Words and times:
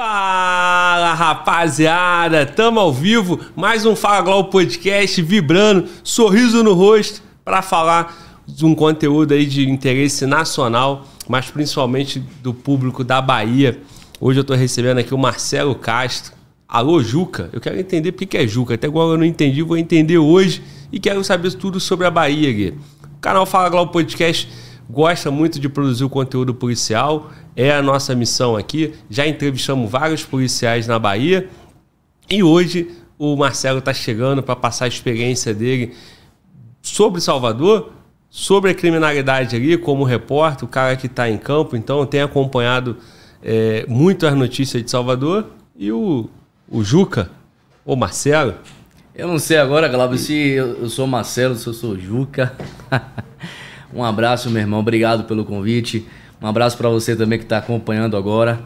Fala 0.00 1.12
rapaziada, 1.12 2.46
tamo 2.46 2.78
ao 2.78 2.92
vivo, 2.92 3.40
mais 3.56 3.84
um 3.84 3.96
Fala 3.96 4.20
Glau 4.20 4.44
Podcast 4.44 5.20
vibrando, 5.20 5.88
sorriso 6.04 6.62
no 6.62 6.72
rosto 6.72 7.20
para 7.44 7.62
falar 7.62 8.16
de 8.46 8.64
um 8.64 8.76
conteúdo 8.76 9.34
aí 9.34 9.44
de 9.44 9.68
interesse 9.68 10.24
nacional, 10.24 11.04
mas 11.28 11.50
principalmente 11.50 12.20
do 12.40 12.54
público 12.54 13.02
da 13.02 13.20
Bahia. 13.20 13.82
Hoje 14.20 14.38
eu 14.38 14.44
tô 14.44 14.54
recebendo 14.54 14.98
aqui 14.98 15.12
o 15.12 15.18
Marcelo 15.18 15.74
Castro. 15.74 16.32
Alô, 16.68 17.02
Juca. 17.02 17.50
Eu 17.52 17.60
quero 17.60 17.76
entender 17.76 18.12
porque 18.12 18.36
é 18.36 18.46
Juca. 18.46 18.74
Até 18.74 18.86
agora 18.86 19.14
eu 19.14 19.18
não 19.18 19.24
entendi, 19.24 19.62
vou 19.62 19.76
entender 19.76 20.18
hoje 20.18 20.62
e 20.92 21.00
quero 21.00 21.24
saber 21.24 21.52
tudo 21.54 21.80
sobre 21.80 22.06
a 22.06 22.10
Bahia, 22.10 22.52
Gui. 22.52 22.78
O 23.16 23.20
canal 23.20 23.44
Fala 23.44 23.68
Glau 23.68 23.88
Podcast 23.88 24.48
gosta 24.88 25.30
muito 25.30 25.60
de 25.60 25.68
produzir 25.68 26.04
o 26.04 26.08
conteúdo 26.08 26.54
policial, 26.54 27.30
é 27.54 27.72
a 27.72 27.82
nossa 27.82 28.14
missão 28.14 28.56
aqui. 28.56 28.94
Já 29.10 29.26
entrevistamos 29.26 29.90
vários 29.90 30.24
policiais 30.24 30.86
na 30.86 30.98
Bahia 30.98 31.48
e 32.30 32.42
hoje 32.42 32.90
o 33.18 33.36
Marcelo 33.36 33.80
está 33.80 33.92
chegando 33.92 34.42
para 34.42 34.56
passar 34.56 34.86
a 34.86 34.88
experiência 34.88 35.52
dele 35.52 35.94
sobre 36.80 37.20
Salvador, 37.20 37.92
sobre 38.30 38.70
a 38.70 38.74
criminalidade 38.74 39.56
ali, 39.56 39.76
como 39.76 40.04
repórter, 40.04 40.64
o 40.64 40.68
cara 40.68 40.96
que 40.96 41.06
está 41.06 41.28
em 41.28 41.36
campo. 41.36 41.76
Então, 41.76 42.06
tem 42.06 42.22
acompanhado 42.22 42.96
é, 43.42 43.84
muito 43.88 44.26
as 44.26 44.34
notícias 44.34 44.82
de 44.82 44.90
Salvador 44.90 45.46
e 45.76 45.90
o, 45.90 46.30
o 46.68 46.84
Juca, 46.84 47.30
o 47.84 47.96
Marcelo. 47.96 48.54
Eu 49.14 49.26
não 49.26 49.38
sei 49.38 49.56
agora, 49.56 49.88
Glauber, 49.88 50.18
se 50.18 50.32
eu 50.32 50.88
sou 50.88 51.06
Marcelo, 51.06 51.56
se 51.56 51.66
eu 51.66 51.74
sou 51.74 51.98
Juca. 51.98 52.56
Um 53.92 54.04
abraço, 54.04 54.50
meu 54.50 54.60
irmão. 54.60 54.80
Obrigado 54.80 55.24
pelo 55.24 55.44
convite. 55.44 56.06
Um 56.40 56.46
abraço 56.46 56.76
para 56.76 56.88
você 56.88 57.16
também 57.16 57.38
que 57.38 57.44
está 57.44 57.58
acompanhando 57.58 58.16
agora, 58.16 58.60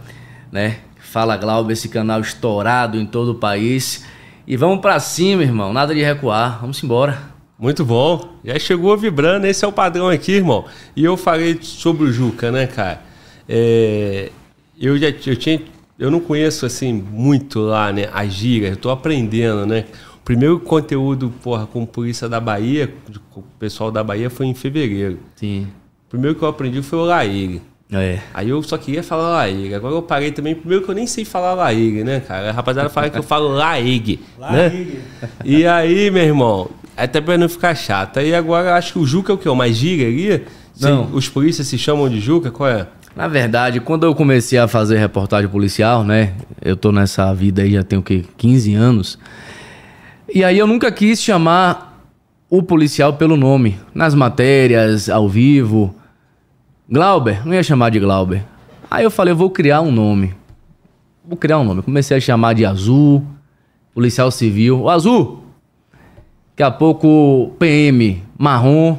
né? 0.51 0.79
Fala 0.99 1.37
Glauber, 1.37 1.73
esse 1.73 1.89
canal 1.89 2.21
estourado 2.21 2.99
em 2.99 3.07
todo 3.07 3.33
o 3.33 3.35
país. 3.35 4.05
E 4.47 4.57
vamos 4.57 4.81
para 4.81 4.99
cima, 4.99 5.43
irmão. 5.43 5.73
Nada 5.73 5.95
de 5.95 6.03
recuar. 6.03 6.61
Vamos 6.61 6.83
embora. 6.83 7.19
Muito 7.59 7.85
bom. 7.85 8.37
Já 8.45 8.59
chegou 8.59 8.97
vibrando. 8.97 9.47
Esse 9.47 9.65
é 9.65 9.69
o 9.69 9.73
padrão 9.73 10.09
aqui, 10.09 10.33
irmão. 10.33 10.65
E 10.97 11.05
eu 11.05 11.17
falei 11.17 11.59
sobre 11.63 12.05
o 12.05 12.13
Juca, 12.13 12.51
né, 12.51 12.67
cara? 12.67 13.03
É... 13.49 14.31
Eu 14.81 14.99
já 14.99 15.09
eu 15.09 15.37
tinha 15.37 15.61
eu 15.99 16.11
não 16.11 16.19
conheço 16.19 16.67
assim 16.67 16.93
muito 16.93 17.61
lá, 17.61 17.93
né, 17.93 18.09
a 18.13 18.27
gíria. 18.27 18.71
Eu 18.71 18.77
tô 18.77 18.91
aprendendo, 18.91 19.65
né? 19.65 19.85
Primeiro 20.25 20.59
conteúdo, 20.61 21.33
porra, 21.43 21.67
com 21.67 21.85
polícia 21.85 22.29
da 22.29 22.41
Bahia, 22.41 22.93
com 23.31 23.41
o 23.41 23.45
pessoal 23.59 23.91
da 23.91 24.03
Bahia, 24.03 24.31
foi 24.31 24.47
em 24.47 24.55
fevereiro. 24.55 25.19
Sim. 25.37 25.67
O 26.07 26.11
primeiro 26.11 26.37
que 26.37 26.43
eu 26.43 26.49
aprendi 26.49 26.83
foi 26.83 26.99
o 26.99 27.05
Laíre. 27.05 27.63
É. 27.91 28.21
Aí 28.33 28.49
eu 28.49 28.63
só 28.63 28.79
queria 28.79 29.03
falar 29.03 29.31
Laíre. 29.31 29.75
Agora 29.75 29.95
eu 29.95 30.03
parei 30.03 30.33
também. 30.33 30.55
Primeiro 30.55 30.83
que 30.83 30.91
eu 30.91 30.95
nem 30.95 31.07
sei 31.07 31.25
falar 31.25 31.53
Laíre, 31.55 32.03
né, 32.05 32.21
cara? 32.21 32.49
A 32.49 32.53
rapaziada 32.53 32.89
fala 32.89 33.11
que 33.11 33.19
eu 33.19 33.23
falo 33.23 33.49
Laíre. 33.49 34.19
né? 34.39 34.87
E 35.45 35.67
aí, 35.67 36.11
meu 36.11 36.23
irmão, 36.23 36.71
até 36.97 37.21
pra 37.21 37.37
não 37.37 37.49
ficar 37.49 37.75
chato. 37.75 38.19
Aí 38.19 38.35
agora 38.35 38.77
acho 38.77 38.95
que 38.95 38.99
o 38.99 39.07
Juca 39.07 39.33
é 39.33 39.35
o 39.35 39.39
quê? 39.39 39.49
O 39.49 39.55
mais 39.55 39.77
giga 39.77 40.05
ali? 40.07 40.43
Não. 40.81 41.11
Os 41.13 41.29
polícias 41.29 41.67
se 41.67 41.77
chamam 41.77 42.09
de 42.09 42.19
Juca? 42.19 42.51
Qual 42.51 42.69
é? 42.69 42.87
Na 43.15 43.29
verdade, 43.29 43.79
quando 43.79 44.05
eu 44.05 44.15
comecei 44.15 44.59
a 44.59 44.67
fazer 44.67 44.97
reportagem 44.97 45.49
policial, 45.49 46.03
né? 46.03 46.33
Eu 46.63 46.77
tô 46.77 46.91
nessa 46.91 47.33
vida 47.35 47.61
aí 47.61 47.73
já 47.73 47.85
tenho 47.85 48.01
o 48.01 48.05
quê? 48.05 48.25
15 48.39 48.75
anos. 48.75 49.19
E 50.35 50.43
aí 50.45 50.59
eu 50.59 50.67
nunca 50.67 50.91
quis 50.91 51.23
chamar 51.23 52.01
o 52.49 52.63
policial 52.63 53.13
pelo 53.15 53.37
nome. 53.37 53.79
Nas 53.95 54.15
matérias, 54.15 55.09
ao 55.09 55.29
vivo. 55.29 55.95
Glauber, 56.89 57.47
não 57.47 57.55
ia 57.55 57.63
chamar 57.63 57.91
de 57.91 58.01
Glauber. 58.01 58.45
Aí 58.91 59.05
eu 59.05 59.11
falei, 59.11 59.33
eu 59.33 59.37
vou 59.37 59.51
criar 59.51 59.81
um 59.81 59.91
nome. 59.91 60.35
Vou 61.25 61.37
criar 61.37 61.59
um 61.59 61.65
nome. 61.65 61.83
Comecei 61.83 62.17
a 62.17 62.21
chamar 62.21 62.55
de 62.55 62.65
Azul, 62.65 63.25
policial 63.95 64.31
civil. 64.31 64.83
O 64.83 64.91
Azul! 64.91 65.43
Daqui 66.51 66.63
a 66.63 66.71
pouco 66.71 67.53
PM, 67.59 68.23
marrom. 68.39 68.99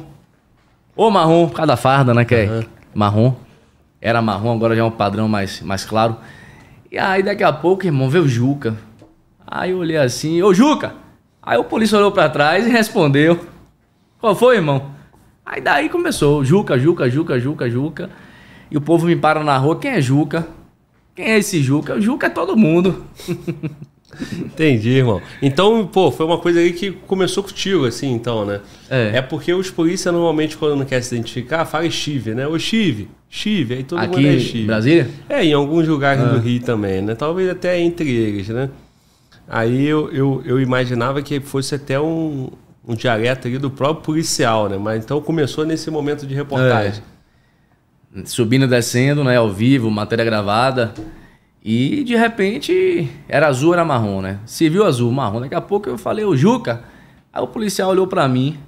Ou 0.96 1.10
marrom, 1.10 1.48
por 1.48 1.54
causa 1.56 1.68
da 1.68 1.76
farda, 1.76 2.12
né? 2.14 2.24
Que 2.24 2.34
é 2.34 2.46
Uhum. 2.50 2.62
marrom. 2.94 3.34
Era 4.00 4.20
marrom, 4.20 4.52
agora 4.54 4.74
já 4.74 4.82
é 4.82 4.84
um 4.84 4.90
padrão 4.90 5.28
mais, 5.28 5.60
mais 5.62 5.84
claro. 5.84 6.16
E 6.90 6.98
aí 6.98 7.22
daqui 7.22 7.42
a 7.44 7.52
pouco, 7.52 7.86
irmão, 7.86 8.08
veio 8.10 8.24
o 8.24 8.28
Juca. 8.28 8.76
Aí 9.46 9.70
eu 9.70 9.78
olhei 9.78 9.96
assim, 9.96 10.42
ô 10.42 10.52
Juca! 10.52 10.94
Aí 11.44 11.58
o 11.58 11.64
polícia 11.64 11.98
olhou 11.98 12.10
pra 12.12 12.28
trás 12.28 12.66
e 12.66 12.70
respondeu. 12.70 13.38
Qual 14.20 14.34
foi, 14.34 14.56
irmão? 14.56 14.90
Aí 15.44 15.60
daí 15.60 15.88
começou, 15.90 16.42
Juca, 16.44 16.78
Juca, 16.78 17.10
Juca, 17.10 17.38
Juca, 17.38 17.68
Juca. 17.70 18.10
E 18.70 18.76
o 18.76 18.80
povo 18.80 19.06
me 19.06 19.14
para 19.14 19.44
na 19.44 19.56
rua, 19.58 19.78
quem 19.78 19.90
é 19.90 20.00
Juca? 20.00 20.48
Quem 21.14 21.26
é 21.26 21.38
esse 21.38 21.62
Juca? 21.62 21.94
O 21.96 22.00
Juca 22.00 22.26
é 22.26 22.30
todo 22.30 22.56
mundo. 22.56 23.04
Entendi, 24.38 24.90
irmão. 24.90 25.20
Então, 25.42 25.86
pô, 25.86 26.10
foi 26.10 26.24
uma 26.24 26.38
coisa 26.38 26.60
aí 26.60 26.72
que 26.72 26.92
começou 26.92 27.42
contigo, 27.42 27.84
assim, 27.84 28.12
então, 28.12 28.44
né? 28.44 28.60
É. 28.88 29.18
É 29.18 29.22
porque 29.22 29.52
os 29.52 29.70
polícia 29.70 30.12
normalmente, 30.12 30.56
quando 30.56 30.76
não 30.76 30.84
quer 30.84 31.02
se 31.02 31.14
identificar, 31.14 31.64
fala 31.64 31.88
Chive, 31.90 32.32
né? 32.34 32.46
Ô 32.46 32.56
Chive, 32.58 33.08
Chive, 33.28 33.74
aí 33.74 33.82
todo 33.82 34.00
mundo 34.00 34.14
Aqui 34.16 34.26
é 34.28 34.34
em 34.34 34.40
Chive. 34.40 34.66
Brasília? 34.66 35.10
É, 35.28 35.44
em 35.44 35.52
alguns 35.52 35.88
lugares 35.88 36.22
Ah. 36.22 36.26
do 36.28 36.38
Rio 36.38 36.62
também, 36.62 37.02
né? 37.02 37.14
Talvez 37.16 37.50
até 37.50 37.80
entre 37.80 38.08
eles, 38.08 38.48
né? 38.48 38.70
Aí 39.48 39.84
eu, 39.86 40.10
eu, 40.10 40.42
eu 40.44 40.60
imaginava 40.60 41.20
que 41.22 41.40
fosse 41.40 41.74
até 41.74 42.00
um, 42.00 42.50
um 42.86 42.94
dialeto 42.94 43.46
ali 43.46 43.58
do 43.58 43.70
próprio 43.70 44.04
policial, 44.04 44.68
né? 44.68 44.78
Mas 44.78 45.04
então 45.04 45.20
começou 45.20 45.64
nesse 45.64 45.90
momento 45.90 46.26
de 46.26 46.34
reportagem. 46.34 47.02
Subindo 48.24 48.64
e 48.64 48.68
descendo, 48.68 49.24
né? 49.24 49.36
Ao 49.36 49.50
vivo, 49.52 49.90
matéria 49.90 50.24
gravada. 50.24 50.94
E 51.62 52.04
de 52.04 52.14
repente 52.14 53.10
era 53.28 53.48
azul, 53.48 53.72
era 53.72 53.84
marrom, 53.84 54.20
né? 54.20 54.38
Se 54.44 54.68
viu 54.68 54.84
azul, 54.84 55.10
marrom. 55.10 55.40
Daqui 55.40 55.54
a 55.54 55.60
pouco 55.60 55.88
eu 55.88 55.98
falei, 55.98 56.24
ô 56.24 56.36
Juca. 56.36 56.84
Aí 57.32 57.42
o 57.42 57.46
policial 57.46 57.90
olhou 57.90 58.06
pra 58.06 58.28
mim. 58.28 58.58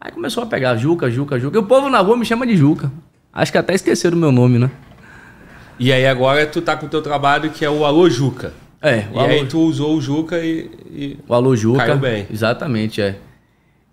Aí 0.00 0.12
começou 0.12 0.42
a 0.42 0.46
pegar 0.46 0.76
Juca, 0.76 1.10
Juca, 1.10 1.38
Juca. 1.38 1.56
E 1.56 1.60
o 1.60 1.64
povo 1.64 1.88
na 1.90 1.98
rua 1.98 2.16
me 2.16 2.24
chama 2.24 2.46
de 2.46 2.56
Juca. 2.56 2.92
Acho 3.32 3.52
que 3.52 3.58
até 3.58 3.74
esqueceram 3.74 4.16
o 4.16 4.20
meu 4.20 4.32
nome, 4.32 4.58
né? 4.58 4.70
E 5.78 5.92
aí 5.92 6.06
agora 6.06 6.46
tu 6.46 6.60
tá 6.60 6.76
com 6.76 6.86
o 6.86 6.88
teu 6.88 7.00
trabalho 7.00 7.50
que 7.50 7.64
é 7.64 7.70
o 7.70 7.84
Alô 7.84 8.08
Juca. 8.08 8.52
É, 8.82 9.04
E 9.12 9.18
aí 9.18 9.46
tu 9.46 9.60
usou 9.60 9.96
o 9.96 10.00
Juca 10.00 10.38
e. 10.38 10.70
e- 10.90 11.18
O 11.28 11.34
Alô 11.34 11.54
Juca. 11.54 11.84
Caiu 11.84 11.98
bem. 11.98 12.26
Exatamente, 12.30 13.00
é. 13.02 13.16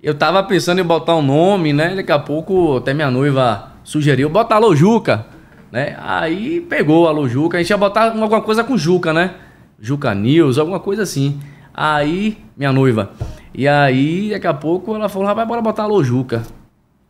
Eu 0.01 0.13
tava 0.15 0.41
pensando 0.43 0.79
em 0.79 0.83
botar 0.83 1.15
um 1.15 1.21
nome, 1.21 1.73
né? 1.73 1.95
Daqui 1.95 2.11
a 2.11 2.19
pouco 2.19 2.77
até 2.77 2.93
minha 2.93 3.11
noiva 3.11 3.71
sugeriu, 3.83 4.29
bota 4.29 4.55
Alô 4.55 4.75
Juca, 4.75 5.25
né? 5.71 5.97
Aí 5.99 6.61
pegou 6.61 7.03
o 7.03 7.07
Alô 7.07 7.27
Juca, 7.27 7.57
a 7.57 7.61
gente 7.61 7.69
ia 7.71 7.77
botar 7.77 8.11
alguma 8.11 8.41
coisa 8.41 8.63
com 8.63 8.77
Juca, 8.77 9.11
né? 9.11 9.35
Juca 9.79 10.13
News, 10.15 10.57
alguma 10.57 10.79
coisa 10.79 11.03
assim. 11.03 11.39
Aí, 11.73 12.37
minha 12.55 12.71
noiva. 12.71 13.11
E 13.53 13.67
aí, 13.67 14.29
daqui 14.31 14.47
a 14.47 14.53
pouco 14.53 14.95
ela 14.95 15.09
falou, 15.09 15.27
rapaz, 15.27 15.47
bora 15.47 15.61
botar 15.61 15.83
Alô 15.83 16.03
Juca. 16.03 16.43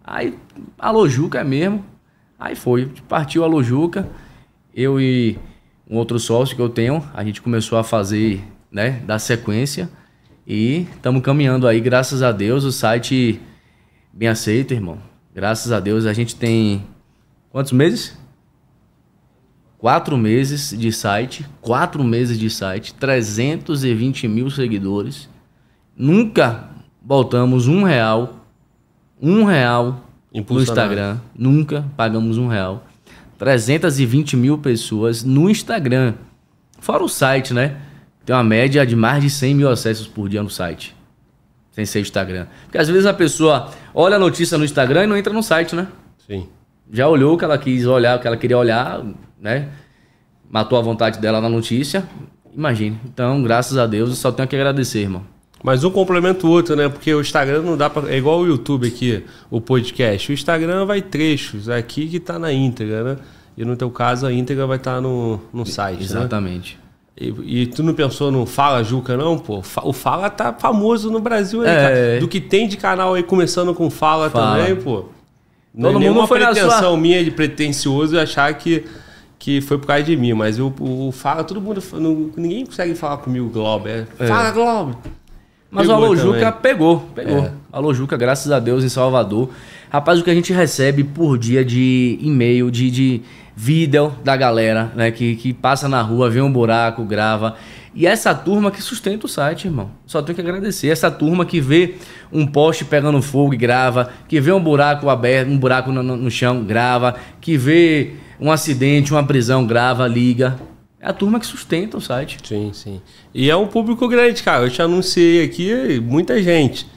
Aí, 0.04 0.34
Alô 0.80 1.08
Juca 1.08 1.40
é 1.40 1.44
mesmo. 1.44 1.86
Aí 2.40 2.56
foi, 2.56 2.90
partiu 3.08 3.44
Alô 3.44 3.62
Juca. 3.62 4.08
Eu 4.74 5.00
e 5.00 5.38
um 5.90 5.96
outro 5.98 6.20
sócio 6.20 6.56
que 6.56 6.62
eu 6.62 6.70
tenho, 6.70 7.04
a 7.14 7.24
gente 7.24 7.42
começou 7.42 7.78
a 7.78 7.84
fazer, 7.84 8.44
né, 8.72 9.02
dar 9.06 9.20
sequência 9.20 9.90
e 10.46 10.88
estamos 10.96 11.22
caminhando 11.22 11.68
aí, 11.68 11.80
graças 11.80 12.22
a 12.22 12.32
Deus, 12.32 12.64
o 12.64 12.72
site 12.72 13.40
bem 14.14 14.28
aceito, 14.28 14.74
irmão. 14.74 14.98
Graças 15.34 15.72
a 15.72 15.80
Deus 15.80 16.06
a 16.06 16.14
gente 16.14 16.36
tem 16.36 16.84
quantos 17.50 17.72
meses? 17.72 18.18
Quatro 19.78 20.18
meses 20.18 20.78
de 20.78 20.92
site, 20.92 21.46
quatro 21.62 22.04
meses 22.04 22.40
de 22.40 22.50
site, 22.50 22.94
320 22.96 24.28
mil 24.28 24.50
seguidores. 24.50 25.30
Nunca 25.96 26.70
botamos 27.00 27.68
um 27.68 27.84
real, 27.84 28.48
um 29.22 29.44
real 29.44 30.02
no. 30.34 30.62
Instagram. 30.62 31.20
Nunca 31.36 31.86
pagamos 31.96 32.38
um 32.38 32.48
real. 32.48 32.87
320 33.38 34.36
mil 34.36 34.58
pessoas 34.58 35.24
no 35.24 35.50
Instagram. 35.50 36.16
Fora 36.80 37.04
o 37.04 37.10
site, 37.10 37.54
né? 37.54 37.78
Tem 38.26 38.36
uma 38.36 38.44
média 38.44 38.86
de 38.86 38.96
mais 38.96 39.24
de 39.24 39.30
100 39.30 39.56
mil 39.56 39.70
acessos 39.70 40.08
por 40.08 40.28
dia 40.28 40.44
no 40.44 40.50
site. 40.50 40.96
Sem 41.72 41.86
ser 41.86 42.02
Instagram. 42.02 42.48
Porque 42.64 42.78
às 42.78 42.88
vezes 42.90 43.06
a 43.06 43.14
pessoa 43.14 43.72
olha 43.94 44.16
a 44.16 44.20
notícia 44.20 44.58
no 44.58 44.66
Instagram 44.66 45.04
e 45.04 45.08
não 45.08 45.16
entra 45.18 45.32
no 45.32 45.44
site, 45.44 45.76
né? 45.76 45.88
Sim. 46.28 46.48
Já 46.92 47.08
olhou 47.08 47.36
o 47.36 47.38
que 47.38 47.46
ela 47.46 47.58
quis 47.58 47.86
olhar, 47.86 48.18
o 48.18 48.22
que 48.22 48.28
ela 48.28 48.38
queria 48.38 48.58
olhar, 48.58 49.04
né? 49.40 49.70
Matou 50.50 50.78
a 50.78 50.82
vontade 50.82 51.20
dela 51.20 51.40
na 51.40 51.50
notícia. 51.50 52.04
Imagine. 52.54 53.00
Então, 53.06 53.44
graças 53.44 53.78
a 53.78 53.86
Deus, 53.86 54.10
eu 54.10 54.16
só 54.16 54.32
tenho 54.32 54.48
que 54.48 54.56
agradecer, 54.56 55.02
irmão. 55.02 55.24
Mas 55.68 55.84
um 55.84 55.92
complementa 55.92 56.48
o 56.48 56.50
outro, 56.50 56.78
né? 56.78 56.88
Porque 56.88 57.14
o 57.14 57.20
Instagram 57.20 57.62
não 57.62 57.76
dá 57.76 57.90
pra. 57.90 58.10
É 58.10 58.18
igual 58.18 58.40
o 58.40 58.48
YouTube 58.48 58.88
aqui, 58.88 59.22
o 59.52 59.60
podcast. 59.60 60.32
O 60.32 60.34
Instagram 60.34 60.86
vai 60.86 61.02
trechos, 61.02 61.68
aqui 61.68 62.08
que 62.08 62.22
tá 62.22 62.40
na 62.40 62.54
íntegra, 62.54 63.04
né? 63.04 63.18
E 63.58 63.66
no 63.66 63.76
teu 63.76 63.90
caso, 63.92 64.26
a 64.26 64.32
íntegra 64.32 64.66
vai 64.66 64.78
estar 64.78 65.02
no, 65.02 65.42
no 65.52 65.66
site, 65.66 66.00
né? 66.00 66.06
Exatamente. 66.06 66.80
E, 67.20 67.34
e 67.64 67.68
tu 67.68 67.84
não 67.84 67.94
pensou 67.94 68.32
no 68.32 68.46
Fala 68.46 68.82
Juca, 68.82 69.18
não, 69.18 69.38
pô? 69.38 69.62
O 69.84 69.92
Fala 69.92 70.30
tá 70.30 70.54
famoso 70.54 71.12
no 71.12 71.20
Brasil 71.20 71.64
aí, 71.64 71.68
É. 71.68 71.76
cara. 71.76 72.20
Do 72.22 72.30
que 72.30 72.40
tem 72.40 72.66
de 72.66 72.78
canal 72.78 73.16
aí 73.16 73.24
começando 73.24 73.74
com 73.76 73.90
Fala, 73.90 74.30
Fala. 74.30 74.60
também, 74.60 74.74
pô. 74.82 75.06
Não 75.76 75.90
Todo 75.92 75.98
é 75.98 76.00
nenhuma 76.00 76.22
mundo 76.22 76.28
foi 76.30 76.40
pretensão 76.40 76.80
sua- 76.80 76.98
minha 76.98 77.22
de 77.22 77.30
pretencioso 77.32 78.18
achar 78.18 78.54
que, 78.54 78.86
que 79.38 79.60
foi 79.60 79.78
por 79.78 79.88
causa 79.88 80.04
de 80.04 80.16
mim, 80.16 80.32
mas 80.32 80.60
o, 80.60 80.74
o 80.80 81.12
Fala, 81.12 81.44
todo 81.44 81.60
mundo. 81.60 81.84
Não, 81.96 82.32
ninguém 82.38 82.66
consegue 82.66 82.96
falar 82.96 83.18
comigo, 83.18 83.50
Globo. 83.50 83.86
É, 83.90 84.06
Fala, 84.26 84.52
Globo. 84.52 84.98
Mas 85.70 85.88
Pegou 85.88 86.02
o 86.02 86.06
Alô 86.06 86.16
também. 86.16 86.34
Juca 86.34 86.52
pegou, 86.52 87.00
pegou. 87.14 87.38
É. 87.40 87.52
Alô 87.72 87.94
Juca, 87.94 88.16
graças 88.16 88.52
a 88.52 88.60
Deus, 88.60 88.84
em 88.84 88.90
Salvador. 88.90 89.50
Rapaz, 89.90 90.20
o 90.20 90.24
que 90.24 90.30
a 90.30 90.34
gente 90.36 90.54
recebe 90.54 91.04
por 91.04 91.38
dia 91.38 91.64
de 91.64 92.18
e-mail, 92.22 92.72
de, 92.72 92.90
de 92.90 93.22
vídeo 93.56 94.14
da 94.24 94.36
galera, 94.38 94.92
né? 94.96 95.12
Que, 95.12 95.36
que 95.36 95.54
passa 95.54 95.90
na 95.90 96.02
rua, 96.02 96.30
vê 96.30 96.42
um 96.42 96.52
buraco, 96.52 97.04
grava. 97.04 97.56
E 97.94 98.06
essa 98.06 98.34
turma 98.34 98.70
que 98.72 98.82
sustenta 98.82 99.26
o 99.26 99.30
site, 99.30 99.66
irmão. 99.66 99.90
Só 100.06 100.22
tenho 100.22 100.36
que 100.36 100.42
agradecer. 100.42 100.88
Essa 100.90 101.10
turma 101.10 101.46
que 101.46 101.60
vê 101.60 101.96
um 102.32 102.46
poste 102.46 102.86
pegando 102.86 103.22
fogo 103.22 103.54
e 103.54 103.58
grava, 103.58 104.10
que 104.28 104.40
vê 104.40 104.52
um 104.52 104.62
buraco 104.62 105.10
aberto, 105.10 105.50
um 105.50 105.58
buraco 105.58 105.92
no- 105.92 106.04
no 106.04 106.30
chão, 106.32 106.64
grava, 106.64 107.16
que 107.42 107.58
vê 107.58 108.14
um 108.40 108.52
acidente, 108.52 109.12
uma 109.12 109.24
prisão, 109.24 109.66
grava, 109.66 110.08
liga. 110.08 110.56
É 111.00 111.10
a 111.10 111.14
turma 111.14 111.40
que 111.40 111.46
sustenta 111.46 111.98
o 111.98 112.02
site. 112.02 112.38
Sim, 112.44 112.72
sim. 112.74 113.02
E 113.34 113.50
é 113.50 113.56
um 113.56 113.68
público 113.68 114.08
grande, 114.08 114.42
cara. 114.42 114.66
Eu 114.66 114.70
te 114.72 114.82
anunciei 114.82 115.44
aqui, 115.44 116.00
muita 116.00 116.42
gente. 116.42 116.88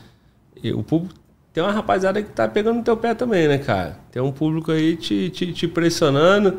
E 0.62 0.72
o 0.72 0.82
público. 0.82 1.14
Tem 1.52 1.62
uma 1.62 1.72
rapaziada 1.72 2.22
que 2.22 2.30
tá 2.30 2.46
pegando 2.46 2.76
no 2.78 2.82
teu 2.84 2.96
pé 2.96 3.12
também, 3.12 3.48
né, 3.48 3.58
cara? 3.58 3.98
Tem 4.12 4.22
um 4.22 4.30
público 4.30 4.70
aí 4.70 4.96
te, 4.96 5.28
te, 5.30 5.52
te 5.52 5.66
pressionando. 5.68 6.58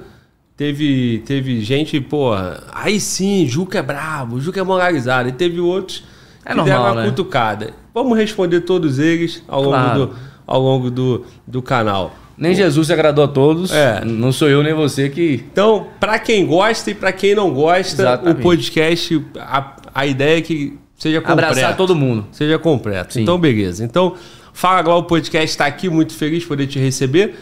Teve, 0.56 1.20
teve 1.26 1.62
gente, 1.62 2.00
pô, 2.00 2.32
aí 2.74 3.00
sim, 3.00 3.48
Juca 3.48 3.80
é 3.80 3.82
brabo, 3.82 4.40
Juca 4.40 4.60
é 4.60 4.64
moralizado. 4.64 5.30
E 5.30 5.32
teve 5.32 5.60
outros 5.60 6.04
É 6.46 6.50
que 6.52 6.58
normal, 6.58 6.66
deram 6.66 6.84
uma 6.94 7.02
né? 7.04 7.10
cutucada. 7.10 7.74
Vamos 7.94 8.18
responder 8.18 8.62
todos 8.62 9.00
eles 9.00 9.42
ao 9.48 9.62
longo, 9.64 9.72
Claro. 9.74 10.06
do, 10.08 10.16
ao 10.46 10.62
longo 10.62 10.92
do, 10.92 11.26
do 11.48 11.62
canal. 11.62 12.14
Nem 12.42 12.56
Jesus 12.56 12.88
se 12.88 12.94
agradou 12.94 13.24
a 13.24 13.28
todos. 13.28 13.72
É. 13.72 14.04
Não 14.04 14.32
sou 14.32 14.50
eu 14.50 14.64
nem 14.64 14.74
você 14.74 15.10
que. 15.10 15.46
Então, 15.52 15.90
pra 16.00 16.18
quem 16.18 16.44
gosta 16.44 16.90
e 16.90 16.96
pra 16.96 17.12
quem 17.12 17.36
não 17.36 17.54
gosta, 17.54 18.02
Exatamente. 18.02 18.40
o 18.40 18.42
podcast, 18.42 19.26
a, 19.38 19.76
a 19.94 20.08
ideia 20.08 20.40
é 20.40 20.42
que 20.42 20.76
seja 20.98 21.22
completo. 21.22 21.52
Abraçar 21.52 21.78
todo 21.78 21.96
mundo. 21.96 22.26
Seja 22.32 22.58
completo. 22.58 23.14
Sim. 23.14 23.22
Então, 23.22 23.38
beleza. 23.38 23.86
Então, 23.86 24.16
Fala 24.54 24.82
Glau 24.82 25.04
Podcast 25.04 25.52
está 25.52 25.68
aqui, 25.68 25.88
muito 25.88 26.16
feliz 26.16 26.42
de 26.42 26.48
poder 26.48 26.66
te 26.66 26.80
receber, 26.80 27.36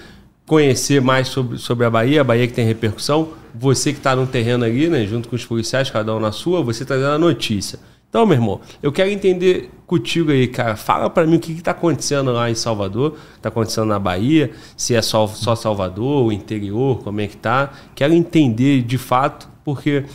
conhecer 0.45 0.99
mais 1.01 1.29
sobre, 1.29 1.57
sobre 1.57 1.85
a 1.85 1.89
Bahia, 1.89 2.19
a 2.19 2.23
Bahia 2.25 2.45
que 2.45 2.53
tem 2.53 2.65
repercussão. 2.65 3.29
Você 3.55 3.93
que 3.93 3.99
está 3.99 4.13
no 4.17 4.27
terreno 4.27 4.65
ali, 4.65 4.89
né, 4.89 5.05
junto 5.05 5.29
com 5.29 5.35
os 5.37 5.45
policiais, 5.45 5.89
cada 5.89 6.13
um 6.13 6.19
na 6.19 6.33
sua, 6.33 6.61
você 6.61 6.83
trazendo 6.83 7.11
a 7.11 7.17
notícia. 7.17 7.79
Então, 8.09 8.25
meu 8.25 8.35
irmão, 8.35 8.59
eu 8.81 8.91
quero 8.91 9.09
entender 9.11 9.69
contigo 9.85 10.31
aí, 10.31 10.47
cara. 10.47 10.75
Fala 10.75 11.09
para 11.09 11.27
mim 11.27 11.35
o 11.35 11.39
que 11.39 11.51
está 11.51 11.71
acontecendo 11.71 12.31
lá 12.31 12.49
em 12.49 12.55
Salvador, 12.55 13.17
está 13.35 13.49
acontecendo 13.49 13.85
na 13.85 13.99
Bahia, 13.99 14.51
se 14.75 14.95
é 14.95 15.01
só, 15.01 15.27
só 15.27 15.55
Salvador, 15.55 16.25
o 16.25 16.31
interior, 16.31 17.03
como 17.03 17.21
é 17.21 17.27
que 17.27 17.37
tá. 17.37 17.71
Quero 17.93 18.13
entender 18.13 18.81
de 18.81 18.97
fato, 18.97 19.47
porque 19.63 20.05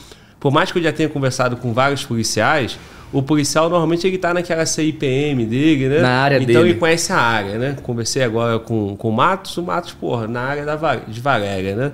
por 0.41 0.52
mais 0.52 0.73
que 0.73 0.79
eu 0.79 0.82
já 0.82 0.93
tenha 0.93 1.08
conversado 1.08 1.56
com 1.56 1.73
vários 1.73 2.05
policiais, 2.05 2.79
o 3.12 3.23
policial 3.23 3.70
normalmente 3.70 4.05
ele 4.06 4.19
tá 4.19 4.35
naquela 4.35 4.67
CIPM 4.67 5.46
dele, 5.46 5.88
né? 5.88 6.00
Na 6.00 6.23
área 6.23 6.37
então 6.37 6.46
dele. 6.46 6.70
ele 6.70 6.79
conhece 6.79 7.12
a 7.12 7.19
área, 7.19 7.58
né? 7.58 7.76
Conversei 7.81 8.25
agora 8.25 8.58
com, 8.58 8.96
com 8.96 9.08
o 9.08 9.12
Matos, 9.12 9.56
o 9.56 9.62
Matos, 9.62 9.93
porra, 9.93 10.26
na 10.26 10.41
área 10.41 10.64
da, 10.64 10.96
de 10.96 11.20
Valéria, 11.20 11.76
né? 11.76 11.93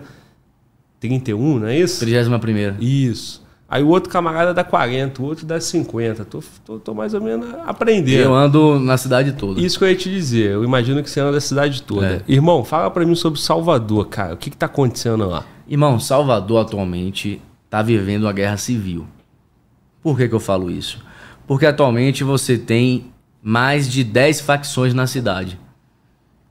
31, 0.98 1.58
não 1.58 1.66
é 1.68 1.78
isso? 1.78 2.00
31 2.00 2.76
Isso. 2.80 3.49
Aí 3.70 3.84
o 3.84 3.88
outro 3.88 4.10
camarada 4.10 4.52
dá 4.52 4.64
40, 4.64 5.22
o 5.22 5.26
outro 5.26 5.46
dá 5.46 5.60
50. 5.60 6.24
Tô, 6.24 6.42
tô, 6.66 6.80
tô 6.80 6.92
mais 6.92 7.14
ou 7.14 7.20
menos 7.20 7.54
aprendendo. 7.64 8.20
Eu 8.20 8.34
ando 8.34 8.80
na 8.80 8.96
cidade 8.96 9.32
toda. 9.34 9.60
Isso 9.60 9.78
que 9.78 9.84
eu 9.84 9.88
ia 9.88 9.94
te 9.94 10.10
dizer. 10.10 10.50
Eu 10.50 10.64
imagino 10.64 11.00
que 11.04 11.08
você 11.08 11.20
anda 11.20 11.32
da 11.32 11.40
cidade 11.40 11.80
toda. 11.82 12.06
É. 12.06 12.22
Irmão, 12.26 12.64
fala 12.64 12.90
pra 12.90 13.06
mim 13.06 13.14
sobre 13.14 13.38
Salvador, 13.38 14.08
cara. 14.08 14.34
O 14.34 14.36
que 14.36 14.50
que 14.50 14.56
tá 14.56 14.66
acontecendo 14.66 15.24
lá? 15.28 15.46
Irmão, 15.68 16.00
Salvador 16.00 16.66
atualmente 16.66 17.40
está 17.64 17.80
vivendo 17.80 18.24
uma 18.24 18.32
guerra 18.32 18.56
civil. 18.56 19.06
Por 20.02 20.16
que, 20.16 20.28
que 20.28 20.34
eu 20.34 20.40
falo 20.40 20.68
isso? 20.68 20.98
Porque 21.46 21.64
atualmente 21.64 22.24
você 22.24 22.58
tem 22.58 23.12
mais 23.40 23.88
de 23.88 24.02
10 24.02 24.40
facções 24.40 24.92
na 24.92 25.06
cidade. 25.06 25.56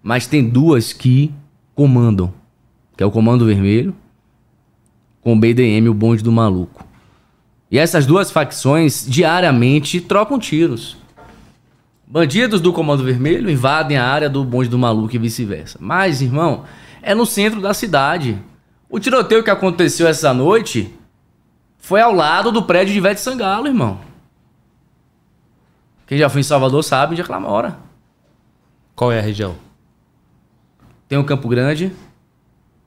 Mas 0.02 0.26
tem 0.26 0.48
duas 0.48 0.94
que 0.94 1.34
comandam. 1.76 2.34
Que 2.96 3.04
é 3.04 3.06
o 3.06 3.12
Comando 3.12 3.46
Vermelho 3.46 3.94
com 5.22 5.34
o 5.34 5.40
BDM, 5.40 5.90
o 5.90 5.94
bonde 5.94 6.24
do 6.24 6.32
maluco. 6.32 6.88
E 7.72 7.78
essas 7.78 8.06
duas 8.06 8.32
facções 8.32 9.06
diariamente 9.08 10.02
trocam 10.02 10.40
tiros. 10.40 10.98
Bandidos 12.08 12.60
do 12.60 12.74
Comando 12.74 13.04
Vermelho 13.04 13.50
invadem 13.50 13.96
a 13.98 14.08
área 14.08 14.30
do 14.30 14.44
bonde 14.44 14.68
do 14.68 14.80
maluco 14.80 15.16
e 15.16 15.20
vice-versa. 15.20 15.78
Mas, 15.80 16.22
irmão, 16.22 16.64
é 17.04 17.14
no 17.14 17.26
centro 17.26 17.62
da 17.62 17.74
cidade. 17.74 18.42
O 18.90 19.00
tiroteio 19.00 19.44
que 19.44 19.52
aconteceu 19.52 20.08
essa 20.08 20.34
noite 20.34 20.92
foi 21.78 22.02
ao 22.02 22.12
lado 22.12 22.52
do 22.52 22.64
prédio 22.64 22.94
de 22.94 22.98
Ivete 22.98 23.22
Sangalo, 23.22 23.68
irmão. 23.68 24.00
Quem 26.08 26.18
já 26.18 26.28
foi 26.28 26.42
em 26.42 26.44
Salvador 26.44 26.84
sabe 26.84 27.12
onde 27.12 27.22
é 27.22 27.24
que 27.24 27.32
mora. 27.38 27.78
Qual 28.96 29.12
é 29.12 29.20
a 29.20 29.22
região? 29.22 29.56
Tem 31.08 31.20
o 31.20 31.24
Campo 31.24 31.48
Grande, 31.48 31.92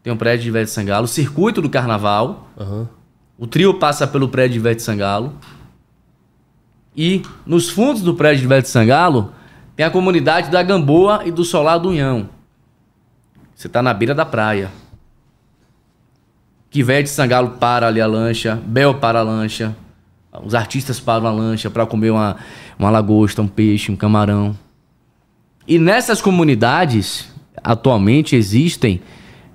tem 0.03 0.13
o 0.13 0.17
prédio 0.17 0.43
de 0.43 0.49
Ivete 0.49 0.71
Sangalo, 0.71 1.05
o 1.05 1.09
circuito 1.09 1.63
do 1.63 1.71
carnaval. 1.71 2.49
Aham. 2.59 2.89
O 3.43 3.47
trio 3.49 3.75
passa 3.75 4.07
pelo 4.07 4.29
prédio 4.29 4.53
de 4.53 4.59
Ivete 4.61 4.83
Sangalo. 4.83 5.35
E 6.97 7.23
nos 7.45 7.69
fundos 7.69 8.01
do 8.01 8.15
prédio 8.15 8.39
de 8.39 8.45
Ivete 8.45 8.69
Sangalo 8.69 9.33
tem 9.75 9.85
a 9.85 9.91
comunidade 9.91 10.49
da 10.49 10.63
Gamboa 10.63 11.23
e 11.25 11.33
do 11.33 11.45
Solar 11.45 11.77
do 11.79 11.89
Unhão. 11.89 12.29
Você 13.53 13.69
tá 13.69 13.83
na 13.83 13.93
beira 13.93 14.15
da 14.15 14.25
praia. 14.25 14.71
Que 16.71 16.79
Ivete 16.79 17.11
Sangalo 17.11 17.57
para 17.59 17.89
ali 17.89 18.01
a 18.01 18.07
lancha, 18.07 18.63
Bel 18.65 18.95
para 18.95 19.19
a 19.19 19.23
lancha. 19.25 19.75
Os 20.45 20.55
artistas 20.55 21.01
param 21.01 21.27
a 21.27 21.33
lancha 21.33 21.69
para 21.69 21.85
comer 21.85 22.11
uma, 22.11 22.37
uma 22.79 22.91
lagosta, 22.91 23.43
um 23.43 23.49
peixe, 23.49 23.91
um 23.91 23.97
camarão. 23.97 24.57
E 25.67 25.81
nessas 25.81 26.23
comunidades, 26.23 27.29
atualmente 27.57 28.37
existem 28.37 29.03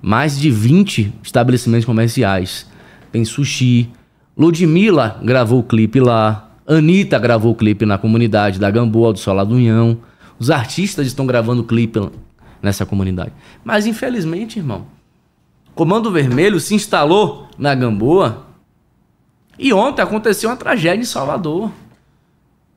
mais 0.02 0.38
de 0.38 0.50
20 0.50 1.10
estabelecimentos 1.22 1.86
comerciais. 1.86 2.68
Tem 3.10 3.24
sushi. 3.24 3.90
Ludmilla 4.36 5.20
gravou 5.22 5.60
o 5.60 5.64
clipe 5.64 6.00
lá. 6.00 6.50
Anitta 6.66 7.18
gravou 7.18 7.52
o 7.52 7.54
clipe 7.54 7.86
na 7.86 7.98
comunidade 7.98 8.58
da 8.58 8.70
Gamboa, 8.70 9.12
do 9.12 9.18
Solar 9.18 9.46
do 9.46 9.54
Unhão. 9.54 9.98
Os 10.38 10.50
artistas 10.50 11.06
estão 11.06 11.26
gravando 11.26 11.64
clipe 11.64 11.98
nessa 12.62 12.84
comunidade. 12.84 13.32
Mas 13.64 13.86
infelizmente, 13.86 14.58
irmão, 14.58 14.86
Comando 15.78 16.10
Vermelho 16.10 16.58
se 16.58 16.74
instalou 16.74 17.48
na 17.56 17.72
Gamboa 17.72 18.46
e 19.56 19.72
ontem 19.72 20.02
aconteceu 20.02 20.50
uma 20.50 20.56
tragédia 20.56 21.02
em 21.02 21.04
Salvador. 21.04 21.70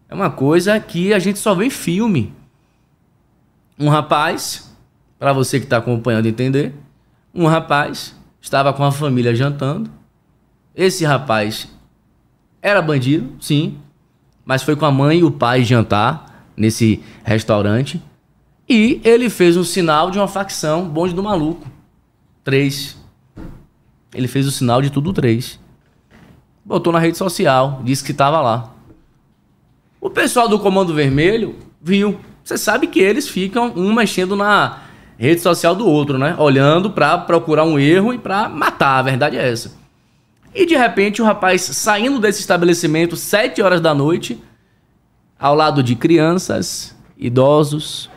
É 0.08 0.14
uma 0.14 0.30
coisa 0.30 0.80
que 0.80 1.12
a 1.12 1.18
gente 1.18 1.40
só 1.40 1.56
vê 1.56 1.66
em 1.66 1.72
filme. 1.72 2.32
Um 3.80 3.90
rapaz, 3.90 4.72
para 5.18 5.34
você 5.34 5.60
que 5.60 5.66
está 5.66 5.78
acompanhando 5.78 6.28
entender, 6.28 6.76
um 7.34 7.48
rapaz 7.48 8.16
estava 8.40 8.72
com 8.72 8.84
a 8.84 8.92
família 8.92 9.34
jantando. 9.34 9.90
Esse 10.76 11.04
rapaz 11.06 11.68
era 12.62 12.82
bandido, 12.82 13.36
sim, 13.40 13.78
mas 14.46 14.64
foi 14.64 14.76
com 14.76 14.86
a 14.86 14.92
mãe 14.92 15.20
e 15.20 15.24
o 15.24 15.32
pai 15.32 15.64
jantar 15.64 16.46
nesse 16.56 17.04
restaurante. 17.24 18.02
E 18.68 19.02
ele 19.04 19.30
fez 19.30 19.58
um 19.58 19.64
sinal 19.64 20.12
de 20.12 20.18
uma 20.18 20.28
facção, 20.28 20.88
bonde 20.88 21.14
do 21.14 21.22
maluco. 21.22 21.68
Três. 22.44 22.98
Ele 24.14 24.28
fez 24.28 24.48
o 24.48 24.52
sinal 24.52 24.82
de 24.82 24.90
tudo 24.90 25.12
três. 25.12 25.60
Botou 26.64 26.94
na 26.94 27.00
rede 27.00 27.18
social, 27.18 27.82
disse 27.84 28.04
que 28.04 28.12
estava 28.12 28.40
lá. 28.42 28.74
O 30.00 30.10
pessoal 30.10 30.48
do 30.48 30.60
Comando 30.60 30.94
Vermelho 30.94 31.56
viu. 31.82 32.20
Você 32.44 32.58
sabe 32.58 32.88
que 32.88 33.00
eles 33.00 33.28
ficam 33.28 33.74
um 33.76 33.94
mexendo 33.94 34.36
na 34.36 34.80
rede 35.18 35.42
social 35.42 35.76
do 35.76 35.88
outro, 35.88 36.18
né? 36.18 36.36
Olhando 36.38 36.92
pra 36.92 37.18
procurar 37.18 37.64
um 37.64 37.78
erro 37.78 38.14
e 38.14 38.18
pra 38.18 38.50
matar, 38.50 38.98
a 38.98 39.02
verdade 39.02 39.38
é 39.38 39.52
essa. 39.52 39.81
E 40.54 40.66
de 40.66 40.76
repente 40.76 41.22
o 41.22 41.26
rapaz 41.26 41.62
saindo 41.62 42.20
desse 42.20 42.42
estabelecimento 42.42 43.16
sete 43.16 43.62
horas 43.62 43.80
da 43.80 43.94
noite, 43.94 44.42
ao 45.40 45.56
lado 45.56 45.82
de 45.82 45.96
crianças, 45.96 46.96
idosos, 47.18 48.10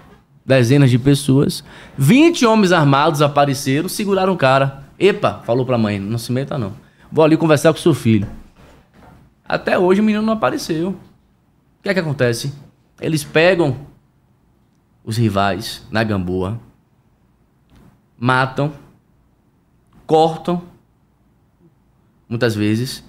dezenas 0.45 0.91
de 0.91 0.99
pessoas, 0.99 1.64
20 1.97 2.45
homens 2.45 2.73
armados 2.73 3.23
apareceram, 3.23 3.88
seguraram 3.88 4.33
o 4.33 4.37
cara. 4.37 4.85
Epa, 4.99 5.41
falou 5.45 5.64
pra 5.64 5.79
mãe, 5.79 5.99
não 5.99 6.19
se 6.19 6.33
meta 6.33 6.59
não. 6.59 6.73
Vou 7.11 7.25
ali 7.25 7.37
conversar 7.37 7.73
com 7.73 7.79
seu 7.79 7.95
filho. 7.95 8.29
Até 9.47 9.79
hoje 9.79 10.00
o 10.00 10.05
menino 10.05 10.23
não 10.23 10.33
apareceu. 10.33 10.91
O 10.91 11.83
que 11.83 11.88
é 11.88 11.95
que 11.95 12.00
acontece? 12.00 12.53
Eles 13.00 13.23
pegam 13.23 13.76
os 15.05 15.17
rivais 15.17 15.87
na 15.91 16.03
gamboa, 16.03 16.59
matam, 18.19 18.73
cortam, 20.07 20.62
muitas 22.35 22.57
vezes, 22.57 23.05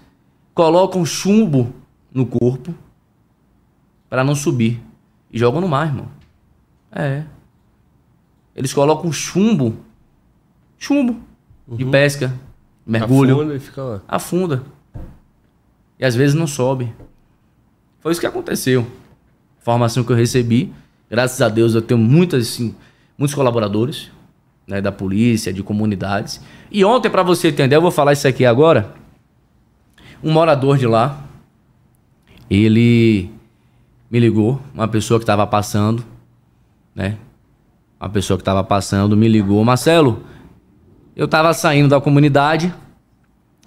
colocam 0.53 1.03
chumbo 1.03 1.73
no 2.13 2.27
corpo 2.27 2.75
para 4.07 4.23
não 4.23 4.35
subir 4.35 4.79
e 5.31 5.39
jogam 5.39 5.59
no 5.59 5.67
mar, 5.67 5.87
irmão. 5.87 6.07
É. 6.91 7.23
Eles 8.55 8.71
colocam 8.71 9.11
chumbo, 9.11 9.77
chumbo 10.77 11.19
de 11.67 11.83
pesca 11.85 12.31
mergulho, 12.85 13.33
Afunda 13.35 13.55
e 13.55 13.59
fica 13.59 13.83
lá. 13.83 14.01
afunda. 14.07 14.63
E 15.99 16.05
às 16.05 16.13
vezes 16.13 16.35
não 16.35 16.45
sobe. 16.45 16.93
Foi 18.01 18.11
isso 18.11 18.21
que 18.21 18.27
aconteceu. 18.27 18.85
Formação 19.57 20.03
que 20.03 20.11
eu 20.11 20.15
recebi. 20.15 20.71
Graças 21.09 21.41
a 21.41 21.49
Deus 21.49 21.73
eu 21.73 21.81
tenho 21.81 21.99
muitas, 21.99 22.43
assim, 22.47 22.75
muitos 23.17 23.33
colaboradores 23.33 24.11
né, 24.67 24.79
da 24.81 24.91
polícia, 24.91 25.51
de 25.51 25.63
comunidades. 25.63 26.39
E 26.71 26.85
ontem, 26.85 27.09
para 27.09 27.23
você 27.23 27.47
entender, 27.47 27.75
eu 27.75 27.81
vou 27.81 27.89
falar 27.91 28.13
isso 28.13 28.27
aqui 28.27 28.45
agora. 28.45 29.03
Um 30.25 30.31
morador 30.31 30.75
de 30.75 30.87
lá, 30.87 31.23
ele 32.49 33.29
me 34.09 34.19
ligou, 34.19 34.59
uma 34.73 34.87
pessoa 34.87 35.19
que 35.19 35.23
estava 35.23 35.45
passando, 35.45 36.03
né? 36.95 37.19
Uma 37.99 38.09
pessoa 38.09 38.35
que 38.35 38.41
estava 38.41 38.63
passando 38.63 39.15
me 39.15 39.27
ligou, 39.27 39.63
Marcelo, 39.63 40.23
eu 41.15 41.25
estava 41.25 41.53
saindo 41.53 41.89
da 41.89 42.01
comunidade, 42.01 42.73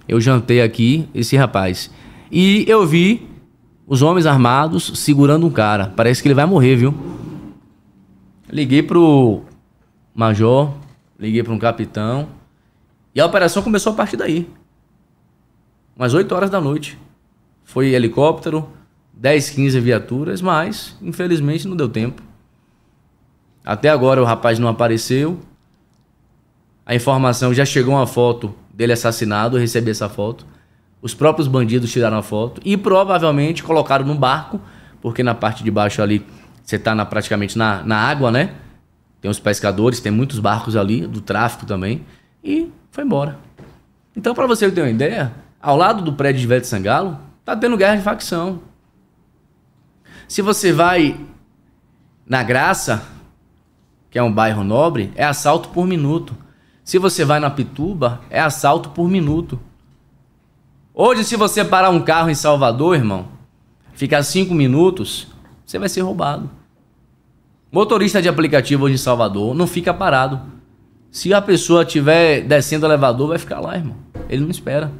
eu 0.09 0.21
jantei 0.21 0.61
aqui, 0.61 1.09
esse 1.15 1.37
rapaz, 1.37 1.93
e 2.29 2.65
eu 2.67 2.85
vi 2.85 3.25
os 3.87 4.03
homens 4.03 4.27
armados 4.27 4.91
segurando 4.97 5.47
um 5.47 5.51
cara. 5.51 5.93
Parece 5.95 6.21
que 6.21 6.27
ele 6.27 6.35
vai 6.35 6.45
morrer, 6.45 6.75
viu? 6.75 6.93
Liguei 8.51 8.83
pro 8.83 9.43
major, 10.13 10.75
liguei 11.17 11.45
para 11.45 11.53
um 11.53 11.59
capitão, 11.59 12.29
e 13.15 13.21
a 13.21 13.27
operação 13.27 13.63
começou 13.63 13.93
a 13.93 13.95
partir 13.95 14.17
daí. 14.17 14.59
Umas 15.99 16.15
8 16.15 16.33
horas 16.33 16.49
da 16.49 16.61
noite. 16.61 16.97
Foi 17.65 17.89
helicóptero, 17.89 18.69
10, 19.15 19.51
15 19.51 19.81
viaturas, 19.81 20.41
mas 20.41 20.97
infelizmente 21.03 21.67
não 21.67 21.77
deu 21.77 21.89
tempo. 21.89 22.23
Até 23.65 23.89
agora 23.89 24.23
o 24.23 24.25
rapaz 24.25 24.61
não 24.61 24.69
apareceu. 24.69 25.41
A 26.87 26.95
informação 26.95 27.53
já 27.53 27.65
chegou 27.65 27.95
uma 27.95 28.07
foto 28.07 28.55
dele 28.73 28.93
assassinado, 28.93 29.57
eu 29.57 29.61
recebi 29.61 29.91
essa 29.91 30.09
foto. 30.09 30.47
Os 31.03 31.15
próprios 31.15 31.49
bandidos 31.49 31.91
tiraram 31.91 32.17
a 32.17 32.23
foto 32.23 32.61
e 32.65 32.77
provavelmente 32.77 33.65
colocaram 33.65 34.07
no 34.07 34.15
barco, 34.15 34.61
porque 35.03 35.25
na 35.25 35.35
parte 35.35 35.65
de 35.65 35.71
baixo 35.71 36.01
ali 36.01 36.25
você 36.63 36.77
está 36.77 36.95
na, 36.95 37.05
praticamente 37.05 37.59
na, 37.59 37.83
na 37.83 37.97
água, 37.97 38.31
né? 38.31 38.55
Tem 39.21 39.29
os 39.29 39.41
pescadores, 39.41 39.99
tem 39.99 40.13
muitos 40.13 40.39
barcos 40.39 40.77
ali, 40.77 41.09
do 41.09 41.21
tráfico 41.21 41.67
também. 41.67 42.07
E 42.43 42.71
foi 42.93 43.03
embora. 43.03 43.37
Então, 44.17 44.33
para 44.33 44.47
você 44.47 44.71
ter 44.71 44.81
uma 44.81 44.91
ideia, 44.91 45.33
ao 45.61 45.77
lado 45.77 46.03
do 46.03 46.13
prédio 46.13 46.47
de 46.47 46.61
de 46.61 46.67
Sangalo, 46.67 47.19
tá 47.45 47.57
tendo 47.57 47.77
guerra 47.77 47.97
de 47.97 48.03
facção. 48.03 48.61
Se 50.27 50.43
você 50.43 50.73
vai 50.73 51.19
na 52.27 52.43
Graça, 52.43 53.03
que 54.11 54.19
é 54.19 54.23
um 54.23 54.33
bairro 54.33 54.63
nobre, 54.63 55.13
é 55.17 55.25
assalto 55.25 55.71
por 55.71 55.87
minuto. 55.87 56.37
Se 56.85 56.99
você 56.99 57.25
vai 57.25 57.41
na 57.41 57.51
Pituba, 57.51 58.21
é 58.31 58.41
assalto 58.41 58.91
por 58.91 59.09
minuto. 59.09 59.59
Hoje, 60.95 61.25
se 61.25 61.37
você 61.37 61.65
parar 61.65 61.91
um 61.91 62.03
carro 62.03 62.29
em 62.29 62.35
Salvador, 62.35 62.97
irmão, 62.97 63.29
ficar 63.95 64.23
cinco 64.23 64.55
minutos, 64.55 65.29
você 65.65 65.79
vai 65.79 65.89
ser 65.89 66.01
roubado. 66.01 66.51
Motorista 67.71 68.23
de 68.23 68.29
aplicativo 68.29 68.85
hoje 68.85 68.95
em 68.95 68.99
Salvador 68.99 69.55
não 69.55 69.67
fica 69.67 69.93
parado. 69.93 70.41
Se 71.11 71.33
a 71.33 71.41
pessoa 71.41 71.83
estiver 71.83 72.43
descendo 72.43 72.87
o 72.87 72.89
elevador, 72.89 73.29
vai 73.29 73.39
ficar 73.39 73.61
lá, 73.61 73.77
irmão. 73.77 73.97
Ele 74.29 74.43
não 74.43 74.51
espera. 74.51 74.91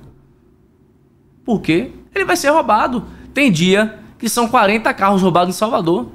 Por 1.49 1.63
quê? 1.63 1.93
Ele 2.15 2.27
vai 2.27 2.37
ser 2.37 2.51
roubado. 2.51 3.07
Tem 3.33 3.51
dia 3.51 4.01
que 4.19 4.29
são 4.29 4.49
40 4.49 4.93
carros 4.93 5.23
roubados 5.23 5.55
em 5.55 5.59
Salvador. 5.59 6.09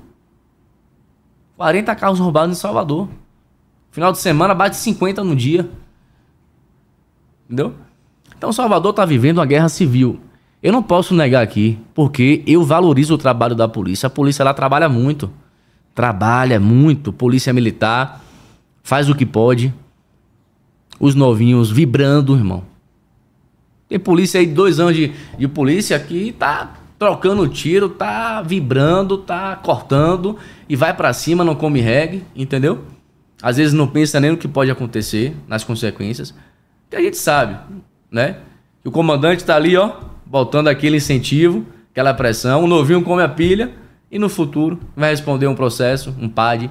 40 1.58 1.96
carros 1.96 2.20
roubados 2.20 2.56
em 2.56 2.60
Salvador. 2.62 3.10
Final 3.90 4.12
de 4.12 4.20
semana 4.20 4.54
bate 4.54 4.76
50 4.76 5.24
no 5.24 5.36
dia. 5.36 5.68
Entendeu? 7.46 7.74
Então 8.38 8.54
Salvador 8.54 8.92
está 8.92 9.06
vivendo 9.06 9.40
uma 9.40 9.46
guerra 9.48 9.70
civil. 9.70 10.20
Eu 10.62 10.72
não 10.72 10.84
posso 10.84 11.16
negar 11.16 11.42
aqui, 11.42 11.80
porque 11.96 12.44
eu 12.46 12.64
valorizo 12.64 13.16
o 13.16 13.18
trabalho 13.18 13.56
da 13.56 13.68
polícia. 13.68 14.06
A 14.06 14.12
polícia 14.12 14.46
lá 14.46 14.54
trabalha 14.54 14.88
muito. 14.88 15.32
Trabalha 15.96 16.60
muito. 16.60 17.12
Polícia 17.12 17.52
militar 17.52 18.22
faz 18.84 19.10
o 19.10 19.16
que 19.16 19.26
pode. 19.26 19.74
Os 21.00 21.16
novinhos 21.16 21.72
vibrando, 21.72 22.36
irmão. 22.36 22.72
Tem 23.94 24.00
polícia 24.00 24.40
aí, 24.40 24.48
dois 24.48 24.80
anos 24.80 24.96
de, 24.96 25.12
de 25.38 25.48
polícia 25.48 26.00
que 26.00 26.32
tá 26.32 26.78
trocando 26.98 27.48
tiro, 27.48 27.88
tá 27.88 28.42
vibrando, 28.42 29.20
tá 29.20 29.56
cortando 29.56 30.36
e 30.68 30.76
vai 30.76 30.96
para 30.96 31.14
cima, 31.14 31.44
não 31.44 31.54
come 31.54 31.80
reggae, 31.80 32.24
entendeu? 32.36 32.86
Às 33.40 33.58
vezes 33.58 33.72
não 33.72 33.86
pensa 33.86 34.20
nem 34.20 34.32
no 34.32 34.38
que 34.38 34.48
pode 34.48 34.72
acontecer, 34.72 35.36
nas 35.48 35.64
consequências. 35.64 36.34
Que 36.90 36.96
a 36.96 37.02
gente 37.02 37.18
sabe, 37.18 37.56
né? 38.10 38.38
Que 38.82 38.90
o 38.90 38.92
comandante 38.92 39.46
tá 39.46 39.56
ali, 39.56 39.78
ó, 39.78 39.92
botando 40.26 40.70
aquele 40.70 40.98
incentivo, 40.98 41.64
aquela 41.92 42.16
pressão, 42.16 42.64
o 42.64 42.68
novinho 42.68 43.04
come 43.04 43.22
a 43.22 43.30
pilha 43.30 43.74
e 44.10 44.18
no 44.18 44.28
futuro 44.28 44.80
vai 44.96 45.12
responder 45.12 45.46
um 45.46 45.54
processo, 45.54 46.16
um 46.20 46.28
PAD, 46.28 46.68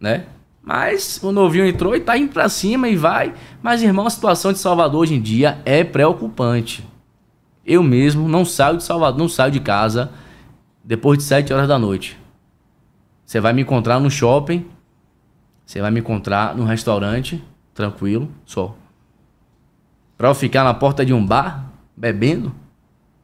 né? 0.00 0.24
Mas 0.62 1.20
o 1.22 1.32
novinho 1.32 1.66
entrou 1.66 1.96
e 1.96 2.00
tá 2.00 2.16
indo 2.16 2.32
pra 2.32 2.48
cima 2.48 2.88
e 2.88 2.96
vai. 2.96 3.34
Mas, 3.62 3.82
irmão, 3.82 4.06
a 4.06 4.10
situação 4.10 4.52
de 4.52 4.58
Salvador 4.58 5.00
hoje 5.00 5.14
em 5.14 5.20
dia 5.20 5.60
é 5.64 5.82
preocupante. 5.82 6.86
Eu 7.64 7.82
mesmo 7.82 8.28
não 8.28 8.44
saio 8.44 8.76
de 8.76 8.84
Salvador, 8.84 9.18
não 9.18 9.28
saio 9.28 9.52
de 9.52 9.60
casa 9.60 10.10
depois 10.84 11.18
de 11.18 11.24
7 11.24 11.52
horas 11.52 11.68
da 11.68 11.78
noite. 11.78 12.18
Você 13.24 13.40
vai 13.40 13.52
me 13.52 13.62
encontrar 13.62 14.00
no 14.00 14.10
shopping, 14.10 14.66
você 15.64 15.80
vai 15.80 15.90
me 15.90 16.00
encontrar 16.00 16.56
no 16.56 16.64
restaurante, 16.64 17.42
tranquilo, 17.72 18.28
só. 18.44 18.74
Pra 20.18 20.28
eu 20.28 20.34
ficar 20.34 20.64
na 20.64 20.74
porta 20.74 21.06
de 21.06 21.14
um 21.14 21.24
bar, 21.24 21.70
bebendo? 21.96 22.52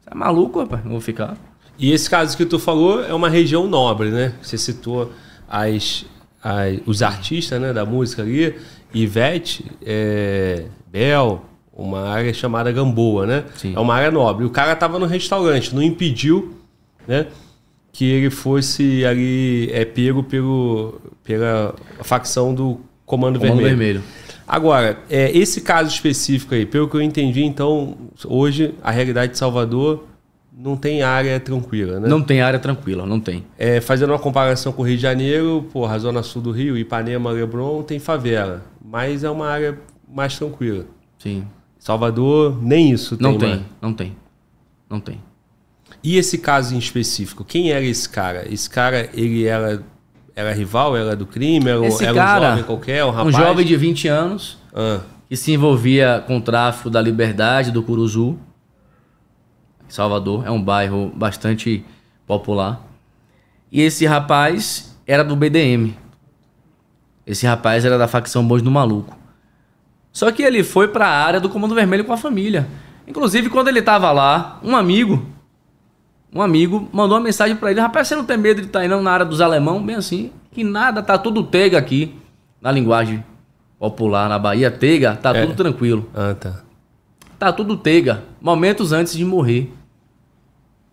Você 0.00 0.10
é 0.10 0.14
maluco, 0.14 0.60
rapaz? 0.60 0.84
Não 0.84 0.92
vou 0.92 1.00
ficar. 1.00 1.36
E 1.78 1.90
esse 1.92 2.08
caso 2.08 2.36
que 2.36 2.46
tu 2.46 2.58
falou 2.58 3.04
é 3.04 3.12
uma 3.12 3.28
região 3.28 3.66
nobre, 3.66 4.10
né? 4.10 4.32
Você 4.40 4.56
citou 4.56 5.12
as, 5.48 6.06
as, 6.46 6.78
os 6.86 7.02
artistas 7.02 7.60
né, 7.60 7.72
da 7.72 7.84
música 7.84 8.22
ali, 8.22 8.54
Ivete, 8.94 9.64
é, 9.84 10.66
Bel, 10.86 11.44
uma 11.72 12.08
área 12.08 12.32
chamada 12.32 12.70
Gamboa, 12.70 13.26
né? 13.26 13.44
Sim. 13.56 13.74
É 13.74 13.80
uma 13.80 13.94
área 13.94 14.12
nobre. 14.12 14.44
O 14.44 14.50
cara 14.50 14.76
tava 14.76 14.96
no 14.96 15.06
restaurante, 15.06 15.74
não 15.74 15.82
impediu, 15.82 16.54
né? 17.06 17.26
Que 17.92 18.04
ele 18.04 18.30
fosse 18.30 19.04
ali 19.04 19.68
é, 19.72 19.84
pego 19.84 20.22
pelo, 20.22 21.00
pela 21.24 21.74
facção 22.02 22.54
do 22.54 22.80
Comando, 23.04 23.40
Comando 23.40 23.40
Vermelho. 23.40 23.68
vermelho. 23.68 24.02
Agora, 24.46 25.00
é, 25.10 25.36
esse 25.36 25.60
caso 25.62 25.90
específico 25.90 26.54
aí, 26.54 26.64
pelo 26.64 26.88
que 26.88 26.96
eu 26.96 27.02
entendi, 27.02 27.42
então, 27.42 27.96
hoje, 28.24 28.72
a 28.84 28.92
realidade 28.92 29.32
de 29.32 29.38
Salvador 29.38 30.04
não 30.58 30.74
tem 30.76 31.02
área 31.02 31.38
tranquila, 31.38 32.00
né? 32.00 32.08
Não 32.08 32.22
tem 32.22 32.40
área 32.40 32.58
tranquila, 32.58 33.04
não 33.04 33.20
tem. 33.20 33.44
É, 33.58 33.80
fazendo 33.80 34.10
uma 34.10 34.18
comparação 34.18 34.72
com 34.72 34.82
o 34.82 34.84
Rio 34.86 34.96
de 34.96 35.02
Janeiro, 35.02 35.66
porra, 35.72 35.94
a 35.94 35.98
zona 35.98 36.22
sul 36.22 36.40
do 36.40 36.50
Rio, 36.50 36.76
Ipanema, 36.78 37.30
Leblon, 37.30 37.82
tem 37.82 37.98
favela. 37.98 38.62
Mas 38.82 39.22
é 39.22 39.28
uma 39.30 39.46
área 39.48 39.78
mais 40.08 40.36
tranquila. 40.38 40.84
Sim. 41.18 41.44
Salvador, 41.78 42.58
nem 42.62 42.90
isso 42.90 43.16
tem 43.16 43.22
Não 43.30 43.38
tem, 43.38 43.48
mais. 43.50 43.62
não 43.82 43.92
tem. 43.92 44.16
Não 44.88 44.98
tem. 45.00 45.20
E 46.02 46.16
esse 46.16 46.38
caso 46.38 46.74
em 46.74 46.78
específico, 46.78 47.44
quem 47.44 47.70
era 47.70 47.84
esse 47.84 48.08
cara? 48.08 48.44
Esse 48.52 48.68
cara, 48.70 49.08
ele 49.12 49.44
era, 49.44 49.82
era 50.34 50.52
rival, 50.52 50.96
era 50.96 51.14
do 51.14 51.26
crime, 51.26 51.68
era, 51.68 51.80
um- 51.80 51.84
Esse 51.84 52.04
era 52.04 52.14
cara, 52.14 52.40
um 52.40 52.48
jovem 52.50 52.64
qualquer, 52.64 53.04
um 53.04 53.10
rapaz? 53.10 53.34
Um 53.34 53.38
jovem 53.38 53.64
de 53.66 53.76
20 53.76 54.08
anos 54.08 54.58
Ah, 54.74 55.00
que 55.28 55.36
se 55.36 55.52
envolvia 55.52 56.22
com 56.26 56.38
o 56.38 56.40
tráfico 56.40 56.88
da 56.90 57.00
liberdade 57.00 57.70
do 57.70 57.82
Curuzu. 57.82 58.38
Salvador 59.88 60.46
é 60.46 60.50
um 60.50 60.62
bairro 60.62 61.12
bastante 61.14 61.84
popular. 62.26 62.80
E 63.70 63.80
esse 63.80 64.06
rapaz 64.06 64.96
era 65.06 65.22
do 65.24 65.36
BDM. 65.36 65.94
Esse 67.26 67.46
rapaz 67.46 67.84
era 67.84 67.98
da 67.98 68.06
facção 68.08 68.46
Bons 68.46 68.62
do 68.62 68.70
Maluco. 68.70 69.16
Só 70.12 70.30
que 70.30 70.42
ele 70.42 70.62
foi 70.64 70.88
para 70.88 71.06
a 71.06 71.24
área 71.24 71.40
do 71.40 71.48
Comando 71.48 71.74
Vermelho 71.74 72.04
com 72.04 72.12
a 72.12 72.16
família. 72.16 72.66
Inclusive, 73.06 73.50
quando 73.50 73.68
ele 73.68 73.82
tava 73.82 74.10
lá, 74.12 74.58
um 74.62 74.74
amigo, 74.74 75.26
um 76.32 76.40
amigo 76.40 76.88
mandou 76.92 77.16
uma 77.18 77.24
mensagem 77.24 77.56
para 77.56 77.70
ele: 77.70 77.80
Rapaz, 77.80 78.08
você 78.08 78.16
não 78.16 78.24
tem 78.24 78.36
medo 78.36 78.60
de 78.60 78.66
estar 78.68 78.84
indo 78.84 79.00
na 79.00 79.10
área 79.10 79.26
dos 79.26 79.40
alemão? 79.40 79.84
Bem 79.84 79.96
assim, 79.96 80.30
que 80.52 80.64
nada, 80.64 81.02
tá 81.02 81.18
tudo 81.18 81.42
tega 81.44 81.78
aqui. 81.78 82.14
Na 82.60 82.72
linguagem 82.72 83.22
popular 83.78 84.28
na 84.28 84.38
Bahia, 84.38 84.70
tega, 84.70 85.14
tá 85.14 85.36
É. 85.36 85.42
tudo 85.44 85.54
tranquilo. 85.54 86.08
ah, 86.14 86.34
tá. 86.34 86.62
Tá 87.38 87.52
tudo 87.52 87.76
tega, 87.76 88.24
momentos 88.40 88.92
antes 88.92 89.14
de 89.14 89.24
morrer. 89.24 89.72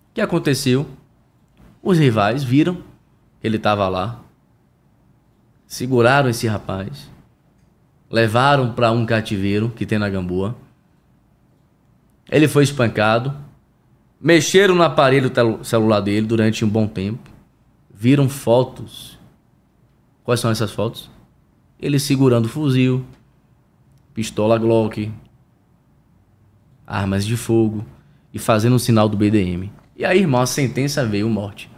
O 0.09 0.13
que 0.13 0.21
aconteceu? 0.21 0.87
Os 1.81 1.97
rivais 1.97 2.43
viram 2.43 2.83
ele 3.43 3.57
estava 3.57 3.89
lá, 3.89 4.21
seguraram 5.67 6.29
esse 6.29 6.47
rapaz, 6.47 7.11
levaram 8.09 8.71
para 8.71 8.89
um 8.91 9.05
cativeiro 9.05 9.69
que 9.75 9.85
tem 9.85 9.99
na 9.99 10.09
Gamboa. 10.09 10.55
Ele 12.31 12.47
foi 12.47 12.63
espancado, 12.63 13.35
mexeram 14.19 14.75
no 14.75 14.83
aparelho 14.83 15.29
celular 15.61 15.99
dele 15.99 16.25
durante 16.25 16.63
um 16.63 16.69
bom 16.69 16.87
tempo, 16.87 17.29
viram 17.93 18.29
fotos. 18.29 19.19
Quais 20.23 20.39
são 20.39 20.49
essas 20.49 20.71
fotos? 20.71 21.11
Ele 21.77 21.99
segurando 21.99 22.47
fuzil, 22.47 23.05
pistola 24.13 24.57
Glock, 24.57 25.11
armas 26.85 27.25
de 27.25 27.35
fogo 27.37 27.85
e 28.33 28.39
fazendo 28.39 28.75
o 28.75 28.79
sinal 28.79 29.07
do 29.09 29.17
BDM. 29.17 29.71
E 29.97 30.03
aí, 30.05 30.19
irmão, 30.19 30.41
a 30.41 30.45
sentença 30.45 31.05
veio 31.05 31.29
morte. 31.29 31.69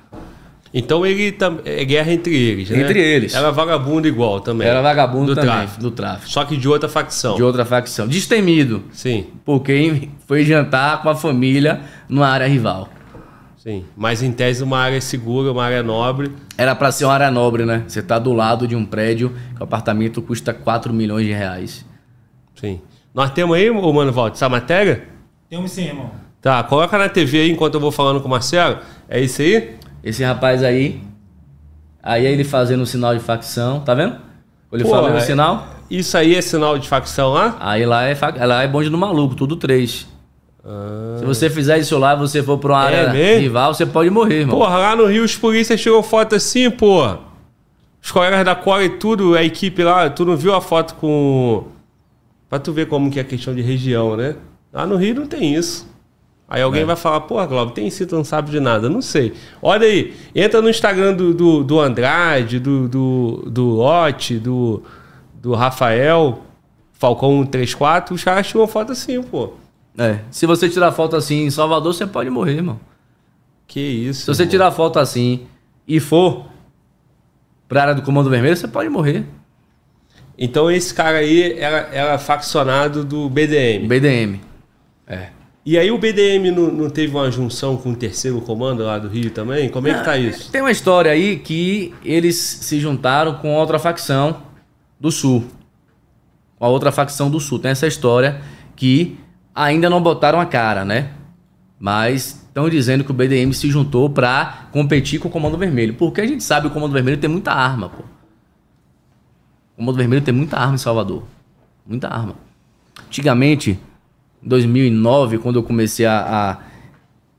Então 0.74 1.06
ele 1.06 1.32
tam- 1.32 1.60
é 1.64 1.86
guerra 1.86 2.12
entre 2.12 2.36
eles, 2.36 2.70
né? 2.70 2.82
Entre 2.82 3.00
eles. 3.00 3.34
Era 3.34 3.50
vagabundo 3.50 4.08
igual 4.10 4.42
também. 4.42 4.68
Era 4.68 4.82
vagabundo 4.82 5.28
do 5.28 5.36
também, 5.36 5.50
tráfico. 5.52 5.82
do 5.82 5.92
tráfico. 5.92 6.30
Só 6.30 6.44
que 6.44 6.58
de 6.58 6.68
outra 6.68 6.90
facção. 6.90 7.36
De 7.36 7.44
outra 7.44 7.64
facção. 7.64 8.08
Destemido, 8.08 8.84
Sim, 8.92 9.28
por 9.46 9.62
quem 9.62 10.12
foi 10.28 10.44
jantar 10.44 11.02
com 11.02 11.10
a 11.10 11.16
família 11.16 11.80
numa 12.10 12.28
área 12.28 12.46
rival. 12.48 12.90
sim. 13.58 13.86
Mas 13.96 14.22
em 14.22 14.34
tese 14.34 14.64
uma 14.64 14.78
área 14.80 15.00
segura, 15.00 15.50
uma 15.52 15.64
área 15.64 15.82
nobre. 15.82 16.32
Era 16.58 16.76
pra 16.76 16.92
ser 16.92 17.06
uma 17.06 17.14
área 17.14 17.32
nobre, 17.32 17.66
né? 17.66 17.84
Você 17.88 18.02
tá 18.02 18.20
do 18.20 18.34
lado 18.34 18.68
de 18.68 18.76
um 18.76 18.86
prédio 18.86 19.30
que 19.56 19.62
o 19.62 19.64
apartamento 19.64 20.22
custa 20.22 20.54
4 20.54 20.94
milhões 20.94 21.26
de 21.26 21.32
reais. 21.32 21.86
Sim. 22.54 22.82
Nós 23.16 23.32
temos 23.32 23.56
aí, 23.56 23.70
ô 23.70 23.94
Mano 23.94 24.12
Valdo, 24.12 24.34
essa 24.36 24.50
matéria? 24.50 25.06
Temos 25.50 25.72
sim, 25.72 25.86
irmão. 25.86 26.12
Tá, 26.42 26.62
coloca 26.64 26.98
na 26.98 27.08
TV 27.10 27.40
aí 27.40 27.50
enquanto 27.52 27.76
eu 27.76 27.80
vou 27.80 27.92
falando 27.92 28.20
com 28.20 28.28
o 28.28 28.32
Marcelo. 28.32 28.80
É 29.10 29.20
isso 29.22 29.42
aí? 29.42 29.76
Esse 30.04 30.24
rapaz 30.24 30.62
aí, 30.64 31.02
aí 32.04 32.26
ele 32.26 32.44
fazendo 32.44 32.82
o 32.82 32.86
sinal 32.86 33.14
de 33.16 33.22
facção, 33.22 33.80
tá 33.80 33.94
vendo? 33.96 34.18
Ele 34.72 34.84
Pô, 34.84 34.90
fazendo 34.90 35.14
o 35.14 35.18
é- 35.18 35.22
sinal, 35.22 35.68
Isso 35.90 36.18
aí 36.18 36.36
é 36.36 36.42
sinal 36.42 36.78
de 36.78 36.88
facção 36.90 37.30
lá? 37.32 37.56
aí 37.60 37.86
lá 37.86 38.04
é, 38.04 38.16
fa- 38.16 38.34
lá 38.46 38.64
é 38.64 38.68
bonde 38.68 38.90
do 38.90 38.98
maluco, 38.98 39.34
tudo 39.36 39.56
três. 39.56 40.06
Ah. 40.64 41.16
Se 41.20 41.26
você 41.26 41.50
fizer 41.50 41.78
isso 41.78 41.98
lá 41.98 42.14
e 42.16 42.18
você 42.18 42.44
for 42.44 42.58
pra 42.58 42.74
uma 42.74 42.84
É 42.92 43.00
área 43.00 43.14
mesmo? 43.14 43.42
rival, 43.42 43.74
você 43.74 43.86
pode 43.86 44.10
morrer, 44.10 44.42
irmão. 44.42 44.58
Porra, 44.58 44.78
lá 44.78 44.96
no 44.96 45.06
Rio 45.06 45.24
os 45.24 45.36
polícias 45.38 45.80
tirou 45.82 46.04
foto 46.04 46.36
assim, 46.36 46.70
pô. 46.70 47.02
Os 48.04 48.12
colegas 48.12 48.44
da 48.44 48.56
Cora 48.56 48.84
e 48.84 48.90
tudo, 48.90 49.36
a 49.36 49.44
equipe 49.44 49.82
lá, 49.84 50.10
tu 50.10 50.26
não 50.26 50.36
viu 50.36 50.54
a 50.54 50.60
foto 50.62 50.96
com. 50.96 51.66
Pra 52.50 52.60
tu 52.60 52.72
ver 52.72 52.88
como 52.88 53.10
que 53.10 53.20
é 53.20 53.22
a 53.22 53.26
questão 53.26 53.54
de 53.56 53.62
região, 53.62 54.16
né? 54.16 54.36
Lá 54.72 54.86
no 54.86 54.96
Rio 54.96 55.16
não 55.16 55.28
tem 55.28 55.56
isso. 55.56 55.88
Aí 56.48 56.62
alguém 56.62 56.84
É. 56.84 56.86
vai 56.86 56.96
falar, 56.96 57.22
porra, 57.22 57.46
Glauber, 57.48 57.74
tem 57.74 57.88
isso, 57.88 58.06
tu 58.06 58.16
não 58.16 58.24
sabe 58.24 58.52
de 58.52 58.60
nada. 58.60 58.88
Não 58.88 59.02
sei. 59.02 59.34
Olha 59.62 59.88
aí, 59.88 60.14
entra 60.36 60.62
no 60.62 60.70
Instagram 60.70 61.14
do, 61.16 61.34
do, 61.34 61.64
do 61.64 61.80
Andrade, 61.80 62.60
do, 62.60 62.88
do, 62.88 63.44
do 63.50 63.66
Lote, 63.70 64.38
do, 64.38 64.84
do 65.34 65.54
Rafael, 65.56 66.44
Falcão 66.94 67.40
134, 67.44 68.14
os 68.14 68.24
caras 68.24 68.46
tiram 68.48 68.68
foto 68.68 68.92
assim, 68.92 69.22
pô. 69.24 69.54
É, 69.98 70.20
se 70.30 70.46
você 70.46 70.70
tirar 70.70 70.92
foto 70.92 71.16
assim 71.16 71.46
em 71.46 71.50
Salvador, 71.50 71.94
você 71.94 72.06
pode 72.06 72.30
morrer, 72.30 72.56
irmão. 72.58 72.80
Que 73.66 73.80
isso. 73.80 74.22
Se 74.22 74.28
você 74.28 74.44
irmão. 74.44 74.52
tirar 74.52 74.72
foto 74.72 75.00
assim 75.00 75.48
e 75.88 76.00
for 76.00 76.46
pra 77.68 77.82
área 77.84 77.96
do 77.96 78.02
Comando 78.04 78.30
Vermelho, 78.30 78.56
você 78.56 78.68
pode 78.68 78.88
morrer. 78.90 79.26
Então 80.38 80.70
esse 80.70 80.94
cara 80.94 81.20
aí 81.20 81.54
era, 81.58 81.90
era 81.92 82.18
faccionado 82.18 83.04
do 83.04 83.30
BDM. 83.30 83.88
BDM. 83.88 84.40
É. 85.08 85.30
E 85.66 85.80
aí 85.80 85.90
o 85.90 85.98
BDM 85.98 86.52
não, 86.52 86.72
não 86.72 86.90
teve 86.90 87.16
uma 87.16 87.32
junção 87.32 87.76
com 87.76 87.92
o 87.92 87.96
terceiro 87.96 88.40
comando 88.42 88.84
lá 88.84 89.00
do 89.00 89.08
Rio 89.08 89.32
também? 89.32 89.68
Como 89.70 89.88
é 89.88 89.96
que 89.96 90.06
tá 90.06 90.16
isso? 90.16 90.52
Tem 90.52 90.62
uma 90.62 90.70
história 90.72 91.12
aí 91.12 91.38
que 91.38 91.92
eles 92.04 92.36
se 92.36 92.80
juntaram 92.80 93.36
com 93.36 93.56
outra 93.56 93.80
facção 93.80 94.44
do 95.00 95.12
Sul. 95.12 95.44
Com 96.60 96.66
a 96.66 96.68
outra 96.70 96.92
facção 96.92 97.32
do 97.32 97.40
Sul. 97.40 97.58
Tem 97.58 97.72
essa 97.72 97.88
história 97.88 98.42
que 98.76 99.18
ainda 99.56 99.90
não 99.90 100.02
botaram 100.02 100.40
a 100.40 100.46
cara, 100.46 100.86
né? 100.86 101.10
Mas 101.80 102.46
estão 102.48 102.70
dizendo 102.70 103.04
que 103.04 103.10
o 103.10 103.14
BDM 103.14 103.52
se 103.52 103.70
juntou 103.72 104.08
pra 104.08 104.68
competir 104.72 105.20
com 105.20 105.30
o 105.30 105.32
Comando 105.32 105.58
Vermelho. 105.58 105.96
Porque 105.96 106.22
a 106.22 106.28
gente 106.28 106.44
sabe 106.44 106.68
que 106.68 106.72
o 106.72 106.74
Comando 106.74 106.94
Vermelho 106.94 107.18
tem 107.18 107.30
muita 107.30 107.52
arma, 107.52 107.90
pô. 107.90 108.04
O 109.76 109.78
Comando 109.78 109.98
Vermelho 109.98 110.22
tem 110.22 110.34
muita 110.34 110.58
arma 110.58 110.76
em 110.76 110.80
Salvador. 110.80 111.24
Muita 111.86 112.08
arma. 112.08 112.36
Antigamente, 113.06 113.80
em 114.42 114.48
2009, 114.48 115.38
quando 115.38 115.58
eu 115.58 115.64
comecei 115.64 116.06
a, 116.06 116.20
a 116.20 116.58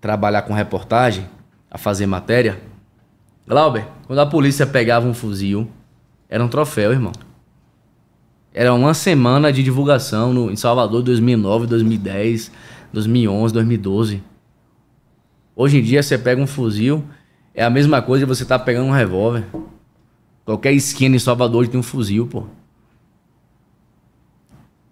trabalhar 0.00 0.42
com 0.42 0.52
reportagem, 0.52 1.26
a 1.70 1.78
fazer 1.78 2.06
matéria, 2.06 2.60
Glauber, 3.46 3.86
quando 4.08 4.18
a 4.18 4.26
polícia 4.26 4.66
pegava 4.66 5.06
um 5.06 5.14
fuzil, 5.14 5.70
era 6.28 6.42
um 6.44 6.48
troféu, 6.48 6.90
irmão. 6.90 7.12
Era 8.52 8.74
uma 8.74 8.92
semana 8.92 9.52
de 9.52 9.62
divulgação 9.62 10.32
no, 10.32 10.50
em 10.50 10.56
Salvador, 10.56 11.00
2009, 11.02 11.68
2010, 11.68 12.50
2011, 12.92 13.54
2012. 13.54 14.22
Hoje 15.54 15.78
em 15.78 15.82
dia, 15.82 16.02
você 16.02 16.18
pega 16.18 16.42
um 16.42 16.46
fuzil, 16.46 17.04
é 17.54 17.62
a 17.62 17.70
mesma 17.70 18.02
coisa 18.02 18.26
de 18.26 18.28
você 18.28 18.42
estar 18.42 18.58
pegando 18.58 18.86
um 18.86 18.90
revólver. 18.90 19.44
Qualquer 20.46 20.72
esquina 20.72 21.16
em 21.16 21.18
Salvador 21.18 21.66
tem 21.66 21.78
um 21.78 21.82
fuzil, 21.82 22.28
pô. 22.28 22.44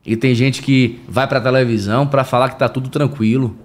E 0.05 0.17
tem 0.17 0.35
gente 0.35 0.61
que 0.61 1.01
vai 1.09 1.27
pra 1.29 1.41
televisão 1.41 2.07
pra 2.07 2.25
falar 2.25 2.51
que 2.51 2.59
tá 2.59 2.69
tudo 2.69 2.91
tranquilo. 2.91 3.57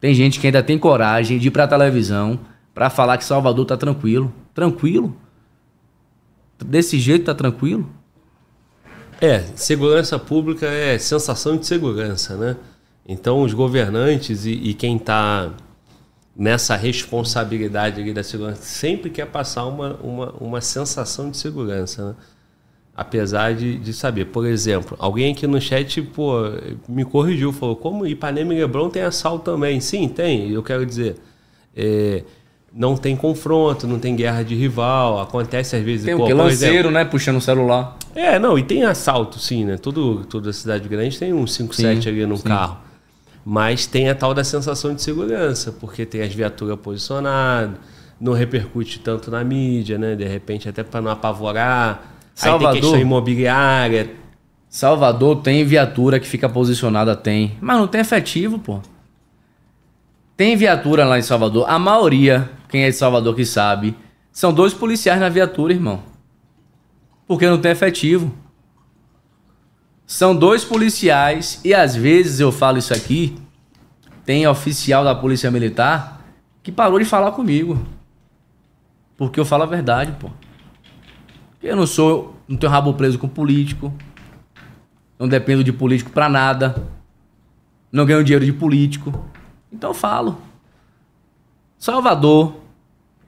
Tem 0.00 0.14
gente 0.14 0.40
que 0.40 0.46
ainda 0.46 0.62
tem 0.62 0.78
coragem 0.78 1.38
de 1.38 1.48
ir 1.48 1.50
pra 1.50 1.68
televisão 1.68 2.40
pra 2.74 2.88
falar 2.88 3.18
que 3.18 3.24
Salvador 3.24 3.66
tá 3.66 3.76
tranquilo. 3.76 4.32
Tranquilo? 4.54 5.14
Desse 6.64 6.98
jeito 6.98 7.26
tá 7.26 7.34
tranquilo? 7.34 7.88
É, 9.20 9.40
segurança 9.54 10.18
pública 10.18 10.66
é 10.66 10.98
sensação 10.98 11.58
de 11.58 11.66
segurança, 11.66 12.36
né? 12.36 12.56
Então 13.06 13.42
os 13.42 13.52
governantes 13.52 14.46
e, 14.46 14.52
e 14.52 14.74
quem 14.74 14.96
está 14.96 15.52
nessa 16.36 16.76
responsabilidade 16.76 18.00
ali 18.00 18.12
da 18.12 18.22
segurança 18.22 18.62
sempre 18.62 19.08
quer 19.08 19.26
passar 19.26 19.64
uma, 19.64 19.94
uma, 20.02 20.34
uma 20.38 20.60
sensação 20.60 21.30
de 21.30 21.36
segurança, 21.36 22.08
né? 22.08 22.14
Apesar 22.94 23.54
de, 23.54 23.78
de 23.78 23.92
saber. 23.92 24.26
Por 24.26 24.46
exemplo, 24.46 24.96
alguém 24.98 25.32
aqui 25.32 25.46
no 25.46 25.60
chat, 25.60 26.00
pô, 26.00 26.34
me 26.88 27.04
corrigiu, 27.04 27.52
falou, 27.52 27.76
como 27.76 28.06
Ipanema 28.06 28.54
e 28.54 28.58
Leblon 28.58 28.88
tem 28.88 29.02
assalto 29.02 29.44
também? 29.50 29.80
Sim, 29.80 30.08
tem, 30.08 30.50
eu 30.50 30.62
quero 30.62 30.84
dizer. 30.84 31.16
é, 31.76 32.22
não 32.72 32.94
tem 32.94 33.16
confronto, 33.16 33.86
não 33.86 33.98
tem 33.98 34.14
guerra 34.14 34.42
de 34.42 34.54
rival, 34.54 35.18
acontece 35.20 35.76
às 35.76 35.82
vezes... 35.82 36.04
Tem 36.04 36.14
o 36.14 36.36
Lanceiro, 36.36 36.90
né? 36.90 37.06
Puxando 37.06 37.36
o 37.36 37.40
celular. 37.40 37.96
é, 38.14 38.38
não, 38.38 38.58
e 38.58 38.62
tem 38.62 38.84
assalto, 38.84 39.38
sim, 39.38 39.64
né? 39.64 39.78
Todo, 39.78 40.26
toda 40.26 40.52
cidade 40.52 40.86
grande 40.86 41.18
tem 41.18 41.32
um 41.32 41.46
5, 41.46 41.74
Sim, 41.74 41.82
7 41.82 42.08
ali 42.10 42.26
num 42.26 42.36
sim. 42.36 42.44
carro. 42.44 42.85
Mas 43.48 43.86
tem 43.86 44.08
a 44.08 44.14
tal 44.16 44.34
da 44.34 44.42
sensação 44.42 44.92
de 44.92 45.00
segurança, 45.00 45.70
porque 45.70 46.04
tem 46.04 46.20
as 46.20 46.34
viaturas 46.34 46.76
posicionadas, 46.80 47.78
não 48.20 48.32
repercute 48.32 48.98
tanto 48.98 49.30
na 49.30 49.44
mídia, 49.44 49.96
né? 49.96 50.16
De 50.16 50.24
repente, 50.24 50.68
até 50.68 50.82
para 50.82 51.00
não 51.00 51.12
apavorar. 51.12 52.16
Aí 52.24 52.28
Salvador. 52.34 52.72
tem 52.72 52.80
questão 52.80 53.00
imobiliária. 53.00 54.10
Salvador 54.68 55.42
tem 55.42 55.64
viatura 55.64 56.18
que 56.18 56.26
fica 56.26 56.48
posicionada, 56.48 57.14
tem. 57.14 57.56
Mas 57.60 57.78
não 57.78 57.86
tem 57.86 58.00
efetivo, 58.00 58.58
pô. 58.58 58.80
Tem 60.36 60.56
viatura 60.56 61.04
lá 61.04 61.16
em 61.16 61.22
Salvador. 61.22 61.70
A 61.70 61.78
maioria, 61.78 62.50
quem 62.68 62.82
é 62.82 62.90
de 62.90 62.96
Salvador 62.96 63.36
que 63.36 63.44
sabe, 63.44 63.96
são 64.32 64.52
dois 64.52 64.74
policiais 64.74 65.20
na 65.20 65.28
viatura, 65.28 65.72
irmão. 65.72 66.02
Porque 67.28 67.46
não 67.46 67.60
tem 67.60 67.70
efetivo. 67.70 68.34
São 70.06 70.36
dois 70.36 70.64
policiais 70.64 71.60
e 71.64 71.74
às 71.74 71.96
vezes 71.96 72.38
eu 72.38 72.52
falo 72.52 72.78
isso 72.78 72.94
aqui, 72.94 73.36
tem 74.24 74.46
oficial 74.46 75.02
da 75.02 75.14
Polícia 75.14 75.50
Militar 75.50 76.24
que 76.62 76.70
parou 76.70 76.98
de 76.98 77.04
falar 77.04 77.32
comigo. 77.32 77.84
Porque 79.16 79.40
eu 79.40 79.44
falo 79.44 79.64
a 79.64 79.66
verdade, 79.66 80.12
pô. 80.12 80.30
Eu 81.62 81.74
não 81.74 81.86
sou, 81.86 82.36
não 82.46 82.56
tenho 82.56 82.70
rabo 82.70 82.94
preso 82.94 83.18
com 83.18 83.28
político. 83.28 83.92
Não 85.18 85.26
dependo 85.26 85.64
de 85.64 85.72
político 85.72 86.10
pra 86.10 86.28
nada. 86.28 86.86
Não 87.90 88.04
ganho 88.04 88.22
dinheiro 88.22 88.44
de 88.44 88.52
político. 88.52 89.26
Então 89.72 89.90
eu 89.90 89.94
falo. 89.94 90.38
Salvador, 91.78 92.56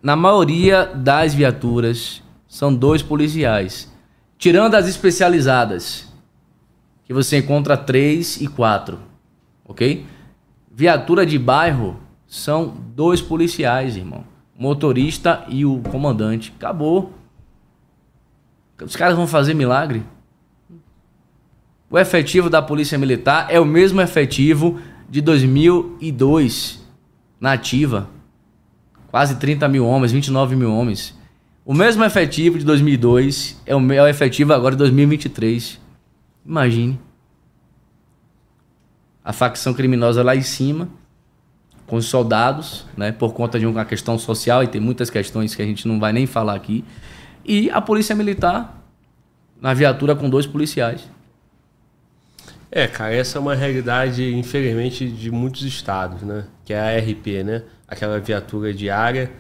na 0.03 0.15
maioria 0.15 0.85
das 0.85 1.35
viaturas, 1.35 2.23
são 2.47 2.75
dois 2.75 3.03
policiais. 3.03 3.93
Tirando 4.37 4.75
as 4.75 4.87
especializadas, 4.87 6.08
que 7.09 7.15
você 7.15 7.39
encontra 7.39 7.75
três 7.75 8.39
e 8.39 8.47
quatro. 8.47 8.99
Ok? 9.65 10.05
Viatura 10.71 11.25
de 11.25 11.39
bairro 11.39 11.99
são 12.27 12.77
dois 12.95 13.23
policiais, 13.23 13.97
irmão. 13.97 14.25
O 14.57 14.63
motorista 14.63 15.43
e 15.49 15.65
o 15.65 15.81
comandante. 15.91 16.53
Acabou. 16.55 17.15
Os 18.85 18.95
caras 18.95 19.17
vão 19.17 19.27
fazer 19.27 19.55
milagre? 19.55 20.03
O 21.91 21.99
efetivo 21.99 22.51
da 22.51 22.61
Polícia 22.61 22.99
Militar 22.99 23.47
é 23.49 23.59
o 23.59 23.65
mesmo 23.65 24.03
efetivo 24.03 24.79
de 25.09 25.23
2002, 25.23 26.87
na 27.41 27.53
ativa. 27.53 28.11
Quase 29.11 29.37
30 29.37 29.67
mil 29.67 29.87
homens, 29.87 30.13
29 30.13 30.55
mil 30.55 30.71
homens. 30.71 31.17
O 31.65 31.73
mesmo 31.73 32.05
efetivo 32.05 32.59
de 32.59 32.67
2002 32.67 33.63
é 33.65 33.73
é 33.73 34.03
o 34.03 34.07
efetivo 34.07 34.53
agora 34.53 34.75
de 34.75 34.79
2023. 34.81 35.88
Imagine. 36.49 36.99
A 39.23 39.35
facção 39.35 39.75
criminosa 39.75 40.23
lá 40.23 40.35
em 40.35 40.41
cima, 40.41 40.89
com 41.87 41.97
os 41.97 42.07
soldados, 42.07 42.87
né, 42.97 43.13
por 43.13 43.35
conta 43.35 43.59
de 43.59 43.67
uma 43.67 43.85
questão 43.85 44.19
social, 44.19 44.65
e 44.65 44.67
tem 44.67 44.81
muitas 44.81 45.11
questões 45.11 45.55
que 45.55 45.61
a 45.61 45.67
gente 45.67 45.87
não 45.87 46.01
vai 46.01 46.11
nem 46.11 46.27
falar 46.27 46.55
aqui. 46.55 46.83
E 47.45 47.69
a 47.71 47.83
polícia 47.83 48.17
militar 48.17 48.83
na 49.61 49.75
viatura 49.75 50.17
com 50.17 50.31
dois 50.31 50.47
policiais. 50.47 51.07
É, 52.71 52.87
cara, 52.87 53.13
essa 53.15 53.37
é 53.37 53.41
uma 53.41 53.55
realidade, 53.55 54.35
infelizmente, 54.35 55.07
de 55.07 55.31
muitos 55.31 55.63
estados, 55.63 56.23
né? 56.23 56.45
Que 56.65 56.73
é 56.73 56.97
a 56.97 56.99
RP, 56.99 57.43
né? 57.45 57.63
Aquela 57.87 58.19
viatura 58.21 58.73
diária, 58.73 59.31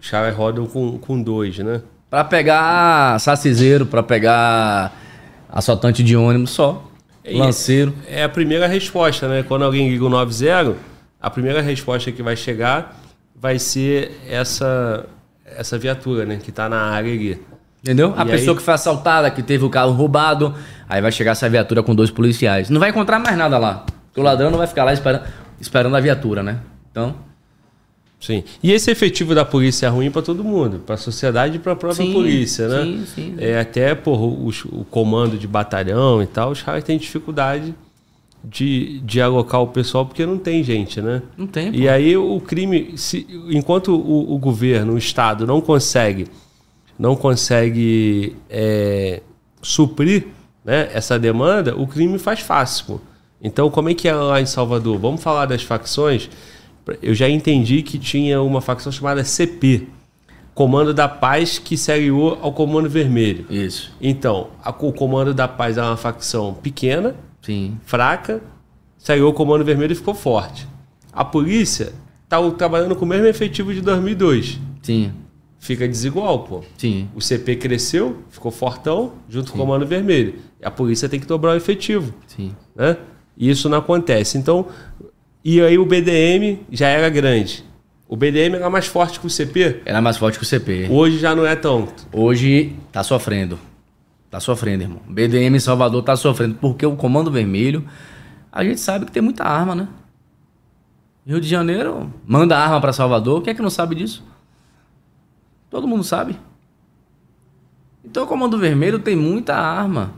os 0.00 0.10
caras 0.10 0.34
rodam 0.34 0.66
com, 0.66 0.98
com 0.98 1.22
dois, 1.22 1.58
né? 1.58 1.82
Pra 2.10 2.24
pegar 2.24 3.18
saciseiro, 3.20 3.86
pra 3.86 4.02
pegar 4.02 4.92
assaltante 5.52 6.02
de 6.02 6.16
ônibus 6.16 6.50
só. 6.50 6.88
E 7.24 7.38
Lanceiro. 7.38 7.94
É 8.08 8.24
a 8.24 8.28
primeira 8.28 8.66
resposta, 8.66 9.28
né? 9.28 9.44
Quando 9.46 9.64
alguém 9.64 9.88
liga 9.88 10.04
o 10.04 10.08
90, 10.08 10.74
a 11.20 11.30
primeira 11.30 11.60
resposta 11.60 12.10
que 12.10 12.22
vai 12.22 12.34
chegar 12.34 12.98
vai 13.36 13.58
ser 13.58 14.18
essa, 14.28 15.06
essa 15.46 15.78
viatura, 15.78 16.24
né? 16.26 16.38
Que 16.42 16.50
tá 16.50 16.68
na 16.68 16.80
área 16.80 17.12
ali. 17.12 17.40
Entendeu? 17.80 18.14
A 18.16 18.22
E 18.22 18.26
pessoa 18.26 18.52
aí- 18.52 18.56
que 18.58 18.62
foi 18.62 18.74
assaltada, 18.74 19.30
que 19.30 19.42
teve 19.42 19.64
o 19.64 19.70
carro 19.70 19.92
roubado, 19.92 20.54
aí 20.88 21.00
vai 21.00 21.12
chegar 21.12 21.32
essa 21.32 21.48
viatura 21.48 21.82
com 21.82 21.94
dois 21.94 22.10
policiais. 22.10 22.70
Não 22.70 22.80
vai 22.80 22.90
encontrar 22.90 23.18
mais 23.18 23.36
nada 23.36 23.58
lá. 23.58 23.84
O 24.16 24.22
ladrão 24.22 24.50
não 24.50 24.58
vai 24.58 24.66
ficar 24.66 24.84
lá 24.84 24.92
esperando, 24.92 25.22
esperando 25.60 25.96
a 25.96 26.00
viatura, 26.00 26.42
né? 26.42 26.58
Então, 26.90 27.14
Sim. 28.22 28.44
E 28.62 28.70
esse 28.70 28.88
efetivo 28.88 29.34
da 29.34 29.44
polícia 29.44 29.86
é 29.86 29.88
ruim 29.88 30.08
para 30.08 30.22
todo 30.22 30.44
mundo, 30.44 30.78
para 30.86 30.94
a 30.94 30.98
sociedade 30.98 31.56
e 31.56 31.58
para 31.58 31.72
a 31.72 31.76
própria 31.76 32.06
Sim, 32.06 32.12
polícia, 32.12 32.68
né? 32.68 32.84
sim, 32.84 33.04
sim. 33.14 33.34
É 33.36 33.58
até 33.58 33.96
por 33.96 34.16
os- 34.46 34.64
o 34.66 34.84
comando 34.88 35.36
de 35.36 35.48
batalhão 35.48 36.22
e 36.22 36.26
tal, 36.26 36.52
os 36.52 36.62
caras 36.62 36.84
têm 36.84 36.96
dificuldade 36.96 37.74
de, 38.44 39.00
de 39.00 39.20
alocar 39.20 39.60
o 39.60 39.66
pessoal 39.66 40.06
porque 40.06 40.24
não 40.24 40.38
tem 40.38 40.62
gente, 40.62 41.00
né? 41.02 41.20
não 41.36 41.48
tem. 41.48 41.74
E 41.74 41.88
aí 41.88 42.16
o 42.16 42.40
crime, 42.40 42.92
se, 42.96 43.26
enquanto 43.50 43.88
o, 43.94 44.32
o 44.34 44.38
governo, 44.38 44.92
o 44.94 44.98
Estado 44.98 45.44
não 45.44 45.60
consegue, 45.60 46.28
não 46.96 47.16
consegue 47.16 48.36
é, 48.48 49.20
suprir 49.60 50.26
né, 50.64 50.88
essa 50.94 51.18
demanda, 51.18 51.74
o 51.76 51.88
crime 51.88 52.18
faz 52.20 52.38
fácil. 52.38 52.84
pô. 52.86 53.00
Então, 53.42 53.68
como 53.68 53.88
é 53.88 53.94
que 53.94 54.06
é 54.06 54.14
lá 54.14 54.40
em 54.40 54.46
Salvador? 54.46 54.96
Vamos 54.98 55.20
falar 55.20 55.46
das 55.46 55.62
facções. 55.64 56.30
Eu 57.02 57.14
já 57.14 57.28
entendi 57.28 57.82
que 57.82 57.98
tinha 57.98 58.40
uma 58.42 58.60
facção 58.60 58.90
chamada 58.90 59.22
CP, 59.24 59.86
Comando 60.54 60.92
da 60.92 61.08
Paz, 61.08 61.58
que 61.58 61.76
se 61.78 61.90
aliou 61.90 62.38
ao 62.42 62.52
Comando 62.52 62.88
Vermelho. 62.88 63.46
Isso. 63.48 63.90
Então, 64.00 64.48
a- 64.62 64.70
o 64.70 64.92
Comando 64.92 65.32
da 65.32 65.48
Paz 65.48 65.78
é 65.78 65.82
uma 65.82 65.96
facção 65.96 66.52
pequena, 66.54 67.14
Sim. 67.40 67.78
fraca, 67.84 68.42
saiu 68.98 69.28
o 69.28 69.32
Comando 69.32 69.64
Vermelho 69.64 69.92
e 69.92 69.96
ficou 69.96 70.14
forte. 70.14 70.66
A 71.12 71.24
polícia 71.24 71.92
está 72.24 72.50
trabalhando 72.52 72.94
com 72.96 73.04
o 73.04 73.08
mesmo 73.08 73.26
efetivo 73.26 73.72
de 73.72 73.80
2002. 73.80 74.58
Sim. 74.82 75.12
Fica 75.58 75.86
desigual, 75.88 76.40
pô. 76.40 76.62
Sim. 76.76 77.08
O 77.14 77.20
CP 77.20 77.56
cresceu, 77.56 78.18
ficou 78.28 78.50
fortão, 78.50 79.12
junto 79.28 79.52
com 79.52 79.58
o 79.58 79.60
Comando 79.60 79.86
Vermelho. 79.86 80.34
A 80.62 80.70
polícia 80.70 81.08
tem 81.08 81.20
que 81.20 81.26
dobrar 81.26 81.52
o 81.52 81.56
efetivo, 81.56 82.12
Sim. 82.26 82.52
né? 82.74 82.96
E 83.38 83.48
isso 83.48 83.68
não 83.68 83.78
acontece. 83.78 84.36
Então, 84.36 84.66
e 85.44 85.60
aí 85.60 85.78
o 85.78 85.84
BDM 85.84 86.58
já 86.70 86.88
era 86.88 87.08
grande. 87.08 87.64
O 88.08 88.16
BDM 88.16 88.56
era 88.56 88.68
mais 88.68 88.86
forte 88.86 89.18
que 89.18 89.26
o 89.26 89.30
CP, 89.30 89.80
Era 89.86 90.00
mais 90.02 90.16
forte 90.18 90.38
que 90.38 90.44
o 90.44 90.46
CP. 90.46 90.86
hoje 90.90 91.18
já 91.18 91.34
não 91.34 91.46
é 91.46 91.56
tanto. 91.56 92.06
Hoje 92.12 92.76
tá 92.92 93.02
sofrendo. 93.02 93.58
Tá 94.30 94.38
sofrendo, 94.38 94.82
irmão. 94.84 95.00
BDM 95.08 95.56
em 95.56 95.58
Salvador 95.60 96.02
tá 96.02 96.14
sofrendo 96.16 96.54
porque 96.60 96.84
o 96.84 96.94
Comando 96.96 97.30
Vermelho, 97.30 97.84
a 98.50 98.62
gente 98.64 98.80
sabe 98.80 99.06
que 99.06 99.12
tem 99.12 99.22
muita 99.22 99.44
arma, 99.44 99.74
né? 99.74 99.88
Rio 101.26 101.40
de 101.40 101.48
Janeiro 101.48 102.12
manda 102.26 102.58
arma 102.58 102.80
pra 102.80 102.92
Salvador. 102.92 103.42
Quem 103.42 103.52
é 103.52 103.54
que 103.54 103.62
não 103.62 103.70
sabe 103.70 103.94
disso? 103.94 104.22
Todo 105.70 105.86
mundo 105.88 106.04
sabe. 106.04 106.36
Então 108.04 108.24
o 108.24 108.26
Comando 108.26 108.58
Vermelho 108.58 108.98
tem 108.98 109.16
muita 109.16 109.54
arma. 109.54 110.12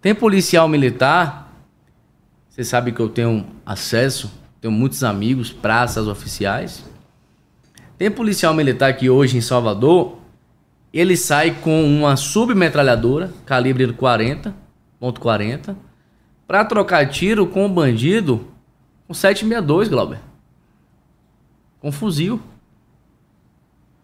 Tem 0.00 0.14
policial 0.14 0.68
militar. 0.68 1.47
Você 2.58 2.64
sabe 2.64 2.90
que 2.90 2.98
eu 2.98 3.08
tenho 3.08 3.46
acesso, 3.64 4.32
tenho 4.60 4.72
muitos 4.72 5.04
amigos, 5.04 5.52
praças 5.52 6.08
oficiais. 6.08 6.84
Tem 7.96 8.10
policial 8.10 8.52
militar 8.52 8.96
que 8.96 9.08
hoje 9.08 9.38
em 9.38 9.40
Salvador, 9.40 10.18
ele 10.92 11.16
sai 11.16 11.52
com 11.52 11.84
uma 11.84 12.16
submetralhadora, 12.16 13.32
calibre 13.46 13.92
40, 13.92 14.52
ponto 14.98 15.20
.40, 15.20 15.76
para 16.48 16.64
trocar 16.64 17.08
tiro 17.08 17.46
com 17.46 17.64
o 17.64 17.68
bandido 17.68 18.48
com 19.06 19.14
762, 19.14 19.88
Glauber. 19.88 20.18
Com 21.78 21.92
fuzil. 21.92 22.40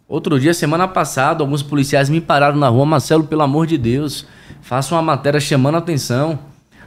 Outro 0.07 0.39
dia, 0.39 0.55
semana 0.55 0.87
passada, 0.87 1.43
alguns 1.43 1.61
policiais 1.61 2.09
me 2.09 2.21
pararam 2.21 2.57
na 2.57 2.69
rua, 2.69 2.87
Marcelo, 2.87 3.25
pelo 3.25 3.43
amor 3.43 3.67
de 3.67 3.77
Deus, 3.77 4.25
faça 4.63 4.95
uma 4.95 5.03
matéria 5.03 5.41
chamando 5.41 5.75
a 5.75 5.79
atenção. 5.79 6.39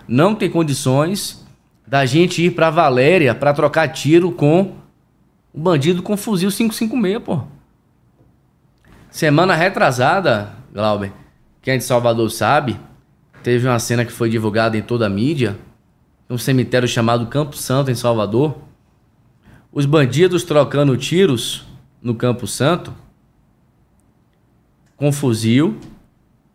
Não 0.07 0.33
tem 0.33 0.49
condições 0.49 1.45
da 1.87 2.05
gente 2.05 2.43
ir 2.43 2.51
para 2.51 2.69
Valéria 2.69 3.33
para 3.33 3.53
trocar 3.53 3.87
tiro 3.87 4.31
com 4.31 4.75
o 5.53 5.59
bandido 5.59 6.03
com 6.03 6.17
fuzil 6.17 6.51
556, 6.51 7.23
pô. 7.23 7.41
Semana 9.09 9.55
retrasada, 9.55 10.53
Glauber, 10.71 11.13
quem 11.61 11.75
é 11.75 11.77
de 11.77 11.83
Salvador 11.83 12.29
sabe, 12.29 12.77
teve 13.41 13.67
uma 13.67 13.79
cena 13.79 14.05
que 14.05 14.11
foi 14.11 14.29
divulgada 14.29 14.77
em 14.77 14.81
toda 14.81 15.05
a 15.05 15.09
mídia, 15.09 15.57
um 16.29 16.37
cemitério 16.37 16.87
chamado 16.87 17.25
Campo 17.27 17.55
Santo, 17.55 17.89
em 17.89 17.95
Salvador. 17.95 18.57
Os 19.71 19.85
bandidos 19.85 20.43
trocando 20.43 20.95
tiros 20.97 21.65
no 22.01 22.13
Campo 22.13 22.45
Santo 22.45 22.93
com 24.97 25.11
fuzil, 25.11 25.77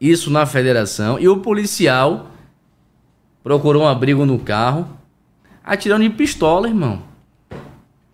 isso 0.00 0.30
na 0.30 0.44
federação, 0.44 1.18
e 1.18 1.28
o 1.28 1.38
policial 1.38 2.30
procurou 3.42 3.84
um 3.84 3.88
abrigo 3.88 4.26
no 4.26 4.38
carro, 4.38 4.86
atirando 5.64 6.02
de 6.02 6.10
pistola, 6.10 6.68
irmão. 6.68 7.02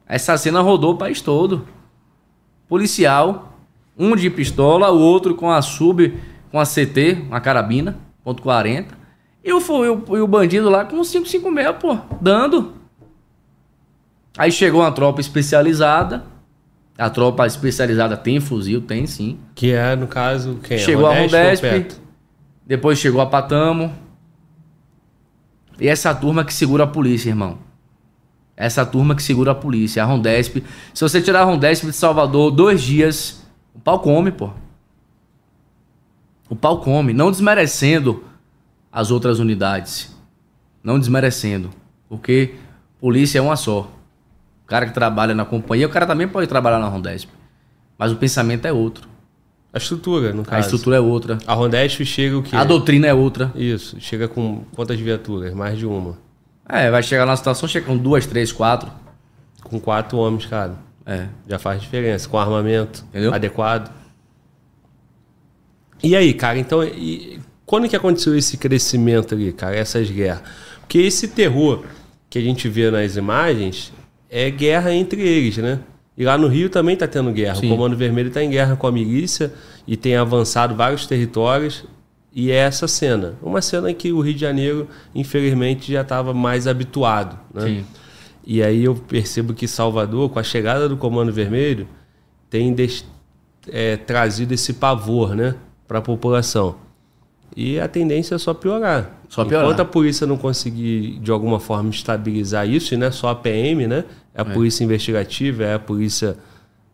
Essa 0.06 0.36
cena 0.36 0.60
rodou 0.60 0.94
o 0.94 0.96
país 0.96 1.20
todo. 1.20 1.66
Policial, 2.68 3.58
um 3.96 4.14
de 4.14 4.30
pistola, 4.30 4.90
o 4.90 4.98
outro 4.98 5.34
com 5.34 5.50
a 5.50 5.60
sub, 5.62 6.14
com 6.50 6.58
a 6.58 6.64
CT, 6.64 7.26
uma 7.28 7.40
carabina, 7.40 7.98
ponto 8.22 8.42
.40. 8.42 8.86
E 9.44 9.52
o, 9.52 9.58
e 9.60 9.88
o, 9.88 10.16
e 10.16 10.20
o 10.20 10.26
bandido 10.26 10.68
lá 10.68 10.84
com 10.84 10.96
um 10.96 11.02
556, 11.02 11.76
pô, 11.80 11.96
dando. 12.20 12.74
Aí 14.36 14.52
chegou 14.52 14.80
uma 14.80 14.92
tropa 14.92 15.20
especializada. 15.20 16.24
A 16.96 17.08
tropa 17.08 17.46
especializada 17.46 18.16
tem 18.16 18.40
fuzil, 18.40 18.80
tem 18.80 19.06
sim. 19.06 19.38
Que 19.54 19.72
é, 19.72 19.94
no 19.94 20.06
caso, 20.06 20.58
quem? 20.62 20.78
Chegou 20.78 21.06
a 21.06 21.14
Rondesp 21.14 21.98
depois 22.68 22.98
chegou 22.98 23.22
a 23.22 23.26
Patamo. 23.26 23.90
E 25.80 25.88
essa 25.88 26.14
turma 26.14 26.44
que 26.44 26.52
segura 26.52 26.84
a 26.84 26.86
polícia, 26.86 27.28
irmão. 27.28 27.58
Essa 28.56 28.84
turma 28.84 29.14
que 29.14 29.22
segura 29.22 29.52
a 29.52 29.54
polícia, 29.54 30.02
a 30.02 30.06
Rondesp. 30.06 30.64
Se 30.92 31.00
você 31.00 31.22
tirar 31.22 31.42
a 31.42 31.44
Rondesp 31.44 31.86
de 31.86 31.92
Salvador 31.92 32.50
dois 32.50 32.82
dias, 32.82 33.46
o 33.74 33.78
pau 33.78 34.00
come, 34.00 34.32
pô. 34.32 34.50
O 36.48 36.56
pau 36.56 36.80
come. 36.80 37.12
Não 37.12 37.30
desmerecendo 37.30 38.24
as 38.90 39.12
outras 39.12 39.38
unidades. 39.38 40.14
Não 40.82 40.98
desmerecendo. 40.98 41.70
Porque 42.08 42.56
polícia 43.00 43.38
é 43.38 43.42
uma 43.42 43.54
só. 43.54 43.82
O 44.64 44.66
cara 44.66 44.86
que 44.86 44.92
trabalha 44.92 45.34
na 45.34 45.44
companhia, 45.44 45.86
o 45.86 45.90
cara 45.90 46.06
também 46.06 46.26
pode 46.26 46.48
trabalhar 46.48 46.80
na 46.80 46.88
Rondesp. 46.88 47.30
Mas 47.96 48.10
o 48.10 48.16
pensamento 48.16 48.66
é 48.66 48.72
outro. 48.72 49.08
A 49.78 49.82
estrutura, 49.82 50.32
no 50.32 50.42
caso. 50.44 50.56
A 50.56 50.60
estrutura 50.60 50.96
é 50.96 51.00
outra. 51.00 51.38
A 51.46 51.54
Rondesp 51.54 52.04
chega 52.04 52.36
o 52.36 52.42
quê? 52.42 52.56
A 52.56 52.64
doutrina 52.64 53.06
é 53.06 53.14
outra. 53.14 53.52
Isso, 53.54 53.96
chega 54.00 54.26
com 54.26 54.64
quantas 54.74 54.98
viaturas? 54.98 55.54
Mais 55.54 55.78
de 55.78 55.86
uma. 55.86 56.18
É, 56.68 56.90
vai 56.90 57.02
chegar 57.02 57.24
na 57.24 57.36
situação, 57.36 57.68
chega 57.68 57.86
com 57.86 57.96
duas, 57.96 58.26
três, 58.26 58.52
quatro. 58.52 58.90
Com 59.62 59.80
quatro 59.80 60.18
homens, 60.18 60.46
cara. 60.46 60.74
É. 61.06 61.28
Já 61.48 61.58
faz 61.58 61.80
diferença. 61.80 62.28
Com 62.28 62.38
armamento 62.38 63.04
Entendeu? 63.08 63.32
adequado. 63.32 63.90
E 66.02 66.14
aí, 66.14 66.34
cara, 66.34 66.58
então, 66.58 66.84
e 66.84 67.40
quando 67.64 67.88
que 67.88 67.96
aconteceu 67.96 68.36
esse 68.36 68.56
crescimento 68.56 69.34
ali, 69.34 69.52
cara, 69.52 69.76
essas 69.76 70.10
guerras? 70.10 70.42
Porque 70.80 70.98
esse 70.98 71.28
terror 71.28 71.84
que 72.28 72.38
a 72.38 72.42
gente 72.42 72.68
vê 72.68 72.90
nas 72.90 73.16
imagens 73.16 73.92
é 74.30 74.50
guerra 74.50 74.92
entre 74.92 75.22
eles, 75.22 75.56
né? 75.56 75.80
E 76.18 76.24
lá 76.24 76.36
no 76.36 76.48
Rio 76.48 76.68
também 76.68 76.96
tá 76.96 77.06
tendo 77.06 77.30
guerra. 77.32 77.54
Sim. 77.54 77.68
O 77.72 77.76
Comando 77.76 77.96
Vermelho 77.96 78.28
tá 78.30 78.42
em 78.42 78.50
guerra 78.50 78.74
com 78.74 78.88
a 78.88 78.92
milícia 78.92 79.54
e 79.86 79.96
tem 79.96 80.16
avançado 80.16 80.74
vários 80.74 81.06
territórios. 81.06 81.84
E 82.34 82.50
é 82.50 82.56
essa 82.56 82.88
cena. 82.88 83.34
Uma 83.40 83.62
cena 83.62 83.92
que 83.94 84.12
o 84.12 84.20
Rio 84.20 84.34
de 84.34 84.40
Janeiro, 84.40 84.88
infelizmente, 85.14 85.92
já 85.92 86.00
estava 86.02 86.34
mais 86.34 86.66
habituado. 86.66 87.38
Né? 87.54 87.62
Sim. 87.62 87.84
E 88.44 88.62
aí 88.62 88.82
eu 88.84 88.94
percebo 88.96 89.54
que 89.54 89.68
Salvador, 89.68 90.28
com 90.30 90.38
a 90.38 90.42
chegada 90.42 90.88
do 90.88 90.96
Comando 90.96 91.32
Vermelho, 91.32 91.86
tem 92.50 92.72
des- 92.74 93.04
é, 93.70 93.96
trazido 93.96 94.52
esse 94.54 94.72
pavor 94.72 95.36
né, 95.36 95.54
para 95.86 95.98
a 95.98 96.02
população. 96.02 96.76
E 97.56 97.78
a 97.78 97.86
tendência 97.86 98.34
é 98.34 98.38
só 98.38 98.52
piorar. 98.54 99.17
Só 99.28 99.44
piorar. 99.44 99.66
Enquanto 99.66 99.80
a 99.80 99.84
polícia 99.84 100.26
não 100.26 100.36
conseguir, 100.36 101.18
de 101.20 101.30
alguma 101.30 101.60
forma, 101.60 101.90
estabilizar 101.90 102.68
isso, 102.68 102.94
e 102.94 102.96
não 102.96 103.06
é 103.06 103.10
só 103.10 103.28
a 103.28 103.34
PM, 103.34 103.86
né? 103.86 104.04
É 104.34 104.40
a 104.40 104.44
polícia 104.44 104.84
investigativa, 104.84 105.64
é 105.64 105.74
a 105.74 105.78
polícia 105.78 106.36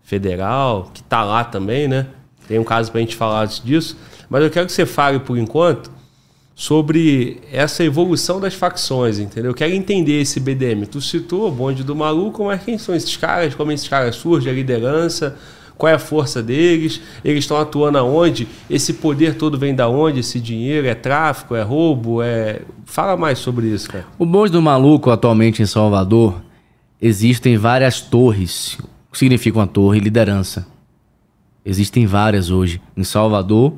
federal, 0.02 0.90
que 0.92 1.00
está 1.00 1.22
lá 1.24 1.44
também, 1.44 1.86
né? 1.86 2.06
Tem 2.48 2.58
um 2.58 2.64
caso 2.64 2.90
para 2.90 2.98
a 2.98 3.02
gente 3.02 3.16
falar 3.16 3.46
disso. 3.46 3.96
Mas 4.28 4.42
eu 4.42 4.50
quero 4.50 4.66
que 4.66 4.72
você 4.72 4.84
fale, 4.84 5.20
por 5.20 5.38
enquanto, 5.38 5.90
sobre 6.54 7.40
essa 7.52 7.82
evolução 7.82 8.40
das 8.40 8.54
facções, 8.54 9.18
entendeu? 9.18 9.50
Eu 9.50 9.54
quero 9.54 9.72
entender 9.72 10.20
esse 10.20 10.38
BDM. 10.38 10.86
Tu 10.86 11.00
citou 11.00 11.48
o 11.48 11.50
bonde 11.50 11.82
do 11.82 11.96
maluco, 11.96 12.44
mas 12.44 12.62
quem 12.62 12.78
são 12.78 12.94
esses 12.94 13.16
caras? 13.16 13.54
Como 13.54 13.72
esses 13.72 13.88
caras 13.88 14.16
surgem, 14.16 14.52
a 14.52 14.54
liderança? 14.54 15.36
Qual 15.76 15.90
é 15.90 15.94
a 15.94 15.98
força 15.98 16.42
deles? 16.42 17.00
Eles 17.24 17.44
estão 17.44 17.56
atuando 17.56 17.98
aonde? 17.98 18.46
Esse 18.70 18.94
poder 18.94 19.36
todo 19.36 19.58
vem 19.58 19.74
da 19.74 19.88
onde? 19.88 20.20
Esse 20.20 20.38
dinheiro 20.40 20.86
é 20.86 20.94
tráfico, 20.94 21.54
é 21.54 21.62
roubo, 21.62 22.22
é 22.22 22.62
Fala 22.84 23.16
mais 23.16 23.38
sobre 23.38 23.66
isso, 23.66 23.88
cara. 23.88 24.06
O 24.18 24.26
bonde 24.26 24.52
do 24.52 24.62
maluco 24.62 25.10
atualmente 25.10 25.62
em 25.62 25.66
Salvador 25.66 26.40
existem 27.00 27.56
várias 27.56 28.00
torres. 28.00 28.78
O 29.08 29.12
que 29.12 29.18
significa 29.18 29.58
uma 29.58 29.66
torre? 29.66 29.98
Liderança. 29.98 30.66
Existem 31.64 32.06
várias 32.06 32.50
hoje 32.50 32.80
em 32.96 33.02
Salvador 33.02 33.74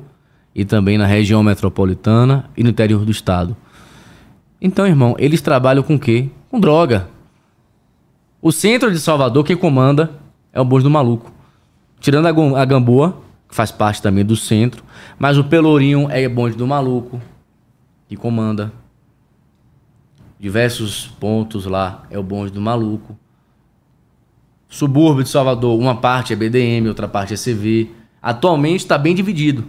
e 0.53 0.65
também 0.65 0.97
na 0.97 1.05
região 1.05 1.41
metropolitana 1.41 2.49
e 2.55 2.63
no 2.63 2.69
interior 2.69 3.05
do 3.05 3.11
estado. 3.11 3.55
Então, 4.61 4.85
irmão, 4.85 5.15
eles 5.17 5.41
trabalham 5.41 5.83
com 5.83 5.95
o 5.95 5.99
quê? 5.99 6.29
Com 6.49 6.59
droga. 6.59 7.07
O 8.41 8.51
centro 8.51 8.91
de 8.91 8.99
Salvador, 8.99 9.43
quem 9.43 9.55
comanda 9.55 10.11
é 10.51 10.59
o 10.59 10.65
Bonde 10.65 10.83
do 10.83 10.89
Maluco. 10.89 11.31
Tirando 11.99 12.27
a 12.27 12.65
Gamboa, 12.65 13.21
que 13.47 13.55
faz 13.55 13.71
parte 13.71 14.01
também 14.01 14.23
do 14.25 14.35
centro, 14.35 14.83
mas 15.17 15.37
o 15.37 15.43
Pelourinho 15.43 16.09
é 16.09 16.27
Bonde 16.27 16.55
do 16.55 16.67
Maluco, 16.67 17.21
que 18.07 18.15
comanda. 18.15 18.71
Diversos 20.39 21.07
pontos 21.19 21.65
lá 21.65 22.03
é 22.11 22.19
o 22.19 22.23
Bonde 22.23 22.51
do 22.51 22.61
Maluco. 22.61 23.17
Subúrbio 24.69 25.23
de 25.23 25.29
Salvador, 25.29 25.79
uma 25.79 25.95
parte 25.95 26.33
é 26.33 26.35
BDM, 26.35 26.87
outra 26.87 27.07
parte 27.07 27.33
é 27.33 27.37
CV. 27.37 27.89
Atualmente 28.21 28.81
está 28.81 28.97
bem 28.97 29.15
dividido. 29.15 29.65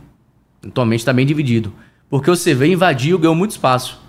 Atualmente 0.64 1.00
está 1.00 1.12
bem 1.12 1.24
dividido. 1.24 1.72
Porque 2.10 2.30
o 2.30 2.36
CV 2.36 2.72
invadiu, 2.72 3.18
ganhou 3.18 3.34
muito 3.34 3.52
espaço. 3.52 4.00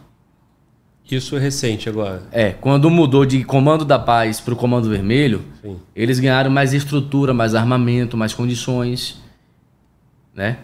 Isso 1.15 1.35
é 1.35 1.39
recente 1.39 1.89
agora. 1.89 2.23
É, 2.31 2.51
quando 2.51 2.89
mudou 2.89 3.25
de 3.25 3.43
Comando 3.43 3.83
da 3.83 3.97
Paz 3.97 4.39
para 4.39 4.53
o 4.53 4.57
Comando 4.57 4.89
Vermelho, 4.89 5.43
Sim. 5.61 5.77
eles 5.95 6.19
ganharam 6.19 6.51
mais 6.51 6.73
estrutura, 6.73 7.33
mais 7.33 7.55
armamento, 7.55 8.15
mais 8.15 8.33
condições, 8.33 9.19
né? 10.33 10.57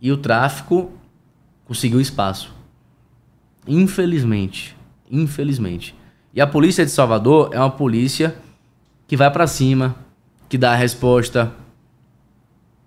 E 0.00 0.10
o 0.10 0.16
tráfico 0.16 0.90
conseguiu 1.64 2.00
espaço. 2.00 2.52
Infelizmente, 3.66 4.76
infelizmente. 5.10 5.94
E 6.34 6.40
a 6.40 6.46
polícia 6.46 6.84
de 6.84 6.90
Salvador 6.90 7.50
é 7.52 7.58
uma 7.58 7.70
polícia 7.70 8.34
que 9.06 9.16
vai 9.16 9.30
para 9.30 9.46
cima, 9.46 9.94
que 10.48 10.58
dá 10.58 10.72
a 10.72 10.76
resposta, 10.76 11.52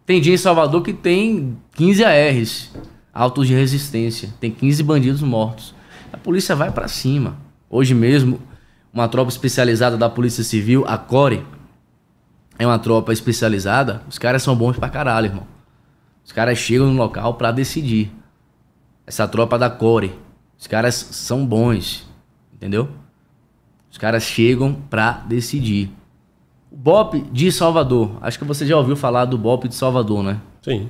tem 0.05 0.21
dia 0.21 0.35
em 0.35 0.37
Salvador 0.37 0.83
que 0.83 0.93
tem 0.93 1.57
15 1.75 2.03
ARs, 2.03 2.71
autos 3.11 3.47
de 3.47 3.55
resistência, 3.55 4.29
tem 4.39 4.51
15 4.51 4.83
bandidos 4.83 5.21
mortos. 5.21 5.73
A 6.15 6.17
polícia 6.17 6.55
vai 6.55 6.71
para 6.71 6.87
cima. 6.87 7.35
Hoje 7.69 7.93
mesmo, 7.93 8.39
uma 8.93 9.05
tropa 9.05 9.29
especializada 9.29 9.97
da 9.97 10.09
Polícia 10.09 10.45
Civil, 10.45 10.85
a 10.87 10.97
CORE, 10.97 11.45
é 12.57 12.65
uma 12.65 12.79
tropa 12.79 13.11
especializada. 13.11 14.01
Os 14.07 14.17
caras 14.17 14.41
são 14.41 14.55
bons 14.55 14.77
pra 14.77 14.87
caralho, 14.87 15.25
irmão. 15.25 15.45
Os 16.23 16.31
caras 16.31 16.57
chegam 16.57 16.87
no 16.87 16.97
local 16.97 17.33
para 17.33 17.51
decidir. 17.51 18.13
Essa 19.05 19.27
tropa 19.27 19.59
da 19.59 19.69
CORE, 19.69 20.17
os 20.57 20.67
caras 20.67 20.95
são 20.95 21.45
bons, 21.45 22.09
entendeu? 22.53 22.87
Os 23.91 23.97
caras 23.97 24.23
chegam 24.23 24.73
pra 24.89 25.21
decidir. 25.27 25.91
O 26.71 26.77
BOP 26.77 27.23
de 27.29 27.51
Salvador. 27.51 28.17
Acho 28.21 28.39
que 28.39 28.45
você 28.45 28.65
já 28.65 28.77
ouviu 28.77 28.95
falar 28.95 29.25
do 29.25 29.37
BOP 29.37 29.67
de 29.67 29.75
Salvador, 29.75 30.23
né? 30.23 30.39
Sim. 30.61 30.89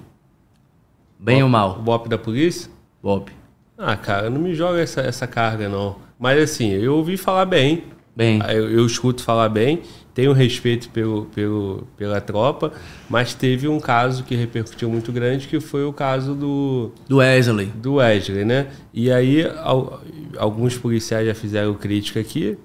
Bem 1.17 1.41
ou 1.41 1.49
mal? 1.49 1.79
O 1.79 1.81
BOP 1.81 2.07
da 2.07 2.17
polícia? 2.19 2.69
BOP. 3.01 3.31
Ah, 3.77 3.95
cara, 3.97 4.29
não 4.29 4.39
me 4.39 4.53
joga 4.53 4.79
essa, 4.79 5.01
essa 5.01 5.27
carga, 5.27 5.67
não. 5.67 5.97
Mas 6.17 6.41
assim, 6.41 6.71
eu 6.71 6.95
ouvi 6.95 7.17
falar 7.17 7.45
bem. 7.45 7.83
Bem. 8.15 8.39
Eu, 8.47 8.71
eu 8.71 8.85
escuto 8.85 9.21
falar 9.21 9.49
bem, 9.49 9.81
tenho 10.13 10.31
respeito 10.31 10.89
pelo, 10.89 11.25
pelo, 11.25 11.85
pela 11.97 12.21
tropa, 12.21 12.71
mas 13.09 13.33
teve 13.33 13.67
um 13.67 13.77
caso 13.77 14.23
que 14.23 14.33
repercutiu 14.33 14.89
muito 14.89 15.11
grande, 15.11 15.47
que 15.47 15.59
foi 15.59 15.83
o 15.83 15.91
caso 15.91 16.33
do... 16.33 16.91
Do 17.09 17.17
Wesley. 17.17 17.65
Do 17.65 17.95
Wesley, 17.95 18.45
né? 18.45 18.67
E 18.93 19.11
aí, 19.11 19.45
al, 19.57 20.01
alguns 20.37 20.77
policiais 20.77 21.27
já 21.27 21.35
fizeram 21.35 21.73
crítica 21.73 22.21
aqui, 22.21 22.57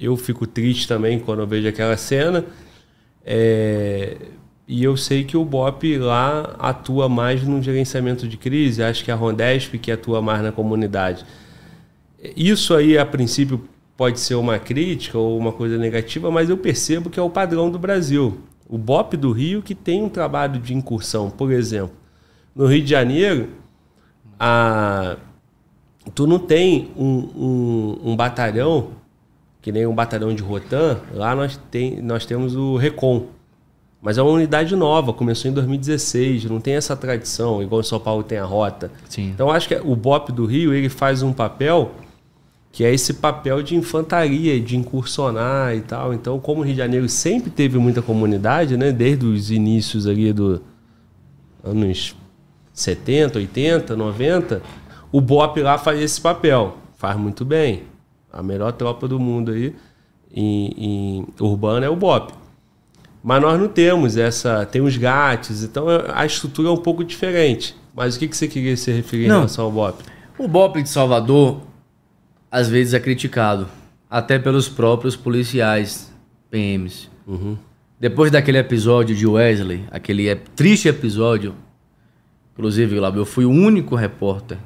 eu 0.00 0.16
fico 0.16 0.46
triste 0.46 0.88
também 0.88 1.18
quando 1.18 1.40
eu 1.40 1.46
vejo 1.46 1.68
aquela 1.68 1.98
cena, 1.98 2.42
é, 3.22 4.16
e 4.66 4.82
eu 4.82 4.96
sei 4.96 5.24
que 5.24 5.36
o 5.36 5.44
BOP 5.44 5.98
lá 5.98 6.56
atua 6.58 7.08
mais 7.08 7.46
no 7.46 7.62
gerenciamento 7.62 8.26
de 8.26 8.36
crise, 8.36 8.82
acho 8.82 9.04
que 9.04 9.10
a 9.10 9.14
Rondesp 9.14 9.78
que 9.78 9.92
atua 9.92 10.22
mais 10.22 10.42
na 10.42 10.52
comunidade. 10.52 11.24
Isso 12.36 12.74
aí, 12.74 12.96
a 12.96 13.04
princípio, 13.04 13.68
pode 13.96 14.18
ser 14.18 14.34
uma 14.34 14.58
crítica 14.58 15.18
ou 15.18 15.38
uma 15.38 15.52
coisa 15.52 15.76
negativa, 15.76 16.30
mas 16.30 16.48
eu 16.48 16.56
percebo 16.56 17.10
que 17.10 17.20
é 17.20 17.22
o 17.22 17.30
padrão 17.30 17.70
do 17.70 17.78
Brasil. 17.78 18.40
O 18.68 18.78
BOP 18.78 19.16
do 19.16 19.30
Rio 19.32 19.62
que 19.62 19.74
tem 19.74 20.02
um 20.02 20.08
trabalho 20.08 20.58
de 20.58 20.74
incursão, 20.74 21.30
por 21.30 21.52
exemplo. 21.52 21.94
No 22.54 22.66
Rio 22.66 22.82
de 22.82 22.90
Janeiro, 22.90 23.50
a... 24.40 25.16
tu 26.14 26.26
não 26.26 26.38
tem 26.38 26.90
um, 26.96 27.18
um, 27.36 28.10
um 28.12 28.16
batalhão 28.16 28.92
que 29.64 29.72
nem 29.72 29.86
um 29.86 29.94
batalhão 29.94 30.34
de 30.34 30.42
Rotan, 30.42 31.00
lá 31.10 31.34
nós, 31.34 31.58
tem, 31.70 32.02
nós 32.02 32.26
temos 32.26 32.54
o 32.54 32.76
Recon. 32.76 33.28
Mas 34.04 34.18
é 34.18 34.22
uma 34.22 34.32
unidade 34.32 34.76
nova, 34.76 35.14
começou 35.14 35.50
em 35.50 35.54
2016, 35.54 36.44
não 36.44 36.60
tem 36.60 36.74
essa 36.74 36.94
tradição, 36.94 37.62
igual 37.62 37.80
em 37.80 37.84
São 37.84 37.98
Paulo 37.98 38.22
tem 38.22 38.36
a 38.36 38.44
rota. 38.44 38.92
Sim. 39.08 39.30
Então 39.30 39.50
acho 39.50 39.66
que 39.66 39.74
o 39.82 39.96
BOP 39.96 40.30
do 40.30 40.44
Rio 40.44 40.74
ele 40.74 40.90
faz 40.90 41.22
um 41.22 41.32
papel 41.32 41.92
que 42.70 42.84
é 42.84 42.92
esse 42.92 43.14
papel 43.14 43.62
de 43.62 43.74
infantaria, 43.76 44.60
de 44.60 44.76
incursionar 44.76 45.74
e 45.74 45.80
tal. 45.80 46.12
Então, 46.12 46.38
como 46.38 46.60
o 46.60 46.64
Rio 46.64 46.74
de 46.74 46.78
Janeiro 46.78 47.08
sempre 47.08 47.48
teve 47.48 47.78
muita 47.78 48.02
comunidade, 48.02 48.76
né, 48.76 48.92
desde 48.92 49.24
os 49.24 49.50
inícios 49.50 50.06
ali 50.06 50.34
do 50.34 50.60
anos 51.62 52.14
70, 52.74 53.38
80, 53.38 53.96
90, 53.96 54.60
o 55.10 55.18
BOP 55.18 55.62
lá 55.62 55.78
faz 55.78 55.98
esse 55.98 56.20
papel, 56.20 56.76
faz 56.98 57.16
muito 57.16 57.42
bem 57.42 57.84
a 58.30 58.42
melhor 58.42 58.72
tropa 58.72 59.08
do 59.08 59.18
mundo 59.18 59.52
aí 59.52 59.74
em, 60.34 60.74
em 60.76 61.26
urbana 61.40 61.86
é 61.86 61.88
o 61.88 61.96
BOP. 61.96 62.43
Mas 63.24 63.40
nós 63.40 63.58
não 63.58 63.68
temos 63.68 64.18
essa. 64.18 64.66
Tem 64.66 64.82
os 64.82 64.98
GATs, 64.98 65.62
então 65.62 65.86
a 66.12 66.26
estrutura 66.26 66.68
é 66.68 66.70
um 66.70 66.76
pouco 66.76 67.02
diferente. 67.02 67.74
Mas 67.96 68.16
o 68.16 68.18
que, 68.18 68.28
que 68.28 68.36
você 68.36 68.46
queria 68.46 68.76
se 68.76 68.92
referir 68.92 69.28
não. 69.28 69.36
em 69.36 69.38
relação 69.38 69.64
ao 69.64 69.72
BOP? 69.72 70.02
O 70.36 70.46
BOP 70.46 70.82
de 70.82 70.90
Salvador, 70.90 71.62
às 72.50 72.68
vezes, 72.68 72.92
é 72.92 73.00
criticado. 73.00 73.66
Até 74.10 74.38
pelos 74.38 74.68
próprios 74.68 75.16
policiais 75.16 76.12
PMs. 76.50 77.10
Uhum. 77.26 77.56
Depois 77.98 78.30
daquele 78.30 78.58
episódio 78.58 79.16
de 79.16 79.26
Wesley, 79.26 79.86
aquele 79.90 80.34
triste 80.54 80.88
episódio, 80.88 81.54
inclusive, 82.52 82.96
eu 82.96 83.24
fui 83.24 83.46
o 83.46 83.50
único 83.50 83.96
repórter 83.96 84.58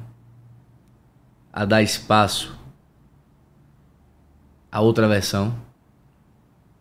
a 1.53 1.63
dar 1.63 1.81
espaço 1.81 2.53
a 4.69 4.81
outra 4.81 5.07
versão, 5.07 5.55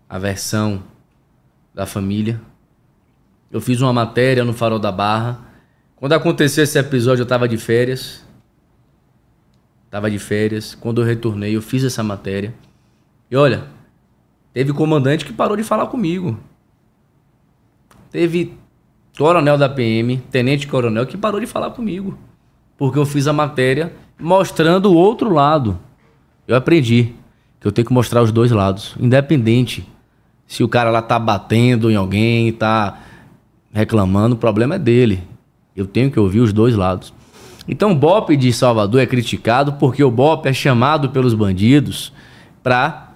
a 0.08 0.18
versão 0.18 0.82
da 1.78 1.86
família. 1.86 2.40
Eu 3.52 3.60
fiz 3.60 3.80
uma 3.80 3.92
matéria 3.92 4.44
no 4.44 4.52
Farol 4.52 4.80
da 4.80 4.90
Barra. 4.90 5.38
Quando 5.94 6.12
aconteceu 6.12 6.64
esse 6.64 6.76
episódio, 6.76 7.20
eu 7.20 7.24
estava 7.24 7.46
de 7.46 7.56
férias. 7.56 8.26
Tava 9.88 10.10
de 10.10 10.18
férias. 10.18 10.74
Quando 10.74 11.00
eu 11.00 11.06
retornei, 11.06 11.54
eu 11.54 11.62
fiz 11.62 11.84
essa 11.84 12.02
matéria. 12.02 12.52
E 13.30 13.36
olha, 13.36 13.68
teve 14.52 14.72
comandante 14.72 15.24
que 15.24 15.32
parou 15.32 15.56
de 15.56 15.62
falar 15.62 15.86
comigo. 15.86 16.36
Teve 18.10 18.58
coronel 19.16 19.56
da 19.56 19.68
PM, 19.68 20.16
tenente 20.32 20.66
coronel, 20.66 21.06
que 21.06 21.16
parou 21.16 21.38
de 21.38 21.46
falar 21.46 21.70
comigo. 21.70 22.18
Porque 22.76 22.98
eu 22.98 23.06
fiz 23.06 23.28
a 23.28 23.32
matéria 23.32 23.94
mostrando 24.18 24.90
o 24.90 24.96
outro 24.96 25.32
lado. 25.32 25.78
Eu 26.44 26.56
aprendi 26.56 27.14
que 27.60 27.68
eu 27.68 27.70
tenho 27.70 27.86
que 27.86 27.92
mostrar 27.92 28.20
os 28.20 28.32
dois 28.32 28.50
lados, 28.50 28.96
independente 28.98 29.86
se 30.48 30.64
o 30.64 30.68
cara 30.68 30.90
lá 30.90 31.00
tá 31.00 31.16
batendo 31.16 31.90
em 31.90 31.94
alguém, 31.94 32.52
tá 32.52 32.98
reclamando, 33.72 34.34
o 34.34 34.38
problema 34.38 34.74
é 34.74 34.78
dele. 34.78 35.22
Eu 35.76 35.86
tenho 35.86 36.10
que 36.10 36.18
ouvir 36.18 36.40
os 36.40 36.52
dois 36.52 36.74
lados. 36.74 37.14
Então 37.68 37.92
o 37.92 37.94
BOP 37.94 38.36
de 38.36 38.52
Salvador 38.52 39.00
é 39.00 39.06
criticado 39.06 39.74
porque 39.74 40.02
o 40.02 40.10
BOP 40.10 40.46
é 40.46 40.52
chamado 40.52 41.10
pelos 41.10 41.34
bandidos 41.34 42.12
para 42.62 43.12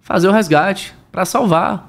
fazer 0.00 0.26
o 0.26 0.32
resgate, 0.32 0.92
para 1.12 1.24
salvar 1.24 1.88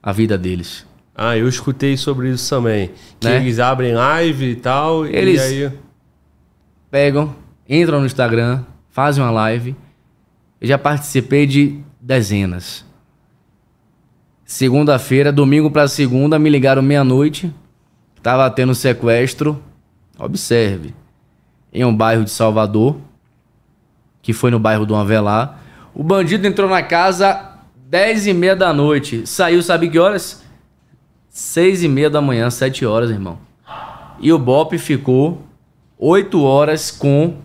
a 0.00 0.12
vida 0.12 0.38
deles. 0.38 0.86
Ah, 1.16 1.36
eu 1.36 1.48
escutei 1.48 1.96
sobre 1.96 2.30
isso 2.30 2.48
também. 2.48 2.90
Que 3.18 3.28
né? 3.28 3.36
eles 3.38 3.58
abrem 3.58 3.94
live 3.94 4.50
e 4.50 4.56
tal, 4.56 5.04
eles 5.06 5.40
e 5.40 5.64
aí... 5.64 5.72
pegam, 6.88 7.34
entram 7.68 8.00
no 8.00 8.06
Instagram, 8.06 8.62
fazem 8.90 9.24
uma 9.24 9.30
live 9.30 9.74
eu 10.62 10.68
já 10.68 10.78
participei 10.78 11.44
de 11.44 11.80
dezenas. 12.00 12.84
Segunda-feira, 14.52 15.32
domingo 15.32 15.70
para 15.70 15.88
segunda, 15.88 16.38
me 16.38 16.50
ligaram 16.50 16.82
meia-noite. 16.82 17.50
Tava 18.22 18.50
tendo 18.50 18.74
sequestro. 18.74 19.62
Observe. 20.18 20.94
em 21.72 21.86
um 21.86 21.96
bairro 21.96 22.22
de 22.22 22.30
Salvador, 22.30 22.98
que 24.20 24.34
foi 24.34 24.50
no 24.50 24.58
bairro 24.58 24.84
do 24.84 24.94
Avelar. 24.94 25.58
O 25.94 26.02
bandido 26.02 26.46
entrou 26.46 26.68
na 26.68 26.82
casa 26.82 27.60
10 27.88 28.26
e 28.26 28.34
meia 28.34 28.54
da 28.54 28.74
noite. 28.74 29.26
Saiu, 29.26 29.62
sabe 29.62 29.88
que 29.88 29.98
horas? 29.98 30.44
6 31.30 31.84
e 31.84 31.88
meia 31.88 32.10
da 32.10 32.20
manhã, 32.20 32.50
7 32.50 32.84
horas, 32.84 33.08
irmão. 33.08 33.38
E 34.20 34.30
o 34.34 34.38
Bop 34.38 34.76
ficou 34.76 35.42
8 35.98 36.42
horas 36.44 36.90
com 36.90 37.38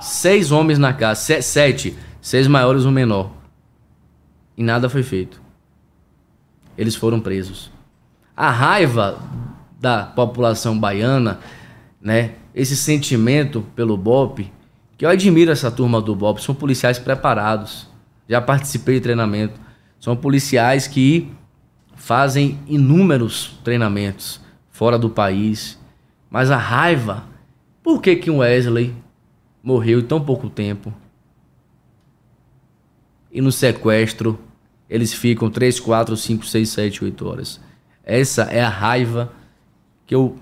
seis 0.00 0.52
homens 0.52 0.78
na 0.78 0.92
casa. 0.92 1.42
Sete. 1.42 1.98
Seis 2.22 2.46
maiores 2.46 2.84
um 2.84 2.92
menor. 2.92 3.32
E 4.56 4.62
nada 4.62 4.88
foi 4.88 5.02
feito. 5.02 5.44
Eles 6.76 6.94
foram 6.94 7.20
presos. 7.20 7.70
A 8.36 8.50
raiva 8.50 9.18
da 9.80 10.04
população 10.04 10.78
baiana, 10.78 11.40
né? 12.00 12.34
Esse 12.54 12.76
sentimento 12.76 13.62
pelo 13.74 13.96
BOP, 13.96 14.50
que 14.96 15.04
eu 15.04 15.10
admiro 15.10 15.50
essa 15.50 15.70
turma 15.70 16.00
do 16.00 16.14
BOP, 16.14 16.42
são 16.42 16.54
policiais 16.54 16.98
preparados. 16.98 17.88
Já 18.28 18.40
participei 18.40 18.96
de 18.96 19.02
treinamento. 19.02 19.60
São 20.00 20.16
policiais 20.16 20.86
que 20.86 21.30
fazem 21.94 22.58
inúmeros 22.66 23.58
treinamentos 23.64 24.40
fora 24.70 24.98
do 24.98 25.08
país. 25.08 25.78
Mas 26.30 26.50
a 26.50 26.56
raiva, 26.56 27.24
por 27.82 28.00
que 28.00 28.16
que 28.16 28.30
um 28.30 28.38
Wesley 28.38 28.94
morreu 29.62 30.00
em 30.00 30.04
tão 30.04 30.20
pouco 30.20 30.50
tempo? 30.50 30.92
E 33.30 33.40
no 33.40 33.52
sequestro, 33.52 34.38
eles 34.88 35.12
ficam 35.12 35.50
3, 35.50 35.80
4, 35.80 36.16
5, 36.16 36.46
6, 36.46 36.68
7, 36.68 37.04
8 37.04 37.26
horas. 37.28 37.60
Essa 38.04 38.42
é 38.44 38.62
a 38.62 38.68
raiva 38.68 39.32
que 40.06 40.14
eu 40.14 40.38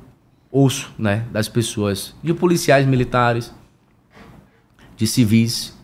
ouço, 0.50 0.92
né, 0.98 1.26
das 1.32 1.48
pessoas, 1.48 2.14
de 2.22 2.32
policiais 2.34 2.86
militares, 2.86 3.52
de 4.96 5.06
civis. 5.06 5.76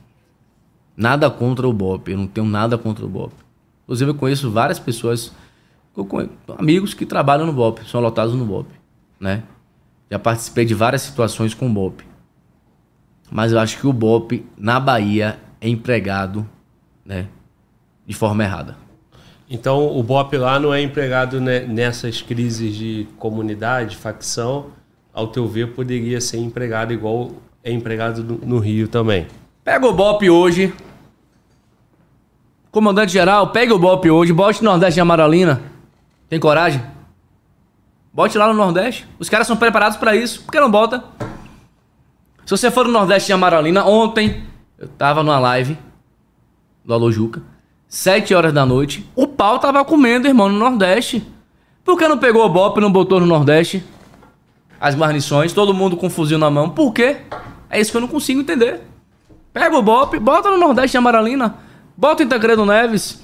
Nada 0.96 1.30
contra 1.30 1.66
o 1.66 1.72
BOP, 1.72 2.10
eu 2.10 2.18
não 2.18 2.26
tenho 2.26 2.46
nada 2.46 2.76
contra 2.76 3.04
o 3.04 3.08
BOP. 3.08 3.32
Inclusive 3.84 4.10
eu 4.10 4.14
conheço 4.14 4.50
várias 4.50 4.78
pessoas, 4.78 5.32
amigos 6.58 6.94
que 6.94 7.06
trabalham 7.06 7.46
no 7.46 7.52
BOP, 7.52 7.80
são 7.88 8.00
lotados 8.00 8.34
no 8.34 8.44
BOP, 8.44 8.68
né? 9.18 9.42
Já 10.10 10.18
participei 10.18 10.64
de 10.64 10.74
várias 10.74 11.02
situações 11.02 11.54
com 11.54 11.66
o 11.66 11.72
BOP. 11.72 12.04
Mas 13.30 13.52
eu 13.52 13.58
acho 13.58 13.78
que 13.78 13.86
o 13.86 13.92
BOP 13.92 14.44
na 14.58 14.78
Bahia 14.78 15.40
é 15.60 15.68
empregado, 15.68 16.48
né, 17.04 17.28
de 18.10 18.16
forma 18.16 18.42
errada. 18.42 18.76
Então 19.48 19.96
o 19.96 20.02
BOP 20.02 20.36
lá 20.36 20.58
não 20.58 20.74
é 20.74 20.82
empregado 20.82 21.40
nessas 21.40 22.20
crises 22.20 22.74
de 22.74 23.06
comunidade, 23.20 23.96
facção, 23.96 24.72
ao 25.14 25.28
teu 25.28 25.46
ver, 25.46 25.74
poderia 25.74 26.20
ser 26.20 26.38
empregado 26.38 26.92
igual 26.92 27.30
é 27.62 27.70
empregado 27.70 28.40
no 28.44 28.58
Rio 28.58 28.88
também. 28.88 29.28
Pega 29.62 29.86
o 29.86 29.92
BOP 29.92 30.28
hoje. 30.28 30.74
Comandante 32.72 33.12
geral, 33.12 33.52
pega 33.52 33.72
o 33.72 33.78
BOP 33.78 34.10
hoje, 34.10 34.32
bote 34.32 34.60
no 34.64 34.70
Nordeste 34.70 34.94
de 34.94 35.00
Amaralina. 35.00 35.62
Tem 36.28 36.40
coragem? 36.40 36.82
Bote 38.12 38.36
lá 38.36 38.48
no 38.48 38.54
Nordeste. 38.54 39.06
Os 39.20 39.28
caras 39.28 39.46
são 39.46 39.56
preparados 39.56 39.96
para 39.96 40.16
isso. 40.16 40.42
Por 40.42 40.50
que 40.50 40.58
não 40.58 40.70
bota? 40.70 41.04
Se 42.44 42.50
você 42.50 42.72
for 42.72 42.86
no 42.86 42.92
Nordeste 42.92 43.28
de 43.28 43.34
Amaralina, 43.34 43.84
ontem 43.84 44.42
eu 44.76 44.88
tava 44.88 45.22
numa 45.22 45.38
live 45.38 45.78
do 46.84 46.92
Alô 46.92 47.12
Juca. 47.12 47.40
7 47.90 48.32
horas 48.36 48.52
da 48.52 48.64
noite, 48.64 49.04
o 49.16 49.26
pau 49.26 49.58
tava 49.58 49.84
comendo, 49.84 50.28
irmão, 50.28 50.48
no 50.48 50.56
Nordeste. 50.56 51.26
Por 51.84 51.98
que 51.98 52.06
não 52.06 52.16
pegou 52.16 52.46
o 52.46 52.48
Bop 52.48 52.78
e 52.78 52.80
não 52.80 52.90
botou 52.90 53.18
no 53.18 53.26
Nordeste? 53.26 53.82
As 54.80 54.94
guarnições, 54.94 55.52
todo 55.52 55.74
mundo 55.74 55.96
com 55.96 56.08
fuzil 56.08 56.38
na 56.38 56.48
mão. 56.48 56.70
Por 56.70 56.92
quê? 56.92 57.16
É 57.68 57.80
isso 57.80 57.90
que 57.90 57.96
eu 57.96 58.00
não 58.00 58.06
consigo 58.06 58.40
entender. 58.40 58.80
Pega 59.52 59.76
o 59.76 59.82
Bop, 59.82 60.16
bota 60.20 60.48
no 60.52 60.56
Nordeste 60.56 60.92
de 60.92 60.98
Amaralina, 60.98 61.56
bota 61.96 62.22
em 62.22 62.28
Tancredo 62.28 62.64
Neves. 62.64 63.20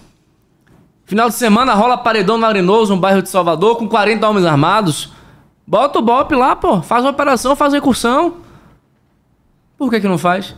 Final 1.04 1.28
de 1.28 1.36
semana 1.36 1.72
rola 1.72 1.96
paredão 1.96 2.36
na 2.36 2.48
Arenoso, 2.48 2.92
um 2.92 2.98
bairro 2.98 3.22
de 3.22 3.28
Salvador, 3.28 3.76
com 3.76 3.88
40 3.88 4.28
homens 4.28 4.44
armados. 4.44 5.12
Bota 5.64 6.00
o 6.00 6.02
Bop 6.02 6.34
lá, 6.34 6.56
pô. 6.56 6.82
Faz 6.82 7.04
uma 7.04 7.12
operação, 7.12 7.54
faz 7.54 7.72
recursão. 7.72 8.38
Por 9.78 9.90
que 9.90 10.00
que 10.00 10.08
não 10.08 10.18
faz? 10.18 10.56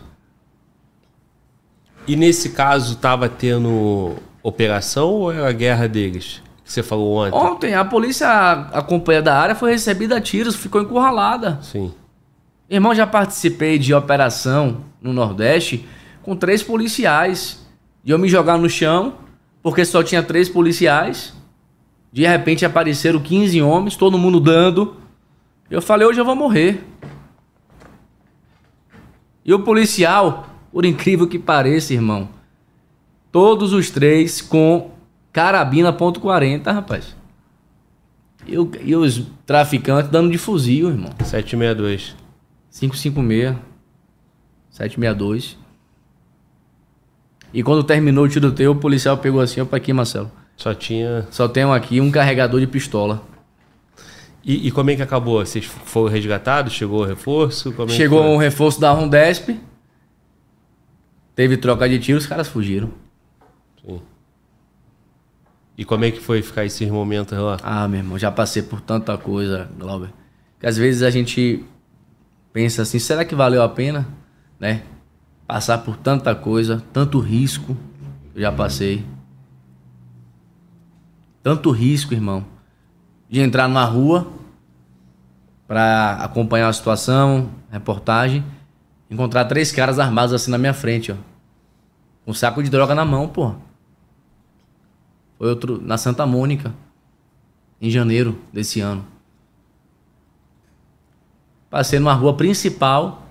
E 2.09 2.17
nesse 2.17 2.49
caso 2.49 2.95
estava 2.95 3.29
tendo 3.29 4.17
operação 4.43 5.11
ou 5.11 5.31
era 5.31 5.47
a 5.47 5.53
guerra 5.53 5.87
deles? 5.87 6.43
Que 6.65 6.73
você 6.73 6.83
falou 6.83 7.19
ontem. 7.19 7.37
Ontem, 7.37 7.75
a 7.75 7.85
polícia, 7.85 8.27
a, 8.73 8.81
companhia 8.81 9.21
da 9.21 9.39
área 9.39 9.55
foi 9.55 9.73
recebida 9.73 10.17
a 10.17 10.21
tiros, 10.21 10.57
ficou 10.57 10.81
encurralada. 10.81 11.59
Sim. 11.61 11.93
Irmão, 12.71 12.95
já 12.95 13.07
participei 13.07 13.79
de 13.79 13.93
operação 13.93 14.79
no 15.03 15.13
Nordeste 15.13 15.87
com 16.23 16.35
três 16.35 16.63
policiais. 16.63 17.67
E 18.03 18.11
eu 18.11 18.19
me 18.19 18.27
jogar 18.27 18.57
no 18.57 18.71
chão, 18.71 19.15
porque 19.63 19.85
só 19.85 20.03
tinha 20.03 20.23
três 20.23 20.49
policiais. 20.49 21.35
De 22.11 22.27
repente 22.27 22.65
apareceram 22.65 23.21
15 23.21 23.61
homens, 23.61 23.97
todo 23.97 24.17
mundo 24.17 24.41
dando. 24.41 24.97
Eu 25.71 25.83
falei, 25.83 26.09
hoje 26.09 26.19
eu 26.19 26.25
vou 26.25 26.35
morrer. 26.35 26.83
E 29.45 29.53
o 29.53 29.61
policial 29.61 30.47
por 30.73 30.85
incrível 30.85 31.27
que 31.27 31.39
pareça, 31.39 31.93
irmão. 31.93 32.29
Todos 33.31 33.73
os 33.73 33.91
três 33.91 34.41
com 34.41 34.91
carabina 35.33 35.93
ponto 35.93 36.21
.40, 36.21 36.73
rapaz. 36.73 37.17
E, 38.47 38.55
e 38.55 38.97
os 38.97 39.27
traficantes 39.45 40.11
dando 40.11 40.31
de 40.31 40.39
fuzil, 40.39 40.89
irmão. 40.89 41.13
762. 41.25 42.17
556. 42.71 43.57
762. 44.71 45.59
E 47.53 47.63
quando 47.63 47.83
terminou 47.83 48.25
o 48.25 48.29
tiroteio, 48.29 48.73
o 48.73 48.77
policial 48.77 49.17
pegou 49.19 49.41
assim, 49.41 49.61
opa 49.61 49.77
aqui, 49.77 49.93
Marcelo. 49.93 50.31
Só 50.57 50.75
tinha... 50.75 51.27
Só 51.31 51.49
tem 51.49 51.65
aqui 51.65 52.01
um 52.01 52.11
carregador 52.11 52.61
de 52.61 52.67
pistola. 52.67 53.23
E, 54.45 54.69
e, 54.69 54.71
como 54.71 54.91
é 54.91 54.97
que 54.97 55.03
acabou? 55.03 55.45
Vocês 55.45 55.65
foram 55.65 56.13
resgatados? 56.13 56.73
Chegou 56.73 57.01
o 57.01 57.05
reforço? 57.05 57.75
É 57.87 57.89
Chegou 57.89 58.23
um 58.23 58.37
reforço 58.37 58.81
da 58.81 58.91
Rondesp. 58.91 59.59
Teve 61.39 61.57
troca 61.57 61.89
de 61.89 62.01
tiro, 62.01 62.19
os 62.19 62.27
caras 62.27 62.49
fugiram. 62.49 62.91
Sim. 63.81 64.03
E 65.77 65.85
como 65.85 66.05
é 66.05 66.11
que 66.11 66.19
foi 66.19 66.43
ficar 66.43 66.65
esses 66.65 66.91
momentos 66.91 67.39
lá? 67.39 67.59
Ah, 67.63 67.87
meu 67.87 68.01
irmão, 68.01 68.19
já 68.19 68.29
passei 68.29 68.61
por 68.61 68.81
tanta 68.81 69.17
coisa, 69.17 69.71
Glauber. 69.79 70.11
Que 70.59 70.67
às 70.67 70.77
vezes 70.77 71.01
a 71.01 71.11
gente 71.11 71.65
pensa 72.53 72.83
assim, 72.83 72.99
será 72.99 73.25
que 73.25 73.37
valeu 73.37 73.63
a 73.63 73.69
pena, 73.69 74.09
né? 74.59 74.83
Passar 75.47 75.79
por 75.79 75.97
tanta 75.97 76.35
coisa, 76.35 76.83
tanto 76.93 77.21
risco, 77.21 77.77
eu 78.35 78.41
já 78.41 78.51
passei. 78.51 79.07
Tanto 81.41 81.71
risco, 81.71 82.13
irmão, 82.15 82.45
de 83.31 83.39
entrar 83.39 83.69
numa 83.69 83.85
rua 83.85 84.27
para 85.69 86.15
acompanhar 86.15 86.69
a 86.69 86.73
situação, 86.73 87.49
reportagem, 87.71 88.45
encontrar 89.11 89.45
três 89.47 89.73
caras 89.73 89.99
armados 89.99 90.35
assim 90.35 90.51
na 90.51 90.59
minha 90.59 90.75
frente, 90.75 91.13
ó. 91.13 91.17
Um 92.27 92.35
saco 92.35 92.63
de 92.63 92.69
droga 92.69 92.95
na 92.95 93.05
mão, 93.05 93.29
pô. 93.29 93.55
Foi 95.39 95.49
outro 95.49 95.81
na 95.81 95.97
Santa 95.97 96.27
Mônica, 96.27 96.75
em 97.81 97.91
janeiro 97.91 98.39
desse 98.53 98.81
ano. 98.81 99.07
Passei 101.71 101.99
numa 101.99 102.13
rua 102.13 102.37
principal. 102.37 103.23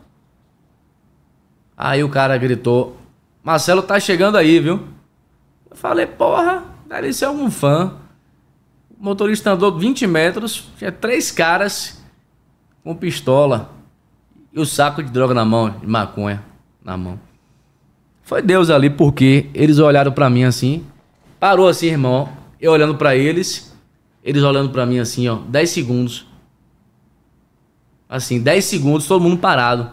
Aí 1.76 2.04
o 2.04 2.10
cara 2.10 2.38
gritou: 2.38 2.98
Marcelo 3.44 3.84
tá 3.84 4.00
chegando 4.00 4.38
aí, 4.38 4.60
viu? 4.60 4.88
Eu 5.70 5.76
falei: 5.76 6.08
Porra, 6.08 6.66
deve 6.88 7.14
ser 7.14 7.26
algum 7.26 7.52
fã. 7.52 7.98
O 9.00 9.04
motorista 9.04 9.52
andou 9.52 9.78
20 9.78 10.08
metros, 10.08 10.70
tinha 10.78 10.92
três 10.92 11.30
caras 11.30 12.02
com 12.84 12.96
pistola 12.96 13.77
e 14.58 14.60
o 14.60 14.66
saco 14.66 15.04
de 15.04 15.12
droga 15.12 15.36
na 15.36 15.46
mão, 15.46 15.70
de 15.70 15.86
maconha 15.86 16.44
na 16.84 16.98
mão. 16.98 17.20
Foi 18.24 18.42
Deus 18.42 18.72
ali, 18.72 18.90
porque 18.90 19.52
eles 19.54 19.78
olharam 19.78 20.12
para 20.12 20.32
mim 20.32 20.46
assim, 20.46 20.84
parou 21.40 21.68
assim, 21.68 21.86
irmão, 21.86 22.28
eu 22.60 22.72
olhando 22.72 22.96
para 22.96 23.16
eles, 23.16 23.72
eles 24.24 24.42
olhando 24.42 24.72
para 24.72 24.84
mim 24.84 24.98
assim, 24.98 25.28
ó, 25.28 25.36
10 25.36 25.70
segundos. 25.70 26.26
Assim, 28.10 28.42
10 28.42 28.66
segundos, 28.66 29.06
todo 29.06 29.22
mundo 29.22 29.38
parado. 29.38 29.92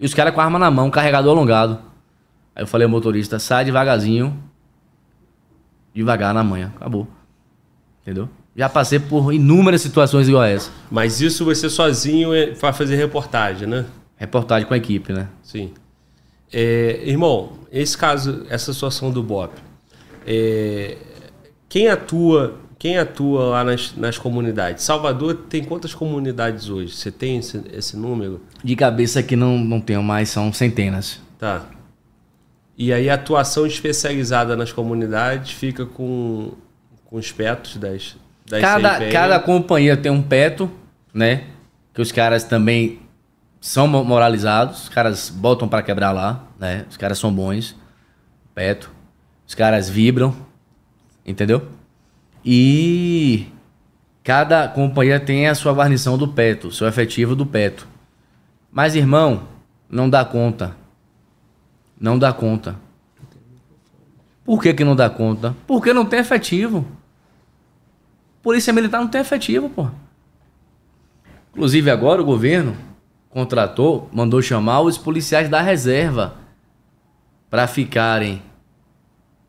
E 0.00 0.04
os 0.04 0.12
caras 0.12 0.34
com 0.34 0.40
a 0.40 0.44
arma 0.44 0.58
na 0.58 0.72
mão, 0.72 0.90
carregador 0.90 1.30
alongado. 1.30 1.78
Aí 2.52 2.64
eu 2.64 2.66
falei 2.66 2.86
ao 2.86 2.90
motorista, 2.90 3.38
sai 3.38 3.64
devagarzinho, 3.64 4.36
devagar 5.94 6.34
na 6.34 6.42
manhã, 6.42 6.72
acabou. 6.74 7.06
Entendeu? 8.02 8.28
Já 8.56 8.68
passei 8.68 9.00
por 9.00 9.32
inúmeras 9.32 9.80
situações 9.80 10.28
igual 10.28 10.44
essa. 10.44 10.70
Mas 10.90 11.20
isso 11.20 11.44
você 11.44 11.68
sozinho 11.68 12.30
vai 12.60 12.72
fazer 12.72 12.96
reportagem, 12.96 13.66
né? 13.66 13.84
Reportagem 14.16 14.66
com 14.66 14.74
a 14.74 14.76
equipe, 14.76 15.12
né? 15.12 15.28
Sim. 15.42 15.72
É, 16.52 17.02
irmão, 17.04 17.58
esse 17.72 17.98
caso, 17.98 18.46
essa 18.48 18.72
situação 18.72 19.10
do 19.10 19.22
BOP, 19.24 19.52
é, 20.24 20.96
quem 21.68 21.88
atua, 21.88 22.60
quem 22.78 22.96
atua 22.96 23.46
lá 23.46 23.64
nas, 23.64 23.96
nas 23.96 24.16
comunidades? 24.16 24.84
Salvador 24.84 25.34
tem 25.48 25.64
quantas 25.64 25.92
comunidades 25.92 26.68
hoje? 26.68 26.94
Você 26.94 27.10
tem 27.10 27.38
esse, 27.38 27.60
esse 27.72 27.96
número? 27.96 28.40
De 28.62 28.76
cabeça 28.76 29.18
aqui 29.18 29.34
não, 29.34 29.58
não 29.58 29.80
tenho 29.80 30.02
mais, 30.02 30.28
são 30.28 30.52
centenas. 30.52 31.20
Tá. 31.40 31.66
E 32.78 32.92
aí 32.92 33.10
a 33.10 33.14
atuação 33.14 33.66
especializada 33.66 34.56
nas 34.56 34.72
comunidades 34.72 35.50
fica 35.50 35.84
com, 35.84 36.52
com 37.04 37.16
os 37.16 37.32
petos 37.32 37.76
das, 37.76 38.16
das 38.46 38.60
Cada, 38.60 38.98
cada 39.12 39.40
companhia 39.40 39.96
tem 39.96 40.10
um 40.12 40.22
peto, 40.22 40.70
né? 41.12 41.44
Que 41.92 42.00
os 42.02 42.12
caras 42.12 42.44
também 42.44 43.00
são 43.60 43.86
mo- 43.88 44.04
moralizados, 44.04 44.82
os 44.84 44.88
caras 44.88 45.30
botam 45.30 45.66
pra 45.68 45.82
quebrar 45.82 46.12
lá, 46.12 46.44
né? 46.58 46.84
Os 46.90 46.96
caras 46.96 47.18
são 47.18 47.32
bons. 47.32 47.74
Peto. 48.54 48.90
Os 49.46 49.54
caras 49.54 49.88
vibram, 49.88 50.34
entendeu? 51.24 51.68
E 52.44 53.46
cada 54.22 54.68
companhia 54.68 55.18
tem 55.18 55.48
a 55.48 55.54
sua 55.54 55.72
guarnição 55.72 56.16
do 56.18 56.28
peto, 56.28 56.70
seu 56.70 56.86
efetivo 56.86 57.34
do 57.34 57.46
peto. 57.46 57.86
Mas, 58.70 58.94
irmão, 58.94 59.42
não 59.88 60.08
dá 60.10 60.24
conta. 60.24 60.76
Não 61.98 62.18
dá 62.18 62.32
conta. 62.32 62.76
Por 64.44 64.60
que, 64.62 64.74
que 64.74 64.84
não 64.84 64.94
dá 64.96 65.08
conta? 65.08 65.54
Porque 65.66 65.92
não 65.92 66.04
tem 66.04 66.20
efetivo. 66.20 66.86
Polícia 68.44 68.74
Militar 68.74 69.00
não 69.00 69.08
tem 69.08 69.22
efetivo, 69.22 69.70
pô. 69.70 69.88
Inclusive 71.50 71.90
agora 71.90 72.20
o 72.20 72.24
governo 72.26 72.76
contratou, 73.30 74.06
mandou 74.12 74.42
chamar 74.42 74.82
os 74.82 74.98
policiais 74.98 75.48
da 75.48 75.62
reserva 75.62 76.34
para 77.48 77.66
ficarem 77.66 78.42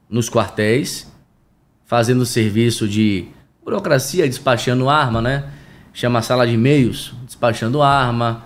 nos 0.10 0.30
quartéis, 0.30 1.12
fazendo 1.84 2.26
serviço 2.26 2.88
de 2.88 3.28
burocracia, 3.66 4.26
despachando 4.26 4.88
arma, 4.88 5.22
né? 5.22 5.52
Chama 5.92 6.22
sala 6.22 6.48
de 6.48 6.56
meios, 6.56 7.14
despachando 7.26 7.82
arma, 7.82 8.46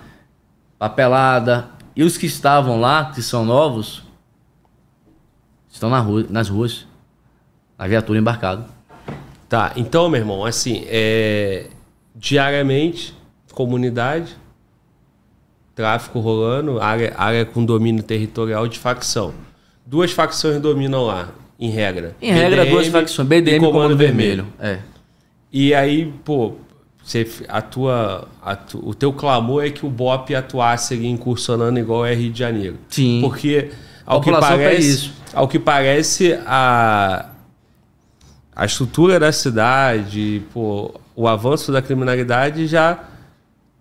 papelada. 0.80 1.70
E 1.96 2.02
os 2.02 2.18
que 2.18 2.26
estavam 2.26 2.80
lá, 2.80 3.12
que 3.12 3.22
são 3.22 3.46
novos, 3.46 4.02
estão 5.70 5.92
na 5.92 6.00
rua, 6.00 6.26
nas 6.28 6.50
ruas, 6.50 6.88
na 7.78 7.86
viatura 7.86 8.18
embarcado. 8.18 8.79
Tá, 9.50 9.74
então, 9.76 10.08
meu 10.08 10.20
irmão, 10.22 10.46
assim, 10.46 10.84
é, 10.88 11.66
diariamente, 12.16 13.16
comunidade, 13.52 14.38
tráfico 15.76 16.20
rolando, 16.20 16.80
área, 16.80 17.14
área 17.18 17.46
com 17.46 17.66
domínio 17.66 18.04
territorial 18.04 18.68
de 18.68 18.78
facção. 18.78 19.34
Duas 19.86 20.12
facções 20.12 20.62
dominam 20.62 21.04
lá, 21.06 21.30
em 21.60 21.70
regra. 21.70 22.16
Em 22.22 22.32
regra, 22.32 22.62
BDM 22.64 22.72
duas 22.72 22.88
facções, 22.88 23.28
BDM 23.28 23.56
e 23.56 23.60
Comando, 23.60 23.98
Vermelho. 23.98 24.46
É. 24.60 24.80
E 25.52 25.74
aí, 25.74 26.14
pô, 26.24 26.54
você 27.04 27.28
atua, 27.48 28.28
atu- 28.42 28.88
o 28.88 28.94
teu 28.94 29.12
clamor 29.12 29.66
é 29.66 29.72
que 29.72 29.84
o 29.86 29.90
BOP 29.90 30.36
atuasse 30.36 30.94
ali 30.94 31.08
incursionando 31.08 31.80
igual 31.80 32.06
é 32.06 32.14
Rio 32.14 32.32
de 32.32 32.38
Janeiro. 32.38 32.78
Sim. 32.88 33.20
Porque, 33.22 33.72
ao 34.06 34.20
A 34.20 34.24
que 34.24 34.32
parece, 34.32 35.12
ao 35.34 35.48
que 35.48 35.58
parece, 35.58 36.38
a, 36.46 37.29
a 38.60 38.66
estrutura 38.66 39.18
da 39.18 39.32
cidade, 39.32 40.44
pô, 40.54 40.94
o 41.16 41.30
avanço 41.30 41.72
da 41.72 41.82
criminalidade 41.82 42.68
já 42.68 43.06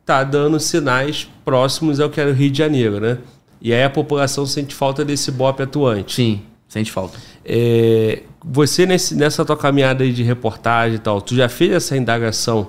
tá 0.07 0.23
dando 0.23 0.61
sinais 0.61 1.29
próximos 1.45 1.99
ao 1.99 2.09
que 2.09 2.21
era 2.21 2.31
o 2.31 2.33
Rio 2.33 2.49
de 2.49 2.59
Janeiro, 2.59 3.01
né? 3.01 3.19
E 3.61 3.75
aí 3.75 3.83
a 3.83 3.91
população 3.91 4.47
sente 4.47 4.77
falta 4.77 5.05
desse 5.05 5.33
BOP 5.33 5.61
atuante. 5.65 6.15
Sim, 6.15 6.43
sente 6.69 6.93
falta. 6.93 7.19
É, 7.45 8.23
você, 8.41 8.87
nesse, 8.87 9.17
nessa 9.17 9.45
tua 9.45 9.57
caminhada 9.57 10.05
aí 10.05 10.13
de 10.13 10.23
reportagem 10.23 10.95
e 10.95 11.01
tal, 11.01 11.21
tu 11.21 11.35
já 11.35 11.49
fez 11.49 11.73
essa 11.73 11.97
indagação 11.97 12.69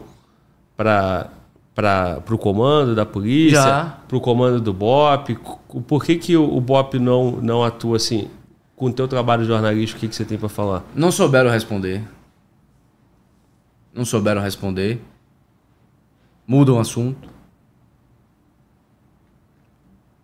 para 0.75 1.29
o 2.27 2.37
comando 2.39 2.95
da 2.95 3.05
polícia? 3.05 3.93
Para 4.07 4.17
o 4.17 4.19
comando 4.19 4.59
do 4.59 4.73
BOP? 4.73 5.37
Por 5.85 6.03
que, 6.03 6.15
que 6.15 6.35
o, 6.35 6.57
o 6.57 6.59
BOP 6.59 6.95
não, 6.95 7.33
não 7.33 7.63
atua 7.63 7.97
assim? 7.97 8.29
Com 8.79 8.85
o 8.85 8.93
teu 8.93 9.09
trabalho 9.09 9.43
jornalístico, 9.43 9.97
o 9.97 9.99
que, 9.99 10.07
que 10.07 10.15
você 10.15 10.23
tem 10.23 10.37
para 10.37 10.47
falar? 10.47 10.85
Não 10.95 11.11
souberam 11.11 11.51
responder. 11.51 12.01
Não 13.93 14.05
souberam 14.05 14.41
responder. 14.41 15.01
Mudam 16.47 16.77
o 16.77 16.79
assunto. 16.79 17.27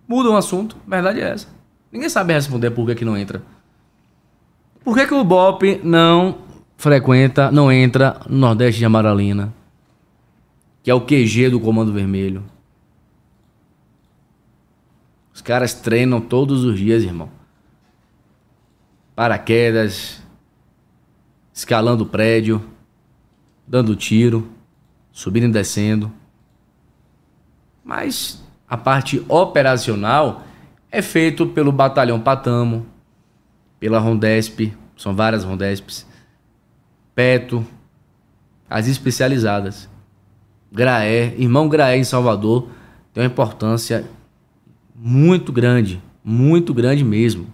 Mudam 0.07 0.35
o 0.35 0.37
assunto. 0.37 0.77
Verdade 0.87 1.19
é 1.19 1.31
essa. 1.31 1.49
Ninguém 1.91 2.07
sabe 2.07 2.31
responder 2.31 2.71
por 2.71 2.85
que, 2.85 2.95
que 2.95 3.03
não 3.03 3.17
entra. 3.17 3.43
Por 4.85 4.95
que, 4.95 5.05
que 5.05 5.13
o 5.13 5.25
BOP 5.25 5.81
não 5.83 6.37
frequenta, 6.77 7.51
não 7.51 7.69
entra 7.69 8.21
no 8.29 8.37
Nordeste 8.37 8.79
de 8.79 8.85
Amaralina? 8.85 9.53
Que 10.81 10.89
é 10.89 10.93
o 10.93 11.01
QG 11.01 11.49
do 11.49 11.59
Comando 11.59 11.91
Vermelho. 11.91 12.41
Os 15.33 15.41
caras 15.41 15.73
treinam 15.73 16.21
todos 16.21 16.63
os 16.63 16.77
dias, 16.79 17.03
irmão. 17.03 17.34
Paraquedas, 19.15 20.21
escalando 21.53 22.05
prédio, 22.05 22.61
dando 23.65 23.95
tiro, 23.95 24.49
subindo 25.11 25.45
e 25.45 25.51
descendo. 25.51 26.11
Mas 27.83 28.43
a 28.67 28.75
parte 28.75 29.23
operacional 29.29 30.43
é 30.91 31.01
feito 31.01 31.47
pelo 31.47 31.71
Batalhão 31.71 32.19
Patamo, 32.19 32.85
pela 33.79 33.99
Rondesp, 33.99 34.73
são 34.97 35.15
várias 35.15 35.43
Rondesps, 35.43 36.05
Peto, 37.13 37.65
as 38.69 38.87
especializadas. 38.87 39.89
Graé, 40.71 41.33
irmão 41.37 41.69
Graé 41.69 41.97
em 41.97 42.03
Salvador, 42.03 42.69
tem 43.13 43.23
uma 43.23 43.29
importância 43.29 44.05
muito 44.93 45.53
grande, 45.53 46.01
muito 46.21 46.73
grande 46.73 47.03
mesmo. 47.03 47.47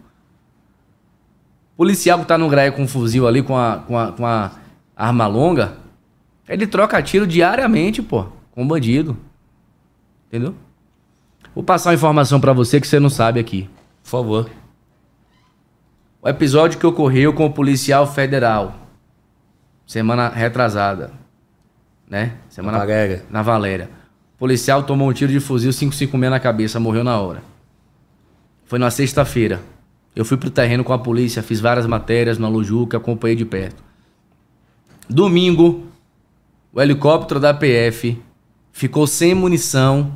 Policial 1.75 2.19
que 2.19 2.25
tá 2.25 2.37
no 2.37 2.49
Graé 2.49 2.71
com 2.71 2.83
um 2.83 2.87
fuzil 2.87 3.27
ali, 3.27 3.41
com 3.41 3.57
a, 3.57 3.77
com 3.77 3.97
a, 3.97 4.11
com 4.11 4.25
a 4.25 4.51
arma 4.95 5.25
longa, 5.27 5.77
ele 6.47 6.67
troca 6.67 7.01
tiro 7.01 7.25
diariamente, 7.25 8.01
pô, 8.01 8.25
com 8.51 8.67
bandido. 8.67 9.17
Entendeu? 10.27 10.53
Vou 11.53 11.63
passar 11.63 11.89
uma 11.89 11.95
informação 11.95 12.39
pra 12.39 12.53
você 12.53 12.79
que 12.79 12.87
você 12.87 12.99
não 12.99 13.09
sabe 13.09 13.39
aqui. 13.39 13.69
Por 14.03 14.09
favor. 14.09 14.49
O 16.21 16.29
episódio 16.29 16.79
que 16.79 16.85
ocorreu 16.85 17.33
com 17.33 17.45
o 17.45 17.51
policial 17.51 18.05
federal, 18.05 18.75
semana 19.87 20.29
retrasada, 20.29 21.11
né? 22.07 22.33
Semana 22.47 22.77
Na 22.77 22.85
Valéria. 22.85 23.25
Na 23.29 23.41
Valéria. 23.41 23.89
O 24.35 24.37
policial 24.37 24.83
tomou 24.83 25.09
um 25.09 25.13
tiro 25.13 25.31
de 25.31 25.39
fuzil 25.39 25.71
556 25.71 26.29
na 26.29 26.39
cabeça, 26.39 26.79
morreu 26.79 27.03
na 27.03 27.19
hora. 27.19 27.41
Foi 28.65 28.77
na 28.77 28.91
sexta-feira. 28.91 29.61
Eu 30.15 30.25
fui 30.25 30.37
pro 30.37 30.51
terreno 30.51 30.83
com 30.83 30.93
a 30.93 30.99
polícia, 30.99 31.41
fiz 31.41 31.59
várias 31.59 31.85
matérias 31.85 32.37
no 32.37 32.45
Alujuca, 32.45 32.97
acompanhei 32.97 33.35
de 33.35 33.45
perto. 33.45 33.81
Domingo, 35.09 35.87
o 36.73 36.81
helicóptero 36.81 37.39
da 37.39 37.53
PF 37.53 38.21
ficou 38.71 39.07
sem 39.07 39.33
munição 39.33 40.13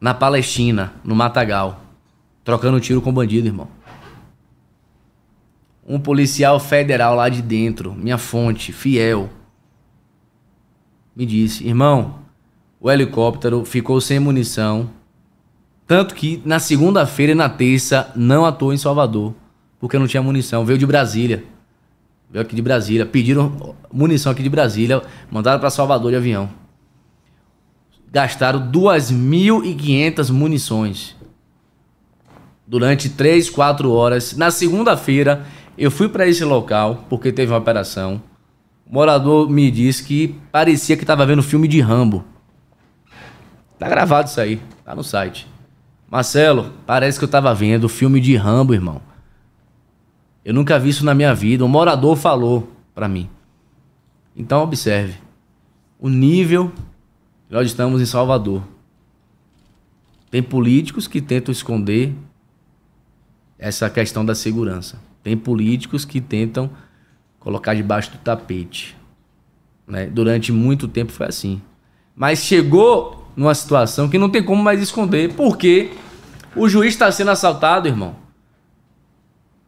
na 0.00 0.14
Palestina, 0.14 0.94
no 1.04 1.14
Matagal, 1.14 1.82
trocando 2.44 2.80
tiro 2.80 3.00
com 3.02 3.12
bandido, 3.12 3.46
irmão. 3.46 3.68
Um 5.86 6.00
policial 6.00 6.58
federal 6.58 7.14
lá 7.14 7.28
de 7.28 7.40
dentro, 7.40 7.94
minha 7.94 8.18
fonte, 8.18 8.72
fiel, 8.72 9.30
me 11.14 11.24
disse: 11.24 11.66
irmão, 11.66 12.18
o 12.78 12.90
helicóptero 12.90 13.64
ficou 13.64 14.00
sem 14.00 14.20
munição. 14.20 14.90
Tanto 15.86 16.14
que 16.14 16.42
na 16.44 16.58
segunda-feira 16.58 17.32
e 17.32 17.34
na 17.34 17.48
terça 17.48 18.10
não 18.16 18.44
atuou 18.44 18.72
em 18.72 18.76
Salvador, 18.76 19.34
porque 19.78 19.98
não 19.98 20.08
tinha 20.08 20.22
munição. 20.22 20.64
Veio 20.64 20.78
de 20.78 20.86
Brasília. 20.86 21.44
Veio 22.28 22.42
aqui 22.42 22.56
de 22.56 22.62
Brasília. 22.62 23.06
Pediram 23.06 23.76
munição 23.92 24.32
aqui 24.32 24.42
de 24.42 24.48
Brasília, 24.48 25.02
mandaram 25.30 25.60
para 25.60 25.70
Salvador 25.70 26.10
de 26.10 26.16
avião. 26.16 26.50
Gastaram 28.10 28.70
2.500 28.70 30.30
munições 30.30 31.16
durante 32.66 33.08
3, 33.08 33.48
4 33.48 33.92
horas. 33.92 34.36
Na 34.36 34.50
segunda-feira, 34.50 35.46
eu 35.78 35.90
fui 35.90 36.08
para 36.08 36.26
esse 36.26 36.44
local 36.44 37.04
porque 37.08 37.30
teve 37.30 37.52
uma 37.52 37.58
operação. 37.58 38.20
O 38.84 38.94
morador 38.94 39.48
me 39.48 39.70
disse 39.70 40.02
que 40.02 40.34
parecia 40.50 40.96
que 40.96 41.04
estava 41.04 41.24
vendo 41.24 41.42
filme 41.42 41.68
de 41.68 41.80
Rambo. 41.80 42.24
Tá 43.78 43.88
gravado 43.88 44.28
isso 44.28 44.40
aí, 44.40 44.60
tá 44.84 44.94
no 44.94 45.04
site. 45.04 45.46
Marcelo, 46.10 46.72
parece 46.86 47.18
que 47.18 47.24
eu 47.24 47.28
tava 47.28 47.52
vendo 47.54 47.88
filme 47.88 48.20
de 48.20 48.36
Rambo, 48.36 48.74
irmão. 48.74 49.00
Eu 50.44 50.54
nunca 50.54 50.78
vi 50.78 50.90
isso 50.90 51.04
na 51.04 51.14
minha 51.14 51.34
vida. 51.34 51.64
Um 51.64 51.68
morador 51.68 52.16
falou 52.16 52.70
pra 52.94 53.08
mim. 53.08 53.28
Então 54.36 54.62
observe 54.62 55.14
o 55.98 56.08
nível 56.08 56.70
nós 57.48 57.66
estamos 57.66 58.02
em 58.02 58.06
Salvador. 58.06 58.62
Tem 60.30 60.42
políticos 60.42 61.06
que 61.06 61.20
tentam 61.20 61.52
esconder 61.52 62.12
essa 63.58 63.88
questão 63.88 64.24
da 64.24 64.34
segurança. 64.34 65.00
Tem 65.22 65.36
políticos 65.36 66.04
que 66.04 66.20
tentam 66.20 66.70
colocar 67.38 67.74
debaixo 67.74 68.10
do 68.10 68.18
tapete. 68.18 68.96
Né? 69.86 70.06
Durante 70.06 70.52
muito 70.52 70.88
tempo 70.88 71.12
foi 71.12 71.26
assim. 71.26 71.62
Mas 72.14 72.40
chegou 72.40 73.25
numa 73.36 73.54
situação 73.54 74.08
que 74.08 74.18
não 74.18 74.30
tem 74.30 74.42
como 74.42 74.62
mais 74.62 74.80
esconder, 74.80 75.34
porque 75.34 75.92
o 76.56 76.68
juiz 76.68 76.94
está 76.94 77.12
sendo 77.12 77.30
assaltado, 77.30 77.86
irmão. 77.86 78.16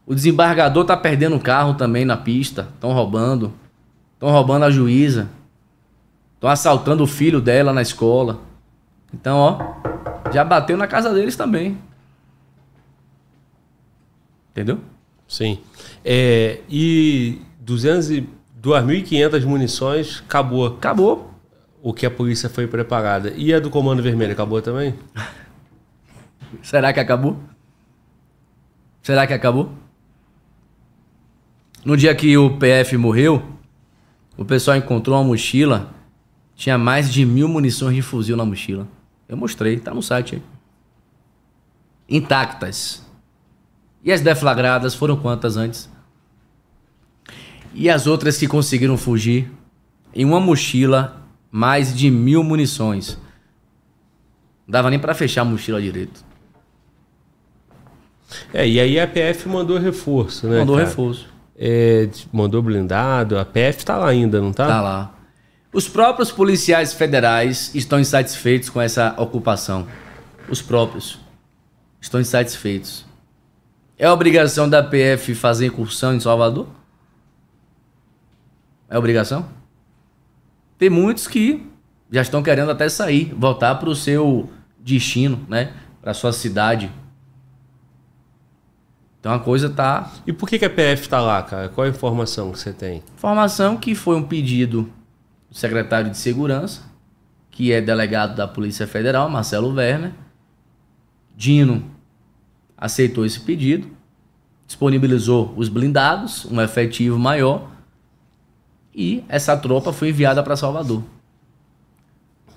O 0.07 0.15
desembargador 0.15 0.87
tá 0.87 0.97
perdendo 0.97 1.37
o 1.37 1.41
carro 1.41 1.75
também 1.75 2.07
na 2.07 2.17
pista. 2.17 2.69
Estão 2.75 2.93
roubando. 2.93 3.53
Estão 4.15 4.31
roubando 4.31 4.65
a 4.65 4.71
juíza. 4.71 5.29
Estão 6.35 6.49
assaltando 6.49 7.05
o 7.05 7.07
filho 7.07 7.43
dela 7.43 7.75
na 7.75 7.83
escola. 7.83 8.41
Então, 9.13 9.37
ó, 9.37 10.33
já 10.33 10.43
bateu 10.43 10.79
na 10.79 10.87
casa 10.87 11.13
deles 11.13 11.37
também. 11.37 11.77
Entendeu? 14.51 14.81
Sim. 15.27 15.59
É, 16.03 16.61
e 16.71 17.43
200 17.61 18.11
e 18.11 18.29
2.500 18.63 19.45
munições, 19.45 20.23
acabou. 20.27 20.69
Acabou. 20.69 21.28
O 21.83 21.93
que 21.93 22.05
a 22.05 22.11
polícia 22.11 22.49
foi 22.49 22.67
preparada. 22.67 23.33
E 23.37 23.55
a 23.55 23.61
do 23.61 23.71
Comando 23.71 24.03
Vermelho, 24.03 24.33
acabou 24.33 24.61
também? 24.61 24.95
Será 26.63 26.93
que 26.93 27.01
acabou? 27.01 27.39
Será 29.03 29.27
que 29.27 29.33
acabou? 29.33 29.73
No 31.85 31.97
dia 31.97 32.15
que 32.15 32.37
o 32.37 32.59
PF 32.59 32.97
morreu, 32.97 33.43
o 34.37 34.45
pessoal 34.45 34.77
encontrou 34.77 35.17
uma 35.17 35.25
mochila, 35.25 35.95
tinha 36.55 36.77
mais 36.77 37.11
de 37.13 37.25
mil 37.25 37.49
munições 37.49 37.95
de 37.95 38.03
fuzil 38.03 38.37
na 38.37 38.45
mochila. 38.45 38.87
Eu 39.29 39.37
mostrei, 39.37 39.79
tá 39.79 39.95
no 39.95 40.03
site 40.03 40.37
aí. 40.37 40.43
Intactas. 42.09 43.07
E 44.03 44.11
as 44.11 44.21
deflagradas 44.21 44.95
foram 44.95 45.17
quantas 45.17 45.57
antes? 45.57 45.91
E 47.75 47.89
as 47.89 48.07
outras 48.07 48.39
que 48.39 48.49
conseguiram 48.49 48.97
fugir? 48.97 49.51
Em 50.15 50.25
uma 50.25 50.41
mochila, 50.41 51.28
mais 51.51 51.95
de 51.95 52.11
mil 52.11 52.43
munições. 52.43 53.19
Não 54.67 54.73
dava 54.73 54.91
nem 54.91 54.99
para 54.99 55.15
fechar 55.15 55.43
a 55.43 55.45
mochila 55.45 55.81
direito. 55.81 56.25
É, 58.53 58.69
e 58.69 58.79
aí 58.79 59.01
a 59.01 59.07
PF 59.07 59.49
mandou 59.49 59.79
reforço, 59.79 60.47
né? 60.47 60.59
Mandou 60.59 60.77
cara? 60.77 60.89
reforço. 60.89 61.29
É, 61.57 62.09
mandou 62.33 62.63
blindado, 62.63 63.39
a 63.39 63.45
PF 63.45 63.85
tá 63.85 63.97
lá 63.97 64.09
ainda, 64.09 64.41
não 64.41 64.53
tá? 64.53 64.67
Tá 64.67 64.81
lá. 64.81 65.15
Os 65.73 65.89
próprios 65.89 66.31
policiais 66.31 66.93
federais 66.93 67.75
estão 67.75 67.99
insatisfeitos 67.99 68.71
com 68.71 68.81
essa 68.81 69.15
ocupação. 69.19 69.87
Os 70.49 70.63
próprios 70.63 71.19
estão 72.01 72.21
insatisfeitos. 72.21 73.05
É 73.99 74.09
obrigação 74.11 74.69
da 74.69 74.83
PF 74.83 75.35
fazer 75.35 75.67
incursão 75.67 76.15
em 76.15 76.21
Salvador? 76.21 76.69
É 78.89 78.97
obrigação? 78.97 79.49
Tem 80.79 80.89
muitos 80.89 81.27
que 81.27 81.67
já 82.11 82.23
estão 82.23 82.43
querendo 82.43 82.71
até 82.71 82.89
sair, 82.89 83.35
voltar 83.37 83.75
para 83.75 83.89
o 83.89 83.97
seu 83.97 84.49
destino, 84.79 85.45
né? 85.49 85.73
Para 86.01 86.15
sua 86.15 86.33
cidade. 86.33 86.91
Então 89.21 89.33
a 89.33 89.41
coisa 89.41 89.69
tá. 89.69 90.11
E 90.27 90.33
por 90.33 90.49
que, 90.49 90.59
que 90.59 90.65
a 90.65 90.71
PF 90.71 91.09
tá 91.09 91.21
lá, 91.21 91.43
cara? 91.43 91.69
Qual 91.69 91.85
a 91.87 91.91
informação 91.91 92.53
que 92.53 92.59
você 92.59 92.73
tem? 92.73 93.03
Informação 93.17 93.77
que 93.77 93.95
foi 93.95 94.17
um 94.17 94.23
pedido 94.23 94.91
do 95.51 95.57
secretário 95.57 96.11
de 96.11 96.17
Segurança, 96.17 96.83
que 97.51 97.73
é 97.73 97.81
delegado 97.81 98.37
da 98.37 98.47
Polícia 98.47 98.87
Federal, 98.87 99.29
Marcelo 99.29 99.75
Werner. 99.75 100.13
Dino 101.37 101.85
aceitou 102.77 103.27
esse 103.27 103.41
pedido, 103.41 103.89
disponibilizou 104.67 105.53
os 105.57 105.69
blindados, 105.69 106.45
um 106.45 106.61
efetivo 106.61 107.19
maior, 107.19 107.69
e 108.99 109.25
essa 109.29 109.57
tropa 109.57 109.93
foi 109.93 110.09
enviada 110.09 110.43
para 110.43 110.57
Salvador. 110.57 111.05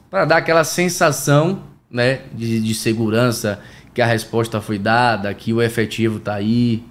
Para 0.09 0.25
dar 0.25 0.37
aquela 0.37 0.63
sensação 0.63 1.61
né, 1.87 2.23
de, 2.33 2.59
de 2.59 2.73
segurança, 2.73 3.61
que 3.93 4.01
a 4.01 4.07
resposta 4.07 4.59
foi 4.59 4.79
dada, 4.79 5.31
que 5.35 5.53
o 5.53 5.61
efetivo 5.61 6.17
está 6.17 6.33
aí. 6.33 6.83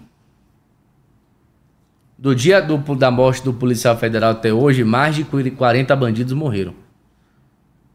Do 2.16 2.32
dia 2.32 2.62
do, 2.62 2.78
da 2.94 3.10
morte 3.10 3.42
do 3.42 3.52
policial 3.52 3.96
federal 3.96 4.30
até 4.30 4.52
hoje, 4.52 4.84
mais 4.84 5.16
de 5.16 5.24
40 5.24 5.96
bandidos 5.96 6.32
morreram. 6.32 6.72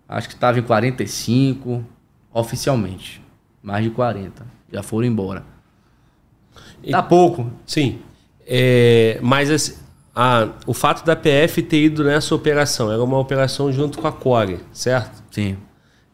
Acho 0.09 0.27
que 0.27 0.33
estava 0.33 0.59
em 0.59 0.61
45 0.61 1.85
oficialmente. 2.33 3.23
Mais 3.63 3.81
de 3.81 3.91
40. 3.91 4.45
Já 4.73 4.83
foram 4.83 5.07
embora. 5.07 5.45
Tá 6.91 7.01
pouco. 7.01 7.49
Sim. 7.65 8.01
É, 8.45 9.19
mas 9.23 9.49
assim, 10.15 10.45
a, 10.45 10.49
o 10.65 10.73
fato 10.73 11.05
da 11.05 11.15
PF 11.15 11.61
ter 11.61 11.83
ido 11.83 12.03
nessa 12.03 12.33
operação, 12.33 12.91
era 12.91 13.03
uma 13.03 13.19
operação 13.19 13.71
junto 13.71 13.99
com 13.99 14.07
a 14.07 14.11
Core, 14.11 14.59
certo? 14.71 15.23
Sim. 15.31 15.57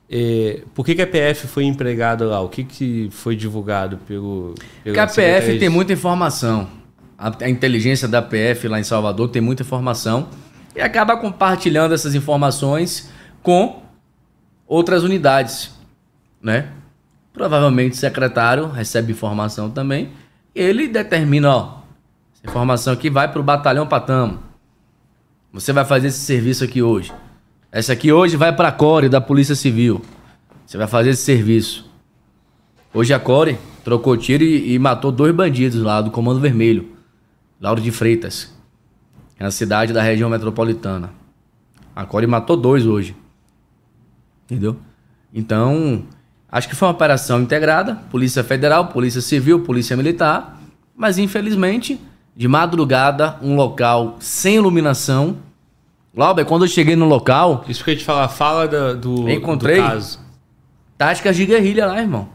É, 0.09 0.63
por 0.73 0.85
que, 0.85 0.93
que 0.95 1.01
a 1.01 1.07
PF 1.07 1.47
foi 1.47 1.63
empregada 1.63 2.25
lá? 2.25 2.41
O 2.41 2.49
que, 2.49 2.65
que 2.65 3.07
foi 3.11 3.35
divulgado 3.35 3.97
pelo. 3.99 4.55
pelo 4.83 4.95
Porque 4.95 4.99
a 4.99 5.07
PF 5.07 5.57
tem 5.57 5.69
muita 5.69 5.93
informação. 5.93 6.67
A, 7.17 7.45
a 7.45 7.49
inteligência 7.49 8.07
da 8.07 8.21
PF 8.21 8.67
lá 8.67 8.77
em 8.79 8.83
Salvador 8.83 9.29
tem 9.29 9.41
muita 9.41 9.63
informação 9.63 10.27
e 10.75 10.81
acaba 10.81 11.15
compartilhando 11.15 11.93
essas 11.93 12.13
informações 12.13 13.09
com 13.41 13.83
outras 14.67 15.03
unidades, 15.03 15.71
né? 16.41 16.69
Provavelmente 17.31 17.93
o 17.93 17.97
secretário 17.97 18.67
recebe 18.67 19.13
informação 19.13 19.69
também. 19.69 20.09
Ele 20.53 20.87
determina, 20.89 21.55
ó, 21.55 21.80
essa 22.43 22.49
informação 22.49 22.93
aqui 22.93 23.09
vai 23.09 23.31
para 23.31 23.39
o 23.39 23.43
batalhão 23.43 23.87
Patamo. 23.87 24.39
Você 25.53 25.71
vai 25.71 25.85
fazer 25.85 26.07
esse 26.07 26.19
serviço 26.19 26.63
aqui 26.63 26.81
hoje. 26.81 27.13
Essa 27.71 27.93
aqui 27.93 28.11
hoje 28.11 28.35
vai 28.35 28.53
para 28.55 28.69
a 28.69 28.71
Core 28.71 29.09
da 29.09 29.21
Polícia 29.21 29.55
Civil. 29.55 30.01
Você 30.65 30.77
vai 30.77 30.87
fazer 30.87 31.11
esse 31.11 31.21
serviço. 31.21 31.89
Hoje 32.93 33.13
a 33.13 33.19
Core 33.19 33.57
trocou 33.83 34.17
tiro 34.17 34.43
e, 34.43 34.73
e 34.73 34.79
matou 34.79 35.11
dois 35.11 35.33
bandidos 35.33 35.81
lá 35.81 36.01
do 36.01 36.09
Comando 36.09 36.39
Vermelho. 36.39 36.89
Lauro 37.59 37.79
de 37.79 37.91
Freitas. 37.91 38.53
É 39.37 39.43
na 39.43 39.51
cidade 39.51 39.93
da 39.93 40.01
região 40.01 40.29
metropolitana. 40.29 41.11
A 41.95 42.05
Core 42.05 42.27
matou 42.27 42.57
dois 42.57 42.85
hoje. 42.85 43.15
Entendeu? 44.45 44.77
Então, 45.33 46.03
acho 46.51 46.67
que 46.67 46.75
foi 46.75 46.87
uma 46.87 46.93
operação 46.93 47.41
integrada. 47.41 47.95
Polícia 48.09 48.43
Federal, 48.43 48.87
Polícia 48.87 49.21
Civil, 49.21 49.61
Polícia 49.61 49.95
Militar. 49.95 50.59
Mas 50.95 51.17
infelizmente, 51.17 51.99
de 52.35 52.47
madrugada, 52.47 53.37
um 53.41 53.55
local 53.55 54.15
sem 54.19 54.55
iluminação 54.55 55.37
Glauber, 56.13 56.43
quando 56.43 56.65
eu 56.65 56.67
cheguei 56.67 56.95
no 56.95 57.05
local. 57.05 57.63
Isso 57.67 57.83
que 57.83 57.91
eu 57.91 57.97
te 57.97 58.03
falar, 58.03 58.27
fala 58.27 58.67
do, 58.67 58.97
do, 58.97 59.29
encontrei 59.29 59.77
do 59.77 59.87
caso. 59.87 60.19
Táticas 60.97 61.35
de 61.35 61.45
guerrilha 61.45 61.87
lá, 61.87 61.99
irmão. 61.99 62.29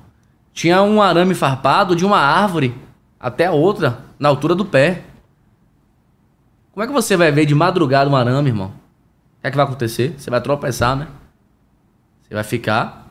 Tinha 0.52 0.82
um 0.82 1.02
arame 1.02 1.34
farpado 1.34 1.94
de 1.94 2.04
uma 2.04 2.18
árvore 2.18 2.74
até 3.20 3.46
a 3.46 3.52
outra, 3.52 4.00
na 4.18 4.30
altura 4.30 4.54
do 4.54 4.64
pé. 4.64 5.04
Como 6.72 6.82
é 6.82 6.86
que 6.86 6.92
você 6.92 7.16
vai 7.16 7.30
ver 7.30 7.44
de 7.44 7.54
madrugada 7.54 8.08
um 8.08 8.16
arame, 8.16 8.48
irmão? 8.48 8.68
O 8.68 9.40
que 9.42 9.46
é 9.46 9.50
que 9.50 9.56
vai 9.56 9.66
acontecer? 9.66 10.14
Você 10.16 10.30
vai 10.30 10.40
tropeçar, 10.40 10.96
né? 10.96 11.08
Você 12.22 12.34
vai 12.34 12.44
ficar 12.44 13.05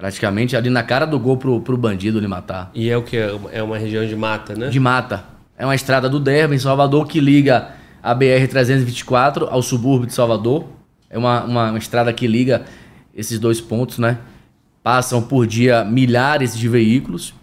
praticamente 0.00 0.56
ali 0.56 0.70
na 0.70 0.82
cara 0.82 1.04
do 1.04 1.20
gol 1.20 1.36
pro, 1.36 1.60
pro 1.60 1.76
bandido 1.76 2.18
lhe 2.18 2.26
matar. 2.26 2.70
E 2.74 2.88
é 2.88 2.96
o 2.96 3.02
que? 3.02 3.18
É 3.52 3.62
uma 3.62 3.76
região 3.76 4.06
de 4.06 4.16
mata, 4.16 4.54
né? 4.54 4.68
De 4.68 4.80
mata. 4.80 5.24
É 5.58 5.64
uma 5.66 5.74
estrada 5.74 6.08
do 6.08 6.18
Derby, 6.18 6.54
em 6.54 6.58
Salvador, 6.58 7.06
que 7.06 7.20
liga 7.20 7.72
a 8.02 8.14
BR-324 8.14 9.46
ao 9.50 9.60
subúrbio 9.60 10.06
de 10.06 10.14
Salvador. 10.14 10.64
É 11.10 11.18
uma, 11.18 11.44
uma, 11.44 11.68
uma, 11.68 11.78
estrada 11.78 12.10
que 12.14 12.26
liga 12.26 12.64
esses 13.14 13.38
dois 13.38 13.60
pontos, 13.60 13.98
né? 13.98 14.16
Passam 14.82 15.20
por 15.20 15.46
dia 15.46 15.84
milhares 15.84 16.56
de 16.56 16.66
veículos. 16.66 17.34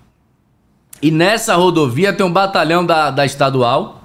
E 1.00 1.12
nessa 1.12 1.56
rodovia 1.56 2.12
tem 2.12 2.26
um 2.26 2.34
batalhão 2.34 2.84
da, 2.84 3.12
da 3.12 3.24
estadual. 3.24 4.04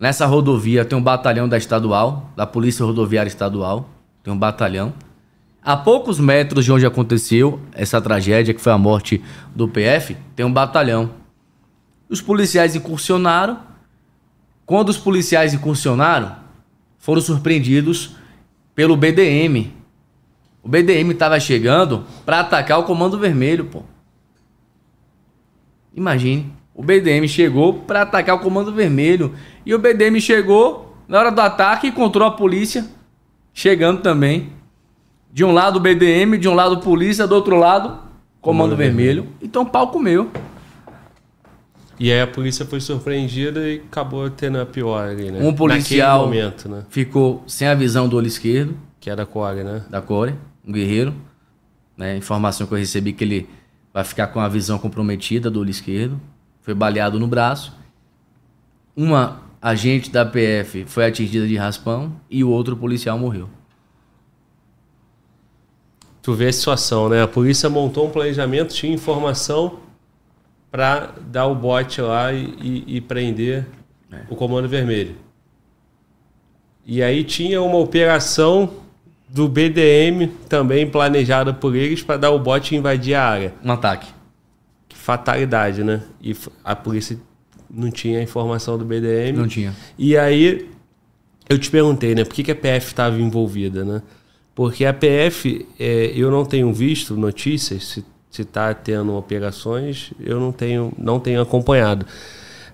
Nessa 0.00 0.24
rodovia 0.24 0.86
tem 0.86 0.96
um 0.96 1.02
batalhão 1.02 1.46
da 1.46 1.58
estadual, 1.58 2.30
da 2.34 2.46
Polícia 2.46 2.82
Rodoviária 2.82 3.28
Estadual. 3.28 3.90
Tem 4.22 4.32
um 4.32 4.38
batalhão. 4.38 4.94
A 5.64 5.76
poucos 5.76 6.20
metros 6.20 6.64
de 6.64 6.70
onde 6.70 6.84
aconteceu 6.84 7.58
essa 7.72 8.00
tragédia, 8.00 8.52
que 8.52 8.60
foi 8.60 8.72
a 8.72 8.78
morte 8.78 9.22
do 9.54 9.66
PF, 9.66 10.16
tem 10.36 10.44
um 10.44 10.52
batalhão. 10.52 11.10
Os 12.08 12.20
policiais 12.20 12.76
incursionaram 12.76 13.74
quando 14.66 14.88
os 14.88 14.96
policiais 14.96 15.52
incursionaram, 15.52 16.36
foram 16.98 17.20
surpreendidos 17.20 18.16
pelo 18.74 18.96
BDM. 18.96 19.72
O 20.62 20.68
BDM 20.68 21.10
estava 21.10 21.38
chegando 21.38 22.04
para 22.24 22.40
atacar 22.40 22.78
o 22.78 22.84
Comando 22.84 23.18
Vermelho, 23.18 23.66
pô. 23.66 23.82
Imagine, 25.94 26.50
o 26.74 26.82
BDM 26.82 27.28
chegou 27.28 27.74
para 27.74 28.02
atacar 28.02 28.36
o 28.36 28.40
Comando 28.40 28.72
Vermelho 28.72 29.34
e 29.66 29.74
o 29.74 29.78
BDM 29.78 30.18
chegou 30.18 30.96
na 31.06 31.18
hora 31.18 31.30
do 31.30 31.40
ataque 31.40 31.86
e 31.86 31.90
encontrou 31.90 32.26
a 32.26 32.30
polícia 32.30 32.86
chegando 33.52 34.00
também. 34.00 34.50
De 35.34 35.44
um 35.44 35.50
lado 35.50 35.78
o 35.78 35.80
BDM, 35.80 36.38
de 36.38 36.48
um 36.48 36.54
lado 36.54 36.78
polícia, 36.78 37.26
do 37.26 37.34
outro 37.34 37.56
lado 37.56 37.98
Comando, 38.40 38.76
Vermelho. 38.76 39.22
Vermelho. 39.22 39.38
Então 39.42 39.66
pau 39.66 39.88
comeu. 39.88 40.30
E 41.98 42.12
aí 42.12 42.20
a 42.20 42.26
polícia 42.26 42.64
foi 42.64 42.80
surpreendida 42.80 43.68
e 43.68 43.78
acabou 43.78 44.30
tendo 44.30 44.60
a 44.60 44.66
pior 44.66 45.08
ali, 45.08 45.32
né? 45.32 45.40
Um 45.42 45.52
policial 45.52 46.26
momento, 46.26 46.68
né? 46.68 46.84
ficou 46.88 47.42
sem 47.48 47.66
a 47.66 47.74
visão 47.74 48.08
do 48.08 48.16
olho 48.16 48.28
esquerdo, 48.28 48.76
Que 49.00 49.10
era 49.10 49.24
a 49.24 49.26
Core, 49.26 49.64
né? 49.64 49.82
da 49.90 50.00
Core, 50.00 50.36
um 50.64 50.70
guerreiro. 50.70 51.12
Né? 51.96 52.16
Informação 52.16 52.64
que 52.64 52.72
eu 52.72 52.78
recebi 52.78 53.12
que 53.12 53.24
ele 53.24 53.48
vai 53.92 54.04
ficar 54.04 54.28
com 54.28 54.38
a 54.38 54.48
visão 54.48 54.78
comprometida 54.78 55.50
do 55.50 55.58
olho 55.58 55.70
esquerdo. 55.70 56.20
Foi 56.60 56.74
baleado 56.74 57.18
no 57.18 57.26
braço. 57.26 57.76
Uma 58.94 59.40
agente 59.60 60.12
da 60.12 60.24
PF 60.24 60.84
foi 60.86 61.06
atingida 61.06 61.48
de 61.48 61.56
raspão 61.56 62.12
e 62.30 62.44
o 62.44 62.50
outro 62.50 62.76
policial 62.76 63.18
morreu. 63.18 63.48
Tu 66.24 66.32
vê 66.32 66.48
a 66.48 66.52
situação, 66.52 67.08
né? 67.08 67.22
A 67.22 67.28
polícia 67.28 67.68
montou 67.68 68.06
um 68.06 68.10
planejamento, 68.10 68.72
tinha 68.74 68.92
informação 68.92 69.78
para 70.70 71.12
dar 71.30 71.46
o 71.46 71.54
bote 71.54 72.00
lá 72.00 72.32
e, 72.32 72.44
e- 72.60 72.96
e 72.96 73.00
prender 73.00 73.66
o 74.30 74.34
Comando 74.34 74.66
Vermelho. 74.68 75.14
E 76.86 77.02
aí 77.02 77.22
tinha 77.24 77.60
uma 77.62 77.76
operação 77.76 78.70
do 79.28 79.48
BDM 79.48 80.28
também 80.48 80.88
planejada 80.90 81.52
por 81.52 81.74
eles 81.76 82.02
para 82.02 82.16
dar 82.16 82.30
o 82.30 82.38
bote 82.38 82.74
e 82.74 82.78
invadir 82.78 83.14
a 83.14 83.24
área. 83.24 83.54
Um 83.62 83.70
ataque. 83.72 84.08
Que 84.88 84.96
fatalidade, 84.96 85.84
né? 85.84 86.02
E 86.22 86.34
a 86.64 86.74
polícia 86.74 87.18
não 87.70 87.90
tinha 87.90 88.18
a 88.18 88.22
informação 88.22 88.78
do 88.78 88.84
BDM. 88.84 89.36
Não 89.36 89.48
tinha. 89.48 89.74
E 89.98 90.16
aí 90.16 90.68
eu 91.48 91.58
te 91.58 91.70
perguntei, 91.70 92.14
né? 92.14 92.24
Por 92.24 92.34
que, 92.34 92.42
que 92.44 92.50
a 92.52 92.56
PF 92.56 92.86
estava 92.86 93.18
envolvida, 93.20 93.84
né? 93.84 94.02
Porque 94.54 94.84
a 94.84 94.92
PF, 94.92 95.66
é, 95.78 96.12
eu 96.14 96.30
não 96.30 96.44
tenho 96.44 96.72
visto 96.72 97.16
notícias 97.16 98.02
se 98.30 98.42
está 98.42 98.72
tendo 98.74 99.14
operações, 99.14 100.12
eu 100.20 100.40
não 100.40 100.52
tenho, 100.52 100.92
não 100.98 101.18
tenho 101.20 101.40
acompanhado. 101.40 102.06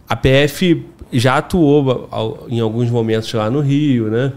A 0.08 0.16
PF 0.16 0.86
já 1.12 1.38
atuou 1.38 2.08
em 2.48 2.60
alguns 2.60 2.90
momentos 2.90 3.32
lá 3.32 3.50
no 3.50 3.60
Rio, 3.60 4.10
né? 4.10 4.32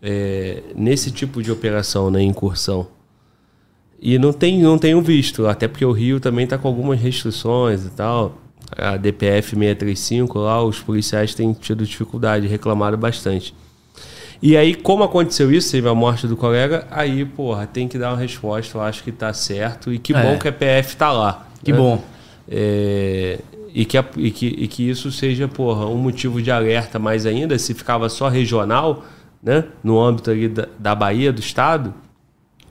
É, 0.00 0.62
nesse 0.74 1.10
tipo 1.10 1.42
de 1.42 1.50
operação, 1.52 2.10
né? 2.10 2.22
Incursão. 2.22 2.88
E 4.00 4.18
não, 4.18 4.32
tem, 4.32 4.60
não 4.60 4.78
tenho 4.78 5.00
visto, 5.00 5.46
até 5.46 5.68
porque 5.68 5.84
o 5.84 5.92
Rio 5.92 6.18
também 6.18 6.44
está 6.44 6.58
com 6.58 6.66
algumas 6.66 7.00
restrições 7.00 7.84
e 7.86 7.90
tal. 7.90 8.38
A 8.76 8.96
DPF 8.96 9.50
635 9.50 10.38
lá, 10.38 10.62
os 10.62 10.80
policiais 10.80 11.34
têm 11.34 11.52
tido 11.52 11.84
dificuldade, 11.84 12.46
reclamaram 12.46 12.98
bastante. 12.98 13.54
E 14.42 14.56
aí, 14.56 14.74
como 14.74 15.04
aconteceu 15.04 15.52
isso, 15.52 15.70
teve 15.70 15.88
a 15.88 15.94
morte 15.94 16.26
do 16.26 16.36
colega, 16.36 16.84
aí, 16.90 17.24
porra, 17.24 17.64
tem 17.64 17.86
que 17.86 17.96
dar 17.96 18.10
uma 18.10 18.18
resposta, 18.18 18.76
eu 18.76 18.82
acho 18.82 19.04
que 19.04 19.12
tá 19.12 19.32
certo. 19.32 19.92
E 19.92 20.00
que 20.00 20.12
É. 20.12 20.20
bom 20.20 20.36
que 20.36 20.48
a 20.48 20.52
PF 20.52 20.96
tá 20.96 21.12
lá. 21.12 21.46
Que 21.62 21.70
né? 21.70 21.78
bom. 21.78 22.02
É, 22.48 23.38
e, 23.72 23.84
que, 23.84 23.96
e, 24.16 24.30
que, 24.32 24.46
e 24.46 24.66
que 24.66 24.90
isso 24.90 25.12
seja, 25.12 25.46
porra, 25.46 25.86
um 25.86 25.96
motivo 25.96 26.42
de 26.42 26.50
alerta 26.50 26.98
mais 26.98 27.24
ainda, 27.24 27.56
se 27.56 27.72
ficava 27.72 28.08
só 28.08 28.28
regional, 28.28 29.04
né? 29.40 29.64
No 29.82 30.00
âmbito 30.00 30.30
ali 30.30 30.48
da, 30.48 30.66
da 30.76 30.94
Bahia, 30.94 31.32
do 31.32 31.40
Estado, 31.40 31.94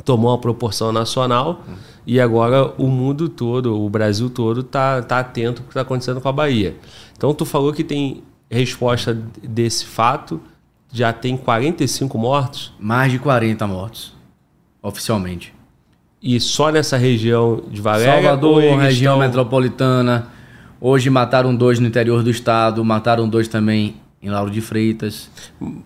tomou 0.04 0.32
uma 0.32 0.38
proporção 0.38 0.92
nacional 0.92 1.64
e 2.06 2.20
agora 2.20 2.74
o 2.78 2.88
mundo 2.88 3.30
todo, 3.30 3.80
o 3.80 3.90
Brasil 3.90 4.30
todo, 4.30 4.62
tá, 4.62 5.02
tá 5.02 5.20
atento 5.20 5.62
ao 5.62 5.66
que 5.66 5.72
está 5.72 5.82
acontecendo 5.82 6.20
com 6.20 6.28
a 6.28 6.32
Bahia. 6.34 6.76
Então, 7.16 7.34
tu 7.34 7.46
falou 7.46 7.72
que 7.72 7.84
tem 7.84 8.24
resposta 8.50 9.18
desse 9.42 9.86
fato, 9.86 10.42
já 10.92 11.12
tem 11.14 11.38
45 11.38 12.18
mortos, 12.18 12.74
Mais 12.80 13.12
de 13.12 13.20
40 13.20 13.66
mortos. 13.68 14.14
Oficialmente. 14.84 15.54
e 16.24 16.40
só 16.40 16.72
nessa 16.72 16.98
região 16.98 17.64
de 17.70 17.82
Valéria? 17.82 18.14
Salvador, 18.14 18.62
região 18.80 19.14
estão- 19.16 19.20
metropolitana. 19.20 20.28
Hoje 20.80 21.10
mataram 21.10 21.56
dois 21.56 21.80
no 21.80 21.88
interior 21.88 22.24
do 22.24 22.30
estado, 22.32 22.84
mataram 22.84 23.28
dois 23.30 23.48
também 23.48 23.96
em 24.22 24.30
Lauro 24.30 24.50
de 24.52 24.62
Freitas. 24.62 25.30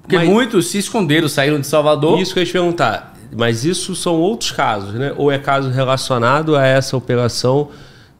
Porque 0.01 0.17
Mas- 0.17 0.27
muitos 0.27 0.67
se 0.67 0.77
esconderam, 0.77 1.27
saíram 1.29 1.59
de 1.59 1.67
Salvador. 1.67 2.19
Isso 2.19 2.33
que 2.33 2.39
eu 2.39 2.43
ia 2.43 2.47
te 2.47 2.53
perguntar. 2.53 3.13
Mas 3.35 3.65
isso 3.65 3.95
são 3.95 4.15
outros 4.15 4.51
casos, 4.51 4.93
né? 4.93 5.13
Ou 5.17 5.29
é 5.31 5.37
caso 5.37 5.69
relacionado 5.69 6.55
a 6.55 6.65
essa 6.65 6.95
operação 6.95 7.69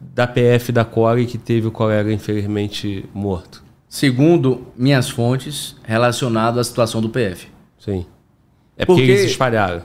da 0.00 0.26
PF 0.26 0.72
da 0.72 0.84
Core 0.84 1.24
que 1.26 1.38
teve 1.38 1.66
o 1.66 1.70
colega 1.70 2.12
infelizmente 2.12 3.04
morto? 3.14 3.62
Segundo 3.88 4.66
minhas 4.76 5.08
fontes, 5.08 5.76
relacionado 5.84 6.58
à 6.58 6.64
situação 6.64 7.00
do 7.00 7.08
PF. 7.08 7.48
Sim. 7.78 8.04
É 8.76 8.84
porque, 8.84 9.00
Porque- 9.00 9.02
eles 9.02 9.20
se 9.22 9.26
espalharam. 9.28 9.82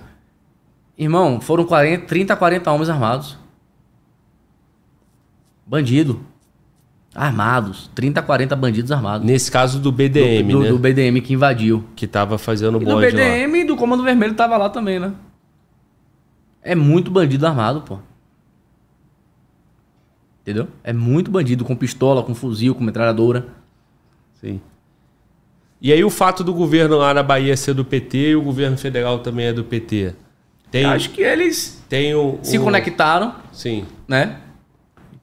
Irmão, 0.98 1.40
foram 1.40 1.64
40, 1.66 2.06
30 2.06 2.34
a 2.34 2.38
40 2.38 2.72
homens 2.72 2.90
armados. 2.90 3.38
Bandido. 5.66 6.20
Armados. 7.16 7.90
30 7.96 8.20
a 8.20 8.24
40 8.24 8.56
bandidos 8.56 8.92
armados. 8.92 9.26
Nesse 9.26 9.50
caso 9.52 9.80
do 9.80 9.92
BDM, 9.92 10.52
do, 10.52 10.58
do, 10.58 10.64
né? 10.64 10.70
do 10.70 10.80
BDM 10.80 11.22
que 11.22 11.34
invadiu. 11.34 11.84
Que 11.96 12.06
tava 12.08 12.38
fazendo 12.38 12.78
E 12.78 12.86
do 12.86 12.86
bode 12.86 13.06
lá. 13.06 13.12
BDM 13.12 13.56
e 13.60 13.64
do 13.66 13.76
Comando 13.76 14.04
Vermelho 14.04 14.34
tava 14.36 14.58
lá 14.58 14.70
também, 14.70 15.00
né? 15.00 15.14
É 16.62 16.76
muito 16.76 17.10
bandido 17.10 17.48
armado, 17.48 17.82
pô. 17.82 18.00
Entendeu? 20.42 20.68
É 20.84 20.92
muito 20.92 21.30
bandido 21.32 21.64
com 21.64 21.76
pistola, 21.76 22.24
com 22.24 22.34
fuzil, 22.36 22.76
com 22.76 22.84
metralhadora. 22.84 23.48
Sim. 24.42 24.60
E 25.82 25.92
aí 25.92 26.04
o 26.04 26.10
fato 26.10 26.44
do 26.44 26.54
governo 26.54 26.98
lá 26.98 27.14
na 27.14 27.24
Bahia 27.24 27.56
ser 27.58 27.74
do 27.74 27.84
PT 27.86 28.32
e 28.32 28.36
o 28.36 28.42
governo 28.42 28.78
federal 28.78 29.20
também 29.20 29.48
é 29.48 29.54
do 29.54 29.64
PT. 29.64 30.14
Tem, 30.70 30.86
Acho 30.86 31.10
que 31.10 31.22
eles 31.22 31.84
tem 31.90 32.14
o, 32.16 32.40
se 32.44 32.58
o- 32.58 32.64
conectaram, 32.64 33.36
Sim. 33.52 33.86
né? 34.08 34.38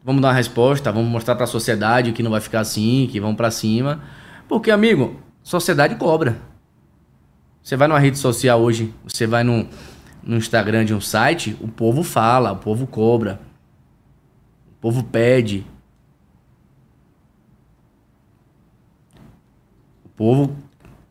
Vamos 0.05 0.21
dar 0.23 0.29
uma 0.29 0.35
resposta, 0.35 0.91
vamos 0.93 1.11
mostrar 1.11 1.35
pra 1.37 1.47
sociedade 1.47 2.13
que 2.13 2.23
não 2.23 2.31
vai 2.31 2.41
ficar 2.41 2.61
assim, 2.61 3.09
que 3.11 3.21
vamos 3.21 3.37
pra 3.37 3.51
cima. 3.51 4.03
Porque, 4.49 4.71
amigo, 4.71 5.21
sociedade 5.43 5.95
cobra. 5.97 6.39
Você 7.63 7.77
vai 7.77 7.87
numa 7.89 7.99
rede 7.99 8.19
social 8.19 8.61
hoje, 8.61 8.93
você 9.05 9.27
vai 9.27 9.45
no, 9.45 9.67
no 10.23 10.37
Instagram 10.37 10.85
de 10.85 10.95
um 10.95 11.01
site, 11.01 11.57
o 11.61 11.69
povo 11.69 12.03
fala, 12.03 12.53
o 12.53 12.57
povo 12.57 12.87
cobra. 12.87 13.39
O 14.71 14.81
povo 14.81 15.03
pede. 15.05 15.67
Povo 20.19 20.57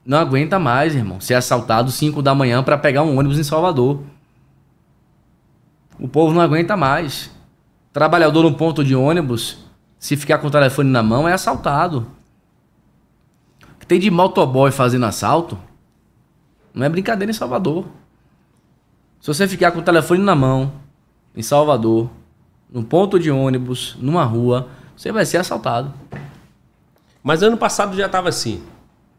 não 0.06 0.18
aguenta 0.18 0.60
mais, 0.60 0.94
irmão, 0.94 1.20
ser 1.22 1.34
assaltado 1.34 1.90
5 1.90 2.22
da 2.22 2.36
manhã 2.36 2.62
pra 2.62 2.78
pegar 2.78 3.04
um 3.04 3.18
ônibus 3.18 3.40
em 3.40 3.44
Salvador. 3.44 4.04
O 5.98 6.08
povo 6.08 6.34
não 6.34 6.42
aguenta 6.42 6.76
mais. 6.76 7.32
Trabalhador 7.94 8.44
no 8.44 8.54
ponto 8.54 8.84
de 8.84 8.94
ônibus, 8.94 9.58
se 9.98 10.16
ficar 10.16 10.38
com 10.38 10.48
o 10.48 10.52
telefone 10.52 10.90
na 10.90 11.02
mão, 11.02 11.28
é 11.28 11.34
assaltado. 11.34 12.06
O 13.64 13.80
que 13.80 13.88
tem 13.88 14.00
de 14.00 14.12
motoboy 14.12 14.72
fazendo 14.72 15.06
assalto, 15.06 15.58
não 16.74 16.86
é 16.86 16.90
brincadeira 16.90 17.32
em 17.32 17.34
Salvador. 17.34 17.86
Se 19.20 19.28
você 19.28 19.48
ficar 19.48 19.72
com 19.72 19.80
o 19.80 19.84
telefone 19.84 20.22
na 20.22 20.36
mão, 20.36 20.72
em 21.36 21.42
Salvador, 21.42 22.10
no 22.70 22.84
ponto 22.84 23.20
de 23.20 23.32
ônibus, 23.32 23.98
numa 24.00 24.24
rua, 24.24 24.70
você 24.96 25.12
vai 25.12 25.26
ser 25.26 25.38
assaltado. 25.38 25.94
Mas 27.24 27.42
ano 27.42 27.58
passado 27.58 27.96
já 27.96 28.06
estava 28.06 28.30
assim. 28.30 28.64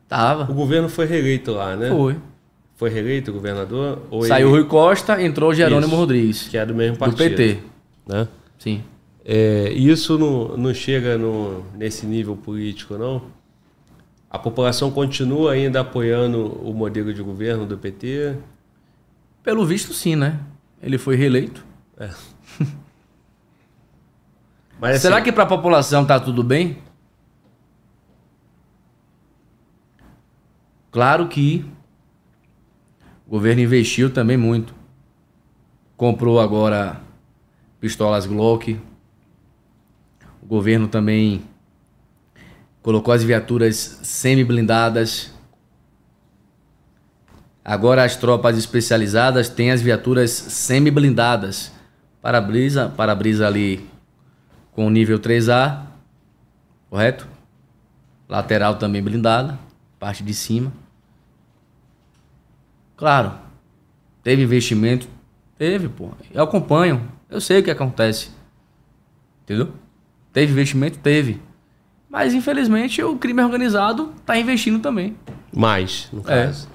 Tava. 0.09 0.51
O 0.51 0.55
governo 0.55 0.89
foi 0.89 1.07
reeleito 1.07 1.53
lá, 1.53 1.77
né? 1.77 1.91
Foi. 1.91 2.17
Foi 2.77 2.89
reeleito 2.91 3.31
o 3.31 3.35
governador? 3.35 4.01
Saiu 4.27 4.49
ele- 4.49 4.59
Rui 4.59 4.65
Costa, 4.69 5.21
entrou 5.23 5.53
Jerônimo 5.53 5.89
Isso. 5.89 5.97
Rodrigues. 5.97 6.49
Que 6.49 6.57
é 6.57 6.65
do 6.65 6.75
mesmo 6.75 6.95
Do 6.95 6.99
partido. 7.01 7.19
PT. 7.19 7.59
Né? 8.07 8.27
Sim. 8.59 8.83
É, 9.25 9.71
isso 9.73 10.17
não, 10.17 10.57
não 10.57 10.73
chega 10.73 11.19
no, 11.19 11.63
nesse 11.77 12.07
nível 12.07 12.35
político, 12.37 12.97
não? 12.97 13.23
A 14.31 14.39
população 14.39 14.91
continua 14.91 15.53
ainda 15.53 15.81
apoiando 15.81 16.47
o 16.63 16.73
modelo 16.73 17.13
de 17.13 17.23
governo 17.23 17.67
do 17.67 17.77
PT? 17.77 18.37
Pelo 19.43 19.67
visto, 19.67 19.93
sim, 19.93 20.17
né? 20.17 20.39
Ele 20.83 20.97
foi 20.97 21.17
reeleito. 21.17 21.65
Mas, 24.81 25.03
Será 25.03 25.17
assim, 25.17 25.25
que 25.25 25.33
para 25.33 25.43
a 25.43 25.47
população 25.47 26.05
tá 26.05 26.21
tudo 26.21 26.45
bem? 26.45 26.79
Claro 30.91 31.28
que 31.28 31.64
o 33.26 33.30
governo 33.30 33.61
investiu 33.61 34.11
também 34.12 34.36
muito. 34.36 34.74
Comprou 35.97 36.41
agora 36.41 37.01
pistolas 37.80 38.26
Glock. 38.26 38.80
O 40.43 40.47
governo 40.47 40.89
também 40.89 41.43
colocou 42.82 43.12
as 43.12 43.22
viaturas 43.22 44.01
semi-blindadas. 44.03 45.30
Agora 47.62 48.03
as 48.03 48.16
tropas 48.16 48.57
especializadas 48.57 49.51
têm 49.51 49.70
as 49.70 49.82
viaturas 49.82 50.30
semi-blindadas. 50.30 51.70
Para-brisa, 52.22 52.89
para-brisa 52.89 53.47
ali 53.47 53.86
com 54.72 54.89
nível 54.89 55.18
3A, 55.18 55.82
correto? 56.89 57.28
Lateral 58.28 58.76
também 58.76 59.03
blindada, 59.03 59.59
parte 59.99 60.22
de 60.22 60.34
cima. 60.34 60.72
Claro, 62.96 63.32
teve 64.22 64.42
investimento? 64.42 65.09
Teve, 65.57 65.88
pô. 65.88 66.11
Eu 66.32 66.44
acompanho, 66.44 67.11
eu 67.30 67.40
sei 67.40 67.61
o 67.61 67.62
que 67.62 67.70
acontece. 67.70 68.30
Entendeu? 69.44 69.72
Teve 70.32 70.53
investimento? 70.53 70.99
Teve. 70.99 71.40
Mas, 72.09 72.32
infelizmente, 72.34 73.03
o 73.03 73.16
crime 73.16 73.42
organizado 73.42 74.14
está 74.18 74.38
investindo 74.38 74.80
também. 74.80 75.16
Mais, 75.53 76.09
no 76.12 76.22
caso. 76.22 76.68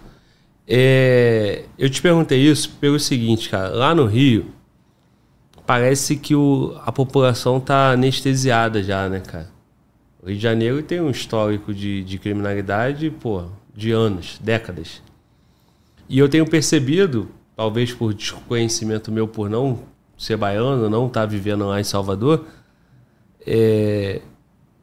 É, 0.67 1.65
eu 1.77 1.89
te 1.89 2.01
perguntei 2.01 2.39
isso 2.39 2.69
pelo 2.79 2.99
seguinte, 2.99 3.49
cara. 3.49 3.69
Lá 3.69 3.93
no 3.93 4.05
Rio, 4.05 4.47
parece 5.65 6.15
que 6.15 6.35
o, 6.35 6.79
a 6.85 6.91
população 6.91 7.59
tá 7.59 7.91
anestesiada 7.91 8.81
já, 8.81 9.09
né, 9.09 9.19
cara? 9.19 9.52
O 10.23 10.27
Rio 10.27 10.37
de 10.37 10.41
Janeiro 10.41 10.81
tem 10.81 11.01
um 11.01 11.09
histórico 11.09 11.73
de, 11.73 12.01
de 12.01 12.17
criminalidade, 12.17 13.09
pô, 13.09 13.43
de 13.75 13.91
anos, 13.91 14.39
décadas. 14.41 15.01
E 16.07 16.17
eu 16.17 16.29
tenho 16.29 16.49
percebido, 16.49 17.29
talvez 17.57 17.93
por 17.93 18.13
desconhecimento 18.13 19.11
meu 19.11 19.27
por 19.27 19.49
não 19.49 19.79
ser 20.17 20.37
baiano, 20.37 20.89
não 20.89 21.07
estar 21.07 21.21
tá 21.21 21.25
vivendo 21.25 21.67
lá 21.67 21.77
em 21.77 21.83
Salvador, 21.83 22.45
é, 23.45 24.21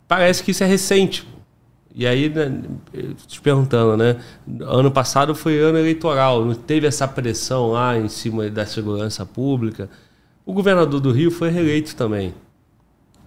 parece 0.06 0.44
que 0.44 0.50
isso 0.50 0.62
é 0.62 0.66
recente. 0.66 1.26
E 1.94 2.06
aí, 2.06 2.28
né, 2.28 2.62
te 3.26 3.40
perguntando, 3.40 3.96
né? 3.96 4.20
Ano 4.60 4.90
passado 4.90 5.34
foi 5.34 5.58
ano 5.58 5.78
eleitoral, 5.78 6.44
não 6.44 6.54
teve 6.54 6.86
essa 6.86 7.08
pressão 7.08 7.70
lá 7.72 7.96
em 7.96 8.10
cima 8.10 8.50
da 8.50 8.66
segurança 8.66 9.24
pública. 9.24 9.88
O 10.44 10.52
governador 10.52 11.00
do 11.00 11.10
Rio 11.10 11.30
foi 11.30 11.48
reeleito 11.48 11.96
também. 11.96 12.34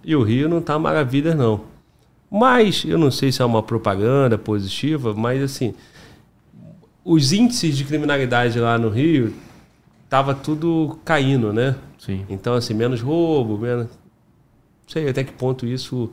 E 0.04 0.14
o 0.14 0.22
Rio 0.22 0.48
não 0.48 0.58
está 0.58 0.78
maravilha, 0.78 1.34
não. 1.34 1.73
Mas, 2.36 2.84
eu 2.84 2.98
não 2.98 3.12
sei 3.12 3.30
se 3.30 3.40
é 3.40 3.44
uma 3.44 3.62
propaganda 3.62 4.36
positiva, 4.36 5.14
mas 5.14 5.40
assim, 5.40 5.72
os 7.04 7.32
índices 7.32 7.76
de 7.76 7.84
criminalidade 7.84 8.58
lá 8.58 8.76
no 8.76 8.88
Rio 8.88 9.32
tava 10.08 10.34
tudo 10.34 10.98
caindo, 11.04 11.52
né? 11.52 11.76
Sim. 11.96 12.26
Então, 12.28 12.54
assim, 12.54 12.74
menos 12.74 13.00
roubo, 13.00 13.56
menos. 13.56 13.86
Não 13.86 14.88
sei 14.88 15.08
até 15.08 15.22
que 15.22 15.30
ponto 15.30 15.64
isso 15.64 16.10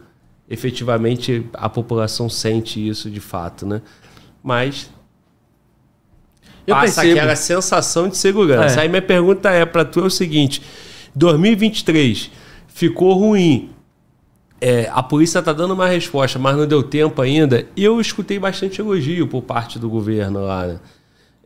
efetivamente 0.47 1.43
a 1.53 1.67
população 1.67 2.29
sente 2.29 2.87
isso 2.87 3.09
de 3.09 3.19
fato, 3.19 3.65
né? 3.65 3.81
Mas 4.43 4.91
eu 6.67 6.75
passa 6.75 7.01
percebo. 7.01 7.17
aquela 7.17 7.35
sensação 7.35 8.07
de 8.07 8.17
segurança. 8.17 8.79
É. 8.79 8.83
Aí 8.83 8.89
minha 8.89 9.01
pergunta 9.01 9.49
é 9.49 9.65
para 9.65 9.83
tu 9.83 10.01
é 10.01 10.03
o 10.03 10.09
seguinte: 10.11 10.61
2023 11.15 12.29
ficou 12.67 13.13
ruim. 13.13 13.71
É, 14.61 14.87
a 14.93 15.01
polícia 15.01 15.39
está 15.39 15.51
dando 15.51 15.73
uma 15.73 15.87
resposta, 15.87 16.37
mas 16.37 16.55
não 16.55 16.67
deu 16.67 16.83
tempo 16.83 17.19
ainda. 17.19 17.65
Eu 17.75 17.99
escutei 17.99 18.37
bastante 18.37 18.79
elogio 18.79 19.27
por 19.27 19.41
parte 19.41 19.79
do 19.79 19.89
governo 19.89 20.45
lá, 20.45 20.67
né? 20.67 20.79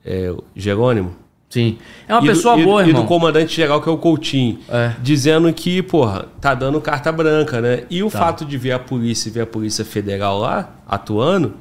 é, 0.06 0.34
Jerônimo. 0.56 1.14
Sim. 1.50 1.78
É 2.08 2.14
uma 2.14 2.24
e 2.24 2.28
pessoa 2.28 2.58
do, 2.58 2.64
boa, 2.64 2.84
e, 2.84 2.88
irmão. 2.88 3.02
E 3.02 3.04
do 3.04 3.08
comandante 3.08 3.56
geral, 3.56 3.82
que 3.82 3.90
é 3.90 3.92
o 3.92 3.98
Coutinho. 3.98 4.60
É. 4.70 4.94
Dizendo 5.02 5.52
que, 5.52 5.82
porra, 5.82 6.28
tá 6.40 6.54
dando 6.54 6.80
carta 6.80 7.12
branca, 7.12 7.60
né? 7.60 7.84
E 7.90 8.04
o 8.04 8.10
tá. 8.10 8.20
fato 8.20 8.46
de 8.46 8.58
ver 8.58 8.74
a 8.74 8.80
polícia 8.80 9.30
e 9.30 9.32
ver 9.32 9.42
a 9.42 9.48
Polícia 9.48 9.84
Federal 9.84 10.38
lá 10.38 10.70
atuando 10.88 11.54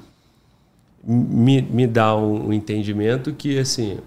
me, 1.07 1.63
me 1.63 1.87
dá 1.87 2.17
um, 2.17 2.49
um 2.49 2.53
entendimento 2.53 3.33
que, 3.33 3.59
assim, 3.59 3.99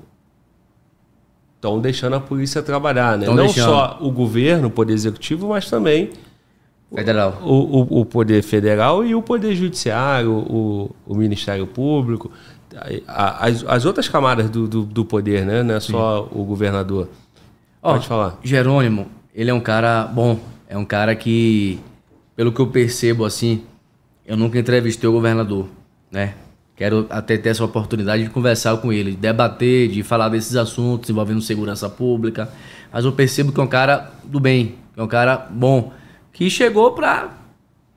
estão 1.55 1.79
deixando 1.79 2.15
a 2.15 2.19
polícia 2.19 2.61
trabalhar, 2.61 3.17
né? 3.17 3.25
Tão 3.25 3.35
Não 3.35 3.45
deixando. 3.45 3.65
só 3.65 3.97
o 4.01 4.11
governo, 4.11 4.67
o 4.67 4.71
poder 4.71 4.93
executivo, 4.93 5.49
mas 5.49 5.69
também 5.69 6.09
federal. 6.93 7.41
O, 7.43 7.53
o, 7.53 8.01
o 8.01 8.05
poder 8.05 8.41
federal 8.41 9.05
e 9.05 9.13
o 9.13 9.21
poder 9.21 9.55
judiciário, 9.55 10.31
o, 10.31 10.95
o 11.05 11.15
Ministério 11.15 11.67
Público 11.67 12.31
as, 13.07 13.63
as 13.67 13.85
outras 13.85 14.07
camadas 14.07 14.49
do, 14.49 14.67
do, 14.67 14.83
do 14.83 15.05
poder, 15.05 15.45
né? 15.45 15.63
Não 15.63 15.75
é 15.75 15.79
só 15.79 16.23
Sim. 16.23 16.29
o 16.39 16.43
governador. 16.43 17.09
Pode 17.81 18.05
oh, 18.05 18.07
falar. 18.07 18.39
Jerônimo, 18.43 19.07
ele 19.33 19.49
é 19.49 19.53
um 19.53 19.59
cara 19.59 20.03
bom. 20.03 20.39
É 20.67 20.77
um 20.77 20.85
cara 20.85 21.15
que, 21.15 21.79
pelo 22.35 22.51
que 22.51 22.59
eu 22.59 22.67
percebo, 22.67 23.23
assim, 23.23 23.63
eu 24.25 24.35
nunca 24.35 24.59
entrevistei 24.59 25.07
o 25.07 25.13
governador, 25.13 25.67
né? 26.11 26.33
Quero 26.75 27.07
até 27.09 27.37
ter 27.37 27.49
essa 27.49 27.63
oportunidade 27.63 28.23
de 28.23 28.29
conversar 28.29 28.77
com 28.77 28.93
ele, 28.93 29.11
de 29.11 29.17
debater, 29.17 29.87
de 29.89 30.03
falar 30.03 30.29
desses 30.29 30.55
assuntos 30.55 31.09
envolvendo 31.09 31.41
segurança 31.41 31.89
pública. 31.89 32.49
Mas 32.91 33.05
eu 33.05 33.11
percebo 33.11 33.51
que 33.51 33.59
é 33.59 33.63
um 33.63 33.67
cara 33.67 34.11
do 34.23 34.39
bem, 34.39 34.75
que 34.93 34.99
é 34.99 35.03
um 35.03 35.07
cara 35.07 35.47
bom, 35.49 35.91
que 36.37 36.51
chegou 36.51 36.91
para 36.91 37.31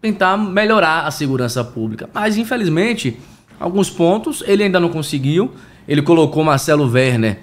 tentar 0.00 0.34
melhorar 0.38 1.06
a 1.06 1.10
segurança 1.10 1.62
pública. 1.62 2.08
Mas, 2.14 2.38
infelizmente, 2.38 3.20
alguns 3.58 3.90
pontos, 3.90 4.42
ele 4.46 4.62
ainda 4.62 4.80
não 4.80 4.88
conseguiu. 4.88 5.52
Ele 5.86 6.00
colocou 6.00 6.42
Marcelo 6.42 6.90
Werner, 6.90 7.38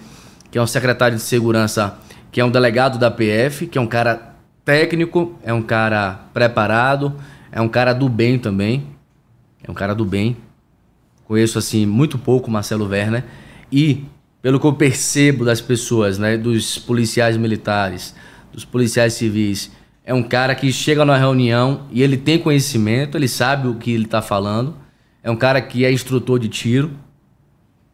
que 0.49 0.57
é 0.57 0.61
um 0.61 0.65
secretário 0.65 1.15
de 1.15 1.21
segurança, 1.21 1.99
que 2.31 2.41
é 2.41 2.45
um 2.45 2.49
delegado 2.49 2.97
da 2.97 3.11
PF, 3.11 3.67
que 3.67 3.77
é 3.77 3.81
um 3.81 3.85
cara 3.85 4.33
técnico, 4.65 5.37
é 5.43 5.53
um 5.53 5.61
cara 5.61 6.19
preparado, 6.33 7.13
é 7.51 7.61
um 7.61 7.69
cara 7.69 7.93
do 7.93 8.09
bem 8.09 8.39
também. 8.39 8.87
É 9.63 9.69
um 9.69 9.75
cara 9.75 9.93
do 9.93 10.03
bem. 10.03 10.35
Conheço 11.25 11.59
assim 11.59 11.85
muito 11.85 12.17
pouco 12.17 12.49
Marcelo 12.49 12.87
Werner 12.87 13.23
e 13.71 14.03
pelo 14.41 14.59
que 14.59 14.65
eu 14.65 14.73
percebo 14.73 15.45
das 15.45 15.61
pessoas, 15.61 16.17
né, 16.17 16.37
dos 16.37 16.79
policiais 16.79 17.37
militares, 17.37 18.15
dos 18.51 18.65
policiais 18.65 19.13
civis, 19.13 19.69
é 20.07 20.13
um 20.13 20.23
cara 20.23 20.55
que 20.55 20.71
chega 20.71 21.03
numa 21.03 21.17
reunião 21.17 21.85
e 21.91 22.01
ele 22.01 22.15
tem 22.15 22.39
conhecimento, 22.39 23.17
ele 23.17 23.27
sabe 23.27 23.67
o 23.67 23.75
que 23.75 23.91
ele 23.91 24.05
está 24.05 24.21
falando 24.21 24.73
é 25.21 25.29
um 25.29 25.35
cara 25.35 25.61
que 25.61 25.83
é 25.83 25.91
instrutor 25.91 26.39
de 26.39 26.47
tiro, 26.47 26.91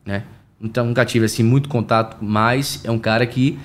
né? 0.06 0.24
Então 0.62 0.86
nunca 0.86 1.04
tive 1.04 1.26
assim 1.26 1.42
muito 1.42 1.68
contato, 1.68 2.18
mas 2.22 2.86
é 2.86 2.92
um 2.92 3.00
cara 3.00 3.26
que 3.26 3.58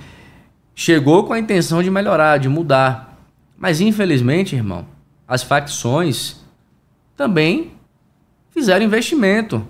chegou 0.75 1.25
com 1.25 1.35
a 1.35 1.39
intenção 1.39 1.83
de 1.83 1.91
melhorar, 1.91 2.39
de 2.39 2.49
mudar. 2.49 3.19
Mas 3.59 3.83
infelizmente, 3.83 4.57
irmão, 4.57 4.87
as 5.27 5.43
facções 5.43 6.37
também 7.15 7.73
fizeram 8.51 8.87
investimento. 8.87 9.63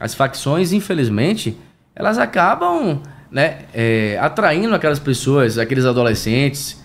As 0.00 0.12
facções, 0.12 0.72
infelizmente, 0.72 1.56
elas 1.94 2.18
acabam 2.18 3.00
né, 3.30 3.60
é, 3.72 4.18
atraindo 4.20 4.74
aquelas 4.74 4.98
pessoas, 4.98 5.56
aqueles 5.56 5.84
adolescentes 5.84 6.83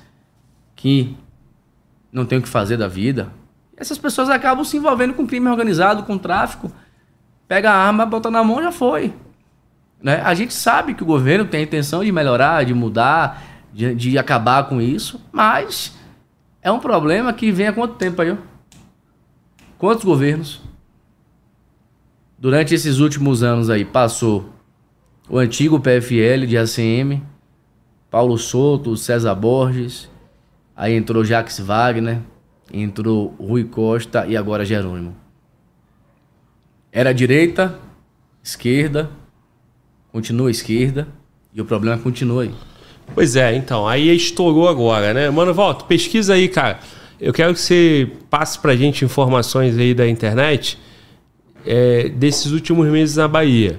que 0.80 1.14
não 2.10 2.26
tem 2.26 2.40
o 2.40 2.42
que 2.42 2.48
fazer 2.48 2.78
da 2.78 2.88
vida, 2.88 3.34
essas 3.76 3.98
pessoas 3.98 4.30
acabam 4.30 4.64
se 4.64 4.78
envolvendo 4.78 5.14
com 5.14 5.28
crime 5.28 5.50
organizado, 5.50 6.04
com 6.04 6.18
tráfico. 6.18 6.72
Pega 7.50 7.70
a 7.70 7.76
arma, 7.76 8.06
bota 8.06 8.32
na 8.32 8.42
mão, 8.46 8.64
já 8.64 8.72
foi. 8.72 9.14
Né? 10.02 10.22
A 10.22 10.34
gente 10.34 10.54
sabe 10.54 10.94
que 10.94 11.04
o 11.04 11.06
governo 11.06 11.44
tem 11.44 11.60
a 11.60 11.64
intenção 11.64 12.02
de 12.02 12.12
melhorar, 12.14 12.64
de 12.64 12.74
mudar, 12.74 13.44
de, 13.74 13.94
de 13.94 14.18
acabar 14.18 14.70
com 14.70 14.82
isso, 14.82 15.22
mas 15.34 15.98
é 16.62 16.72
um 16.72 16.80
problema 16.80 17.34
que 17.34 17.52
vem 17.52 17.68
há 17.68 17.74
quanto 17.74 17.96
tempo 17.96 18.22
aí? 18.22 18.38
Quantos 19.78 20.06
governos? 20.06 20.62
Durante 22.38 22.74
esses 22.74 23.00
últimos 23.00 23.44
anos 23.44 23.70
aí, 23.70 23.84
passou 23.84 24.50
o 25.28 25.38
antigo 25.38 25.78
PFL 25.78 26.46
de 26.48 26.58
ACM, 26.58 27.22
Paulo 28.10 28.38
Souto, 28.38 28.96
César 28.96 29.36
Borges, 29.36 30.10
aí 30.80 30.96
entrou 30.96 31.26
Jacques 31.26 31.60
Wagner, 31.60 32.20
entrou 32.74 33.36
Rui 33.38 33.66
Costa 33.66 34.26
e 34.26 34.38
agora 34.38 34.64
Jerônimo. 34.64 35.14
Era 36.90 37.14
direita, 37.14 37.78
esquerda, 38.42 39.10
continua 40.10 40.50
esquerda 40.50 41.06
e 41.54 41.60
o 41.60 41.66
problema 41.66 41.98
continua 41.98 42.44
aí. 42.44 42.52
Pois 43.14 43.36
é, 43.36 43.54
então, 43.54 43.86
aí 43.86 44.16
estourou 44.16 44.70
agora, 44.70 45.14
né? 45.14 45.30
Mano, 45.30 45.54
volta, 45.54 45.84
pesquisa 45.84 46.36
aí, 46.36 46.48
cara. 46.48 46.80
Eu 47.20 47.34
quero 47.34 47.54
que 47.54 47.60
você 47.60 48.10
passe 48.30 48.58
pra 48.58 48.74
gente 48.74 49.04
informações 49.04 49.78
aí 49.78 49.94
da 49.94 50.08
internet 50.08 50.80
é, 51.66 52.08
desses 52.08 52.54
últimos 52.54 52.88
meses 52.88 53.18
na 53.18 53.28
Bahia. 53.28 53.78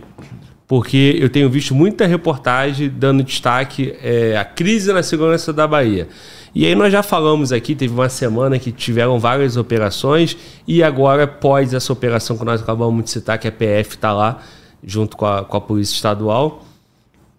Porque 0.68 1.16
eu 1.18 1.30
tenho 1.30 1.48
visto 1.48 1.74
muita 1.74 2.06
reportagem 2.06 2.90
dando 2.90 3.24
destaque 3.24 3.96
é, 4.02 4.36
à 4.36 4.44
crise 4.44 4.92
na 4.92 5.02
segurança 5.02 5.50
da 5.50 5.66
Bahia. 5.66 6.06
E 6.54 6.66
aí 6.66 6.74
nós 6.74 6.92
já 6.92 7.02
falamos 7.02 7.52
aqui, 7.52 7.74
teve 7.74 7.94
uma 7.94 8.08
semana 8.08 8.58
que 8.58 8.72
tiveram 8.72 9.20
várias 9.20 9.56
operações 9.56 10.36
e 10.66 10.82
agora, 10.82 11.24
após 11.24 11.72
essa 11.72 11.92
operação 11.92 12.36
que 12.36 12.44
nós 12.44 12.60
acabamos 12.60 13.04
de 13.04 13.10
citar, 13.10 13.38
que 13.38 13.46
a 13.46 13.52
PF 13.52 13.94
está 13.94 14.12
lá, 14.12 14.42
junto 14.82 15.16
com 15.16 15.26
a, 15.26 15.44
com 15.44 15.56
a 15.56 15.60
Polícia 15.60 15.94
Estadual, 15.94 16.64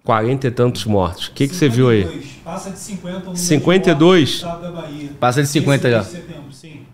40 0.05 0.47
e 0.47 0.51
tantos 0.51 0.85
mortos. 0.85 1.27
O 1.27 1.31
que, 1.33 1.47
que 1.47 1.55
você 1.55 1.67
viu 1.67 1.89
aí? 1.89 2.25
Passa 2.43 2.71
de 2.71 2.79
50 2.79 3.29
o 3.31 3.35
52? 3.35 4.41
Da 4.41 4.71
Bahia. 4.71 5.09
Passa 5.19 5.41
de 5.41 5.49
50 5.49 5.91
já. 5.91 6.03
setembro, 6.03 6.51
sim. 6.51 6.85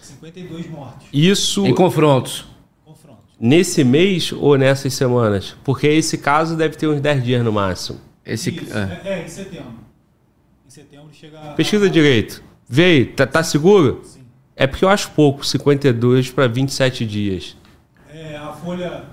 52 0.00 0.68
mortos. 0.68 1.06
Isso. 1.12 1.64
Em 1.64 1.74
confrontos. 1.74 2.44
confrontos. 2.84 3.22
Nesse 3.40 3.84
mês 3.84 4.32
ou 4.32 4.58
nessas 4.58 4.92
semanas? 4.94 5.56
Porque 5.62 5.86
esse 5.86 6.18
caso 6.18 6.56
deve 6.56 6.76
ter 6.76 6.88
uns 6.88 7.00
10 7.00 7.24
dias 7.24 7.44
no 7.44 7.52
máximo. 7.52 8.00
Esse, 8.26 8.50
Isso, 8.50 8.76
é. 8.76 9.00
é, 9.04 9.12
é 9.20 9.24
em 9.24 9.28
setembro 9.28 9.91
setembro 10.72 11.08
chega. 11.12 11.38
Pesquisa 11.54 11.88
direito. 11.88 12.42
Vê 12.68 12.84
aí, 12.84 13.04
tá, 13.06 13.26
tá 13.26 13.42
seguro? 13.42 14.00
Sim. 14.04 14.22
É 14.56 14.66
porque 14.66 14.84
eu 14.84 14.88
acho 14.88 15.10
pouco, 15.10 15.44
52 15.44 16.30
para 16.30 16.46
27 16.46 17.04
dias. 17.06 17.56
É, 18.12 18.36
a 18.36 18.52
folha. 18.52 19.04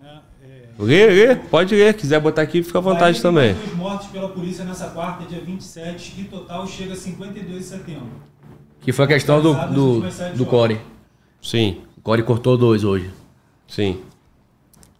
Né, 0.00 0.20
é... 0.44 0.62
Lê, 0.78 1.06
lê, 1.06 1.36
pode 1.36 1.74
ler. 1.74 1.94
Quiser 1.94 2.20
botar 2.20 2.42
aqui, 2.42 2.62
fica 2.62 2.78
à 2.78 2.80
vontade 2.80 3.20
também. 3.20 3.54
Dois 3.54 3.74
mortos 3.76 4.08
pela 4.08 4.28
polícia 4.28 4.64
nessa 4.64 4.88
quarta, 4.90 5.24
dia 5.24 5.40
27, 5.40 6.20
e 6.20 6.24
total 6.24 6.66
chega 6.66 6.92
a 6.92 6.96
52 6.96 7.58
de 7.58 7.64
setembro. 7.64 8.10
Que 8.80 8.92
foi 8.92 9.04
a 9.04 9.08
questão 9.08 9.40
do, 9.40 9.54
do, 9.68 10.00
do 10.36 10.46
Core. 10.46 10.80
Sim, 11.40 11.80
O 11.96 12.00
Core 12.00 12.22
cortou 12.22 12.56
dois 12.56 12.84
hoje. 12.84 13.10
sim. 13.68 14.00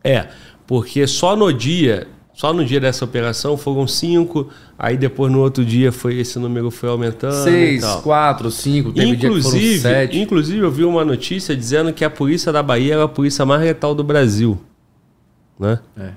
É, 0.05 0.29
porque 0.67 1.07
só 1.07 1.37
no 1.37 1.53
dia, 1.53 2.09
só 2.35 2.53
no 2.53 2.65
dia 2.65 2.81
dessa 2.81 3.05
operação 3.05 3.57
foram 3.57 3.87
cinco, 3.87 4.49
aí 4.79 4.97
depois 4.97 5.31
no 5.31 5.41
outro 5.41 5.65
dia 5.65 5.93
foi 5.93 6.17
esse 6.19 6.39
número 6.39 6.71
foi 6.71 6.89
aumentando. 6.89 7.45
Seis, 7.45 7.85
quatro, 8.03 8.51
cinco, 8.51 8.91
teve 8.93 9.07
dia 9.09 9.17
que 9.17 9.21
foram 9.27 9.39
Inclusive, 9.39 9.79
sete. 9.81 10.19
inclusive, 10.19 10.59
eu 10.61 10.71
vi 10.71 10.85
uma 10.85 11.05
notícia 11.05 11.55
dizendo 11.57 11.93
que 11.93 12.05
a 12.05 12.11
polícia 12.11 12.51
da 12.53 12.63
Bahia 12.63 12.95
era 12.95 13.05
a 13.05 13.09
polícia 13.09 13.45
mais 13.45 13.61
letal 13.63 13.95
do 13.95 14.03
Brasil. 14.03 14.59
Né? 15.59 15.79
É. 15.99 16.11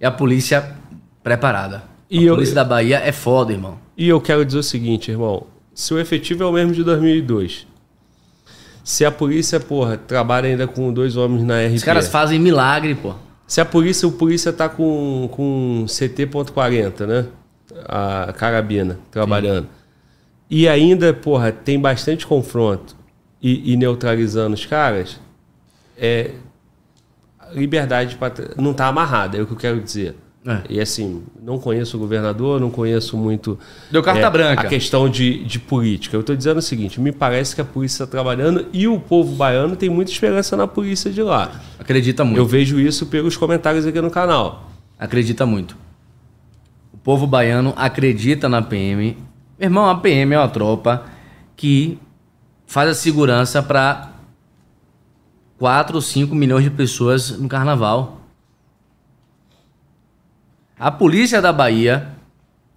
E 0.00 0.04
a 0.04 0.10
polícia 0.10 0.74
preparada. 1.22 1.84
E 2.10 2.18
a 2.18 2.22
eu- 2.22 2.34
polícia 2.34 2.54
da 2.54 2.64
Bahia 2.64 2.98
é 2.98 3.12
foda, 3.12 3.52
irmão. 3.52 3.78
E 3.96 4.08
eu 4.08 4.20
quero 4.20 4.44
dizer 4.44 4.58
o 4.58 4.62
seguinte, 4.62 5.10
irmão. 5.10 5.46
Se 5.74 5.94
o 5.94 5.98
efetivo 5.98 6.42
é 6.42 6.46
o 6.46 6.52
mesmo 6.52 6.72
de 6.74 6.82
2002, 6.84 7.66
se 8.84 9.04
a 9.04 9.10
polícia, 9.12 9.60
porra, 9.60 9.96
trabalha 9.96 10.48
ainda 10.48 10.66
com 10.66 10.92
dois 10.92 11.16
homens 11.16 11.44
na 11.44 11.60
RP, 11.64 11.74
Os 11.76 11.84
caras 11.84 12.08
fazem 12.08 12.38
milagre, 12.38 12.94
pô. 12.96 13.14
Se 13.46 13.60
a 13.60 13.64
polícia, 13.64 14.06
o 14.08 14.12
polícia 14.12 14.52
tá 14.52 14.68
com, 14.68 15.28
com 15.32 15.84
CT.40, 15.86 17.06
né? 17.06 17.26
A 17.86 18.32
carabina 18.32 18.98
trabalhando. 19.10 19.68
E 20.48 20.68
ainda, 20.68 21.14
porra, 21.14 21.50
tem 21.50 21.80
bastante 21.80 22.26
confronto 22.26 22.96
e, 23.40 23.72
e 23.72 23.76
neutralizando 23.76 24.54
os 24.54 24.66
caras, 24.66 25.18
é 25.96 26.32
liberdade 27.52 28.16
pra, 28.16 28.32
não 28.56 28.72
tá 28.72 28.86
amarrada, 28.86 29.36
é 29.36 29.42
o 29.42 29.46
que 29.46 29.52
eu 29.52 29.56
quero 29.56 29.80
dizer. 29.80 30.14
É. 30.44 30.60
E 30.68 30.80
assim, 30.80 31.22
não 31.40 31.56
conheço 31.56 31.96
o 31.96 32.00
governador, 32.00 32.60
não 32.60 32.68
conheço 32.68 33.16
muito 33.16 33.56
Deu 33.92 34.02
carta 34.02 34.26
é, 34.26 34.30
branca. 34.30 34.62
a 34.62 34.68
questão 34.68 35.08
de, 35.08 35.44
de 35.44 35.60
política. 35.60 36.16
Eu 36.16 36.20
estou 36.20 36.34
dizendo 36.34 36.58
o 36.58 36.62
seguinte: 36.62 37.00
me 37.00 37.12
parece 37.12 37.54
que 37.54 37.60
a 37.60 37.64
polícia 37.64 38.02
está 38.02 38.06
trabalhando 38.10 38.66
e 38.72 38.88
o 38.88 38.98
povo 38.98 39.36
baiano 39.36 39.76
tem 39.76 39.88
muita 39.88 40.10
esperança 40.10 40.56
na 40.56 40.66
polícia 40.66 41.12
de 41.12 41.22
lá. 41.22 41.60
Acredita 41.78 42.24
muito. 42.24 42.38
Eu 42.38 42.46
vejo 42.46 42.80
isso 42.80 43.06
pelos 43.06 43.36
comentários 43.36 43.86
aqui 43.86 44.00
no 44.00 44.10
canal. 44.10 44.68
Acredita 44.98 45.46
muito. 45.46 45.76
O 46.92 46.98
povo 46.98 47.24
baiano 47.26 47.72
acredita 47.76 48.48
na 48.48 48.62
PM. 48.62 49.16
Meu 49.58 49.66
irmão, 49.66 49.88
a 49.88 49.94
PM 49.94 50.34
é 50.34 50.38
uma 50.38 50.48
tropa 50.48 51.04
que 51.56 51.98
faz 52.66 52.90
a 52.90 52.94
segurança 52.94 53.62
para 53.62 54.10
4 55.58 55.94
ou 55.94 56.02
5 56.02 56.34
milhões 56.34 56.64
de 56.64 56.70
pessoas 56.70 57.30
no 57.30 57.48
carnaval. 57.48 58.21
A 60.78 60.90
polícia 60.90 61.40
da 61.40 61.52
Bahia 61.52 62.14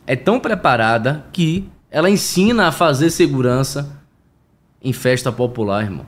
é 0.06 0.16
tão 0.16 0.40
preparada 0.40 1.26
que 1.32 1.70
ela 1.90 2.10
ensina 2.10 2.68
a 2.68 2.72
fazer 2.72 3.10
segurança 3.10 4.02
em 4.82 4.94
festa 4.94 5.32
popular, 5.32 5.84
irmão. 5.84 6.06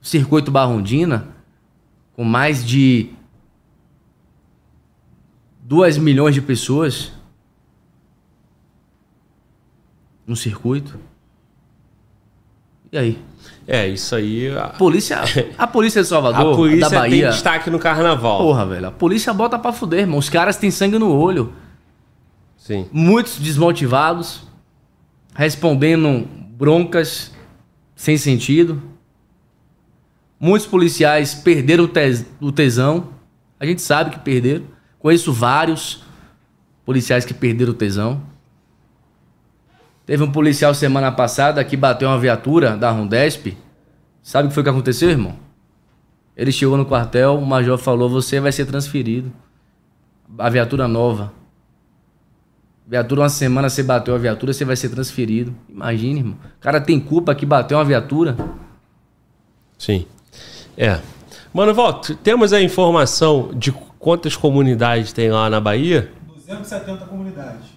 Circuito 0.00 0.50
Barrondina, 0.50 1.28
com 2.14 2.24
mais 2.24 2.64
de 2.64 3.10
2 5.62 5.98
milhões 5.98 6.34
de 6.34 6.42
pessoas 6.42 7.12
no 10.26 10.36
circuito. 10.36 10.98
E 12.92 12.98
aí? 12.98 13.24
É, 13.66 13.88
isso 13.88 14.14
aí. 14.14 14.56
A 14.56 14.68
polícia, 14.68 15.20
a 15.56 15.66
polícia 15.66 16.02
de 16.02 16.08
Salvador, 16.08 16.52
a 16.52 16.56
polícia 16.56 16.90
da 16.90 16.98
Bahia. 17.00 17.22
tem 17.22 17.30
destaque 17.30 17.70
no 17.70 17.78
carnaval. 17.78 18.38
Porra, 18.38 18.66
velho. 18.66 18.88
A 18.88 18.90
polícia 18.90 19.32
bota 19.32 19.58
pra 19.58 19.72
fuder, 19.72 20.00
irmão. 20.00 20.18
Os 20.18 20.28
caras 20.28 20.56
têm 20.56 20.70
sangue 20.70 20.98
no 20.98 21.10
olho. 21.10 21.52
Sim. 22.56 22.86
Muitos 22.92 23.38
desmotivados, 23.38 24.42
respondendo 25.34 26.26
broncas 26.56 27.32
sem 27.94 28.16
sentido. 28.16 28.82
Muitos 30.38 30.66
policiais 30.66 31.34
perderam 31.34 31.88
o 32.40 32.52
tesão. 32.52 33.08
A 33.58 33.64
gente 33.64 33.80
sabe 33.80 34.10
que 34.10 34.18
perderam. 34.18 34.64
Conheço 34.98 35.32
vários 35.32 36.02
policiais 36.84 37.24
que 37.24 37.32
perderam 37.32 37.72
o 37.72 37.74
tesão. 37.74 38.22
Teve 40.06 40.22
um 40.22 40.30
policial 40.30 40.74
semana 40.74 41.10
passada 41.10 41.64
que 41.64 41.76
bateu 41.76 42.08
uma 42.08 42.18
viatura 42.18 42.76
da 42.76 42.90
Rondesp. 42.90 43.56
Sabe 44.22 44.46
o 44.46 44.48
que 44.48 44.54
foi 44.54 44.62
que 44.62 44.68
aconteceu, 44.68 45.10
irmão? 45.10 45.36
Ele 46.36 46.52
chegou 46.52 46.76
no 46.76 46.84
quartel, 46.84 47.38
o 47.38 47.46
major 47.46 47.78
falou: 47.78 48.08
Você 48.08 48.40
vai 48.40 48.52
ser 48.52 48.66
transferido. 48.66 49.32
A 50.38 50.50
viatura 50.50 50.88
nova. 50.88 51.32
Viatura, 52.86 53.22
uma 53.22 53.28
semana 53.30 53.70
você 53.70 53.82
bateu 53.82 54.14
a 54.14 54.18
viatura, 54.18 54.52
você 54.52 54.64
vai 54.64 54.76
ser 54.76 54.90
transferido. 54.90 55.54
Imagine, 55.68 56.20
irmão. 56.20 56.36
O 56.58 56.60
cara 56.60 56.80
tem 56.80 57.00
culpa 57.00 57.34
que 57.34 57.46
bateu 57.46 57.78
uma 57.78 57.84
viatura. 57.84 58.36
Sim. 59.78 60.06
É. 60.76 61.00
Mano, 61.52 61.72
Volta, 61.72 62.14
temos 62.16 62.52
a 62.52 62.60
informação 62.60 63.50
de 63.54 63.72
quantas 63.98 64.36
comunidades 64.36 65.12
tem 65.12 65.30
lá 65.30 65.48
na 65.48 65.60
Bahia? 65.60 66.12
270 66.26 67.06
comunidades. 67.06 67.73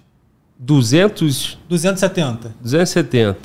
200, 0.58 1.58
270. 1.68 2.54
270. 2.60 3.38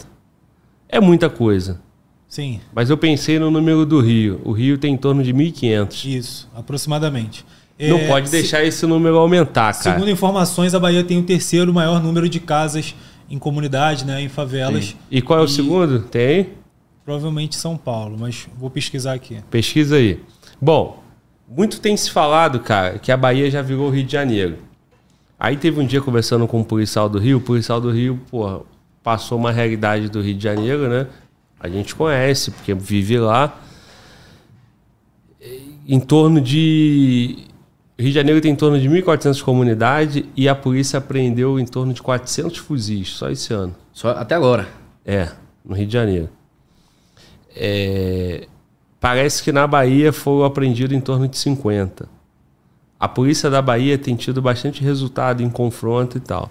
É 0.89 0.99
muita 0.99 1.29
coisa. 1.29 1.79
Sim, 2.27 2.59
Mas 2.73 2.89
eu 2.89 2.97
pensei 2.97 3.37
no 3.37 3.51
número 3.51 3.85
do 3.85 3.99
Rio. 3.99 4.41
O 4.43 4.51
Rio 4.51 4.75
tem 4.79 4.95
em 4.95 4.97
torno 4.97 5.21
de 5.23 5.31
1.500. 5.31 6.05
isso, 6.05 6.49
aproximadamente. 6.55 7.45
Não 7.79 7.97
É, 7.99 8.07
pode 8.07 8.27
se- 8.27 8.31
deixar 8.37 8.63
esse 8.63 8.85
número 8.87 9.17
aumentar, 9.17 9.71
cara. 9.73 9.95
Segundo 9.95 10.09
informações, 10.09 10.73
a 10.73 10.79
Bahia 10.79 11.03
tem 11.03 11.19
o 11.19 11.23
terceiro 11.23 11.71
maior 11.71 12.01
número 12.01 12.27
de 12.27 12.39
casas 12.39 12.95
em 13.29 13.37
comunidade, 13.37 14.03
né, 14.05 14.19
em 14.21 14.29
favelas. 14.29 14.95
E 15.11 15.21
qual 15.21 15.39
é 15.39 15.41
o 15.43 15.45
E- 15.45 15.49
segundo? 15.49 15.99
Tem 15.99 16.27
aí? 16.27 16.53
Provavelmente 17.05 17.55
São 17.55 17.77
Paulo, 17.77 18.17
mas 18.19 18.47
vou 18.57 18.69
pesquisar 18.69 19.13
aqui. 19.13 19.37
Pesquisa 19.51 19.97
aí. 19.97 20.19
Bom, 20.59 21.03
muito 21.47 21.79
tem 21.79 21.95
se 21.95 22.09
falado, 22.09 22.59
cara, 22.61 22.97
que 22.97 23.11
a 23.11 23.17
Bahia 23.17 23.51
já 23.51 23.61
virou 23.61 23.87
o 23.87 23.91
Rio 23.91 24.03
de 24.05 24.11
Janeiro. 24.11 24.57
Aí 25.43 25.57
teve 25.57 25.77
um 25.77 25.85
dia 25.85 25.99
conversando 25.99 26.47
com 26.47 26.61
um 26.61 26.63
policial 26.63 27.09
do 27.09 27.19
Rio, 27.19 27.37
o 27.37 27.41
policial 27.41 27.81
do 27.81 27.91
Rio, 27.91 28.17
porra, 28.31 28.61
passou 29.03 29.37
uma 29.37 29.51
realidade 29.51 30.07
do 30.07 30.21
Rio 30.21 30.35
de 30.35 30.41
Janeiro, 30.41 30.87
né? 30.87 31.05
A 31.59 31.67
gente 31.67 31.93
conhece, 31.93 32.49
porque 32.49 32.73
vive 32.73 33.19
lá. 33.19 33.53
Em 35.85 35.99
torno 35.99 36.39
de. 36.39 37.45
Rio 37.99 38.07
de 38.07 38.13
Janeiro 38.13 38.39
tem 38.39 38.53
em 38.53 38.55
torno 38.55 38.79
de 38.79 38.87
1.400 38.87 39.43
comunidades 39.43 40.23
e 40.33 40.47
a 40.47 40.55
polícia 40.55 40.97
apreendeu 40.97 41.59
em 41.59 41.65
torno 41.65 41.91
de 41.91 42.01
400 42.01 42.59
fuzis 42.59 43.09
só 43.09 43.29
esse 43.29 43.53
ano. 43.53 43.75
Só 43.91 44.11
até 44.11 44.35
agora. 44.35 44.69
É, 45.05 45.29
no 45.65 45.75
Rio 45.75 45.87
de 45.87 45.91
Janeiro. 45.91 46.29
É, 47.53 48.47
parece 48.97 49.43
que 49.43 49.51
na 49.51 49.67
Bahia 49.67 50.13
foram 50.13 50.45
apreendidos 50.45 50.95
em 50.95 51.01
torno 51.01 51.27
de 51.27 51.37
50. 51.37 52.07
A 53.03 53.07
polícia 53.09 53.49
da 53.49 53.61
Bahia 53.61 53.97
tem 53.97 54.15
tido 54.15 54.41
bastante 54.41 54.81
resultado 54.81 55.43
em 55.43 55.49
confronto 55.49 56.15
e 56.17 56.21
tal. 56.21 56.45
O 56.45 56.49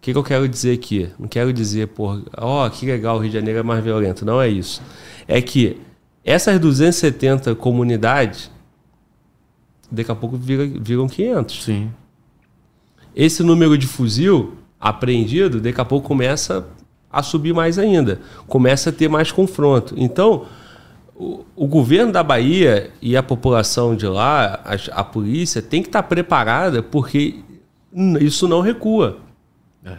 que, 0.00 0.12
que 0.12 0.16
eu 0.18 0.22
quero 0.22 0.48
dizer 0.48 0.74
aqui? 0.74 1.10
Não 1.18 1.26
quero 1.26 1.52
dizer, 1.52 1.88
pô, 1.88 2.20
ó, 2.36 2.68
que 2.68 2.86
legal, 2.86 3.16
o 3.16 3.18
Rio 3.18 3.30
de 3.30 3.36
Janeiro 3.36 3.58
é 3.58 3.62
mais 3.64 3.82
violento. 3.82 4.24
Não 4.24 4.40
é 4.40 4.48
isso. 4.48 4.80
É 5.26 5.42
que 5.42 5.80
essas 6.24 6.60
270 6.60 7.56
comunidades, 7.56 8.48
daqui 9.90 10.12
a 10.12 10.14
pouco 10.14 10.36
vira- 10.36 10.70
viram 10.80 11.08
500 11.08 11.64
Sim. 11.64 11.90
esse 13.16 13.42
número 13.42 13.76
de 13.76 13.88
fuzil 13.88 14.54
apreendido, 14.80 15.60
daqui 15.60 15.80
a 15.80 15.84
pouco 15.84 16.06
começa 16.06 16.64
a 17.10 17.24
subir 17.24 17.52
mais 17.52 17.76
ainda. 17.76 18.20
Começa 18.46 18.90
a 18.90 18.92
ter 18.92 19.08
mais 19.08 19.32
confronto. 19.32 19.94
Então, 19.96 20.46
o, 21.14 21.44
o 21.54 21.66
governo 21.66 22.12
da 22.12 22.22
Bahia 22.22 22.90
e 23.00 23.16
a 23.16 23.22
população 23.22 23.94
de 23.94 24.06
lá, 24.06 24.60
a, 24.64 25.00
a 25.00 25.04
polícia, 25.04 25.60
tem 25.62 25.82
que 25.82 25.88
estar 25.88 26.02
preparada 26.02 26.82
porque 26.82 27.36
isso 28.20 28.48
não 28.48 28.60
recua. 28.60 29.18
É. 29.84 29.96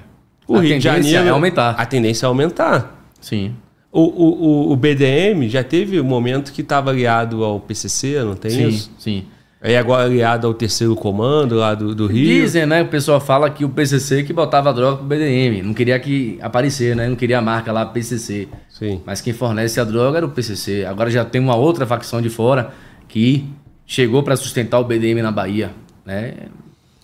O 0.48 0.56
A 0.58 0.62
Rio 0.62 0.78
de 0.80 0.84
tendência 0.88 1.12
Janeiro. 1.12 1.28
é 1.28 1.30
aumentar. 1.30 1.70
A 1.78 1.86
tendência 1.86 2.26
é 2.26 2.28
aumentar. 2.28 3.06
Sim. 3.22 3.56
O, 3.92 4.02
o, 4.02 4.44
o- 4.70 4.72
o 4.72 4.76
BDM 4.76 5.48
já 5.48 5.64
teve 5.64 6.02
um 6.02 6.04
momento 6.04 6.52
que 6.52 6.62
estava 6.62 6.90
aliado 6.90 7.44
ao 7.44 7.60
PCC, 7.60 8.24
não 8.24 8.36
tem 8.36 8.50
sim, 8.52 8.68
isso? 8.68 8.92
sim. 8.98 9.26
Aí 9.64 9.78
agora 9.78 10.04
aliado 10.04 10.46
ao 10.46 10.54
terceiro 10.54 10.94
comando 10.94 11.56
lá 11.56 11.74
do, 11.74 11.96
do 11.96 12.06
Rio. 12.06 12.26
Dizem, 12.26 12.66
né? 12.66 12.82
O 12.82 12.90
pessoal 12.90 13.22
fala 13.22 13.50
que 13.50 13.64
o 13.64 13.70
PCC 13.70 14.22
que 14.24 14.34
botava 14.34 14.74
droga 14.74 14.98
pro 14.98 15.06
BDM. 15.06 15.62
Não 15.64 15.74
queria 15.74 15.98
que 16.02 16.38
aparecer, 16.42 16.94
né? 16.94 17.08
Não 17.08 17.16
queria 17.16 17.38
a 17.38 17.42
marca 17.42 17.72
lá 17.72 17.86
PCC. 17.86 18.50
Sim. 18.68 19.02
Mas 19.06 19.22
quem 19.22 19.32
fornece 19.32 19.80
a 19.80 19.86
droga 19.86 20.18
era 20.18 20.26
o 20.26 20.30
PCC. 20.30 20.84
Agora 20.84 21.10
já 21.10 21.24
tem 21.24 21.40
uma 21.40 21.56
outra 21.56 21.88
facção 21.88 22.22
de 22.22 22.30
fora 22.30 22.74
que 23.08 23.46
chegou 23.86 24.22
para 24.22 24.36
sustentar 24.36 24.80
o 24.80 24.84
BDM 24.84 25.22
na 25.22 25.32
Bahia, 25.32 25.72
né? 26.06 26.34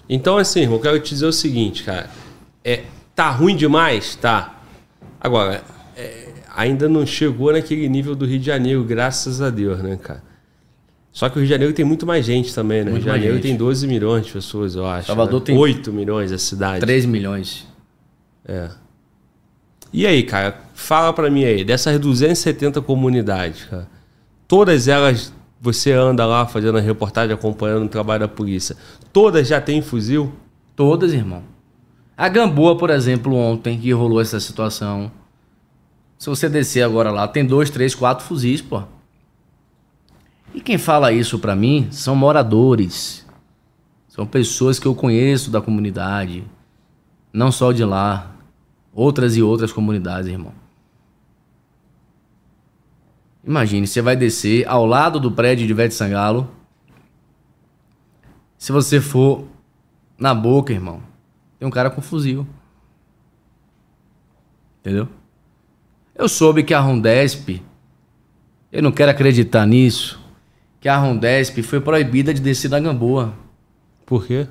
Então, 0.09 0.37
assim, 0.37 0.63
irmão, 0.63 0.75
eu 0.79 0.81
quero 0.81 0.99
te 0.99 1.11
dizer 1.11 1.27
o 1.27 1.31
seguinte, 1.31 1.85
cara. 1.85 2.09
É, 2.61 2.81
tá 3.15 3.29
ruim 3.29 3.55
demais? 3.55 4.15
Tá. 4.15 4.59
Agora, 5.21 5.63
é, 5.95 6.27
ainda 6.53 6.89
não 6.89 7.05
chegou 7.05 7.53
naquele 7.53 7.87
nível 7.87 8.15
do 8.15 8.25
Rio 8.25 8.39
de 8.39 8.47
Janeiro, 8.47 8.83
graças 8.83 9.41
a 9.41 9.49
Deus, 9.49 9.79
né, 9.81 9.97
cara? 10.01 10.27
Só 11.11 11.27
que 11.27 11.37
o 11.37 11.39
Rio 11.39 11.47
de 11.47 11.49
Janeiro 11.49 11.73
tem 11.73 11.83
muito 11.83 12.05
mais 12.05 12.25
gente 12.25 12.53
também, 12.53 12.83
né? 12.83 12.91
O 12.91 12.93
Rio 12.93 13.03
de 13.03 13.09
Janeiro 13.09 13.39
tem 13.39 13.55
12 13.55 13.87
milhões 13.87 14.25
de 14.25 14.31
pessoas, 14.31 14.75
eu 14.75 14.85
acho. 14.85 15.07
Salvador 15.07 15.39
né? 15.39 15.45
tem 15.47 15.57
8 15.57 15.91
milhões 15.91 16.31
a 16.31 16.37
cidade. 16.37 16.81
3 16.81 17.05
milhões. 17.05 17.67
É. 18.45 18.69
E 19.91 20.05
aí, 20.05 20.23
cara, 20.23 20.59
fala 20.73 21.11
para 21.11 21.29
mim 21.29 21.43
aí, 21.43 21.63
dessas 21.63 21.99
270 21.99 22.79
comunidades, 22.81 23.65
cara, 23.65 23.87
todas 24.47 24.87
elas 24.87 25.33
você 25.61 25.91
anda 25.91 26.25
lá 26.25 26.45
fazendo 26.45 26.77
a 26.77 26.81
reportagem, 26.81 27.33
acompanhando 27.33 27.85
o 27.85 27.89
trabalho 27.89 28.21
da 28.21 28.27
polícia, 28.27 28.77
todas 29.11 29.47
já 29.47 29.59
têm 29.59 29.81
fuzil? 29.81 30.31
Todas, 30.75 31.13
irmão. 31.13 31.43
A 32.15 32.29
Gamboa, 32.29 32.77
por 32.77 32.89
exemplo, 32.89 33.35
ontem 33.35 33.77
que 33.77 33.91
rolou 33.91 34.21
essa 34.21 34.39
situação. 34.39 35.11
Se 36.17 36.29
você 36.29 36.47
descer 36.47 36.81
agora 36.81 37.11
lá, 37.11 37.27
tem 37.27 37.45
dois, 37.45 37.69
três, 37.69 37.93
quatro 37.93 38.25
fuzis, 38.25 38.61
pô. 38.61 38.83
E 40.53 40.61
quem 40.61 40.77
fala 40.77 41.11
isso 41.11 41.39
para 41.39 41.55
mim 41.55 41.87
são 41.91 42.15
moradores. 42.15 43.25
São 44.07 44.25
pessoas 44.25 44.79
que 44.79 44.87
eu 44.87 44.95
conheço 44.95 45.51
da 45.51 45.61
comunidade. 45.61 46.43
Não 47.31 47.51
só 47.51 47.71
de 47.71 47.83
lá. 47.83 48.31
Outras 48.93 49.37
e 49.37 49.41
outras 49.41 49.71
comunidades, 49.71 50.27
irmão. 50.27 50.53
Imagine, 53.43 53.87
você 53.87 54.01
vai 54.01 54.15
descer 54.15 54.67
ao 54.67 54.85
lado 54.85 55.19
do 55.19 55.31
prédio 55.31 55.65
de 55.65 55.73
Vete 55.73 55.93
Sangalo. 55.93 56.49
Se 58.57 58.71
você 58.71 58.99
for 58.99 59.47
na 60.17 60.33
boca, 60.33 60.73
irmão, 60.73 61.01
tem 61.57 61.67
um 61.67 61.71
cara 61.71 61.89
com 61.89 62.01
fuzil. 62.01 62.45
Entendeu? 64.81 65.07
Eu 66.13 66.27
soube 66.27 66.63
que 66.63 66.73
a 66.73 66.79
Rondesp, 66.79 67.61
eu 68.71 68.83
não 68.83 68.91
quero 68.91 69.11
acreditar 69.11 69.65
nisso, 69.65 70.18
que 70.79 70.87
a 70.87 70.97
Rondesp 70.97 71.61
foi 71.61 71.79
proibida 71.81 72.33
de 72.33 72.41
descer 72.41 72.69
da 72.69 72.79
Gamboa. 72.79 73.33
Por 74.05 74.25
quê? 74.25 74.47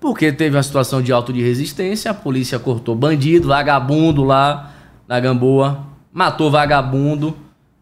Porque 0.00 0.32
teve 0.32 0.56
uma 0.56 0.62
situação 0.62 1.02
de 1.02 1.12
auto 1.12 1.32
de 1.32 1.42
resistência, 1.42 2.10
a 2.10 2.14
polícia 2.14 2.58
cortou 2.58 2.94
bandido, 2.94 3.48
vagabundo 3.48 4.24
lá 4.24 4.74
na 5.06 5.20
Gamboa, 5.20 5.84
matou 6.12 6.50
vagabundo, 6.50 7.36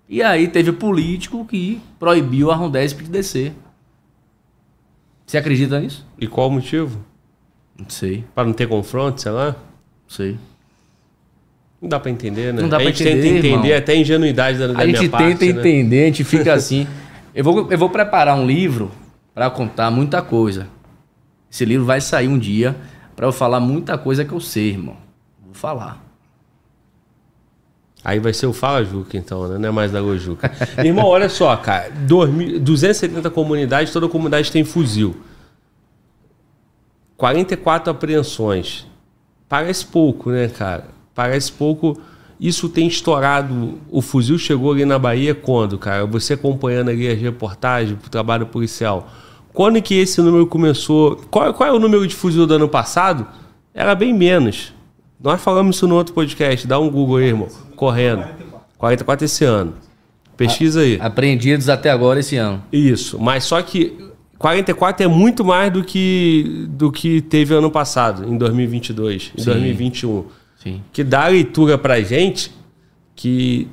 e 0.09 0.22
aí 0.22 0.49
teve 0.49 0.72
político 0.72 1.45
que 1.45 1.81
proibiu 1.99 2.51
a 2.51 2.57
Rondesp 2.57 3.03
de 3.05 3.11
descer. 3.11 3.53
Você 5.24 5.37
acredita 5.39 5.79
nisso? 5.79 6.05
E 6.18 6.26
qual 6.26 6.49
o 6.49 6.51
motivo? 6.53 6.99
Não 7.79 7.89
sei, 7.89 8.24
Para 8.35 8.45
não 8.45 8.53
ter 8.53 8.66
confronto, 8.66 9.20
sei 9.20 9.31
lá? 9.31 9.51
não 9.51 9.57
sei. 10.09 10.37
Não 11.81 11.89
dá 11.89 12.01
pra 12.01 12.11
entender, 12.11 12.53
né? 12.53 12.61
Não 12.62 12.68
dá 12.68 12.79
a 12.79 12.81
pra 12.81 12.89
gente 12.91 13.05
tenta 13.05 13.11
entender, 13.18 13.39
entender 13.39 13.68
irmão. 13.68 13.79
até 13.79 13.93
a 13.93 13.97
ingenuidade 13.97 14.59
da, 14.59 14.66
da 14.66 14.72
A 14.83 14.85
minha 14.85 14.99
gente 14.99 15.11
parte, 15.11 15.37
tenta 15.39 15.45
né? 15.45 15.61
entender, 15.61 16.03
a 16.03 16.07
gente 16.07 16.24
fica 16.24 16.53
assim. 16.55 16.87
Eu 17.39 17.45
vou, 17.45 17.70
eu 17.70 17.78
vou 17.78 17.89
preparar 17.89 18.36
um 18.36 18.45
livro 18.45 18.91
para 19.32 19.49
contar 19.49 19.93
muita 19.93 20.20
coisa. 20.20 20.66
Esse 21.49 21.64
livro 21.64 21.86
vai 21.86 22.01
sair 22.01 22.26
um 22.26 22.36
dia 22.36 22.74
para 23.14 23.28
eu 23.28 23.32
falar 23.32 23.61
muita 23.61 23.97
coisa 23.97 24.24
que 24.24 24.32
eu 24.32 24.41
sei, 24.41 24.70
irmão. 24.70 24.97
Vou 25.45 25.55
falar. 25.55 26.05
Aí 28.05 28.18
vai 28.18 28.32
ser 28.32 28.47
o 28.47 28.53
Fala 28.53 28.84
Juca, 28.84 29.16
então, 29.16 29.47
né? 29.47 29.57
Não 29.57 29.68
é 29.68 29.70
mais 29.70 29.93
da 29.93 30.01
Gojuca. 30.01 30.51
Irmão, 30.84 31.05
olha 31.07 31.28
só, 31.28 31.57
cara. 31.57 31.91
2000 31.91 32.59
270 32.59 33.30
comunidades, 33.30 33.93
toda 33.93 34.09
comunidade 34.09 34.51
tem 34.51 34.64
fuzil. 34.64 35.16
44 37.16 37.93
apreensões. 37.93 38.84
Parece 39.49 39.86
pouco, 39.86 40.32
né, 40.32 40.49
cara? 40.49 40.86
Parece 41.14 41.53
pouco. 41.53 42.01
Isso 42.41 42.68
tem 42.68 42.86
estourado. 42.86 43.78
O 43.91 44.01
fuzil 44.01 44.39
chegou 44.39 44.72
ali 44.72 44.84
na 44.84 44.99
Bahia 44.99 45.34
quando, 45.34 45.78
cara? 45.78 46.07
Você 46.07 46.34
acompanhando 46.34 46.91
ali 46.91 47.09
as 47.09 47.18
reportagens, 47.18 47.99
o 47.99 48.11
trabalho 48.11 48.47
policial. 48.47 49.09
Quando 49.53 49.82
que 49.82 49.95
esse 49.95 50.20
número 50.20 50.47
começou? 50.47 51.16
Qual, 51.30 51.53
qual 51.53 51.68
é 51.68 51.72
o 51.72 51.78
número 51.80 52.07
de 52.07 52.14
fuzil 52.14 52.47
do 52.47 52.55
ano 52.55 52.68
passado? 52.68 53.26
Era 53.74 53.95
bem 53.95 54.14
menos. 54.14 54.72
Nós 55.20 55.41
falamos 55.41 55.76
isso 55.76 55.89
no 55.89 55.97
outro 55.97 56.14
podcast. 56.14 56.66
Dá 56.66 56.78
um 56.78 56.89
Google 56.89 57.16
aí, 57.16 57.26
irmão. 57.26 57.49
Correndo. 57.74 58.24
44 58.78 59.24
esse 59.24 59.45
ano. 59.45 59.74
Pesquisa 60.36 60.82
aí. 60.82 60.99
Apreendidos 61.01 61.68
até 61.68 61.91
agora 61.91 62.20
esse 62.20 62.36
ano. 62.36 62.62
Isso, 62.72 63.18
mas 63.18 63.43
só 63.43 63.61
que 63.61 64.09
44 64.39 65.05
é 65.05 65.09
muito 65.09 65.45
mais 65.45 65.72
do 65.72 65.82
que 65.82 66.68
do 66.70 66.93
que 66.93 67.20
teve 67.20 67.53
ano 67.53 67.70
passado, 67.72 68.24
em 68.32 68.39
2022, 68.39 69.32
em 69.36 69.41
Sim. 69.41 69.51
2021. 69.51 70.24
Sim. 70.63 70.83
Que 70.93 71.03
dá 71.05 71.25
a 71.25 71.29
leitura 71.29 71.79
pra 71.79 72.01
gente 72.01 72.53
que 73.15 73.69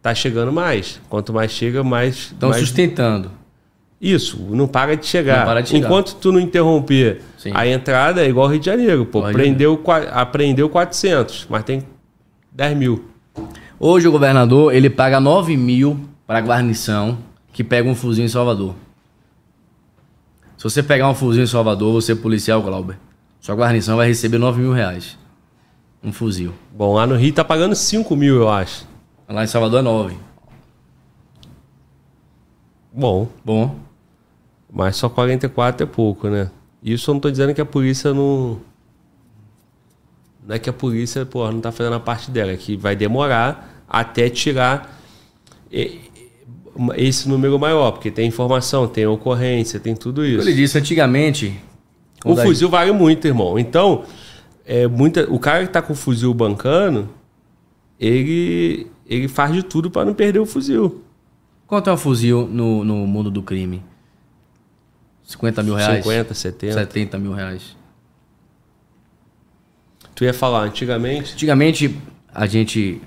tá 0.00 0.14
chegando 0.14 0.52
mais. 0.52 1.00
Quanto 1.08 1.32
mais 1.32 1.50
chega, 1.50 1.82
mais. 1.84 2.16
Estão 2.32 2.50
mais... 2.50 2.60
sustentando. 2.62 3.30
Isso, 4.00 4.38
não 4.50 4.68
para 4.68 4.96
de 4.96 5.04
chegar. 5.06 5.44
Para 5.44 5.60
de. 5.60 5.76
Enquanto 5.76 6.14
tu 6.14 6.30
não 6.30 6.38
interromper 6.38 7.20
Sim. 7.36 7.50
a 7.52 7.66
entrada, 7.66 8.24
é 8.24 8.28
igual 8.28 8.46
Rio 8.46 8.60
de 8.60 8.66
Janeiro. 8.66 9.04
Pô, 9.04 9.18
Igual 9.18 9.24
ao 9.24 9.30
Rio 9.30 9.36
de 9.38 9.42
prendeu, 9.42 9.76
qua- 9.76 10.08
apreendeu 10.10 10.68
400, 10.68 11.46
mas 11.50 11.64
tem 11.64 11.82
10 12.52 12.76
mil. 12.76 13.04
Hoje 13.80 14.06
o 14.06 14.12
governador 14.12 14.72
ele 14.72 14.88
paga 14.88 15.18
9 15.18 15.56
mil 15.56 15.98
para 16.26 16.38
a 16.38 16.42
guarnição 16.42 17.18
que 17.52 17.64
pega 17.64 17.88
um 17.88 17.94
fuzil 17.94 18.24
em 18.24 18.28
Salvador. 18.28 18.74
Se 20.56 20.64
você 20.64 20.82
pegar 20.82 21.08
um 21.08 21.14
fuzil 21.14 21.42
em 21.42 21.46
Salvador, 21.46 21.92
você 21.92 22.12
é 22.12 22.14
policial, 22.14 22.60
Glauber, 22.62 22.96
sua 23.40 23.54
guarnição 23.54 23.96
vai 23.96 24.08
receber 24.08 24.38
9 24.38 24.60
mil 24.60 24.72
reais. 24.72 25.16
Um 26.02 26.12
fuzil. 26.12 26.52
Bom, 26.72 26.94
lá 26.94 27.06
no 27.06 27.16
Rio 27.16 27.32
tá 27.32 27.44
pagando 27.44 27.74
5 27.74 28.14
mil, 28.16 28.36
eu 28.36 28.48
acho. 28.48 28.86
Lá 29.28 29.44
em 29.44 29.46
Salvador 29.46 29.80
é 29.80 29.82
9. 29.82 30.16
Bom, 32.92 33.28
Bom. 33.44 33.88
Mas 34.70 34.96
só 34.96 35.08
44 35.08 35.84
é 35.84 35.86
pouco, 35.86 36.28
né? 36.28 36.50
Isso 36.82 37.10
eu 37.10 37.14
não 37.14 37.20
tô 37.20 37.30
dizendo 37.30 37.54
que 37.54 37.60
a 37.60 37.64
polícia 37.66 38.12
não. 38.12 38.60
Não 40.46 40.54
é 40.54 40.58
que 40.58 40.70
a 40.70 40.72
polícia, 40.72 41.24
porra, 41.26 41.52
não 41.52 41.60
tá 41.60 41.72
fazendo 41.72 41.94
a 41.94 42.00
parte 42.00 42.30
dela, 42.30 42.52
é 42.52 42.56
que 42.56 42.76
vai 42.76 42.94
demorar 42.94 43.84
até 43.88 44.28
tirar 44.28 44.98
esse 46.96 47.28
número 47.28 47.58
maior, 47.58 47.92
porque 47.92 48.10
tem 48.10 48.28
informação, 48.28 48.86
tem 48.86 49.06
ocorrência, 49.06 49.80
tem 49.80 49.94
tudo 49.94 50.24
isso. 50.24 50.48
ele 50.48 50.54
disse 50.54 50.78
antigamente. 50.78 51.58
O 52.24 52.36
fuzil 52.36 52.68
vale 52.68 52.92
muito, 52.92 53.26
irmão. 53.26 53.58
Então, 53.58 54.04
é 54.68 54.86
muita, 54.86 55.24
o 55.32 55.38
cara 55.38 55.66
que 55.66 55.72
tá 55.72 55.80
com 55.80 55.94
o 55.94 55.96
fuzil 55.96 56.34
bancando, 56.34 57.08
ele, 57.98 58.86
ele 59.06 59.26
faz 59.26 59.50
de 59.54 59.62
tudo 59.62 59.90
para 59.90 60.04
não 60.04 60.12
perder 60.12 60.40
o 60.40 60.44
fuzil. 60.44 61.02
Quanto 61.66 61.88
é 61.88 61.92
um 61.92 61.96
fuzil 61.96 62.46
no, 62.46 62.84
no 62.84 63.06
mundo 63.06 63.30
do 63.30 63.42
crime? 63.42 63.82
50 65.24 65.62
mil 65.62 65.74
reais? 65.74 66.04
50, 66.04 66.34
70. 66.34 66.74
70 66.74 67.18
mil 67.18 67.32
reais. 67.32 67.74
Tu 70.14 70.24
ia 70.24 70.34
falar, 70.34 70.64
antigamente, 70.64 71.32
Antigamente, 71.32 71.98
a 72.34 72.44
gente 72.44 73.00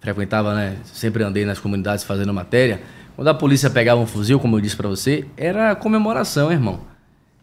frequentava, 0.00 0.54
né? 0.56 0.76
Sempre 0.84 1.22
andei 1.22 1.44
nas 1.44 1.60
comunidades 1.60 2.02
fazendo 2.02 2.34
matéria. 2.34 2.82
Quando 3.14 3.28
a 3.28 3.34
polícia 3.34 3.70
pegava 3.70 4.00
um 4.00 4.06
fuzil, 4.06 4.40
como 4.40 4.56
eu 4.56 4.60
disse 4.60 4.76
pra 4.76 4.88
você, 4.88 5.24
era 5.36 5.76
comemoração, 5.76 6.50
irmão. 6.50 6.80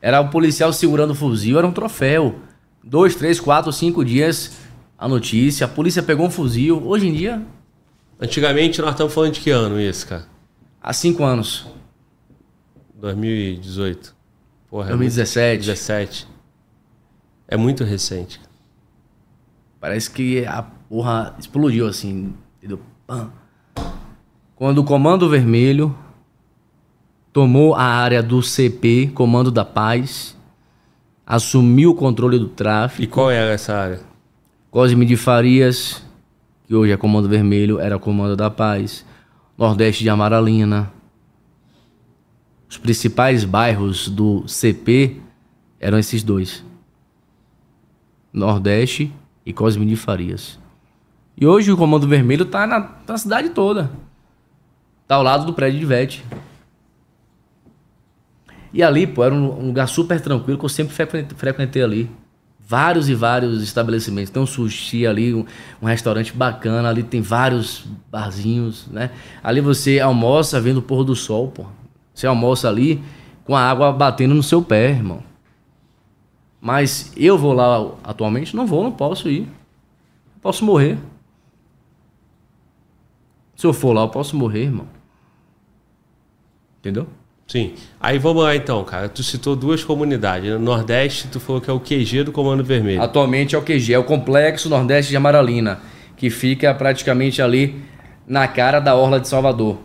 Era 0.02 0.20
o 0.20 0.30
policial 0.30 0.74
segurando 0.74 1.12
o 1.12 1.16
fuzil, 1.16 1.58
era 1.58 1.66
um 1.66 1.72
troféu. 1.72 2.36
Dois, 2.84 3.16
três, 3.16 3.40
quatro, 3.40 3.72
cinco 3.72 4.04
dias 4.04 4.58
a 4.98 5.08
notícia. 5.08 5.66
A 5.66 5.70
polícia 5.70 6.02
pegou 6.04 6.26
um 6.28 6.32
fuzil. 6.32 6.82
Hoje 6.86 7.08
em 7.08 7.14
dia, 7.14 7.46
antigamente 8.20 8.82
nós 8.82 8.92
estamos 8.92 9.14
falando 9.14 9.34
de 9.34 9.40
que 9.40 9.50
ano 9.52 9.80
isso, 9.80 10.08
cara? 10.08 10.26
há 10.82 10.94
cinco 10.94 11.24
anos. 11.24 11.68
2018. 12.96 14.16
Porra, 14.70 14.86
é 14.86 14.90
2017. 14.90 15.52
muito- 15.58 15.66
17. 15.66 16.28
É 17.48 17.58
muito 17.58 17.84
recente. 17.84 18.40
Parece 19.80 20.10
que 20.10 20.46
a 20.46 20.62
porra 20.62 21.36
explodiu 21.40 21.88
assim. 21.88 22.34
Quando 24.56 24.78
o 24.80 24.84
Comando 24.84 25.28
Vermelho 25.30 25.96
tomou 27.34 27.74
a 27.74 27.84
área 27.84 28.22
do 28.22 28.42
CP, 28.44 29.12
Comando 29.14 29.52
da 29.52 29.66
Paz, 29.66 30.38
assumiu 31.32 31.92
o 31.92 31.96
controle 31.96 32.38
do 32.38 32.48
E 32.48 32.50
tráfico. 32.50 33.14
qual 33.14 33.32
era 33.32 33.52
essa 33.52 33.74
área? 33.74 34.02
Cosme 34.70 35.06
de 35.06 35.16
Farias, 35.16 36.04
que 36.68 36.76
hoje 36.76 36.92
é 36.92 36.98
Comando 36.98 37.30
Vermelho, 37.30 37.80
era 37.80 37.98
Comando 37.98 38.36
da 38.36 38.50
Paz. 38.50 39.06
Nordeste 39.58 40.04
de 40.04 40.10
Amaralina. 40.10 40.92
Os 42.70 42.78
principais 42.78 43.46
bairros 43.46 44.10
do 44.10 44.46
CP 44.46 45.22
eram 45.80 45.98
esses 45.98 46.22
dois. 46.22 46.66
Nordeste 48.34 49.14
e 49.46 49.54
Cosme 49.54 49.86
de 49.86 49.96
Farias. 49.96 50.60
E 51.38 51.48
hoje 51.48 51.72
o 51.72 51.78
Comando 51.78 52.10
Vermelho 52.10 52.44
tá 52.44 52.68
na, 52.68 52.98
na 53.08 53.18
cidade 53.18 53.52
toda. 53.52 53.90
Tá 55.08 55.16
ao 55.16 55.24
lado 55.24 55.46
do 55.46 55.54
prédio 55.54 55.80
de 55.80 55.86
Vete. 55.86 56.26
E 58.74 58.82
ali, 58.82 59.06
pô, 59.06 59.24
era 59.24 59.34
um, 59.34 59.68
lugar 59.68 59.88
super 59.88 60.20
tranquilo 60.22 60.58
que 60.58 60.66
eu 60.66 60.70
sempre 60.70 60.94
frequentei, 60.94 61.38
frequentei 61.38 61.84
ali. 61.84 62.10
Vários 62.60 63.10
e 63.10 63.16
vários 63.16 63.62
estabelecimentos. 63.62 64.32
Tem 64.32 64.42
um 64.42 64.46
sushi 64.46 65.06
ali, 65.06 65.34
um, 65.34 65.46
um 65.82 65.86
restaurante 65.86 66.32
bacana, 66.34 66.90
ali 66.90 67.04
tem 67.04 67.22
vários 67.22 67.86
barzinhos, 68.10 68.88
né? 68.88 69.12
Ali 69.44 69.60
você 69.60 70.00
almoça 70.00 70.62
vendo 70.62 70.78
o 70.78 70.82
pôr 70.82 71.04
do 71.04 71.16
sol, 71.16 71.50
pô. 71.50 71.66
Você 72.14 72.26
almoça 72.26 72.70
ali 72.70 73.04
com 73.44 73.56
a 73.56 73.62
água 73.62 73.92
batendo 73.92 74.34
no 74.34 74.44
seu 74.44 74.62
pé, 74.62 74.92
irmão. 74.92 75.22
Mas 76.62 77.12
eu 77.18 77.38
vou 77.38 77.54
lá 77.54 77.92
atualmente? 78.04 78.56
Não 78.56 78.66
vou, 78.66 78.84
não 78.84 78.92
posso 78.92 79.30
ir. 79.30 79.50
Posso 80.42 80.64
morrer. 80.64 80.98
Se 83.56 83.68
eu 83.68 83.74
for 83.74 83.94
lá, 83.94 84.02
eu 84.02 84.10
posso 84.10 84.36
morrer, 84.36 84.64
irmão. 84.64 84.88
Entendeu? 86.80 87.08
Sim. 87.52 87.74
Aí 88.00 88.18
vamos 88.18 88.44
lá 88.44 88.56
então, 88.56 88.82
cara. 88.86 89.10
Tu 89.10 89.22
citou 89.22 89.58
duas 89.58 89.84
comunidades. 89.84 90.50
No 90.52 90.58
Nordeste, 90.58 91.28
tu 91.28 91.38
falou 91.38 91.60
que 91.60 91.70
é 91.70 91.74
o 91.74 91.82
QG 91.82 92.24
do 92.24 92.32
Comando 92.32 92.64
Vermelho. 92.64 93.02
Atualmente 93.02 93.56
é 93.56 93.58
o 93.58 93.62
QG, 93.62 93.94
é 93.94 94.00
o 94.00 94.06
Complexo 94.06 94.70
Nordeste 94.70 95.10
de 95.10 95.18
Amaralina, 95.18 95.82
que 96.16 96.30
fica 96.30 96.74
praticamente 96.74 97.42
ali 97.42 97.84
na 98.26 98.48
cara 98.48 98.80
da 98.80 98.96
Orla 98.96 99.20
de 99.20 99.28
Salvador. 99.28 99.80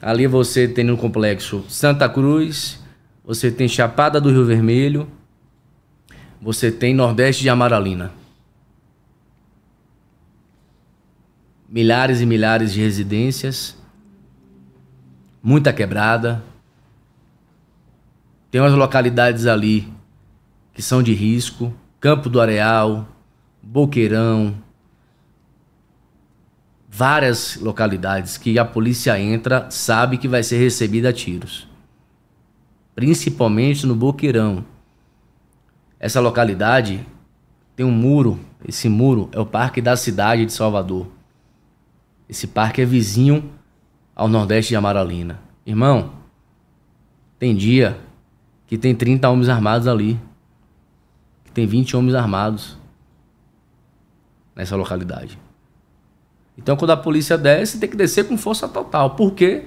Ali 0.00 0.26
você 0.26 0.66
tem 0.66 0.84
no 0.84 0.96
complexo 0.96 1.62
Santa 1.68 2.08
Cruz, 2.08 2.82
você 3.22 3.50
tem 3.50 3.68
Chapada 3.68 4.18
do 4.18 4.30
Rio 4.30 4.46
Vermelho, 4.46 5.06
você 6.40 6.72
tem 6.72 6.94
Nordeste 6.94 7.42
de 7.42 7.50
Amaralina. 7.50 8.10
Milhares 11.68 12.22
e 12.22 12.26
milhares 12.26 12.72
de 12.72 12.80
residências, 12.80 13.76
muita 15.42 15.74
quebrada. 15.74 16.42
Tem 18.52 18.60
umas 18.60 18.74
localidades 18.74 19.46
ali 19.46 19.90
que 20.74 20.82
são 20.82 21.02
de 21.02 21.14
risco, 21.14 21.72
Campo 21.98 22.28
do 22.28 22.38
Areal, 22.38 23.08
Boqueirão, 23.62 24.54
várias 26.86 27.56
localidades 27.56 28.36
que 28.36 28.58
a 28.58 28.64
polícia 28.66 29.18
entra, 29.18 29.70
sabe 29.70 30.18
que 30.18 30.28
vai 30.28 30.42
ser 30.42 30.58
recebida 30.58 31.08
a 31.08 31.12
tiros. 31.14 31.66
Principalmente 32.94 33.86
no 33.86 33.96
Boqueirão. 33.96 34.62
Essa 35.98 36.20
localidade 36.20 37.06
tem 37.74 37.86
um 37.86 37.90
muro, 37.90 38.38
esse 38.68 38.86
muro 38.86 39.30
é 39.32 39.40
o 39.40 39.46
Parque 39.46 39.80
da 39.80 39.96
Cidade 39.96 40.44
de 40.44 40.52
Salvador. 40.52 41.08
Esse 42.28 42.46
parque 42.46 42.82
é 42.82 42.84
vizinho 42.84 43.50
ao 44.14 44.28
Nordeste 44.28 44.68
de 44.68 44.76
Amaralina. 44.76 45.40
Irmão, 45.64 46.12
tem 47.38 47.56
dia 47.56 47.98
que 48.72 48.78
tem 48.78 48.94
30 48.94 49.28
homens 49.28 49.50
armados 49.50 49.86
ali. 49.86 50.18
Que 51.44 51.52
tem 51.52 51.66
20 51.66 51.94
homens 51.94 52.14
armados 52.14 52.78
nessa 54.56 54.74
localidade. 54.76 55.38
Então, 56.56 56.74
quando 56.74 56.92
a 56.92 56.96
polícia 56.96 57.36
desce, 57.36 57.78
tem 57.78 57.86
que 57.86 57.96
descer 57.98 58.26
com 58.26 58.38
força 58.38 58.66
total. 58.66 59.10
Porque 59.10 59.64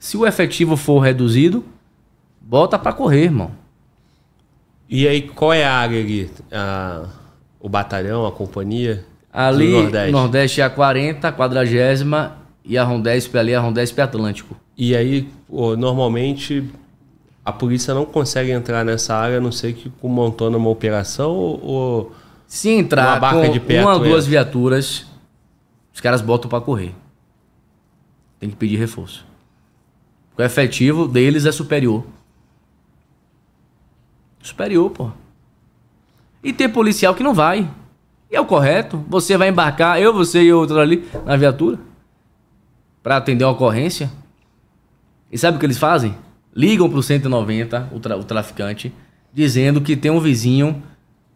se 0.00 0.16
o 0.16 0.26
efetivo 0.26 0.76
for 0.76 0.98
reduzido, 0.98 1.64
bota 2.40 2.76
para 2.76 2.92
correr, 2.92 3.26
irmão. 3.26 3.52
E 4.88 5.06
aí, 5.06 5.22
qual 5.22 5.52
é 5.52 5.64
a 5.64 5.72
área 5.72 6.00
ali? 6.00 6.28
A, 6.50 7.06
o 7.60 7.68
batalhão, 7.68 8.26
a 8.26 8.32
companhia? 8.32 9.06
Ali, 9.32 9.74
Nordeste. 9.74 10.10
Nordeste 10.10 10.60
é 10.60 10.64
a 10.64 10.70
40, 10.70 11.28
a 11.28 11.30
40 11.30 12.36
e 12.64 12.76
a 12.76 12.82
Rondesp 12.82 13.38
ali 13.38 13.54
a 13.54 13.60
Rondesp 13.60 14.00
Atlântico. 14.00 14.56
E 14.76 14.96
aí, 14.96 15.28
normalmente, 15.78 16.68
a 17.44 17.52
polícia 17.52 17.92
não 17.92 18.04
consegue 18.04 18.50
entrar 18.52 18.84
nessa 18.84 19.14
área, 19.14 19.38
a 19.38 19.40
não 19.40 19.52
sei 19.52 19.72
que 19.72 19.90
montando 20.02 20.56
uma 20.56 20.70
operação 20.70 21.32
ou... 21.32 22.12
Se 22.46 22.68
entrar 22.68 23.18
uma 23.18 23.30
com 23.30 23.74
uma 23.80 23.94
ou 23.94 24.00
duas 24.00 24.26
viaturas, 24.26 25.06
os 25.92 26.00
caras 26.00 26.20
botam 26.20 26.50
para 26.50 26.60
correr. 26.60 26.94
Tem 28.38 28.50
que 28.50 28.56
pedir 28.56 28.76
reforço. 28.76 29.24
O 30.36 30.42
efetivo 30.42 31.08
deles 31.08 31.46
é 31.46 31.52
superior. 31.52 32.04
Superior, 34.42 34.90
pô. 34.90 35.10
E 36.44 36.52
tem 36.52 36.68
policial 36.68 37.14
que 37.14 37.22
não 37.22 37.32
vai. 37.32 37.70
E 38.30 38.36
é 38.36 38.40
o 38.40 38.44
correto. 38.44 39.02
Você 39.08 39.36
vai 39.36 39.48
embarcar, 39.48 40.00
eu, 40.00 40.12
você 40.12 40.42
e 40.42 40.52
outro 40.52 40.78
ali, 40.78 41.08
na 41.24 41.36
viatura, 41.36 41.78
para 43.02 43.16
atender 43.16 43.44
uma 43.44 43.52
ocorrência. 43.52 44.10
E 45.30 45.38
sabe 45.38 45.56
o 45.56 45.60
que 45.60 45.66
eles 45.66 45.78
fazem? 45.78 46.14
Ligam 46.54 46.88
pro 46.88 47.02
190, 47.02 47.90
o, 47.92 48.00
tra 48.00 48.16
o 48.16 48.24
traficante, 48.24 48.92
dizendo 49.32 49.80
que 49.80 49.96
tem 49.96 50.10
um 50.10 50.20
vizinho, 50.20 50.82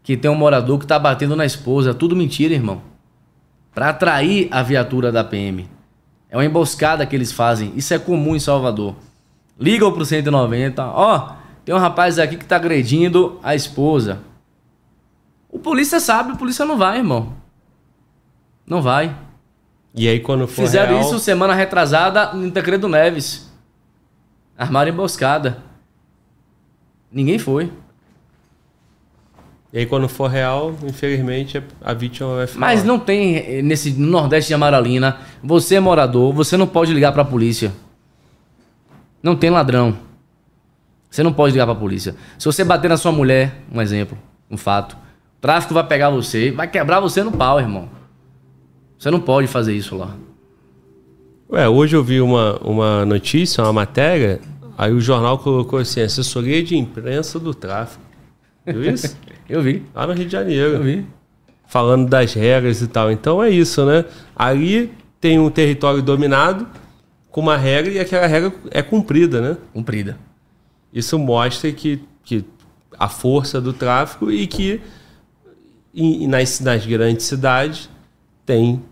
que 0.02 0.16
tem 0.16 0.30
um 0.30 0.34
morador 0.34 0.78
que 0.78 0.86
tá 0.86 0.98
batendo 0.98 1.34
na 1.34 1.44
esposa. 1.44 1.94
Tudo 1.94 2.14
mentira, 2.14 2.54
irmão 2.54 2.82
para 3.76 3.90
atrair 3.90 4.48
a 4.50 4.62
viatura 4.62 5.12
da 5.12 5.22
PM. 5.22 5.68
É 6.30 6.36
uma 6.36 6.46
emboscada 6.46 7.04
que 7.04 7.14
eles 7.14 7.30
fazem. 7.30 7.74
Isso 7.76 7.92
é 7.92 7.98
comum 7.98 8.34
em 8.34 8.40
Salvador. 8.40 8.96
Ligam 9.60 9.92
pro 9.92 10.02
190, 10.02 10.82
ó, 10.82 11.14
oh, 11.14 11.34
tem 11.62 11.74
um 11.74 11.78
rapaz 11.78 12.18
aqui 12.18 12.38
que 12.38 12.46
tá 12.46 12.56
agredindo 12.56 13.38
a 13.42 13.54
esposa. 13.54 14.20
O 15.50 15.58
polícia 15.58 16.00
sabe, 16.00 16.32
o 16.32 16.38
polícia 16.38 16.64
não 16.64 16.78
vai, 16.78 16.96
irmão. 16.96 17.34
Não 18.66 18.80
vai. 18.80 19.14
E 19.94 20.08
aí 20.08 20.20
quando 20.20 20.48
for 20.48 20.62
Fizeram 20.62 20.94
real... 20.94 21.02
isso 21.02 21.18
semana 21.18 21.52
retrasada 21.52 22.30
em 22.34 22.50
Tancredo 22.50 22.88
Neves. 22.88 23.45
Armaram 24.58 24.90
emboscada. 24.90 25.62
Ninguém 27.10 27.38
foi. 27.38 27.70
E 29.72 29.78
aí, 29.78 29.86
quando 29.86 30.08
for 30.08 30.28
real, 30.30 30.74
infelizmente, 30.84 31.62
a 31.82 31.92
vítima 31.92 32.36
vai 32.36 32.46
ficar. 32.46 32.60
Mas 32.60 32.84
não 32.84 32.98
tem 32.98 33.36
eh, 33.36 33.62
nesse 33.62 33.92
no 33.92 34.06
Nordeste 34.06 34.48
de 34.48 34.54
Amaralina. 34.54 35.18
Você 35.42 35.74
é 35.74 35.80
morador, 35.80 36.32
você 36.32 36.56
não 36.56 36.66
pode 36.66 36.94
ligar 36.94 37.12
para 37.12 37.22
a 37.22 37.26
polícia. 37.26 37.72
Não 39.22 39.36
tem 39.36 39.50
ladrão. 39.50 39.98
Você 41.10 41.22
não 41.22 41.32
pode 41.32 41.52
ligar 41.52 41.66
para 41.66 41.74
a 41.74 41.78
polícia. 41.78 42.14
Se 42.38 42.46
você 42.46 42.64
bater 42.64 42.88
na 42.88 42.96
sua 42.96 43.12
mulher, 43.12 43.62
um 43.72 43.80
exemplo, 43.80 44.16
um 44.50 44.56
fato, 44.56 44.94
o 44.94 45.40
tráfico 45.40 45.74
vai 45.74 45.86
pegar 45.86 46.10
você, 46.10 46.50
vai 46.50 46.68
quebrar 46.68 47.00
você 47.00 47.22
no 47.22 47.32
pau, 47.32 47.58
irmão. 47.60 47.88
Você 48.98 49.10
não 49.10 49.20
pode 49.20 49.46
fazer 49.46 49.74
isso 49.74 49.96
lá. 49.96 50.14
Ué, 51.48 51.68
hoje 51.68 51.94
eu 51.94 52.02
vi 52.02 52.20
uma, 52.20 52.58
uma 52.58 53.04
notícia, 53.04 53.62
uma 53.62 53.72
matéria, 53.72 54.40
aí 54.76 54.92
o 54.92 55.00
jornal 55.00 55.38
colocou 55.38 55.78
assim: 55.78 56.00
assessoria 56.00 56.62
de 56.62 56.76
imprensa 56.76 57.38
do 57.38 57.54
tráfico. 57.54 58.02
Viu 58.64 58.82
isso? 58.82 59.16
Eu 59.48 59.62
vi. 59.62 59.84
Lá 59.94 60.08
no 60.08 60.12
Rio 60.12 60.26
de 60.26 60.32
Janeiro. 60.32 60.72
Eu 60.72 60.82
vi. 60.82 61.06
Falando 61.68 62.08
das 62.08 62.34
regras 62.34 62.82
e 62.82 62.88
tal. 62.88 63.12
Então 63.12 63.40
é 63.40 63.48
isso, 63.48 63.86
né? 63.86 64.04
Ali 64.34 64.92
tem 65.20 65.38
um 65.38 65.48
território 65.48 66.02
dominado 66.02 66.66
com 67.30 67.42
uma 67.42 67.56
regra 67.56 67.92
e 67.92 68.00
aquela 68.00 68.26
regra 68.26 68.52
é 68.72 68.82
cumprida, 68.82 69.40
né? 69.40 69.56
Cumprida. 69.72 70.18
Isso 70.92 71.16
mostra 71.16 71.70
que, 71.70 72.02
que 72.24 72.44
a 72.98 73.08
força 73.08 73.60
do 73.60 73.72
tráfico 73.72 74.32
e 74.32 74.48
que 74.48 74.80
e, 75.94 76.26
nas, 76.26 76.58
nas 76.58 76.84
grandes 76.84 77.24
cidades 77.26 77.88
tem 78.44 78.82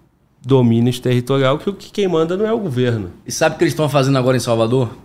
domínio 0.44 1.00
territorial 1.00 1.58
que, 1.58 1.72
que 1.72 1.90
quem 1.90 2.08
manda 2.08 2.36
não 2.36 2.46
é 2.46 2.52
o 2.52 2.58
governo. 2.58 3.12
E 3.26 3.32
sabe 3.32 3.54
o 3.54 3.58
que 3.58 3.64
eles 3.64 3.72
estão 3.72 3.88
fazendo 3.88 4.18
agora 4.18 4.36
em 4.36 4.40
Salvador? 4.40 4.96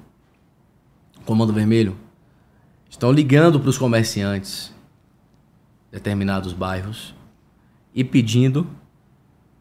Comando 1.26 1.54
Vermelho? 1.54 1.96
Estão 2.90 3.12
ligando 3.12 3.60
para 3.60 3.70
os 3.70 3.78
comerciantes 3.78 4.74
determinados 5.92 6.54
bairros 6.54 7.16
e 7.94 8.04
pedindo 8.04 8.68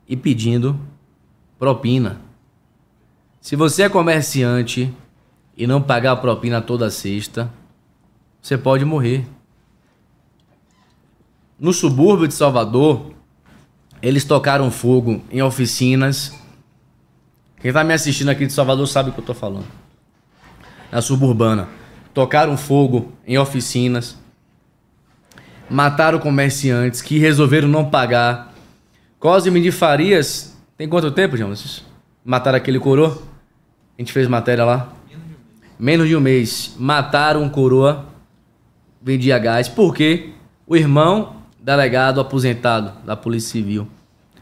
e 0.07 0.17
pedindo 0.17 0.79
propina. 1.59 2.21
Se 3.41 3.55
você 3.55 3.85
é 3.85 3.89
comerciante 3.89 4.93
e 5.57 5.67
não 5.67 5.81
pagar 5.81 6.13
a 6.13 6.17
propina 6.17 6.61
toda 6.61 6.91
sexta, 6.91 7.53
você 8.41 8.57
pode 8.57 8.85
morrer. 8.85 9.27
No 11.59 11.73
subúrbio 11.73 12.29
de 12.29 12.35
Salvador, 12.35 13.13
eles 14.03 14.25
tocaram 14.25 14.71
fogo 14.71 15.23
em 15.31 15.43
oficinas. 15.43 16.35
Quem 17.61 17.69
está 17.71 17.83
me 17.83 17.93
assistindo 17.93 18.29
aqui 18.29 18.47
de 18.47 18.53
Salvador 18.53 18.87
sabe 18.87 19.11
o 19.11 19.13
que 19.13 19.19
eu 19.19 19.23
estou 19.23 19.35
falando. 19.35 19.67
Na 20.91 21.03
suburbana. 21.03 21.69
Tocaram 22.15 22.57
fogo 22.57 23.13
em 23.27 23.39
oficinas 23.39 24.17
mataram 25.69 26.19
comerciantes 26.19 27.03
que 27.03 27.19
resolveram 27.19 27.69
não 27.69 27.89
pagar. 27.91 28.55
Cosme 29.19 29.61
de 29.61 29.71
Farias, 29.71 30.57
tem 30.77 30.89
quanto 30.89 31.11
tempo, 31.11 31.37
Jonas? 31.37 31.85
Mataram 32.25 32.57
aquele 32.57 32.79
coroa? 32.79 33.23
A 33.97 34.01
gente 34.01 34.13
fez 34.13 34.29
matéria 34.29 34.65
lá. 34.65 34.93
Menos 35.79 36.09
de 36.09 36.17
um 36.17 36.21
mês. 36.21 36.75
Mataram 36.79 37.43
um 37.43 37.49
coroa, 37.49 38.07
vendia 39.03 39.39
gás. 39.39 39.69
Por 39.69 39.95
quê? 39.95 40.31
O 40.67 40.77
irmão, 40.77 41.38
delegado 41.77 42.21
aposentado 42.21 42.93
da 43.05 43.17
Polícia 43.17 43.51
Civil, 43.51 43.89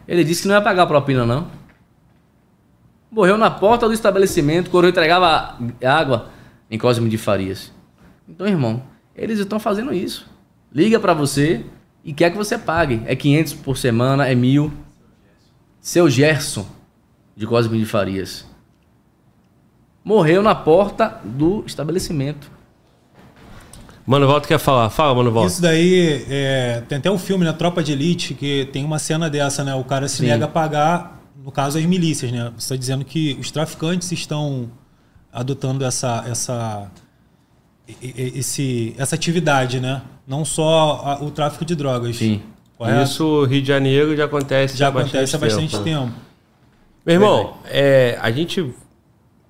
ele 0.06 0.24
disse 0.24 0.42
que 0.42 0.48
não 0.48 0.54
ia 0.54 0.62
pagar 0.62 0.86
propina, 0.86 1.26
não. 1.26 1.48
Morreu 3.10 3.36
na 3.36 3.50
porta 3.50 3.86
do 3.86 3.94
estabelecimento, 3.94 4.68
o 4.68 4.70
coroa 4.70 4.90
entregava 4.90 5.56
água 5.84 6.28
em 6.70 6.78
Cosme 6.78 7.08
de 7.08 7.18
Farias. 7.18 7.72
Então, 8.28 8.46
irmão, 8.46 8.82
eles 9.14 9.38
estão 9.38 9.58
fazendo 9.58 9.92
isso 9.92 10.26
liga 10.76 11.00
para 11.00 11.14
você 11.14 11.64
e 12.04 12.12
quer 12.12 12.30
que 12.30 12.36
você 12.36 12.58
pague. 12.58 13.00
É 13.06 13.16
500 13.16 13.54
por 13.54 13.78
semana, 13.78 14.28
é 14.28 14.34
mil. 14.34 14.70
Seu 15.80 16.10
Gerson, 16.10 16.66
de 17.34 17.46
Cosme 17.46 17.78
de 17.78 17.86
Farias, 17.86 18.44
morreu 20.04 20.42
na 20.42 20.54
porta 20.54 21.20
do 21.24 21.64
estabelecimento. 21.66 22.50
Mano 24.06 24.26
Volta 24.26 24.46
quer 24.46 24.58
falar. 24.58 24.88
Fala, 24.88 25.14
Mano 25.14 25.32
Volta. 25.32 25.50
Isso 25.50 25.60
daí, 25.60 26.24
é, 26.30 26.82
tem 26.88 26.98
até 26.98 27.10
um 27.10 27.18
filme, 27.18 27.44
né? 27.44 27.52
Tropa 27.52 27.82
de 27.82 27.92
Elite, 27.92 28.34
que 28.34 28.68
tem 28.72 28.84
uma 28.84 28.98
cena 28.98 29.28
dessa, 29.28 29.64
né? 29.64 29.74
O 29.74 29.84
cara 29.84 30.06
se 30.08 30.18
Sim. 30.18 30.26
nega 30.26 30.44
a 30.44 30.48
pagar 30.48 31.16
no 31.46 31.52
caso, 31.52 31.78
as 31.78 31.84
milícias, 31.84 32.32
né? 32.32 32.52
Você 32.58 32.74
está 32.74 32.76
dizendo 32.76 33.04
que 33.04 33.36
os 33.38 33.52
traficantes 33.52 34.10
estão 34.10 34.68
adotando 35.32 35.84
essa, 35.84 36.24
essa, 36.28 36.90
esse, 38.02 38.92
essa 38.98 39.14
atividade, 39.14 39.78
né? 39.78 40.02
Não 40.26 40.44
só 40.44 41.00
a, 41.04 41.22
o 41.22 41.30
tráfico 41.30 41.64
de 41.64 41.76
drogas. 41.76 42.16
Sim. 42.16 42.42
Correto? 42.76 43.00
Isso 43.04 43.44
Rio 43.44 43.62
de 43.62 43.68
Janeiro 43.68 44.16
já 44.16 44.24
acontece 44.24 44.76
já 44.76 44.86
há 44.86 44.88
acontece 44.88 45.14
bastante 45.14 45.36
há 45.36 45.38
bastante 45.38 45.84
tempo. 45.84 45.84
tempo. 45.84 46.12
Meu 47.06 47.14
irmão, 47.14 47.56
é, 47.66 48.18
a 48.20 48.28
gente. 48.32 48.74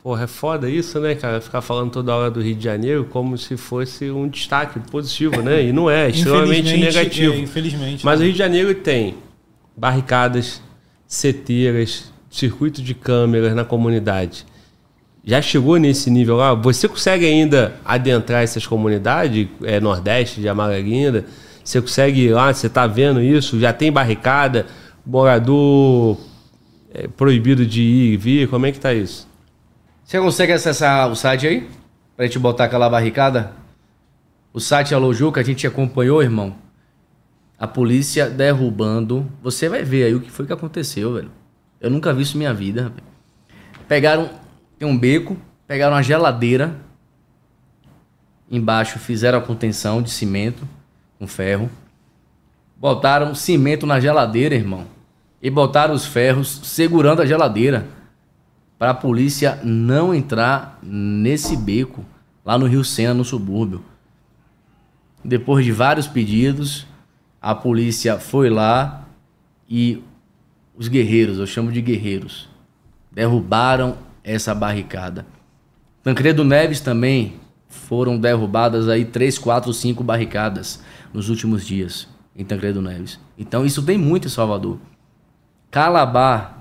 Porra, 0.07 0.23
é 0.23 0.27
foda 0.29 0.71
isso, 0.71 1.01
né, 1.01 1.17
cara? 1.17 1.41
Ficar 1.41 1.61
falando 1.61 1.91
toda 1.91 2.15
hora 2.15 2.31
do 2.31 2.41
Rio 2.41 2.55
de 2.55 2.63
Janeiro 2.63 3.07
como 3.07 3.37
se 3.37 3.57
fosse 3.57 4.09
um 4.09 4.29
destaque 4.29 4.79
positivo, 4.89 5.43
né? 5.43 5.65
E 5.65 5.73
não 5.73 5.91
é, 5.91 6.07
é 6.07 6.11
extremamente 6.11 6.77
negativo. 6.77 7.35
É, 7.35 7.39
infelizmente. 7.39 8.07
Mas 8.07 8.21
né? 8.21 8.23
o 8.23 8.27
Rio 8.27 8.33
de 8.33 8.39
Janeiro 8.39 8.73
tem 8.73 9.17
barricadas, 9.77 10.63
seteiras, 11.09 12.13
circuito 12.31 12.81
de 12.81 12.95
câmeras 12.95 13.53
na 13.53 13.65
comunidade. 13.65 14.47
Já 15.25 15.43
chegou 15.43 15.77
nesse 15.77 16.09
nível 16.09 16.37
lá? 16.37 16.55
Você 16.55 16.87
consegue 16.87 17.27
ainda 17.27 17.75
adentrar 17.85 18.45
essas 18.45 18.65
comunidades, 18.65 19.49
é, 19.65 19.81
Nordeste, 19.81 20.41
de 20.41 20.49
Amarelinda? 20.49 21.25
Você 21.65 21.81
consegue 21.81 22.27
ir 22.27 22.33
lá, 22.33 22.55
você 22.55 22.69
está 22.69 22.87
vendo 22.87 23.21
isso? 23.21 23.59
Já 23.59 23.73
tem 23.73 23.91
barricada, 23.91 24.67
morador 25.05 26.17
é, 26.95 27.09
proibido 27.09 27.67
de 27.67 27.83
ir 27.83 28.13
e 28.13 28.17
vir? 28.17 28.49
Como 28.49 28.67
é 28.67 28.71
que 28.71 28.79
tá 28.79 28.95
isso? 28.95 29.27
Você 30.07 30.21
consegue 30.21 30.53
acessar 30.53 31.11
o 31.11 31.17
site 31.17 31.49
aí? 31.49 31.69
Pra 32.15 32.27
gente 32.27 32.39
botar 32.39 32.67
aquela 32.67 32.89
barricada? 32.89 33.51
O 34.53 34.61
site 34.61 34.95
Alô 34.95 35.13
Juca, 35.13 35.41
a 35.41 35.45
gente 35.45 35.67
acompanhou, 35.67 36.23
irmão. 36.23 36.55
A 37.59 37.67
polícia 37.67 38.31
derrubando. 38.31 39.29
Você 39.43 39.69
vai 39.69 39.83
ver 39.83 40.05
aí 40.05 40.15
o 40.15 40.21
que 40.21 40.31
foi 40.31 40.47
que 40.47 40.53
aconteceu, 40.53 41.15
velho. 41.15 41.33
Eu 41.81 41.91
nunca 41.91 42.15
vi 42.15 42.23
isso 42.23 42.35
na 42.35 42.39
minha 42.39 42.55
vida. 42.55 42.93
Pegaram. 43.89 44.31
Tem 44.79 44.87
um 44.87 44.97
beco, 44.97 45.37
pegaram 45.67 45.97
uma 45.97 46.03
geladeira. 46.05 46.77
Embaixo 48.49 49.01
fizeram 49.01 49.41
a 49.41 49.43
contenção 49.43 50.01
de 50.01 50.11
cimento 50.11 50.69
com 51.19 51.27
ferro. 51.27 51.69
Botaram 52.77 53.35
cimento 53.35 53.85
na 53.85 53.99
geladeira, 53.99 54.55
irmão. 54.55 54.87
E 55.43 55.51
botaram 55.51 55.95
os 55.95 56.07
ferros 56.07 56.61
segurando 56.63 57.23
a 57.23 57.27
geladeira. 57.27 57.89
Para 58.79 58.91
a 58.91 58.95
polícia 58.95 59.61
não 59.65 60.15
entrar 60.15 60.79
nesse 60.83 61.57
beco 61.57 62.05
lá 62.45 62.59
no 62.59 62.67
Rio 62.67 62.85
Sena, 62.85 63.15
no 63.15 63.25
subúrbio. 63.25 63.83
Depois 65.25 65.65
de 65.65 65.73
vários 65.73 66.07
pedidos, 66.07 66.87
a 67.41 67.55
polícia 67.55 68.19
foi 68.19 68.51
lá 68.51 69.07
e 69.69 70.03
os 70.77 70.89
guerreiros, 70.89 71.39
eu 71.39 71.47
chamo 71.47 71.73
de 71.73 71.81
guerreiros, 71.81 72.49
derrubaram 73.11 73.97
essa 74.23 74.55
barricada. 74.55 75.27
Tancredo 76.03 76.45
Neves 76.45 76.81
também 76.81 77.35
foram 77.69 78.19
derrubadas 78.19 78.89
aí 78.89 79.05
três, 79.05 79.39
quatro, 79.39 79.73
cinco 79.73 80.05
barricadas 80.05 80.83
nos 81.13 81.29
últimos 81.29 81.67
dias 81.67 82.07
em 82.37 82.45
Tancredo 82.45 82.83
Neves. 82.83 83.19
Então 83.39 83.65
isso 83.65 83.83
tem 83.83 83.97
muito 83.97 84.29
em 84.29 84.31
Salvador. 84.31 84.79
Calabar, 85.71 86.56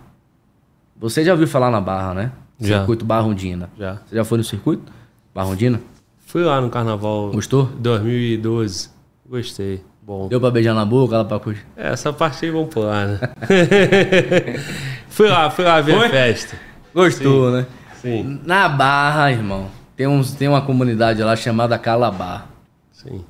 você 0.95 1.23
já 1.23 1.31
ouviu 1.33 1.47
falar 1.47 1.69
na 1.69 1.81
Barra, 1.81 2.13
né? 2.13 2.31
Já. 2.59 2.79
Circuito 2.79 3.05
Barrondina. 3.05 3.69
Já. 3.77 3.95
Você 4.05 4.15
já 4.15 4.23
foi 4.23 4.37
no 4.37 4.43
circuito 4.43 4.91
Barrondina? 5.33 5.81
Fui 6.25 6.43
lá 6.43 6.59
no 6.61 6.69
carnaval. 6.69 7.31
Gostou? 7.31 7.65
2012. 7.65 8.89
Gostei. 9.27 9.83
Bom. 10.01 10.27
Deu 10.27 10.39
pra 10.39 10.51
beijar 10.51 10.75
na 10.75 10.85
boca, 10.85 11.17
lá 11.17 11.25
pra 11.25 11.39
curtir? 11.39 11.65
É, 11.75 11.89
essa 11.91 12.13
parte 12.13 12.45
aí 12.45 12.51
vamos 12.51 12.69
pular, 12.69 13.07
né? 13.07 13.19
fui 15.09 15.27
lá, 15.27 15.49
fui 15.49 15.65
lá 15.65 15.81
ver 15.81 15.97
Foi? 15.97 16.05
a 16.05 16.09
festa. 16.09 16.55
Gostou, 16.93 17.49
Sim. 17.49 17.55
né? 17.55 17.65
Sim. 18.01 18.41
Na 18.45 18.69
Barra, 18.69 19.31
irmão, 19.31 19.67
tem, 19.95 20.05
uns, 20.05 20.33
tem 20.33 20.47
uma 20.47 20.61
comunidade 20.61 21.23
lá 21.23 21.35
chamada 21.35 21.77
Calabar. 21.79 22.47
Sim. 22.91 23.25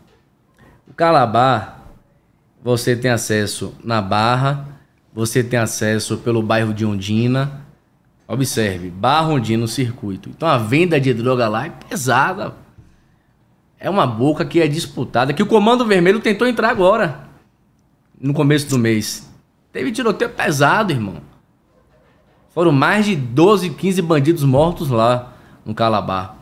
O 0.86 0.94
Calabar, 0.94 1.80
você 2.62 2.94
tem 2.94 3.10
acesso 3.10 3.74
na 3.82 4.02
Barra, 4.02 4.68
você 5.16 5.44
tem 5.44 5.58
acesso 5.58 6.18
pelo 6.18 6.44
bairro 6.44 6.74
de 6.74 6.86
Ondina. 6.86 7.66
Observe, 8.28 8.92
Barra 8.92 9.30
Ondina 9.30 9.62
no 9.62 9.68
circuito. 9.68 10.30
Então 10.30 10.48
a 10.48 10.60
venda 10.60 11.00
de 11.00 11.12
droga 11.14 11.48
lá 11.48 11.66
é 11.66 11.70
pesada 11.70 12.54
é 13.80 13.90
uma 13.90 14.08
boca 14.08 14.46
que 14.46 14.60
é 14.60 14.68
disputada, 14.68 15.34
que 15.34 15.44
o 15.44 15.46
Comando 15.46 15.86
Vermelho 15.86 16.20
tentou 16.20 16.48
entrar 16.48 16.70
agora, 16.70 17.28
no 18.20 18.34
começo 18.34 18.68
do 18.70 18.80
mês. 18.80 19.32
Teve 19.72 19.92
tiroteio 19.92 20.32
pesado, 20.32 20.92
irmão. 20.92 21.18
Foram 22.50 22.72
mais 22.72 23.06
de 23.06 23.16
12, 23.16 23.72
15 23.72 24.02
bandidos 24.02 24.44
mortos 24.44 24.90
lá 24.90 25.34
no 25.66 25.76
Calabar. 25.76 26.36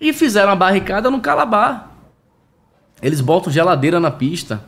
E 0.00 0.12
fizeram 0.12 0.52
a 0.52 0.56
barricada 0.56 1.10
no 1.10 1.20
Calabar. 1.20 1.90
Eles 3.02 3.20
botam 3.20 3.52
geladeira 3.52 3.98
na 3.98 4.10
pista, 4.10 4.64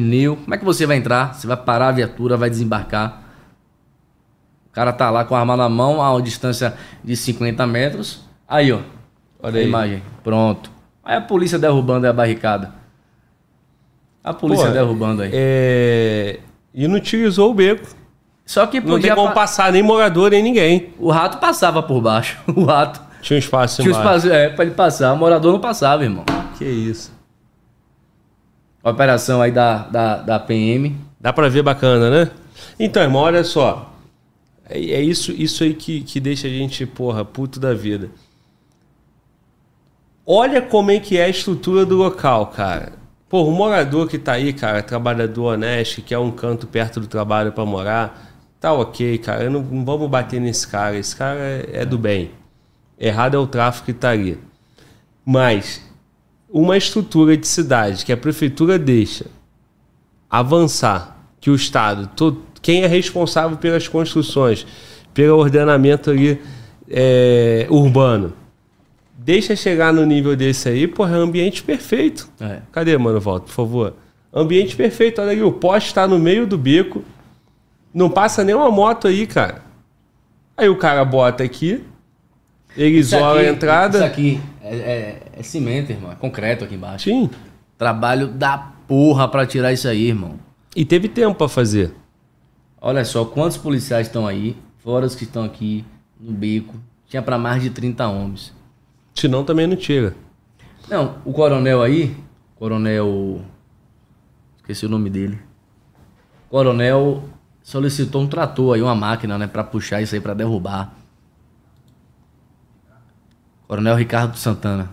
pneu. 0.00 0.36
Como 0.36 0.54
é 0.54 0.58
que 0.58 0.64
você 0.64 0.86
vai 0.86 0.96
entrar? 0.96 1.34
Você 1.34 1.46
vai 1.46 1.56
parar 1.56 1.88
a 1.88 1.92
viatura, 1.92 2.36
vai 2.36 2.50
desembarcar. 2.50 3.22
O 4.68 4.72
cara 4.72 4.92
tá 4.92 5.08
lá 5.10 5.24
com 5.24 5.36
a 5.36 5.40
arma 5.40 5.56
na 5.56 5.68
mão 5.68 6.02
a 6.02 6.10
uma 6.12 6.22
distância 6.22 6.74
de 7.02 7.16
50 7.16 7.64
metros. 7.66 8.24
Aí, 8.48 8.72
ó. 8.72 8.80
Olha 9.40 9.60
a 9.60 9.62
imagem. 9.62 10.02
Pronto. 10.24 10.70
Aí 11.04 11.16
a 11.16 11.20
polícia 11.20 11.58
derrubando 11.58 12.08
a 12.08 12.12
barricada. 12.12 12.74
A 14.22 14.32
polícia 14.34 14.66
Pô, 14.66 14.72
derrubando 14.72 15.22
aí. 15.22 15.30
É... 15.32 16.40
E 16.72 16.88
não 16.88 16.96
utilizou 16.96 17.50
o 17.50 17.54
beco. 17.54 17.86
Só 18.44 18.66
que 18.66 18.80
podia... 18.80 18.94
Não 18.94 19.00
tem 19.00 19.14
como 19.14 19.28
pa... 19.28 19.34
passar 19.34 19.70
nem 19.70 19.82
morador, 19.82 20.30
nem 20.30 20.42
ninguém. 20.42 20.92
O 20.98 21.10
rato 21.10 21.38
passava 21.38 21.82
por 21.82 22.00
baixo. 22.00 22.38
O 22.48 22.64
rato. 22.64 23.00
Tinha 23.20 23.36
um 23.36 23.38
espaço 23.38 23.82
Tinha 23.82 23.94
um 23.94 23.96
espaço, 23.96 24.30
é, 24.30 24.50
pra 24.50 24.64
ele 24.64 24.74
passar. 24.74 25.12
O 25.12 25.16
morador 25.16 25.52
não 25.52 25.60
passava, 25.60 26.02
irmão. 26.02 26.24
Que 26.58 26.64
isso. 26.64 27.13
Operação 28.84 29.40
aí 29.40 29.50
da, 29.50 29.78
da, 29.88 30.16
da 30.16 30.38
PM. 30.38 30.94
Dá 31.18 31.32
pra 31.32 31.48
ver 31.48 31.62
bacana, 31.62 32.10
né? 32.10 32.30
Então, 32.78 33.02
irmão, 33.02 33.22
olha 33.22 33.42
só. 33.42 33.94
É, 34.68 34.78
é 34.78 35.00
isso, 35.00 35.32
isso 35.32 35.64
aí 35.64 35.72
que, 35.72 36.02
que 36.02 36.20
deixa 36.20 36.46
a 36.46 36.50
gente, 36.50 36.84
porra, 36.84 37.24
puto 37.24 37.58
da 37.58 37.72
vida. 37.72 38.10
Olha 40.26 40.60
como 40.60 40.90
é 40.90 41.00
que 41.00 41.16
é 41.16 41.24
a 41.24 41.28
estrutura 41.28 41.86
do 41.86 41.96
local, 41.96 42.48
cara. 42.48 42.92
Pô, 43.28 43.44
o 43.44 43.50
morador 43.50 44.06
que 44.06 44.18
tá 44.18 44.32
aí, 44.32 44.52
cara, 44.52 44.82
trabalhador 44.82 45.54
honesto, 45.54 45.96
que 45.96 46.02
quer 46.02 46.18
um 46.18 46.30
canto 46.30 46.66
perto 46.66 47.00
do 47.00 47.06
trabalho 47.06 47.52
para 47.52 47.64
morar, 47.64 48.32
tá 48.60 48.72
ok, 48.72 49.16
cara. 49.18 49.48
Não, 49.48 49.62
não, 49.62 49.84
vamos 49.84 50.08
bater 50.08 50.40
nesse 50.40 50.68
cara. 50.68 50.96
Esse 50.96 51.16
cara 51.16 51.40
é, 51.40 51.70
é 51.72 51.84
do 51.86 51.98
bem. 51.98 52.30
Errado 52.98 53.34
é 53.34 53.38
o 53.38 53.46
tráfico 53.46 53.86
que 53.86 53.92
tá 53.94 54.10
ali. 54.10 54.38
Mas 55.24 55.82
uma 56.54 56.76
estrutura 56.76 57.36
de 57.36 57.48
cidade 57.48 58.04
que 58.04 58.12
a 58.12 58.16
prefeitura 58.16 58.78
deixa 58.78 59.26
avançar, 60.30 61.18
que 61.40 61.50
o 61.50 61.54
Estado, 61.56 62.08
todo, 62.14 62.42
quem 62.62 62.84
é 62.84 62.86
responsável 62.86 63.56
pelas 63.56 63.88
construções, 63.88 64.64
pelo 65.12 65.36
ordenamento 65.36 66.10
ali 66.10 66.40
é, 66.88 67.66
urbano, 67.68 68.32
Deixa 69.16 69.56
chegar 69.56 69.90
no 69.90 70.04
nível 70.04 70.36
desse 70.36 70.68
aí, 70.68 70.86
porra, 70.86 71.16
é 71.16 71.18
ambiente 71.18 71.62
perfeito. 71.62 72.28
É. 72.38 72.58
Cadê, 72.70 72.98
mano, 72.98 73.18
volta, 73.18 73.46
por 73.46 73.52
favor? 73.52 73.94
Ambiente 74.30 74.76
perfeito, 74.76 75.18
olha 75.22 75.30
aí, 75.30 75.42
o 75.42 75.50
poste 75.50 75.88
está 75.88 76.06
no 76.06 76.18
meio 76.18 76.46
do 76.46 76.58
beco. 76.58 77.02
Não 77.94 78.10
passa 78.10 78.44
nem 78.44 78.54
uma 78.54 78.70
moto 78.70 79.08
aí, 79.08 79.26
cara. 79.26 79.62
Aí 80.54 80.68
o 80.68 80.76
cara 80.76 81.02
bota 81.06 81.42
aqui, 81.42 81.82
ele 82.76 82.98
isso 82.98 83.16
isola 83.16 83.40
aqui, 83.40 83.48
a 83.48 83.52
entrada. 83.52 83.98
Isso 83.98 84.06
aqui 84.06 84.40
é, 84.64 84.76
é, 84.76 85.22
é, 85.36 85.42
cimento, 85.42 85.90
irmão. 85.90 86.10
É 86.10 86.14
concreto 86.14 86.64
aqui 86.64 86.74
embaixo. 86.74 87.04
Sim. 87.04 87.28
Trabalho 87.76 88.28
da 88.28 88.56
porra 88.56 89.28
pra 89.28 89.46
tirar 89.46 89.72
isso 89.72 89.86
aí, 89.86 90.08
irmão. 90.08 90.38
E 90.74 90.86
teve 90.86 91.06
tempo 91.06 91.36
pra 91.36 91.48
fazer. 91.48 91.94
Olha 92.80 93.04
só, 93.04 93.26
quantos 93.26 93.58
policiais 93.58 94.06
estão 94.06 94.26
aí, 94.26 94.56
fora 94.78 95.04
os 95.04 95.14
que 95.14 95.24
estão 95.24 95.44
aqui 95.44 95.84
no 96.18 96.32
beco. 96.32 96.74
Tinha 97.06 97.22
para 97.22 97.36
mais 97.36 97.62
de 97.62 97.68
30 97.68 98.08
homens. 98.08 98.54
Senão 99.14 99.44
também 99.44 99.66
não 99.66 99.76
tira. 99.76 100.14
Não, 100.88 101.18
o 101.24 101.32
coronel 101.32 101.82
aí, 101.82 102.16
coronel. 102.56 103.42
Esqueci 104.56 104.86
o 104.86 104.88
nome 104.88 105.10
dele. 105.10 105.38
Coronel 106.48 107.24
solicitou 107.62 108.22
um 108.22 108.26
trator 108.26 108.74
aí, 108.74 108.82
uma 108.82 108.94
máquina, 108.94 109.36
né, 109.36 109.46
para 109.46 109.62
puxar 109.62 110.00
isso 110.00 110.14
aí 110.14 110.20
para 110.20 110.34
derrubar. 110.34 110.94
Coronel 113.74 113.96
Ricardo 113.96 114.36
Santana. 114.36 114.88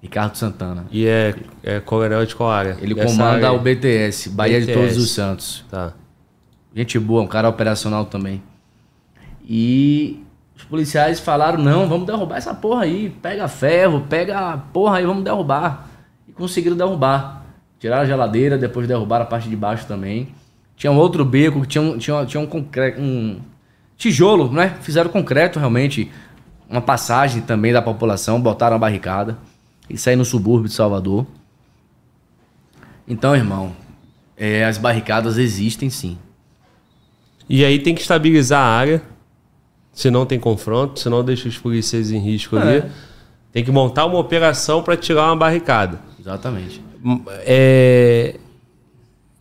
Ricardo 0.00 0.34
Santana. 0.36 0.86
E 0.90 1.06
é, 1.06 1.34
é 1.62 1.78
coronel 1.78 2.24
de 2.24 2.34
qual 2.34 2.50
área? 2.50 2.78
Ele 2.80 2.94
comanda 2.94 3.48
área... 3.48 3.52
o 3.52 3.58
BTS, 3.58 4.30
Bahia 4.30 4.60
BTS. 4.60 4.66
de 4.66 4.72
Todos 4.72 4.96
os 4.96 5.10
Santos. 5.10 5.62
Tá. 5.70 5.92
Gente 6.74 6.98
boa, 6.98 7.20
um 7.20 7.26
cara 7.26 7.50
operacional 7.50 8.06
também. 8.06 8.42
E 9.46 10.24
os 10.56 10.64
policiais 10.64 11.20
falaram: 11.20 11.62
não, 11.62 11.86
vamos 11.86 12.06
derrubar 12.06 12.38
essa 12.38 12.54
porra 12.54 12.84
aí. 12.84 13.10
Pega 13.20 13.46
ferro, 13.46 14.06
pega 14.08 14.38
a 14.38 14.56
porra 14.56 14.96
aí, 14.96 15.04
vamos 15.04 15.22
derrubar. 15.22 15.86
E 16.26 16.32
conseguiram 16.32 16.76
derrubar. 16.76 17.44
Tiraram 17.78 18.04
a 18.04 18.06
geladeira, 18.06 18.56
depois 18.56 18.88
derrubaram 18.88 19.24
a 19.24 19.28
parte 19.28 19.50
de 19.50 19.56
baixo 19.56 19.86
também. 19.86 20.28
Tinha 20.76 20.90
um 20.90 20.96
outro 20.96 21.26
beco 21.26 21.60
que 21.60 21.66
tinha 21.68 21.82
um, 21.82 21.98
tinha, 21.98 22.24
tinha 22.24 22.40
um, 22.40 22.46
concre- 22.46 22.96
um 22.98 23.38
tijolo, 23.98 24.50
né? 24.50 24.78
Fizeram 24.80 25.10
concreto 25.10 25.58
realmente. 25.58 26.10
Uma 26.72 26.80
passagem 26.80 27.42
também 27.42 27.70
da 27.70 27.82
população, 27.82 28.40
botaram 28.40 28.76
a 28.76 28.78
barricada. 28.78 29.36
Isso 29.90 30.08
aí 30.08 30.16
no 30.16 30.24
subúrbio 30.24 30.68
de 30.68 30.74
Salvador. 30.74 31.26
Então, 33.06 33.36
irmão, 33.36 33.76
é, 34.34 34.64
as 34.64 34.78
barricadas 34.78 35.36
existem 35.36 35.90
sim. 35.90 36.16
E 37.46 37.62
aí 37.62 37.78
tem 37.78 37.94
que 37.94 38.00
estabilizar 38.00 38.62
a 38.62 38.66
área. 38.66 39.02
Se 39.92 40.10
não 40.10 40.24
tem 40.24 40.40
confronto, 40.40 40.98
se 40.98 41.10
não 41.10 41.22
deixa 41.22 41.46
os 41.46 41.58
policiais 41.58 42.10
em 42.10 42.18
risco 42.18 42.56
ali. 42.56 42.78
É. 42.78 42.90
Tem 43.52 43.62
que 43.62 43.70
montar 43.70 44.06
uma 44.06 44.18
operação 44.18 44.82
para 44.82 44.96
tirar 44.96 45.26
uma 45.26 45.36
barricada. 45.36 46.00
Exatamente. 46.18 46.82
É, 47.40 48.36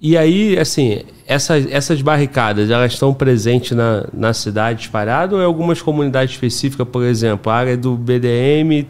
E 0.02 0.18
aí, 0.18 0.57
assim, 0.57 1.03
essas, 1.28 1.72
essas 1.72 2.02
barricadas, 2.02 2.72
elas 2.72 2.94
estão 2.94 3.14
presentes 3.14 3.78
na, 3.78 4.07
na 4.11 4.34
cidade 4.34 4.82
espalhada 4.82 5.36
ou 5.36 5.41
em 5.41 5.45
algumas 5.45 5.80
comunidades 5.80 6.34
específicas, 6.34 6.88
por 6.88 7.03
exemplo, 7.03 7.52
a 7.52 7.56
área 7.56 7.78
do 7.78 7.95
BDM, 7.95 8.88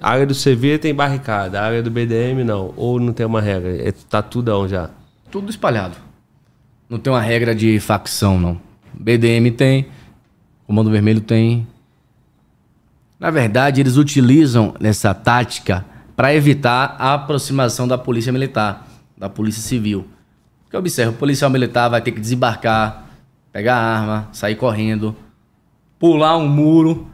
a 0.00 0.10
área 0.10 0.26
do 0.26 0.34
CV 0.34 0.78
tem 0.78 0.94
barricada, 0.94 1.60
a 1.60 1.64
área 1.66 1.82
do 1.82 1.90
BDM 1.90 2.44
não, 2.44 2.72
ou 2.78 2.98
não 2.98 3.12
tem 3.12 3.26
uma 3.26 3.42
regra, 3.42 3.76
é, 3.76 3.92
tá 3.92 4.22
tudão 4.22 4.66
já. 4.66 4.88
Tudo 5.30 5.50
espalhado. 5.50 5.96
Não 6.88 6.98
tem 6.98 7.12
uma 7.12 7.20
regra 7.20 7.54
de 7.54 7.78
facção, 7.78 8.40
não. 8.40 8.58
BDM 8.94 9.50
tem, 9.54 9.86
Comando 10.66 10.90
Vermelho 10.90 11.20
tem. 11.20 11.66
Na 13.20 13.30
verdade, 13.30 13.82
eles 13.82 13.98
utilizam 13.98 14.74
essa 14.80 15.12
tática 15.12 15.84
para 16.16 16.34
evitar 16.34 16.96
a 16.98 17.12
aproximação 17.12 17.86
da 17.86 17.98
polícia 17.98 18.32
militar, 18.32 18.88
da 19.16 19.28
polícia 19.28 19.60
civil. 19.60 20.06
Porque 20.72 20.78
observa, 20.78 21.10
o 21.12 21.14
policial 21.16 21.50
militar 21.50 21.90
vai 21.90 22.00
ter 22.00 22.12
que 22.12 22.18
desembarcar, 22.18 23.04
pegar 23.52 23.76
a 23.76 23.84
arma, 23.98 24.28
sair 24.32 24.54
correndo, 24.56 25.14
pular 25.98 26.34
um 26.38 26.48
muro. 26.48 27.08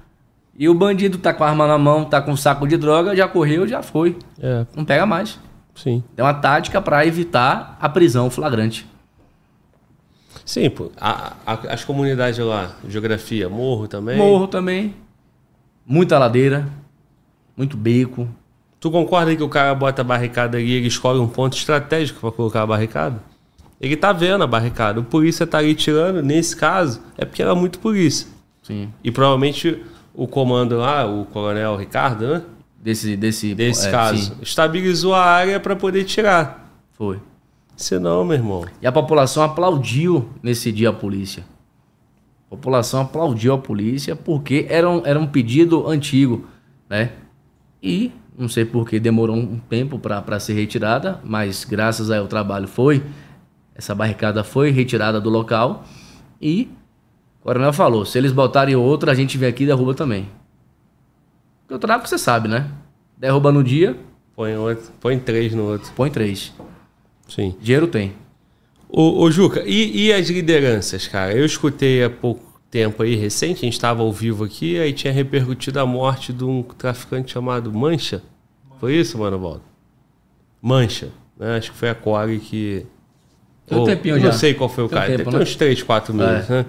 E 0.56 0.68
o 0.68 0.74
bandido 0.74 1.18
tá 1.18 1.34
com 1.34 1.42
a 1.42 1.48
arma 1.48 1.66
na 1.66 1.76
mão, 1.76 2.04
tá 2.04 2.22
com 2.22 2.30
um 2.30 2.36
saco 2.36 2.68
de 2.68 2.76
droga, 2.76 3.16
já 3.16 3.26
correu, 3.26 3.66
já 3.66 3.82
foi. 3.82 4.16
É, 4.40 4.64
Não 4.76 4.84
pega 4.84 5.04
mais. 5.04 5.40
sim. 5.74 6.04
É 6.16 6.22
uma 6.22 6.34
tática 6.34 6.80
para 6.80 7.04
evitar 7.04 7.76
a 7.80 7.88
prisão 7.88 8.30
flagrante. 8.30 8.86
Sim, 10.44 10.70
pô, 10.70 10.92
a- 11.00 11.32
a- 11.44 11.58
as 11.74 11.84
comunidades 11.84 12.38
lá, 12.38 12.76
geografia, 12.88 13.48
morro 13.48 13.88
também. 13.88 14.16
Morro 14.16 14.46
também. 14.46 14.94
Muita 15.84 16.16
ladeira. 16.16 16.68
Muito 17.56 17.76
beco. 17.76 18.28
Tu 18.78 18.88
concorda 18.88 19.34
que 19.34 19.42
o 19.42 19.48
cara 19.48 19.74
bota 19.74 20.02
a 20.02 20.04
barricada 20.04 20.58
ali 20.58 20.66
e 20.68 20.72
ele 20.74 20.86
escolhe 20.86 21.18
um 21.18 21.26
ponto 21.26 21.56
estratégico 21.56 22.20
para 22.20 22.30
colocar 22.30 22.62
a 22.62 22.66
barricada? 22.66 23.20
Ele 23.80 23.96
tá 23.96 24.12
vendo 24.12 24.42
a 24.42 24.46
barricada. 24.46 25.00
O 25.00 25.04
polícia 25.04 25.46
tá 25.46 25.58
ali 25.58 25.74
tirando, 25.74 26.22
nesse 26.22 26.56
caso, 26.56 27.00
é 27.16 27.24
porque 27.24 27.42
era 27.42 27.54
muito 27.54 27.78
polícia. 27.78 28.26
Sim. 28.62 28.92
E 29.02 29.10
provavelmente 29.10 29.82
o 30.14 30.26
comando 30.26 30.76
lá, 30.76 31.06
o 31.06 31.24
coronel 31.26 31.76
Ricardo, 31.76 32.26
né? 32.26 32.42
Desse, 32.80 33.16
desse, 33.16 33.54
Desse 33.54 33.88
é, 33.88 33.90
caso, 33.90 34.22
sim, 34.22 34.32
estabilizou 34.40 35.14
a 35.14 35.24
área 35.24 35.58
para 35.58 35.74
poder 35.74 36.04
tirar. 36.04 36.70
foi. 36.92 37.20
Senão, 37.76 38.24
meu 38.24 38.36
irmão. 38.36 38.66
E 38.82 38.86
a 38.86 38.92
população 38.92 39.42
aplaudiu 39.42 40.28
nesse 40.42 40.72
dia 40.72 40.88
a 40.88 40.92
polícia. 40.92 41.44
A 42.46 42.50
população 42.50 43.02
aplaudiu 43.02 43.52
a 43.52 43.58
polícia 43.58 44.16
porque 44.16 44.66
era 44.68 44.88
um, 44.90 45.02
era 45.04 45.18
um 45.18 45.26
pedido 45.26 45.86
antigo, 45.88 46.46
né? 46.90 47.12
E 47.80 48.10
não 48.36 48.48
sei 48.48 48.64
por 48.64 48.88
que 48.88 48.98
demorou 48.98 49.36
um 49.36 49.58
tempo 49.58 49.98
para 49.98 50.40
ser 50.40 50.54
retirada, 50.54 51.20
mas 51.22 51.64
graças 51.64 52.10
ao 52.10 52.26
trabalho 52.26 52.66
foi. 52.66 53.02
Essa 53.78 53.94
barricada 53.94 54.42
foi 54.42 54.70
retirada 54.72 55.20
do 55.20 55.30
local 55.30 55.84
e 56.42 56.68
o 57.40 57.44
coronel 57.44 57.72
falou: 57.72 58.04
se 58.04 58.18
eles 58.18 58.32
botarem 58.32 58.74
outra, 58.74 59.12
a 59.12 59.14
gente 59.14 59.38
vem 59.38 59.48
aqui 59.48 59.62
e 59.62 59.66
derruba 59.66 59.94
também. 59.94 60.28
Porque 61.62 61.74
o 61.74 61.78
tráfico 61.78 62.08
você 62.08 62.18
sabe, 62.18 62.48
né? 62.48 62.68
Derruba 63.16 63.52
no 63.52 63.62
dia, 63.62 63.96
Põe, 64.34 64.56
outro, 64.56 64.92
põe 65.00 65.18
três 65.18 65.54
no 65.54 65.64
outro. 65.64 65.92
põe 65.94 66.10
três. 66.10 66.52
Sim. 67.28 67.54
Dinheiro 67.60 67.86
tem. 67.86 68.14
Ô, 68.88 69.22
ô 69.22 69.30
Juca, 69.30 69.62
e, 69.66 70.06
e 70.06 70.12
as 70.12 70.28
lideranças, 70.28 71.06
cara? 71.06 71.32
Eu 71.32 71.44
escutei 71.44 72.02
há 72.02 72.10
pouco 72.10 72.48
tempo 72.70 73.02
aí, 73.02 73.14
recente, 73.14 73.58
a 73.58 73.64
gente 73.64 73.74
estava 73.74 74.02
ao 74.02 74.12
vivo 74.12 74.44
aqui, 74.44 74.78
aí 74.78 74.92
tinha 74.92 75.12
repercutido 75.12 75.80
a 75.80 75.86
morte 75.86 76.32
de 76.32 76.44
um 76.44 76.62
traficante 76.62 77.32
chamado 77.32 77.72
Mancha. 77.72 78.22
Foi 78.78 78.94
isso, 78.94 79.18
mano, 79.18 79.38
Valdo? 79.38 79.62
Mancha. 80.60 81.10
Né? 81.38 81.56
Acho 81.56 81.72
que 81.72 81.76
foi 81.78 81.90
a 81.90 81.94
Core 81.94 82.38
que. 82.38 82.86
Tem 83.68 83.78
um 83.78 83.84
tempinho 83.84 84.16
eu 84.16 84.20
já. 84.20 84.26
Não 84.26 84.32
sei 84.32 84.54
qual 84.54 84.68
foi 84.68 84.84
o 84.84 84.88
Tem 84.88 84.96
um 84.98 85.00
cara. 85.00 85.16
tempo, 85.16 85.30
tem 85.30 85.38
né? 85.38 85.44
uns 85.44 85.56
3, 85.56 85.82
4 85.82 86.14
meses, 86.14 86.50
É. 86.50 86.52
né? 86.52 86.66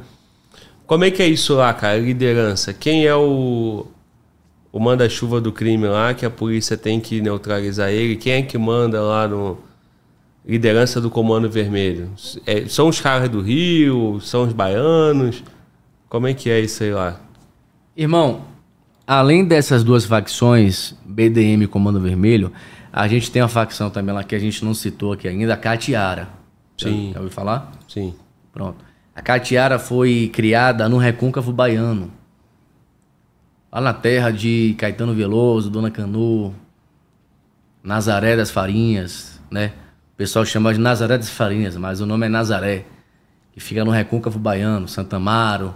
Como 0.85 1.03
é 1.03 1.11
que 1.11 1.21
é 1.21 1.27
isso 1.27 1.53
lá, 1.55 1.71
cara? 1.73 1.97
Liderança. 1.99 2.73
Quem 2.73 3.05
é 3.05 3.15
o. 3.15 3.85
O 4.71 4.79
manda-chuva 4.79 5.41
do 5.41 5.51
crime 5.51 5.87
lá, 5.87 6.13
que 6.13 6.23
a 6.25 6.29
polícia 6.29 6.77
tem 6.77 6.99
que 6.99 7.21
neutralizar 7.21 7.89
ele? 7.89 8.15
Quem 8.15 8.33
é 8.33 8.41
que 8.41 8.57
manda 8.57 9.01
lá 9.01 9.27
no. 9.27 9.57
Liderança 10.45 10.99
do 11.01 11.09
Comando 11.09 11.49
Vermelho? 11.49 12.09
É, 12.45 12.65
são 12.67 12.87
os 12.87 12.99
caras 12.99 13.29
do 13.29 13.41
Rio? 13.41 14.19
São 14.21 14.43
os 14.43 14.53
baianos? 14.53 15.43
Como 16.07 16.25
é 16.27 16.33
que 16.33 16.49
é 16.49 16.59
isso 16.59 16.83
aí 16.83 16.91
lá? 16.91 17.19
Irmão, 17.95 18.41
além 19.05 19.45
dessas 19.45 19.83
duas 19.83 20.05
facções, 20.05 20.95
BDM 21.05 21.63
e 21.63 21.67
Comando 21.67 21.99
Vermelho, 21.99 22.51
a 22.91 23.07
gente 23.07 23.29
tem 23.29 23.41
uma 23.43 23.47
facção 23.47 23.89
também 23.91 24.15
lá 24.15 24.23
que 24.23 24.33
a 24.33 24.39
gente 24.39 24.63
não 24.65 24.73
citou 24.73 25.13
aqui 25.13 25.27
ainda, 25.27 25.53
a 25.53 25.57
Catiara. 25.57 26.29
Sim. 26.79 27.07
Já, 27.07 27.13
já 27.13 27.19
ouviu 27.19 27.31
falar? 27.31 27.71
Sim. 27.87 28.15
Pronto. 28.51 28.83
A 29.15 29.21
Catiara 29.21 29.77
foi 29.77 30.31
criada 30.33 30.87
no 30.87 30.97
Recôncavo 30.97 31.51
Baiano. 31.51 32.11
Lá 33.71 33.81
na 33.81 33.93
terra 33.93 34.31
de 34.31 34.75
Caetano 34.77 35.13
Veloso, 35.13 35.69
Dona 35.69 35.91
Canu, 35.91 36.55
Nazaré 37.83 38.35
das 38.35 38.49
Farinhas, 38.49 39.39
né? 39.51 39.73
O 40.13 40.17
pessoal 40.17 40.45
chama 40.45 40.73
de 40.73 40.79
Nazaré 40.79 41.17
das 41.17 41.29
Farinhas, 41.29 41.75
mas 41.77 42.01
o 42.01 42.05
nome 42.05 42.25
é 42.25 42.29
Nazaré. 42.29 42.85
Que 43.51 43.59
fica 43.59 43.83
no 43.83 43.91
Recôncavo 43.91 44.39
Baiano, 44.39 44.87
Santa 44.87 45.17
Amaro. 45.17 45.73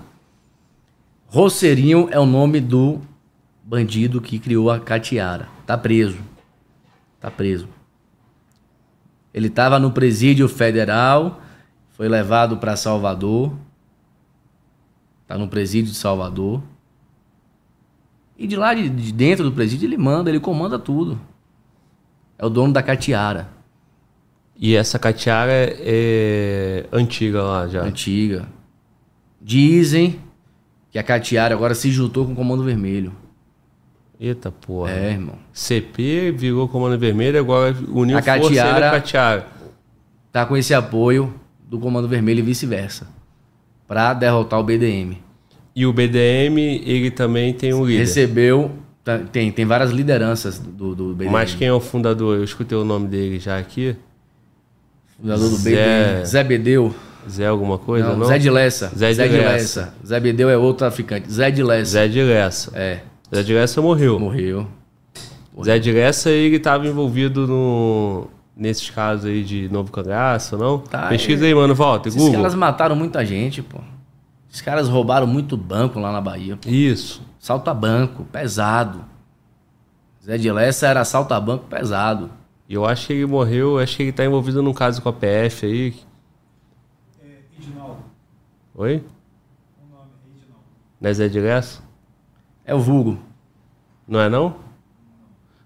Roceirinho 1.27 2.07
é 2.11 2.19
o 2.19 2.25
nome 2.25 2.59
do 2.59 3.01
bandido 3.63 4.21
que 4.21 4.39
criou 4.39 4.71
a 4.71 4.79
Catiara. 4.79 5.47
Tá 5.65 5.77
preso. 5.77 6.19
Tá 7.19 7.29
preso. 7.31 7.67
Ele 9.33 9.47
estava 9.47 9.79
no 9.79 9.91
presídio 9.91 10.47
federal, 10.47 11.41
foi 11.91 12.07
levado 12.07 12.57
para 12.57 12.75
Salvador. 12.75 13.53
Tá 15.27 15.37
no 15.37 15.47
presídio 15.47 15.91
de 15.91 15.97
Salvador. 15.97 16.61
E 18.37 18.45
de 18.45 18.55
lá 18.55 18.73
de, 18.73 18.89
de 18.89 19.11
dentro 19.11 19.43
do 19.43 19.51
presídio 19.51 19.87
ele 19.87 19.97
manda, 19.97 20.29
ele 20.29 20.39
comanda 20.39 20.77
tudo. 20.77 21.19
É 22.37 22.45
o 22.45 22.49
dono 22.49 22.73
da 22.73 22.83
Catiara, 22.83 23.47
E 24.55 24.75
essa 24.75 24.99
catiara 24.99 25.51
é 25.51 26.85
antiga 26.91 27.41
lá 27.41 27.67
já. 27.67 27.83
antiga. 27.83 28.47
Dizem 29.41 30.19
que 30.91 30.99
a 30.99 31.03
Catiara 31.03 31.53
agora 31.55 31.73
se 31.73 31.89
juntou 31.91 32.25
com 32.25 32.33
o 32.33 32.35
Comando 32.35 32.63
Vermelho. 32.63 33.13
Eita 34.25 34.49
porra. 34.51 34.91
É, 34.91 35.11
irmão. 35.11 35.35
CP 35.51 36.31
virou 36.31 36.67
Comando 36.69 36.97
Vermelho, 36.97 37.37
agora 37.37 37.75
uniu 37.89 38.17
A 38.17 38.21
Catiara- 38.21 38.91
Catiara. 38.91 39.47
Tá 40.31 40.45
com 40.45 40.55
esse 40.55 40.73
apoio 40.73 41.33
do 41.67 41.77
Comando 41.77 42.07
Vermelho 42.07 42.39
e 42.39 42.41
vice-versa. 42.41 43.05
Pra 43.85 44.13
derrotar 44.13 44.59
o 44.59 44.63
BDM. 44.63 45.17
E 45.75 45.85
o 45.85 45.91
BDM, 45.91 46.57
ele 46.85 47.11
também 47.11 47.53
tem 47.53 47.73
um 47.73 47.85
líder. 47.85 47.99
Recebeu. 47.99 48.71
tá- 49.03 49.19
Tem, 49.19 49.51
tem 49.51 49.65
várias 49.65 49.91
lideranças 49.91 50.57
do, 50.57 50.95
do 50.95 51.13
BDM. 51.13 51.29
Mas 51.31 51.53
quem 51.53 51.67
é 51.67 51.73
o 51.73 51.81
fundador? 51.81 52.37
Eu 52.37 52.43
escutei 52.45 52.77
o 52.77 52.85
nome 52.85 53.07
dele 53.09 53.39
já 53.39 53.57
aqui. 53.57 53.93
Fundador 55.19 55.49
do 55.49 55.55
Zé- 55.57 55.69
BDM. 55.71 56.25
Zé 56.25 56.43
Bedeu. 56.45 56.95
Zé 57.29 57.47
alguma 57.47 57.77
coisa, 57.77 58.09
não? 58.09 58.17
Não, 58.19 58.25
Zé 58.27 58.37
de 58.37 58.49
Lessa. 58.49 58.89
Zé 58.97 59.11
de 59.13 59.19
Lessa. 59.19 59.93
Zé 60.05 60.19
Bedeu 60.19 60.49
é 60.49 60.57
outro 60.57 60.79
traficante. 60.79 61.29
Zé 61.31 61.51
de 61.51 61.61
Lessa. 61.63 61.91
Zé 61.91 62.07
de 62.07 62.21
Lessa. 62.21 62.71
É, 62.75 62.99
Zé 63.33 63.43
de 63.43 63.53
Lessa 63.53 63.81
morreu. 63.81 64.19
morreu. 64.19 64.67
Zé 65.63 65.79
de 65.79 65.91
Lessa, 65.91 66.29
ele 66.29 66.55
estava 66.57 66.87
envolvido 66.87 67.47
no... 67.47 68.27
nesses 68.55 68.89
casos 68.89 69.25
aí 69.25 69.43
de 69.43 69.69
Novo 69.69 69.91
Cangaço, 69.91 70.57
não? 70.57 70.79
Tá, 70.79 71.07
Pesquisa 71.09 71.45
aí, 71.45 71.53
mano, 71.53 71.73
volta. 71.75 72.07
Esses 72.09 72.19
Google. 72.19 72.37
caras 72.37 72.55
mataram 72.55 72.95
muita 72.95 73.25
gente, 73.25 73.61
pô. 73.61 73.79
Esses 74.49 74.61
caras 74.61 74.87
roubaram 74.87 75.25
muito 75.27 75.55
banco 75.57 75.99
lá 75.99 76.11
na 76.11 76.21
Bahia. 76.21 76.57
pô. 76.57 76.69
Isso. 76.69 77.21
Salta 77.39 77.73
banco, 77.73 78.23
pesado. 78.25 79.03
Zé 80.23 80.37
de 80.37 80.51
Lessa 80.51 80.87
era 80.87 81.03
salta 81.03 81.39
banco 81.39 81.65
pesado. 81.65 82.29
E 82.69 82.73
eu 82.75 82.85
acho 82.85 83.07
que 83.07 83.13
ele 83.13 83.25
morreu, 83.25 83.77
acho 83.77 83.97
que 83.97 84.03
ele 84.03 84.11
tá 84.11 84.23
envolvido 84.23 84.63
num 84.63 84.73
caso 84.73 85.01
com 85.01 85.09
a 85.09 85.13
PF 85.13 85.65
aí. 85.65 85.93
Oi? 88.75 89.03
Não 90.99 91.09
é 91.09 91.13
Zé 91.13 91.27
de 91.27 91.39
Lessa? 91.39 91.81
É 92.65 92.73
o 92.73 92.79
vulgo. 92.79 93.17
Não 94.07 94.19
é 94.19 94.29
não? 94.29 94.55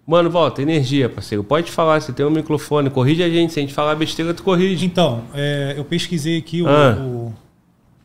Mano, 0.06 0.30
volta, 0.30 0.62
energia, 0.62 1.10
parceiro. 1.10 1.44
Pode 1.44 1.70
falar, 1.70 2.00
você 2.00 2.14
tem 2.14 2.26
um 2.26 2.30
microfone, 2.30 2.90
corrige 2.90 3.22
a 3.24 3.30
gente. 3.30 3.52
Se 3.52 3.60
a 3.60 3.62
gente 3.62 3.74
falar 3.74 3.94
besteira, 3.96 4.34
tu 4.34 4.42
corrige. 4.42 4.86
Então, 4.86 5.24
é, 5.34 5.74
eu 5.76 5.84
pesquisei 5.84 6.38
aqui 6.38 6.62
o, 6.62 6.68
Ah. 6.68 6.96
o 6.98 7.34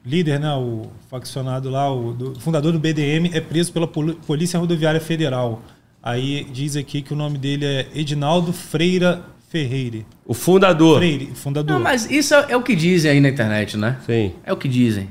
líder, 0.04 0.40
né, 0.40 0.52
o 0.56 0.86
faccionado 1.08 1.70
lá, 1.70 1.92
o 1.92 2.12
do- 2.12 2.40
fundador 2.40 2.72
do 2.72 2.78
BDM, 2.78 3.30
é 3.32 3.40
preso 3.40 3.72
pela 3.72 3.86
Pol- 3.86 4.14
Polícia 4.26 4.58
Rodoviária 4.58 5.00
Federal. 5.00 5.62
Aí 6.02 6.42
diz 6.52 6.74
aqui 6.74 7.02
que 7.02 7.12
o 7.12 7.16
nome 7.16 7.38
dele 7.38 7.64
é 7.64 7.86
Edinaldo 7.94 8.52
Freira 8.52 9.22
Ferreira. 9.48 10.00
O 10.26 10.34
fundador. 10.34 10.98
Freire, 10.98 11.26
fundador. 11.36 11.76
Não, 11.76 11.80
mas 11.80 12.10
isso 12.10 12.34
é, 12.34 12.46
é 12.50 12.56
o 12.56 12.62
que 12.62 12.74
dizem 12.74 13.12
aí 13.12 13.20
na 13.20 13.28
internet, 13.28 13.76
né? 13.76 13.98
Sim, 14.04 14.32
É 14.44 14.52
o 14.52 14.56
que 14.56 14.66
dizem. 14.66 15.08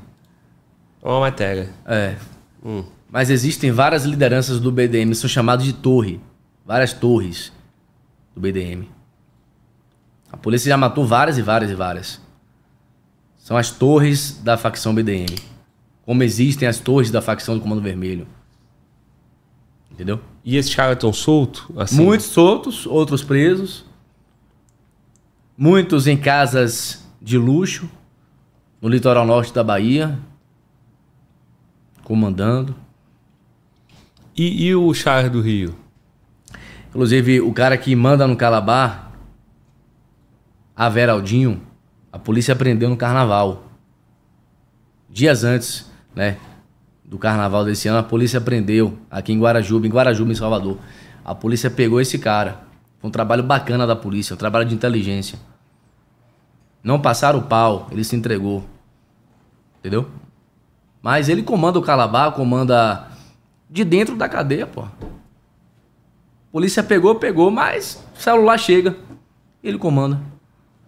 é 1.01 1.07
uma 1.07 1.21
matéria. 1.21 1.69
É. 1.85 2.15
Hum. 2.65 2.83
Mas 3.11 3.29
existem 3.29 3.71
várias 3.71 4.05
lideranças 4.05 4.59
do 4.59 4.71
BDM, 4.71 5.13
são 5.13 5.29
chamadas 5.29 5.65
de 5.65 5.73
torre. 5.73 6.21
Várias 6.65 6.93
torres 6.93 7.51
do 8.33 8.39
BDM. 8.39 8.87
A 10.31 10.37
polícia 10.37 10.69
já 10.69 10.77
matou 10.77 11.05
várias 11.05 11.37
e 11.37 11.41
várias 11.41 11.69
e 11.69 11.75
várias. 11.75 12.21
São 13.37 13.57
as 13.57 13.69
torres 13.69 14.39
da 14.41 14.55
facção 14.55 14.95
BDM. 14.95 15.35
Como 16.05 16.23
existem 16.23 16.67
as 16.67 16.79
torres 16.79 17.11
da 17.11 17.21
facção 17.21 17.55
do 17.55 17.61
Comando 17.61 17.81
Vermelho. 17.81 18.25
Entendeu? 19.91 20.21
E 20.45 20.55
esses 20.55 20.73
caras 20.73 20.93
estão 20.93 21.11
soltos? 21.11 21.65
Assim? 21.75 22.01
Muitos 22.01 22.27
soltos, 22.27 22.85
outros 22.85 23.23
presos. 23.23 23.83
Muitos 25.57 26.07
em 26.07 26.15
casas 26.15 27.05
de 27.21 27.37
luxo, 27.37 27.89
no 28.81 28.87
litoral 28.87 29.25
norte 29.25 29.53
da 29.53 29.63
Bahia, 29.63 30.17
comandando. 32.03 32.73
E, 34.35 34.67
e 34.67 34.75
o 34.75 34.93
Charles 34.93 35.31
do 35.31 35.41
Rio? 35.41 35.75
Inclusive, 36.89 37.41
o 37.41 37.53
cara 37.53 37.77
que 37.77 37.95
manda 37.95 38.27
no 38.27 38.35
Calabar, 38.35 39.11
Averaldinho, 40.75 41.61
a 42.11 42.19
polícia 42.19 42.55
prendeu 42.55 42.89
no 42.89 42.97
carnaval. 42.97 43.63
Dias 45.09 45.43
antes, 45.43 45.89
né, 46.15 46.37
do 47.03 47.17
carnaval 47.17 47.63
desse 47.65 47.87
ano, 47.87 47.99
a 47.99 48.03
polícia 48.03 48.39
prendeu 48.41 48.97
aqui 49.09 49.33
em 49.33 49.39
Guarajuba, 49.39 49.85
em 49.85 49.89
Guarajuba, 49.89 50.31
em 50.31 50.35
Salvador. 50.35 50.77
A 51.23 51.35
polícia 51.35 51.69
pegou 51.69 52.01
esse 52.01 52.17
cara. 52.17 52.61
Foi 52.99 53.09
um 53.09 53.11
trabalho 53.11 53.43
bacana 53.43 53.85
da 53.85 53.95
polícia, 53.95 54.33
um 54.33 54.37
trabalho 54.37 54.65
de 54.65 54.75
inteligência. 54.75 55.37
Não 56.83 56.99
passaram 56.99 57.39
o 57.39 57.43
pau, 57.43 57.87
ele 57.91 58.03
se 58.03 58.15
entregou. 58.15 58.65
Entendeu? 59.79 60.09
Mas 61.01 61.29
ele 61.29 61.43
comanda 61.43 61.79
o 61.79 61.81
Calabar, 61.81 62.31
comanda 62.31 63.10
de 63.71 63.83
dentro 63.85 64.15
da 64.17 64.27
cadeia, 64.27 64.67
pô. 64.67 64.83
Polícia 66.51 66.83
pegou, 66.83 67.15
pegou, 67.15 67.49
mas 67.49 68.03
o 68.17 68.21
celular 68.21 68.57
chega. 68.57 68.95
Ele 69.63 69.77
comanda. 69.77 70.19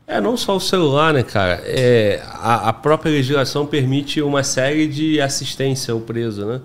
É, 0.06 0.20
não 0.20 0.36
só 0.36 0.58
o 0.58 0.60
celular, 0.60 1.14
né, 1.14 1.24
cara? 1.24 1.62
É, 1.64 2.22
a, 2.26 2.70
a 2.70 2.74
própria 2.74 3.10
legislação 3.12 3.66
permite 3.66 4.22
uma 4.22 4.44
série 4.44 4.86
de 4.88 5.22
assistência 5.22 5.94
ao 5.94 6.02
preso, 6.02 6.46
né? 6.46 6.60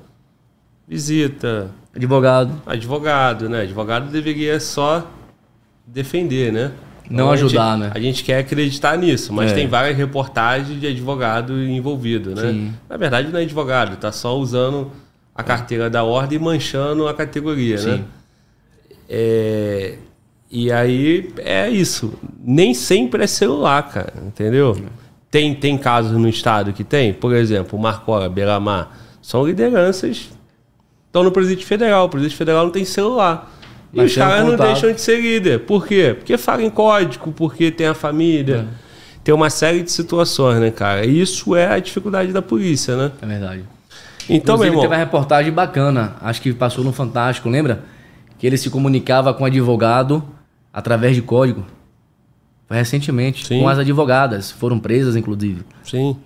Visita, 0.89 1.71
Advogado. 1.95 2.61
advogado, 2.67 3.49
né? 3.49 3.61
Advogado 3.63 4.11
deveria 4.11 4.59
só 4.59 5.07
defender, 5.87 6.53
né? 6.53 6.73
Não 7.09 7.31
a 7.31 7.37
gente- 7.37 7.47
ajudar, 7.47 7.79
né? 7.79 7.91
A 7.95 8.01
gente 8.01 8.25
quer 8.25 8.39
acreditar 8.39 8.97
nisso, 8.99 9.33
mas 9.33 9.53
É. 9.53 9.55
tem 9.55 9.69
várias 9.69 9.97
reportagens 9.97 10.81
de 10.81 10.87
advogado 10.87 11.63
envolvido, 11.63 12.35
né? 12.35 12.43
Sim. 12.43 12.75
Na 12.89 12.97
verdade 12.97 13.29
não 13.31 13.39
é 13.39 13.43
advogado, 13.43 13.97
tá 13.99 14.11
só 14.11 14.37
usando 14.37 14.91
a 15.39 15.43
carteira 15.45 15.89
da 15.89 16.03
ordem 16.03 16.37
e 16.37 16.43
manchando 16.43 17.07
a 17.07 17.15
categoria, 17.15 17.77
né? 17.77 17.97
Sim. 17.97 18.05
É, 19.09 19.95
e 20.51 20.73
aí 20.73 21.33
é 21.39 21.71
isso. 21.71 22.13
Nem 22.43 22.75
sempre 22.75 23.23
é 23.23 23.27
celular, 23.27 23.89
cara, 23.89 24.13
entendeu? 24.27 24.77
Tem, 25.31 25.55
tem 25.55 25.79
casos 25.79 26.13
no 26.13 26.29
estado 26.29 26.73
que 26.73 26.83
tem, 26.83 27.13
por 27.13 27.35
exemplo, 27.35 27.79
Marcola, 27.79 28.29
Belamar, 28.29 28.91
são 29.23 29.47
lideranças 29.47 30.31
estão 31.07 31.23
no 31.23 31.33
Presidente 31.33 31.65
Federal. 31.65 32.07
O 32.07 32.09
Presidente 32.09 32.37
Federal 32.37 32.65
não 32.65 32.73
tem 32.73 32.85
celular. 32.85 33.51
E 33.93 33.97
Mas 33.97 34.07
os 34.07 34.15
tem 34.15 34.23
um 34.23 34.27
caras 34.27 34.47
não 34.47 34.57
deixam 34.57 34.93
de 34.93 35.01
ser 35.01 35.21
líder. 35.21 35.61
Por 35.61 35.87
quê? 35.87 36.15
Porque 36.17 36.37
fala 36.37 36.63
em 36.63 36.71
código, 36.71 37.33
porque 37.33 37.71
tem 37.71 37.87
a 37.87 37.95
família. 37.95 38.67
É. 38.69 38.89
Tem 39.25 39.35
uma 39.35 39.51
série 39.51 39.83
de 39.83 39.91
situações, 39.91 40.59
né, 40.61 40.71
cara? 40.71 41.05
E 41.05 41.21
isso 41.21 41.55
é 41.55 41.67
a 41.67 41.79
dificuldade 41.79 42.33
da 42.33 42.43
polícia, 42.43 42.97
né? 42.97 43.13
É 43.21 43.27
verdade. 43.27 43.65
Então, 44.29 44.57
meu 44.57 44.67
Inclusive, 44.67 44.67
irmão. 44.69 44.81
teve 44.83 44.95
uma 44.95 44.99
reportagem 44.99 45.53
bacana, 45.53 46.17
acho 46.21 46.41
que 46.43 46.53
passou 46.53 46.85
no 46.85 46.93
Fantástico, 46.93 47.49
lembra? 47.49 47.85
Que 48.39 48.47
ele 48.47 48.57
se 48.57 48.69
comunicava 48.71 49.33
com 49.35 49.45
advogado 49.45 50.23
através 50.73 51.15
de 51.17 51.23
código. 51.23 51.65
Foi 52.67 52.77
recentemente, 52.77 53.47
Sim. 53.47 53.61
com 53.61 53.69
as 53.69 53.79
advogadas. 53.79 54.51
Foram 54.51 54.79
presas, 54.79 55.17
inclusive. 55.17 55.63
Sim. 55.83 56.17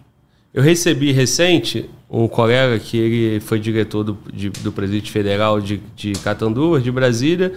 Eu 0.53 0.63
recebi 0.63 1.13
recente 1.13 1.89
um 2.11 2.27
colega 2.29 2.79
que 2.79 2.97
ele 2.99 3.41
foi 3.41 3.59
diretor 3.61 4.03
do, 4.05 4.19
de- 4.33 4.51
do 4.51 4.71
Presidente 4.73 5.11
Federal 5.11 5.61
de, 5.61 5.81
de 5.97 6.13
Catanduva, 6.13 6.81
de 6.81 6.91
Brasília, 6.91 7.55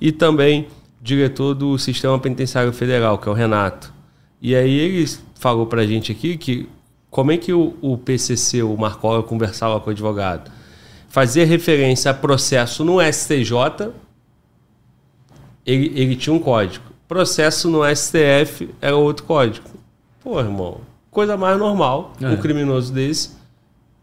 e 0.00 0.12
também 0.12 0.66
diretor 1.02 1.54
do 1.54 1.76
Sistema 1.78 2.18
Penitenciário 2.18 2.72
Federal, 2.72 3.18
que 3.18 3.28
é 3.28 3.32
o 3.32 3.34
Renato. 3.34 3.92
E 4.40 4.54
aí 4.54 4.78
ele 4.78 5.08
falou 5.34 5.66
pra 5.66 5.86
gente 5.86 6.12
aqui 6.12 6.36
que 6.36 6.68
como 7.16 7.32
é 7.32 7.38
que 7.38 7.50
o, 7.50 7.74
o 7.80 7.96
PCC, 7.96 8.62
o 8.62 8.76
Marcola, 8.76 9.22
conversava 9.22 9.80
com 9.80 9.88
o 9.88 9.90
advogado? 9.90 10.50
Fazia 11.08 11.46
referência 11.46 12.10
a 12.10 12.14
processo 12.14 12.84
no 12.84 12.98
STJ, 13.00 13.90
ele, 15.64 15.98
ele 15.98 16.14
tinha 16.14 16.36
um 16.36 16.38
código. 16.38 16.84
Processo 17.08 17.70
no 17.70 17.80
STF 17.96 18.68
era 18.82 18.94
outro 18.94 19.24
código. 19.24 19.66
Pô, 20.22 20.38
irmão, 20.38 20.82
coisa 21.10 21.38
mais 21.38 21.58
normal, 21.58 22.12
É. 22.20 22.28
um 22.28 22.36
criminoso 22.36 22.92
desse 22.92 23.30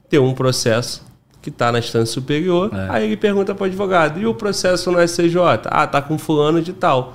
ter 0.09 0.17
um 0.17 0.33
processo 0.33 1.05
que 1.39 1.49
está 1.49 1.71
na 1.71 1.77
instância 1.77 2.11
superior. 2.11 2.71
É. 2.73 2.87
Aí 2.89 3.05
ele 3.05 3.15
pergunta 3.15 3.53
para 3.53 3.65
o 3.65 3.67
advogado: 3.67 4.19
e 4.19 4.25
o 4.25 4.33
processo 4.33 4.91
no 4.91 4.99
SCJ? 4.99 5.37
Ah, 5.65 5.85
tá 5.85 6.01
com 6.01 6.17
fulano 6.17 6.63
de 6.63 6.73
tal. 6.73 7.13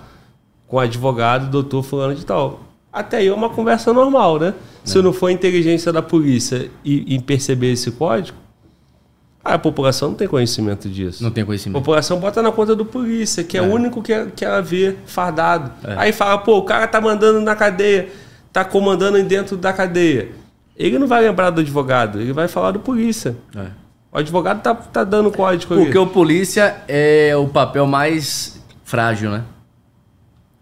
Com 0.68 0.78
advogado, 0.78 1.50
doutor 1.50 1.82
fulano 1.82 2.14
de 2.14 2.24
tal. 2.24 2.67
Até 2.92 3.18
aí 3.18 3.26
é 3.28 3.32
uma 3.32 3.50
conversa 3.50 3.92
normal, 3.92 4.38
né? 4.38 4.54
Se 4.84 5.00
não 5.02 5.12
for 5.12 5.26
a 5.26 5.32
inteligência 5.32 5.92
da 5.92 6.00
polícia 6.00 6.70
e, 6.84 7.14
e 7.14 7.20
perceber 7.20 7.72
esse 7.72 7.90
código, 7.90 8.38
a 9.44 9.58
população 9.58 10.10
não 10.10 10.16
tem 10.16 10.26
conhecimento 10.26 10.88
disso. 10.88 11.22
Não 11.22 11.30
tem 11.30 11.42
A 11.42 11.46
conhecimento. 11.46 11.78
população 11.78 12.18
bota 12.18 12.42
na 12.42 12.52
conta 12.52 12.74
do 12.74 12.84
polícia, 12.84 13.44
que 13.44 13.56
é, 13.56 13.62
o 13.62 13.66
único 13.66 14.02
que, 14.02 14.26
que 14.36 14.44
ela 14.44 14.60
vê 14.60 14.96
fardado. 15.06 15.70
É. 15.84 15.94
Aí 15.98 16.12
fala, 16.12 16.38
pô, 16.38 16.58
o 16.58 16.62
cara 16.62 16.86
tá 16.86 17.00
mandando 17.00 17.40
na 17.40 17.54
cadeia, 17.54 18.08
tá 18.52 18.64
comandando 18.64 19.22
dentro 19.22 19.56
da 19.56 19.72
cadeia. 19.72 20.30
Ele 20.76 20.98
não 20.98 21.06
vai 21.06 21.22
lembrar 21.22 21.50
do 21.50 21.60
advogado, 21.60 22.20
ele 22.20 22.32
vai 22.32 22.46
falar 22.46 22.72
do 22.72 22.80
polícia. 22.80 23.36
É. 23.56 23.66
O 24.12 24.18
advogado 24.18 24.62
tá, 24.62 24.74
tá 24.74 25.04
dando 25.04 25.30
código 25.30 25.74
ali. 25.74 25.84
Porque 25.84 25.98
o 25.98 26.06
polícia 26.06 26.82
é 26.86 27.36
o 27.36 27.46
papel 27.46 27.86
mais 27.86 28.62
frágil, 28.84 29.30
né? 29.30 29.44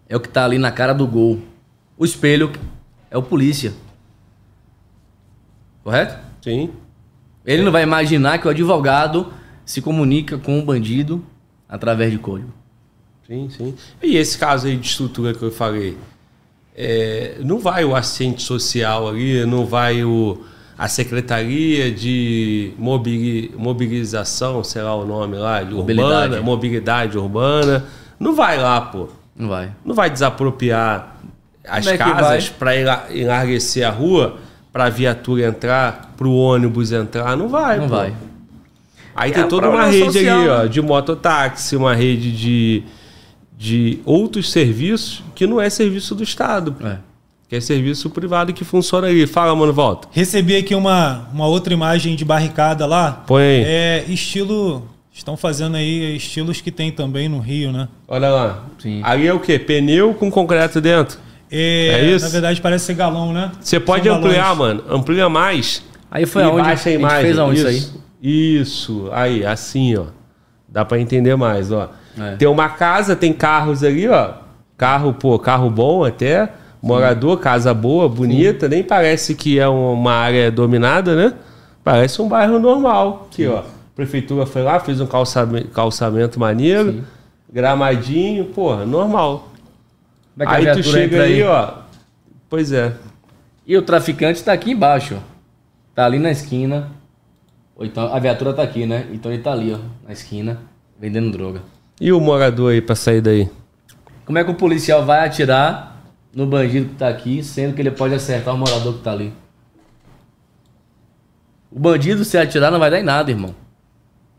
É 0.09 0.15
o 0.15 0.19
que 0.19 0.29
tá 0.29 0.43
ali 0.45 0.57
na 0.57 0.71
cara 0.71 0.93
do 0.93 1.05
gol. 1.07 1.39
O 1.97 2.05
espelho 2.05 2.51
é 3.09 3.17
o 3.17 3.23
polícia. 3.23 3.73
Correto? 5.83 6.17
Sim. 6.41 6.69
Ele 7.45 7.63
não 7.63 7.71
vai 7.71 7.83
imaginar 7.83 8.39
que 8.39 8.47
o 8.47 8.51
advogado 8.51 9.31
se 9.65 9.81
comunica 9.81 10.37
com 10.37 10.59
o 10.59 10.65
bandido 10.65 11.23
através 11.67 12.11
de 12.11 12.17
código. 12.17 12.51
Sim, 13.25 13.49
sim. 13.49 13.75
E 14.01 14.17
esse 14.17 14.37
caso 14.37 14.67
aí 14.67 14.75
de 14.77 14.85
estrutura 14.87 15.33
que 15.33 15.43
eu 15.43 15.51
falei, 15.51 15.97
é, 16.75 17.37
não 17.43 17.59
vai 17.59 17.83
o 17.83 17.95
assistente 17.95 18.41
social 18.41 19.07
ali, 19.07 19.45
não 19.45 19.65
vai 19.65 20.03
o, 20.03 20.43
a 20.77 20.87
Secretaria 20.87 21.91
de 21.91 22.73
mobili- 22.77 23.53
Mobilização, 23.57 24.63
sei 24.63 24.81
lá 24.81 24.95
o 24.95 25.05
nome 25.05 25.35
lá, 25.37 25.63
de 25.63 25.73
Mobilidade. 25.73 26.23
urbana, 26.25 26.41
mobilidade 26.41 27.17
urbana, 27.17 27.85
não 28.19 28.33
vai 28.35 28.57
lá, 28.57 28.79
pô. 28.81 29.09
Não 29.35 29.47
vai. 29.49 29.71
Não 29.85 29.93
vai 29.95 30.09
desapropriar 30.09 31.17
as 31.69 31.83
Como 31.85 31.95
é 31.95 31.97
casas 31.97 32.49
para 32.49 32.71
enlarguecer 33.11 33.85
a 33.87 33.89
rua, 33.89 34.37
para 34.71 34.85
a 34.85 34.89
viatura 34.89 35.47
entrar, 35.47 36.13
para 36.17 36.27
o 36.27 36.35
ônibus 36.37 36.91
entrar, 36.91 37.35
não 37.37 37.47
vai. 37.49 37.77
Não 37.79 37.87
pô. 37.87 37.95
vai. 37.95 38.13
Aí 39.15 39.31
É 39.31 39.33
tem 39.33 39.47
toda 39.47 39.67
uma 39.67 39.77
problema 39.79 39.91
rede 39.91 40.13
social, 40.13 40.39
aí, 40.41 40.47
ó, 40.49 40.63
né? 40.63 40.67
de 40.67 40.81
mototáxi, 40.81 41.75
uma 41.75 41.95
rede 41.95 42.31
de, 42.31 42.83
de 43.57 43.99
outros 44.05 44.51
serviços 44.51 45.23
que 45.33 45.47
não 45.47 45.59
é 45.59 45.69
serviço 45.69 46.13
do 46.13 46.21
Estado, 46.23 46.75
É. 46.85 46.97
que 47.49 47.55
é 47.55 47.59
serviço 47.61 48.09
privado 48.11 48.53
que 48.53 48.63
funciona 48.63 49.07
ali. 49.07 49.25
Fala, 49.25 49.55
mano, 49.55 49.73
volta. 49.73 50.07
Recebi 50.11 50.55
aqui 50.55 50.75
uma, 50.75 51.27
uma 51.33 51.47
outra 51.47 51.73
imagem 51.73 52.15
de 52.15 52.23
barricada 52.23 52.85
lá. 52.85 53.23
Põe 53.25 53.41
aí. 53.43 53.63
É 53.65 54.05
estilo. 54.07 54.87
Estão 55.11 55.35
fazendo 55.35 55.75
aí 55.77 56.15
estilos 56.15 56.61
que 56.61 56.71
tem 56.71 56.91
também 56.91 57.27
no 57.27 57.39
Rio, 57.39 57.71
né? 57.71 57.87
Olha 58.07 58.29
lá. 58.29 58.63
Sim. 58.77 59.01
Ali 59.03 59.25
é 59.25 59.33
o 59.33 59.39
quê? 59.39 59.57
Pneu 59.57 60.13
com 60.13 60.29
concreto 60.29 60.79
dentro. 60.79 61.17
É, 61.51 61.87
É 61.99 62.05
isso? 62.05 62.25
Na 62.25 62.31
verdade, 62.31 62.61
parece 62.61 62.85
ser 62.85 62.93
galão, 62.95 63.31
né? 63.33 63.51
Você 63.59 63.79
pode 63.79 64.07
São 64.07 64.17
ampliar, 64.17 64.55
galões. 64.55 64.57
mano. 64.57 64.83
Amplia 64.89 65.29
mais. 65.29 65.83
Aí 66.11 66.25
foi 66.25 66.41
e 66.41 66.45
aonde 66.45 66.61
baixa 66.63 66.89
a 66.89 66.91
gente 66.93 67.09
fez 67.21 67.37
aonde 67.39 67.57
isso 67.59 67.67
aí? 67.67 67.77
Isso. 67.77 68.01
Isso. 68.21 69.09
Aí, 69.11 69.45
assim, 69.45 69.95
ó. 69.97 70.05
Dá 70.67 70.83
pra 70.83 70.99
entender 70.99 71.35
mais, 71.35 71.71
ó. 71.71 71.89
É. 72.19 72.35
Tem 72.35 72.47
uma 72.47 72.67
casa, 72.69 73.15
tem 73.15 73.31
carros 73.31 73.83
ali, 73.83 74.07
ó. 74.09 74.31
Carro, 74.77 75.13
pô, 75.13 75.37
carro 75.39 75.69
bom 75.69 76.03
até. 76.03 76.49
Morador, 76.81 77.39
casa 77.39 77.73
boa, 77.73 78.07
bonita. 78.07 78.67
Nem 78.67 78.83
parece 78.83 79.33
que 79.35 79.57
é 79.59 79.67
um- 79.67 79.93
uma 79.93 80.13
área 80.13 80.51
dominada, 80.51 81.15
né? 81.15 81.33
Parece 81.83 82.21
um 82.21 82.27
bairro 82.27 82.59
normal. 82.59 83.27
Aqui, 83.31 83.47
ó. 83.47 83.59
A 83.59 83.63
prefeitura 83.95 84.45
foi 84.45 84.61
lá, 84.61 84.79
fez 84.79 84.99
um 85.01 85.05
calçamento, 85.07 85.67
calçamento 85.69 86.39
maneiro. 86.39 86.91
Sim. 86.91 87.03
Gramadinho, 87.51 88.45
porra, 88.45 88.85
normal. 88.85 89.47
Como 90.37 90.49
é 90.49 90.55
Aí 90.55 90.71
tu 90.71 90.83
chega 90.83 91.05
entra 91.15 91.23
aí, 91.23 91.41
ó. 91.41 91.73
Pois 92.47 92.71
é. 92.71 92.93
E 93.65 93.75
o 93.75 93.81
traficante 93.81 94.43
tá 94.43 94.53
aqui 94.53 94.71
embaixo, 94.71 95.15
ó. 95.15 95.19
Tá 95.95 96.05
ali 96.05 96.19
na 96.19 96.29
esquina. 96.29 96.91
Ou 97.75 97.85
então 97.85 98.13
a 98.13 98.19
viatura 98.19 98.53
tá 98.53 98.61
aqui, 98.61 98.85
né? 98.85 99.07
Então 99.11 99.31
ele 99.31 99.41
tá 99.41 99.51
ali, 99.51 99.73
ó, 99.73 99.79
na 100.05 100.13
esquina, 100.13 100.59
vendendo 100.99 101.31
droga. 101.31 101.61
E 101.99 102.11
o 102.11 102.19
morador 102.19 102.71
aí 102.71 102.81
pra 102.81 102.95
sair 102.95 103.19
daí? 103.19 103.49
Como 104.25 104.37
é 104.37 104.43
que 104.43 104.51
o 104.51 104.55
policial 104.55 105.03
vai 105.03 105.25
atirar 105.25 106.03
no 106.33 106.45
bandido 106.45 106.89
que 106.89 106.95
tá 106.95 107.07
aqui, 107.07 107.43
sendo 107.43 107.73
que 107.73 107.81
ele 107.81 107.91
pode 107.91 108.13
acertar 108.13 108.53
o 108.53 108.57
morador 108.57 108.93
que 108.93 109.01
tá 109.01 109.11
ali? 109.11 109.33
O 111.71 111.79
bandido, 111.79 112.23
se 112.23 112.37
atirar, 112.37 112.71
não 112.71 112.79
vai 112.79 112.91
dar 112.91 112.99
em 112.99 113.03
nada, 113.03 113.31
irmão. 113.31 113.55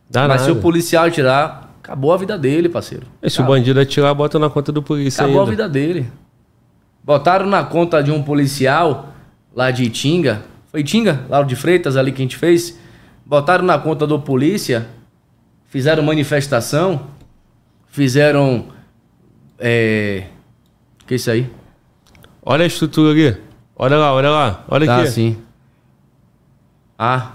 Dá 0.09 0.29
Mas 0.29 0.43
se 0.43 0.49
nada. 0.49 0.59
o 0.59 0.63
policial 0.63 1.07
atirar, 1.07 1.68
acabou 1.83 2.13
a 2.13 2.17
vida 2.17 2.37
dele, 2.39 2.69
parceiro. 2.69 3.07
E 3.23 3.29
se 3.31 3.41
o 3.41 3.45
bandido 3.45 3.81
atirar, 3.81 4.15
bota 4.15 4.39
na 4.39 4.49
conta 4.51 4.71
do 4.73 4.83
polícia 4.83 5.23
Acabou 5.23 5.41
a 5.41 5.45
ainda. 5.45 5.51
vida 5.51 5.69
dele. 5.69 6.11
Botaram 7.03 7.47
na 7.47 7.65
conta 7.65 8.03
de 8.03 8.11
um 8.11 8.23
policial 8.23 9.13
lá 9.55 9.71
de 9.71 9.85
Itinga. 9.85 10.43
Foi 10.71 10.81
Itinga, 10.81 11.25
Lauro 11.29 11.49
de 11.49 11.57
Freitas, 11.57 11.97
ali 11.97 12.13
que 12.13 12.21
a 12.21 12.25
gente 12.25 12.37
fez. 12.37 12.79
Botaram 13.25 13.65
na 13.65 13.79
conta 13.79 14.07
do 14.07 14.19
polícia. 14.21 14.87
Fizeram 15.69 16.03
manifestação. 16.03 17.07
Fizeram. 17.89 18.67
É. 19.59 20.25
Que 21.07 21.15
isso 21.15 21.31
aí? 21.31 21.51
Olha 22.43 22.65
a 22.65 22.67
estrutura 22.67 23.11
ali. 23.13 23.37
Olha 23.75 23.97
lá, 23.97 24.13
olha 24.13 24.31
lá. 24.31 24.65
Olha 24.69 24.87
Tá 24.87 24.99
aqui. 24.99 25.09
assim. 25.09 25.37
Ah. 26.99 27.33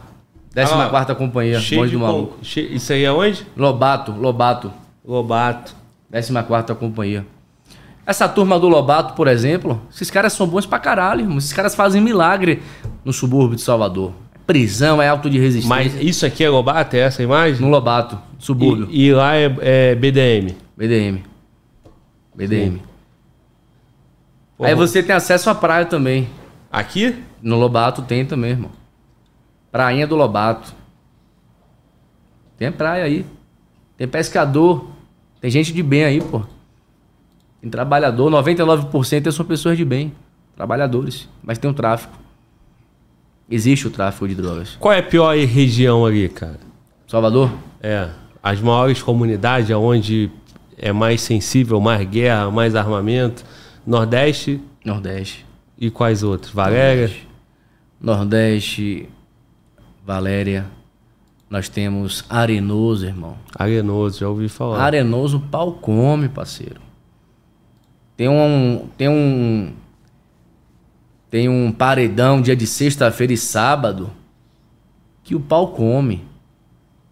14 0.53 0.73
Ah, 0.85 0.89
quarta 0.89 1.15
companhia. 1.15 1.59
Cheio 1.59 1.81
Bonde 1.81 1.91
de 1.91 1.97
do 1.97 2.01
com- 2.01 2.11
maluco. 2.11 2.38
che- 2.43 2.61
Isso 2.61 2.93
aí 2.93 3.03
é 3.03 3.11
onde? 3.11 3.45
Lobato, 3.57 4.11
Lobato. 4.11 4.71
Lobato. 5.05 5.75
14 6.11 6.43
quarta 6.43 6.75
companhia. 6.75 7.25
Essa 8.05 8.27
turma 8.27 8.59
do 8.59 8.67
Lobato, 8.67 9.13
por 9.13 9.27
exemplo, 9.27 9.81
esses 9.91 10.11
caras 10.11 10.34
são 10.34 10.45
bons 10.47 10.65
pra 10.65 10.77
caralho, 10.77 11.21
irmão. 11.21 11.38
Esses 11.38 11.53
caras 11.53 11.73
fazem 11.73 12.01
milagre 12.01 12.61
no 13.03 13.11
subúrbio 13.13 13.55
de 13.55 13.61
Salvador. 13.61 14.11
Prisão, 14.45 15.01
é 15.01 15.07
auto 15.07 15.30
de 15.30 15.39
resistência. 15.39 15.69
Mas 15.69 15.95
isso 16.01 16.25
aqui 16.25 16.43
é 16.43 16.49
Lobato? 16.49 16.95
É 16.97 16.99
essa 16.99 17.23
imagem? 17.23 17.61
No 17.61 17.69
Lobato, 17.69 18.19
subúrbio. 18.38 18.88
E, 18.91 19.05
e 19.07 19.13
lá 19.13 19.35
é, 19.38 19.55
é 19.61 19.95
BDM. 19.95 20.53
BDM. 20.77 21.23
BDM. 22.35 22.81
Aí 24.59 24.75
você 24.75 25.01
tem 25.01 25.15
acesso 25.15 25.49
à 25.49 25.55
praia 25.55 25.85
também. 25.85 26.27
Aqui? 26.71 27.15
No 27.41 27.57
Lobato 27.57 28.01
tem 28.01 28.25
também, 28.25 28.51
irmão. 28.51 28.71
Prainha 29.73 30.05
do 30.05 30.15
Lobato. 30.15 30.71
Tem 32.59 32.71
praia 32.71 33.05
aí. 33.05 33.25
Tem 33.97 34.07
pescador. 34.07 34.87
Tem 35.41 35.49
gente 35.49 35.73
de 35.73 35.81
bem 35.81 36.03
aí, 36.03 36.21
pô. 36.21 36.43
Tem 37.59 37.71
trabalhador. 37.71 38.29
99% 38.29 39.31
são 39.31 39.43
pessoas 39.43 39.75
de 39.75 39.83
bem. 39.83 40.13
Trabalhadores. 40.55 41.27
Mas 41.41 41.57
tem 41.57 41.71
o 41.71 41.73
tráfico. 41.73 42.13
Existe 43.49 43.87
o 43.87 43.89
tráfico 43.89 44.27
de 44.27 44.35
drogas. 44.35 44.77
Qual 44.79 44.93
é 44.93 44.99
a 44.99 45.03
pior 45.03 45.35
região 45.35 46.05
ali, 46.05 46.29
cara? 46.29 46.59
Salvador? 47.07 47.51
É. 47.81 48.11
As 48.43 48.61
maiores 48.61 49.01
comunidades, 49.01 49.71
onde 49.71 50.29
é 50.77 50.91
mais 50.91 51.19
sensível, 51.21 51.81
mais 51.81 52.07
guerra, 52.07 52.51
mais 52.51 52.75
armamento. 52.75 53.43
Nordeste 53.87 54.61
Nordeste. 54.85 55.47
e 55.79 55.89
quais 55.89 56.21
outros? 56.21 56.53
Valéria? 56.53 57.11
Nordeste. 57.99 59.09
Valéria. 60.05 60.65
Nós 61.49 61.69
temos 61.69 62.25
Arenoso, 62.30 63.05
irmão. 63.05 63.38
Arenoso, 63.55 64.19
já 64.19 64.27
ouvi 64.27 64.49
falar. 64.49 64.84
Arenoso 64.84 65.39
pau 65.39 65.73
come, 65.73 66.27
parceiro. 66.27 66.81
Tem 68.17 68.27
um. 68.27 68.88
Tem 68.97 69.07
um. 69.07 69.73
Tem 71.30 71.49
um 71.49 71.71
paredão 71.71 72.41
dia 72.41 72.55
de 72.55 72.67
sexta-feira 72.67 73.34
e 73.34 73.38
sábado 73.38 74.11
que 75.23 75.35
o 75.35 75.39
pau 75.39 75.69
come. 75.69 76.23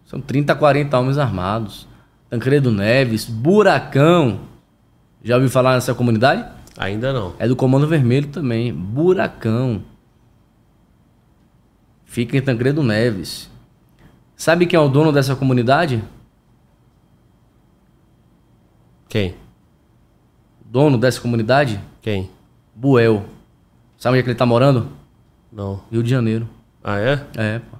São 0.04 0.20
30, 0.20 0.54
40 0.54 0.98
homens 0.98 1.18
armados. 1.18 1.88
Tancredo 2.28 2.70
Neves, 2.70 3.24
Buracão. 3.24 4.40
Já 5.24 5.36
ouviu 5.36 5.50
falar 5.50 5.74
nessa 5.74 5.94
comunidade? 5.94 6.44
Ainda 6.76 7.12
não. 7.12 7.34
É 7.38 7.46
do 7.46 7.56
Comando 7.56 7.86
Vermelho 7.86 8.28
também. 8.28 8.72
Buracão. 8.72 9.82
Fica 12.12 12.36
em 12.36 12.42
Tancredo 12.42 12.82
Neves. 12.82 13.48
Sabe 14.36 14.66
quem 14.66 14.76
é 14.76 14.80
o 14.80 14.86
dono 14.86 15.10
dessa 15.10 15.34
comunidade? 15.34 16.04
Quem? 19.08 19.34
Dono 20.62 20.98
dessa 20.98 21.18
comunidade? 21.22 21.80
Quem? 22.02 22.28
Buel. 22.74 23.24
Sabe 23.96 24.12
onde 24.12 24.20
é 24.20 24.22
que 24.24 24.28
ele 24.28 24.38
tá 24.38 24.44
morando? 24.44 24.88
Não. 25.50 25.80
Rio 25.90 26.02
de 26.02 26.10
Janeiro. 26.10 26.46
Ah, 26.84 26.98
é? 26.98 27.26
É, 27.34 27.58
pô. 27.60 27.78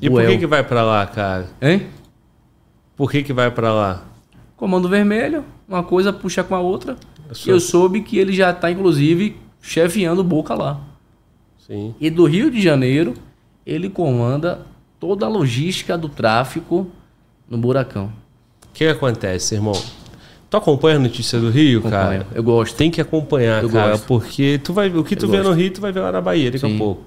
E 0.00 0.08
por 0.08 0.14
Buel. 0.20 0.30
que 0.30 0.38
que 0.38 0.46
vai 0.46 0.62
pra 0.62 0.84
lá, 0.84 1.04
cara? 1.08 1.48
Hein? 1.60 1.88
Por 2.94 3.10
que 3.10 3.24
que 3.24 3.32
vai 3.32 3.50
pra 3.50 3.72
lá? 3.72 4.04
Comando 4.56 4.88
Vermelho, 4.88 5.44
uma 5.66 5.82
coisa 5.82 6.12
puxa 6.12 6.44
com 6.44 6.54
a 6.54 6.60
outra. 6.60 6.96
Eu 7.28 7.34
sou- 7.34 7.52
Eu 7.54 7.58
soube 7.60 8.02
que 8.02 8.16
ele 8.16 8.32
já 8.32 8.52
tá, 8.52 8.70
inclusive, 8.70 9.36
chefiando 9.60 10.22
Boca 10.22 10.54
lá. 10.54 10.80
Sim. 11.66 11.94
E 12.00 12.08
do 12.10 12.24
Rio 12.26 12.50
de 12.50 12.60
Janeiro, 12.62 13.14
ele 13.66 13.88
comanda 13.90 14.60
toda 15.00 15.26
a 15.26 15.28
logística 15.28 15.96
do 15.98 16.08
tráfico 16.08 16.86
no 17.48 17.58
Buracão. 17.58 18.12
O 18.64 18.72
que 18.72 18.84
acontece, 18.86 19.54
irmão? 19.54 19.80
Tu 20.48 20.56
acompanha 20.56 20.96
a 20.96 21.00
notícia 21.00 21.40
do 21.40 21.50
Rio, 21.50 21.80
Acompanho. 21.80 22.24
cara? 22.24 22.26
Eu 22.34 22.42
gosto. 22.42 22.76
Tem 22.76 22.90
que 22.90 23.00
acompanhar, 23.00 23.62
Eu 23.64 23.70
cara, 23.70 23.90
gosto. 23.92 24.06
porque 24.06 24.60
tu 24.62 24.72
vai, 24.72 24.88
o 24.88 25.02
que 25.02 25.16
tu 25.16 25.26
Eu 25.26 25.30
vê 25.30 25.36
gosto. 25.38 25.48
no 25.50 25.54
Rio, 25.56 25.72
tu 25.72 25.80
vai 25.80 25.90
ver 25.90 26.00
lá 26.00 26.12
na 26.12 26.20
Bahia 26.20 26.50
daqui 26.52 26.64
a 26.64 26.68
Sim. 26.68 26.78
pouco. 26.78 27.02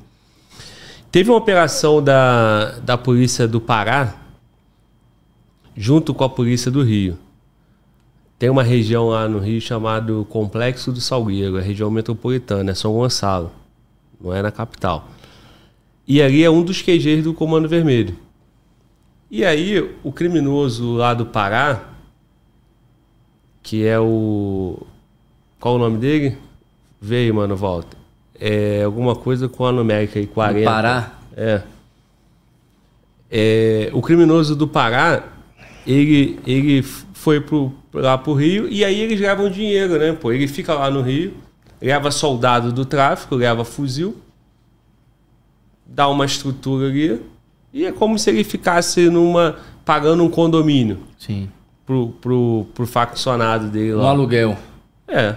Teve 1.11 1.30
uma 1.31 1.38
operação 1.38 2.03
da, 2.03 2.80
da 2.84 2.98
polícia 2.98 3.48
do 3.48 3.61
Pará, 3.61 4.15
junto 5.76 6.14
com 6.14 6.23
a 6.23 6.30
polícia 6.30 6.69
do 6.69 6.84
Rio. 6.84 7.18
Tem 8.38 8.49
uma 8.49 8.64
região 8.64 9.07
lá 9.10 9.27
no 9.27 9.40
Rio 9.40 9.60
chamado 9.60 10.26
Complexo 10.30 10.91
do 10.91 11.02
Salgueiro, 11.02 11.57
a 11.57 11.61
região 11.61 11.90
metropolitana, 11.90 12.72
é 12.72 12.76
São 12.76 12.94
Gonçalo, 12.94 13.52
não 14.19 14.33
é 14.33 14.41
na 14.41 14.51
capital. 14.51 15.09
E 16.07 16.21
ali 16.21 16.43
é 16.43 16.49
um 16.49 16.63
dos 16.63 16.81
QGs 16.81 17.23
do 17.23 17.33
Comando 17.33 17.69
Vermelho. 17.69 18.15
E 19.29 19.45
aí, 19.45 19.79
o 20.03 20.11
criminoso 20.11 20.93
lá 20.93 21.13
do 21.13 21.25
Pará, 21.25 21.89
que 23.61 23.85
é 23.85 23.99
o. 23.99 24.81
Qual 25.59 25.75
o 25.75 25.77
nome 25.77 25.97
dele? 25.97 26.35
Aí, 27.09 27.31
mano, 27.31 27.55
volta. 27.55 27.95
É 28.39 28.83
alguma 28.83 29.15
coisa 29.15 29.47
com 29.47 29.65
a 29.65 29.71
numérica 29.71 30.17
aí, 30.17 30.25
40. 30.25 30.65
Pará? 30.65 31.19
É. 31.37 31.61
É, 33.29 33.91
o 33.93 34.01
criminoso 34.01 34.55
do 34.55 34.67
Pará, 34.67 35.23
ele, 35.85 36.39
ele 36.47 36.81
foi 36.81 37.39
pro, 37.39 37.71
lá 37.93 38.17
pro 38.17 38.33
Rio 38.33 38.67
e 38.67 38.83
aí 38.83 38.99
eles 38.99 39.19
levam 39.19 39.49
dinheiro, 39.49 39.99
né? 39.99 40.13
Pô, 40.13 40.31
ele 40.31 40.47
fica 40.47 40.73
lá 40.73 40.89
no 40.89 41.01
Rio, 41.01 41.33
leva 41.81 42.11
soldado 42.11 42.72
do 42.72 42.85
tráfico, 42.85 43.35
leva 43.35 43.64
fuzil, 43.65 44.18
dá 45.85 46.07
uma 46.07 46.26
estrutura 46.26 46.88
ali 46.88 47.22
e 47.73 47.85
é 47.85 47.91
como 47.91 48.18
se 48.18 48.30
ele 48.30 48.43
ficasse 48.43 49.10
numa 49.10 49.57
pagando 49.85 50.23
um 50.23 50.30
condomínio 50.30 50.99
Sim. 51.18 51.49
pro, 51.85 52.10
pro, 52.22 52.68
pro 52.76 52.85
faccionado 52.88 53.68
dele 53.69 53.93
Um 53.95 53.99
lá. 54.01 54.10
aluguel. 54.10 54.57
É. 55.07 55.35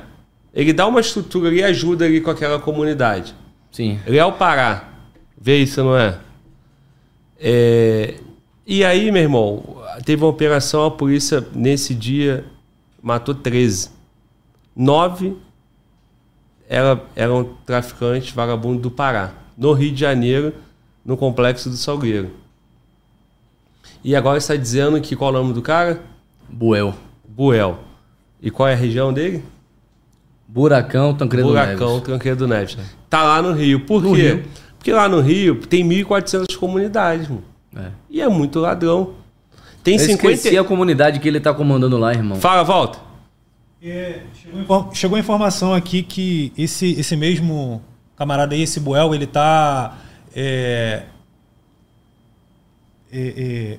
Ele 0.54 0.72
dá 0.72 0.86
uma 0.86 1.00
estrutura 1.00 1.48
ali 1.48 1.58
e 1.60 1.64
ajuda 1.64 2.04
ali 2.04 2.20
com 2.20 2.30
aquela 2.30 2.58
comunidade. 2.58 3.34
Sim. 3.70 3.98
Léo 4.06 4.32
Pará. 4.32 4.88
Vê 5.40 5.58
isso, 5.62 5.82
não 5.82 5.96
é? 5.96 6.18
É, 7.38 8.14
E 8.66 8.84
aí, 8.84 9.10
meu 9.10 9.22
irmão, 9.22 9.62
teve 10.04 10.22
uma 10.22 10.30
operação, 10.30 10.84
a 10.84 10.90
polícia 10.90 11.44
nesse 11.54 11.94
dia 11.94 12.44
matou 13.02 13.34
13. 13.34 13.90
Nove 14.76 15.36
era, 16.72 17.02
eram 17.14 17.50
traficantes 17.66 18.32
vagabundos 18.32 18.80
do 18.80 18.90
Pará. 18.90 19.32
No 19.58 19.74
Rio 19.74 19.92
de 19.92 20.00
Janeiro, 20.00 20.54
no 21.04 21.18
complexo 21.18 21.68
do 21.68 21.76
Salgueiro. 21.76 22.30
E 24.02 24.16
agora 24.16 24.38
está 24.38 24.56
dizendo 24.56 24.98
que 24.98 25.14
qual 25.14 25.34
é 25.34 25.38
o 25.38 25.42
nome 25.42 25.52
do 25.52 25.60
cara? 25.60 26.00
Buel. 26.48 26.94
Buel. 27.28 27.78
E 28.40 28.50
qual 28.50 28.70
é 28.70 28.72
a 28.72 28.76
região 28.76 29.12
dele? 29.12 29.44
Buracão, 30.48 31.14
Tancredo 31.14 31.48
Buracão, 31.48 31.88
Neves. 31.90 32.04
Tranqueiro 32.04 32.46
Neves. 32.48 32.78
Tá 33.10 33.22
lá 33.22 33.42
no 33.42 33.52
Rio. 33.52 33.80
Por 33.80 34.02
No 34.02 34.14
quê? 34.14 34.28
Rio. 34.28 34.44
Porque 34.78 34.92
lá 34.92 35.06
no 35.08 35.20
Rio 35.20 35.56
tem 35.66 35.86
1.400 35.86 36.56
comunidades, 36.56 37.28
mano. 37.28 37.44
É. 37.76 37.90
E 38.08 38.20
é 38.22 38.28
muito 38.30 38.58
ladrão. 38.60 39.10
Tem 39.84 39.94
Eu 39.94 40.00
50. 40.00 40.32
esqueci 40.32 40.58
a 40.58 40.64
comunidade 40.64 41.20
que 41.20 41.28
ele 41.28 41.38
tá 41.38 41.52
comandando 41.52 41.98
lá, 41.98 42.12
irmão. 42.12 42.40
Fala, 42.40 42.62
volta. 42.62 43.11
É, 43.84 44.20
chegou, 44.40 44.90
chegou 44.94 45.16
a 45.16 45.20
informação 45.20 45.74
aqui 45.74 46.02
que 46.02 46.52
esse, 46.56 46.92
esse 46.92 47.16
mesmo 47.16 47.82
camarada 48.16 48.54
aí, 48.54 48.62
esse 48.62 48.78
Buel, 48.78 49.12
ele 49.14 49.26
tá. 49.26 49.98
é, 50.34 51.02
é, 53.12 53.18
é, 53.36 53.78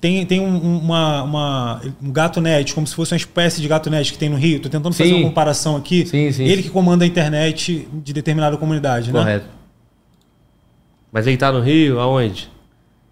tem 0.00 0.24
tem 0.24 0.40
um, 0.40 0.48
um- 0.56 0.78
uma, 0.78 1.22
uma- 1.24 1.82
um 2.02 2.10
gato 2.10 2.40
net, 2.40 2.72
como 2.74 2.86
se 2.86 2.94
fosse 2.94 3.12
uma 3.12 3.18
espécie 3.18 3.60
de 3.60 3.68
gato 3.68 3.90
net 3.90 4.10
que 4.10 4.18
tem 4.18 4.30
no 4.30 4.36
Rio. 4.36 4.60
Tô 4.60 4.68
tentando 4.70 4.94
fazer 4.94 5.10
Sim. 5.10 5.16
uma 5.20 5.28
comparação 5.28 5.76
aqui. 5.76 6.06
Sim, 6.06 6.32
sim. 6.32 6.44
Ele 6.44 6.62
que 6.62 6.70
comanda 6.70 7.04
a 7.04 7.06
internet 7.06 7.86
de 7.92 8.12
determinada 8.14 8.56
comunidade, 8.56 9.12
né? 9.12 9.18
Correto. 9.18 9.46
Mas 11.12 11.26
ele 11.26 11.36
tá 11.36 11.52
no 11.52 11.60
Rio? 11.60 12.00
Aonde? 12.00 12.50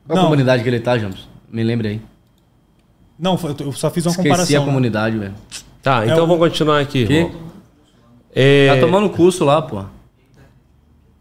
Qual 0.07 0.17
Não. 0.17 0.25
comunidade 0.25 0.63
que 0.63 0.69
ele 0.69 0.81
tá, 0.81 0.97
James? 0.99 1.29
Me 1.51 1.63
lembre 1.63 1.89
aí. 1.89 2.01
Não, 3.19 3.39
eu 3.61 3.73
só 3.73 3.91
fiz 3.91 4.05
uma 4.07 4.11
Esqueci 4.11 4.29
comparação. 4.29 4.57
a 4.57 4.61
né? 4.61 4.67
comunidade, 4.67 5.19
velho. 5.19 5.35
Tá, 5.85 6.05
então 6.05 6.19
É 6.19 6.23
o- 6.23 6.27
vamos 6.27 6.39
continuar 6.39 6.81
aqui. 6.81 7.07
Que? 7.07 7.13
irmão. 7.13 7.41
É... 8.35 8.75
Tá 8.75 8.81
tomando 8.81 9.09
curso 9.11 9.45
lá, 9.45 9.63
pô. 9.63 9.85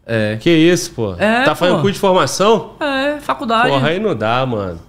É. 0.06 0.36
Que 0.40 0.50
isso, 0.50 0.90
pô? 0.92 1.14
É, 1.18 1.44
tá 1.44 1.54
fazendo 1.54 1.76
pô. 1.76 1.82
curso 1.82 1.94
de 1.94 2.00
formação? 2.00 2.72
É, 2.80 3.20
faculdade. 3.20 3.68
Porra, 3.68 3.88
aí 3.88 4.00
não 4.00 4.16
dá, 4.16 4.44
mano. 4.44 4.80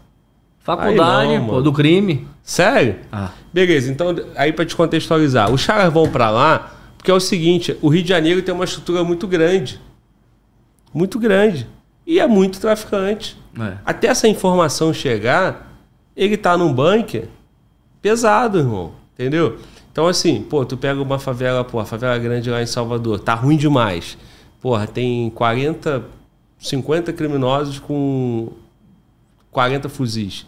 faculdade, 0.60 1.34
não, 1.38 1.46
pô, 1.46 1.52
mano. 1.52 1.62
do 1.64 1.72
crime. 1.74 2.28
Sério? 2.42 2.96
Ah. 3.12 3.30
Beleza, 3.54 3.92
então 3.92 4.16
aí 4.36 4.52
pra 4.52 4.66
te 4.66 4.76
contextualizar, 4.76 5.52
os 5.52 5.66
caras 5.66 5.92
vão 5.94 6.10
pra 6.10 6.30
lá 6.30 6.72
porque 6.98 7.12
é 7.12 7.14
o 7.14 7.20
seguinte, 7.20 7.78
o 7.84 7.88
Rio 7.90 8.02
de 8.02 8.10
Janeiro 8.10 8.42
tem 8.42 8.54
uma 8.56 8.64
estrutura 8.66 9.04
muito 9.04 9.28
grande. 9.28 9.80
Muito 10.94 11.20
grande. 11.20 11.68
E 12.08 12.20
é 12.20 12.26
muito 12.28 12.60
traficante. 12.60 13.38
É. 13.60 13.74
Até 13.86 14.08
essa 14.08 14.28
informação 14.28 14.92
chegar, 14.94 15.72
ele 16.16 16.36
tá 16.38 16.58
num 16.58 16.74
bunker 16.74 17.28
pesado, 18.02 18.58
irmão. 18.58 18.94
Entendeu? 19.16 19.58
Então, 19.92 20.08
assim, 20.08 20.42
pô, 20.42 20.66
tu 20.66 20.76
pega 20.76 21.02
uma 21.02 21.18
favela, 21.18 21.64
pô, 21.64 21.80
a 21.80 21.86
favela 21.86 22.18
grande 22.18 22.50
lá 22.50 22.62
em 22.62 22.66
Salvador, 22.66 23.20
tá 23.20 23.34
ruim 23.34 23.56
demais. 23.56 24.18
Porra, 24.62 24.86
tem 24.86 25.30
40, 25.30 26.04
50 26.60 27.14
criminosos 27.14 27.80
com 27.80 28.52
40 29.52 29.88
fuzis. 29.88 30.46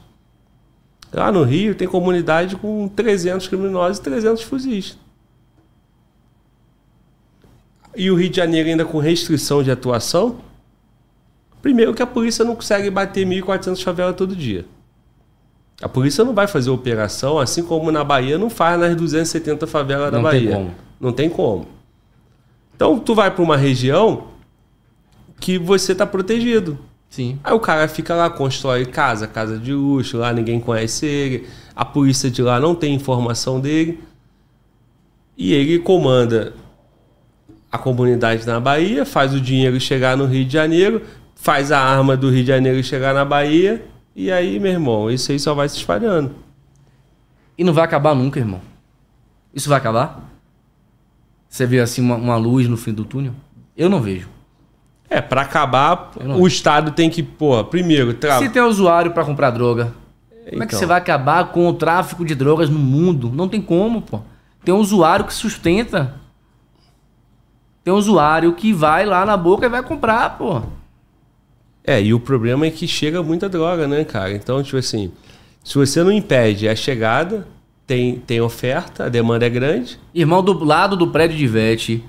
Lá 1.14 1.32
no 1.32 1.44
Rio 1.44 1.74
tem 1.76 1.88
comunidade 1.88 2.58
com 2.58 2.90
300 2.90 3.48
criminosos 3.48 4.00
e 4.00 4.02
300 4.02 4.44
fuzis. 4.44 4.98
E 7.96 8.12
o 8.12 8.16
Rio 8.16 8.30
de 8.30 8.36
Janeiro 8.36 8.68
ainda 8.70 8.84
com 8.84 9.00
restrição 9.00 9.64
de 9.64 9.72
atuação. 9.72 10.42
Primeiro 11.62 11.94
que 11.94 12.02
a 12.02 12.08
polícia 12.08 12.44
não 12.44 12.56
consegue 12.56 12.90
bater 12.90 13.26
1.400 13.26 13.82
favelas 13.82 14.16
todo 14.16 14.36
dia. 14.36 14.66
A 15.82 15.88
polícia 15.88 16.24
não 16.24 16.34
vai 16.34 16.48
fazer 16.48 16.70
operação, 16.70 17.38
assim 17.38 17.62
como 17.64 17.92
na 17.92 18.04
Bahia 18.04 18.38
não 18.38 18.50
faz 18.50 18.80
nas 18.80 18.96
270 18.96 19.68
favelas 19.68 20.12
da 20.12 20.20
Não 20.20 20.30
tem 20.30 20.40
Bahia. 20.46 20.56
como. 20.56 20.76
Não 21.00 21.12
tem 21.12 21.30
como. 21.30 21.68
Então 22.76 22.98
tu 23.00 23.14
vai 23.14 23.30
para 23.30 23.44
uma 23.44 23.58
região 23.58 24.26
que 25.40 25.58
você 25.60 25.92
está 25.92 26.06
protegido. 26.06 26.80
Sim. 27.10 27.40
Aí 27.44 27.54
o 27.54 27.60
cara 27.60 27.88
fica 27.88 28.16
lá, 28.16 28.30
constrói 28.30 28.86
casa, 28.86 29.28
casa 29.28 29.58
de 29.58 29.74
luxo, 29.74 30.18
lá 30.18 30.34
ninguém 30.34 30.60
conhece 30.60 31.06
ele, 31.06 31.48
a 31.76 31.86
polícia 31.86 32.30
de 32.30 32.42
lá 32.42 32.60
não 32.60 32.76
tem 32.76 32.94
informação 32.94 33.60
dele. 33.60 34.00
E 35.38 35.54
ele 35.54 35.80
comanda 35.80 36.54
a 37.72 37.78
comunidade 37.78 38.46
na 38.48 38.60
Bahia, 38.60 39.06
faz 39.06 39.34
o 39.34 39.40
dinheiro 39.40 39.80
chegar 39.80 40.18
no 40.18 40.26
Rio 40.26 40.44
de 40.44 40.54
Janeiro, 40.54 41.04
faz 41.36 41.72
a 41.72 41.80
arma 41.80 42.18
do 42.18 42.30
Rio 42.30 42.42
de 42.42 42.48
Janeiro 42.48 42.84
chegar 42.84 43.14
na 43.14 43.24
Bahia, 43.24 43.86
e 44.20 44.32
aí, 44.32 44.60
meu 44.60 44.72
irmão, 44.72 45.12
isso 45.12 45.32
aí 45.32 45.40
só 45.40 45.54
vai 45.54 45.70
se 45.70 45.78
espalhando. 45.78 46.34
E 47.56 47.64
não 47.64 47.72
vai 47.72 47.86
acabar 47.86 48.16
nunca, 48.16 48.40
irmão. 48.40 48.60
Isso 49.54 49.70
vai 49.70 49.78
acabar? 49.78 50.28
Você 51.48 51.66
vê 51.68 51.80
assim 51.80 52.02
uma, 52.02 52.16
uma 52.16 52.36
luz 52.36 52.68
no 52.68 52.76
fim 52.76 52.94
do 52.94 53.06
túnel? 53.06 53.34
Eu 53.76 53.90
não 53.90 54.02
vejo. 54.02 54.28
É, 55.08 55.22
para 55.22 55.42
acabar, 55.42 56.12
o 56.40 56.46
Estado 56.48 56.92
tem 56.92 57.10
que, 57.10 57.22
pô, 57.22 57.64
primeiro, 57.64 58.14
tra... 58.16 58.40
Se 58.40 58.50
tem 58.50 58.62
usuário 58.62 59.12
pra 59.12 59.24
comprar 59.24 59.52
droga, 59.52 59.94
como 60.50 60.64
é 60.64 60.66
que 60.66 60.72
Então. 60.74 60.80
você 60.80 60.86
vai 60.86 60.98
acabar 60.98 61.52
com 61.52 61.68
o 61.68 61.74
tráfico 61.74 62.26
de 62.26 62.34
drogas 62.34 62.70
no 62.70 62.80
mundo? 62.80 63.32
Não 63.34 63.48
tem 63.48 63.62
como, 63.62 64.02
pô. 64.02 64.20
Tem 64.66 64.74
um 64.74 64.80
usuário 64.80 65.26
que 65.26 65.34
sustenta. 65.34 66.16
Tem 67.84 67.94
um 67.94 67.98
usuário 67.98 68.54
que 68.54 68.74
vai 68.74 69.06
lá 69.06 69.26
na 69.26 69.38
boca 69.38 69.66
e 69.66 69.70
vai 69.70 69.84
comprar, 69.84 70.38
pô. 70.38 70.64
É, 71.88 72.02
e 72.02 72.14
o 72.14 72.20
problema 72.20 72.66
é 72.66 72.70
que 72.70 72.86
chega 72.86 73.24
muita 73.24 73.48
droga, 73.48 73.88
né, 73.88 74.04
cara? 74.04 74.34
Então, 74.34 74.62
tipo 74.62 74.76
assim, 74.76 75.10
se 75.64 75.76
você 75.76 76.04
não 76.04 76.12
impede 76.12 76.68
a 76.68 76.76
chegada, 76.76 77.48
tem, 77.88 78.20
tem 78.20 78.42
oferta, 78.42 79.06
a 79.06 79.10
demanda 79.10 79.46
é 79.46 79.50
grande. 79.50 79.98
Irmão, 80.14 80.44
do 80.44 80.66
lado 80.66 80.98
do 80.98 81.08
prédio 81.08 81.38
de 81.38 81.48
Vete, 81.48 82.04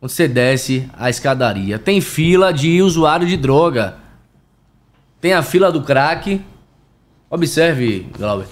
você 0.00 0.28
desce 0.28 0.88
a 0.96 1.10
escadaria, 1.10 1.76
tem 1.76 2.00
fila 2.00 2.52
de 2.52 2.80
usuário 2.80 3.26
de 3.26 3.36
droga. 3.36 3.96
Tem 5.20 5.32
a 5.32 5.42
fila 5.42 5.72
do 5.72 5.82
crack. 5.82 6.40
Observe, 7.28 8.06
Glauber. 8.16 8.46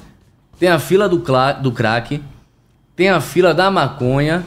Tem 0.58 0.68
a 0.68 0.80
fila 0.80 1.08
do, 1.08 1.24
do 1.62 1.72
crack. 1.72 2.20
Tem 2.96 3.08
a 3.08 3.20
fila 3.20 3.54
da 3.54 3.70
maconha. 3.70 4.44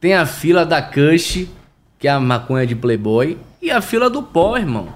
Tem 0.00 0.14
a 0.14 0.26
fila 0.26 0.66
da 0.66 0.82
Kush, 0.82 1.46
que 1.98 2.08
é 2.08 2.10
a 2.10 2.20
maconha 2.20 2.66
de 2.66 2.74
Playboy. 2.74 3.38
E 3.64 3.70
a 3.70 3.80
fila 3.80 4.10
do 4.10 4.22
pó, 4.22 4.58
irmão. 4.58 4.92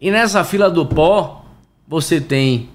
E 0.00 0.10
nessa 0.10 0.42
fila 0.42 0.68
do 0.68 0.84
pó, 0.84 1.44
você 1.86 2.20
tem 2.20 2.68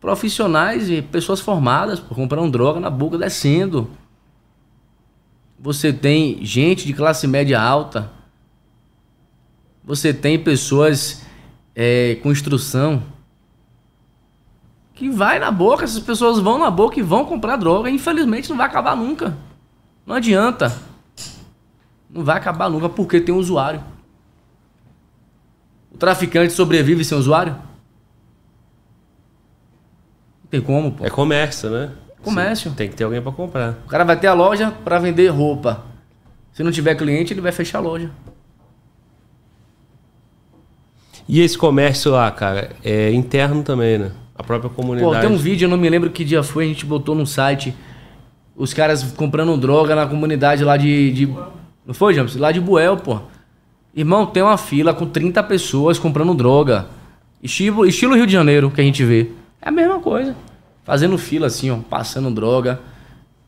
profissionais 0.00 0.90
e 0.90 1.00
pessoas 1.00 1.38
formadas 1.38 2.00
pô, 2.00 2.16
comprando 2.16 2.50
droga 2.50 2.80
na 2.80 2.90
boca, 2.90 3.16
descendo. 3.16 3.88
Você 5.56 5.92
tem 5.92 6.44
gente 6.44 6.84
de 6.84 6.92
classe 6.92 7.28
média 7.28 7.62
alta. 7.62 8.10
Você 9.84 10.12
tem 10.12 10.36
pessoas 10.36 11.24
é, 11.76 12.16
com 12.16 12.32
instrução 12.32 13.04
que 14.94 15.08
vai 15.08 15.38
na 15.38 15.52
boca, 15.52 15.84
essas 15.84 16.02
pessoas 16.02 16.40
vão 16.40 16.58
na 16.58 16.72
boca 16.72 16.98
e 16.98 17.04
vão 17.04 17.24
comprar 17.24 17.54
droga. 17.54 17.88
Infelizmente 17.88 18.50
não 18.50 18.56
vai 18.56 18.66
acabar 18.66 18.96
nunca. 18.96 19.38
Não 20.04 20.16
adianta. 20.16 20.89
Não 22.12 22.24
vai 22.24 22.36
acabar 22.36 22.68
nunca 22.68 22.88
porque 22.88 23.20
tem 23.20 23.34
um 23.34 23.38
usuário. 23.38 23.82
O 25.92 25.96
traficante 25.98 26.52
sobrevive 26.52 27.04
sem 27.04 27.16
usuário? 27.16 27.52
Não 30.42 30.50
tem 30.50 30.60
como, 30.60 30.92
pô. 30.92 31.04
É 31.04 31.10
comércio, 31.10 31.70
né? 31.70 31.90
Comércio. 32.22 32.70
Sim, 32.70 32.76
tem 32.76 32.88
que 32.88 32.96
ter 32.96 33.04
alguém 33.04 33.22
pra 33.22 33.32
comprar. 33.32 33.78
O 33.84 33.88
cara 33.88 34.04
vai 34.04 34.18
ter 34.18 34.26
a 34.26 34.34
loja 34.34 34.70
para 34.84 34.98
vender 34.98 35.28
roupa. 35.28 35.84
Se 36.52 36.62
não 36.62 36.70
tiver 36.72 36.94
cliente, 36.96 37.32
ele 37.32 37.40
vai 37.40 37.52
fechar 37.52 37.78
a 37.78 37.82
loja. 37.82 38.10
E 41.28 41.40
esse 41.40 41.56
comércio 41.56 42.10
lá, 42.10 42.30
cara, 42.30 42.70
é 42.82 43.12
interno 43.12 43.62
também, 43.62 43.98
né? 43.98 44.10
A 44.34 44.42
própria 44.42 44.68
Pô, 44.68 44.76
comunidade. 44.76 45.20
tem 45.26 45.30
um 45.30 45.38
vídeo, 45.38 45.66
eu 45.66 45.70
não 45.70 45.76
me 45.76 45.88
lembro 45.88 46.10
que 46.10 46.24
dia 46.24 46.42
foi, 46.42 46.64
a 46.64 46.68
gente 46.68 46.84
botou 46.84 47.14
no 47.14 47.26
site. 47.26 47.74
Os 48.56 48.74
caras 48.74 49.04
comprando 49.12 49.56
droga 49.56 49.94
na 49.94 50.06
comunidade 50.06 50.64
lá 50.64 50.76
de. 50.76 51.12
de- 51.12 51.34
não 51.90 51.94
foi, 51.94 52.14
James? 52.14 52.36
Lá 52.36 52.52
de 52.52 52.60
Buel, 52.60 52.98
pô. 52.98 53.18
Irmão, 53.92 54.24
tem 54.24 54.44
uma 54.44 54.56
fila 54.56 54.94
com 54.94 55.06
30 55.06 55.42
pessoas 55.42 55.98
comprando 55.98 56.32
droga. 56.32 56.86
Estilo, 57.42 57.84
estilo 57.84 58.14
Rio 58.14 58.28
de 58.28 58.32
Janeiro 58.32 58.70
que 58.70 58.80
a 58.80 58.84
gente 58.84 59.04
vê. 59.04 59.32
É 59.60 59.70
a 59.70 59.72
mesma 59.72 59.98
coisa. 59.98 60.36
Fazendo 60.84 61.18
fila 61.18 61.48
assim, 61.48 61.68
ó, 61.68 61.78
passando 61.78 62.30
droga. 62.30 62.80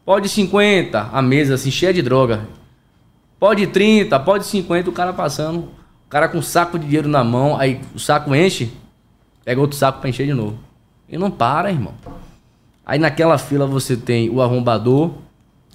Pode 0.05 0.29
50, 0.29 1.11
a 1.13 1.23
mesa 1.23 1.55
assim, 1.55 1.71
cheia 1.71 1.95
de 1.95 2.03
droga. 2.03 2.49
Pode 3.39 3.65
30, 3.69 4.19
pode 4.19 4.45
50, 4.45 4.91
o 4.91 4.93
cara 4.93 5.13
passando. 5.13 5.59
O 5.61 6.09
cara 6.09 6.29
com 6.29 6.39
um 6.39 6.43
saco 6.43 6.77
de 6.77 6.85
dinheiro 6.85 7.09
na 7.09 7.23
mão, 7.23 7.57
aí 7.57 7.81
o 7.95 8.01
saco 8.01 8.35
enche, 8.35 8.73
pega 9.45 9.61
outro 9.61 9.77
saco 9.77 10.01
pra 10.01 10.11
encher 10.11 10.27
de 10.27 10.35
novo. 10.35 10.59
E 11.09 11.17
não 11.17 11.31
para, 11.31 11.71
irmão. 11.71 11.95
Aí 12.85 12.99
naquela 12.99 13.39
fila 13.39 13.69
você 13.69 13.97
tem 13.97 14.29
o 14.31 14.43
arrombador, 14.43 15.13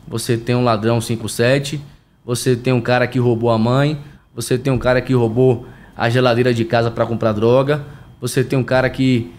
você 0.06 0.38
tem 0.38 0.54
um 0.54 0.66
ladrão 0.66 1.00
57, 1.00 1.82
você 2.28 2.58
tem 2.58 2.74
um 2.74 2.82
cara 2.82 3.08
que 3.08 3.18
roubou 3.18 3.50
a 3.50 3.58
mãe, 3.58 3.98
você 4.36 4.58
tem 4.58 4.72
um 4.74 4.78
cara 4.78 5.00
que 5.00 5.14
roubou 5.14 5.66
a 5.96 6.10
geladeira 6.10 6.54
de 6.54 6.66
casa 6.66 6.92
pra 6.92 7.06
comprar 7.06 7.32
droga, 7.32 7.86
você 8.20 8.44
tem 8.44 8.60
um 8.60 8.64
cara 8.64 8.90
que 8.90 9.32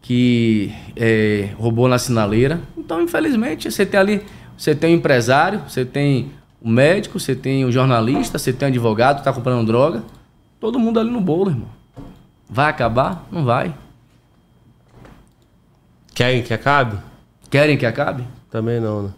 que 0.00 0.74
é, 0.96 1.50
roubou 1.58 1.86
na 1.86 1.96
sinaleira. 1.96 2.60
Então, 2.76 3.02
infelizmente, 3.02 3.70
você 3.70 3.86
tem 3.86 4.00
ali, 4.00 4.22
você 4.56 4.74
tem 4.74 4.94
o 4.94 4.96
empresário, 4.96 5.62
você 5.68 5.84
tem 5.84 6.32
o 6.60 6.68
médico, 6.68 7.20
você 7.20 7.36
tem 7.36 7.66
o 7.66 7.70
jornalista, 7.70 8.38
você 8.38 8.52
tem 8.52 8.66
o 8.66 8.70
advogado 8.70 9.18
que 9.18 9.24
tá 9.24 9.32
comprando 9.32 9.64
droga. 9.64 10.02
Todo 10.58 10.78
mundo 10.78 10.98
ali 10.98 11.10
no 11.10 11.20
bolo, 11.20 11.50
irmão. 11.50 11.68
Vai 12.48 12.70
acabar? 12.70 13.28
Não 13.30 13.44
vai. 13.44 13.74
Querem 16.14 16.42
que 16.42 16.52
acabe? 16.52 16.98
Querem 17.48 17.76
que 17.76 17.86
acabe? 17.86 18.24
Também 18.50 18.80
não, 18.80 19.02
né? 19.04 19.10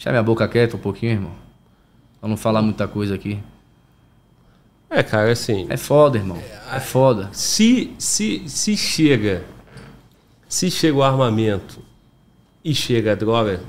Deixa 0.00 0.12
minha 0.12 0.22
boca 0.22 0.48
quieta 0.48 0.78
um 0.78 0.80
pouquinho, 0.80 1.12
irmão. 1.12 1.32
Pra 2.18 2.26
não 2.26 2.34
falar 2.34 2.62
muita 2.62 2.88
coisa 2.88 3.14
aqui. 3.14 3.38
É, 4.88 5.02
cara, 5.02 5.30
assim. 5.30 5.66
É 5.68 5.76
foda, 5.76 6.16
irmão. 6.16 6.38
É 6.72 6.80
foda. 6.80 7.28
Se, 7.32 7.92
se, 7.98 8.48
se 8.48 8.78
chega. 8.78 9.44
Se 10.48 10.70
chega 10.70 10.96
o 10.96 11.02
armamento 11.02 11.80
e 12.64 12.74
chega 12.74 13.12
a 13.12 13.14
droga, 13.14 13.60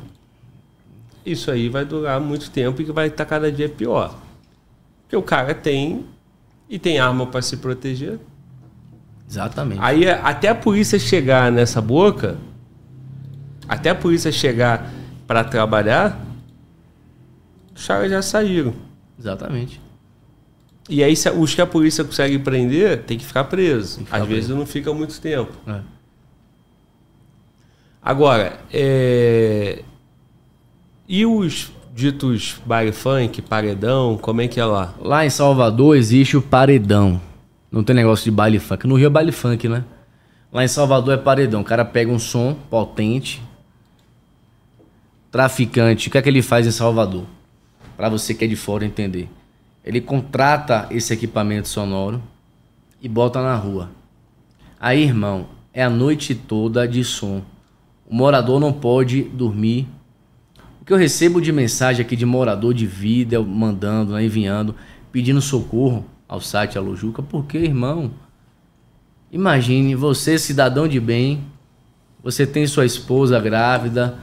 isso 1.25 1.51
aí 1.51 1.67
vai 1.67 1.83
durar 1.83 2.21
muito 2.21 2.49
tempo 2.49 2.81
e 2.81 2.85
vai 2.85 3.07
estar 3.07 3.25
cada 3.25 3.51
dia 3.51 3.67
pior. 3.67 4.17
Porque 5.01 5.17
o 5.17 5.21
cara 5.21 5.53
tem 5.53 6.05
e 6.69 6.79
tem 6.79 6.97
arma 6.97 7.27
para 7.27 7.41
se 7.41 7.57
proteger. 7.57 8.17
Exatamente. 9.29 9.81
Aí 9.83 10.09
até 10.09 10.47
a 10.47 10.55
polícia 10.55 10.97
chegar 10.97 11.51
nessa 11.51 11.81
boca, 11.81 12.37
até 13.67 13.89
a 13.89 13.95
polícia 13.95 14.31
chegar 14.31 15.00
para 15.31 15.45
trabalhar, 15.45 16.19
os 17.73 17.87
caras 17.87 18.11
já 18.11 18.21
saíram. 18.21 18.73
Exatamente. 19.17 19.79
E 20.89 21.01
aí 21.01 21.15
se- 21.15 21.29
os 21.31 21.55
que 21.55 21.61
a 21.61 21.65
polícia 21.65 22.03
consegue 22.03 22.37
prender, 22.37 23.03
tem 23.03 23.17
que 23.17 23.23
ficar 23.25 23.45
preso. 23.45 23.99
que 23.99 24.03
ficar 24.03 24.17
Às 24.17 24.23
preso. 24.25 24.35
vezes 24.35 24.49
não 24.57 24.65
fica 24.65 24.93
muito 24.93 25.21
tempo. 25.21 25.53
É. 25.65 25.79
Agora, 28.01 28.59
é... 28.73 29.83
e 31.07 31.25
os 31.25 31.71
ditos 31.95 32.59
baile 32.65 32.91
funk, 32.91 33.41
paredão, 33.41 34.17
como 34.17 34.41
é 34.41 34.49
que 34.49 34.59
é 34.59 34.65
lá? 34.65 34.93
Lá 34.99 35.25
em 35.25 35.29
Salvador 35.29 35.95
existe 35.95 36.35
o 36.35 36.41
paredão. 36.41 37.21
Não 37.71 37.85
tem 37.85 37.95
negócio 37.95 38.25
de 38.25 38.31
baile 38.31 38.59
funk. 38.59 38.85
No 38.85 38.95
Rio 38.95 39.05
é 39.07 39.09
baile 39.09 39.31
funk, 39.31 39.69
né? 39.69 39.85
Lá 40.51 40.61
em 40.61 40.67
Salvador 40.67 41.13
é 41.13 41.17
paredão. 41.17 41.61
O 41.61 41.63
cara 41.63 41.85
pega 41.85 42.11
um 42.11 42.19
som 42.19 42.53
potente. 42.69 43.41
Traficante. 45.31 46.09
O 46.09 46.11
que 46.11 46.17
é 46.17 46.21
que 46.21 46.27
ele 46.27 46.41
faz 46.41 46.67
em 46.67 46.71
Salvador? 46.71 47.25
Pra 47.95 48.09
você 48.09 48.33
que 48.33 48.43
é 48.43 48.47
de 48.47 48.57
fora 48.57 48.85
entender. 48.85 49.29
Ele 49.83 50.01
contrata 50.01 50.87
esse 50.91 51.13
equipamento 51.13 51.69
sonoro 51.69 52.21
e 53.01 53.07
bota 53.07 53.41
na 53.41 53.55
rua. 53.55 53.89
Aí, 54.79 55.03
irmão, 55.03 55.47
é 55.73 55.81
a 55.83 55.89
noite 55.89 56.35
toda 56.35 56.87
de 56.87 57.03
som. 57.03 57.41
O 58.05 58.13
morador 58.13 58.59
não 58.59 58.73
pode 58.73 59.23
dormir. 59.23 59.87
O 60.81 60.85
que 60.85 60.91
eu 60.91 60.97
recebo 60.97 61.39
de 61.39 61.51
mensagem 61.51 62.03
aqui 62.03 62.15
de 62.15 62.25
morador 62.25 62.73
de 62.73 62.85
vida, 62.85 63.41
mandando, 63.41 64.13
né, 64.13 64.25
enviando, 64.25 64.75
pedindo 65.11 65.41
socorro 65.41 66.05
ao 66.27 66.41
site 66.41 66.77
Alojuca, 66.77 67.21
porque, 67.21 67.57
irmão, 67.57 68.11
imagine 69.31 69.95
você, 69.95 70.37
cidadão 70.37 70.87
de 70.87 70.99
bem, 70.99 71.43
você 72.23 72.45
tem 72.45 72.67
sua 72.67 72.85
esposa 72.85 73.39
grávida, 73.39 74.17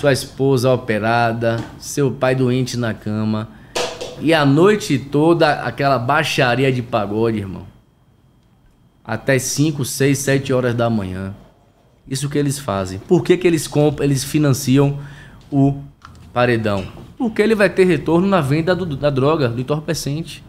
sua 0.00 0.12
esposa 0.12 0.70
operada, 0.72 1.56
seu 1.78 2.10
pai 2.10 2.34
doente 2.34 2.76
na 2.76 2.92
cama, 2.94 3.48
e 4.20 4.32
a 4.32 4.44
noite 4.44 4.98
toda 4.98 5.52
aquela 5.62 5.98
baixaria 5.98 6.72
de 6.72 6.82
pagode, 6.82 7.38
irmão. 7.38 7.66
Até 9.04 9.38
5, 9.38 9.84
6, 9.84 10.18
7 10.18 10.52
horas 10.52 10.74
da 10.74 10.88
manhã. 10.88 11.34
Isso 12.08 12.28
que 12.28 12.38
eles 12.38 12.58
fazem. 12.58 12.98
Por 12.98 13.22
que, 13.22 13.36
que 13.36 13.46
eles 13.46 13.66
compram, 13.66 14.04
eles 14.04 14.24
financiam 14.24 14.98
o 15.50 15.80
paredão? 16.32 16.86
Porque 17.16 17.40
ele 17.42 17.54
vai 17.54 17.68
ter 17.70 17.84
retorno 17.84 18.26
na 18.26 18.40
venda 18.40 18.74
do- 18.74 18.96
da 18.96 19.10
droga, 19.10 19.48
do 19.48 19.60
entorpecente. 19.60 20.42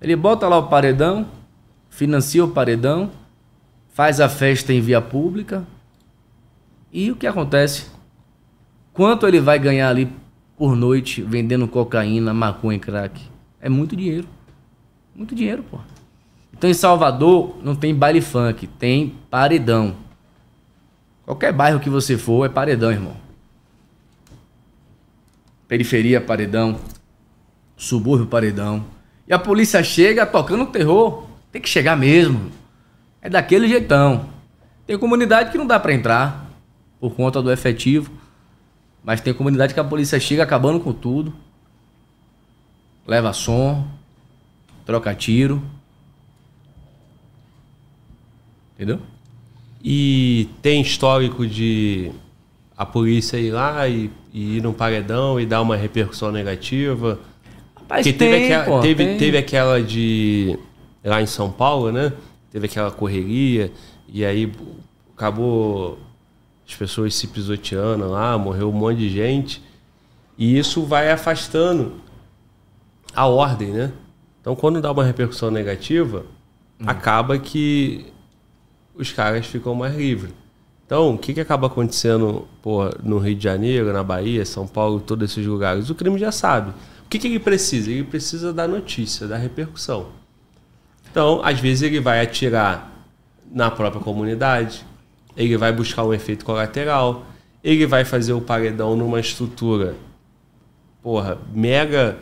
Ele 0.00 0.16
bota 0.16 0.48
lá 0.48 0.58
o 0.58 0.68
paredão, 0.68 1.26
financia 1.88 2.44
o 2.44 2.48
paredão, 2.48 3.10
faz 3.94 4.20
a 4.20 4.28
festa 4.28 4.72
em 4.72 4.80
via 4.80 5.00
pública. 5.00 5.64
E 6.92 7.10
o 7.10 7.16
que 7.16 7.26
acontece? 7.26 7.86
Quanto 8.92 9.26
ele 9.26 9.40
vai 9.40 9.58
ganhar 9.58 9.88
ali 9.88 10.08
por 10.56 10.76
noite 10.76 11.22
vendendo 11.22 11.66
cocaína, 11.66 12.34
maconha 12.34 12.76
e 12.76 12.80
crack? 12.80 13.20
É 13.60 13.68
muito 13.68 13.96
dinheiro. 13.96 14.28
Muito 15.14 15.34
dinheiro, 15.34 15.62
pô. 15.62 15.78
Então 16.52 16.68
em 16.68 16.74
Salvador 16.74 17.56
não 17.62 17.74
tem 17.74 17.94
baile 17.94 18.20
funk, 18.20 18.66
tem 18.66 19.14
paredão. 19.30 19.96
Qualquer 21.24 21.52
bairro 21.52 21.80
que 21.80 21.88
você 21.88 22.18
for 22.18 22.44
é 22.44 22.48
paredão, 22.48 22.90
irmão. 22.90 23.16
Periferia, 25.66 26.20
paredão. 26.20 26.78
Subúrbio, 27.76 28.26
paredão. 28.26 28.84
E 29.26 29.32
a 29.32 29.38
polícia 29.38 29.82
chega 29.82 30.26
tocando 30.26 30.66
terror. 30.66 31.26
Tem 31.50 31.62
que 31.62 31.68
chegar 31.68 31.96
mesmo. 31.96 32.50
É 33.20 33.30
daquele 33.30 33.66
jeitão. 33.66 34.28
Tem 34.86 34.98
comunidade 34.98 35.50
que 35.50 35.58
não 35.58 35.66
dá 35.66 35.80
pra 35.80 35.94
entrar 35.94 36.50
por 37.00 37.14
conta 37.14 37.40
do 37.40 37.50
efetivo. 37.50 38.10
Mas 39.04 39.20
tem 39.20 39.34
comunidade 39.34 39.74
que 39.74 39.80
a 39.80 39.84
polícia 39.84 40.18
chega 40.20 40.42
acabando 40.42 40.80
com 40.80 40.92
tudo. 40.92 41.34
Leva 43.06 43.32
som, 43.32 43.86
troca 44.86 45.14
tiro. 45.14 45.62
Entendeu? 48.74 49.00
E 49.82 50.48
tem 50.62 50.80
histórico 50.80 51.46
de 51.46 52.12
a 52.76 52.86
polícia 52.86 53.36
ir 53.36 53.50
lá 53.50 53.88
e, 53.88 54.10
e 54.32 54.56
ir 54.56 54.62
num 54.62 54.72
paredão 54.72 55.40
e 55.40 55.46
dar 55.46 55.60
uma 55.60 55.76
repercussão 55.76 56.30
negativa. 56.30 57.18
Rapaz, 57.74 58.06
Porque 58.06 58.18
teve, 58.18 58.36
tem, 58.36 58.44
aquela, 58.44 58.64
pô, 58.64 58.80
teve, 58.80 59.04
tem. 59.04 59.18
teve 59.18 59.38
aquela 59.38 59.82
de. 59.82 60.58
Lá 61.04 61.20
em 61.20 61.26
São 61.26 61.50
Paulo, 61.50 61.90
né? 61.90 62.12
Teve 62.52 62.66
aquela 62.66 62.90
correria, 62.92 63.72
e 64.08 64.24
aí 64.24 64.52
acabou 65.16 65.98
as 66.72 66.76
pessoas 66.76 67.14
se 67.14 67.26
pisoteando 67.28 68.08
lá, 68.08 68.36
morreu 68.38 68.70
um 68.70 68.72
monte 68.72 68.98
de 68.98 69.10
gente. 69.10 69.62
E 70.38 70.58
isso 70.58 70.82
vai 70.84 71.10
afastando 71.10 72.00
a 73.14 73.26
ordem, 73.26 73.68
né? 73.68 73.92
Então, 74.40 74.56
quando 74.56 74.80
dá 74.80 74.90
uma 74.90 75.04
repercussão 75.04 75.50
negativa, 75.50 76.24
acaba 76.84 77.38
que 77.38 78.06
os 78.94 79.12
caras 79.12 79.46
ficam 79.46 79.74
mais 79.74 79.94
livres. 79.94 80.32
Então, 80.84 81.14
o 81.14 81.18
que, 81.18 81.34
que 81.34 81.40
acaba 81.40 81.66
acontecendo 81.66 82.48
pô, 82.60 82.90
no 83.02 83.18
Rio 83.18 83.36
de 83.36 83.44
Janeiro, 83.44 83.92
na 83.92 84.02
Bahia, 84.02 84.44
São 84.44 84.66
Paulo, 84.66 84.98
todos 84.98 85.30
esses 85.30 85.46
lugares? 85.46 85.90
O 85.90 85.94
crime 85.94 86.18
já 86.18 86.32
sabe. 86.32 86.70
O 87.04 87.08
que, 87.08 87.18
que 87.18 87.28
ele 87.28 87.38
precisa? 87.38 87.90
Ele 87.90 88.04
precisa 88.04 88.52
da 88.52 88.66
notícia, 88.66 89.28
da 89.28 89.36
repercussão. 89.36 90.08
Então, 91.10 91.40
às 91.44 91.60
vezes, 91.60 91.82
ele 91.82 92.00
vai 92.00 92.20
atirar 92.20 92.90
na 93.50 93.70
própria 93.70 94.02
comunidade, 94.02 94.84
ele 95.36 95.56
vai 95.56 95.72
buscar 95.72 96.04
um 96.04 96.12
efeito 96.12 96.44
colateral, 96.44 97.26
ele 97.62 97.86
vai 97.86 98.04
fazer 98.04 98.32
o 98.32 98.40
paredão 98.40 98.96
numa 98.96 99.20
estrutura 99.20 99.94
porra, 101.02 101.38
mega 101.52 102.16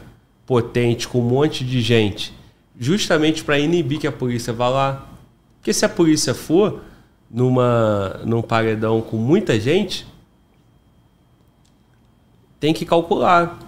potente, 0.47 1.07
com 1.07 1.21
um 1.21 1.29
monte 1.29 1.65
de 1.65 1.81
gente, 1.81 2.33
justamente 2.79 3.45
para 3.45 3.59
inibir 3.59 4.01
que 4.01 4.07
a 4.07 4.13
polícia 4.13 4.53
vá 4.53 4.69
lá. 4.69 5.07
Porque 5.59 5.73
se 5.73 5.85
a 5.85 5.89
polícia 5.89 6.33
for 6.33 6.81
numa, 7.31 8.21
num 8.25 8.41
paredão 8.41 9.03
com 9.03 9.17
muita 9.19 9.61
gente, 9.61 10.07
tem 12.59 12.73
que 12.73 12.87
calcular. 12.87 13.59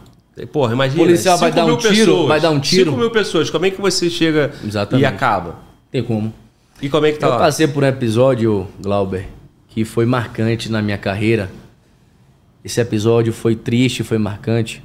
Porra, 0.51 0.73
imagina. 0.73 1.03
O 1.03 1.07
policial 1.07 1.37
vai 1.37 1.53
5 1.53 1.57
dar 1.57 1.65
um 1.65 1.69
mil 1.69 1.77
tiro, 1.77 1.95
pessoas, 1.95 2.29
vai 2.29 2.41
dar 2.41 2.51
um 2.51 2.61
tiro. 2.61 2.91
5 2.91 2.97
mil 2.97 3.11
pessoas, 3.11 3.51
como 3.51 3.67
é 3.67 3.71
que 3.71 3.81
você 3.81 4.09
chega 4.09 4.51
Exatamente. 4.65 5.03
e 5.03 5.07
acaba? 5.07 5.59
Tem 5.91 6.03
como. 6.03 6.33
E 6.83 6.89
como 6.89 7.07
é 7.07 7.13
que 7.13 7.19
tá 7.19 7.29
eu 7.29 7.31
lá? 7.31 7.39
passei 7.39 7.69
por 7.69 7.85
um 7.85 7.87
episódio, 7.87 8.67
Glauber, 8.81 9.29
que 9.69 9.85
foi 9.85 10.05
marcante 10.05 10.69
na 10.69 10.83
minha 10.83 10.99
carreira. 10.99 11.49
Esse 12.65 12.81
episódio 12.81 13.33
foi 13.33 13.55
triste, 13.55 14.03
foi 14.03 14.19
marcante. 14.19 14.83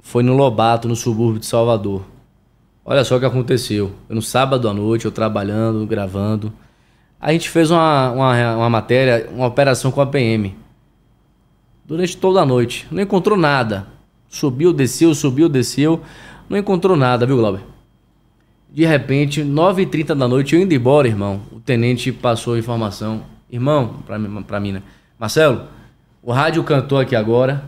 Foi 0.00 0.22
no 0.22 0.34
Lobato, 0.34 0.88
no 0.88 0.96
subúrbio 0.96 1.38
de 1.38 1.44
Salvador. 1.44 2.06
Olha 2.82 3.04
só 3.04 3.16
o 3.16 3.20
que 3.20 3.26
aconteceu. 3.26 3.92
Foi 4.06 4.16
no 4.16 4.22
sábado 4.22 4.66
à 4.66 4.72
noite, 4.72 5.04
eu 5.04 5.12
trabalhando, 5.12 5.86
gravando. 5.86 6.50
A 7.20 7.32
gente 7.32 7.50
fez 7.50 7.70
uma, 7.70 8.10
uma, 8.12 8.56
uma 8.56 8.70
matéria, 8.70 9.28
uma 9.30 9.46
operação 9.46 9.90
com 9.92 10.00
a 10.00 10.06
PM. 10.06 10.56
Durante 11.84 12.16
toda 12.16 12.40
a 12.40 12.46
noite. 12.46 12.86
Não 12.90 13.02
encontrou 13.02 13.36
nada. 13.36 13.86
Subiu, 14.26 14.72
desceu, 14.72 15.14
subiu, 15.14 15.50
desceu. 15.50 16.00
Não 16.48 16.56
encontrou 16.56 16.96
nada, 16.96 17.26
viu, 17.26 17.36
Glauber? 17.36 17.60
De 18.72 18.84
repente, 18.86 19.42
9h30 19.42 20.14
da 20.14 20.28
noite, 20.28 20.54
eu 20.54 20.60
indo 20.62 20.72
embora, 20.72 21.08
irmão. 21.08 21.40
O 21.52 21.58
tenente 21.60 22.12
passou 22.12 22.54
a 22.54 22.58
informação. 22.58 23.22
Irmão, 23.50 23.96
pra, 24.06 24.18
mim- 24.18 24.42
pra 24.42 24.60
mim, 24.60 24.72
né? 24.72 24.82
Marcelo, 25.18 25.64
o 26.22 26.30
rádio 26.32 26.62
cantou 26.62 26.98
aqui 26.98 27.16
agora. 27.16 27.64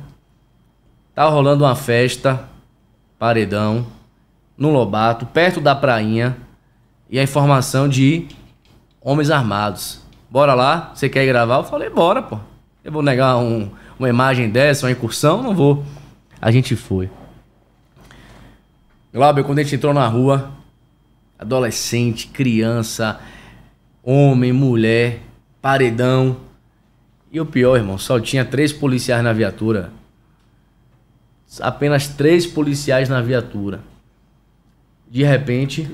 Tá 1.15 1.29
rolando 1.29 1.65
uma 1.65 1.75
festa, 1.75 2.49
paredão, 3.19 3.87
no 4.57 4.71
Lobato, 4.71 5.27
perto 5.27 5.61
da 5.61 5.75
prainha. 5.75 6.37
E 7.11 7.19
a 7.19 7.23
informação 7.23 7.89
de 7.89 8.29
homens 9.01 9.29
armados. 9.31 10.01
Bora 10.31 10.55
lá? 10.55 10.93
Você 10.95 11.09
quer 11.09 11.27
gravar? 11.27 11.57
Eu 11.57 11.65
falei, 11.65 11.91
bora, 11.91 12.23
pô. 12.23 12.39
Eu 12.85 12.91
vou 12.93 13.03
negar 13.03 13.37
um- 13.37 13.71
uma 13.99 14.09
imagem 14.09 14.49
dessa, 14.49 14.87
uma 14.87 14.93
incursão? 14.93 15.43
Não 15.43 15.55
vou. 15.55 15.85
A 16.41 16.51
gente 16.51 16.75
foi. 16.77 17.11
Glauber, 19.13 19.45
quando 19.45 19.59
a 19.59 19.63
gente 19.63 19.75
entrou 19.75 19.93
na 19.93 20.07
rua, 20.07 20.51
adolescente, 21.43 22.29
criança, 22.29 23.21
homem, 24.03 24.53
mulher, 24.53 25.21
paredão. 25.61 26.39
E 27.31 27.41
o 27.41 27.47
pior, 27.47 27.77
irmão, 27.77 27.99
só 27.99 28.19
tinha 28.21 28.45
três 28.45 28.73
policiais 28.73 29.23
na 29.23 29.33
viatura. 29.33 29.93
Apenas 31.61 32.09
três 32.09 32.47
policiais 32.47 33.09
na 33.09 33.21
viatura. 33.21 33.81
de 35.11 35.23
repente, 35.23 35.91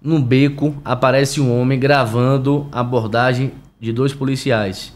num 0.00 0.22
beco, 0.22 0.80
aparece 0.84 1.40
um 1.40 1.60
homem 1.60 1.76
gravando 1.76 2.68
a 2.70 2.78
abordagem 2.80 3.52
de 3.80 3.92
dois 3.92 4.14
policiais. 4.14 4.92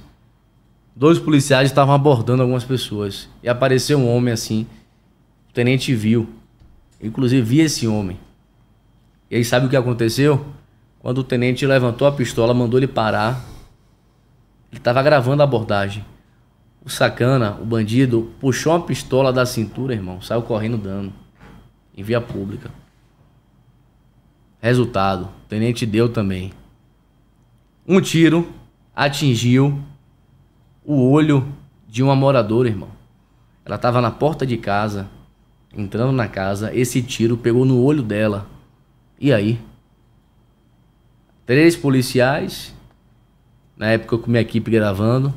Dois 0.94 1.18
policiais 1.18 1.68
estavam 1.68 1.92
abordando 1.92 2.42
algumas 2.42 2.62
pessoas. 2.62 3.28
E 3.42 3.48
apareceu 3.48 3.98
um 3.98 4.08
homem 4.08 4.32
assim. 4.32 4.64
O 5.50 5.52
tenente 5.52 5.92
viu. 5.92 6.28
Inclusive, 7.02 7.42
vi 7.42 7.60
esse 7.60 7.88
homem. 7.88 8.16
E 9.34 9.38
aí, 9.38 9.44
sabe 9.44 9.66
o 9.66 9.68
que 9.68 9.74
aconteceu? 9.74 10.46
Quando 11.00 11.18
o 11.18 11.24
tenente 11.24 11.66
levantou 11.66 12.06
a 12.06 12.12
pistola, 12.12 12.54
mandou 12.54 12.78
ele 12.78 12.86
parar. 12.86 13.44
Ele 14.70 14.78
estava 14.78 15.02
gravando 15.02 15.42
a 15.42 15.44
abordagem. 15.44 16.04
O 16.84 16.88
sacana, 16.88 17.58
o 17.60 17.64
bandido, 17.64 18.32
puxou 18.38 18.74
a 18.74 18.80
pistola 18.80 19.32
da 19.32 19.44
cintura, 19.44 19.92
irmão. 19.92 20.22
Saiu 20.22 20.42
correndo 20.42 20.78
dando. 20.78 21.12
Em 21.96 22.02
via 22.04 22.20
pública. 22.20 22.70
Resultado: 24.60 25.24
o 25.24 25.48
tenente 25.48 25.84
deu 25.84 26.08
também. 26.08 26.52
Um 27.84 28.00
tiro 28.00 28.48
atingiu 28.94 29.82
o 30.84 31.10
olho 31.10 31.52
de 31.88 32.04
uma 32.04 32.14
moradora, 32.14 32.68
irmão. 32.68 32.90
Ela 33.64 33.74
estava 33.74 34.00
na 34.00 34.12
porta 34.12 34.46
de 34.46 34.56
casa, 34.56 35.08
entrando 35.76 36.12
na 36.12 36.28
casa. 36.28 36.72
Esse 36.72 37.02
tiro 37.02 37.36
pegou 37.36 37.64
no 37.64 37.82
olho 37.82 38.00
dela. 38.00 38.53
E 39.24 39.32
aí? 39.32 39.58
Três 41.46 41.74
policiais, 41.74 42.74
na 43.74 43.86
época 43.86 44.18
com 44.18 44.30
minha 44.30 44.42
equipe 44.42 44.70
gravando. 44.70 45.32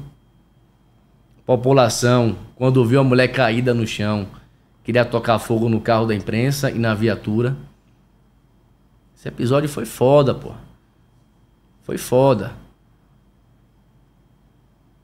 População, 1.45 2.37
quando 2.57 2.85
viu 2.85 2.99
a 2.99 3.03
mulher 3.05 3.29
caída 3.29 3.73
no 3.73 3.87
chão, 3.87 4.27
queria 4.83 5.05
tocar 5.05 5.39
fogo 5.39 5.69
no 5.69 5.79
carro 5.79 6.05
da 6.05 6.13
imprensa 6.13 6.69
e 6.69 6.77
na 6.77 6.93
viatura. 6.93 7.55
Esse 9.15 9.29
episódio 9.29 9.69
foi 9.69 9.85
foda, 9.85 10.35
pô. 10.35 10.51
Foi 11.83 11.97
foda. 11.97 12.55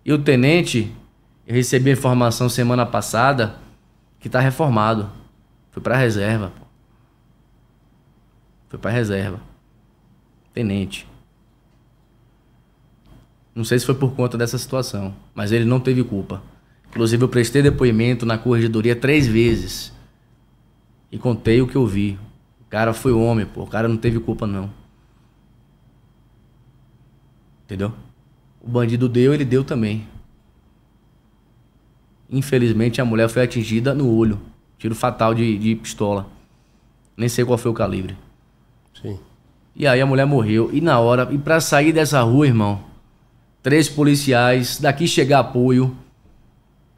E 0.04 0.12
o 0.12 0.22
tenente, 0.22 0.94
eu 1.48 1.56
recebi 1.56 1.90
a 1.90 1.94
informação 1.94 2.50
semana 2.50 2.86
passada 2.86 3.56
que 4.20 4.28
tá 4.28 4.42
reformado. 4.42 5.10
Foi 5.72 5.82
pra 5.82 5.96
reserva. 5.96 6.63
Foi 8.74 8.80
pra 8.80 8.90
reserva. 8.90 9.40
Tenente. 10.52 11.08
Não 13.54 13.64
sei 13.64 13.78
se 13.78 13.86
foi 13.86 13.94
por 13.94 14.16
conta 14.16 14.36
dessa 14.36 14.58
situação, 14.58 15.14
mas 15.36 15.52
ele 15.52 15.64
não 15.64 15.80
teve 15.80 16.04
culpa. 16.04 16.42
Inclusive, 16.90 17.24
eu 17.24 17.30
prestei 17.30 17.62
depoimento 17.62 18.26
na 18.26 18.36
corregedoria 18.36 18.96
três 18.96 19.28
vezes. 19.28 19.94
E 21.12 21.20
contei 21.20 21.62
o 21.62 21.68
que 21.68 21.76
eu 21.76 21.86
vi. 21.86 22.18
O 22.62 22.66
cara 22.68 22.96
foi 22.96 23.12
homem, 23.12 23.46
pô. 23.46 23.62
O 23.62 23.68
cara 23.68 23.88
não 23.88 23.96
teve 23.96 24.20
culpa, 24.20 24.48
não. 24.48 24.72
Entendeu? 27.66 27.94
O 28.60 28.68
bandido 28.68 29.08
deu, 29.08 29.36
ele 29.36 29.46
deu 29.46 29.64
também. 29.64 30.08
Infelizmente, 32.28 33.00
a 33.00 33.06
mulher 33.06 33.30
foi 33.30 33.44
atingida 33.44 33.94
no 33.94 34.12
olho. 34.12 34.42
Tiro 34.80 34.96
fatal 34.96 35.36
de, 35.36 35.60
de 35.60 35.76
pistola. 35.76 36.28
Nem 37.16 37.30
sei 37.30 37.46
qual 37.46 37.60
foi 37.60 37.70
o 37.70 37.76
calibre. 37.76 38.18
E 39.76 39.88
aí 39.88 40.00
a 40.00 40.06
mulher 40.06 40.26
morreu. 40.26 40.70
E 40.72 40.80
na 40.80 41.00
hora, 41.00 41.28
e 41.32 41.38
pra 41.38 41.60
sair 41.60 41.92
dessa 41.92 42.22
rua, 42.22 42.46
irmão, 42.46 42.84
três 43.62 43.90
policiais, 43.90 44.80
daqui 44.80 45.08
chegar 45.08 45.40
apoio. 45.40 45.96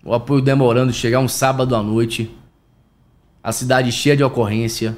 O 0.03 0.13
apoio 0.13 0.41
demorando, 0.41 0.91
chegar 0.91 1.19
um 1.19 1.27
sábado 1.27 1.75
à 1.75 1.81
noite. 1.81 2.29
A 3.41 3.51
cidade 3.51 3.91
cheia 3.91 4.17
de 4.17 4.23
ocorrência. 4.23 4.97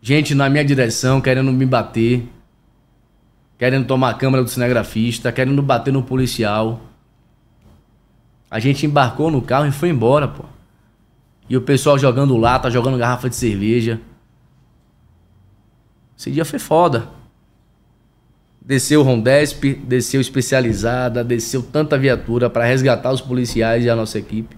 Gente 0.00 0.34
na 0.34 0.48
minha 0.48 0.64
direção 0.64 1.20
querendo 1.20 1.52
me 1.52 1.66
bater. 1.66 2.26
Querendo 3.58 3.86
tomar 3.86 4.10
a 4.10 4.14
câmera 4.14 4.42
do 4.42 4.50
cinegrafista, 4.50 5.30
querendo 5.30 5.62
bater 5.62 5.92
no 5.92 6.02
policial. 6.02 6.80
A 8.50 8.58
gente 8.58 8.86
embarcou 8.86 9.30
no 9.30 9.42
carro 9.42 9.66
e 9.66 9.72
foi 9.72 9.90
embora, 9.90 10.28
pô. 10.28 10.44
E 11.48 11.56
o 11.56 11.62
pessoal 11.62 11.98
jogando 11.98 12.36
lata, 12.36 12.70
jogando 12.70 12.98
garrafa 12.98 13.28
de 13.28 13.36
cerveja. 13.36 14.00
Esse 16.24 16.30
dia 16.30 16.44
foi 16.46 16.58
foda. 16.58 17.06
Desceu 18.58 19.02
Rondesp, 19.02 19.74
desceu 19.74 20.22
especializada, 20.22 21.22
desceu 21.22 21.62
tanta 21.62 21.98
viatura 21.98 22.48
para 22.48 22.64
resgatar 22.64 23.12
os 23.12 23.20
policiais 23.20 23.84
e 23.84 23.90
a 23.90 23.94
nossa 23.94 24.18
equipe. 24.18 24.56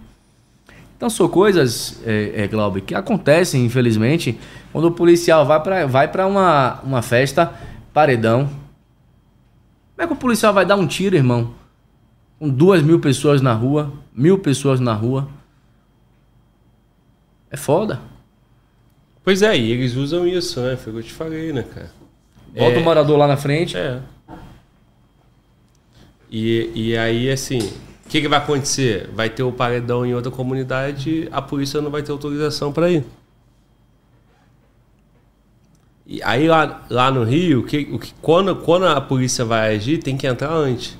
Então 0.96 1.10
são 1.10 1.28
coisas, 1.28 2.00
é, 2.06 2.44
é, 2.44 2.46
Glauber, 2.46 2.82
que 2.82 2.94
acontecem, 2.94 3.64
infelizmente, 3.64 4.38
quando 4.72 4.84
o 4.84 4.92
policial 4.92 5.44
vai 5.44 5.60
para 5.60 5.86
vai 5.86 6.08
uma, 6.24 6.80
uma 6.84 7.02
festa, 7.02 7.52
paredão. 7.92 8.44
Como 8.46 10.04
é 10.04 10.06
que 10.06 10.12
o 10.12 10.16
policial 10.16 10.54
vai 10.54 10.64
dar 10.64 10.76
um 10.76 10.86
tiro, 10.86 11.16
irmão? 11.16 11.52
Com 12.38 12.48
duas 12.48 12.80
mil 12.80 13.00
pessoas 13.00 13.42
na 13.42 13.52
rua, 13.52 13.92
mil 14.14 14.38
pessoas 14.38 14.78
na 14.78 14.94
rua. 14.94 15.26
É 17.50 17.56
foda. 17.56 18.00
Pois 19.26 19.42
é, 19.42 19.56
e 19.58 19.72
eles 19.72 19.96
usam 19.96 20.24
isso, 20.24 20.60
né? 20.60 20.76
Foi 20.76 20.92
o 20.92 20.94
que 20.94 21.00
eu 21.02 21.06
te 21.08 21.12
falei, 21.12 21.52
né, 21.52 21.64
cara? 21.64 21.90
Bota 22.56 22.76
É. 22.76 22.78
o 22.78 22.84
morador 22.84 23.18
lá 23.18 23.26
na 23.26 23.36
frente. 23.36 23.76
É. 23.76 23.98
E, 26.30 26.70
e 26.76 26.96
aí, 26.96 27.28
assim, 27.28 27.58
o 27.58 28.08
que, 28.08 28.20
que 28.20 28.28
vai 28.28 28.38
acontecer? 28.38 29.10
Vai 29.12 29.28
ter 29.28 29.42
o 29.42 29.50
paredão 29.50 30.06
em 30.06 30.14
outra 30.14 30.30
comunidade, 30.30 31.28
a 31.32 31.42
polícia 31.42 31.80
não 31.80 31.90
vai 31.90 32.04
ter 32.04 32.12
autorização 32.12 32.72
para 32.72 32.88
ir. 32.88 33.02
E 36.06 36.22
aí 36.22 36.46
lá, 36.46 36.86
lá 36.88 37.10
no 37.10 37.24
Rio, 37.24 37.64
que, 37.64 37.78
o 37.92 37.98
que, 37.98 38.14
quando, 38.22 38.54
quando 38.54 38.86
a 38.86 39.00
polícia 39.00 39.44
vai 39.44 39.74
agir, 39.74 39.98
tem 39.98 40.16
que 40.16 40.24
entrar 40.28 40.52
antes. 40.52 40.96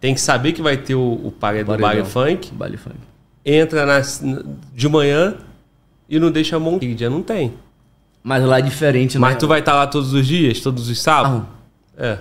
Tem 0.00 0.14
que 0.14 0.20
saber 0.20 0.52
que 0.52 0.62
vai 0.62 0.76
ter 0.76 0.94
o, 0.94 1.00
o 1.24 1.32
paredão, 1.32 1.76
Paredão. 1.76 1.88
baile 1.88 2.04
funk, 2.38 2.52
Baile 2.54 2.76
funk. 2.76 2.96
entra 3.44 3.84
nas- 3.84 4.22
de 4.72 4.88
manhã 4.88 5.36
e 6.12 6.20
não 6.20 6.30
deixa 6.30 6.56
a 6.56 6.60
mão. 6.60 6.78
Que 6.78 6.94
dia 6.94 7.08
não 7.08 7.22
tem. 7.22 7.54
Mas 8.22 8.44
lá 8.44 8.58
é 8.58 8.62
diferente, 8.62 9.14
né? 9.16 9.20
Mas 9.22 9.38
tu 9.38 9.48
vai 9.48 9.60
estar 9.60 9.72
lá 9.74 9.86
todos 9.86 10.12
os 10.12 10.26
dias, 10.26 10.60
todos 10.60 10.90
os 10.90 11.00
sábados? 11.00 11.42
Ah, 11.98 12.06
É. 12.06 12.12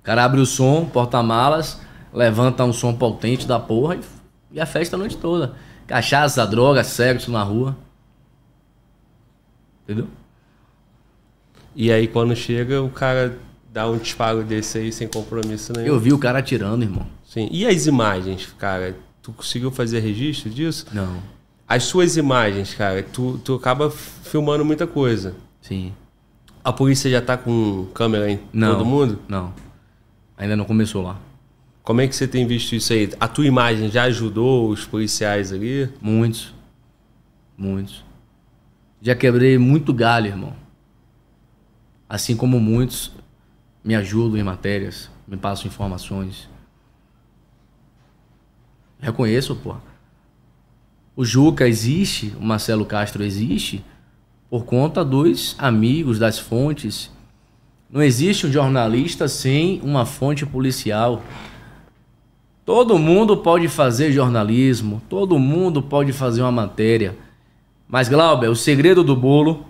O 0.00 0.02
cara 0.02 0.24
abre 0.24 0.40
o 0.40 0.46
som, 0.46 0.86
porta-malas, 0.86 1.78
levanta 2.14 2.64
um 2.64 2.72
som 2.72 2.94
potente 2.94 3.46
da 3.46 3.60
porra 3.60 3.96
e, 3.96 4.00
e 4.52 4.60
a 4.60 4.64
festa 4.64 4.96
a 4.96 4.98
noite 4.98 5.18
toda. 5.18 5.54
Cachaça, 5.86 6.46
droga, 6.46 6.82
sexo 6.82 7.30
na 7.30 7.42
rua. 7.42 7.76
Entendeu? 9.84 10.06
E 11.74 11.92
aí 11.92 12.08
quando 12.08 12.34
chega, 12.34 12.82
o 12.82 12.88
cara 12.88 13.38
dá 13.70 13.86
um 13.86 13.98
disparo 13.98 14.42
desse 14.42 14.78
aí 14.78 14.90
sem 14.90 15.06
compromisso 15.06 15.72
nenhum. 15.74 15.88
Eu 15.88 16.00
vi 16.00 16.12
o 16.12 16.18
cara 16.18 16.38
atirando, 16.38 16.82
irmão. 16.84 17.06
Sim. 17.24 17.48
E 17.52 17.66
as 17.66 17.86
imagens, 17.86 18.46
cara? 18.58 18.96
Tu 19.20 19.30
conseguiu 19.32 19.70
fazer 19.70 20.00
registro 20.00 20.48
disso? 20.48 20.86
Não. 20.92 21.35
As 21.68 21.84
suas 21.84 22.16
imagens, 22.16 22.74
cara, 22.74 23.02
tu, 23.02 23.38
tu 23.38 23.54
acaba 23.54 23.90
filmando 23.90 24.64
muita 24.64 24.86
coisa. 24.86 25.34
Sim. 25.60 25.92
A 26.62 26.72
polícia 26.72 27.10
já 27.10 27.20
tá 27.20 27.36
com 27.36 27.86
câmera 27.94 28.30
em 28.30 28.40
Não. 28.52 28.72
todo 28.72 28.84
mundo? 28.84 29.18
Não. 29.28 29.52
Ainda 30.36 30.56
não 30.56 30.64
começou 30.64 31.02
lá. 31.02 31.18
Como 31.82 32.00
é 32.00 32.08
que 32.08 32.14
você 32.14 32.26
tem 32.26 32.46
visto 32.46 32.74
isso 32.74 32.92
aí? 32.92 33.10
A 33.18 33.28
tua 33.28 33.46
imagem 33.46 33.88
já 33.90 34.04
ajudou 34.04 34.68
os 34.70 34.84
policiais 34.84 35.52
ali? 35.52 35.88
Muitos. 36.00 36.52
Muitos. 37.56 38.04
Já 39.00 39.14
quebrei 39.14 39.56
muito 39.58 39.92
galho, 39.92 40.26
irmão. 40.26 40.54
Assim 42.08 42.36
como 42.36 42.58
muitos 42.60 43.12
me 43.84 43.94
ajudam 43.94 44.36
em 44.38 44.42
matérias, 44.42 45.10
me 45.26 45.36
passam 45.36 45.66
informações. 45.68 46.48
Reconheço, 49.00 49.54
pô. 49.56 49.76
O 51.16 51.24
Juca 51.24 51.66
existe, 51.66 52.34
o 52.38 52.44
Marcelo 52.44 52.84
Castro 52.84 53.24
existe, 53.24 53.82
por 54.50 54.66
conta 54.66 55.02
dos 55.02 55.56
amigos, 55.58 56.18
das 56.18 56.38
fontes. 56.38 57.10
Não 57.90 58.02
existe 58.02 58.46
um 58.46 58.52
jornalista 58.52 59.26
sem 59.26 59.80
uma 59.82 60.04
fonte 60.04 60.44
policial. 60.44 61.22
Todo 62.66 62.98
mundo 62.98 63.38
pode 63.38 63.66
fazer 63.66 64.12
jornalismo, 64.12 65.00
todo 65.08 65.38
mundo 65.38 65.80
pode 65.80 66.12
fazer 66.12 66.42
uma 66.42 66.52
matéria. 66.52 67.16
Mas, 67.88 68.10
Glauber, 68.10 68.48
o 68.48 68.56
segredo 68.56 69.02
do 69.02 69.16
bolo, 69.16 69.64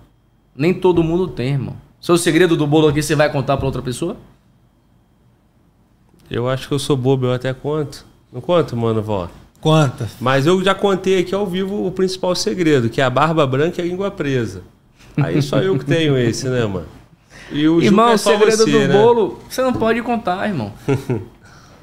nem 0.52 0.74
todo 0.74 1.04
mundo 1.04 1.28
tem, 1.28 1.52
irmão. 1.52 1.76
Seu 2.00 2.18
segredo 2.18 2.56
do 2.56 2.66
bolo 2.66 2.88
aqui 2.88 3.00
você 3.00 3.14
vai 3.14 3.30
contar 3.30 3.56
pra 3.56 3.66
outra 3.66 3.82
pessoa? 3.82 4.16
Eu 6.28 6.48
acho 6.48 6.66
que 6.66 6.74
eu 6.74 6.78
sou 6.80 6.96
bobo, 6.96 7.26
eu 7.26 7.32
até 7.32 7.54
conto. 7.54 8.04
Não 8.32 8.40
conto, 8.40 8.76
mano, 8.76 9.00
vó? 9.00 9.28
Conta. 9.66 10.08
Mas 10.20 10.46
eu 10.46 10.62
já 10.62 10.76
contei 10.76 11.18
aqui 11.18 11.34
ao 11.34 11.44
vivo 11.44 11.84
o 11.84 11.90
principal 11.90 12.36
segredo, 12.36 12.88
que 12.88 13.00
é 13.00 13.04
a 13.04 13.10
barba 13.10 13.44
branca 13.44 13.82
e 13.82 13.84
a 13.84 13.88
língua 13.88 14.12
presa. 14.12 14.62
Aí 15.16 15.42
só 15.42 15.58
eu 15.58 15.76
que 15.76 15.84
tenho 15.84 16.16
esse, 16.16 16.48
né, 16.48 16.64
mano? 16.64 16.86
E 17.50 17.66
o 17.66 17.82
irmão, 17.82 18.16
Juca 18.16 18.30
é 18.30 18.36
segredo 18.36 18.58
você, 18.58 18.70
do 18.70 18.78
né? 18.78 18.88
bolo, 18.92 19.40
você 19.50 19.62
não 19.62 19.72
pode 19.72 20.00
contar, 20.02 20.46
irmão. 20.46 20.72
Um 20.88 21.18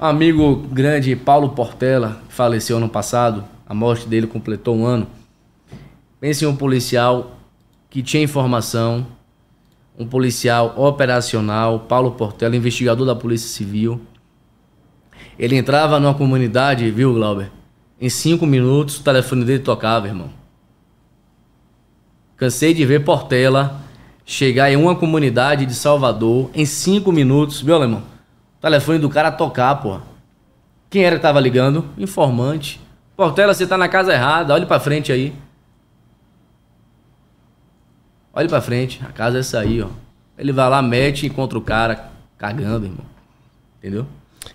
amigo 0.00 0.56
grande, 0.72 1.14
Paulo 1.14 1.50
Portela, 1.50 2.22
que 2.26 2.32
faleceu 2.32 2.78
ano 2.78 2.88
passado, 2.88 3.44
a 3.66 3.74
morte 3.74 4.08
dele 4.08 4.26
completou 4.26 4.74
um 4.74 4.86
ano. 4.86 5.06
Pense 6.18 6.42
em 6.42 6.48
um 6.48 6.56
policial 6.56 7.36
que 7.90 8.02
tinha 8.02 8.22
informação, 8.22 9.06
um 9.98 10.06
policial 10.06 10.72
operacional, 10.78 11.80
Paulo 11.80 12.12
Portela, 12.12 12.56
investigador 12.56 13.04
da 13.06 13.14
Polícia 13.14 13.48
Civil. 13.50 14.00
Ele 15.38 15.54
entrava 15.54 16.00
numa 16.00 16.14
comunidade, 16.14 16.90
viu, 16.90 17.12
Glauber? 17.12 17.50
Em 18.00 18.08
cinco 18.08 18.44
minutos 18.44 18.98
o 18.98 19.02
telefone 19.04 19.44
dele 19.44 19.62
tocava, 19.62 20.06
irmão. 20.06 20.30
Cansei 22.36 22.74
de 22.74 22.84
ver 22.84 23.04
Portela 23.04 23.80
chegar 24.24 24.70
em 24.70 24.76
uma 24.76 24.96
comunidade 24.96 25.66
de 25.66 25.74
Salvador 25.74 26.50
em 26.54 26.64
cinco 26.64 27.12
minutos, 27.12 27.60
viu, 27.60 27.74
alemão? 27.74 28.02
O 28.58 28.60
telefone 28.60 28.98
do 28.98 29.08
cara 29.08 29.30
tocar, 29.30 29.76
porra. 29.76 30.02
Quem 30.90 31.04
era 31.04 31.16
que 31.16 31.22
tava 31.22 31.40
ligando? 31.40 31.88
Informante. 31.96 32.80
Portela, 33.16 33.54
você 33.54 33.66
tá 33.66 33.76
na 33.76 33.88
casa 33.88 34.12
errada, 34.12 34.54
olhe 34.54 34.66
pra 34.66 34.80
frente 34.80 35.12
aí. 35.12 35.34
Olhe 38.32 38.48
pra 38.48 38.60
frente, 38.60 39.00
a 39.08 39.12
casa 39.12 39.36
é 39.36 39.40
essa 39.40 39.60
aí, 39.60 39.80
ó. 39.80 39.88
Ele 40.36 40.52
vai 40.52 40.68
lá, 40.68 40.82
mete 40.82 41.22
e 41.22 41.28
encontra 41.28 41.56
o 41.56 41.62
cara 41.62 42.10
cagando, 42.36 42.86
irmão. 42.86 43.04
Entendeu? 43.78 44.06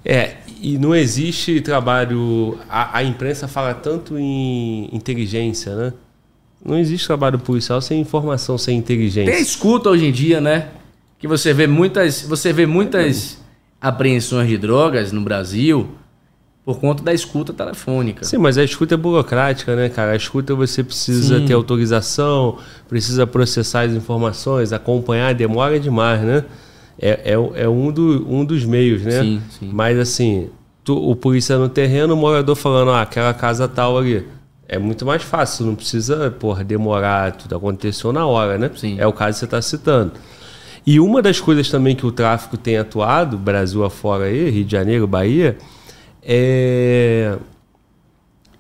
É, 0.03 0.37
e 0.61 0.77
não 0.77 0.95
existe 0.95 1.61
trabalho. 1.61 2.57
A, 2.69 2.99
a 2.99 3.03
imprensa 3.03 3.47
fala 3.47 3.73
tanto 3.73 4.17
em 4.17 4.89
inteligência, 4.93 5.75
né? 5.75 5.93
Não 6.63 6.77
existe 6.77 7.07
trabalho 7.07 7.39
policial 7.39 7.81
sem 7.81 8.01
informação, 8.01 8.57
sem 8.57 8.77
inteligência. 8.77 9.31
Tem 9.31 9.41
escuta 9.41 9.89
hoje 9.89 10.05
em 10.05 10.11
dia, 10.11 10.41
né? 10.41 10.69
Que 11.17 11.27
você 11.27 11.53
vê 11.53 11.67
muitas, 11.67 12.21
você 12.21 12.51
vê 12.51 12.65
muitas 12.65 13.39
apreensões 13.79 14.49
de 14.49 14.57
drogas 14.57 15.11
no 15.11 15.21
Brasil 15.21 15.89
por 16.65 16.79
conta 16.79 17.01
da 17.01 17.13
escuta 17.13 17.53
telefônica. 17.53 18.23
Sim, 18.25 18.37
mas 18.37 18.57
a 18.57 18.63
escuta 18.63 18.93
é 18.93 18.97
burocrática, 18.97 19.75
né, 19.75 19.89
cara? 19.89 20.11
A 20.11 20.15
escuta 20.15 20.53
você 20.53 20.83
precisa 20.83 21.39
Sim. 21.39 21.45
ter 21.45 21.53
autorização, 21.53 22.59
precisa 22.87 23.25
processar 23.25 23.81
as 23.81 23.93
informações, 23.93 24.71
acompanhar, 24.71 25.33
demora 25.33 25.79
demais, 25.79 26.21
né? 26.21 26.43
É, 27.01 27.31
é, 27.31 27.63
é 27.63 27.69
um, 27.69 27.91
do, 27.91 28.27
um 28.29 28.43
dos 28.43 28.65
meios, 28.65 29.03
né? 29.03 29.21
Sim, 29.21 29.41
sim. 29.49 29.69
Mas 29.73 29.97
assim, 29.97 30.49
tu, 30.83 30.97
o 30.97 31.15
polícia 31.15 31.57
no 31.57 31.69
terreno, 31.69 32.13
o 32.13 32.17
morador 32.17 32.55
falando, 32.55 32.91
ah, 32.91 33.01
aquela 33.01 33.33
casa 33.33 33.67
tal 33.67 33.97
ali. 33.97 34.27
É 34.67 34.77
muito 34.77 35.03
mais 35.05 35.23
fácil, 35.23 35.65
não 35.65 35.73
precisa, 35.73 36.29
porra, 36.29 36.63
demorar, 36.63 37.31
tudo 37.31 37.55
aconteceu 37.55 38.13
na 38.13 38.27
hora, 38.27 38.57
né? 38.57 38.69
Sim. 38.75 38.97
É 38.99 39.07
o 39.07 39.13
caso 39.13 39.33
que 39.33 39.39
você 39.39 39.45
está 39.45 39.61
citando. 39.61 40.11
E 40.85 40.99
uma 40.99 41.21
das 41.21 41.39
coisas 41.39 41.69
também 41.69 41.95
que 41.95 42.05
o 42.05 42.11
tráfico 42.11 42.55
tem 42.57 42.77
atuado, 42.77 43.37
Brasil 43.37 43.83
afora 43.83 44.25
aí, 44.25 44.49
Rio 44.49 44.65
de 44.65 44.71
Janeiro, 44.71 45.07
Bahia, 45.07 45.57
é 46.21 47.37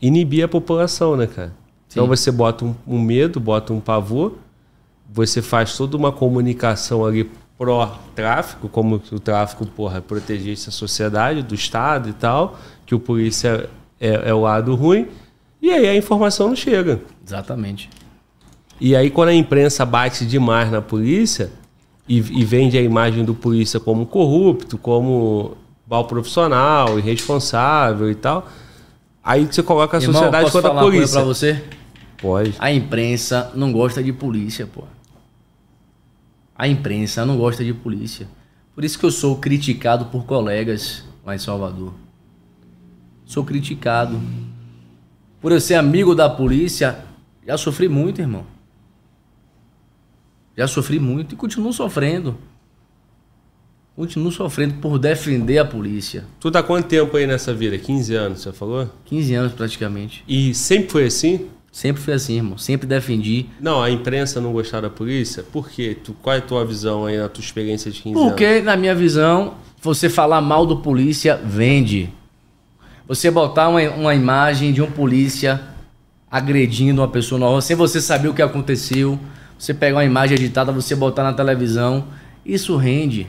inibir 0.01 0.43
a 0.43 0.47
população, 0.47 1.15
né, 1.15 1.27
cara? 1.27 1.51
Então 1.51 1.57
Sim. 1.87 1.99
Então 1.99 2.07
você 2.07 2.31
bota 2.31 2.65
um, 2.65 2.75
um, 2.87 2.99
medo, 2.99 3.39
bota 3.39 3.73
um 3.73 3.79
pavor, 3.79 4.37
você 5.11 5.41
faz 5.41 5.75
toda 5.75 5.97
uma 5.97 6.11
comunicação 6.11 7.05
ali 7.05 7.29
pró-tráfico, 7.59 8.69
como 8.69 9.01
o 9.11 9.19
tráfico, 9.19 9.65
porra, 9.65 10.01
protegesse 10.01 10.69
a 10.69 10.71
sociedade, 10.71 11.43
do 11.43 11.53
Estado 11.53 12.07
e 12.07 12.13
tal, 12.13 12.57
que 12.85 12.95
o 12.95 12.99
polícia 12.99 13.69
é, 13.99 14.29
é 14.29 14.33
o 14.33 14.39
lado 14.39 14.73
ruim, 14.75 15.07
e 15.61 15.69
aí 15.69 15.85
a 15.85 15.95
informação 15.95 16.47
não 16.47 16.55
chega. 16.55 17.01
Exatamente. 17.23 17.89
E 18.79 18.95
aí 18.95 19.09
quando 19.09 19.29
a 19.29 19.33
imprensa 19.33 19.85
bate 19.85 20.25
demais 20.25 20.71
na 20.71 20.81
polícia 20.81 21.51
e, 22.07 22.19
e 22.19 22.45
vende 22.45 22.77
a 22.77 22.81
imagem 22.81 23.25
do 23.25 23.35
polícia 23.35 23.77
como 23.77 24.05
corrupto, 24.05 24.77
como 24.77 25.57
mal 25.85 26.05
profissional, 26.05 26.97
irresponsável 26.97 28.09
e 28.09 28.15
tal. 28.15 28.47
Aí 29.21 29.45
você 29.45 29.61
coloca 29.61 29.97
a 29.97 29.99
Irmão, 29.99 30.13
sociedade 30.13 30.49
contra 30.49 30.71
a 30.71 30.79
polícia. 30.79 31.19
Pra 31.19 31.23
você? 31.25 31.61
Pode. 32.21 32.53
A 32.57 32.71
imprensa 32.71 33.51
não 33.53 33.73
gosta 33.73 34.01
de 34.01 34.13
polícia, 34.13 34.65
pô. 34.65 34.83
A 36.59 36.67
imprensa 36.67 37.25
não 37.25 37.37
gosta 37.37 37.63
de 37.63 37.73
polícia. 37.73 38.27
Por 38.75 38.83
isso 38.83 38.99
que 38.99 39.05
eu 39.05 39.11
sou 39.11 39.37
criticado 39.37 40.07
por 40.07 40.25
colegas 40.25 41.05
lá 41.25 41.33
em 41.33 41.39
Salvador. 41.39 41.93
Sou 43.25 43.45
criticado. 43.45 44.21
Por 45.39 45.53
eu 45.53 45.61
ser 45.61 45.75
amigo 45.75 46.13
da 46.13 46.29
polícia, 46.29 47.05
já 47.47 47.57
sofri 47.57 47.87
muito, 47.87 48.19
irmão. 48.19 48.45
Já 50.57 50.67
sofri 50.67 50.99
muito 50.99 51.33
e 51.33 51.37
continuo 51.37 51.71
sofrendo 51.71 52.37
continuo 53.99 54.31
sofrendo 54.31 54.75
por 54.75 54.97
defender 54.97 55.57
a 55.57 55.65
polícia. 55.65 56.23
Tu 56.39 56.49
tá 56.49 56.63
quanto 56.63 56.87
tempo 56.87 57.17
aí 57.17 57.27
nessa 57.27 57.53
vida? 57.53 57.77
15 57.77 58.15
anos, 58.15 58.39
você 58.39 58.53
falou? 58.53 58.89
15 59.03 59.33
anos 59.33 59.51
praticamente. 59.51 60.23
E 60.25 60.53
sempre 60.53 60.89
foi 60.89 61.05
assim? 61.07 61.49
Sempre 61.71 62.01
foi 62.01 62.13
assim, 62.15 62.35
irmão. 62.35 62.57
Sempre 62.57 62.87
defendi. 62.87 63.45
Não, 63.59 63.81
a 63.81 63.89
imprensa 63.89 64.41
não 64.41 64.51
gostava 64.51 64.83
da 64.83 64.89
polícia? 64.89 65.43
Por 65.43 65.69
quê? 65.69 65.95
Tu, 66.03 66.13
qual 66.21 66.35
é 66.35 66.39
a 66.39 66.41
tua 66.41 66.65
visão 66.65 67.05
aí 67.05 67.17
na 67.17 67.29
tua 67.29 67.43
experiência 67.43 67.91
de 67.91 68.01
15 68.01 68.13
Porque, 68.13 68.43
anos? 68.43 68.55
Porque, 68.55 68.61
na 68.65 68.75
minha 68.75 68.95
visão, 68.95 69.53
você 69.81 70.09
falar 70.09 70.41
mal 70.41 70.65
do 70.65 70.77
polícia 70.77 71.39
vende. 71.43 72.09
Você 73.07 73.31
botar 73.31 73.69
uma, 73.69 73.81
uma 73.91 74.15
imagem 74.15 74.73
de 74.73 74.81
um 74.81 74.91
polícia 74.91 75.61
agredindo 76.29 77.01
uma 77.01 77.07
pessoa 77.07 77.47
rua 77.47 77.61
sem 77.61 77.75
você 77.75 77.99
saber 77.99 78.27
o 78.27 78.33
que 78.33 78.41
aconteceu, 78.41 79.19
você 79.57 79.73
pegar 79.73 79.97
uma 79.97 80.05
imagem 80.05 80.37
editada, 80.37 80.71
você 80.71 80.95
botar 80.95 81.23
na 81.23 81.33
televisão, 81.33 82.05
isso 82.45 82.75
rende. 82.77 83.27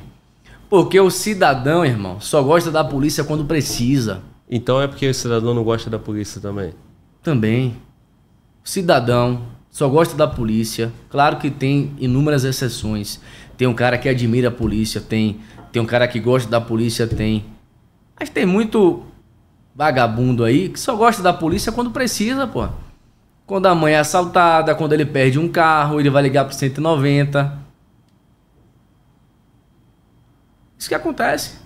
Porque 0.69 1.01
o 1.01 1.11
cidadão, 1.11 1.85
irmão, 1.85 2.21
só 2.21 2.43
gosta 2.43 2.71
da 2.71 2.85
polícia 2.85 3.25
quando 3.25 3.45
precisa. 3.45 4.23
Então 4.49 4.81
é 4.81 4.87
porque 4.87 5.09
o 5.09 5.15
cidadão 5.15 5.55
não 5.55 5.65
gosta 5.65 5.91
da 5.91 5.99
polícia 5.99 6.41
também? 6.41 6.73
Também. 7.23 7.77
Cidadão 8.63 9.43
só 9.71 9.89
gosta 9.89 10.17
da 10.17 10.27
polícia. 10.27 10.93
Claro 11.09 11.37
que 11.39 11.51
tem 11.51 11.95
inúmeras 11.99 12.45
exceções. 12.45 13.21
Tem 13.57 13.69
um 13.69 13.75
cara 13.75 13.97
que 13.99 14.09
admira 14.09 14.49
a 14.49 14.53
polícia, 14.53 15.01
tem. 15.01 15.41
Tem 15.73 15.81
um 15.81 15.87
cara 15.87 16.09
que 16.09 16.19
gosta 16.19 16.51
da 16.51 16.61
polícia, 16.61 17.07
tem. 17.07 17.45
Mas 18.19 18.29
tem 18.29 18.45
muito 18.45 19.05
vagabundo 19.75 20.45
aí 20.45 20.69
que 20.69 20.79
só 20.79 20.95
gosta 20.97 21.23
da 21.23 21.33
polícia 21.33 21.73
quando 21.73 21.91
precisa, 21.91 22.47
pô. 22.47 22.69
Quando 23.47 23.67
a 23.67 23.75
mãe 23.75 23.95
é 23.95 23.99
assaltada, 23.99 24.75
quando 24.75 24.93
ele 24.93 25.05
perde 25.05 25.39
um 25.39 25.49
carro, 25.49 25.99
ele 25.99 26.11
vai 26.11 26.23
ligar 26.23 26.45
pro 26.45 26.55
190. 26.55 27.59
Isso 30.79 30.89
que 30.89 30.95
acontece. 30.95 31.59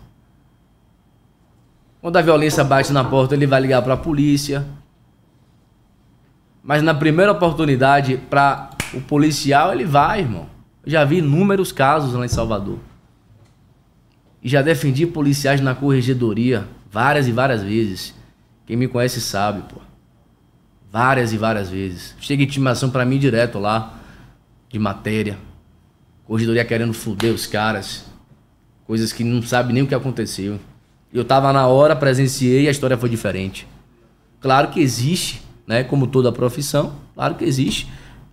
Quando 2.00 2.16
a 2.16 2.22
violência 2.22 2.64
bate 2.64 2.92
na 2.92 3.04
porta, 3.04 3.34
ele 3.34 3.46
vai 3.46 3.60
ligar 3.60 3.82
para 3.82 3.94
a 3.94 3.96
polícia. 3.96 4.66
Mas 6.64 6.82
na 6.82 6.94
primeira 6.94 7.30
oportunidade, 7.30 8.16
para 8.30 8.70
o 8.94 9.00
policial, 9.02 9.74
ele 9.74 9.84
vai, 9.84 10.20
irmão. 10.20 10.48
Já 10.86 11.04
vi 11.04 11.18
inúmeros 11.18 11.70
casos 11.70 12.14
lá 12.14 12.24
em 12.24 12.28
Salvador. 12.28 12.78
E 14.42 14.48
já 14.48 14.62
defendi 14.62 15.06
policiais 15.06 15.60
na 15.60 15.74
corregedoria 15.74 16.66
várias 16.90 17.28
e 17.28 17.32
várias 17.32 17.62
vezes. 17.62 18.14
Quem 18.66 18.76
me 18.78 18.88
conhece 18.88 19.20
sabe, 19.20 19.62
pô. 19.62 19.80
Várias 20.90 21.34
e 21.34 21.36
várias 21.36 21.68
vezes. 21.68 22.14
Chega 22.18 22.42
intimação 22.42 22.88
para 22.88 23.04
mim 23.04 23.18
direto 23.18 23.58
lá, 23.58 23.98
de 24.70 24.78
matéria. 24.78 25.36
Corregedoria 26.24 26.64
querendo 26.64 26.94
foder 26.94 27.34
os 27.34 27.46
caras. 27.46 28.06
Coisas 28.86 29.12
que 29.12 29.22
não 29.22 29.42
sabe 29.42 29.72
nem 29.72 29.82
o 29.82 29.86
que 29.86 29.94
aconteceu. 29.94 30.58
Eu 31.12 31.24
tava 31.24 31.52
na 31.52 31.66
hora, 31.66 31.94
presenciei 31.94 32.64
e 32.64 32.68
a 32.68 32.70
história 32.70 32.96
foi 32.96 33.10
diferente. 33.10 33.66
Claro 34.40 34.68
que 34.68 34.80
existe, 34.80 35.42
né? 35.66 35.84
Como 35.84 36.06
toda 36.06 36.30
profissão, 36.32 36.94
claro 37.14 37.34
que 37.34 37.44
existe. 37.44 37.88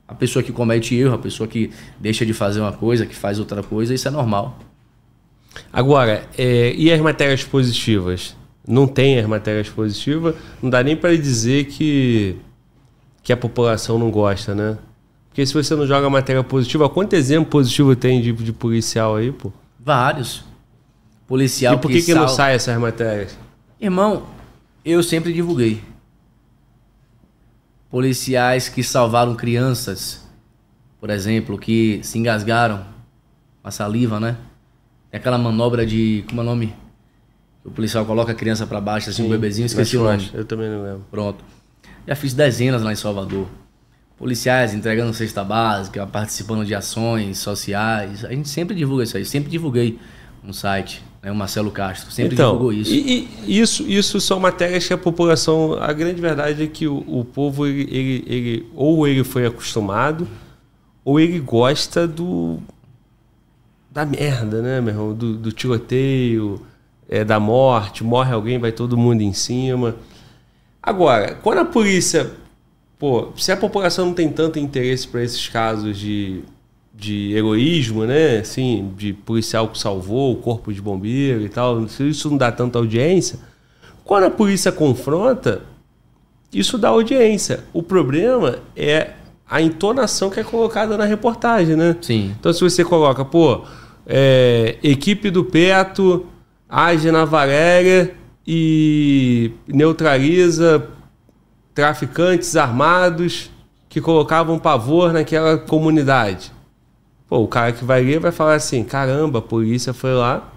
A 0.08 0.14
pessoa 0.14 0.44
que 0.44 0.52
comete 0.52 0.96
erro, 0.96 1.16
a 1.16 1.18
pessoa 1.18 1.48
que 1.48 1.72
deixa 2.00 2.26
de 2.26 2.34
fazer 2.34 2.60
uma 2.60 2.74
coisa, 2.74 3.06
que 3.06 3.16
faz 3.16 3.40
outra 3.40 3.64
coisa, 3.64 3.94
isso 3.94 4.08
é 4.08 4.12
normal. 4.12 4.60
Agora, 5.72 6.28
é, 6.38 6.74
e 6.74 6.92
as 6.92 7.00
matérias 7.00 7.44
positivas? 7.44 8.36
Não 8.68 8.88
tem 8.88 9.20
as 9.20 9.26
matérias 9.26 9.70
positivas, 9.70 10.36
não 10.62 10.70
dá 10.70 10.84
nem 10.84 10.96
para 10.96 11.18
dizer 11.18 11.66
que, 11.66 12.36
que 13.24 13.34
a 13.34 13.38
população 13.38 13.98
não 13.98 14.12
gosta, 14.12 14.54
né? 14.54 14.78
Porque 15.30 15.46
se 15.46 15.54
você 15.54 15.76
não 15.76 15.88
joga 15.88 16.10
matéria 16.10 16.44
positiva, 16.44 16.90
quanto 16.90 17.14
exemplo 17.14 17.50
positivo 17.50 17.96
tem 17.96 18.22
de, 18.22 18.34
de 18.34 18.52
policial 18.52 19.16
aí, 19.16 19.32
pô? 19.32 19.52
Vários. 19.80 20.44
Policial 21.26 21.76
E 21.76 21.78
por 21.78 21.88
que, 21.90 22.00
que, 22.00 22.08
que 22.08 22.12
sal... 22.12 22.22
não 22.22 22.28
sai 22.28 22.54
essas 22.54 22.78
matérias? 22.78 23.38
Irmão, 23.80 24.24
eu 24.84 25.02
sempre 25.02 25.32
divulguei. 25.32 25.82
Policiais 27.92 28.70
que 28.70 28.82
salvaram 28.82 29.36
crianças, 29.36 30.28
por 31.00 31.10
exemplo, 31.10 31.60
que 31.60 32.00
se 32.02 32.18
engasgaram 32.18 32.86
com 33.62 33.68
a 33.68 33.72
saliva, 33.72 34.20
né? 34.20 34.38
Tem 35.12 35.20
aquela 35.20 35.38
manobra 35.38 35.86
de. 35.86 36.24
Como 36.28 36.42
é 36.42 36.44
o 36.44 36.48
nome? 36.48 36.74
O 37.64 37.70
policial 37.70 38.06
coloca 38.06 38.32
a 38.32 38.36
criança 38.36 38.66
para 38.66 38.82
baixo, 38.82 39.10
assim, 39.10 39.24
Sim, 39.24 39.28
um 39.28 39.32
bebezinho, 39.32 39.66
esqueci 39.66 39.98
o 39.98 40.04
nome. 40.04 40.32
Eu 40.34 40.46
também 40.46 40.70
não 40.70 40.82
lembro. 40.82 41.06
Pronto. 41.12 41.44
Já 42.08 42.16
fiz 42.16 42.34
dezenas 42.34 42.82
lá 42.82 42.92
em 42.92 42.96
Salvador 42.96 43.48
policiais 44.22 44.76
entregando 44.76 45.12
cesta 45.16 45.44
básica, 45.44 46.06
participando 46.06 46.64
de 46.64 46.76
ações 46.76 47.40
sociais. 47.40 48.24
A 48.24 48.30
gente 48.30 48.48
sempre 48.48 48.76
divulga 48.76 49.04
isso 49.04 49.18
aí, 49.18 49.26
sempre 49.26 49.50
divulguei 49.50 49.98
no 50.44 50.54
site, 50.54 51.04
né, 51.22 51.32
o 51.32 51.36
Marcelo 51.36 51.70
Castro, 51.70 52.12
sempre 52.12 52.34
então, 52.34 52.54
divulgou 52.54 52.74
isso. 52.74 52.92
E, 52.92 53.30
e, 53.46 53.60
isso. 53.60 53.84
Isso 53.84 54.20
são 54.20 54.40
matérias 54.40 54.88
que 54.88 54.94
a 54.94 54.98
população, 54.98 55.74
a 55.82 55.94
grande 55.94 56.20
verdade 56.20 56.64
é 56.64 56.68
que 56.68 56.88
o, 56.88 57.04
o 57.08 57.24
povo, 57.24 57.68
ele, 57.68 57.84
ele, 57.92 58.24
ele, 58.28 58.70
ou 58.76 59.08
ele 59.08 59.24
foi 59.24 59.46
acostumado, 59.46 60.28
ou 61.06 61.20
ele 61.20 61.40
gosta 61.40 62.08
do. 62.08 62.60
da 63.92 64.06
merda, 64.06 64.62
né, 64.62 64.82
meu 64.82 64.94
irmão? 64.94 65.14
Do, 65.14 65.38
do 65.38 65.52
tiroteio, 65.52 66.60
é, 67.08 67.24
da 67.24 67.40
morte, 67.40 68.04
morre 68.04 68.34
alguém, 68.34 68.58
vai 68.58 68.72
todo 68.72 68.98
mundo 68.98 69.22
em 69.22 69.34
cima. 69.34 69.96
Agora, 70.82 71.36
quando 71.36 71.60
a 71.60 71.66
polícia. 71.66 72.32
Pô, 72.98 73.32
se 73.36 73.52
a 73.52 73.58
população 73.58 74.08
não 74.08 74.14
tem 74.14 74.30
tanto 74.30 74.60
interesse 74.60 75.08
para 75.08 75.24
esses 75.24 75.48
casos 75.50 75.98
de, 75.98 76.44
de 76.94 77.34
heroísmo, 77.34 78.06
né? 78.06 78.40
Assim, 78.40 78.92
de 78.98 79.14
policial 79.14 79.68
que 79.68 79.80
salvou 79.80 80.34
o 80.34 80.36
corpo 80.38 80.74
de 80.74 80.82
bombeiro 80.82 81.42
e 81.42 81.50
tal, 81.50 81.88
se 81.88 82.08
isso 82.10 82.30
não 82.30 82.38
dá 82.38 82.52
tanta 82.52 82.78
audiência, 82.78 83.40
quando 84.04 84.26
a 84.26 84.30
polícia 84.30 84.72
confronta, 84.72 85.62
isso 86.54 86.78
dá 86.78 86.90
audiência. 86.90 87.64
O 87.74 87.82
problema 87.82 88.60
é 88.76 89.12
a 89.50 89.62
entonação 89.62 90.30
que 90.30 90.40
é 90.40 90.44
colocada 90.44 90.98
na 90.98 91.06
reportagem, 91.06 91.76
né? 91.76 91.96
Sim. 92.02 92.36
Então, 92.40 92.52
se 92.54 92.62
você 92.62 92.84
coloca, 92.84 93.24
pô, 93.24 93.64
é, 94.06 94.78
equipe 94.84 95.30
do 95.30 95.44
Peto 95.44 96.26
age 96.70 97.12
na 97.12 97.26
Valéria 97.26 98.14
e 98.48 99.52
neutraliza 99.68 100.88
traficantes 101.74 102.56
armados 102.56 103.50
que 103.90 104.00
colocavam 104.00 104.58
pavor 104.58 105.12
naquela 105.12 105.58
comunidade. 105.58 106.52
Pô, 107.32 107.38
o 107.38 107.48
cara 107.48 107.72
que 107.72 107.86
vai 107.86 108.04
ler 108.04 108.20
vai 108.20 108.34
falar 108.34 108.56
assim: 108.56 108.84
caramba, 108.84 109.40
a 109.40 109.42
polícia 109.42 109.94
foi 109.94 110.14
lá 110.14 110.52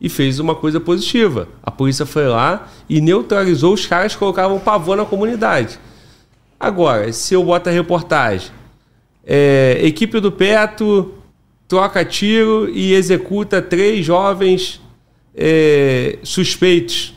e 0.00 0.08
fez 0.08 0.38
uma 0.38 0.54
coisa 0.54 0.80
positiva. 0.80 1.46
A 1.62 1.70
polícia 1.70 2.06
foi 2.06 2.26
lá 2.26 2.68
e 2.88 3.02
neutralizou 3.02 3.74
os 3.74 3.84
caras 3.84 4.14
que 4.14 4.18
colocavam 4.18 4.58
pavor 4.58 4.96
na 4.96 5.04
comunidade. 5.04 5.78
Agora, 6.58 7.12
se 7.12 7.34
eu 7.34 7.44
boto 7.44 7.68
a 7.68 7.72
reportagem, 7.72 8.50
é, 9.26 9.78
equipe 9.82 10.18
do 10.20 10.32
Peto 10.32 11.12
troca 11.68 12.02
tiro 12.02 12.70
e 12.70 12.94
executa 12.94 13.60
três 13.60 14.02
jovens 14.02 14.80
é, 15.34 16.18
suspeitos. 16.22 17.14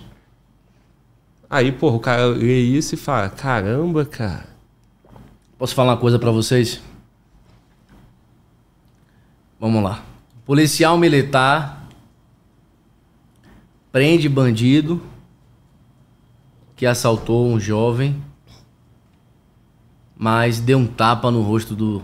Aí, 1.49 1.71
porra, 1.71 1.95
o 1.95 2.01
cara 2.01 2.25
lê 2.25 2.59
isso 2.59 2.95
e 2.95 2.97
fala: 2.97 3.29
caramba, 3.29 4.03
cara. 4.03 4.47
Posso 5.57 5.73
falar 5.73 5.93
uma 5.93 5.97
coisa 5.97 6.19
pra 6.19 6.31
vocês? 6.31 6.81
Vamos 9.63 9.81
lá. 9.81 10.03
Policial 10.45 10.97
militar 10.97 11.87
prende 13.93 14.27
bandido 14.27 15.01
que 16.75 16.85
assaltou 16.85 17.47
um 17.47 17.57
jovem, 17.57 18.21
mas 20.17 20.59
deu 20.59 20.77
um 20.77 20.85
tapa 20.85 21.31
no 21.31 21.41
rosto 21.41 21.77
do, 21.77 22.03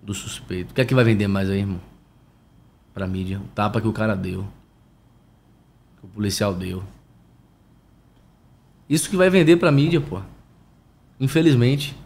do 0.00 0.14
suspeito. 0.14 0.70
O 0.70 0.74
que 0.74 0.80
é 0.80 0.84
que 0.84 0.94
vai 0.94 1.02
vender 1.02 1.26
mais 1.26 1.50
aí, 1.50 1.58
irmão? 1.58 1.80
Pra 2.94 3.08
mídia. 3.08 3.40
O 3.40 3.48
tapa 3.48 3.80
que 3.80 3.88
o 3.88 3.92
cara 3.92 4.14
deu. 4.14 4.46
Que 5.98 6.06
o 6.06 6.08
policial 6.10 6.54
deu. 6.54 6.84
Isso 8.88 9.10
que 9.10 9.16
vai 9.16 9.28
vender 9.28 9.56
pra 9.56 9.72
mídia, 9.72 10.00
pô. 10.00 10.22
Infelizmente. 11.18 11.98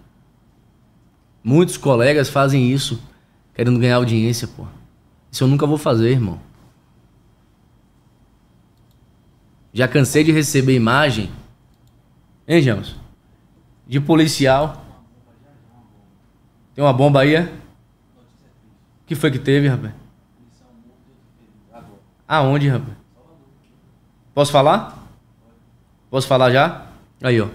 Muitos 1.45 1.77
colegas 1.77 2.31
fazem 2.31 2.73
isso 2.73 2.99
querendo 3.57 3.81
ganhar 3.81 3.97
audiência, 3.97 4.47
pô. 4.47 4.67
Isso 5.33 5.43
eu 5.43 5.49
nunca 5.49 5.67
vou 5.67 5.79
fazer, 5.79 6.11
irmão. 6.11 6.39
Já 9.73 9.89
cansei 9.89 10.23
de 10.23 10.31
receber 10.31 10.77
imagem. 10.77 11.33
Hein, 12.47 12.61
James? 12.61 12.95
De 13.87 13.99
policial. 13.99 14.85
Tem 16.75 16.85
uma 16.85 16.93
bomba 16.93 17.23
aí, 17.23 17.35
é? 17.35 17.53
Que 19.07 19.15
foi 19.15 19.31
que 19.31 19.39
teve, 19.39 19.69
rapaz? 19.69 19.95
Aonde, 22.29 22.69
rapaz? 22.69 22.97
Posso 24.35 24.53
falar? 24.53 25.09
Posso 26.11 26.27
falar 26.27 26.51
já? 26.51 26.89
Aí, 27.23 27.41
ó. 27.41 27.49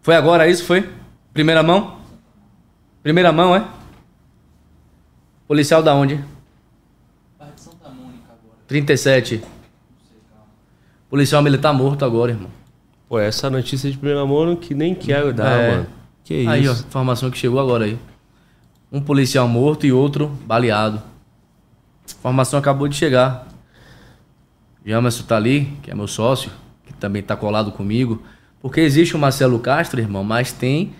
Foi 0.00 0.16
agora 0.16 0.48
isso? 0.48 0.64
Foi? 0.64 0.90
Primeira 1.34 1.62
mão? 1.62 2.00
Primeira 3.02 3.32
mão, 3.32 3.54
é? 3.54 3.81
Policial 5.52 5.82
da 5.82 5.94
onde? 5.94 6.14
Bairro 7.38 7.54
de 7.54 7.60
Santa 7.60 7.90
Mônica 7.90 8.24
agora. 8.28 8.56
37. 8.66 9.42
Policial 11.10 11.42
militar 11.42 11.74
morto 11.74 12.06
agora, 12.06 12.32
irmão. 12.32 12.48
Pô, 13.06 13.18
essa 13.18 13.50
notícia 13.50 13.90
de 13.90 13.98
primeira 13.98 14.24
mão 14.24 14.56
que 14.56 14.74
nem 14.74 14.94
quero 14.94 15.30
dar, 15.34 15.60
É. 15.60 15.70
mano. 15.72 15.86
Que 16.24 16.36
isso? 16.36 16.48
Aí, 16.50 16.66
ó, 16.66 16.72
informação 16.72 17.30
que 17.30 17.36
chegou 17.36 17.60
agora 17.60 17.84
aí. 17.84 17.98
Um 18.90 18.98
policial 18.98 19.46
morto 19.46 19.84
e 19.84 19.92
outro 19.92 20.28
baleado. 20.46 21.02
Informação 22.08 22.58
acabou 22.58 22.88
de 22.88 22.96
chegar. 22.96 23.46
Jamerson 24.86 25.24
tá 25.24 25.36
ali, 25.36 25.66
que 25.82 25.90
é 25.90 25.94
meu 25.94 26.08
sócio, 26.08 26.50
que 26.86 26.94
também 26.94 27.22
tá 27.22 27.36
colado 27.36 27.70
comigo. 27.72 28.22
Porque 28.58 28.80
existe 28.80 29.14
o 29.14 29.18
Marcelo 29.18 29.58
Castro, 29.58 30.00
irmão, 30.00 30.24
mas 30.24 30.50
tem 30.50 30.94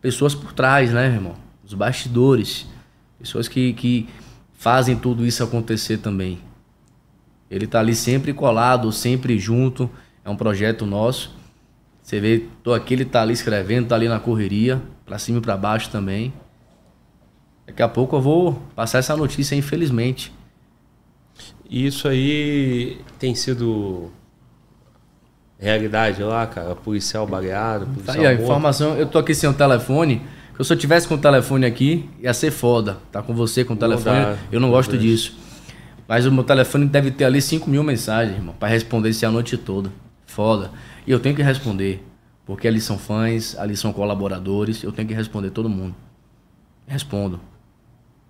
pessoas 0.00 0.34
por 0.34 0.54
trás, 0.54 0.90
né, 0.90 1.04
irmão? 1.04 1.34
Os 1.62 1.74
bastidores. 1.74 2.66
Pessoas 3.18 3.48
que, 3.48 3.72
que 3.72 4.08
fazem 4.52 4.96
tudo 4.96 5.26
isso 5.26 5.42
acontecer 5.42 5.98
também. 5.98 6.40
Ele 7.50 7.66
tá 7.66 7.80
ali 7.80 7.94
sempre 7.94 8.32
colado, 8.32 8.90
sempre 8.90 9.38
junto. 9.38 9.90
É 10.24 10.30
um 10.30 10.36
projeto 10.36 10.86
nosso. 10.86 11.34
Você 12.02 12.20
vê, 12.20 12.44
tô 12.62 12.74
aqui, 12.74 12.94
ele 12.94 13.04
tá 13.04 13.22
ali 13.22 13.32
escrevendo, 13.32 13.88
tá 13.88 13.94
ali 13.94 14.08
na 14.08 14.20
correria, 14.20 14.82
pra 15.06 15.18
cima 15.18 15.38
e 15.38 15.40
pra 15.40 15.56
baixo 15.56 15.90
também. 15.90 16.32
Daqui 17.66 17.82
a 17.82 17.88
pouco 17.88 18.16
eu 18.16 18.20
vou 18.20 18.62
passar 18.74 18.98
essa 18.98 19.16
notícia, 19.16 19.54
infelizmente. 19.54 20.32
Isso 21.68 22.06
aí 22.06 23.00
tem 23.18 23.34
sido 23.34 24.10
realidade 25.58 26.22
lá, 26.22 26.46
cara? 26.46 26.74
Policial 26.74 27.26
baleado, 27.26 27.86
Tá 27.86 27.92
policial 27.92 28.18
aí, 28.18 28.26
a 28.26 28.34
informação, 28.34 28.96
eu 28.96 29.06
tô 29.06 29.18
aqui 29.18 29.34
sem 29.34 29.48
o 29.48 29.54
telefone. 29.54 30.20
Se 30.62 30.72
eu 30.72 30.76
tivesse 30.76 31.08
com 31.08 31.14
o 31.14 31.18
telefone 31.18 31.66
aqui, 31.66 32.08
ia 32.20 32.32
ser 32.32 32.50
foda. 32.50 32.98
Tá 33.10 33.22
com 33.22 33.34
você 33.34 33.64
com 33.64 33.74
o 33.74 33.76
telefone, 33.76 34.20
dá, 34.20 34.36
eu 34.52 34.60
não 34.60 34.70
gosto 34.70 34.92
Deus. 34.92 35.02
disso. 35.02 35.38
Mas 36.06 36.26
o 36.26 36.32
meu 36.32 36.44
telefone 36.44 36.86
deve 36.86 37.10
ter 37.10 37.24
ali 37.24 37.40
5 37.40 37.68
mil 37.68 37.82
mensagens, 37.82 38.36
irmão, 38.36 38.54
pra 38.58 38.68
responder 38.68 39.08
isso 39.08 39.26
a 39.26 39.30
noite 39.30 39.56
toda. 39.56 39.90
Foda. 40.26 40.70
E 41.06 41.10
eu 41.10 41.18
tenho 41.18 41.34
que 41.34 41.42
responder. 41.42 42.04
Porque 42.46 42.68
ali 42.68 42.80
são 42.80 42.98
fãs, 42.98 43.56
ali 43.58 43.76
são 43.76 43.92
colaboradores, 43.92 44.82
eu 44.82 44.92
tenho 44.92 45.08
que 45.08 45.14
responder 45.14 45.50
todo 45.50 45.68
mundo. 45.68 45.94
Respondo. 46.86 47.40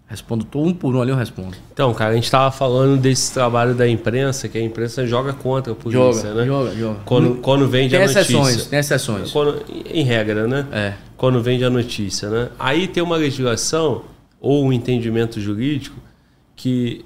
Respondo 0.06 0.46
um 0.54 0.72
por 0.74 0.94
um 0.94 1.00
ali, 1.00 1.10
eu 1.10 1.16
respondo. 1.16 1.56
Então, 1.72 1.92
cara, 1.94 2.12
a 2.12 2.14
gente 2.14 2.30
tava 2.30 2.50
falando 2.54 3.00
desse 3.00 3.32
trabalho 3.32 3.74
da 3.74 3.88
imprensa, 3.88 4.48
que 4.48 4.58
a 4.58 4.62
imprensa 4.62 5.06
joga 5.06 5.32
contra 5.32 5.72
a 5.72 5.74
polícia, 5.76 6.00
Joga, 6.28 6.34
né? 6.34 6.46
joga, 6.46 6.74
joga. 6.76 7.00
Quando, 7.06 7.36
quando 7.36 7.66
vende 7.66 7.90
Tem 7.90 7.98
a 7.98 8.02
notícia. 8.02 8.20
exceções, 8.20 8.66
tem 8.66 8.78
exceções. 8.78 9.30
Quando- 9.32 9.64
em 9.86 10.04
regra, 10.04 10.46
né? 10.46 10.66
É. 10.70 10.92
Quando 11.16 11.42
vende 11.42 11.64
a 11.64 11.70
notícia, 11.70 12.28
né? 12.28 12.50
Aí 12.58 12.86
tem 12.86 13.02
uma 13.02 13.16
legislação 13.16 14.04
ou 14.40 14.64
um 14.66 14.72
entendimento 14.72 15.40
jurídico 15.40 15.96
que 16.54 17.02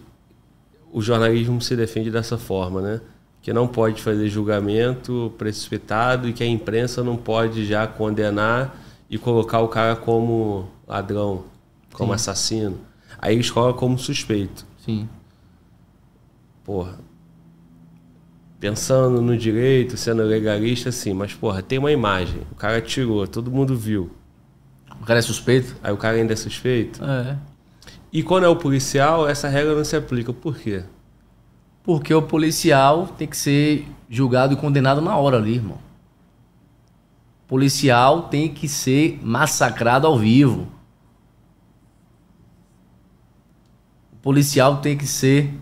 o 0.93 1.01
jornalismo 1.01 1.61
se 1.63 1.77
defende 1.77 2.11
dessa 2.11 2.37
forma, 2.37 2.81
né? 2.83 3.01
Que 3.41 3.53
não 3.53 3.69
pode 3.69 4.03
fazer 4.03 4.29
julgamento 4.29 5.33
precipitado 5.39 6.29
e 6.29 6.33
que 6.33 6.43
a 6.43 6.47
imprensa 6.47 7.05
não 7.05 7.17
pode 7.17 7.65
já 7.65 7.87
condenar 7.87 8.77
e 9.09 9.17
colocar 9.17 9.61
o 9.61 9.69
cara 9.69 9.95
como 9.95 10.69
ladrão, 10.87 11.45
como 11.93 12.13
assassino. 12.13 12.77
Aí 13.19 13.35
eles 13.35 13.51
colocam 13.51 13.79
como 13.79 13.99
suspeito. 13.99 14.67
Sim. 14.85 15.09
Porra. 16.65 17.01
Pensando 18.61 19.21
no 19.21 19.37
direito, 19.37 19.97
sendo 19.97 20.23
legalista, 20.23 20.91
sim, 20.91 21.13
mas, 21.13 21.35
porra, 21.35 21.63
tem 21.63 21.79
uma 21.79 21.93
imagem. 21.93 22.43
O 22.51 22.55
cara 22.55 22.81
tirou, 22.81 23.27
todo 23.27 23.51
mundo 23.51 23.77
viu. 23.77 24.11
O 25.01 25.05
cara 25.05 25.19
é 25.19 25.23
suspeito? 25.23 25.77
Aí 25.83 25.93
o 25.93 25.97
cara 25.97 26.17
ainda 26.17 26.33
é 26.33 26.37
suspeito. 26.37 27.03
É. 27.05 27.39
E 28.13 28.23
quando 28.23 28.45
é 28.45 28.49
o 28.49 28.57
policial, 28.57 29.29
essa 29.29 29.49
regra 29.49 29.75
não 29.75 29.85
se 29.85 29.97
aplica. 29.97 30.33
Por 30.33 30.57
quê? 30.57 30.85
Porque 31.83 32.13
o 32.13 32.23
policial 32.23 33.07
tem 33.07 33.29
que 33.29 33.37
ser 33.37 33.87
julgado 34.09 34.55
e 34.55 34.57
condenado 34.57 35.01
na 35.01 35.17
hora 35.17 35.37
ali, 35.37 35.55
irmão. 35.55 35.79
O 37.45 37.49
policial 37.49 38.23
tem 38.23 38.53
que 38.53 38.69
ser 38.69 39.19
massacrado 39.23 40.07
ao 40.07 40.19
vivo. 40.19 40.69
O 44.08 44.08
policial 44.23 44.81
tem 44.81 44.97
que 44.97 45.07
ser 45.07 45.53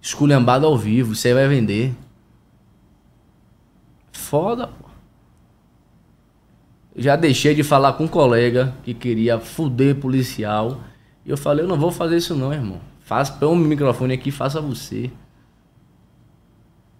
esculhambado 0.00 0.66
ao 0.66 0.76
vivo. 0.76 1.12
Isso 1.12 1.26
aí 1.26 1.34
vai 1.34 1.48
vender. 1.48 1.94
Foda, 4.12 4.68
pô. 4.68 4.84
Já 6.96 7.16
deixei 7.16 7.54
de 7.54 7.64
falar 7.64 7.94
com 7.94 8.04
um 8.04 8.08
colega 8.08 8.74
que 8.84 8.94
queria 8.94 9.40
fuder 9.40 9.96
policial. 9.96 10.80
E 11.24 11.30
eu 11.30 11.36
falei, 11.36 11.64
eu 11.64 11.68
não 11.68 11.78
vou 11.78 11.90
fazer 11.90 12.18
isso 12.18 12.36
não, 12.36 12.52
irmão. 12.52 12.80
Faça, 13.00 13.32
põe 13.32 13.48
o 13.48 13.56
microfone 13.56 14.14
aqui, 14.14 14.30
faça 14.30 14.60
você. 14.60 15.10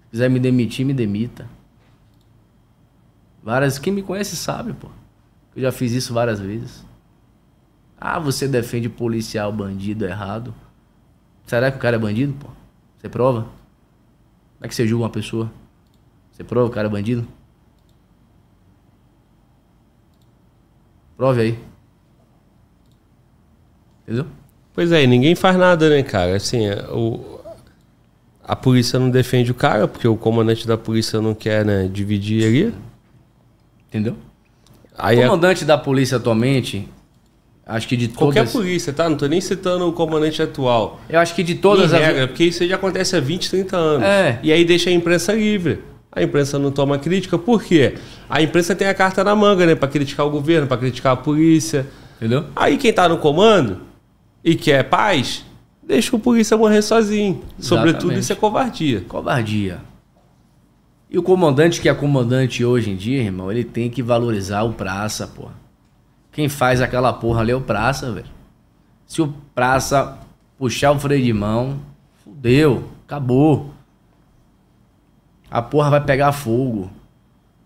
Se 0.02 0.10
quiser 0.10 0.28
me 0.28 0.40
demitir, 0.40 0.84
me 0.84 0.92
demita. 0.92 1.48
Várias. 3.42 3.78
Quem 3.78 3.92
me 3.92 4.02
conhece 4.02 4.36
sabe, 4.36 4.72
pô. 4.72 4.88
Eu 5.54 5.62
já 5.62 5.70
fiz 5.70 5.92
isso 5.92 6.12
várias 6.12 6.40
vezes. 6.40 6.84
Ah, 8.00 8.18
você 8.18 8.48
defende 8.48 8.88
policial 8.88 9.52
bandido 9.52 10.04
errado. 10.04 10.54
Será 11.46 11.70
que 11.70 11.76
o 11.76 11.80
cara 11.80 11.96
é 11.96 11.98
bandido, 11.98 12.32
pô? 12.34 12.48
Você 12.98 13.08
prova? 13.08 13.42
Como 13.42 14.62
é 14.62 14.68
que 14.68 14.74
você 14.74 14.86
julga 14.86 15.04
uma 15.04 15.10
pessoa? 15.10 15.50
Você 16.32 16.42
prova 16.42 16.68
que 16.68 16.72
o 16.72 16.74
cara 16.74 16.88
é 16.88 16.90
bandido? 16.90 17.26
Prove 21.16 21.40
aí. 21.40 21.58
Entendeu? 24.02 24.26
Pois 24.72 24.90
é, 24.90 25.06
ninguém 25.06 25.34
faz 25.34 25.56
nada, 25.56 25.88
né, 25.88 26.02
cara? 26.02 26.36
Assim, 26.36 26.66
é, 26.66 26.84
o, 26.90 27.40
a 28.42 28.56
polícia 28.56 28.98
não 28.98 29.10
defende 29.10 29.50
o 29.50 29.54
cara, 29.54 29.86
porque 29.86 30.08
o 30.08 30.16
comandante 30.16 30.66
da 30.66 30.76
polícia 30.76 31.20
não 31.20 31.34
quer 31.34 31.64
né, 31.64 31.88
dividir 31.88 32.44
ali. 32.44 32.74
Entendeu? 33.88 34.16
Aí 34.96 35.18
o 35.18 35.22
é 35.22 35.24
comandante 35.26 35.64
da 35.64 35.78
polícia 35.78 36.16
atualmente, 36.16 36.88
acho 37.66 37.88
que 37.88 37.96
de 37.96 38.08
qualquer 38.08 38.40
todas... 38.40 38.52
polícia, 38.52 38.92
tá? 38.92 39.08
Não 39.08 39.16
tô 39.16 39.26
nem 39.26 39.40
citando 39.40 39.88
o 39.88 39.92
comandante 39.92 40.42
atual. 40.42 41.00
Eu 41.08 41.18
acho 41.20 41.34
que 41.34 41.42
de 41.42 41.54
todas 41.54 41.92
Em 41.92 41.96
as... 41.96 42.02
regra, 42.02 42.28
porque 42.28 42.44
isso 42.44 42.66
já 42.66 42.76
acontece 42.76 43.16
há 43.16 43.20
20, 43.20 43.50
30 43.50 43.76
anos. 43.76 44.06
É. 44.06 44.38
E 44.42 44.52
aí 44.52 44.64
deixa 44.64 44.90
a 44.90 44.92
imprensa 44.92 45.32
livre. 45.32 45.80
A 46.12 46.22
imprensa 46.22 46.58
não 46.58 46.70
toma 46.70 46.98
crítica, 46.98 47.36
por 47.36 47.62
quê? 47.62 47.94
A 48.28 48.40
imprensa 48.40 48.74
tem 48.74 48.86
a 48.86 48.94
carta 48.94 49.24
na 49.24 49.34
manga, 49.34 49.66
né? 49.66 49.74
Pra 49.74 49.88
criticar 49.88 50.24
o 50.24 50.30
governo, 50.30 50.66
pra 50.66 50.76
criticar 50.76 51.14
a 51.14 51.16
polícia. 51.16 51.86
Entendeu? 52.16 52.44
Aí 52.54 52.76
quem 52.76 52.92
tá 52.92 53.08
no 53.08 53.18
comando 53.18 53.80
e 54.44 54.54
quer 54.54 54.84
paz, 54.84 55.44
deixa 55.82 56.14
o 56.14 56.18
polícia 56.18 56.56
morrer 56.56 56.82
sozinho. 56.82 57.42
Sobretudo 57.58 57.96
Exatamente. 57.96 58.20
isso 58.20 58.32
é 58.32 58.36
covardia. 58.36 59.04
Covardia. 59.08 59.78
E 61.10 61.18
o 61.18 61.22
comandante 61.22 61.80
que 61.80 61.88
é 61.88 61.94
comandante 61.94 62.64
hoje 62.64 62.90
em 62.90 62.96
dia, 62.96 63.20
irmão, 63.22 63.50
ele 63.50 63.64
tem 63.64 63.90
que 63.90 64.02
valorizar 64.02 64.62
o 64.62 64.72
praça, 64.72 65.26
porra. 65.26 65.63
Quem 66.34 66.48
faz 66.48 66.80
aquela 66.80 67.12
porra 67.12 67.42
ali 67.42 67.52
é 67.52 67.54
o 67.54 67.60
praça, 67.60 68.10
velho. 68.10 68.26
Se 69.06 69.22
o 69.22 69.28
praça 69.54 70.18
puxar 70.58 70.90
o 70.90 70.98
freio 70.98 71.24
de 71.24 71.32
mão, 71.32 71.78
fudeu, 72.24 72.90
acabou. 73.06 73.72
A 75.48 75.62
porra 75.62 75.90
vai 75.90 76.00
pegar 76.00 76.32
fogo. 76.32 76.90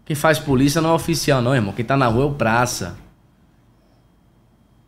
Quem 0.05 0.15
faz 0.15 0.39
polícia 0.39 0.83
não 0.83 0.91
é 0.91 0.93
oficial, 0.93 1.41
não, 1.41 1.55
irmão. 1.55 1.73
Quem 1.73 1.83
tá 1.83 1.97
na 1.97 2.09
rua 2.09 2.25
é 2.25 2.27
o 2.27 2.35
praça. 2.35 2.99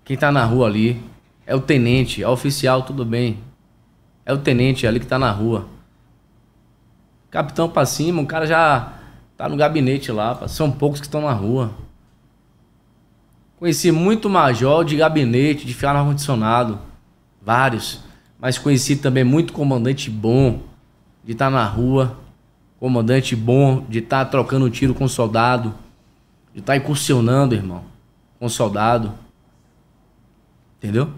Quem 0.05 0.15
tá 0.15 0.31
na 0.31 0.45
rua 0.45 0.67
ali 0.67 1.03
é 1.47 1.55
o 1.55 1.61
tenente, 1.61 2.23
é 2.23 2.29
o 2.29 2.33
oficial, 2.33 2.83
tudo 2.83 3.03
bem. 3.03 3.39
É 4.27 4.33
o 4.35 4.39
tenente 4.39 4.87
ali 4.87 5.01
que 5.01 5.07
tá 5.07 5.19
na 5.19 5.31
rua. 5.31 5.67
Capitão 7.31 7.67
pra 7.67 7.87
cima, 7.87 8.21
o 8.21 8.27
cara 8.27 8.47
já 8.47 8.93
tá 9.39 9.49
no 9.49 9.57
gabinete 9.57 10.13
lá, 10.13 10.47
são 10.49 10.71
poucos 10.71 11.01
que 11.01 11.07
estão 11.07 11.23
na 11.23 11.33
rua. 11.33 11.71
Conheci 13.61 13.93
muito 13.93 14.31
major 14.31 14.83
de 14.87 14.97
gabinete, 14.97 15.67
de 15.67 15.75
ficar 15.75 15.93
no 15.93 15.99
ar-condicionado, 15.99 16.79
vários. 17.43 18.01
Mas 18.41 18.57
conheci 18.57 18.97
também 18.97 19.23
muito 19.23 19.53
comandante 19.53 20.09
bom 20.11 20.63
de 21.23 21.33
estar 21.33 21.51
na 21.51 21.67
rua, 21.67 22.17
comandante 22.79 23.37
bom 23.37 23.85
de 23.87 23.99
estar 23.99 24.25
trocando 24.25 24.71
tiro 24.71 24.95
com 24.95 25.07
soldado, 25.07 25.75
de 26.55 26.61
estar 26.61 26.75
incursionando, 26.75 27.55
irmão, 27.55 27.85
com 28.39 28.49
soldado. 28.49 29.13
Entendeu? 30.79 31.11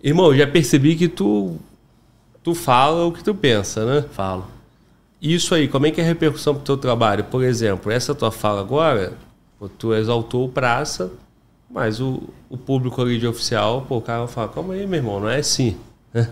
Irmão, 0.00 0.32
já 0.36 0.46
percebi 0.46 0.94
que 0.94 1.08
tu, 1.08 1.56
tu 2.44 2.54
fala 2.54 3.06
o 3.06 3.12
que 3.12 3.24
tu 3.24 3.34
pensa, 3.34 3.84
né? 3.84 4.08
Falo. 4.12 4.46
Isso 5.20 5.52
aí, 5.52 5.66
como 5.66 5.86
é 5.86 5.90
que 5.90 6.00
é 6.00 6.04
a 6.04 6.06
repercussão 6.06 6.54
pro 6.54 6.62
teu 6.62 6.76
trabalho? 6.76 7.24
Por 7.24 7.42
exemplo, 7.42 7.90
essa 7.90 8.14
tua 8.14 8.30
fala 8.30 8.60
agora, 8.60 9.18
tu 9.78 9.92
exaltou 9.92 10.44
o 10.44 10.48
praça, 10.48 11.10
mas 11.74 12.00
o, 12.00 12.22
o 12.48 12.56
público 12.56 13.02
ali 13.02 13.18
de 13.18 13.26
oficial, 13.26 13.84
pô, 13.88 13.96
o 13.96 14.00
cara 14.00 14.28
fala, 14.28 14.46
calma 14.48 14.74
aí, 14.74 14.86
meu 14.86 14.98
irmão, 15.00 15.18
não 15.18 15.28
é 15.28 15.38
assim. 15.38 15.76
né? 16.12 16.28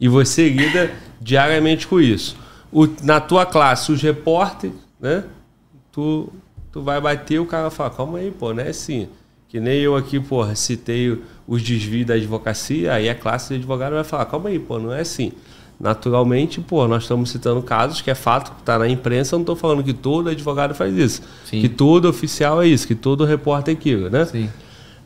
E 0.00 0.06
você 0.08 0.48
lida 0.48 0.92
diariamente 1.20 1.88
com 1.88 2.00
isso. 2.00 2.36
O- 2.72 2.86
na 3.02 3.20
tua 3.20 3.44
classe, 3.44 3.90
os 3.90 4.00
repórteres, 4.00 4.76
né? 5.00 5.24
Tu, 5.90 6.28
tu 6.70 6.80
vai 6.80 7.00
bater, 7.00 7.40
o 7.40 7.46
cara 7.46 7.70
fala, 7.70 7.90
calma 7.90 8.18
aí, 8.18 8.30
pô, 8.30 8.54
não 8.54 8.62
é 8.62 8.68
assim. 8.68 9.08
Que 9.48 9.58
nem 9.58 9.80
eu 9.80 9.96
aqui, 9.96 10.20
porra, 10.20 10.54
citei 10.54 11.20
os 11.46 11.60
desvios 11.62 12.06
da 12.06 12.14
advocacia, 12.14 12.92
aí 12.92 13.08
a 13.08 13.14
classe 13.16 13.48
de 13.48 13.54
advogado 13.56 13.94
vai 13.94 14.04
falar, 14.04 14.26
calma 14.26 14.48
aí, 14.48 14.58
pô, 14.60 14.78
não 14.78 14.92
é 14.92 15.00
assim. 15.00 15.32
Naturalmente, 15.78 16.60
pô, 16.60 16.86
nós 16.86 17.02
estamos 17.02 17.30
citando 17.30 17.60
casos 17.60 18.00
que 18.00 18.10
é 18.10 18.14
fato 18.14 18.52
que 18.52 18.60
está 18.60 18.78
na 18.78 18.88
imprensa, 18.88 19.34
eu 19.34 19.38
não 19.38 19.42
estou 19.42 19.56
falando 19.56 19.82
que 19.82 19.92
todo 19.92 20.28
advogado 20.28 20.72
faz 20.74 20.96
isso. 20.96 21.20
Sim. 21.44 21.60
Que 21.60 21.68
todo 21.68 22.08
oficial 22.08 22.62
é 22.62 22.66
isso, 22.68 22.86
que 22.86 22.94
todo 22.94 23.24
repórter 23.24 23.74
é 23.74 23.76
aquilo, 23.76 24.08
né? 24.08 24.24
Sim. 24.24 24.48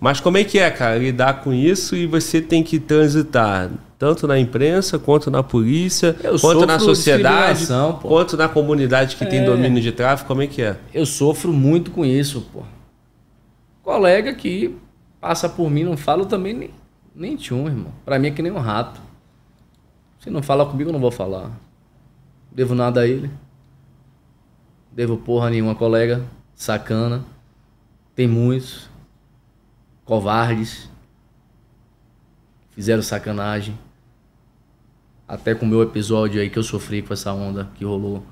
Mas 0.01 0.21
como 0.21 0.39
é 0.39 0.45
que 0.45 0.59
é, 0.59 0.71
cara, 0.71 0.97
lidar 0.99 1.43
com 1.43 1.53
isso 1.53 1.97
e 1.97 2.07
você 2.07 2.41
tem 2.41 2.63
que 2.63 2.79
transitar 2.79 3.71
tanto 3.99 4.29
na 4.29 4.39
imprensa, 4.39 4.97
quanto 4.97 5.29
na 5.29 5.43
polícia, 5.43 6.15
Eu 6.23 6.39
quanto 6.39 6.65
na 6.65 6.79
sociedade, 6.79 7.67
quanto 8.01 8.37
na 8.37 8.49
comunidade 8.49 9.17
que 9.17 9.27
tem 9.27 9.41
É. 9.41 9.45
domínio 9.45 9.83
de 9.83 9.91
tráfico, 9.91 10.29
como 10.29 10.41
é 10.41 10.47
que 10.47 10.63
é? 10.63 10.77
Eu 10.95 11.05
sofro 11.05 11.53
muito 11.53 11.91
com 11.91 12.05
isso, 12.05 12.47
pô. 12.53 12.63
Colega 13.83 14.33
que 14.35 14.77
passa 15.21 15.49
por 15.49 15.69
mim, 15.69 15.83
não 15.83 15.97
fala 15.97 16.25
também 16.27 16.55
nem, 16.55 16.71
nem 17.13 17.35
tchum, 17.37 17.67
irmão. 17.67 17.93
Pra 18.05 18.21
mim 18.21 18.29
é 18.29 18.31
que 18.31 18.41
nem 18.41 18.53
um 18.53 18.59
rato. 18.61 19.01
Se 20.21 20.31
não 20.31 20.43
fala 20.43 20.65
comigo, 20.65 20.91
eu 20.91 20.93
não 20.93 21.01
vou 21.01 21.11
falar. 21.11 21.51
Devo 22.53 22.77
nada 22.77 23.01
a 23.01 23.07
ele. 23.07 23.29
Devo 24.93 25.17
porra 25.17 25.51
nenhuma, 25.51 25.75
colega. 25.75 26.23
Sacana. 26.55 27.25
Tem 28.15 28.29
muitos. 28.29 28.89
Covardes. 30.09 30.89
Fizeram 32.71 33.03
sacanagem. 33.03 33.79
Até 35.29 35.55
com 35.55 35.67
o 35.67 35.69
meu 35.69 35.83
episódio 35.83 36.41
aí 36.41 36.49
que 36.49 36.59
eu 36.59 36.63
sofri 36.63 37.03
com 37.03 37.13
essa 37.13 37.31
onda 37.35 37.69
que 37.75 37.85
rolou. 37.85 38.25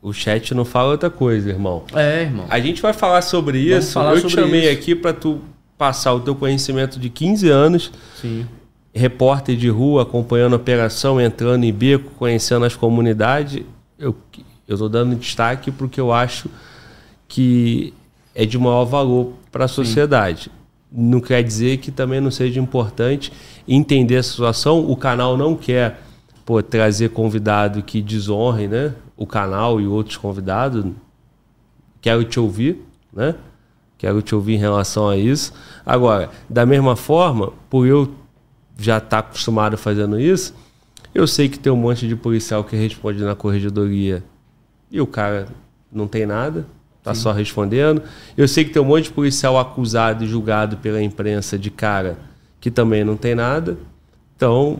O 0.00 0.12
chat 0.12 0.54
não 0.54 0.64
fala 0.64 0.92
outra 0.92 1.10
coisa, 1.10 1.48
irmão. 1.48 1.82
É, 1.92 2.22
irmão. 2.22 2.46
A 2.48 2.60
gente 2.60 2.80
vai 2.80 2.92
falar 2.92 3.22
sobre 3.22 3.58
isso. 3.58 3.92
falar 3.92 4.12
eu 4.12 4.16
sobre 4.18 4.28
te 4.28 4.40
chamei 4.40 4.70
isso. 4.70 4.78
aqui 4.78 4.94
para 4.94 5.12
tu 5.12 5.40
passar 5.76 6.14
o 6.14 6.20
teu 6.20 6.36
conhecimento 6.36 7.00
de 7.00 7.10
15 7.10 7.48
anos, 7.48 7.92
Sim. 8.14 8.46
repórter 8.94 9.56
de 9.56 9.68
rua, 9.68 10.02
acompanhando 10.04 10.52
a 10.52 10.56
operação, 10.56 11.20
entrando 11.20 11.64
em 11.64 11.72
beco, 11.72 12.12
conhecendo 12.12 12.64
as 12.64 12.76
comunidades. 12.76 13.64
Eu 13.98 14.14
eu 14.68 14.78
tô 14.78 14.88
dando 14.88 15.16
destaque 15.16 15.72
porque 15.72 15.98
eu 15.98 16.12
acho 16.12 16.48
que 17.26 17.92
é 18.32 18.44
de 18.44 18.56
maior 18.56 18.84
valor 18.84 19.32
para 19.50 19.64
a 19.64 19.68
sociedade. 19.68 20.52
Não 20.90 21.20
quer 21.20 21.42
dizer 21.42 21.78
que 21.78 21.90
também 21.90 22.20
não 22.20 22.30
seja 22.30 22.58
importante 22.60 23.32
entender 23.66 24.16
a 24.16 24.22
situação. 24.22 24.90
O 24.90 24.96
canal 24.96 25.36
não 25.36 25.54
quer 25.54 26.00
pô, 26.44 26.62
trazer 26.62 27.10
convidado 27.10 27.82
que 27.82 28.00
desonre 28.00 28.66
né, 28.68 28.94
o 29.16 29.26
canal 29.26 29.80
e 29.80 29.86
outros 29.86 30.16
convidados. 30.16 30.84
Quero 32.00 32.24
te 32.24 32.40
ouvir, 32.40 32.82
né? 33.12 33.34
Quero 33.98 34.22
te 34.22 34.34
ouvir 34.34 34.54
em 34.54 34.58
relação 34.58 35.08
a 35.08 35.16
isso. 35.16 35.52
Agora, 35.84 36.30
da 36.48 36.64
mesma 36.64 36.94
forma, 36.94 37.52
por 37.68 37.84
eu 37.84 38.14
já 38.78 38.98
estar 38.98 39.18
acostumado 39.18 39.76
fazendo 39.76 40.18
isso, 40.20 40.54
eu 41.12 41.26
sei 41.26 41.48
que 41.48 41.58
tem 41.58 41.72
um 41.72 41.76
monte 41.76 42.06
de 42.06 42.14
policial 42.14 42.62
que 42.62 42.76
responde 42.76 43.22
na 43.24 43.34
corregedoria 43.34 44.22
e 44.90 45.00
o 45.00 45.06
cara 45.06 45.48
não 45.90 46.06
tem 46.06 46.24
nada, 46.24 46.66
tá 47.08 47.14
só 47.14 47.32
respondendo. 47.32 48.02
Eu 48.36 48.46
sei 48.46 48.64
que 48.64 48.70
tem 48.70 48.82
um 48.82 48.84
monte 48.84 49.04
de 49.04 49.12
policial 49.12 49.58
acusado 49.58 50.24
e 50.24 50.28
julgado 50.28 50.76
pela 50.76 51.02
imprensa 51.02 51.58
de 51.58 51.70
cara 51.70 52.18
que 52.60 52.70
também 52.70 53.04
não 53.04 53.16
tem 53.16 53.34
nada. 53.34 53.78
Então, 54.36 54.78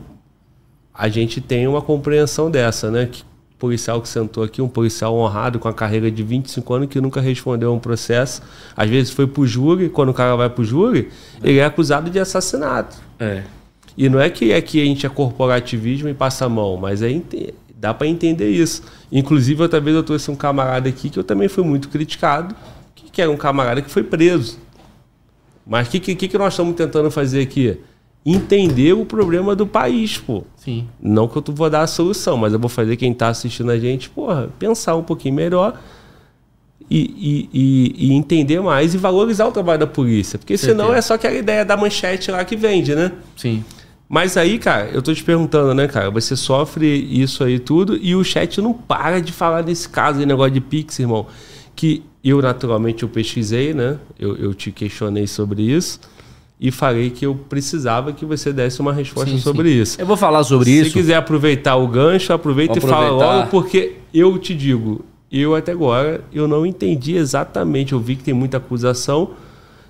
a 0.93 1.09
gente 1.09 1.41
tem 1.41 1.67
uma 1.67 1.81
compreensão 1.81 2.51
dessa, 2.51 2.91
né? 2.91 3.07
Que 3.07 3.25
policial 3.59 4.01
que 4.01 4.09
sentou 4.09 4.45
aqui, 4.45 4.63
um 4.63 4.69
policial 4.69 5.17
honrado 5.17 5.59
com 5.59 5.69
a 5.69 5.75
carreira 5.75 6.11
de 6.11 6.23
25 6.23 6.75
anos 6.75 6.89
que 6.89 7.01
nunca 7.01 7.21
respondeu 7.21 7.71
a 7.71 7.75
um 7.75 7.79
processo, 7.79 8.41
às 8.77 8.89
vezes 8.89 9.13
foi 9.13 9.27
pro 9.27 9.45
júri, 9.45 9.89
quando 9.89 10.11
o 10.11 10.15
cara 10.15 10.37
vai 10.37 10.49
pro 10.49 10.63
júri, 10.63 11.11
ele 11.43 11.59
é 11.59 11.65
acusado 11.65 12.09
de 12.09 12.21
assassinato. 12.21 12.97
É. 13.19 13.43
E 13.97 14.09
não 14.09 14.21
é 14.21 14.31
que 14.31 14.53
aqui 14.53 14.81
a 14.81 14.85
gente 14.85 15.05
é 15.05 15.09
corporativismo 15.09 16.09
e 16.09 16.15
passa 16.15 16.45
a 16.45 16.49
mão, 16.49 16.77
mas 16.77 17.03
é 17.03 17.11
dá 17.79 17.95
para 17.95 18.07
entender 18.09 18.51
isso. 18.51 18.83
Inclusive, 19.11 19.63
outra 19.63 19.81
vez 19.81 19.95
eu 19.97 20.03
trouxe 20.03 20.31
um 20.31 20.37
camarada 20.37 20.89
aqui 20.89 21.09
que 21.09 21.19
eu 21.19 21.25
também 21.25 21.49
fui 21.49 21.63
muito 21.63 21.89
criticado, 21.89 22.55
que, 22.95 23.23
era 23.23 23.31
um 23.31 23.37
camarada 23.37 23.81
que 23.81 23.91
foi 23.91 24.03
preso. 24.03 24.59
Mas 25.67 25.87
o 25.87 25.91
que, 25.93 26.01
que, 26.01 26.29
que 26.29 26.39
nós 26.39 26.53
estamos 26.55 26.75
tentando 26.75 27.11
fazer 27.11 27.41
aqui? 27.43 27.79
Entender 28.27 28.93
o 28.95 29.05
problema 29.05 29.55
do 29.55 29.67
país, 29.67 30.19
pô. 30.19 30.43
Sim. 30.57 30.89
Não 31.01 31.29
que 31.29 31.37
eu 31.37 31.43
tu 31.43 31.53
vou 31.53 31.71
dar 31.71 31.83
a 31.83 31.87
solução, 31.87 32.37
mas 32.37 32.53
eu 32.53 32.59
vou 32.59 32.69
fazer 32.69 32.97
quem 32.97 33.13
está 33.13 33.29
assistindo 33.29 33.71
a 33.71 33.79
gente, 33.79 34.11
porra, 34.11 34.49
pensar 34.59 34.97
um 34.97 35.03
pouquinho 35.03 35.35
melhor 35.35 35.81
e, 36.91 37.49
e- 37.53 38.09
e- 38.09 38.13
entender 38.13 38.61
mais 38.61 38.95
e 38.95 38.99
valorizar 38.99 39.47
o 39.47 39.53
trabalho 39.53 39.79
da 39.81 39.87
polícia. 39.87 40.39
Porque 40.39 40.57
senão 40.59 40.87
Certeza. 40.87 40.99
é 40.99 41.03
só 41.03 41.15
aquela 41.15 41.35
ideia 41.37 41.65
da 41.65 41.77
manchete 41.77 42.31
lá 42.31 42.45
que 42.45 42.57
vende, 42.57 42.95
né? 42.95 43.13
Sim. 43.37 43.63
Mas 44.09 44.37
aí, 44.39 44.59
cara, 44.59 44.89
eu 44.93 45.03
tô 45.03 45.13
te 45.13 45.23
perguntando, 45.23 45.75
né, 45.75 45.87
cara? 45.87 46.11
Você 46.11 46.35
sofre 46.35 46.87
isso 46.87 47.45
aí 47.45 47.59
tudo 47.59 47.97
e 48.01 48.15
o 48.17 48.25
chat 48.25 48.61
não 48.61 48.73
para 48.73 49.21
de 49.21 49.33
falar 49.33 49.63
desse 49.63 49.89
caso 49.89 50.19
aí, 50.21 50.25
negócio 50.27 50.53
de 50.53 50.61
Pix, 50.63 50.99
irmão. 50.99 51.27
Que 51.77 52.03
eu, 52.25 52.41
naturalmente, 52.41 53.03
eu 53.03 53.09
pesquisei, 53.09 53.75
né? 53.75 53.99
Eu, 54.19 54.35
eu 54.37 54.55
te 54.55 54.73
questionei 54.73 55.27
sobre 55.27 55.63
isso. 55.63 56.01
e 56.61 56.71
falei 56.73 57.11
que 57.11 57.25
eu 57.27 57.35
precisava 57.35 58.13
que 58.13 58.25
você 58.25 58.53
desse 58.53 58.81
uma 58.81 58.93
resposta 58.93 59.31
Sim, 59.31 59.39
sobre 59.39 59.69
sim. 59.71 59.81
isso. 59.83 60.01
Eu 60.01 60.07
vou 60.07 60.17
falar 60.17 60.43
sobre 60.43 60.71
Se 60.71 60.81
isso. 60.81 60.93
quiser 60.93 61.15
aproveitar 61.17 61.77
o 61.77 61.87
gancho, 61.87 62.33
aproveita 62.33 62.81
Vou 62.81 62.89
e 62.89 62.91
fala 62.91 63.07
aproveitar. 63.07 63.37
logo, 63.37 63.51
porque 63.51 63.97
eu 64.13 64.37
te 64.39 64.55
digo, 64.55 65.05
eu 65.31 65.55
até 65.55 65.71
agora 65.73 66.25
eu 66.33 66.49
não 66.49 66.65
entendi 66.67 67.15
exatamente. 67.15 67.93
Eu 67.93 68.01
vi 68.01 68.17
que 68.17 68.25
tem 68.25 68.35
muita 68.35 68.57
acusação, 68.57 69.31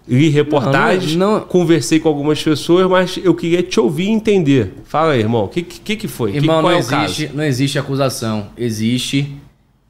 li 0.08 0.28
reportagens, 0.30 1.14
Não, 1.16 1.34
não- 1.34 1.40
conversei 1.46 2.00
com 2.00 2.08
algumas 2.08 2.42
pessoas, 2.42 2.88
mas 2.88 3.18
eu 3.22 3.34
queria 3.34 3.62
te 3.62 3.78
ouvir 3.78 4.04
e 4.06 4.10
entender. 4.10 4.74
Fala 4.84 5.12
aí, 5.12 5.20
irmão, 5.20 5.44
o 5.44 5.48
que, 5.48 5.62
que, 5.62 5.96
que 5.96 6.08
foi? 6.08 6.32
Que- 6.32 6.38
Irmão, 6.38 6.62
qual 6.62 6.62
não 6.62 6.70
é 6.70 6.78
existe, 6.78 7.30
não 7.34 7.44
existe 7.44 7.78
acusação. 7.78 8.48
Existe 8.56 9.36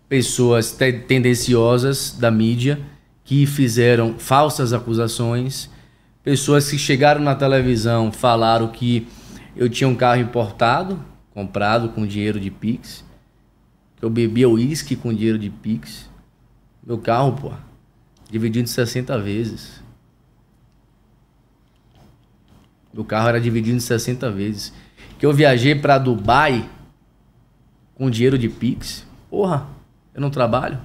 pessoas 0.09 0.73
te- 0.73 0.93
tendenciosas 0.93 2.17
da 2.19 2.31
mídia 2.31 2.81
que 3.25 3.47
fizeram 3.47 4.15
falsas 4.19 4.73
acusações, 4.73 5.69
pessoas 6.25 6.71
que 6.71 6.79
chegaram 6.79 7.21
na 7.21 7.35
televisão, 7.35 8.11
falaram 8.11 8.69
que 8.69 9.07
eu 9.57 9.69
tinha 9.69 9.87
um 9.87 9.95
carro 9.95 10.21
importado, 10.21 10.99
comprado 11.35 11.91
com 11.91 12.07
dinheiro 12.07 12.41
de 12.41 12.51
Pix, 12.51 13.05
que 13.97 14.05
eu 14.05 14.11
bebia 14.11 14.49
uísque 14.49 14.97
com 14.97 15.13
dinheiro 15.13 15.39
de 15.39 15.51
Pix. 15.51 16.09
Meu 16.87 16.97
carro, 16.99 17.33
pô, 17.33 17.53
dividido 18.31 18.65
em 18.65 18.67
60 18.67 19.19
vezes. 19.19 19.83
Meu 22.99 23.05
carro 23.05 23.29
era 23.29 23.41
dividido 23.41 23.77
em 23.77 23.81
60 23.81 24.29
vezes. 24.33 24.73
Que 25.21 25.25
eu 25.25 25.33
viajei 25.33 25.73
pra 25.73 25.99
Dubai 25.99 26.69
com 27.95 28.11
dinheiro 28.11 28.37
de 28.37 28.49
Pix. 28.49 29.07
Porra, 29.31 29.69
eu 30.13 30.21
não 30.21 30.31
trabalho. 30.31 30.81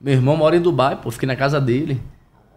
Meu 0.00 0.14
irmão 0.14 0.36
mora 0.36 0.56
em 0.56 0.60
Dubai, 0.60 1.00
pô, 1.00 1.08
fiquei 1.12 1.28
na 1.28 1.36
casa 1.36 1.60
dele. 1.60 2.02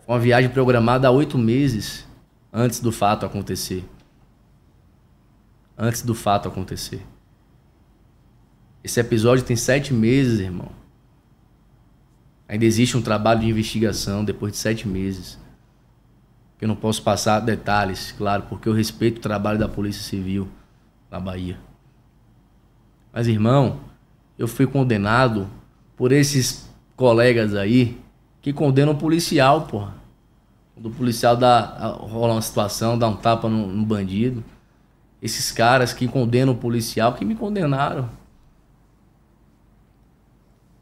Foi 0.03 0.15
uma 0.15 0.19
viagem 0.19 0.49
programada 0.49 1.07
há 1.07 1.11
oito 1.11 1.37
meses 1.37 2.07
antes 2.51 2.79
do 2.79 2.91
fato 2.91 3.23
acontecer. 3.23 3.87
Antes 5.77 6.01
do 6.01 6.15
fato 6.15 6.47
acontecer. 6.47 7.05
Esse 8.83 8.99
episódio 8.99 9.45
tem 9.45 9.55
sete 9.55 9.93
meses, 9.93 10.39
irmão. 10.39 10.71
Ainda 12.47 12.65
existe 12.65 12.97
um 12.97 13.01
trabalho 13.03 13.41
de 13.41 13.47
investigação 13.47 14.25
depois 14.25 14.53
de 14.53 14.57
sete 14.57 14.87
meses. 14.87 15.37
Eu 16.61 16.67
não 16.67 16.75
posso 16.75 17.01
passar 17.01 17.39
detalhes, 17.39 18.11
claro, 18.11 18.43
porque 18.49 18.67
eu 18.67 18.73
respeito 18.73 19.17
o 19.17 19.21
trabalho 19.21 19.57
da 19.57 19.67
Polícia 19.67 20.03
Civil 20.03 20.49
na 21.09 21.19
Bahia. 21.19 21.57
Mas, 23.13 23.27
irmão, 23.27 23.79
eu 24.37 24.47
fui 24.47 24.67
condenado 24.67 25.47
por 25.95 26.11
esses 26.11 26.69
colegas 26.95 27.55
aí 27.55 27.99
que 28.41 28.51
condenam 28.51 28.93
o 28.93 28.97
policial, 28.97 29.67
porra. 29.67 29.95
Quando 30.73 30.87
o 30.87 30.91
policial 30.91 31.35
dá, 31.35 31.61
rola 31.99 32.33
uma 32.33 32.41
situação, 32.41 32.97
dá 32.97 33.07
um 33.07 33.15
tapa 33.15 33.49
no, 33.49 33.67
no 33.67 33.85
bandido. 33.85 34.43
Esses 35.21 35.51
caras 35.51 35.91
que 35.93 36.07
condenam 36.07 36.53
o 36.53 36.57
policial, 36.57 37.13
que 37.13 37.25
me 37.25 37.35
condenaram. 37.35 38.09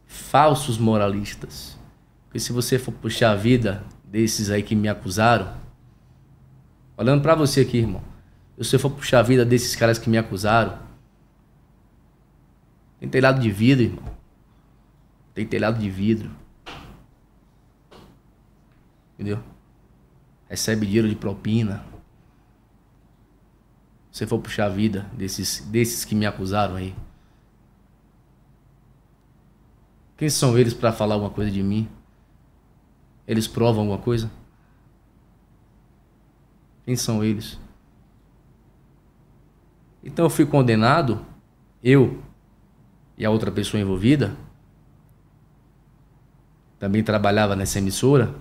Falsos 0.05 0.77
moralistas. 0.77 1.77
Porque 2.25 2.39
se 2.39 2.51
você 2.51 2.77
for 2.77 2.91
puxar 2.91 3.31
a 3.31 3.35
vida 3.35 3.83
desses 4.03 4.51
aí 4.51 4.61
que 4.61 4.75
me 4.75 4.87
acusaram, 4.87 5.51
olhando 6.97 7.21
pra 7.21 7.35
você 7.35 7.61
aqui, 7.61 7.77
irmão, 7.77 8.01
se 8.57 8.65
você 8.65 8.79
for 8.79 8.89
puxar 8.89 9.19
a 9.19 9.23
vida 9.23 9.45
desses 9.45 9.75
caras 9.75 9.99
que 9.99 10.09
me 10.09 10.17
acusaram, 10.17 10.79
tem 12.99 13.07
telhado 13.07 13.39
de 13.39 13.51
vidro, 13.51 13.83
irmão. 13.83 14.17
Tem 15.33 15.45
telhado 15.45 15.79
de 15.79 15.89
vidro. 15.89 16.31
Entendeu? 19.13 19.41
Recebe 20.49 20.85
dinheiro 20.85 21.07
de 21.07 21.15
propina. 21.15 21.85
Se 24.11 24.19
você 24.19 24.27
for 24.27 24.39
puxar 24.39 24.65
a 24.65 24.69
vida 24.69 25.03
desses, 25.13 25.59
desses 25.61 26.03
que 26.03 26.15
me 26.15 26.25
acusaram 26.25 26.75
aí. 26.75 26.95
Quem 30.15 30.29
são 30.29 30.57
eles 30.57 30.73
pra 30.73 30.91
falar 30.91 31.13
alguma 31.13 31.29
coisa 31.29 31.51
de 31.51 31.61
mim? 31.61 31.87
Eles 33.27 33.47
provam 33.47 33.81
alguma 33.81 33.99
coisa? 33.99 34.31
Quem 36.87 36.95
são 36.95 37.21
eles? 37.21 37.59
Então 40.01 40.23
eu 40.23 40.29
fui 40.29 40.45
condenado, 40.45 41.19
eu 41.83 42.23
e 43.17 43.25
a 43.25 43.29
outra 43.29 43.51
pessoa 43.51 43.81
envolvida, 43.81 44.37
também 46.79 47.03
trabalhava 47.03 47.57
nessa 47.57 47.79
emissora, 47.79 48.33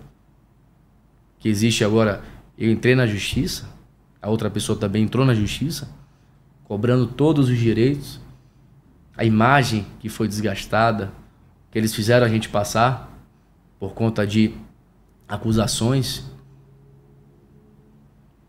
que 1.41 1.49
existe 1.49 1.85
agora, 1.85 2.23
eu 2.57 2.71
entrei 2.71 2.95
na 2.95 3.05
justiça, 3.05 3.69
a 4.23 4.31
outra 4.31 4.49
pessoa 4.49 4.79
também 4.79 5.03
entrou 5.03 5.27
na 5.27 5.35
justiça, 5.35 5.91
cobrando 6.63 7.05
todos 7.05 7.49
os 7.49 7.59
direitos, 7.59 8.21
a 9.17 9.25
imagem 9.25 9.85
que 9.99 10.09
foi 10.09 10.29
desgastada, 10.29 11.13
que 11.73 11.77
eles 11.77 11.93
fizeram 11.93 12.25
a 12.25 12.29
gente 12.29 12.49
passar 12.49 13.13
por 13.81 13.93
conta 13.93 14.25
de 14.25 14.55
acusações, 15.27 16.36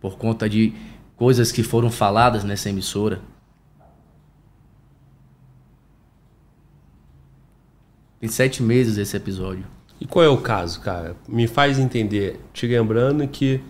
por 0.09 0.17
conta 0.17 0.49
de 0.49 0.73
coisas 1.15 1.51
que 1.51 1.63
foram 1.63 1.89
faladas 1.89 2.43
nessa 2.43 2.69
emissora. 2.69 3.21
Tem 8.19 8.29
sete 8.29 8.63
meses 8.63 8.97
esse 8.97 9.15
episódio. 9.15 9.65
E 9.99 10.05
qual 10.05 10.23
é 10.23 10.29
o 10.29 10.37
caso, 10.37 10.81
cara? 10.81 11.15
Me 11.27 11.47
faz 11.47 11.79
entender, 11.79 12.39
te 12.53 12.67
lembrando 12.67 13.27
que 13.27 13.61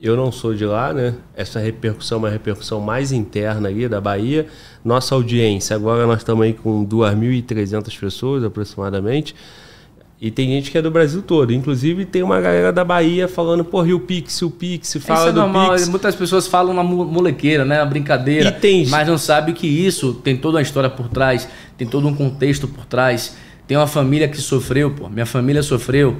eu 0.00 0.16
não 0.16 0.30
sou 0.30 0.54
de 0.54 0.64
lá, 0.64 0.92
né? 0.92 1.14
Essa 1.34 1.58
repercussão 1.58 2.18
é 2.18 2.20
uma 2.20 2.30
repercussão 2.30 2.80
mais 2.80 3.12
interna 3.12 3.68
aí 3.68 3.88
da 3.88 4.00
Bahia. 4.00 4.46
Nossa 4.84 5.14
audiência, 5.14 5.74
agora 5.74 6.06
nós 6.06 6.18
estamos 6.18 6.44
aí 6.44 6.54
com 6.54 6.86
2.300 6.86 7.98
pessoas 7.98 8.44
aproximadamente. 8.44 9.34
E 10.20 10.32
tem 10.32 10.48
gente 10.48 10.70
que 10.72 10.76
é 10.78 10.82
do 10.82 10.90
Brasil 10.90 11.22
todo. 11.22 11.52
Inclusive 11.52 12.04
tem 12.04 12.24
uma 12.24 12.40
galera 12.40 12.72
da 12.72 12.84
Bahia 12.84 13.28
falando, 13.28 13.64
porra, 13.64 13.88
e 13.88 13.94
o 13.94 14.00
Pix, 14.00 14.42
o 14.42 14.50
Pix, 14.50 14.96
fala 15.00 15.20
isso 15.20 15.28
é 15.28 15.32
do 15.32 15.40
normal, 15.40 15.70
Pix. 15.74 15.88
muitas 15.88 16.14
pessoas 16.16 16.48
falam 16.48 16.74
na 16.74 16.82
mo- 16.82 17.04
molequeira, 17.04 17.64
né? 17.64 17.78
Na 17.78 17.84
brincadeira. 17.86 18.48
E 18.48 18.52
tem- 18.52 18.86
Mas 18.88 19.06
não 19.06 19.16
sabe 19.16 19.52
que 19.52 19.66
isso 19.68 20.14
tem 20.14 20.36
toda 20.36 20.56
uma 20.56 20.62
história 20.62 20.90
por 20.90 21.08
trás, 21.08 21.48
tem 21.76 21.86
todo 21.86 22.08
um 22.08 22.14
contexto 22.14 22.66
por 22.66 22.84
trás. 22.84 23.36
Tem 23.66 23.76
uma 23.76 23.86
família 23.86 24.26
que 24.26 24.38
sofreu, 24.38 24.90
pô. 24.90 25.08
Minha 25.08 25.26
família 25.26 25.62
sofreu. 25.62 26.16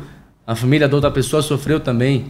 A 0.46 0.54
família 0.54 0.86
da 0.88 0.94
outra 0.94 1.10
pessoa 1.10 1.42
sofreu 1.42 1.80
também. 1.80 2.26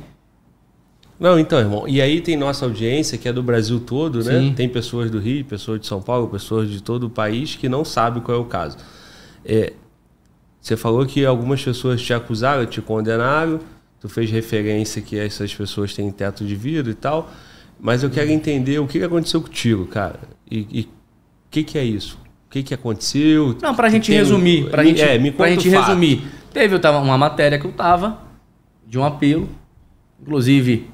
Não, 1.20 1.38
então, 1.38 1.58
irmão. 1.58 1.86
E 1.88 2.00
aí 2.00 2.20
tem 2.20 2.36
nossa 2.36 2.64
audiência, 2.64 3.18
que 3.18 3.28
é 3.28 3.32
do 3.32 3.42
Brasil 3.42 3.80
todo, 3.80 4.22
né? 4.24 4.38
Sim. 4.40 4.52
Tem 4.56 4.68
pessoas 4.68 5.10
do 5.10 5.18
Rio, 5.18 5.44
pessoas 5.44 5.80
de 5.80 5.86
São 5.86 6.00
Paulo, 6.00 6.28
pessoas 6.28 6.70
de 6.70 6.80
todo 6.82 7.04
o 7.04 7.10
país 7.10 7.56
que 7.56 7.68
não 7.68 7.84
sabem 7.84 8.22
qual 8.22 8.38
é 8.38 8.40
o 8.40 8.44
caso. 8.44 8.76
É, 9.44 9.72
você 10.68 10.76
falou 10.76 11.04
que 11.06 11.24
algumas 11.24 11.62
pessoas 11.62 12.00
te 12.02 12.12
acusaram, 12.12 12.64
te 12.66 12.80
condenaram. 12.82 13.58
Tu 14.00 14.08
fez 14.08 14.30
referência 14.30 15.02
que 15.02 15.18
essas 15.18 15.52
pessoas 15.54 15.94
têm 15.94 16.10
teto 16.10 16.44
de 16.44 16.54
vidro 16.54 16.90
e 16.90 16.94
tal. 16.94 17.30
Mas 17.80 18.02
eu 18.02 18.10
quero 18.10 18.30
entender 18.30 18.78
o 18.78 18.86
que 18.86 19.02
aconteceu 19.02 19.40
contigo, 19.40 19.86
cara. 19.86 20.20
E 20.50 20.82
o 20.82 21.50
que, 21.50 21.64
que 21.64 21.78
é 21.78 21.84
isso? 21.84 22.18
O 22.46 22.50
que, 22.50 22.62
que 22.62 22.74
aconteceu? 22.74 23.56
Não, 23.62 23.74
pra 23.74 23.88
gente 23.88 24.06
Tem- 24.08 24.16
resumir. 24.16 24.68
Pra 24.70 24.82
Me- 24.82 24.90
gente, 24.90 25.02
é, 25.02 25.18
me 25.18 25.30
pra 25.30 25.48
gente 25.50 25.68
resumir. 25.68 26.22
Teve 26.52 26.74
eu 26.74 26.80
tava, 26.80 26.98
uma 26.98 27.18
matéria 27.18 27.58
que 27.58 27.66
eu 27.66 27.72
tava, 27.72 28.18
de 28.86 28.98
um 28.98 29.04
apelo. 29.04 29.48
Inclusive, 30.20 30.88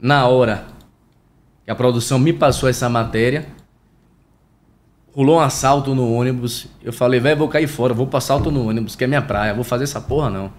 na 0.00 0.26
hora 0.26 0.66
que 1.64 1.70
a 1.70 1.74
produção 1.74 2.18
me 2.18 2.32
passou 2.32 2.68
essa 2.68 2.88
matéria, 2.88 3.46
rolou 5.16 5.38
um 5.38 5.40
assalto 5.40 5.94
no 5.94 6.12
ônibus. 6.12 6.66
Eu 6.84 6.92
falei, 6.92 7.18
velho, 7.18 7.38
vou 7.38 7.48
cair 7.48 7.66
fora, 7.66 7.94
vou 7.94 8.06
pro 8.06 8.18
assalto 8.18 8.50
no 8.50 8.68
ônibus, 8.68 8.94
que 8.94 9.02
é 9.02 9.06
minha 9.06 9.22
praia, 9.22 9.54
vou 9.54 9.64
fazer 9.64 9.84
essa 9.84 9.98
porra 9.98 10.28
não. 10.28 10.52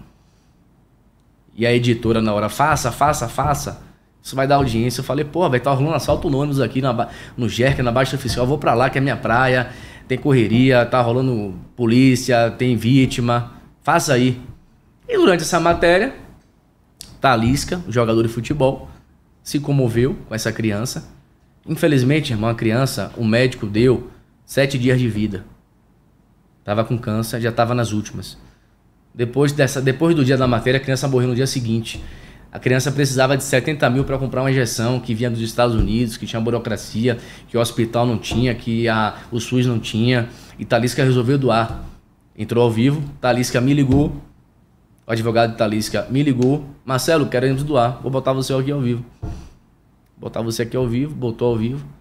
E 1.54 1.64
a 1.64 1.72
editora 1.72 2.20
na 2.20 2.34
hora, 2.34 2.48
faça, 2.48 2.90
faça, 2.90 3.28
faça. 3.28 3.80
Isso 4.20 4.34
vai 4.34 4.48
dar 4.48 4.56
audiência. 4.56 5.00
Eu 5.00 5.04
falei, 5.04 5.24
porra, 5.24 5.50
vai 5.50 5.60
tá 5.60 5.70
rolando 5.72 5.94
assalto 5.94 6.28
no 6.28 6.38
ônibus 6.38 6.60
aqui 6.60 6.82
na, 6.82 7.08
no 7.36 7.48
Jerk, 7.48 7.80
na 7.82 7.92
Baixa 7.92 8.16
Oficial. 8.16 8.44
Eu 8.44 8.48
vou 8.48 8.58
pra 8.58 8.74
lá, 8.74 8.90
que 8.90 8.98
é 8.98 9.00
minha 9.00 9.16
praia. 9.16 9.70
Tem 10.08 10.18
correria, 10.18 10.84
tá 10.84 11.00
rolando 11.00 11.54
polícia, 11.76 12.50
tem 12.50 12.76
vítima. 12.76 13.52
Faça 13.82 14.12
aí. 14.12 14.40
E 15.08 15.16
durante 15.16 15.42
essa 15.42 15.60
matéria, 15.60 16.14
Talisca, 17.20 17.80
jogador 17.88 18.22
de 18.22 18.28
futebol, 18.28 18.90
se 19.42 19.60
comoveu 19.60 20.16
com 20.28 20.34
essa 20.34 20.52
criança. 20.52 21.08
Infelizmente, 21.66 22.32
irmão, 22.32 22.50
a 22.50 22.54
criança, 22.54 23.12
o 23.16 23.24
médico 23.24 23.66
deu 23.66 24.10
sete 24.48 24.78
dias 24.78 24.98
de 24.98 25.06
vida. 25.10 25.44
Tava 26.64 26.82
com 26.82 26.96
câncer, 26.96 27.38
já 27.38 27.52
tava 27.52 27.74
nas 27.74 27.92
últimas. 27.92 28.38
Depois, 29.14 29.52
dessa, 29.52 29.78
depois 29.78 30.16
do 30.16 30.24
dia 30.24 30.38
da 30.38 30.48
matéria, 30.48 30.78
a 30.78 30.82
criança 30.82 31.06
morreu 31.06 31.28
no 31.28 31.34
dia 31.34 31.46
seguinte. 31.46 32.02
A 32.50 32.58
criança 32.58 32.90
precisava 32.90 33.36
de 33.36 33.44
70 33.44 33.90
mil 33.90 34.04
para 34.04 34.16
comprar 34.16 34.40
uma 34.40 34.50
injeção 34.50 35.00
que 35.00 35.14
vinha 35.14 35.30
dos 35.30 35.40
Estados 35.40 35.76
Unidos, 35.76 36.16
que 36.16 36.24
tinha 36.24 36.40
burocracia, 36.40 37.18
que 37.46 37.58
o 37.58 37.60
hospital 37.60 38.06
não 38.06 38.16
tinha, 38.16 38.54
que 38.54 38.88
a, 38.88 39.18
o 39.30 39.38
SUS 39.38 39.66
não 39.66 39.78
tinha. 39.78 40.30
E 40.58 40.64
Talisca 40.64 41.04
resolveu 41.04 41.36
doar. 41.36 41.84
Entrou 42.36 42.64
ao 42.64 42.70
vivo, 42.70 43.02
Talisca 43.20 43.60
me 43.60 43.74
ligou. 43.74 44.16
O 45.06 45.12
advogado 45.12 45.50
de 45.50 45.58
Talisca 45.58 46.06
me 46.08 46.22
ligou. 46.22 46.64
Marcelo, 46.86 47.26
queremos 47.26 47.62
doar. 47.62 48.00
Vou 48.00 48.10
botar 48.10 48.32
você 48.32 48.54
aqui 48.54 48.72
ao 48.72 48.80
vivo. 48.80 49.04
botar 50.16 50.40
você 50.40 50.62
aqui 50.62 50.76
ao 50.76 50.88
vivo, 50.88 51.14
botou 51.14 51.48
ao 51.48 51.56
vivo. 51.58 51.97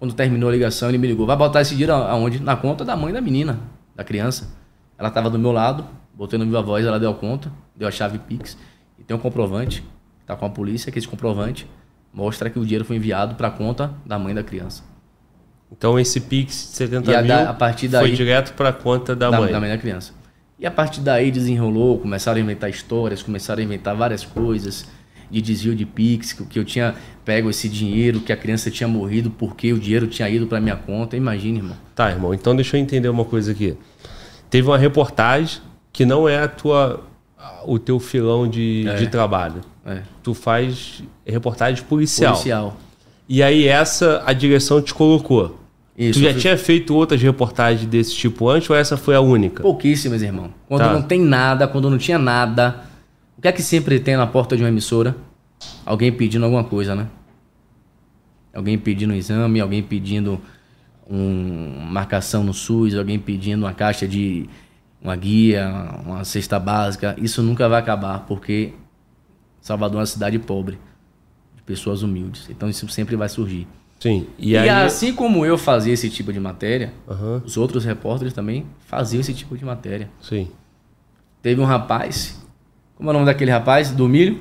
Quando 0.00 0.14
terminou 0.14 0.48
a 0.48 0.52
ligação, 0.52 0.88
ele 0.88 0.98
me 0.98 1.06
ligou. 1.06 1.26
Vai 1.26 1.36
botar 1.36 1.60
esse 1.60 1.72
dinheiro 1.72 1.92
aonde? 1.92 2.40
Na 2.42 2.56
conta 2.56 2.84
da 2.84 2.96
mãe 2.96 3.12
da 3.12 3.20
menina, 3.20 3.60
da 3.94 4.02
criança. 4.02 4.48
Ela 4.98 5.08
estava 5.08 5.28
do 5.30 5.38
meu 5.38 5.52
lado, 5.52 5.84
botei 6.14 6.38
no 6.38 6.44
viva 6.46 6.60
voz, 6.62 6.84
ela 6.86 6.98
deu 6.98 7.10
a 7.10 7.14
conta, 7.14 7.52
deu 7.76 7.86
a 7.86 7.90
chave 7.90 8.18
Pix. 8.18 8.56
E 8.98 9.04
tem 9.04 9.14
um 9.16 9.20
comprovante, 9.20 9.84
tá 10.26 10.34
com 10.34 10.46
a 10.46 10.50
polícia, 10.50 10.90
que 10.90 10.98
esse 10.98 11.06
comprovante 11.06 11.68
mostra 12.12 12.48
que 12.50 12.58
o 12.58 12.62
dinheiro 12.64 12.84
foi 12.84 12.96
enviado 12.96 13.34
para 13.34 13.48
a 13.48 13.50
conta 13.50 13.92
da 14.06 14.18
mãe 14.18 14.34
da 14.34 14.42
criança. 14.42 14.82
Então 15.70 15.98
esse 16.00 16.20
Pix 16.20 16.70
de 16.70 16.76
70 16.78 17.10
E 17.10 17.14
a 17.14 17.22
mil 17.22 17.34
a 17.34 17.52
partir 17.54 17.88
foi 17.90 18.00
daí- 18.00 18.16
direto 18.16 18.54
para 18.54 18.70
a 18.70 18.72
conta 18.72 19.14
da, 19.14 19.30
da, 19.30 19.38
mãe. 19.40 19.52
da 19.52 19.60
mãe 19.60 19.68
da 19.68 19.78
criança. 19.78 20.12
E 20.58 20.66
a 20.66 20.70
partir 20.70 21.00
daí 21.00 21.30
desenrolou, 21.30 21.98
começaram 21.98 22.38
a 22.38 22.40
inventar 22.40 22.68
histórias, 22.68 23.22
começaram 23.22 23.60
a 23.60 23.64
inventar 23.64 23.94
várias 23.94 24.24
coisas 24.24 24.86
de 25.30 25.40
desvio 25.40 25.74
de 25.74 25.86
Pix, 25.86 26.32
que, 26.32 26.58
eu 26.58 26.64
tinha 26.64 26.94
pego 27.24 27.48
esse 27.50 27.68
dinheiro, 27.68 28.20
que 28.20 28.32
a 28.32 28.36
criança 28.36 28.70
tinha 28.70 28.88
morrido 28.88 29.30
porque 29.30 29.72
o 29.72 29.78
dinheiro 29.78 30.06
tinha 30.06 30.28
ido 30.28 30.46
para 30.46 30.60
minha 30.60 30.76
conta. 30.76 31.16
Imagina, 31.16 31.58
irmão. 31.58 31.76
Tá, 31.94 32.10
irmão. 32.10 32.34
Então 32.34 32.54
deixa 32.56 32.76
eu 32.76 32.80
entender 32.80 33.08
uma 33.08 33.24
coisa 33.24 33.52
aqui. 33.52 33.76
Teve 34.48 34.66
uma 34.68 34.78
reportagem 34.78 35.60
que 35.92 36.04
não 36.04 36.28
é 36.28 36.40
a 36.42 36.48
tua, 36.48 37.00
o 37.64 37.78
teu 37.78 38.00
filão 38.00 38.48
de, 38.48 38.84
É. 38.88 38.94
de 38.94 39.06
trabalho. 39.06 39.60
É. 39.86 40.00
Tu 40.22 40.34
faz 40.34 41.02
reportagem 41.24 41.84
policial. 41.84 42.32
Policial. 42.32 42.76
E 43.28 43.42
aí 43.42 43.66
essa 43.68 44.22
a 44.26 44.32
direção 44.32 44.82
te 44.82 44.92
colocou. 44.92 45.58
Isso, 45.96 46.18
tu 46.18 46.22
já 46.24 46.32
tinha 46.34 46.56
feito 46.56 46.94
outras 46.94 47.20
reportagens 47.20 47.86
desse 47.86 48.14
tipo 48.14 48.48
antes 48.48 48.68
ou 48.70 48.74
essa 48.74 48.96
foi 48.96 49.14
a 49.14 49.20
única? 49.20 49.62
Pouquíssimas, 49.62 50.22
irmão. 50.22 50.50
Quando 50.66 50.80
Tá. 50.80 50.92
não 50.94 51.02
tem 51.02 51.20
nada, 51.20 51.68
quando 51.68 51.90
não 51.90 51.98
tinha 51.98 52.18
nada. 52.18 52.89
O 53.40 53.42
que 53.42 53.48
é 53.48 53.52
que 53.52 53.62
sempre 53.62 53.98
tem 53.98 54.18
na 54.18 54.26
porta 54.26 54.54
de 54.54 54.62
uma 54.62 54.68
emissora? 54.68 55.16
Alguém 55.86 56.12
pedindo 56.12 56.44
alguma 56.44 56.62
coisa, 56.62 56.94
né? 56.94 57.06
Alguém 58.52 58.76
pedindo 58.76 59.14
um 59.14 59.16
exame, 59.16 59.58
alguém 59.60 59.82
pedindo 59.82 60.38
um 61.08 61.80
marcação 61.90 62.44
no 62.44 62.52
SUS, 62.52 62.94
alguém 62.94 63.18
pedindo 63.18 63.64
uma 63.64 63.72
caixa 63.72 64.06
de 64.06 64.46
uma 65.00 65.16
guia, 65.16 65.66
uma 66.04 66.22
cesta 66.22 66.60
básica. 66.60 67.16
Isso 67.18 67.42
nunca 67.42 67.66
vai 67.66 67.80
acabar, 67.80 68.26
porque 68.26 68.74
Salvador 69.62 69.96
é 69.96 70.00
uma 70.00 70.06
cidade 70.06 70.38
pobre, 70.38 70.78
de 71.56 71.62
pessoas 71.62 72.02
humildes. 72.02 72.46
Então 72.50 72.68
isso 72.68 72.86
sempre 72.90 73.16
vai 73.16 73.30
surgir. 73.30 73.66
Sim. 74.00 74.26
E, 74.38 74.50
E, 74.50 74.58
aí. 74.58 74.68
assim 74.68 75.14
como 75.14 75.46
eu 75.46 75.56
fazia 75.56 75.94
esse 75.94 76.10
tipo 76.10 76.30
de 76.30 76.38
matéria, 76.38 76.92
Aham, 77.08 77.42
os 77.42 77.56
outros 77.56 77.86
repórteres 77.86 78.34
também 78.34 78.66
faziam 78.80 79.22
esse 79.22 79.32
tipo 79.32 79.56
de 79.56 79.64
matéria. 79.64 80.10
sim. 80.20 80.46
Teve 81.40 81.58
um 81.58 81.64
rapaz, 81.64 82.38
como 83.00 83.08
é 83.08 83.12
o 83.12 83.14
nome 83.14 83.24
daquele 83.24 83.50
rapaz? 83.50 83.90
Do 83.92 84.06
milho? 84.06 84.38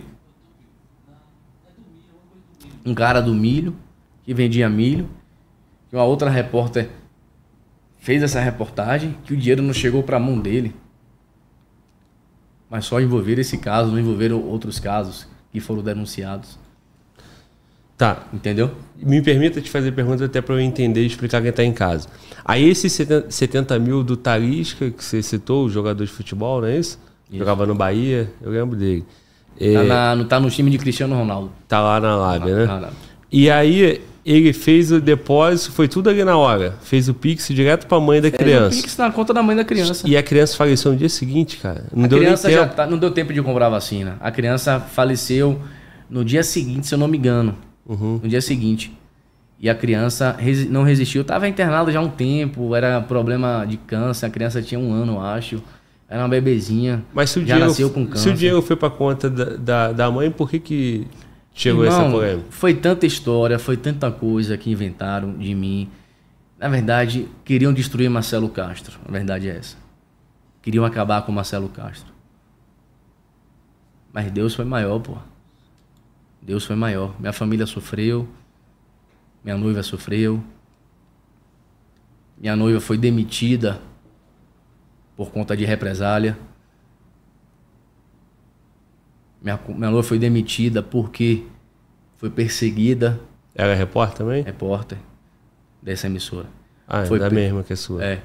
Um 2.85 2.93
cara 2.93 3.21
do 3.21 3.33
milho, 3.33 3.73
que 4.25 4.33
vendia 4.33 4.69
milho. 4.69 5.09
E 5.89 5.95
uma 5.95 6.03
outra 6.03 6.29
repórter 6.29 6.89
fez 7.99 8.21
essa 8.21 8.41
reportagem 8.41 9.15
que 9.23 9.33
o 9.33 9.37
dinheiro 9.37 9.63
não 9.63 9.71
chegou 9.73 10.03
para 10.03 10.17
a 10.17 10.19
mão 10.19 10.37
dele. 10.37 10.75
Mas 12.69 12.83
só 12.83 12.99
envolveram 12.99 13.39
esse 13.39 13.57
caso, 13.57 13.91
não 13.91 13.99
envolveram 13.99 14.43
outros 14.43 14.77
casos 14.77 15.25
que 15.53 15.61
foram 15.61 15.81
denunciados. 15.81 16.59
Tá. 17.97 18.27
Entendeu? 18.33 18.75
Me 18.97 19.21
permita 19.21 19.61
te 19.61 19.69
fazer 19.69 19.93
pergunta 19.93 20.25
até 20.25 20.41
para 20.41 20.55
eu 20.55 20.59
entender 20.59 21.03
e 21.03 21.07
explicar 21.07 21.39
quem 21.39 21.49
está 21.49 21.63
em 21.63 21.71
casa. 21.71 22.09
Aí 22.43 22.67
esses 22.67 22.91
70 22.91 23.31
70 23.31 23.79
mil 23.79 24.03
do 24.03 24.17
Talisca, 24.17 24.91
que 24.91 25.01
você 25.01 25.23
citou, 25.23 25.65
o 25.65 25.69
jogador 25.69 26.03
de 26.03 26.11
futebol, 26.11 26.59
não 26.59 26.67
é 26.67 26.77
isso? 26.77 26.99
Jogava 27.31 27.65
no 27.65 27.75
Bahia, 27.75 28.31
eu 28.41 28.51
lembro 28.51 28.75
dele. 28.75 29.05
É, 29.59 29.73
Tá, 29.73 29.83
na, 29.83 30.15
não 30.15 30.25
tá 30.25 30.39
no 30.39 30.49
time 30.49 30.71
de 30.71 30.77
Cristiano 30.77 31.15
Ronaldo. 31.15 31.51
tá 31.67 31.81
lá 31.81 31.99
na 31.99 32.15
Lábia, 32.15 32.55
né? 32.55 32.65
Na- 32.65 32.79
na- 32.79 32.89
E 33.31 33.49
aí 33.49 34.01
ele 34.25 34.53
fez 34.53 34.91
o 34.91 34.99
depósito, 34.99 35.71
foi 35.71 35.87
tudo 35.87 36.09
ali 36.09 36.23
na 36.23 36.37
hora. 36.37 36.75
Fez 36.81 37.07
o 37.09 37.13
Pix 37.13 37.47
direto 37.49 37.85
para 37.87 37.97
a 37.97 38.01
mãe 38.01 38.21
da 38.21 38.29
Fez 38.29 38.33
o 38.33 38.37
criança. 38.43 38.81
Pix 38.81 38.97
na 38.97 39.11
conta 39.11 39.33
da 39.33 39.43
mãe 39.43 39.55
da 39.55 39.63
criança. 39.63 40.07
E 40.07 40.15
a 40.17 40.23
criança 40.23 40.55
faleceu 40.55 40.91
no 40.91 40.97
dia 40.97 41.09
seguinte, 41.09 41.57
cara. 41.57 41.85
Não 41.93 42.05
a 42.05 42.07
deu 42.07 42.17
nem 42.19 42.27
criança 42.27 42.49
já 42.51 42.63
tempo. 42.63 42.75
tá- 42.75 42.87
não 42.87 42.97
deu 42.97 43.11
tempo 43.11 43.33
de 43.33 43.41
comprar 43.41 43.67
a 43.67 43.69
vacina. 43.69 44.17
A 44.19 44.31
criança 44.31 44.79
faleceu 44.79 45.59
no 46.09 46.23
dia 46.25 46.41
seguinte, 46.43 46.87
se 46.87 46.93
eu 46.95 46.97
não 46.97 47.07
me 47.07 47.17
engano. 47.17 47.55
Uhum. 47.85 48.19
No 48.23 48.29
dia 48.29 48.41
seguinte. 48.41 48.91
E 49.59 49.69
a 49.69 49.75
criança 49.75 50.35
resi- 50.39 50.69
não 50.69 50.83
resistiu. 50.83 51.23
Tava 51.23 51.47
internada 51.47 51.91
já 51.91 51.99
há 51.99 52.01
um 52.01 52.09
tempo, 52.09 52.73
era 52.75 53.01
problema 53.01 53.65
de 53.67 53.75
câncer. 53.77 54.25
A 54.25 54.29
criança 54.29 54.61
tinha 54.61 54.79
um 54.79 54.93
ano, 54.93 55.13
eu 55.15 55.21
acho. 55.21 55.61
Era 56.09 56.23
uma 56.23 56.29
bebezinha. 56.29 57.05
Mas 57.13 57.29
se 57.29 57.37
o, 57.37 57.41
já 57.41 57.53
dinheiro, 57.53 57.67
nasceu 57.67 57.89
com 57.91 58.03
se 58.05 58.11
câncer. 58.11 58.29
o 58.31 58.33
dinheiro 58.33 58.61
foi 58.63 58.75
para 58.75 58.89
conta 58.89 59.29
da, 59.29 59.45
da, 59.57 59.91
da 59.91 60.11
mãe, 60.11 60.31
por 60.31 60.49
que, 60.49 60.59
que 60.59 61.07
chegou 61.53 61.85
essa 61.85 61.97
Irmão, 61.97 62.11
polêmica? 62.13 62.47
Foi 62.49 62.73
tanta 62.73 63.05
história, 63.05 63.59
foi 63.59 63.77
tanta 63.77 64.11
coisa 64.11 64.57
que 64.57 64.71
inventaram 64.71 65.37
de 65.37 65.53
mim. 65.53 65.87
Na 66.57 66.67
verdade, 66.67 67.27
queriam 67.45 67.71
destruir 67.71 68.09
Marcelo 68.09 68.49
Castro. 68.49 68.99
A 69.07 69.11
verdade 69.11 69.47
é 69.47 69.57
essa. 69.57 69.77
Queriam 70.63 70.83
acabar 70.83 71.21
com 71.21 71.31
Marcelo 71.31 71.69
Castro. 71.69 72.11
Mas 74.11 74.31
Deus 74.31 74.55
foi 74.55 74.65
maior, 74.65 74.99
pô. 74.99 75.15
Deus 76.41 76.65
foi 76.65 76.75
maior. 76.75 77.13
Minha 77.19 77.31
família 77.31 77.67
sofreu. 77.67 78.27
Minha 79.43 79.57
noiva 79.57 79.83
sofreu. 79.83 80.43
Minha 82.35 82.55
noiva 82.55 82.79
foi 82.79 82.97
demitida 82.97 83.79
por 85.19 85.31
conta 85.31 85.57
de 85.57 85.65
represália. 85.65 86.37
Minha, 89.41 89.59
minha 89.67 89.91
noiva 89.91 90.01
foi 90.01 90.17
demitida 90.17 90.81
porque 90.81 91.45
foi 92.15 92.29
perseguida, 92.29 93.19
Ela 93.53 93.73
é 93.73 93.75
repórter 93.75 94.17
também? 94.19 94.43
repórter 94.43 94.97
dessa 95.81 96.07
emissora. 96.07 96.47
Ah, 96.87 97.05
foi 97.05 97.19
da 97.19 97.29
mesma 97.29 97.63
que 97.63 97.73
a 97.73 97.75
sua. 97.75 98.01
É. 98.01 98.21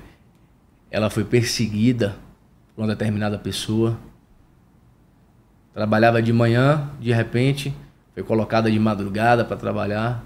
Ela 0.89 1.11
foi 1.11 1.25
perseguida 1.25 2.15
por 2.77 2.83
uma 2.83 2.87
determinada 2.87 3.41
pessoa. 3.41 3.99
Trabalhava 5.73 6.23
de 6.23 6.33
manhã, 6.33 6.93
de 7.01 7.13
repente, 7.13 7.75
foi 8.15 8.23
colocada 8.23 8.71
de 8.71 8.79
madrugada 8.79 9.45
para 9.45 9.57
trabalhar. 9.57 10.25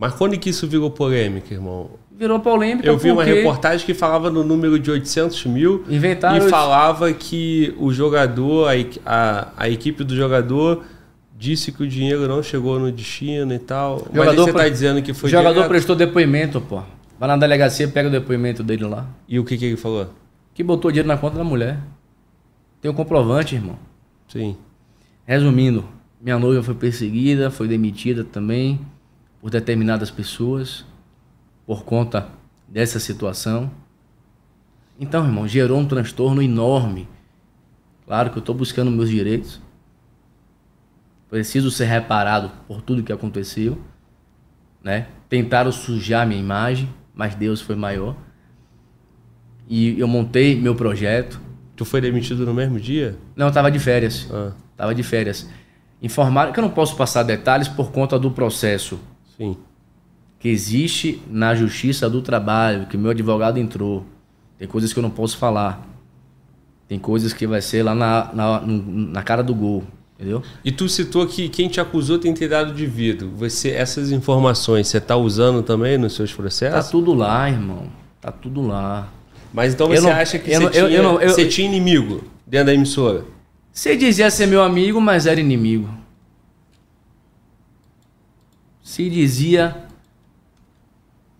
Mas 0.00 0.14
quando 0.14 0.38
que 0.38 0.48
isso 0.48 0.66
virou 0.66 0.90
polêmica, 0.90 1.52
irmão? 1.52 1.90
Virou 2.16 2.40
polêmica 2.40 2.88
Eu 2.88 2.96
vi 2.96 3.10
uma 3.10 3.22
porque 3.22 3.34
reportagem 3.36 3.84
que 3.84 3.92
falava 3.92 4.30
no 4.30 4.42
número 4.42 4.78
de 4.78 4.90
800 4.90 5.44
mil 5.44 5.84
inventaram 5.90 6.46
e 6.46 6.48
falava 6.48 7.12
que 7.12 7.74
o 7.78 7.92
jogador, 7.92 8.68
a, 8.68 8.72
a, 9.04 9.48
a 9.58 9.68
equipe 9.68 10.02
do 10.02 10.16
jogador 10.16 10.82
disse 11.38 11.70
que 11.70 11.82
o 11.82 11.86
dinheiro 11.86 12.26
não 12.26 12.42
chegou 12.42 12.78
no 12.78 12.90
destino 12.90 13.52
e 13.52 13.58
tal. 13.58 14.06
Mas 14.06 14.14
Jogador 14.24 14.44
você 14.44 14.52
pre- 14.54 14.62
tá 14.62 14.68
dizendo 14.70 15.02
que 15.02 15.10
o 15.10 15.14
foi 15.14 15.28
jogador 15.28 15.52
direto. 15.52 15.68
prestou 15.68 15.94
depoimento, 15.94 16.62
pô. 16.62 16.82
Vai 17.18 17.28
na 17.28 17.36
delegacia, 17.36 17.86
pega 17.86 18.08
o 18.08 18.12
depoimento 18.12 18.62
dele 18.62 18.84
lá. 18.86 19.06
E 19.28 19.38
o 19.38 19.44
que, 19.44 19.58
que 19.58 19.66
ele 19.66 19.76
falou? 19.76 20.08
Que 20.54 20.62
botou 20.62 20.90
dinheiro 20.90 21.08
na 21.08 21.18
conta 21.18 21.36
da 21.36 21.44
mulher. 21.44 21.78
Tem 22.80 22.90
um 22.90 22.94
comprovante, 22.94 23.54
irmão. 23.54 23.78
Sim. 24.28 24.56
Resumindo, 25.26 25.84
minha 26.20 26.38
noiva 26.38 26.62
foi 26.62 26.74
perseguida, 26.74 27.50
foi 27.50 27.68
demitida 27.68 28.24
também 28.24 28.80
por 29.40 29.50
determinadas 29.50 30.10
pessoas 30.10 30.84
por 31.66 31.84
conta 31.84 32.28
dessa 32.66 32.98
situação. 32.98 33.70
Então, 34.98 35.24
irmão, 35.24 35.46
gerou 35.46 35.78
um 35.78 35.86
transtorno 35.86 36.42
enorme. 36.42 37.08
Claro 38.04 38.30
que 38.30 38.38
eu 38.38 38.40
estou 38.40 38.54
buscando 38.54 38.90
meus 38.90 39.08
direitos. 39.08 39.60
Preciso 41.30 41.70
ser 41.70 41.84
reparado 41.84 42.50
por 42.66 42.82
tudo 42.82 43.04
que 43.04 43.12
aconteceu, 43.12 43.80
né? 44.82 45.06
Tentaram 45.28 45.70
sujar 45.70 46.26
minha 46.26 46.40
imagem, 46.40 46.92
mas 47.14 47.36
Deus 47.36 47.60
foi 47.60 47.76
maior. 47.76 48.16
E 49.68 49.98
eu 49.98 50.08
montei 50.08 50.60
meu 50.60 50.74
projeto. 50.74 51.40
Tu 51.76 51.84
foi 51.84 52.00
demitido 52.00 52.44
no 52.44 52.52
mesmo 52.52 52.80
dia? 52.80 53.16
Não, 53.36 53.46
eu 53.46 53.52
tava 53.52 53.70
de 53.70 53.78
férias. 53.78 54.28
Ah, 54.32 54.52
Tava 54.76 54.92
de 54.94 55.02
férias. 55.04 55.48
Informaram 56.02 56.52
que 56.52 56.58
eu 56.58 56.62
não 56.62 56.70
posso 56.70 56.96
passar 56.96 57.22
detalhes 57.22 57.68
por 57.68 57.92
conta 57.92 58.18
do 58.18 58.30
processo 58.30 58.98
sim. 59.40 59.56
que 60.38 60.48
existe 60.48 61.20
na 61.30 61.54
Justiça 61.54 62.08
do 62.08 62.20
Trabalho, 62.22 62.86
que 62.86 62.96
meu 62.96 63.10
advogado 63.10 63.58
entrou. 63.58 64.04
Tem 64.58 64.66
coisas 64.68 64.92
que 64.92 64.98
eu 64.98 65.02
não 65.02 65.10
posso 65.10 65.36
falar. 65.38 65.86
Tem 66.88 66.98
coisas 66.98 67.32
que 67.32 67.46
vai 67.46 67.62
ser 67.62 67.82
lá 67.82 67.94
na, 67.94 68.30
na, 68.32 68.60
na 68.66 69.22
cara 69.22 69.42
do 69.42 69.54
gol, 69.54 69.84
entendeu? 70.18 70.42
E 70.64 70.72
tu 70.72 70.88
citou 70.88 71.26
que 71.26 71.48
quem 71.48 71.68
te 71.68 71.80
acusou 71.80 72.18
tem 72.18 72.34
dado 72.48 72.74
de 72.74 72.84
vidro. 72.84 73.30
Você, 73.36 73.70
essas 73.70 74.10
informações 74.10 74.88
você 74.88 75.00
tá 75.00 75.16
usando 75.16 75.62
também 75.62 75.96
nos 75.96 76.14
seus 76.14 76.30
Tá 76.30 76.36
processos? 76.36 76.90
tudo 76.90 77.14
lá, 77.14 77.48
irmão. 77.48 77.84
Tá 78.20 78.32
tudo 78.32 78.60
lá. 78.66 79.08
Mas 79.52 79.72
então 79.74 79.92
Eu 79.92 80.00
você 80.00 80.08
não- 80.08 80.16
acha 80.16 80.38
que 80.38 80.50
você, 80.50 80.58
não- 80.58 80.70
tinha, 80.70 80.82
eu 80.84 81.02
não- 81.02 81.20
eu- 81.20 81.28
você 81.30 81.46
tinha 81.46 81.66
inimigo 81.68 82.24
dentro 82.46 82.66
da 82.66 82.74
emissora? 82.74 83.24
Você 83.72 83.96
dizia 83.96 84.30
ser 84.30 84.46
meu 84.46 84.62
amigo, 84.62 85.00
mas 85.00 85.26
era 85.26 85.38
inimigo. 85.40 85.88
Se 88.90 89.08
dizia 89.08 89.84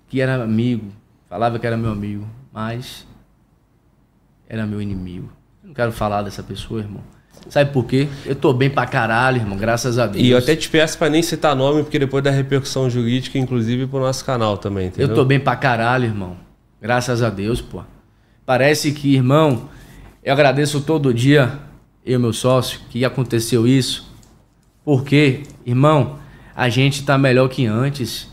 que 0.07 0.21
era 0.21 0.41
amigo, 0.41 0.93
falava 1.29 1.59
que 1.59 1.67
era 1.67 1.77
meu 1.77 1.91
amigo, 1.91 2.25
mas 2.53 3.05
era 4.49 4.65
meu 4.65 4.81
inimigo. 4.81 5.29
Eu 5.61 5.71
não 5.71 5.75
quero 5.75 5.91
falar 5.91 6.23
dessa 6.23 6.45
pessoa, 6.45 6.79
irmão. 6.79 7.03
Sabe 7.49 7.73
por 7.73 7.87
quê? 7.87 8.07
Eu 8.25 8.37
tô 8.37 8.53
bem 8.53 8.71
pra 8.71 8.87
caralho, 8.87 9.39
irmão, 9.39 9.59
graças 9.59 9.99
a 9.99 10.07
Deus. 10.07 10.25
E 10.25 10.31
eu 10.31 10.39
até 10.39 10.55
te 10.55 10.69
peço 10.69 10.97
pra 10.97 11.11
nem 11.11 11.25
citar 11.25 11.57
nome, 11.57 11.83
porque 11.83 11.99
depois 11.99 12.23
da 12.23 12.31
repercussão 12.31 12.89
jurídica, 12.89 13.37
inclusive 13.37 13.85
pro 13.89 13.99
nosso 13.99 14.25
canal 14.25 14.57
também, 14.57 14.87
entendeu? 14.87 15.09
Eu 15.09 15.15
tô 15.17 15.25
bem 15.25 15.41
pra 15.41 15.57
caralho, 15.57 16.05
irmão. 16.05 16.37
Graças 16.81 17.21
a 17.21 17.31
Deus, 17.31 17.61
pô. 17.61 17.83
Parece 18.47 18.93
que, 18.93 19.17
irmão, 19.17 19.69
eu 20.23 20.33
agradeço 20.33 20.83
todo 20.83 21.13
dia, 21.13 21.59
eu 22.07 22.21
meu 22.21 22.33
sócio, 22.33 22.79
que 22.91 23.05
aconteceu 23.05 23.67
isso. 23.67 24.09
Porque, 24.85 25.43
irmão, 25.67 26.21
a 26.55 26.69
gente 26.69 27.05
tá 27.05 27.17
melhor 27.17 27.49
que 27.49 27.67
antes. 27.67 28.29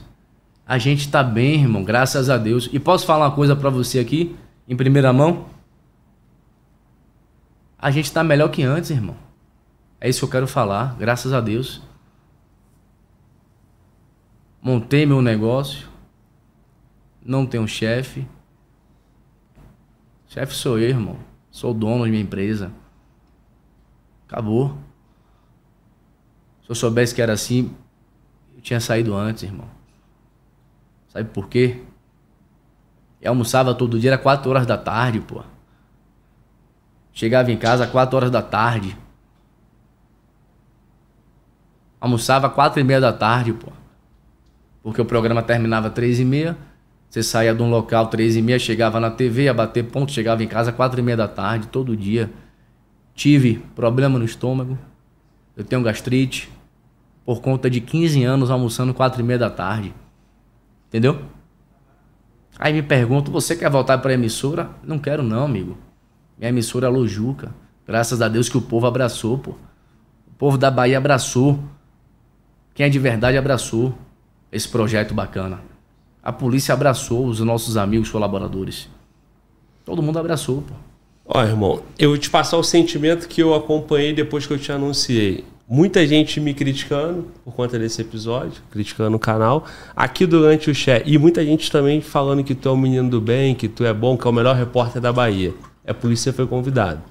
A 0.65 0.77
gente 0.77 1.09
tá 1.09 1.23
bem, 1.23 1.61
irmão, 1.61 1.83
graças 1.83 2.29
a 2.29 2.37
Deus. 2.37 2.69
E 2.73 2.79
posso 2.79 3.05
falar 3.05 3.25
uma 3.25 3.35
coisa 3.35 3.55
pra 3.55 3.69
você 3.69 3.99
aqui, 3.99 4.35
em 4.67 4.75
primeira 4.75 5.13
mão? 5.13 5.45
A 7.77 7.91
gente 7.91 8.11
tá 8.11 8.23
melhor 8.23 8.49
que 8.49 8.63
antes, 8.63 8.89
irmão. 8.89 9.15
É 9.99 10.09
isso 10.09 10.19
que 10.19 10.25
eu 10.25 10.29
quero 10.29 10.47
falar, 10.47 10.95
graças 10.97 11.31
a 11.31 11.39
Deus. 11.39 11.81
Montei 14.61 15.05
meu 15.05 15.21
negócio. 15.21 15.87
Não 17.23 17.45
tenho 17.45 17.67
chefe. 17.67 18.27
Chefe 20.27 20.53
sou 20.53 20.77
eu, 20.79 20.89
irmão. 20.89 21.17
Sou 21.49 21.73
dono 21.73 22.03
de 22.05 22.11
minha 22.11 22.23
empresa. 22.23 22.71
Acabou. 24.27 24.77
Se 26.63 26.71
eu 26.71 26.75
soubesse 26.75 27.15
que 27.15 27.21
era 27.21 27.33
assim, 27.33 27.73
tinha 28.67 28.81
saído 28.81 29.15
antes, 29.15 29.43
irmão. 29.43 29.67
Sabe 31.07 31.29
por 31.29 31.47
quê? 31.47 31.83
Eu 33.21 33.31
almoçava 33.31 33.73
todo 33.73 33.97
dia, 33.97 34.09
era 34.09 34.17
4 34.17 34.49
horas 34.49 34.65
da 34.65 34.77
tarde, 34.77 35.21
pô. 35.21 35.41
Chegava 37.13 37.49
em 37.49 37.57
casa 37.57 37.85
às 37.85 37.89
4 37.89 38.17
horas 38.17 38.29
da 38.29 38.41
tarde. 38.41 38.97
Almoçava 41.99 42.47
às 42.47 42.53
4 42.53 42.81
e 42.81 42.83
meia 42.83 42.99
da 42.99 43.13
tarde, 43.13 43.53
pô. 43.53 43.71
Porque 44.83 45.01
o 45.01 45.05
programa 45.05 45.41
terminava 45.41 45.87
às 45.87 45.93
3 45.93 46.19
e 46.19 46.25
meia. 46.25 46.57
Você 47.09 47.23
saía 47.23 47.55
de 47.55 47.63
um 47.63 47.69
local 47.69 48.07
3 48.07 48.35
e 48.35 48.41
meia, 48.41 48.59
chegava 48.59 48.99
na 48.99 49.09
TV, 49.09 49.43
ia 49.43 49.53
bater 49.53 49.85
ponto, 49.85 50.11
chegava 50.11 50.43
em 50.43 50.47
casa 50.47 50.71
às 50.71 50.75
4 50.75 50.99
e 50.99 51.03
meia 51.03 51.15
da 51.15 51.27
tarde, 51.27 51.67
todo 51.67 51.95
dia. 51.95 52.29
Tive 53.15 53.59
problema 53.73 54.19
no 54.19 54.25
estômago. 54.25 54.77
Eu 55.55 55.63
tenho 55.63 55.81
gastrite. 55.81 56.56
Por 57.27 57.41
conta 57.41 57.69
de 57.69 57.81
15 57.81 58.23
anos 58.23 58.49
almoçando 58.49 58.93
4 58.93 59.19
e 59.19 59.23
meia 59.23 59.37
da 59.37 59.49
tarde. 59.49 59.93
Entendeu? 60.87 61.23
Aí 62.57 62.71
me 62.71 62.81
pergunto, 62.81 63.29
você 63.29 63.53
quer 63.53 63.69
voltar 63.69 63.97
para 63.97 64.11
a 64.11 64.13
emissora? 64.13 64.69
Não 64.81 64.97
quero 64.97 65.21
não, 65.21 65.43
amigo. 65.43 65.77
Minha 66.37 66.47
emissora 66.47 66.87
é 66.87 66.89
Lojuca. 66.89 67.53
Graças 67.85 68.21
a 68.21 68.29
Deus 68.29 68.47
que 68.47 68.57
o 68.57 68.61
povo 68.61 68.87
abraçou, 68.87 69.37
pô. 69.37 69.51
O 69.51 70.35
povo 70.37 70.57
da 70.57 70.71
Bahia 70.71 70.97
abraçou. 70.97 71.59
Quem 72.73 72.85
é 72.85 72.89
de 72.89 72.97
verdade 72.97 73.37
abraçou 73.37 73.93
esse 74.49 74.69
projeto 74.69 75.13
bacana. 75.13 75.59
A 76.23 76.31
polícia 76.31 76.73
abraçou 76.73 77.25
os 77.25 77.41
nossos 77.41 77.75
amigos 77.75 78.09
colaboradores. 78.09 78.87
Todo 79.83 80.01
mundo 80.01 80.17
abraçou, 80.17 80.61
pô. 80.61 80.73
Ó, 81.25 81.43
irmão, 81.43 81.83
eu 81.99 82.11
vou 82.11 82.17
te 82.17 82.29
passar 82.29 82.55
o 82.55 82.63
sentimento 82.63 83.27
que 83.27 83.43
eu 83.43 83.53
acompanhei 83.53 84.13
depois 84.13 84.47
que 84.47 84.53
eu 84.53 84.57
te 84.57 84.71
anunciei. 84.71 85.43
Muita 85.69 86.07
gente 86.07 86.39
me 86.39 86.53
criticando 86.53 87.27
por 87.43 87.53
conta 87.53 87.77
desse 87.77 88.01
episódio, 88.01 88.61
criticando 88.71 89.17
o 89.17 89.19
canal. 89.19 89.65
Aqui 89.93 90.25
durante 90.25 90.71
o 90.71 90.73
chat. 90.73 91.03
E 91.05 91.17
muita 91.17 91.43
gente 91.43 91.69
também 91.69 91.99
falando 91.99 92.41
que 92.41 92.55
tu 92.55 92.69
é 92.69 92.71
um 92.71 92.77
menino 92.77 93.09
do 93.09 93.19
bem, 93.19 93.53
que 93.53 93.67
tu 93.67 93.83
é 93.83 93.93
bom, 93.93 94.17
que 94.17 94.25
é 94.25 94.29
o 94.29 94.33
melhor 94.33 94.55
repórter 94.55 95.01
da 95.01 95.11
Bahia. 95.11 95.53
A 95.85 95.93
polícia 95.93 96.31
foi 96.31 96.47
convidado. 96.47 97.01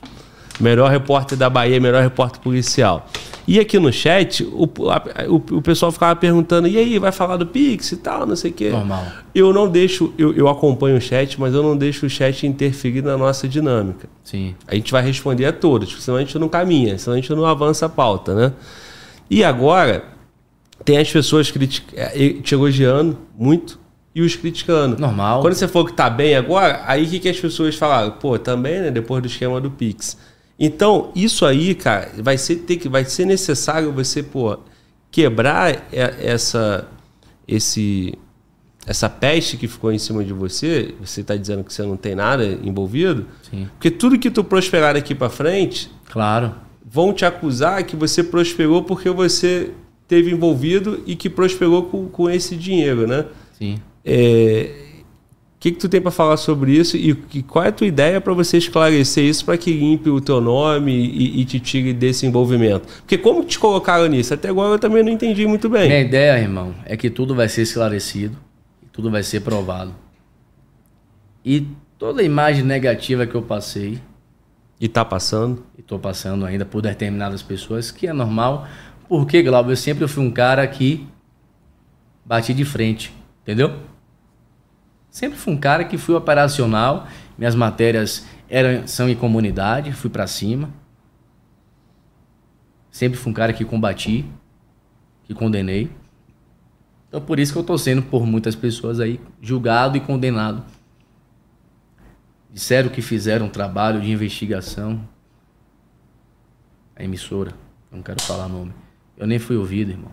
Melhor 0.58 0.90
repórter 0.90 1.36
da 1.36 1.50
Bahia, 1.50 1.78
melhor 1.78 2.02
repórter 2.02 2.40
policial. 2.40 3.06
E 3.46 3.60
aqui 3.60 3.78
no 3.78 3.92
chat, 3.92 4.42
o, 4.42 4.68
a- 4.90 5.02
o, 5.28 5.36
o 5.36 5.62
pessoal 5.62 5.92
ficava 5.92 6.16
perguntando: 6.16 6.66
e 6.66 6.76
aí, 6.78 6.98
vai 6.98 7.12
falar 7.12 7.36
do 7.36 7.46
Pix 7.46 7.92
e 7.92 7.96
tal, 7.98 8.26
não 8.26 8.34
sei 8.34 8.50
o 8.50 8.54
quê. 8.54 8.70
Normal. 8.70 9.04
Eu 9.34 9.52
não 9.52 9.68
deixo, 9.68 10.12
eu, 10.16 10.32
eu 10.34 10.48
acompanho 10.48 10.96
o 10.96 11.00
chat, 11.00 11.38
mas 11.38 11.54
eu 11.54 11.62
não 11.62 11.76
deixo 11.76 12.06
o 12.06 12.10
chat 12.10 12.46
interferir 12.46 13.02
na 13.02 13.16
nossa 13.18 13.46
dinâmica. 13.46 14.08
Sim. 14.24 14.54
A 14.66 14.74
gente 14.74 14.90
vai 14.90 15.02
responder 15.02 15.44
a 15.46 15.52
todos, 15.52 16.02
senão 16.02 16.16
a 16.16 16.20
gente 16.20 16.38
não 16.38 16.48
caminha, 16.48 16.96
senão 16.98 17.14
a 17.16 17.20
gente 17.20 17.30
não 17.32 17.44
avança 17.44 17.86
a 17.86 17.88
pauta, 17.88 18.34
né? 18.34 18.52
E 19.30 19.44
agora, 19.44 20.04
tem 20.84 20.98
as 20.98 21.10
pessoas 21.12 21.52
eh, 21.94 22.34
te 22.42 22.54
elogiando 22.54 23.18
muito 23.38 23.78
e 24.14 24.22
os 24.22 24.34
criticando. 24.34 24.98
Normal. 24.98 25.42
Quando 25.42 25.54
você 25.54 25.68
falou 25.68 25.86
que 25.86 25.92
tá 25.92 26.08
bem 26.08 26.34
agora, 26.34 26.82
aí 26.86 27.04
o 27.04 27.08
que, 27.08 27.18
que 27.20 27.28
as 27.28 27.38
pessoas 27.38 27.74
falaram? 27.76 28.12
Pô, 28.12 28.38
também, 28.38 28.80
né? 28.80 28.90
Depois 28.90 29.22
do 29.22 29.26
esquema 29.28 29.60
do 29.60 29.70
Pix. 29.70 30.16
Então, 30.58 31.10
isso 31.14 31.44
aí, 31.44 31.74
cara, 31.74 32.10
vai 32.18 32.38
ser, 32.38 32.56
ter 32.56 32.76
que, 32.76 32.88
vai 32.88 33.04
ser 33.04 33.26
necessário 33.26 33.92
você, 33.92 34.22
pô, 34.22 34.58
quebrar 35.10 35.86
essa, 35.92 36.88
esse, 37.46 38.14
essa 38.86 39.08
peste 39.08 39.56
que 39.56 39.68
ficou 39.68 39.92
em 39.92 39.98
cima 39.98 40.24
de 40.24 40.32
você. 40.32 40.94
Você 41.00 41.22
tá 41.22 41.36
dizendo 41.36 41.62
que 41.62 41.72
você 41.72 41.82
não 41.82 41.96
tem 41.96 42.14
nada 42.14 42.44
envolvido. 42.62 43.26
Sim. 43.50 43.68
Porque 43.74 43.90
tudo 43.90 44.18
que 44.18 44.30
tu 44.30 44.42
prosperar 44.42 44.94
daqui 44.94 45.14
pra 45.14 45.28
frente, 45.28 45.90
Claro. 46.10 46.54
vão 46.84 47.12
te 47.12 47.24
acusar 47.26 47.84
que 47.84 47.94
você 47.96 48.22
prosperou 48.22 48.82
porque 48.82 49.10
você 49.10 49.72
teve 50.08 50.30
envolvido 50.30 51.02
e 51.04 51.14
que 51.16 51.28
prosperou 51.28 51.82
com, 51.84 52.06
com 52.08 52.30
esse 52.30 52.56
dinheiro, 52.56 53.06
né? 53.06 53.26
Sim. 53.58 53.78
É, 54.04 54.85
O 55.56 55.58
que, 55.58 55.72
que 55.72 55.78
tu 55.78 55.88
tem 55.88 56.02
para 56.02 56.10
falar 56.10 56.36
sobre 56.36 56.72
isso 56.72 56.96
e, 56.98 57.16
e 57.32 57.42
qual 57.42 57.64
é 57.64 57.68
a 57.68 57.72
tua 57.72 57.86
ideia 57.86 58.20
para 58.20 58.34
você 58.34 58.58
esclarecer 58.58 59.24
isso 59.24 59.42
para 59.44 59.56
que 59.56 59.72
limpe 59.72 60.10
o 60.10 60.20
teu 60.20 60.38
nome 60.40 60.92
e, 60.92 61.40
e 61.40 61.44
te 61.46 61.58
tire 61.58 61.94
desse 61.94 62.26
envolvimento? 62.26 62.86
Porque 62.98 63.16
como 63.16 63.42
te 63.42 63.58
colocaram 63.58 64.06
nisso? 64.06 64.34
Até 64.34 64.50
agora 64.50 64.74
eu 64.74 64.78
também 64.78 65.02
não 65.02 65.10
entendi 65.10 65.46
muito 65.46 65.68
bem. 65.70 65.88
Minha 65.88 66.00
ideia, 66.02 66.38
irmão, 66.38 66.74
é 66.84 66.94
que 66.96 67.08
tudo 67.08 67.34
vai 67.34 67.48
ser 67.48 67.62
esclarecido, 67.62 68.36
tudo 68.92 69.10
vai 69.10 69.22
ser 69.22 69.40
provado. 69.40 69.94
E 71.42 71.66
toda 71.98 72.20
a 72.20 72.24
imagem 72.24 72.62
negativa 72.62 73.26
que 73.26 73.34
eu 73.34 73.42
passei, 73.42 73.98
E 74.78 74.88
tá 74.88 75.04
passando? 75.06 75.64
e 75.78 75.82
tô 75.82 75.98
passando 75.98 76.44
ainda 76.44 76.66
por 76.66 76.82
determinadas 76.82 77.42
pessoas, 77.42 77.90
que 77.90 78.06
é 78.06 78.12
normal, 78.12 78.68
porque, 79.08 79.42
Glauber, 79.42 79.72
eu 79.72 79.76
sempre 79.76 80.06
fui 80.06 80.22
um 80.22 80.30
cara 80.30 80.66
que 80.66 81.06
bati 82.26 82.52
de 82.52 82.64
frente, 82.66 83.10
entendeu? 83.42 83.72
Sempre 85.16 85.38
fui 85.38 85.54
um 85.54 85.56
cara 85.56 85.82
que 85.82 85.96
fui 85.96 86.14
operacional, 86.14 87.08
minhas 87.38 87.54
matérias 87.54 88.26
eram, 88.50 88.86
são 88.86 89.08
em 89.08 89.16
comunidade, 89.16 89.90
fui 89.90 90.10
pra 90.10 90.26
cima. 90.26 90.68
Sempre 92.90 93.18
fui 93.18 93.32
um 93.32 93.34
cara 93.34 93.54
que 93.54 93.64
combati, 93.64 94.30
que 95.24 95.32
condenei. 95.32 95.90
Então 97.08 97.18
por 97.18 97.40
isso 97.40 97.50
que 97.50 97.58
eu 97.58 97.64
tô 97.64 97.78
sendo 97.78 98.02
por 98.02 98.26
muitas 98.26 98.54
pessoas 98.54 99.00
aí 99.00 99.18
julgado 99.40 99.96
e 99.96 100.00
condenado. 100.00 100.62
Disseram 102.52 102.90
que 102.90 103.00
fizeram 103.00 103.46
um 103.46 103.50
trabalho 103.50 104.02
de 104.02 104.10
investigação. 104.10 105.00
A 106.94 107.02
emissora, 107.02 107.54
não 107.90 108.02
quero 108.02 108.20
falar 108.20 108.48
nome. 108.48 108.74
Eu 109.16 109.26
nem 109.26 109.38
fui 109.38 109.56
ouvido, 109.56 109.92
irmão. 109.92 110.12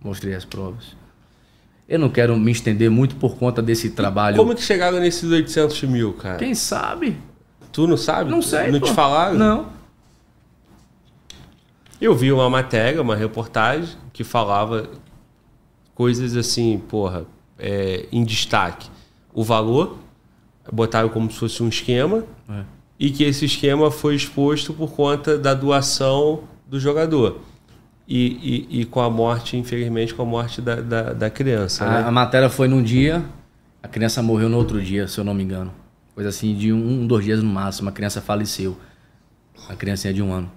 Mostrei 0.00 0.34
as 0.34 0.44
provas. 0.44 1.05
Eu 1.88 1.98
não 1.98 2.08
quero 2.08 2.36
me 2.36 2.50
estender 2.50 2.90
muito 2.90 3.14
por 3.16 3.36
conta 3.36 3.62
desse 3.62 3.90
trabalho. 3.90 4.36
Como 4.36 4.54
que 4.54 4.62
chegaram 4.62 4.98
nesses 4.98 5.30
800 5.30 5.82
mil, 5.82 6.12
cara? 6.14 6.36
Quem 6.38 6.54
sabe? 6.54 7.16
Tu 7.72 7.86
não 7.86 7.96
sabe? 7.96 8.30
Não 8.30 8.42
sei. 8.42 8.70
Não 8.72 8.80
pô. 8.80 8.86
te 8.86 8.92
falaram? 8.92 9.34
Não. 9.38 9.66
Eu 12.00 12.14
vi 12.14 12.30
uma 12.32 12.50
matéria, 12.50 13.00
uma 13.00 13.16
reportagem 13.16 13.96
que 14.12 14.22
falava 14.24 14.88
coisas 15.94 16.36
assim, 16.36 16.78
porra, 16.88 17.24
é, 17.58 18.06
em 18.12 18.24
destaque. 18.24 18.88
O 19.32 19.42
valor, 19.42 19.96
botaram 20.70 21.08
como 21.08 21.30
se 21.30 21.38
fosse 21.38 21.62
um 21.62 21.68
esquema, 21.68 22.24
É. 22.50 22.64
e 22.98 23.10
que 23.10 23.24
esse 23.24 23.44
esquema 23.44 23.90
foi 23.90 24.14
exposto 24.14 24.72
por 24.74 24.90
conta 24.92 25.38
da 25.38 25.54
doação 25.54 26.40
do 26.66 26.78
jogador. 26.80 27.40
E, 28.08 28.66
e, 28.70 28.80
e 28.80 28.84
com 28.84 29.00
a 29.00 29.10
morte, 29.10 29.56
infelizmente, 29.56 30.14
com 30.14 30.22
a 30.22 30.26
morte 30.26 30.62
da, 30.62 30.76
da, 30.76 31.12
da 31.12 31.30
criança. 31.30 31.84
A, 31.84 31.90
né? 31.90 32.08
a 32.08 32.10
matéria 32.10 32.48
foi 32.48 32.68
num 32.68 32.82
dia, 32.82 33.24
a 33.82 33.88
criança 33.88 34.22
morreu 34.22 34.48
no 34.48 34.56
outro 34.56 34.80
dia, 34.80 35.08
se 35.08 35.18
eu 35.18 35.24
não 35.24 35.34
me 35.34 35.42
engano. 35.42 35.72
Coisa 36.14 36.30
assim, 36.30 36.54
de 36.54 36.72
um, 36.72 37.06
dois 37.06 37.24
dias 37.24 37.42
no 37.42 37.48
máximo, 37.48 37.88
a 37.88 37.92
criança 37.92 38.20
faleceu. 38.20 38.76
A 39.68 39.74
criancinha 39.74 40.14
de 40.14 40.22
um 40.22 40.32
ano. 40.32 40.50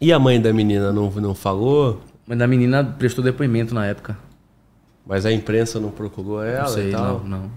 E 0.00 0.12
a 0.12 0.18
mãe 0.18 0.40
da 0.40 0.52
menina 0.52 0.92
não, 0.92 1.10
não 1.10 1.34
falou, 1.34 2.02
Mas 2.26 2.38
da 2.38 2.46
menina 2.46 2.84
prestou 2.84 3.24
depoimento 3.24 3.74
na 3.74 3.86
época. 3.86 4.16
mas 5.06 5.24
a 5.26 5.32
imprensa 5.32 5.80
não 5.80 5.90
procurou 5.90 6.42
ela 6.42 6.62
não 6.62 6.68
sei, 6.68 6.88
e 6.88 6.92
tal. 6.92 7.20
não, 7.20 7.38
não. 7.38 7.50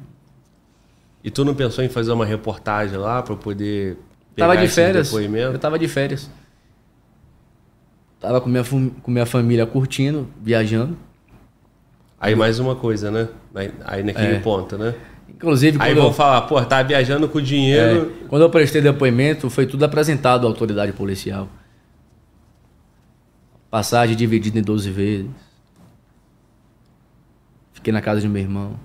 E 1.23 1.31
tu 1.31 1.45
não 1.45 1.53
pensou 1.53 1.83
em 1.83 1.89
fazer 1.89 2.11
uma 2.11 2.25
reportagem 2.25 2.97
lá 2.97 3.21
para 3.21 3.35
poder 3.35 3.97
pegar 4.35 4.47
Tava 4.47 4.61
de 4.61 4.67
férias. 4.67 5.13
Eu 5.13 5.59
tava 5.59 5.79
de 5.79 5.87
férias. 5.87 6.29
Tava 8.23 8.39
com 8.39 8.47
minha, 8.47 8.63
com 8.63 9.11
minha 9.11 9.25
família 9.25 9.65
curtindo, 9.65 10.29
viajando. 10.41 10.97
Aí 12.17 12.33
mais 12.35 12.57
uma 12.57 12.73
coisa, 12.73 13.11
né? 13.11 13.27
Aí, 13.83 14.01
naquele 14.01 14.35
É. 14.35 14.39
ponto, 14.39 14.77
né? 14.77 14.95
Inclusive, 15.27 15.77
Aí 15.81 15.93
vão 15.93 16.05
eu, 16.05 16.13
falar, 16.13 16.43
pô, 16.43 16.63
tá 16.63 16.81
viajando 16.83 17.27
com 17.27 17.41
dinheiro. 17.41 18.13
é, 18.23 18.27
quando 18.29 18.43
eu 18.43 18.49
prestei 18.49 18.81
depoimento, 18.81 19.49
foi 19.49 19.65
tudo 19.67 19.83
apresentado 19.83 20.47
à 20.47 20.49
autoridade 20.49 20.93
policial. 20.93 21.49
Passagem 23.69 24.15
dividida 24.15 24.57
em 24.57 24.61
12 24.61 24.89
vezes. 24.89 25.29
Fiquei 27.73 27.91
na 27.91 27.99
casa 28.01 28.21
de 28.21 28.29
meu 28.29 28.41
irmão. 28.41 28.79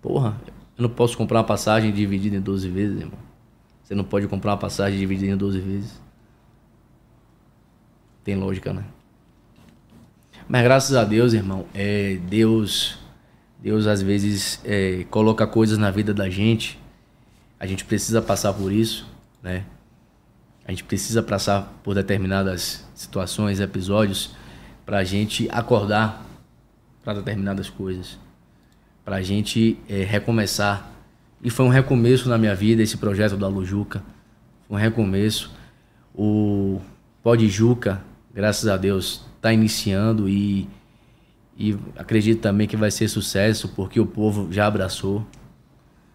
Porra, 0.00 0.40
eu 0.78 0.82
não 0.84 0.88
posso 0.88 1.18
comprar 1.18 1.40
uma 1.40 1.44
passagem 1.44 1.92
dividida 1.92 2.34
em 2.36 2.40
12 2.40 2.66
vezes, 2.70 2.98
irmão. 2.98 3.18
Você 3.82 3.94
não 3.94 4.04
pode 4.04 4.26
comprar 4.26 4.52
uma 4.52 4.56
passagem 4.58 4.98
dividida 4.98 5.34
em 5.34 5.36
12 5.36 5.60
vezes. 5.60 6.07
Tem 8.28 8.36
lógica, 8.36 8.74
né? 8.74 8.84
Mas 10.46 10.62
graças 10.62 10.94
a 10.94 11.02
Deus, 11.02 11.32
irmão, 11.32 11.64
é, 11.72 12.18
Deus, 12.28 12.98
Deus 13.58 13.86
às 13.86 14.02
vezes 14.02 14.60
é, 14.66 15.06
coloca 15.08 15.46
coisas 15.46 15.78
na 15.78 15.90
vida 15.90 16.12
da 16.12 16.28
gente. 16.28 16.78
A 17.58 17.66
gente 17.66 17.86
precisa 17.86 18.20
passar 18.20 18.52
por 18.52 18.70
isso, 18.70 19.08
né? 19.42 19.64
A 20.66 20.72
gente 20.72 20.84
precisa 20.84 21.22
passar 21.22 21.72
por 21.82 21.94
determinadas 21.94 22.86
situações, 22.94 23.60
episódios, 23.60 24.36
para 24.84 24.98
a 24.98 25.04
gente 25.04 25.48
acordar 25.50 26.22
para 27.02 27.14
determinadas 27.14 27.70
coisas, 27.70 28.18
para 29.06 29.16
a 29.16 29.22
gente 29.22 29.78
é, 29.88 30.04
recomeçar. 30.04 30.86
E 31.42 31.48
foi 31.48 31.64
um 31.64 31.70
recomeço 31.70 32.28
na 32.28 32.36
minha 32.36 32.54
vida 32.54 32.82
esse 32.82 32.98
projeto 32.98 33.38
da 33.38 33.48
Lujuca. 33.48 34.02
Foi 34.68 34.76
um 34.76 34.80
recomeço. 34.80 35.50
O 36.14 36.78
Pode 37.22 37.48
Juca, 37.48 38.06
graças 38.34 38.68
a 38.68 38.76
Deus, 38.76 39.24
está 39.36 39.52
iniciando 39.52 40.28
e, 40.28 40.68
e 41.56 41.76
acredito 41.96 42.40
também 42.40 42.66
que 42.66 42.76
vai 42.76 42.90
ser 42.90 43.08
sucesso 43.08 43.68
porque 43.74 43.98
o 43.98 44.06
povo 44.06 44.52
já 44.52 44.66
abraçou. 44.66 45.26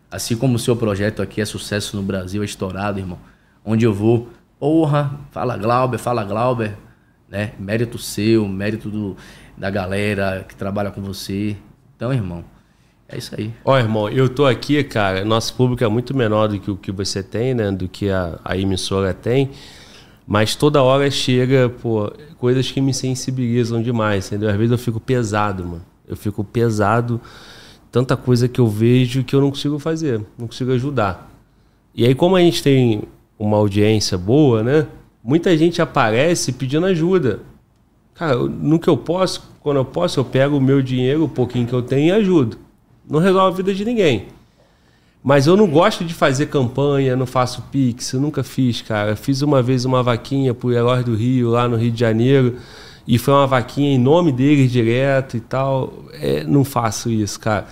Assim 0.09 0.35
como 0.35 0.55
o 0.55 0.59
seu 0.59 0.75
projeto 0.75 1.21
aqui 1.21 1.41
é 1.41 1.45
sucesso 1.45 1.95
no 1.95 2.03
Brasil, 2.03 2.41
é 2.41 2.45
estourado, 2.45 2.99
irmão. 2.99 3.17
Onde 3.65 3.85
eu 3.85 3.93
vou, 3.93 4.29
porra, 4.59 5.19
fala 5.31 5.57
Glauber, 5.57 5.97
fala 5.97 6.23
Glauber, 6.23 6.77
né? 7.27 7.53
Mérito 7.57 7.97
seu, 7.97 8.47
mérito 8.47 8.89
do, 8.89 9.17
da 9.57 9.69
galera 9.69 10.45
que 10.47 10.55
trabalha 10.55 10.91
com 10.91 11.01
você. 11.01 11.57
Então, 11.95 12.13
irmão, 12.13 12.43
é 13.07 13.17
isso 13.17 13.33
aí. 13.37 13.53
Ó, 13.65 13.77
irmão, 13.77 14.09
eu 14.09 14.29
tô 14.29 14.45
aqui, 14.45 14.83
cara. 14.83 15.23
Nosso 15.25 15.53
público 15.55 15.83
é 15.83 15.87
muito 15.87 16.15
menor 16.15 16.47
do 16.47 16.59
que 16.59 16.69
o 16.69 16.77
que 16.77 16.91
você 16.91 17.21
tem, 17.21 17.53
né? 17.53 17.71
Do 17.71 17.87
que 17.87 18.09
a, 18.09 18.39
a 18.43 18.57
emissora 18.57 19.13
tem. 19.13 19.51
Mas 20.25 20.55
toda 20.55 20.81
hora 20.81 21.09
chega, 21.11 21.69
pô, 21.69 22.11
coisas 22.37 22.71
que 22.71 22.79
me 22.79 22.93
sensibilizam 22.93 23.81
demais, 23.81 24.27
entendeu? 24.27 24.49
Às 24.49 24.55
vezes 24.55 24.71
eu 24.71 24.77
fico 24.77 24.99
pesado, 24.99 25.65
mano. 25.65 25.81
Eu 26.07 26.15
fico 26.15 26.43
pesado. 26.43 27.19
Tanta 27.91 28.15
coisa 28.15 28.47
que 28.47 28.59
eu 28.59 28.67
vejo 28.67 29.23
que 29.23 29.35
eu 29.35 29.41
não 29.41 29.49
consigo 29.49 29.77
fazer, 29.77 30.19
não 30.37 30.47
consigo 30.47 30.71
ajudar. 30.71 31.31
E 31.93 32.05
aí, 32.05 32.15
como 32.15 32.35
a 32.35 32.39
gente 32.39 32.63
tem 32.63 33.03
uma 33.37 33.57
audiência 33.57 34.17
boa, 34.17 34.63
né? 34.63 34.87
Muita 35.23 35.55
gente 35.57 35.81
aparece 35.81 36.51
pedindo 36.53 36.85
ajuda. 36.85 37.41
Cara, 38.15 38.35
no 38.35 38.79
que 38.79 38.89
eu 38.89 38.97
posso, 38.97 39.43
quando 39.61 39.77
eu 39.77 39.85
posso, 39.85 40.19
eu 40.19 40.25
pego 40.25 40.57
o 40.57 40.61
meu 40.61 40.81
dinheiro, 40.81 41.23
o 41.23 41.29
pouquinho 41.29 41.67
que 41.67 41.73
eu 41.73 41.81
tenho 41.81 42.07
e 42.07 42.11
ajudo. 42.11 42.57
Não 43.09 43.19
resolve 43.19 43.53
a 43.53 43.57
vida 43.57 43.73
de 43.73 43.85
ninguém. 43.85 44.27
Mas 45.23 45.47
eu 45.47 45.55
não 45.55 45.67
gosto 45.67 46.03
de 46.03 46.13
fazer 46.13 46.47
campanha, 46.47 47.15
não 47.15 47.25
faço 47.25 47.61
pix, 47.71 48.11
eu 48.11 48.19
nunca 48.19 48.43
fiz, 48.43 48.81
cara. 48.81 49.15
Fiz 49.15 49.41
uma 49.41 49.61
vez 49.61 49.85
uma 49.85 50.03
vaquinha 50.03 50.53
pro 50.53 50.73
Heróis 50.73 51.05
do 51.05 51.15
Rio, 51.15 51.49
lá 51.49 51.65
no 51.67 51.77
Rio 51.77 51.91
de 51.91 51.99
Janeiro, 51.99 52.57
e 53.07 53.17
foi 53.17 53.33
uma 53.33 53.47
vaquinha 53.47 53.95
em 53.95 53.97
nome 53.97 54.33
deles 54.33 54.69
direto 54.69 55.37
e 55.37 55.39
tal. 55.39 55.93
É, 56.13 56.43
não 56.43 56.65
faço 56.65 57.09
isso, 57.09 57.39
cara. 57.39 57.67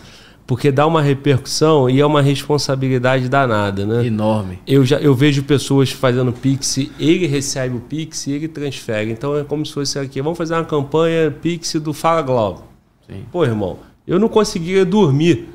Porque 0.47 0.71
dá 0.71 0.87
uma 0.87 1.01
repercussão 1.01 1.89
e 1.89 1.99
é 1.99 2.05
uma 2.05 2.21
responsabilidade 2.21 3.27
danada, 3.27 3.85
né? 3.85 4.05
Enorme. 4.05 4.59
Eu, 4.65 4.85
já, 4.85 4.97
eu 4.99 5.13
vejo 5.13 5.43
pessoas 5.43 5.91
fazendo 5.91 6.31
Pix, 6.31 6.77
ele 6.99 7.27
recebe 7.27 7.75
o 7.75 7.79
Pix 7.81 8.27
e 8.27 8.31
ele 8.31 8.47
transfere. 8.47 9.11
Então 9.11 9.37
é 9.37 9.43
como 9.43 9.65
se 9.65 9.73
fosse 9.73 9.99
aqui, 9.99 10.21
vamos 10.21 10.37
fazer 10.37 10.53
uma 10.53 10.65
campanha 10.65 11.31
Pix 11.31 11.73
do 11.75 11.93
Fala 11.93 12.21
Globo. 12.21 12.63
Sim. 13.07 13.23
Pô, 13.31 13.43
irmão, 13.43 13.79
eu 14.07 14.19
não 14.19 14.29
conseguia 14.29 14.85
dormir. 14.85 15.49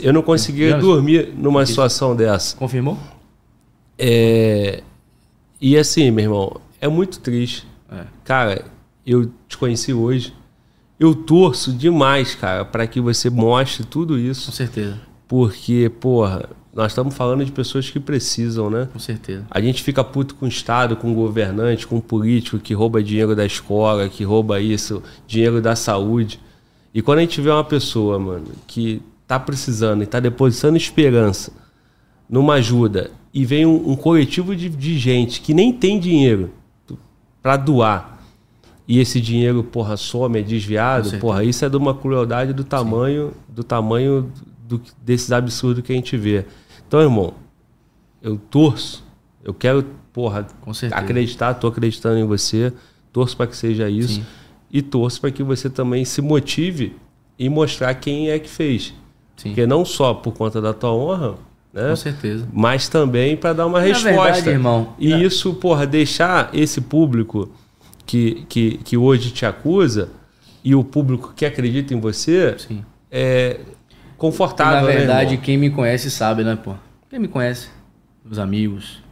Eu 0.00 0.12
não 0.12 0.22
conseguia 0.22 0.76
dormir 0.76 1.32
numa 1.36 1.64
situação 1.66 2.14
dessa. 2.14 2.56
Confirmou? 2.56 2.98
É... 3.98 4.82
E 5.60 5.76
assim, 5.76 6.10
meu 6.10 6.24
irmão, 6.24 6.60
é 6.80 6.88
muito 6.88 7.20
triste. 7.20 7.66
É. 7.90 8.04
Cara, 8.24 8.64
eu 9.06 9.30
te 9.48 9.56
conheci 9.56 9.92
hoje. 9.92 10.34
Eu 10.98 11.14
torço 11.14 11.72
demais, 11.72 12.34
cara, 12.34 12.64
para 12.64 12.86
que 12.86 13.00
você 13.00 13.28
mostre 13.28 13.84
tudo 13.84 14.14
Com 14.14 14.20
isso. 14.20 14.52
certeza. 14.52 15.00
Porque, 15.26 15.90
porra, 16.00 16.48
nós 16.74 16.92
estamos 16.92 17.14
falando 17.14 17.44
de 17.44 17.52
pessoas 17.52 17.88
que 17.88 17.98
precisam, 17.98 18.68
né? 18.68 18.88
Com 18.92 18.98
certeza. 18.98 19.46
A 19.50 19.60
gente 19.60 19.82
fica 19.82 20.02
puto 20.04 20.34
com 20.34 20.44
o 20.44 20.48
Estado, 20.48 20.96
com 20.96 21.10
o 21.10 21.14
governante, 21.14 21.86
com 21.86 21.96
o 21.96 22.02
político 22.02 22.58
que 22.58 22.74
rouba 22.74 23.02
dinheiro 23.02 23.34
da 23.34 23.46
escola, 23.46 24.08
que 24.08 24.24
rouba 24.24 24.60
isso, 24.60 25.02
dinheiro 25.26 25.62
da 25.62 25.74
saúde. 25.74 26.40
E 26.92 27.00
quando 27.00 27.18
a 27.18 27.22
gente 27.22 27.40
vê 27.40 27.50
uma 27.50 27.64
pessoa, 27.64 28.18
mano, 28.18 28.46
que 28.66 29.02
tá 29.38 29.44
precisando 29.44 30.02
e 30.02 30.06
tá 30.06 30.20
depositando 30.20 30.76
esperança 30.76 31.52
numa 32.28 32.54
ajuda 32.54 33.10
e 33.32 33.44
vem 33.44 33.66
um, 33.66 33.90
um 33.90 33.96
coletivo 33.96 34.54
de, 34.54 34.68
de 34.68 34.98
gente 34.98 35.40
que 35.40 35.52
nem 35.52 35.72
tem 35.72 35.98
dinheiro 35.98 36.52
para 37.42 37.56
doar 37.56 38.14
e 38.86 38.98
esse 38.98 39.20
dinheiro, 39.20 39.64
porra, 39.64 39.96
some, 39.96 40.38
é 40.38 40.42
desviado, 40.42 41.18
porra, 41.18 41.42
isso 41.42 41.64
é 41.64 41.68
de 41.68 41.76
uma 41.76 41.94
crueldade 41.94 42.52
do 42.52 42.64
tamanho, 42.64 43.32
do 43.48 43.64
tamanho 43.64 44.30
do, 44.66 44.80
desses 45.02 45.32
absurdos 45.32 45.82
que 45.82 45.92
a 45.92 45.94
gente 45.96 46.16
vê. 46.18 46.44
Então, 46.86 47.00
irmão, 47.00 47.32
eu 48.22 48.36
torço, 48.36 49.02
eu 49.42 49.54
quero, 49.54 49.84
porra, 50.12 50.46
acreditar, 50.92 51.54
tô 51.54 51.66
acreditando 51.66 52.18
em 52.18 52.24
você, 52.24 52.72
torço 53.10 53.36
para 53.36 53.46
que 53.46 53.56
seja 53.56 53.88
isso 53.88 54.16
Sim. 54.16 54.26
e 54.70 54.82
torço 54.82 55.18
para 55.20 55.30
que 55.30 55.42
você 55.42 55.70
também 55.70 56.04
se 56.04 56.20
motive 56.20 56.94
e 57.38 57.48
mostrar 57.48 57.94
quem 57.94 58.28
é 58.28 58.38
que 58.38 58.50
fez. 58.50 58.92
Sim. 59.36 59.50
Porque 59.50 59.66
não 59.66 59.84
só 59.84 60.14
por 60.14 60.32
conta 60.34 60.60
da 60.60 60.72
tua 60.72 60.92
honra, 60.92 61.34
né? 61.72 61.88
Com 61.90 61.96
certeza. 61.96 62.46
Mas 62.52 62.88
também 62.88 63.36
para 63.36 63.52
dar 63.52 63.66
uma 63.66 63.80
Na 63.80 63.84
resposta. 63.86 64.10
verdade, 64.32 64.48
irmão, 64.50 64.94
E 64.98 65.12
é- 65.12 65.18
isso, 65.18 65.54
porra, 65.54 65.86
deixar 65.86 66.50
esse 66.52 66.80
público 66.80 67.50
que, 68.06 68.44
que, 68.48 68.78
que 68.78 68.96
hoje 68.96 69.30
te 69.30 69.44
acusa 69.44 70.08
e 70.62 70.74
o 70.74 70.84
público 70.84 71.32
que 71.34 71.44
acredita 71.44 71.92
em 71.94 72.00
você 72.00 72.54
Sim. 72.58 72.84
é 73.10 73.60
confortável, 74.16 74.82
Na 74.82 74.86
né, 74.88 74.94
verdade, 74.94 75.30
irmão? 75.32 75.44
quem 75.44 75.58
me 75.58 75.70
conhece 75.70 76.10
sabe, 76.10 76.44
né, 76.44 76.56
pô? 76.56 76.74
Quem 77.10 77.18
me 77.18 77.28
conhece, 77.28 77.68
meus 78.24 78.38
amigos, 78.38 79.02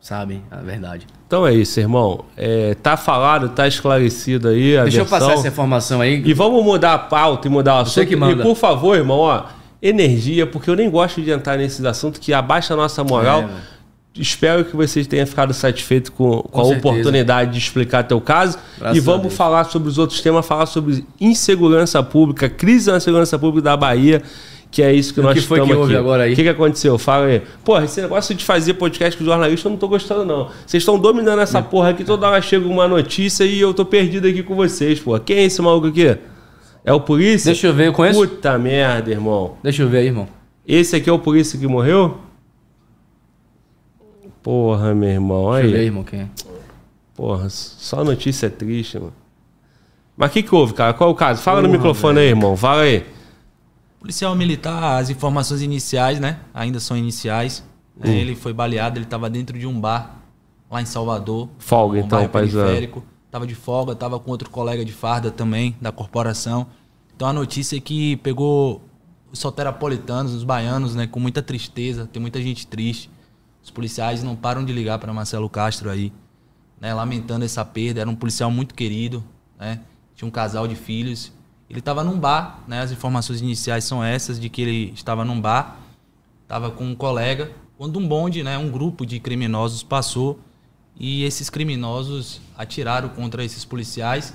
sabem 0.00 0.42
a 0.50 0.56
verdade. 0.56 1.06
Então 1.28 1.46
é 1.46 1.52
isso, 1.54 1.78
irmão. 1.78 2.24
É, 2.38 2.74
tá 2.82 2.96
falado, 2.96 3.50
tá 3.50 3.68
esclarecido 3.68 4.48
aí 4.48 4.78
a 4.78 4.84
Deixa 4.84 5.00
eu 5.00 5.04
versão. 5.04 5.28
passar 5.28 5.38
essa 5.38 5.48
informação 5.48 6.00
aí. 6.00 6.22
E 6.24 6.32
vamos 6.32 6.64
mudar 6.64 6.94
a 6.94 6.98
pauta 6.98 7.46
e 7.46 7.50
mudar 7.50 7.74
o 7.74 7.78
assunto. 7.80 7.94
Você 7.96 8.06
que 8.06 8.16
manda. 8.16 8.42
E 8.42 8.46
por 8.46 8.56
favor, 8.56 8.96
irmão, 8.96 9.18
ó, 9.18 9.44
energia, 9.82 10.46
porque 10.46 10.70
eu 10.70 10.74
nem 10.74 10.88
gosto 10.88 11.20
de 11.20 11.30
entrar 11.30 11.58
nesses 11.58 11.84
assuntos 11.84 12.18
que 12.18 12.32
abaixa 12.32 12.72
a 12.72 12.76
nossa 12.78 13.04
moral. 13.04 13.42
É. 13.42 13.78
Espero 14.14 14.64
que 14.64 14.74
vocês 14.74 15.06
tenham 15.06 15.26
ficado 15.26 15.52
satisfeitos 15.52 16.10
com, 16.10 16.40
com, 16.44 16.62
a 16.62 16.64
certeza. 16.64 16.88
oportunidade 16.88 17.52
de 17.52 17.58
explicar 17.58 18.04
teu 18.04 18.22
caso. 18.22 18.58
Graças 18.78 18.96
e 18.96 19.00
vamos 19.00 19.34
falar 19.34 19.64
sobre 19.64 19.86
os 19.86 19.98
outros 19.98 20.22
temas, 20.22 20.46
falar 20.46 20.64
sobre 20.64 21.04
insegurança 21.20 22.02
pública, 22.02 22.48
crise 22.48 22.90
na 22.90 23.00
segurança 23.00 23.38
pública 23.38 23.64
da 23.64 23.76
Bahia, 23.76 24.22
que 24.70 24.82
é 24.82 24.92
isso 24.92 25.14
que 25.14 25.20
E 25.20 25.22
nós 25.22 25.32
que 25.34 25.40
que 25.40 25.52
estamos 25.54 25.76
houve 25.76 25.92
aqui. 25.94 26.00
agora 26.00 26.22
aí? 26.24 26.32
O 26.32 26.36
que, 26.36 26.42
que 26.42 26.48
aconteceu? 26.48 26.98
Fala 26.98 27.26
aí. 27.26 27.42
Porra, 27.64 27.84
esse 27.84 28.00
negócio 28.02 28.34
de 28.34 28.44
fazer 28.44 28.74
podcast 28.74 29.18
com 29.18 29.24
jornalista 29.24 29.66
eu 29.68 29.70
não 29.70 29.78
tô 29.78 29.88
gostando, 29.88 30.24
não. 30.24 30.50
Vocês 30.66 30.82
estão 30.82 30.98
dominando 30.98 31.40
essa 31.40 31.62
porra 31.62 31.90
aqui, 31.90 32.04
toda 32.04 32.28
hora 32.28 32.40
chega 32.42 32.66
uma 32.66 32.86
notícia 32.86 33.44
e 33.44 33.58
eu 33.60 33.72
tô 33.72 33.84
perdido 33.84 34.26
aqui 34.28 34.42
com 34.42 34.54
vocês, 34.54 35.00
porra. 35.00 35.20
Quem 35.20 35.38
é 35.38 35.44
esse 35.44 35.60
maluco 35.62 35.86
aqui? 35.86 36.16
É 36.84 36.92
o 36.92 37.00
polícia? 37.00 37.50
Deixa 37.52 37.66
eu 37.66 37.74
ver, 37.74 37.88
eu 37.88 37.92
conheço? 37.92 38.18
Puta 38.20 38.58
merda, 38.58 39.10
irmão. 39.10 39.56
Deixa 39.62 39.82
eu 39.82 39.88
ver 39.88 39.98
aí, 39.98 40.06
irmão. 40.06 40.28
Esse 40.66 40.96
aqui 40.96 41.08
é 41.08 41.12
o 41.12 41.18
polícia 41.18 41.58
que 41.58 41.66
morreu? 41.66 42.18
Porra, 44.42 44.94
meu 44.94 45.08
irmão. 45.08 45.52
Deixa 45.52 45.66
eu 45.66 45.70
ver 45.70 45.74
aí, 45.76 45.80
Aí. 45.80 45.86
irmão, 45.86 46.04
quem 46.04 46.20
é. 46.20 46.28
Porra, 47.14 47.48
só 47.48 48.04
notícia 48.04 48.48
triste, 48.48 48.98
mano. 48.98 49.12
Mas 50.16 50.30
o 50.30 50.32
que, 50.32 50.42
que 50.42 50.54
houve, 50.54 50.74
cara? 50.74 50.92
Qual 50.94 51.10
é 51.10 51.12
o 51.12 51.16
caso? 51.16 51.42
Fala 51.42 51.60
no 51.60 51.68
Porra, 51.68 51.78
microfone 51.78 52.18
aí, 52.20 52.28
irmão. 52.28 52.56
Fala 52.56 52.82
aí. 52.82 53.04
Policial 54.00 54.34
militar, 54.34 54.98
as 54.98 55.10
informações 55.10 55.60
iniciais, 55.60 56.20
né? 56.20 56.40
Ainda 56.54 56.78
são 56.78 56.96
iniciais. 56.96 57.64
né? 57.96 58.14
Ele 58.14 58.36
foi 58.36 58.52
baleado, 58.52 58.96
ele 58.96 59.04
estava 59.04 59.28
dentro 59.28 59.58
de 59.58 59.66
um 59.66 59.80
bar 59.80 60.22
lá 60.70 60.80
em 60.80 60.86
Salvador. 60.86 61.48
Folga, 61.58 61.98
um 61.98 62.04
então, 62.04 62.28
periférico. 62.28 63.04
Tava 63.30 63.46
de 63.46 63.54
folga, 63.54 63.94
tava 63.94 64.18
com 64.18 64.30
outro 64.30 64.48
colega 64.50 64.84
de 64.84 64.92
farda 64.92 65.30
também, 65.30 65.76
da 65.80 65.92
corporação. 65.92 66.66
Então 67.14 67.28
a 67.28 67.32
notícia 67.32 67.76
é 67.76 67.80
que 67.80 68.16
pegou 68.18 68.82
os 69.30 69.38
soteropolitanos, 69.38 70.32
os 70.32 70.44
baianos, 70.44 70.94
né? 70.94 71.06
Com 71.06 71.18
muita 71.20 71.42
tristeza, 71.42 72.06
tem 72.06 72.22
muita 72.22 72.40
gente 72.40 72.66
triste. 72.66 73.10
Os 73.62 73.70
policiais 73.70 74.22
não 74.22 74.36
param 74.36 74.64
de 74.64 74.72
ligar 74.72 74.98
para 74.98 75.12
Marcelo 75.12 75.48
Castro 75.50 75.90
aí, 75.90 76.12
né? 76.80 76.94
Lamentando 76.94 77.44
essa 77.44 77.64
perda. 77.64 78.00
Era 78.00 78.08
um 78.08 78.14
policial 78.14 78.50
muito 78.50 78.74
querido, 78.74 79.22
né? 79.58 79.80
Tinha 80.14 80.26
um 80.26 80.30
casal 80.30 80.66
de 80.68 80.76
filhos. 80.76 81.32
Ele 81.68 81.80
estava 81.80 82.02
num 82.02 82.18
bar, 82.18 82.60
né? 82.66 82.80
As 82.80 82.90
informações 82.90 83.40
iniciais 83.40 83.84
são 83.84 84.02
essas 84.02 84.40
de 84.40 84.48
que 84.48 84.62
ele 84.62 84.92
estava 84.94 85.24
num 85.24 85.40
bar, 85.40 85.78
estava 86.42 86.70
com 86.70 86.84
um 86.84 86.94
colega, 86.94 87.52
quando 87.78 87.98
um 87.98 88.08
bonde, 88.08 88.42
né, 88.42 88.58
um 88.58 88.70
grupo 88.70 89.06
de 89.06 89.20
criminosos 89.20 89.84
passou 89.84 90.40
e 90.98 91.22
esses 91.22 91.48
criminosos 91.48 92.40
atiraram 92.56 93.08
contra 93.10 93.44
esses 93.44 93.64
policiais. 93.64 94.34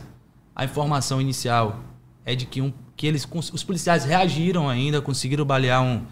A 0.56 0.64
informação 0.64 1.20
inicial 1.20 1.82
é 2.26 2.36
de 2.36 2.46
que, 2.46 2.62
um, 2.62 2.72
que 2.96 3.06
eles, 3.06 3.28
os 3.52 3.64
policiais 3.64 4.06
reagiram 4.06 4.70
ainda, 4.70 5.02
conseguiram 5.02 5.44
balear 5.44 5.84
um, 5.84 6.06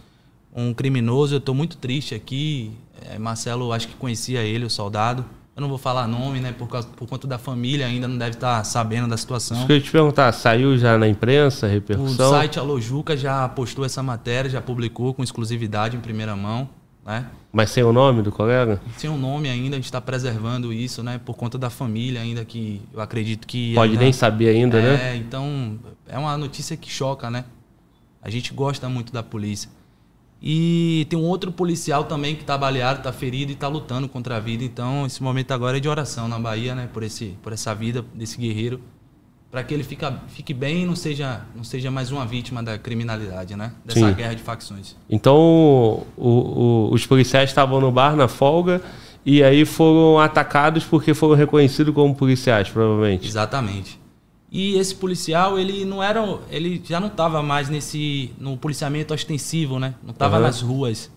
um 0.54 0.74
criminoso. 0.74 1.36
Eu 1.36 1.38
estou 1.38 1.56
muito 1.56 1.78
triste 1.78 2.14
aqui. 2.14 2.74
É, 3.10 3.18
Marcelo, 3.18 3.72
acho 3.72 3.88
que 3.88 3.96
conhecia 3.96 4.42
ele, 4.42 4.66
o 4.66 4.70
soldado. 4.70 5.26
Eu 5.62 5.66
não 5.66 5.70
vou 5.70 5.78
falar 5.78 6.08
nome, 6.08 6.40
né? 6.40 6.52
Por, 6.52 6.68
causa, 6.68 6.88
por 6.88 7.08
conta 7.08 7.28
da 7.28 7.38
família, 7.38 7.86
ainda 7.86 8.08
não 8.08 8.18
deve 8.18 8.32
estar 8.32 8.64
sabendo 8.64 9.08
da 9.08 9.16
situação. 9.16 9.58
Isso 9.58 9.68
que 9.68 9.74
eu 9.74 9.78
ia 9.78 9.84
te 9.84 9.92
perguntar, 9.92 10.32
saiu 10.32 10.76
já 10.76 10.98
na 10.98 11.08
imprensa, 11.08 11.68
repercussão? 11.68 12.30
O 12.30 12.32
site 12.32 12.58
Alojuca 12.58 13.16
já 13.16 13.48
postou 13.48 13.86
essa 13.86 14.02
matéria, 14.02 14.50
já 14.50 14.60
publicou 14.60 15.14
com 15.14 15.24
exclusividade 15.24 15.96
em 15.96 16.00
primeira 16.00 16.36
mão, 16.36 16.68
né? 17.06 17.28
Mas 17.54 17.70
sem 17.70 17.84
o 17.84 17.94
nome 17.94 18.24
do 18.24 18.32
colega? 18.32 18.82
Sem 18.98 19.08
o 19.08 19.18
nome 19.18 19.50
ainda, 19.50 19.76
a 19.76 19.78
gente 19.78 19.86
está 19.86 20.02
preservando 20.02 20.74
isso, 20.74 21.04
né? 21.04 21.22
Por 21.24 21.36
conta 21.36 21.60
da 21.60 21.70
família 21.70 22.22
ainda, 22.22 22.44
que 22.44 22.82
eu 22.92 23.00
acredito 23.00 23.46
que... 23.46 23.76
Pode 23.76 23.92
ainda... 23.92 24.04
nem 24.04 24.12
saber 24.12 24.50
ainda, 24.50 24.80
é, 24.80 24.82
né? 24.82 25.12
É, 25.12 25.16
então 25.16 25.78
é 26.08 26.18
uma 26.18 26.36
notícia 26.40 26.76
que 26.76 26.90
choca, 26.90 27.30
né? 27.30 27.46
A 28.20 28.32
gente 28.32 28.52
gosta 28.52 28.90
muito 28.90 29.14
da 29.14 29.22
polícia. 29.22 29.70
E 30.42 31.06
tem 31.10 31.20
um 31.20 31.24
outro 31.26 31.52
policial 31.52 32.06
também 32.06 32.34
que 32.36 32.42
está 32.42 32.58
baleado, 32.58 32.98
está 33.00 33.14
ferido 33.14 33.52
e 33.52 33.54
está 33.54 33.68
lutando 33.68 34.10
contra 34.10 34.38
a 34.38 34.40
vida. 34.40 34.64
Então, 34.64 35.06
esse 35.06 35.22
momento 35.22 35.52
agora 35.52 35.78
é 35.78 35.80
de 35.80 35.88
oração 35.88 36.28
na 36.28 36.40
Bahia, 36.40 36.74
né? 36.74 36.90
Por, 36.92 37.04
esse, 37.04 37.36
por 37.44 37.54
essa 37.54 37.76
vida 37.76 38.04
desse 38.16 38.38
guerreiro. 38.40 38.82
Para 39.52 39.64
que 39.64 39.74
ele 39.74 39.84
fica, 39.84 40.20
fique 40.30 40.54
bem 40.54 40.84
e 40.84 40.86
não 40.86 40.96
seja, 40.96 41.42
não 41.56 41.64
seja 41.64 41.92
mais 41.92 42.12
uma 42.12 42.26
vítima 42.26 42.64
da 42.64 42.78
criminalidade, 42.80 43.56
né? 43.56 43.74
Dessa 43.86 44.00
Sim. 44.08 44.14
guerra 44.14 44.34
de 44.34 44.42
facções. 44.42 44.96
Então, 45.10 45.36
o- 45.38 46.06
o- 46.18 46.90
os 46.94 47.06
policiais 47.06 47.50
estavam 47.50 47.80
no 47.82 47.92
bar 47.92 48.16
na 48.16 48.28
folga 48.30 48.82
e 49.26 49.44
aí 49.44 49.64
foram 49.66 50.20
atacados 50.20 50.86
porque 50.86 51.14
foram 51.14 51.36
reconhecidos 51.36 51.94
como 51.94 52.16
policiais, 52.16 52.68
provavelmente. 52.70 53.28
Exatamente. 53.28 54.01
E 54.52 54.76
esse 54.76 54.94
policial, 54.94 55.58
ele 55.58 55.86
não 55.86 56.04
era, 56.04 56.22
ele 56.50 56.82
já 56.84 57.00
não 57.00 57.08
estava 57.08 57.42
mais 57.42 57.70
nesse 57.70 58.34
no 58.38 58.58
policiamento 58.58 59.14
ostensivo, 59.14 59.80
né? 59.80 59.96
Não 60.04 60.12
estava 60.12 60.36
Aham. 60.36 60.44
nas 60.44 60.62
ruas. 60.62 61.10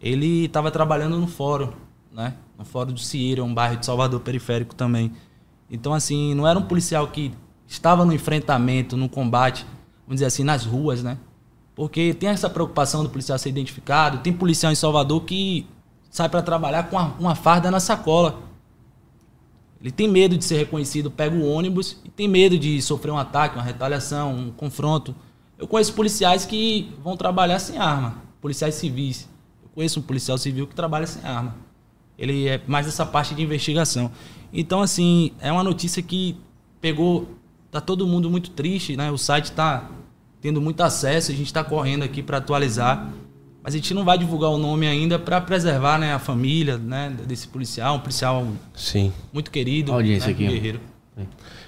Ele 0.00 0.46
estava 0.46 0.70
trabalhando 0.70 1.18
no 1.18 1.26
fórum, 1.26 1.70
né? 2.10 2.32
No 2.58 2.64
fórum 2.64 2.92
do 2.92 3.00
Cieira, 3.00 3.44
um 3.44 3.52
bairro 3.52 3.76
de 3.76 3.84
Salvador 3.84 4.20
periférico 4.20 4.74
também. 4.74 5.12
Então 5.70 5.92
assim, 5.92 6.34
não 6.34 6.48
era 6.48 6.58
um 6.58 6.62
policial 6.62 7.08
que 7.08 7.32
estava 7.66 8.06
no 8.06 8.12
enfrentamento, 8.12 8.96
no 8.96 9.08
combate, 9.08 9.66
vamos 10.06 10.16
dizer 10.16 10.26
assim, 10.26 10.42
nas 10.42 10.64
ruas, 10.64 11.02
né? 11.02 11.18
Porque 11.74 12.14
tem 12.14 12.30
essa 12.30 12.48
preocupação 12.48 13.02
do 13.02 13.10
policial 13.10 13.38
ser 13.38 13.50
identificado. 13.50 14.18
Tem 14.18 14.32
policial 14.32 14.72
em 14.72 14.76
Salvador 14.76 15.22
que 15.24 15.66
sai 16.10 16.28
para 16.28 16.42
trabalhar 16.42 16.84
com 16.84 16.96
uma, 16.96 17.14
uma 17.18 17.34
farda 17.34 17.70
na 17.70 17.80
sacola. 17.80 18.40
Ele 19.82 19.90
tem 19.90 20.06
medo 20.06 20.38
de 20.38 20.44
ser 20.44 20.56
reconhecido, 20.58 21.10
pega 21.10 21.34
o 21.34 21.44
ônibus 21.44 21.98
e 22.04 22.08
tem 22.08 22.28
medo 22.28 22.56
de 22.56 22.80
sofrer 22.80 23.10
um 23.10 23.18
ataque, 23.18 23.56
uma 23.56 23.64
retaliação, 23.64 24.32
um 24.32 24.50
confronto. 24.52 25.12
Eu 25.58 25.66
conheço 25.66 25.92
policiais 25.92 26.46
que 26.46 26.92
vão 27.02 27.16
trabalhar 27.16 27.58
sem 27.58 27.78
arma, 27.78 28.22
policiais 28.40 28.76
civis. 28.76 29.28
Eu 29.60 29.68
conheço 29.74 29.98
um 29.98 30.02
policial 30.02 30.38
civil 30.38 30.68
que 30.68 30.74
trabalha 30.74 31.06
sem 31.06 31.24
arma. 31.24 31.56
Ele 32.16 32.46
é 32.46 32.62
mais 32.68 32.86
essa 32.86 33.04
parte 33.04 33.34
de 33.34 33.42
investigação. 33.42 34.12
Então, 34.52 34.80
assim, 34.80 35.32
é 35.40 35.50
uma 35.50 35.64
notícia 35.64 36.00
que 36.00 36.36
pegou. 36.80 37.28
Tá 37.68 37.80
todo 37.80 38.06
mundo 38.06 38.30
muito 38.30 38.50
triste, 38.50 38.96
né? 38.96 39.10
O 39.10 39.18
site 39.18 39.50
tá 39.50 39.90
tendo 40.40 40.60
muito 40.60 40.80
acesso, 40.82 41.32
a 41.32 41.34
gente 41.34 41.46
está 41.46 41.64
correndo 41.64 42.04
aqui 42.04 42.22
para 42.22 42.36
atualizar. 42.36 43.10
Mas 43.62 43.74
a 43.74 43.76
gente 43.76 43.94
não 43.94 44.04
vai 44.04 44.18
divulgar 44.18 44.50
o 44.50 44.58
nome 44.58 44.86
ainda 44.86 45.18
para 45.18 45.40
preservar 45.40 45.98
né, 45.98 46.12
a 46.12 46.18
família 46.18 46.76
né, 46.76 47.12
desse 47.26 47.46
policial, 47.46 47.96
um 47.96 48.00
policial 48.00 48.46
Sim. 48.74 49.12
muito 49.32 49.50
querido, 49.50 49.92
audiência 49.92 50.28
né, 50.28 50.32
aqui, 50.32 50.46
guerreiro. 50.48 50.80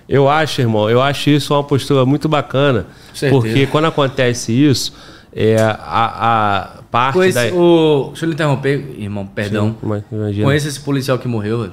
Eu 0.08 0.28
acho, 0.28 0.60
irmão, 0.60 0.90
eu 0.90 1.00
acho 1.00 1.30
isso 1.30 1.54
uma 1.54 1.62
postura 1.62 2.04
muito 2.04 2.28
bacana. 2.28 2.86
Porque 3.30 3.66
quando 3.68 3.86
acontece 3.86 4.52
isso, 4.52 4.92
é, 5.32 5.56
a, 5.62 6.78
a 6.78 6.82
parte 6.90 7.14
Conhece, 7.14 7.50
da. 7.50 7.56
o... 7.56 8.08
Deixa 8.08 8.24
eu 8.24 8.28
lhe 8.28 8.34
interromper, 8.34 8.94
irmão, 8.98 9.26
perdão. 9.26 9.76
Sim. 9.80 10.42
Conhece 10.42 10.68
esse 10.68 10.80
policial 10.80 11.18
que 11.18 11.28
morreu, 11.28 11.60
velho? 11.62 11.72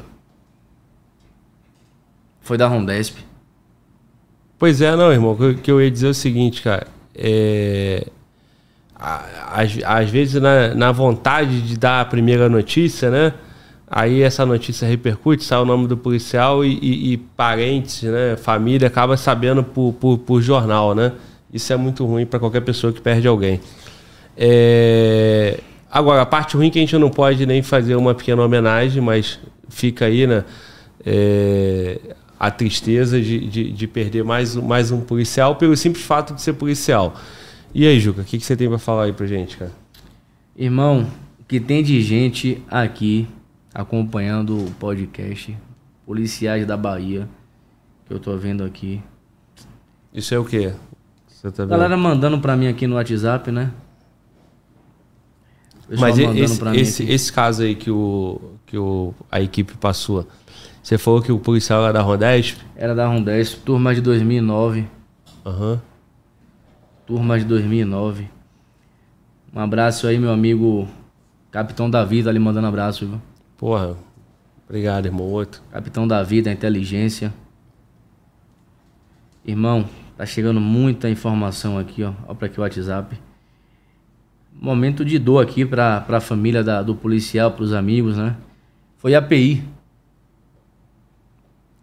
Foi 2.41 2.57
da 2.57 2.67
Rondesp. 2.67 3.17
Pois 4.57 4.81
é, 4.81 4.95
não, 4.95 5.11
irmão. 5.11 5.33
O 5.33 5.55
que- 5.55 5.71
eu 5.71 5.81
ia 5.81 5.89
dizer 5.89 6.07
é 6.07 6.09
o 6.11 6.13
seguinte, 6.13 6.61
cara. 6.61 6.87
É, 7.15 8.07
às, 9.01 9.77
às 9.83 10.09
vezes, 10.09 10.41
na, 10.41 10.73
na 10.75 10.91
vontade 10.91 11.61
de 11.61 11.77
dar 11.77 12.01
a 12.01 12.05
primeira 12.05 12.47
notícia, 12.47 13.09
né? 13.09 13.33
Aí 13.89 14.21
essa 14.21 14.45
notícia 14.45 14.87
repercute, 14.87 15.43
sai 15.43 15.59
o 15.59 15.65
nome 15.65 15.87
do 15.87 15.97
policial 15.97 16.63
e, 16.63 16.77
e- 16.81 17.13
e 17.13 17.17
parentes, 17.17 18.03
né? 18.03 18.37
Família 18.37 18.87
acaba 18.87 19.17
sabendo 19.17 19.63
por, 19.63 19.93
por, 19.93 20.17
por 20.19 20.41
jornal, 20.41 20.95
né? 20.95 21.11
Isso 21.53 21.73
é 21.73 21.75
muito 21.77 22.05
ruim 22.05 22.25
para 22.25 22.39
qualquer 22.39 22.61
pessoa 22.61 22.93
que 22.93 23.01
perde 23.01 23.27
alguém. 23.27 23.59
É, 24.37 25.59
Agora, 25.91 26.21
a 26.21 26.25
parte 26.25 26.55
ruim 26.55 26.67
é 26.67 26.69
que 26.69 26.79
a 26.79 26.81
gente 26.81 26.97
não 26.97 27.09
pode 27.09 27.45
nem 27.45 27.61
fazer 27.61 27.95
uma 27.95 28.15
pequena 28.15 28.41
homenagem, 28.41 29.01
mas 29.03 29.37
fica 29.67 30.05
aí, 30.05 30.25
né? 30.25 30.45
É, 31.05 31.99
a 32.39 32.49
tristeza 32.49 33.19
de, 33.19 33.39
de, 33.45 33.71
de 33.73 33.87
perder 33.87 34.23
mais, 34.23 34.55
mais 34.55 34.89
um 34.89 35.01
policial 35.01 35.55
pelo 35.57 35.75
simples 35.75 36.05
fato 36.05 36.33
de 36.33 36.41
ser 36.41 36.53
policial. 36.53 37.13
E 37.73 37.87
aí, 37.87 37.99
Juca, 37.99 38.21
o 38.21 38.25
que, 38.25 38.37
que 38.37 38.45
você 38.45 38.55
tem 38.55 38.67
para 38.67 38.77
falar 38.77 39.05
aí 39.05 39.13
pra 39.13 39.25
gente, 39.25 39.55
cara? 39.55 39.71
Irmão, 40.57 41.07
o 41.39 41.43
que 41.45 41.59
tem 41.59 41.81
de 41.81 42.01
gente 42.01 42.61
aqui 42.69 43.27
acompanhando 43.73 44.57
o 44.57 44.71
podcast, 44.71 45.57
policiais 46.05 46.67
da 46.67 46.75
Bahia, 46.75 47.29
que 48.05 48.13
eu 48.13 48.19
tô 48.19 48.35
vendo 48.37 48.63
aqui. 48.63 49.01
Isso 50.13 50.33
é 50.33 50.39
o 50.39 50.43
quê? 50.43 50.73
Você 51.27 51.49
tá 51.49 51.63
vendo? 51.63 51.69
Galera 51.69 51.95
mandando 51.95 52.39
pra 52.39 52.57
mim 52.57 52.67
aqui 52.67 52.85
no 52.85 52.95
WhatsApp, 52.95 53.49
né? 53.51 53.71
Pessoal 55.87 56.09
Mas 56.09 56.19
esse, 56.19 56.59
pra 56.59 56.71
mim 56.71 56.77
esse, 56.77 57.09
esse 57.09 57.31
caso 57.31 57.63
aí 57.63 57.75
que, 57.75 57.89
o, 57.89 58.39
que 58.65 58.77
o, 58.77 59.13
a 59.31 59.39
equipe 59.39 59.77
passou, 59.77 60.27
você 60.83 60.97
falou 60.97 61.21
que 61.21 61.31
o 61.31 61.39
policial 61.39 61.83
era 61.83 61.93
da 61.93 62.01
Rondesp? 62.01 62.59
Era 62.75 62.93
da 62.93 63.07
Rondesp, 63.07 63.61
turma 63.63 63.95
de 63.95 64.01
2009. 64.01 64.85
Aham. 65.45 65.81
Turma 67.11 67.37
de 67.37 67.43
2009. 67.43 68.29
Um 69.53 69.59
abraço 69.59 70.07
aí, 70.07 70.17
meu 70.17 70.31
amigo 70.31 70.87
Capitão 71.51 71.89
Davi, 71.89 72.23
tá 72.23 72.29
ali 72.29 72.39
mandando 72.39 72.67
abraço, 72.67 73.05
viu? 73.05 73.21
Porra, 73.57 73.97
obrigado, 74.65 75.07
irmão. 75.07 75.25
Outro. 75.27 75.61
Capitão 75.69 76.07
Davi 76.07 76.41
da 76.41 76.53
inteligência. 76.53 77.33
Irmão, 79.45 79.89
tá 80.15 80.25
chegando 80.25 80.61
muita 80.61 81.09
informação 81.09 81.77
aqui, 81.77 82.01
ó. 82.01 82.13
Ó 82.29 82.33
pra 82.33 82.47
aqui 82.47 82.57
o 82.57 82.63
WhatsApp. 82.63 83.19
Momento 84.53 85.03
de 85.03 85.19
dor 85.19 85.43
aqui 85.43 85.65
pra, 85.65 85.99
pra 85.99 86.21
família 86.21 86.63
da- 86.63 86.81
do 86.81 86.95
policial, 86.95 87.51
pros 87.51 87.73
amigos, 87.73 88.15
né? 88.17 88.37
Foi 88.95 89.15
API. 89.15 89.61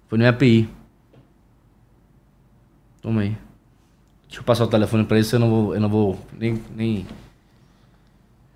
Foi 0.08 0.16
no 0.18 0.26
API. 0.26 0.70
Toma 3.02 3.20
aí. 3.20 3.36
Deixa 4.28 4.40
eu 4.40 4.44
passar 4.44 4.64
o 4.64 4.68
telefone 4.68 5.04
pra 5.04 5.18
ele, 5.18 5.26
eu 5.32 5.38
não 5.38 5.48
vou, 5.50 5.74
eu 5.74 5.80
não 5.80 5.88
vou 5.88 6.18
nem, 6.38 6.60
nem... 6.76 7.06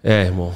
É, 0.04 0.24
irmão. 0.26 0.52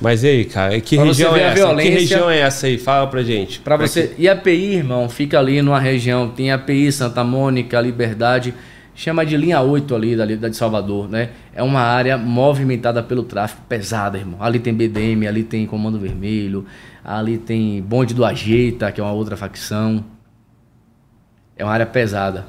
Mas 0.00 0.24
e 0.24 0.28
aí, 0.28 0.44
cara? 0.44 0.80
Que 0.80 0.96
Pra 0.96 1.04
região 1.06 1.36
é 1.36 1.44
a 1.44 1.46
essa? 1.46 1.54
Que 1.54 1.60
violência- 1.60 1.92
região 1.94 2.30
é 2.30 2.38
essa 2.40 2.66
aí? 2.66 2.76
Fala 2.78 3.06
pra 3.06 3.22
gente. 3.22 3.60
Pra 3.60 3.76
você. 3.76 4.14
E 4.18 4.28
API, 4.28 4.74
irmão, 4.74 5.08
fica 5.08 5.38
ali 5.38 5.62
numa 5.62 5.78
região. 5.78 6.28
Tem 6.28 6.50
API, 6.50 6.90
Santa 6.90 7.22
Mônica, 7.22 7.80
Liberdade. 7.80 8.52
Chama 8.94 9.24
de 9.24 9.36
linha 9.36 9.60
8 9.60 9.94
ali, 9.94 10.16
dali, 10.16 10.36
da 10.36 10.48
de 10.48 10.56
Salvador, 10.56 11.08
né? 11.08 11.30
É 11.54 11.62
uma 11.62 11.80
área 11.80 12.18
movimentada 12.18 13.02
pelo 13.02 13.22
tráfico, 13.22 13.62
pesada, 13.68 14.18
irmão. 14.18 14.42
Ali 14.42 14.58
tem 14.58 14.74
BDM, 14.74 15.26
ali 15.26 15.44
tem 15.44 15.64
Comando 15.66 15.98
Vermelho, 15.98 16.66
ali 17.04 17.38
tem 17.38 17.80
Bonde 17.80 18.12
do 18.12 18.24
Ajeita, 18.24 18.90
que 18.92 19.00
é 19.00 19.04
uma 19.04 19.12
outra 19.12 19.36
facção. 19.36 20.04
É 21.56 21.64
uma 21.64 21.72
área 21.72 21.86
pesada. 21.86 22.44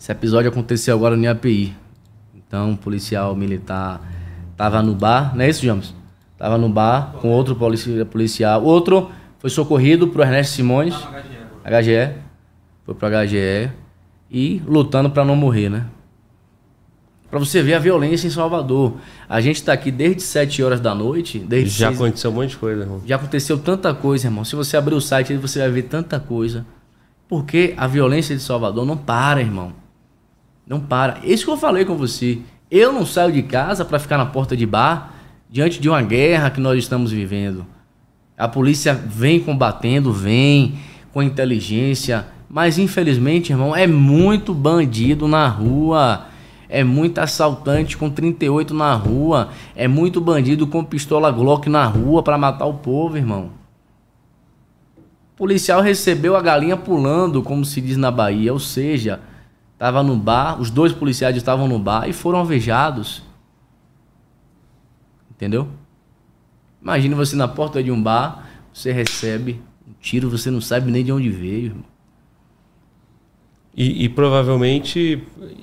Esse 0.00 0.10
episódio 0.10 0.50
aconteceu 0.50 0.96
agora 0.96 1.14
no 1.16 1.28
API. 1.30 1.76
Então, 2.34 2.70
um 2.70 2.76
policial 2.76 3.36
militar 3.36 4.00
tava 4.56 4.82
no 4.82 4.94
bar, 4.94 5.36
não 5.36 5.44
é 5.44 5.48
isso, 5.50 5.64
James? 5.64 5.94
Tava 6.38 6.56
no 6.56 6.68
bar 6.70 7.12
com 7.20 7.28
outro 7.28 7.54
polici- 7.54 8.02
policial. 8.06 8.64
Outro 8.64 9.10
foi 9.38 9.50
socorrido 9.50 10.08
pro 10.08 10.22
Ernesto 10.22 10.54
Simões. 10.54 10.94
HGE. 11.64 12.14
Foi 12.84 12.94
pro 12.94 13.08
HGE. 13.08 13.70
E 14.30 14.62
lutando 14.66 15.10
para 15.10 15.24
não 15.24 15.36
morrer, 15.36 15.68
né? 15.68 15.86
Pra 17.28 17.38
você 17.38 17.62
ver 17.62 17.74
a 17.74 17.78
violência 17.78 18.26
em 18.26 18.30
Salvador. 18.30 18.94
A 19.28 19.40
gente 19.40 19.62
tá 19.62 19.72
aqui 19.72 19.90
desde 19.90 20.22
7 20.22 20.62
horas 20.62 20.80
da 20.80 20.94
noite. 20.94 21.38
Desde 21.38 21.70
Já 21.78 21.88
seis- 21.88 22.00
aconteceu 22.00 22.30
um 22.30 22.34
monte 22.34 22.50
de 22.50 22.56
coisa, 22.56 22.82
irmão. 22.82 23.00
já 23.06 23.16
aconteceu 23.16 23.58
tanta 23.58 23.92
coisa, 23.94 24.26
irmão. 24.26 24.44
Se 24.44 24.56
você 24.56 24.76
abrir 24.76 24.94
o 24.94 25.00
site 25.00 25.32
aí, 25.32 25.38
você 25.38 25.60
vai 25.60 25.70
ver 25.70 25.82
tanta 25.82 26.18
coisa. 26.18 26.64
Porque 27.28 27.74
a 27.76 27.86
violência 27.86 28.34
de 28.34 28.42
Salvador 28.42 28.84
não 28.84 28.96
para, 28.96 29.40
irmão. 29.40 29.72
Não 30.70 30.78
para. 30.78 31.18
Isso 31.24 31.44
que 31.44 31.50
eu 31.50 31.56
falei 31.56 31.84
com 31.84 31.96
você. 31.96 32.38
Eu 32.70 32.92
não 32.92 33.04
saio 33.04 33.32
de 33.32 33.42
casa 33.42 33.84
para 33.84 33.98
ficar 33.98 34.16
na 34.16 34.26
porta 34.26 34.56
de 34.56 34.64
bar 34.64 35.12
diante 35.50 35.80
de 35.80 35.88
uma 35.88 36.00
guerra 36.00 36.48
que 36.48 36.60
nós 36.60 36.78
estamos 36.78 37.10
vivendo. 37.10 37.66
A 38.38 38.46
polícia 38.46 38.94
vem 38.94 39.40
combatendo, 39.40 40.12
vem 40.12 40.78
com 41.12 41.24
inteligência, 41.24 42.24
mas 42.48 42.78
infelizmente, 42.78 43.50
irmão, 43.50 43.74
é 43.74 43.84
muito 43.84 44.54
bandido 44.54 45.26
na 45.26 45.48
rua. 45.48 46.26
É 46.68 46.84
muito 46.84 47.18
assaltante 47.18 47.96
com 47.96 48.08
38 48.08 48.72
na 48.72 48.94
rua. 48.94 49.48
É 49.74 49.88
muito 49.88 50.20
bandido 50.20 50.68
com 50.68 50.84
pistola 50.84 51.32
Glock 51.32 51.68
na 51.68 51.84
rua 51.84 52.22
para 52.22 52.38
matar 52.38 52.66
o 52.66 52.74
povo, 52.74 53.16
irmão. 53.16 53.50
O 55.34 55.36
policial 55.36 55.80
recebeu 55.80 56.36
a 56.36 56.40
galinha 56.40 56.76
pulando, 56.76 57.42
como 57.42 57.64
se 57.64 57.80
diz 57.80 57.96
na 57.96 58.12
Bahia, 58.12 58.52
ou 58.52 58.60
seja, 58.60 59.18
estava 59.80 60.02
no 60.02 60.14
bar, 60.14 60.60
os 60.60 60.70
dois 60.70 60.92
policiais 60.92 61.34
estavam 61.34 61.66
no 61.66 61.78
bar 61.78 62.06
e 62.06 62.12
foram 62.12 62.40
alvejados. 62.40 63.22
Entendeu? 65.30 65.68
Imagine 66.82 67.14
você 67.14 67.34
na 67.34 67.48
porta 67.48 67.82
de 67.82 67.90
um 67.90 68.00
bar, 68.00 68.46
você 68.74 68.92
recebe 68.92 69.58
um 69.88 69.92
tiro, 69.98 70.28
você 70.28 70.50
não 70.50 70.60
sabe 70.60 70.90
nem 70.90 71.02
de 71.02 71.10
onde 71.10 71.30
veio, 71.30 71.64
irmão. 71.64 71.84
E, 73.74 74.04
e, 74.04 74.08
provavelmente 74.10 75.22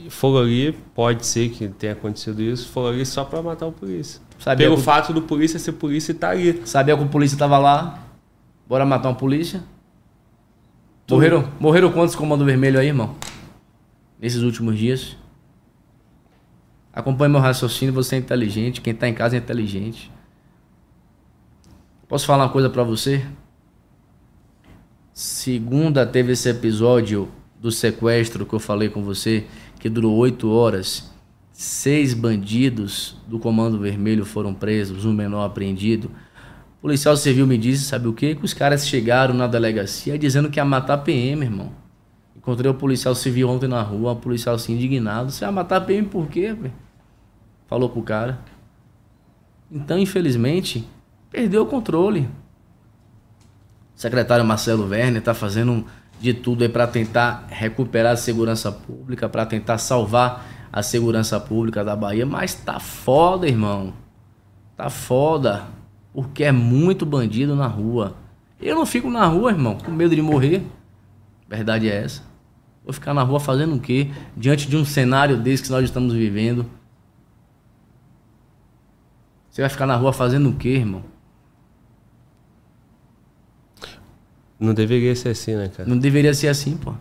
fogo 0.09 0.39
ali, 0.39 0.71
pode 0.95 1.23
ser 1.23 1.49
que 1.49 1.67
tenha 1.67 1.93
acontecido 1.93 2.41
isso, 2.41 2.69
fogo 2.69 2.87
ali 2.87 3.05
só 3.05 3.23
para 3.23 3.39
matar 3.43 3.67
o 3.67 3.71
polícia. 3.71 4.19
Sabia 4.39 4.65
Pelo 4.65 4.77
que... 4.77 4.81
fato 4.81 5.13
do 5.13 5.21
polícia 5.21 5.59
ser 5.59 5.73
polícia 5.73 6.11
e 6.11 6.15
tá 6.15 6.29
ali. 6.29 6.59
Sabia 6.65 6.97
que 6.97 7.03
o 7.03 7.07
polícia 7.07 7.37
tava 7.37 7.59
lá? 7.59 7.99
Bora 8.67 8.83
matar 8.83 9.09
um 9.09 9.15
polícia? 9.15 9.61
Morreram, 11.07 11.51
morreram 11.59 11.91
quantos 11.91 12.15
comando 12.15 12.43
vermelho 12.43 12.79
aí, 12.79 12.87
irmão? 12.87 13.15
Nesses 14.19 14.41
últimos 14.41 14.77
dias? 14.77 15.15
Acompanhe 16.91 17.31
meu 17.31 17.39
raciocínio, 17.39 17.93
você 17.93 18.15
é 18.15 18.19
inteligente, 18.19 18.81
quem 18.81 18.95
tá 18.95 19.07
em 19.07 19.13
casa 19.13 19.35
é 19.35 19.39
inteligente. 19.39 20.11
Posso 22.07 22.25
falar 22.25 22.45
uma 22.45 22.49
coisa 22.49 22.69
para 22.69 22.83
você? 22.83 23.23
Segunda 25.13 26.05
teve 26.05 26.31
esse 26.31 26.49
episódio 26.49 27.27
do 27.59 27.71
sequestro 27.71 28.45
que 28.45 28.53
eu 28.53 28.59
falei 28.59 28.89
com 28.89 29.03
você, 29.03 29.45
que 29.79 29.89
durou 29.89 30.15
oito 30.15 30.49
horas. 30.49 31.11
Seis 31.51 32.13
bandidos 32.13 33.17
do 33.27 33.37
Comando 33.37 33.79
Vermelho 33.79 34.25
foram 34.25 34.53
presos, 34.53 35.05
um 35.05 35.13
menor 35.13 35.43
apreendido. 35.43 36.11
O 36.77 36.81
policial 36.81 37.17
civil 37.17 37.45
me 37.45 37.57
disse, 37.57 37.83
sabe 37.83 38.07
o 38.07 38.13
quê? 38.13 38.33
Que 38.33 38.45
os 38.45 38.53
caras 38.53 38.87
chegaram 38.87 39.33
na 39.33 39.47
delegacia 39.47 40.17
dizendo 40.17 40.49
que 40.49 40.59
ia 40.59 40.65
matar 40.65 40.99
PM, 40.99 41.43
irmão. 41.43 41.71
Encontrei 42.47 42.71
o 42.71 42.73
policial 42.73 43.13
civil 43.13 43.49
ontem 43.49 43.67
na 43.67 43.81
rua, 43.81 44.13
um 44.13 44.15
policial 44.15 44.55
assim 44.55 44.73
indignado. 44.73 45.29
Você 45.29 45.43
ia 45.43 45.51
matar 45.51 45.81
PM 45.81 46.07
por 46.07 46.27
quê? 46.27 46.55
Falou 47.67 47.89
pro 47.89 48.01
cara. 48.01 48.39
Então, 49.69 49.99
infelizmente, 49.99 50.87
perdeu 51.29 51.63
o 51.63 51.65
controle. 51.65 52.21
O 53.93 53.99
secretário 53.99 54.45
Marcelo 54.45 54.87
Werner 54.87 55.17
está 55.17 55.33
fazendo 55.33 55.85
de 56.21 56.33
tudo 56.33 56.63
aí 56.63 56.69
para 56.69 56.87
tentar 56.87 57.47
recuperar 57.49 58.13
a 58.13 58.15
segurança 58.15 58.71
pública, 58.71 59.27
para 59.27 59.45
tentar 59.45 59.77
salvar 59.77 60.69
a 60.71 60.81
segurança 60.81 61.37
pública 61.41 61.83
da 61.83 61.97
Bahia, 61.97 62.25
mas 62.25 62.55
tá 62.55 62.79
foda, 62.79 63.45
irmão. 63.45 63.91
Tá 64.77 64.89
foda, 64.89 65.65
porque 66.13 66.45
é 66.45 66.53
muito 66.53 67.05
bandido 67.05 67.57
na 67.57 67.67
rua. 67.67 68.15
Eu 68.57 68.73
não 68.73 68.85
fico 68.85 69.09
na 69.09 69.25
rua, 69.25 69.51
irmão, 69.51 69.77
com 69.77 69.91
medo 69.91 70.15
de 70.15 70.21
morrer. 70.21 70.65
Verdade 71.49 71.89
é 71.89 72.03
essa. 72.03 72.26
Vou 72.87 72.93
ficar 72.93 73.13
na 73.13 73.21
rua 73.21 73.37
fazendo 73.37 73.75
o 73.75 73.79
quê? 73.81 74.09
Diante 74.37 74.69
de 74.69 74.77
um 74.77 74.85
cenário 74.85 75.35
desse 75.35 75.63
que 75.63 75.69
nós 75.69 75.83
estamos 75.83 76.13
vivendo. 76.13 76.65
Você 79.49 79.59
vai 79.59 79.69
ficar 79.69 79.85
na 79.85 79.97
rua 79.97 80.13
fazendo 80.13 80.47
o 80.47 80.53
quê, 80.53 80.69
irmão? 80.69 81.03
Não 84.57 84.73
deveria 84.73 85.13
ser 85.17 85.29
assim, 85.29 85.53
né, 85.53 85.67
cara? 85.67 85.89
Não 85.89 85.97
deveria 85.97 86.33
ser 86.33 86.47
assim, 86.47 86.77
pô. 86.77 86.93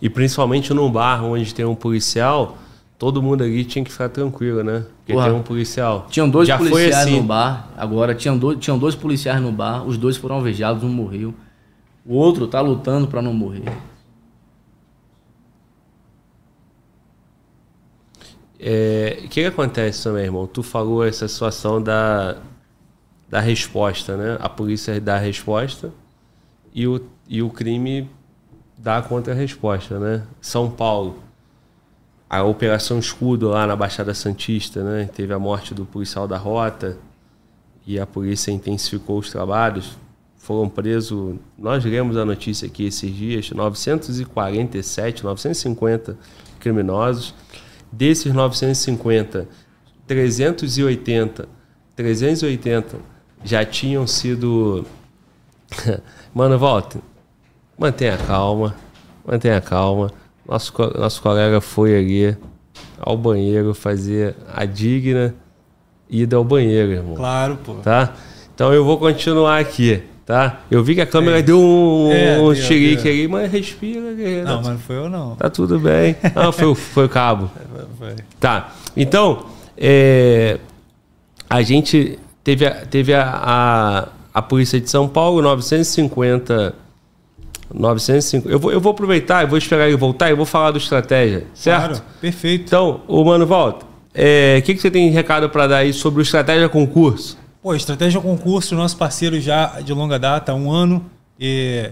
E 0.00 0.08
principalmente 0.08 0.72
num 0.72 0.88
bar 0.88 1.24
onde 1.24 1.52
tem 1.52 1.64
um 1.64 1.74
policial, 1.74 2.56
todo 2.96 3.20
mundo 3.20 3.42
ali 3.42 3.64
tinha 3.64 3.84
que 3.84 3.90
ficar 3.90 4.10
tranquilo, 4.10 4.62
né? 4.62 4.86
Porque 4.98 5.12
Porra, 5.12 5.26
tem 5.26 5.34
um 5.34 5.42
policial. 5.42 6.06
Tinham 6.08 6.30
dois 6.30 6.46
Já 6.46 6.56
policiais 6.56 6.94
assim. 6.94 7.16
no 7.16 7.24
bar, 7.24 7.68
agora 7.76 8.14
tinham 8.14 8.38
dois, 8.38 8.60
tinham 8.60 8.78
dois 8.78 8.94
policiais 8.94 9.42
no 9.42 9.50
bar, 9.50 9.84
os 9.84 9.98
dois 9.98 10.16
foram 10.16 10.36
alvejados, 10.36 10.84
um 10.84 10.88
morreu. 10.88 11.34
O 12.06 12.14
outro 12.14 12.46
tá 12.46 12.60
lutando 12.60 13.08
para 13.08 13.20
não 13.20 13.34
morrer. 13.34 13.64
É, 18.62 19.16
o 19.20 19.22
que, 19.22 19.40
que 19.40 19.44
acontece 19.46 20.04
também, 20.04 20.24
irmão? 20.24 20.46
Tu 20.46 20.62
falou 20.62 21.02
essa 21.02 21.26
situação 21.26 21.82
da, 21.82 22.36
da 23.26 23.40
resposta, 23.40 24.18
né? 24.18 24.36
A 24.38 24.50
polícia 24.50 25.00
dá 25.00 25.16
a 25.16 25.18
resposta 25.18 25.90
e 26.74 26.86
o, 26.86 27.00
e 27.26 27.42
o 27.42 27.48
crime 27.48 28.10
dá 28.76 28.98
a 28.98 29.02
contra-resposta, 29.02 29.98
né? 29.98 30.26
São 30.42 30.70
Paulo, 30.70 31.22
a 32.28 32.42
Operação 32.42 32.98
Escudo 32.98 33.48
lá 33.48 33.66
na 33.66 33.74
Baixada 33.74 34.12
Santista, 34.12 34.84
né? 34.84 35.08
Teve 35.14 35.32
a 35.32 35.38
morte 35.38 35.72
do 35.72 35.86
policial 35.86 36.28
da 36.28 36.36
rota 36.36 36.98
e 37.86 37.98
a 37.98 38.06
polícia 38.06 38.50
intensificou 38.50 39.18
os 39.18 39.30
trabalhos. 39.30 39.96
Foram 40.36 40.68
presos, 40.68 41.36
nós 41.58 41.82
lemos 41.82 42.14
a 42.18 42.26
notícia 42.26 42.66
aqui 42.66 42.84
esses 42.84 43.14
dias, 43.14 43.50
947, 43.52 45.24
950 45.24 46.18
criminosos. 46.58 47.34
Desses 47.92 48.32
950, 48.32 49.48
380, 50.06 51.48
380 51.96 52.98
já 53.44 53.64
tinham 53.64 54.06
sido. 54.06 54.84
Mano, 56.34 56.58
volta. 56.58 57.00
Mantenha 57.78 58.16
calma. 58.16 58.74
Mantenha 59.26 59.60
calma. 59.60 60.12
Nosso, 60.46 60.72
nosso 60.98 61.22
colega 61.22 61.60
foi 61.60 61.96
ali 61.96 62.36
ao 62.98 63.16
banheiro 63.16 63.72
fazer 63.72 64.36
a 64.52 64.64
digna 64.64 65.34
ida 66.08 66.36
ao 66.36 66.44
banheiro, 66.44 66.92
irmão. 66.92 67.14
Claro, 67.14 67.58
pô. 67.64 67.74
Tá? 67.74 68.14
Então 68.54 68.74
eu 68.74 68.84
vou 68.84 68.98
continuar 68.98 69.58
aqui, 69.58 70.02
tá? 70.30 70.60
Eu 70.70 70.82
vi 70.82 70.94
que 70.94 71.00
a 71.00 71.06
câmera 71.06 71.38
é. 71.38 71.42
deu 71.42 71.60
um, 71.60 72.12
é, 72.12 72.38
um 72.38 72.54
xerique 72.54 73.08
ali, 73.08 73.28
mas 73.28 73.50
respira. 73.50 74.12
Guerreiro. 74.14 74.46
Não, 74.46 74.56
mas 74.56 74.66
não 74.68 74.78
foi 74.78 74.96
eu 74.96 75.08
não. 75.08 75.36
Tá 75.36 75.50
tudo 75.50 75.78
bem. 75.78 76.16
Não, 76.34 76.52
foi, 76.52 76.74
foi 76.74 77.06
o 77.06 77.08
cabo. 77.08 77.50
Foi. 77.98 78.14
Tá. 78.38 78.72
Então, 78.96 79.46
é, 79.76 80.58
a 81.48 81.60
gente 81.60 82.18
Teve, 82.42 82.66
a, 82.66 82.70
teve 82.86 83.14
a, 83.14 83.22
a, 83.22 84.08
a 84.32 84.42
Polícia 84.42 84.80
de 84.80 84.88
São 84.88 85.08
Paulo, 85.08 85.42
950. 85.42 86.74
950. 87.72 88.48
Eu 88.48 88.58
vou, 88.58 88.72
eu 88.72 88.80
vou 88.80 88.92
aproveitar, 88.92 89.42
eu 89.42 89.48
vou 89.48 89.58
esperar 89.58 89.86
ele 89.86 89.96
voltar 89.96 90.30
e 90.30 90.34
vou 90.34 90.46
falar 90.46 90.70
do 90.70 90.78
estratégia, 90.78 91.46
certo? 91.54 91.88
Claro, 91.88 92.04
perfeito. 92.20 92.64
Então, 92.64 93.02
o 93.06 93.22
Mano, 93.24 93.46
volta. 93.46 93.84
O 93.84 93.88
é, 94.14 94.60
que, 94.62 94.74
que 94.74 94.80
você 94.80 94.90
tem 94.90 95.10
recado 95.10 95.48
para 95.48 95.68
dar 95.68 95.76
aí 95.78 95.92
sobre 95.92 96.20
o 96.20 96.22
Estratégia 96.22 96.68
Concurso? 96.68 97.38
Pô, 97.62 97.74
Estratégia 97.74 98.18
Concurso, 98.22 98.74
nosso 98.74 98.96
parceiro 98.96 99.38
já 99.38 99.82
de 99.82 99.92
longa 99.92 100.18
data, 100.18 100.52
há 100.52 100.54
um 100.54 100.72
ano. 100.72 101.10
E 101.38 101.90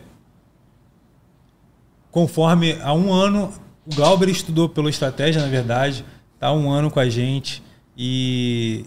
conforme 2.10 2.78
há 2.80 2.94
um 2.94 3.12
ano, 3.12 3.52
o 3.86 3.94
Glauber 3.94 4.30
estudou 4.30 4.66
pelo 4.66 4.88
Estratégia, 4.88 5.42
na 5.42 5.48
verdade, 5.48 6.06
está 6.34 6.47
há 6.47 6.52
um 6.55 6.70
ano 6.70 6.90
com 6.90 6.98
a 6.98 7.10
gente. 7.10 7.62
E 7.94 8.86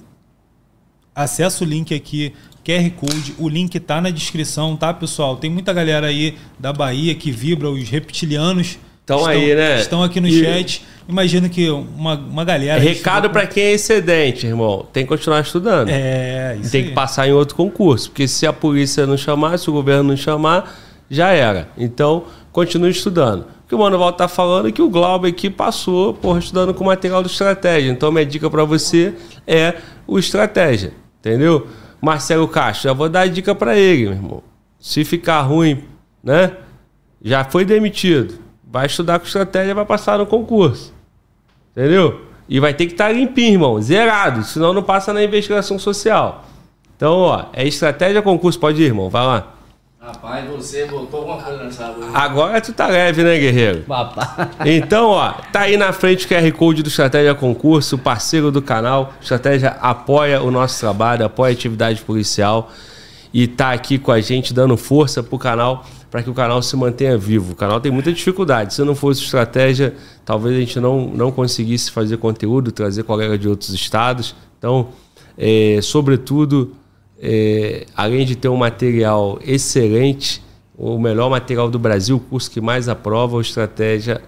acessa 1.14 1.64
o 1.64 1.68
link 1.68 1.94
aqui, 1.94 2.34
QR 2.66 2.90
Code, 2.92 3.36
o 3.38 3.48
link 3.48 3.80
tá 3.80 4.02
na 4.02 4.10
descrição, 4.10 4.76
tá, 4.76 4.92
pessoal? 4.92 5.38
Tem 5.38 5.52
muita 5.52 5.72
galera 5.74 6.08
aí 6.08 6.36
da 6.60 6.74
Bahia 6.74 7.14
que 7.14 7.32
vibra, 7.32 7.70
os 7.70 7.90
reptilianos. 7.90 8.80
Estão 9.02 9.24
aí, 9.24 9.54
né? 9.54 9.80
Estão 9.80 10.02
aqui 10.02 10.20
no 10.20 10.28
e... 10.28 10.40
chat. 10.40 10.84
Imagino 11.12 11.50
que 11.50 11.70
uma, 11.70 12.16
uma 12.16 12.46
galera. 12.46 12.80
Recado 12.80 13.30
para 13.30 13.46
quem 13.46 13.64
é 13.64 13.72
excedente, 13.74 14.48
irmão. 14.48 14.86
Tem 14.94 15.04
que 15.04 15.10
continuar 15.10 15.42
estudando. 15.42 15.90
É, 15.90 16.58
isso 16.62 16.72
Tem 16.72 16.84
aí. 16.84 16.88
que 16.90 16.94
passar 16.94 17.28
em 17.28 17.34
outro 17.34 17.56
concurso. 17.56 18.10
Porque 18.10 18.28
se 18.30 18.48
a 18.48 18.54
polícia 18.54 19.06
não 19.06 19.18
chamar, 19.18 19.58
se 19.58 19.70
o 19.70 19.74
governo 19.74 20.04
não 20.04 20.16
chamar, 20.16 20.74
já 21.10 21.32
era. 21.32 21.68
Então, 21.78 22.24
continue 22.54 22.92
estudando. 22.92 23.42
O 23.42 23.68
que 23.68 23.76
o 23.76 23.78
Mano 23.78 24.00
Val 24.00 24.14
tá 24.14 24.30
falando 24.30 24.70
é 24.70 24.72
que 24.72 24.82
o 24.82 24.90
Glauber 24.90 25.28
aqui 25.28 25.50
passou, 25.50 26.14
porra, 26.14 26.40
estudando 26.40 26.74
com 26.74 26.86
material 26.86 27.22
do 27.22 27.28
Estratégia. 27.28 27.92
Então, 27.92 28.10
minha 28.10 28.26
dica 28.26 28.50
para 28.50 28.64
você 28.64 29.14
é 29.46 29.76
o 30.08 30.18
Estratégia. 30.18 30.94
Entendeu? 31.20 31.68
Marcelo 32.02 32.48
Castro, 32.48 32.90
já 32.90 32.94
vou 32.94 33.10
dar 33.10 33.22
a 33.22 33.28
dica 33.28 33.54
para 33.54 33.78
ele, 33.78 34.04
meu 34.04 34.14
irmão. 34.14 34.44
Se 34.80 35.04
ficar 35.04 35.42
ruim, 35.42 35.84
né? 36.24 36.54
Já 37.22 37.44
foi 37.44 37.66
demitido. 37.66 38.40
Vai 38.66 38.86
estudar 38.86 39.20
com 39.20 39.26
estratégia, 39.26 39.76
vai 39.76 39.86
passar 39.86 40.18
no 40.18 40.26
concurso. 40.26 40.94
Entendeu? 41.76 42.22
E 42.48 42.60
vai 42.60 42.74
ter 42.74 42.86
que 42.86 42.94
estar 42.94 43.08
tá 43.08 43.12
limpinho, 43.12 43.54
irmão. 43.54 43.82
Zerado. 43.82 44.44
Senão 44.44 44.74
não 44.74 44.84
passa 44.84 45.14
na 45.14 45.24
investigação 45.24 45.80
social. 45.80 46.46
Então, 46.96 47.14
ó, 47.20 47.46
é 47.54 47.66
estratégia 47.68 48.22
concurso. 48.22 48.60
Pode 48.60 48.82
ir, 48.82 48.86
irmão. 48.86 49.10
Vai 49.10 49.26
lá. 49.26 49.54
Rapaz, 50.00 50.50
você 50.50 50.86
botou 50.86 51.20
alguma 51.20 51.42
coisa 51.42 51.64
nessa 51.64 51.86
água. 51.86 52.10
Agora 52.12 52.60
tu 52.60 52.74
tá 52.74 52.88
leve, 52.88 53.24
né, 53.24 53.38
guerreiro? 53.38 53.82
Papai. 53.82 54.50
Então, 54.66 55.10
ó, 55.10 55.32
tá 55.52 55.62
aí 55.62 55.78
na 55.78 55.94
frente 55.94 56.26
o 56.26 56.28
QR 56.28 56.52
Code 56.54 56.82
do 56.82 56.90
Estratégia 56.90 57.36
Concurso, 57.36 58.00
parceiro 58.00 58.52
do 58.52 58.64
canal. 58.64 59.14
Estratégia 59.22 59.78
apoia 59.80 60.42
o 60.42 60.50
nosso 60.50 60.80
trabalho, 60.80 61.24
apoia 61.24 61.52
a 61.52 61.54
atividade 61.54 62.02
policial 62.02 62.72
e 63.32 63.48
tá 63.48 63.72
aqui 63.72 64.00
com 64.00 64.12
a 64.12 64.20
gente 64.20 64.54
dando 64.56 64.76
força 64.76 65.22
pro 65.22 65.38
canal 65.38 65.86
para 66.12 66.22
que 66.22 66.30
o 66.30 66.34
canal 66.34 66.62
se 66.62 66.76
mantenha 66.76 67.18
vivo. 67.18 67.54
O 67.54 67.56
canal 67.56 67.80
tem 67.80 67.90
muita 67.90 68.12
dificuldade. 68.12 68.74
Se 68.74 68.84
não 68.84 68.94
fosse 68.94 69.24
estratégia, 69.24 69.96
talvez 70.26 70.58
a 70.58 70.60
gente 70.60 70.78
não, 70.78 71.08
não 71.08 71.32
conseguisse 71.32 71.90
fazer 71.90 72.18
conteúdo, 72.18 72.70
trazer 72.70 73.04
colega 73.04 73.38
de 73.38 73.48
outros 73.48 73.74
estados. 73.74 74.36
Então, 74.60 74.90
é, 75.38 75.80
sobretudo, 75.82 76.76
é, 77.18 77.86
além 77.96 78.26
de 78.26 78.36
ter 78.36 78.50
um 78.50 78.58
material 78.58 79.40
excelente, 79.42 80.44
o 80.78 81.00
melhor 81.00 81.30
material 81.30 81.70
do 81.70 81.80
Brasil, 81.80 82.18
o 82.18 82.20
curso 82.20 82.52
que 82.52 82.60
mais 82.60 82.90
aprova, 82.90 83.38
o 83.38 83.42
Estratégia 83.42 84.22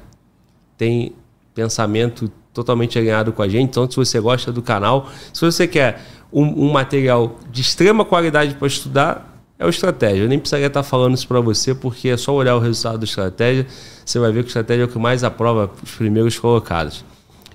tem 0.77 1.13
pensamento 1.53 2.31
totalmente 2.53 2.97
alinhado 2.97 3.33
com 3.33 3.41
a 3.41 3.49
gente. 3.49 3.71
Então, 3.71 3.89
se 3.89 3.97
você 3.97 4.21
gosta 4.21 4.53
do 4.53 4.61
canal, 4.61 5.09
se 5.33 5.41
você 5.41 5.67
quer 5.67 6.01
um, 6.31 6.67
um 6.67 6.71
material 6.71 7.39
de 7.51 7.59
extrema 7.59 8.05
qualidade 8.05 8.55
para 8.55 8.67
estudar, 8.67 9.32
é 9.57 9.65
o 9.65 9.69
estratégia. 9.69 10.23
Eu 10.23 10.29
nem 10.29 10.39
precisaria 10.39 10.67
estar 10.67 10.83
falando 10.83 11.15
isso 11.15 11.27
para 11.27 11.39
você, 11.39 11.73
porque 11.73 12.09
é 12.09 12.17
só 12.17 12.33
olhar 12.33 12.55
o 12.55 12.59
resultado 12.59 12.99
do 12.99 13.05
estratégia, 13.05 13.67
você 14.05 14.19
vai 14.19 14.31
ver 14.31 14.43
que 14.43 14.47
o 14.47 14.49
estratégia 14.49 14.83
é 14.83 14.85
o 14.85 14.89
que 14.89 14.99
mais 14.99 15.23
aprova 15.23 15.71
os 15.81 15.91
primeiros 15.91 16.37
colocados. 16.37 17.05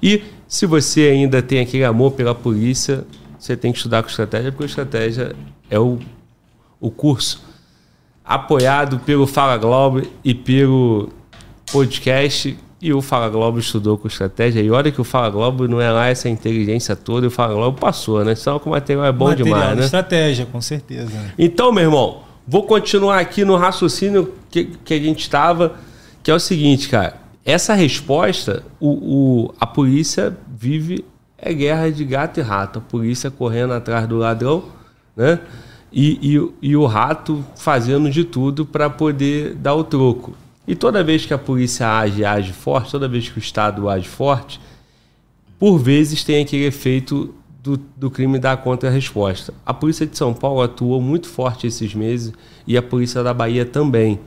E 0.02 0.22
se 0.46 0.64
você 0.66 1.02
ainda 1.02 1.42
tem 1.42 1.60
aquele 1.60 1.84
amor 1.84 2.12
pela 2.12 2.34
polícia, 2.34 3.04
você 3.38 3.56
tem 3.56 3.72
que 3.72 3.78
estudar 3.78 4.02
com 4.02 4.08
estratégia, 4.08 4.50
porque 4.50 4.64
o 4.64 4.66
estratégia 4.66 5.34
é 5.68 5.78
o, 5.78 5.98
o 6.80 6.90
curso 6.90 7.42
apoiado 8.24 8.98
pelo 9.00 9.26
Fala 9.26 9.56
Globo 9.56 10.02
e 10.22 10.34
pelo 10.34 11.08
podcast 11.72 12.58
e 12.80 12.92
o 12.92 13.00
Fala 13.02 13.28
Globo 13.28 13.58
estudou 13.58 13.98
com 13.98 14.06
estratégia. 14.08 14.60
E 14.60 14.70
olha 14.70 14.90
que 14.92 15.00
o 15.00 15.04
Fala 15.04 15.28
Globo 15.30 15.66
não 15.66 15.80
é 15.80 15.90
lá 15.90 16.06
essa 16.06 16.28
inteligência 16.28 16.94
toda, 16.94 17.26
e 17.26 17.28
o 17.28 17.30
Fala 17.30 17.54
Globo 17.54 17.78
passou, 17.80 18.24
né? 18.24 18.34
Só 18.34 18.58
que 18.58 18.68
o 18.68 18.70
material 18.70 19.04
é 19.04 19.12
bom 19.12 19.26
Material 19.28 19.44
demais, 19.58 19.70
de 19.70 19.76
né? 19.78 19.84
estratégia, 19.84 20.46
com 20.46 20.60
certeza. 20.60 21.12
Então, 21.38 21.72
meu 21.72 21.84
irmão, 21.84 22.20
vou 22.46 22.62
continuar 22.64 23.18
aqui 23.18 23.44
no 23.44 23.56
raciocínio 23.56 24.32
que, 24.50 24.64
que 24.84 24.94
a 24.94 24.98
gente 24.98 25.20
estava, 25.20 25.74
que 26.22 26.30
é 26.30 26.34
o 26.34 26.38
seguinte, 26.40 26.88
cara. 26.88 27.14
Essa 27.44 27.74
resposta, 27.74 28.62
o, 28.78 28.88
o- 29.46 29.54
a 29.58 29.66
polícia 29.66 30.36
vive 30.54 31.04
é 31.36 31.52
guerra 31.52 31.90
de 31.90 32.04
gato 32.04 32.38
e 32.38 32.42
rato. 32.42 32.78
A 32.78 32.82
polícia 32.82 33.30
correndo 33.30 33.72
atrás 33.72 34.06
do 34.06 34.16
ladrão, 34.18 34.64
né? 35.16 35.38
E, 35.90 36.18
e 36.32 36.38
o- 36.38 36.52
e 36.60 36.76
o 36.76 36.84
rato 36.84 37.42
fazendo 37.56 38.10
de 38.10 38.22
tudo 38.22 38.66
para 38.66 38.90
poder 38.90 39.54
dar 39.54 39.74
o 39.74 39.82
troco. 39.82 40.34
E 40.68 40.76
toda 40.76 41.02
vez 41.02 41.24
que 41.24 41.32
a 41.32 41.38
polícia 41.38 41.88
age, 41.98 42.22
age 42.26 42.52
forte, 42.52 42.90
toda 42.90 43.08
vez 43.08 43.26
que 43.26 43.38
o 43.38 43.40
Estado 43.40 43.88
age 43.88 44.06
forte, 44.06 44.60
por 45.58 45.78
vezes 45.78 46.22
tem 46.22 46.42
aquele 46.42 46.66
efeito 46.66 47.34
do, 47.62 47.78
do 47.96 48.10
crime 48.10 48.38
dar 48.38 48.58
contra-resposta. 48.58 49.54
A 49.64 49.72
polícia 49.72 50.06
de 50.06 50.14
São 50.14 50.34
Paulo 50.34 50.60
atuou 50.60 51.00
muito 51.00 51.26
forte 51.26 51.66
esses 51.66 51.94
meses 51.94 52.34
e 52.66 52.76
a 52.76 52.82
polícia 52.82 53.22
da 53.22 53.32
Bahia 53.32 53.64
também. 53.64 54.20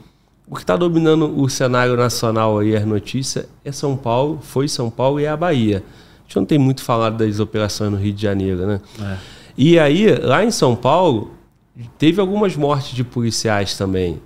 O 0.44 0.56
que 0.56 0.62
está 0.62 0.76
dominando 0.76 1.40
o 1.40 1.48
cenário 1.48 1.96
nacional 1.96 2.58
aí, 2.58 2.74
as 2.74 2.84
notícias, 2.84 3.46
é 3.64 3.70
São 3.70 3.96
Paulo, 3.96 4.40
foi 4.42 4.66
São 4.66 4.90
Paulo 4.90 5.20
e 5.20 5.24
é 5.24 5.28
a 5.28 5.36
Bahia. 5.36 5.84
A 6.18 6.22
gente 6.24 6.36
não 6.36 6.44
tem 6.44 6.58
muito 6.58 6.82
falado 6.82 7.18
das 7.18 7.38
operações 7.38 7.92
no 7.92 7.96
Rio 7.96 8.12
de 8.12 8.20
Janeiro, 8.20 8.66
né? 8.66 8.80
E 9.56 9.78
aí, 9.78 10.12
lá 10.16 10.44
em 10.44 10.50
São 10.50 10.74
Paulo, 10.74 11.30
teve 11.96 12.20
algumas 12.20 12.56
mortes 12.56 12.96
de 12.96 13.04
policiais 13.04 13.78
também, 13.78 14.20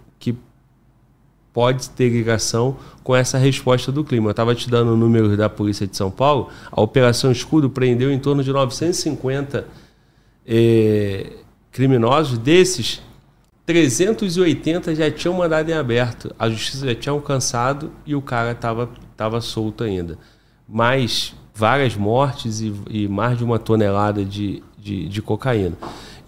pode 1.57 1.89
ter 1.89 2.11
ligação 2.11 2.77
com 3.03 3.17
essa 3.17 3.39
resposta 3.39 3.91
do 3.91 4.05
clima. 4.05 4.27
Eu 4.27 4.33
estava 4.33 4.55
te 4.55 4.69
dando 4.69 4.93
o 4.93 4.97
número 4.97 5.39
da 5.39 5.49
Polícia 5.49 5.87
de 5.87 5.97
São 5.97 6.11
Paulo. 6.11 6.51
A 6.71 6.83
Operação 6.83 7.33
Escudo 7.33 7.71
prendeu 7.71 8.13
em 8.13 8.19
torno 8.19 8.45
de 8.45 8.53
950 8.53 9.67
eh, 10.47 11.33
criminosos. 11.73 12.37
Desses, 12.37 13.01
380 13.65 14.95
já 14.95 15.11
tinham 15.11 15.33
mandado 15.33 15.71
em 15.71 15.73
aberto. 15.73 16.31
A 16.39 16.51
justiça 16.51 16.89
já 16.89 16.95
tinha 16.95 17.15
alcançado 17.15 17.91
e 18.05 18.15
o 18.15 18.21
cara 18.21 18.53
estava 18.53 18.91
tava 19.17 19.41
solto 19.41 19.83
ainda. 19.83 20.19
Mas 20.69 21.35
várias 21.55 21.97
mortes 21.97 22.61
e, 22.61 22.75
e 22.91 23.09
mais 23.09 23.39
de 23.39 23.45
uma 23.45 23.59
tonelada 23.59 24.23
de, 24.23 24.63
de, 24.79 25.09
de 25.09 25.23
cocaína. 25.23 25.75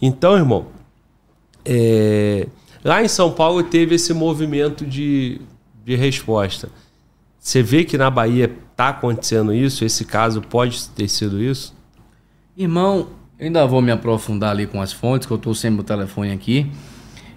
Então, 0.00 0.34
irmão, 0.38 0.68
é, 1.66 2.48
lá 2.84 3.02
em 3.02 3.08
São 3.08 3.32
Paulo 3.32 3.62
teve 3.62 3.94
esse 3.94 4.12
movimento 4.12 4.86
de, 4.86 5.40
de 5.84 5.94
resposta. 5.96 6.68
Você 7.38 7.62
vê 7.62 7.84
que 7.84 7.96
na 7.96 8.10
Bahia 8.10 8.52
está 8.70 8.88
acontecendo 8.90 9.54
isso? 9.54 9.84
Esse 9.84 10.04
caso 10.04 10.42
pode 10.42 10.88
ter 10.90 11.08
sido 11.08 11.42
isso? 11.42 11.74
Irmão, 12.56 13.08
eu 13.38 13.46
ainda 13.46 13.64
vou 13.66 13.80
me 13.80 13.90
aprofundar 13.90 14.50
ali 14.50 14.66
com 14.66 14.82
as 14.82 14.92
fontes, 14.92 15.26
que 15.26 15.32
eu 15.32 15.38
tô 15.38 15.54
sem 15.54 15.70
meu 15.70 15.84
telefone 15.84 16.32
aqui. 16.32 16.70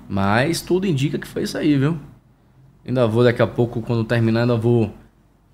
Mas 0.09 0.61
tudo 0.61 0.87
indica 0.87 1.17
que 1.17 1.27
foi 1.27 1.43
isso 1.43 1.57
aí, 1.57 1.77
viu? 1.77 1.97
Ainda 2.85 3.07
vou 3.07 3.23
daqui 3.23 3.41
a 3.41 3.47
pouco, 3.47 3.81
quando 3.81 4.03
terminar, 4.03 4.41
ainda 4.41 4.57
vou 4.57 4.91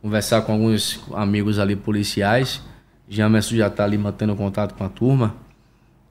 conversar 0.02 0.42
com 0.42 0.54
alguns 0.54 1.00
amigos 1.14 1.60
ali 1.60 1.76
policiais. 1.76 2.62
Jamerson 3.10 3.56
já 3.56 3.70
tá 3.70 3.84
ali 3.84 3.98
mantendo 3.98 4.36
contato 4.36 4.74
com 4.74 4.84
a 4.84 4.90
turma. 4.90 5.36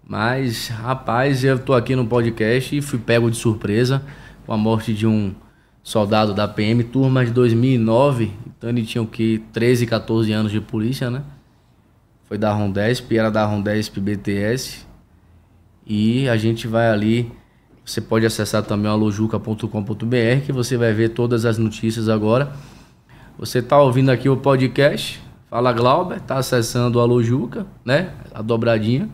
Mas, 0.09 0.69
rapaz, 0.69 1.43
eu 1.43 1.59
tô 1.59 1.75
aqui 1.75 1.97
no 1.97 2.07
podcast 2.07 2.77
e 2.77 2.81
fui 2.81 2.97
pego 2.97 3.29
de 3.29 3.37
surpresa 3.37 4.01
com 4.47 4.53
a 4.53 4.57
morte 4.57 4.95
de 4.95 5.05
um 5.05 5.35
soldado 5.83 6.33
da 6.33 6.47
PM, 6.47 6.85
turma 6.85 7.25
de 7.25 7.33
2009. 7.33 8.33
Então 8.47 8.71
ele 8.71 8.85
tinha 8.85 9.03
o 9.03 9.07
que? 9.07 9.43
13, 9.53 9.85
14 9.85 10.33
anos 10.33 10.53
de 10.53 10.61
polícia, 10.61 11.11
né? 11.11 11.25
Foi 12.29 12.39
da 12.39 12.53
Rondesp, 12.53 13.17
era 13.17 13.31
da 13.33 13.45
Rondesp 13.45 13.99
BTS. 13.99 14.87
E 15.85 16.29
a 16.29 16.37
gente 16.37 16.69
vai 16.69 16.89
ali. 16.89 17.33
Você 17.85 18.01
pode 18.01 18.25
acessar 18.25 18.63
também 18.63 18.91
alojuca.com.br 18.91 19.67
que 20.45 20.53
você 20.53 20.77
vai 20.77 20.93
ver 20.93 21.11
todas 21.11 21.45
as 21.45 21.59
notícias 21.59 22.09
agora. 22.09 22.53
Você 23.37 23.61
tá 23.61 23.81
ouvindo 23.81 24.11
aqui 24.11 24.29
o 24.29 24.37
podcast, 24.37 25.21
fala 25.51 25.73
Glauber, 25.73 26.21
tá 26.21 26.39
acessando 26.39 26.99
o 26.99 27.03
Alojuca, 27.03 27.67
né? 27.85 28.13
A 28.33 28.41
dobradinha. 28.41 29.09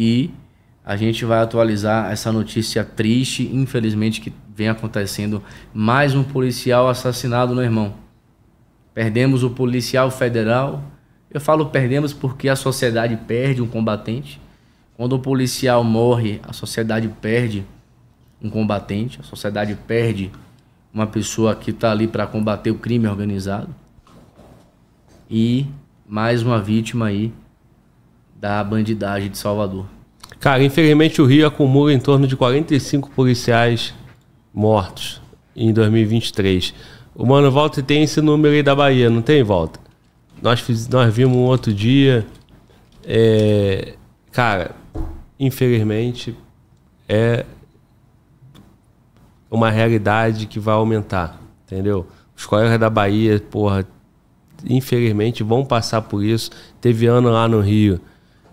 E 0.00 0.30
a 0.84 0.96
gente 0.96 1.24
vai 1.24 1.40
atualizar 1.40 2.12
essa 2.12 2.30
notícia 2.30 2.84
triste, 2.84 3.50
infelizmente, 3.52 4.20
que 4.20 4.32
vem 4.54 4.68
acontecendo. 4.68 5.42
Mais 5.74 6.14
um 6.14 6.22
policial 6.22 6.88
assassinado, 6.88 7.52
meu 7.52 7.64
irmão. 7.64 7.94
Perdemos 8.94 9.42
o 9.42 9.50
policial 9.50 10.08
federal. 10.08 10.84
Eu 11.28 11.40
falo 11.40 11.66
perdemos 11.66 12.12
porque 12.12 12.48
a 12.48 12.54
sociedade 12.54 13.16
perde 13.26 13.60
um 13.60 13.66
combatente. 13.66 14.40
Quando 14.96 15.14
o 15.14 15.18
policial 15.18 15.82
morre, 15.82 16.40
a 16.44 16.52
sociedade 16.52 17.08
perde 17.20 17.66
um 18.40 18.48
combatente, 18.48 19.18
a 19.20 19.24
sociedade 19.24 19.76
perde 19.84 20.30
uma 20.94 21.08
pessoa 21.08 21.56
que 21.56 21.72
está 21.72 21.90
ali 21.90 22.06
para 22.06 22.24
combater 22.24 22.70
o 22.70 22.78
crime 22.78 23.08
organizado. 23.08 23.74
E 25.28 25.66
mais 26.06 26.40
uma 26.40 26.62
vítima 26.62 27.06
aí 27.06 27.32
da 28.40 28.62
bandidagem 28.62 29.30
de 29.30 29.38
Salvador. 29.38 29.86
Cara, 30.38 30.62
infelizmente 30.62 31.20
o 31.20 31.26
Rio 31.26 31.46
acumula 31.46 31.92
em 31.92 31.98
torno 31.98 32.26
de 32.26 32.36
45 32.36 33.10
policiais 33.10 33.92
mortos 34.54 35.20
em 35.56 35.72
2023. 35.72 36.72
O 37.14 37.26
Mano 37.26 37.50
Walter 37.50 37.82
tem 37.82 38.04
esse 38.04 38.20
número 38.20 38.54
aí 38.54 38.62
da 38.62 38.74
Bahia, 38.74 39.10
não 39.10 39.20
tem, 39.20 39.42
Walter? 39.42 39.80
Nós, 40.40 40.60
fiz, 40.60 40.88
nós 40.88 41.12
vimos 41.12 41.36
um 41.36 41.40
outro 41.40 41.72
dia. 41.72 42.24
é, 43.04 43.94
cara, 44.30 44.70
infelizmente 45.38 46.36
é 47.08 47.44
uma 49.50 49.70
realidade 49.70 50.46
que 50.46 50.60
vai 50.60 50.74
aumentar, 50.74 51.40
entendeu? 51.66 52.06
Os 52.36 52.46
colegas 52.46 52.78
da 52.78 52.88
Bahia, 52.88 53.40
porra, 53.50 53.84
infelizmente 54.68 55.42
vão 55.42 55.64
passar 55.64 56.02
por 56.02 56.22
isso. 56.22 56.50
Teve 56.80 57.06
ano 57.06 57.30
lá 57.30 57.48
no 57.48 57.60
Rio 57.60 58.00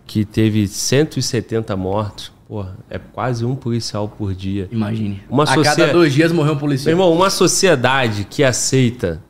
que 0.05 0.23
teve 0.25 0.67
170 0.67 1.75
mortos. 1.75 2.31
Porra, 2.47 2.77
é 2.89 2.99
quase 2.99 3.43
um 3.43 3.55
policial 3.55 4.07
por 4.07 4.33
dia. 4.35 4.67
Imagine. 4.71 5.23
Uma 5.29 5.43
a 5.43 5.47
socie- 5.47 5.63
cada 5.63 5.91
dois 5.91 6.13
dias 6.13 6.31
morreu 6.31 6.51
um 6.51 6.55
Meu 6.55 6.59
policial. 6.61 6.91
irmão, 6.91 7.11
uma 7.11 7.29
sociedade 7.31 8.23
que 8.25 8.43
aceita 8.43 9.21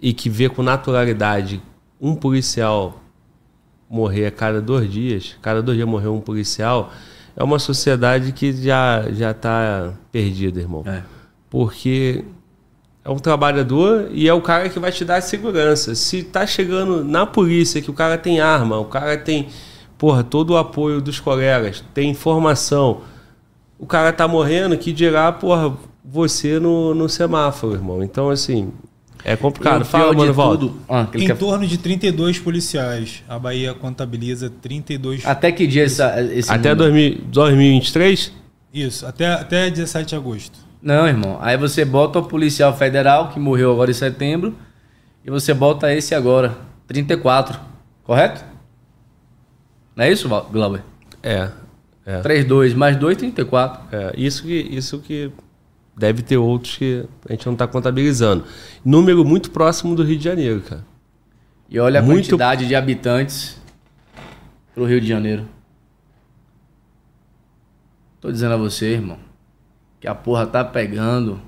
e 0.00 0.12
que 0.12 0.28
vê 0.28 0.48
com 0.48 0.62
naturalidade 0.62 1.62
um 2.00 2.14
policial 2.14 3.00
morrer 3.88 4.26
a 4.26 4.30
cada 4.30 4.60
dois 4.60 4.90
dias, 4.92 5.36
cada 5.42 5.62
dois 5.62 5.76
dias 5.76 5.88
morreu 5.88 6.14
um 6.14 6.20
policial, 6.20 6.92
é 7.36 7.42
uma 7.42 7.58
sociedade 7.58 8.32
que 8.32 8.52
já 8.52 9.10
já 9.12 9.30
está 9.30 9.94
perdida, 10.12 10.60
irmão. 10.60 10.82
É. 10.86 11.02
Porque 11.48 12.24
é 13.04 13.10
um 13.10 13.16
trabalhador 13.18 14.08
e 14.12 14.28
é 14.28 14.34
o 14.34 14.40
cara 14.42 14.68
que 14.68 14.78
vai 14.78 14.92
te 14.92 15.04
dar 15.04 15.20
segurança. 15.22 15.94
Se 15.94 16.22
tá 16.22 16.46
chegando 16.46 17.04
na 17.04 17.24
polícia 17.26 17.80
que 17.80 17.90
o 17.90 17.94
cara 17.94 18.18
tem 18.18 18.40
arma, 18.40 18.78
o 18.78 18.84
cara 18.84 19.16
tem, 19.16 19.48
porra, 19.96 20.22
todo 20.22 20.50
o 20.50 20.56
apoio 20.56 21.00
dos 21.00 21.18
colegas, 21.20 21.82
tem 21.94 22.10
informação, 22.10 23.00
o 23.78 23.86
cara 23.86 24.12
tá 24.12 24.28
morrendo, 24.28 24.76
que 24.76 24.92
dirá, 24.92 25.32
porra, 25.32 25.74
você 26.04 26.58
no, 26.58 26.94
no 26.94 27.08
semáforo, 27.08 27.72
irmão. 27.74 28.02
Então, 28.02 28.28
assim, 28.28 28.70
é 29.24 29.34
complicado. 29.36 29.80
E 29.80 29.82
o 29.82 29.84
Fala, 29.86 30.12
mano, 30.12 30.32
Valdo. 30.34 30.68
tudo- 30.68 30.80
Ah, 30.88 31.06
Em 31.14 31.26
quer- 31.26 31.36
torno 31.38 31.66
de 31.66 31.78
32 31.78 32.38
policiais. 32.38 33.22
A 33.28 33.38
Bahia 33.38 33.72
contabiliza 33.74 34.50
32. 34.60 35.24
Até 35.24 35.50
que 35.52 35.66
dia 35.66 35.84
essa, 35.84 36.20
esse 36.32 36.50
Até 36.50 36.74
número? 36.74 36.90
2000 36.92 37.18
2023? 37.30 38.32
Isso, 38.72 39.06
até, 39.06 39.26
até 39.32 39.70
17 39.70 40.10
de 40.10 40.14
agosto. 40.16 40.58
Não, 40.82 41.06
irmão. 41.06 41.38
Aí 41.40 41.56
você 41.56 41.84
bota 41.84 42.18
o 42.18 42.24
policial 42.24 42.74
federal, 42.76 43.28
que 43.28 43.38
morreu 43.38 43.72
agora 43.72 43.90
em 43.90 43.94
setembro, 43.94 44.54
e 45.24 45.30
você 45.30 45.52
bota 45.52 45.92
esse 45.92 46.14
agora, 46.14 46.56
34. 46.86 47.58
Correto? 48.02 48.44
Não 49.94 50.04
é 50.04 50.10
isso, 50.10 50.28
Glauber? 50.28 50.82
É. 51.22 51.50
É. 52.06 52.20
3, 52.22 52.44
2 52.46 52.74
mais 52.74 52.96
2, 52.96 53.16
34. 53.18 53.94
É, 53.94 54.12
isso 54.16 54.42
que, 54.42 54.54
isso 54.54 54.98
que 55.00 55.30
deve 55.96 56.22
ter 56.22 56.38
outros 56.38 56.76
que 56.78 57.04
a 57.28 57.32
gente 57.32 57.44
não 57.44 57.52
está 57.52 57.66
contabilizando. 57.66 58.44
Número 58.84 59.22
muito 59.24 59.50
próximo 59.50 59.94
do 59.94 60.02
Rio 60.02 60.16
de 60.16 60.24
Janeiro, 60.24 60.62
cara. 60.62 60.84
E 61.68 61.78
olha 61.78 62.00
a 62.00 62.02
Muito- 62.02 62.22
quantidade 62.22 62.66
de 62.66 62.74
habitantes 62.74 63.60
pro 64.74 64.86
Rio 64.86 65.00
de 65.00 65.06
Janeiro. 65.06 65.46
Tô 68.20 68.32
dizendo 68.32 68.54
a 68.54 68.56
você, 68.56 68.92
irmão, 68.92 69.18
que 70.00 70.08
a 70.08 70.14
porra 70.14 70.46
tá 70.46 70.64
pegando. 70.64 71.40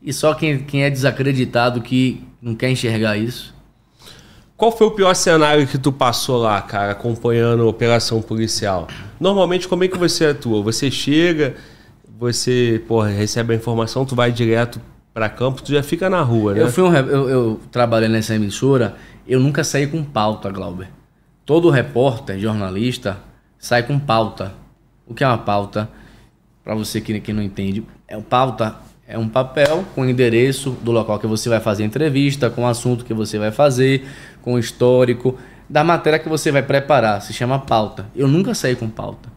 E 0.00 0.12
só 0.12 0.34
quem, 0.34 0.58
quem 0.58 0.84
é 0.84 0.90
desacreditado 0.90 1.80
que 1.80 2.22
não 2.40 2.54
quer 2.54 2.70
enxergar 2.70 3.16
isso. 3.16 3.54
Qual 4.56 4.70
foi 4.70 4.86
o 4.86 4.90
pior 4.90 5.14
cenário 5.14 5.66
que 5.66 5.78
tu 5.78 5.90
passou 5.90 6.40
lá, 6.40 6.60
cara, 6.60 6.92
acompanhando 6.92 7.62
a 7.62 7.66
operação 7.66 8.20
policial? 8.20 8.86
Normalmente, 9.18 9.66
como 9.66 9.82
é 9.82 9.88
que 9.88 9.98
você 9.98 10.26
atua? 10.26 10.62
Você 10.62 10.90
chega, 10.90 11.56
você 12.18 12.80
porra, 12.86 13.08
recebe 13.08 13.54
a 13.54 13.56
informação, 13.56 14.04
tu 14.04 14.14
vai 14.14 14.30
direto 14.30 14.80
para 15.12 15.28
campo, 15.28 15.62
tu 15.62 15.72
já 15.72 15.82
fica 15.82 16.08
na 16.08 16.22
rua, 16.22 16.54
né? 16.54 16.62
Eu 16.62 16.70
fui 16.70 16.84
um, 16.84 16.94
eu, 16.94 17.28
eu 17.28 17.60
trabalhei 17.70 18.08
nessa 18.08 18.34
emissora, 18.34 18.96
eu 19.26 19.40
nunca 19.40 19.64
saí 19.64 19.86
com 19.86 20.04
pauta, 20.04 20.50
Glauber. 20.50 20.88
Todo 21.44 21.70
repórter, 21.70 22.38
jornalista, 22.38 23.18
sai 23.58 23.82
com 23.82 23.98
pauta. 23.98 24.54
O 25.06 25.14
que 25.14 25.24
é 25.24 25.26
uma 25.26 25.38
pauta? 25.38 25.88
Para 26.64 26.74
você 26.74 27.00
que, 27.00 27.20
que 27.20 27.32
não 27.32 27.42
entende, 27.42 27.84
é 28.06 28.16
um 28.16 28.22
pauta 28.22 28.76
é 29.12 29.18
um 29.18 29.28
papel 29.28 29.84
com 29.94 30.02
o 30.02 30.08
endereço 30.08 30.70
do 30.82 30.90
local 30.90 31.18
que 31.18 31.26
você 31.26 31.48
vai 31.48 31.60
fazer 31.60 31.82
a 31.82 31.86
entrevista, 31.86 32.48
com 32.48 32.62
o 32.62 32.66
assunto 32.66 33.04
que 33.04 33.12
você 33.12 33.38
vai 33.38 33.50
fazer, 33.50 34.06
com 34.40 34.54
o 34.54 34.58
histórico 34.58 35.38
da 35.68 35.84
matéria 35.84 36.18
que 36.18 36.28
você 36.28 36.50
vai 36.50 36.62
preparar. 36.62 37.20
Se 37.20 37.32
chama 37.32 37.58
pauta. 37.58 38.06
Eu 38.14 38.26
nunca 38.26 38.54
saí 38.54 38.74
com 38.74 38.88
pauta. 38.88 39.28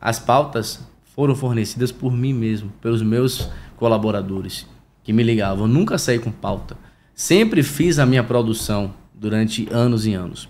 As 0.00 0.18
pautas 0.18 0.80
foram 1.14 1.36
fornecidas 1.36 1.92
por 1.92 2.12
mim 2.12 2.32
mesmo, 2.32 2.72
pelos 2.80 3.02
meus 3.02 3.48
colaboradores 3.76 4.66
que 5.04 5.12
me 5.12 5.22
ligavam. 5.22 5.64
Eu 5.64 5.68
nunca 5.68 5.98
saí 5.98 6.18
com 6.18 6.32
pauta. 6.32 6.76
Sempre 7.14 7.62
fiz 7.62 7.98
a 7.98 8.06
minha 8.06 8.24
produção 8.24 8.94
durante 9.14 9.68
anos 9.70 10.06
e 10.06 10.14
anos. 10.14 10.48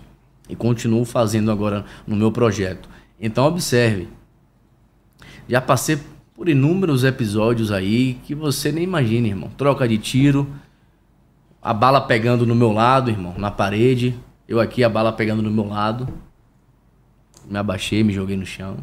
E 0.49 0.55
continuo 0.55 1.05
fazendo 1.05 1.51
agora 1.51 1.85
no 2.07 2.15
meu 2.15 2.31
projeto. 2.31 2.89
Então 3.19 3.45
observe. 3.45 4.07
Já 5.47 5.59
passei 5.61 5.99
por 6.35 6.49
inúmeros 6.49 7.03
episódios 7.03 7.71
aí 7.71 8.15
que 8.25 8.33
você 8.33 8.71
nem 8.71 8.83
imagina, 8.83 9.27
irmão. 9.27 9.49
Troca 9.57 9.87
de 9.87 9.97
tiro, 9.97 10.47
a 11.61 11.73
bala 11.73 12.01
pegando 12.01 12.45
no 12.45 12.55
meu 12.55 12.71
lado, 12.71 13.09
irmão, 13.11 13.35
na 13.37 13.51
parede. 13.51 14.17
Eu 14.47 14.59
aqui, 14.59 14.83
a 14.83 14.89
bala 14.89 15.13
pegando 15.13 15.41
no 15.41 15.51
meu 15.51 15.67
lado. 15.67 16.07
Me 17.45 17.57
abaixei, 17.57 18.03
me 18.03 18.13
joguei 18.13 18.35
no 18.37 18.45
chão. 18.45 18.77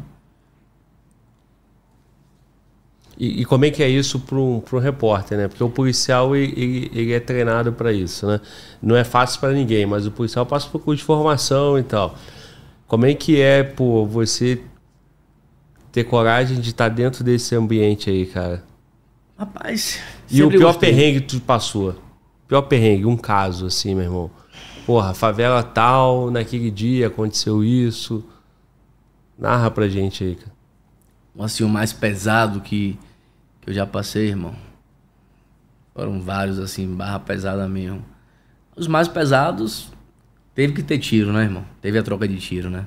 E, 3.17 3.41
e 3.41 3.45
como 3.45 3.65
é 3.65 3.69
que 3.71 3.83
é 3.83 3.89
isso 3.89 4.19
para 4.21 4.37
um, 4.37 4.63
um 4.71 4.77
repórter, 4.77 5.37
né? 5.37 5.47
Porque 5.47 5.63
o 5.63 5.69
policial 5.69 6.35
ele- 6.35 6.89
ele 6.93 7.11
é 7.13 7.19
treinado 7.19 7.73
para 7.73 7.91
isso, 7.91 8.25
né? 8.27 8.39
Não 8.81 8.95
é 8.95 9.03
fácil 9.03 9.39
para 9.41 9.51
ninguém, 9.51 9.85
mas 9.85 10.05
o 10.07 10.11
policial 10.11 10.45
passa 10.45 10.69
por 10.69 10.79
curso 10.81 10.99
de 10.99 11.03
formação 11.03 11.77
e 11.77 11.83
tal. 11.83 12.15
Como 12.87 13.05
é 13.05 13.13
que 13.13 13.39
é, 13.41 13.63
pô, 13.63 14.05
você 14.05 14.61
ter 15.91 16.03
coragem 16.03 16.59
de 16.59 16.69
estar 16.69 16.89
dentro 16.89 17.23
desse 17.23 17.55
ambiente 17.55 18.09
aí, 18.09 18.25
cara? 18.25 18.63
Rapaz. 19.37 19.99
E 20.29 20.43
o 20.43 20.49
pior 20.49 20.73
gostei. 20.73 20.89
perrengue 20.89 21.21
que 21.21 21.27
tu 21.27 21.41
passou? 21.41 21.95
Pior 22.47 22.61
perrengue, 22.63 23.05
um 23.05 23.17
caso 23.17 23.65
assim, 23.65 23.95
meu 23.95 24.03
irmão. 24.03 24.31
Porra, 24.85 25.13
favela 25.13 25.63
tal, 25.63 26.31
naquele 26.31 26.69
dia 26.71 27.07
aconteceu 27.07 27.63
isso. 27.63 28.23
Narra 29.37 29.71
pra 29.71 29.87
gente 29.87 30.23
aí, 30.23 30.35
cara. 30.35 30.51
assim, 31.39 31.63
o 31.63 31.69
mais 31.69 31.93
pesado 31.93 32.59
que, 32.59 32.99
que 33.61 33.69
eu 33.69 33.73
já 33.73 33.85
passei, 33.85 34.27
irmão. 34.27 34.53
Foram 35.93 36.21
vários, 36.21 36.59
assim, 36.59 36.87
barra 36.87 37.19
pesada 37.19 37.67
mesmo. 37.67 38.03
Os 38.75 38.87
mais 38.87 39.07
pesados, 39.07 39.91
teve 40.55 40.73
que 40.73 40.83
ter 40.83 40.97
tiro, 40.97 41.31
né, 41.31 41.43
irmão? 41.43 41.65
Teve 41.81 41.97
a 41.97 42.03
troca 42.03 42.27
de 42.27 42.37
tiro, 42.37 42.69
né? 42.69 42.85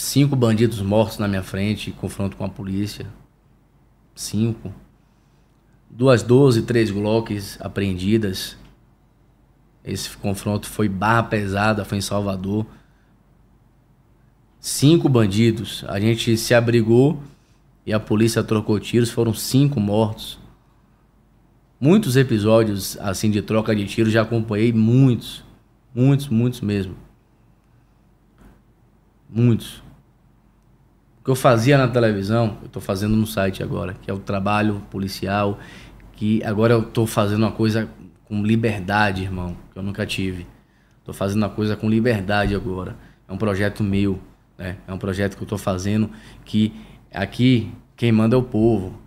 Cinco 0.00 0.34
bandidos 0.34 0.80
mortos 0.80 1.18
na 1.18 1.28
minha 1.28 1.42
frente, 1.42 1.90
confronto 1.90 2.34
com 2.34 2.42
a 2.42 2.48
polícia. 2.48 3.06
Cinco. 4.14 4.72
Duas 5.90 6.22
12, 6.22 6.62
três 6.62 6.90
Glocks 6.90 7.58
apreendidas. 7.60 8.56
Esse 9.84 10.16
confronto 10.16 10.66
foi 10.66 10.88
barra 10.88 11.24
pesada, 11.24 11.84
foi 11.84 11.98
em 11.98 12.00
Salvador 12.00 12.66
cinco 14.58 15.06
bandidos. 15.06 15.84
A 15.86 16.00
gente 16.00 16.34
se 16.34 16.54
abrigou 16.54 17.22
e 17.84 17.92
a 17.92 18.00
polícia 18.00 18.42
trocou 18.42 18.80
tiros, 18.80 19.10
foram 19.10 19.34
cinco 19.34 19.78
mortos. 19.78 20.38
Muitos 21.78 22.16
episódios 22.16 22.96
assim 23.00 23.30
de 23.30 23.42
troca 23.42 23.76
de 23.76 23.84
tiros 23.84 24.14
já 24.14 24.22
acompanhei 24.22 24.72
muitos, 24.72 25.44
muitos, 25.94 26.28
muitos 26.28 26.62
mesmo. 26.62 26.96
Muitos. 29.28 29.89
Eu 31.30 31.36
fazia 31.36 31.78
na 31.78 31.86
televisão, 31.86 32.56
eu 32.60 32.66
estou 32.66 32.82
fazendo 32.82 33.14
no 33.14 33.24
site 33.24 33.62
agora, 33.62 33.94
que 34.02 34.10
é 34.10 34.12
o 34.12 34.18
trabalho 34.18 34.82
policial, 34.90 35.60
que 36.14 36.42
agora 36.42 36.74
eu 36.74 36.80
estou 36.80 37.06
fazendo 37.06 37.44
uma 37.44 37.52
coisa 37.52 37.88
com 38.24 38.42
liberdade, 38.42 39.22
irmão, 39.22 39.56
que 39.72 39.78
eu 39.78 39.82
nunca 39.84 40.04
tive. 40.04 40.44
Estou 40.98 41.14
fazendo 41.14 41.44
uma 41.44 41.48
coisa 41.48 41.76
com 41.76 41.88
liberdade 41.88 42.52
agora. 42.52 42.96
É 43.28 43.32
um 43.32 43.36
projeto 43.36 43.84
meu, 43.84 44.18
né? 44.58 44.78
É 44.88 44.92
um 44.92 44.98
projeto 44.98 45.36
que 45.36 45.42
eu 45.42 45.44
estou 45.44 45.56
fazendo 45.56 46.10
que 46.44 46.72
aqui 47.14 47.70
quem 47.96 48.10
manda 48.10 48.34
é 48.34 48.38
o 48.38 48.42
povo. 48.42 48.98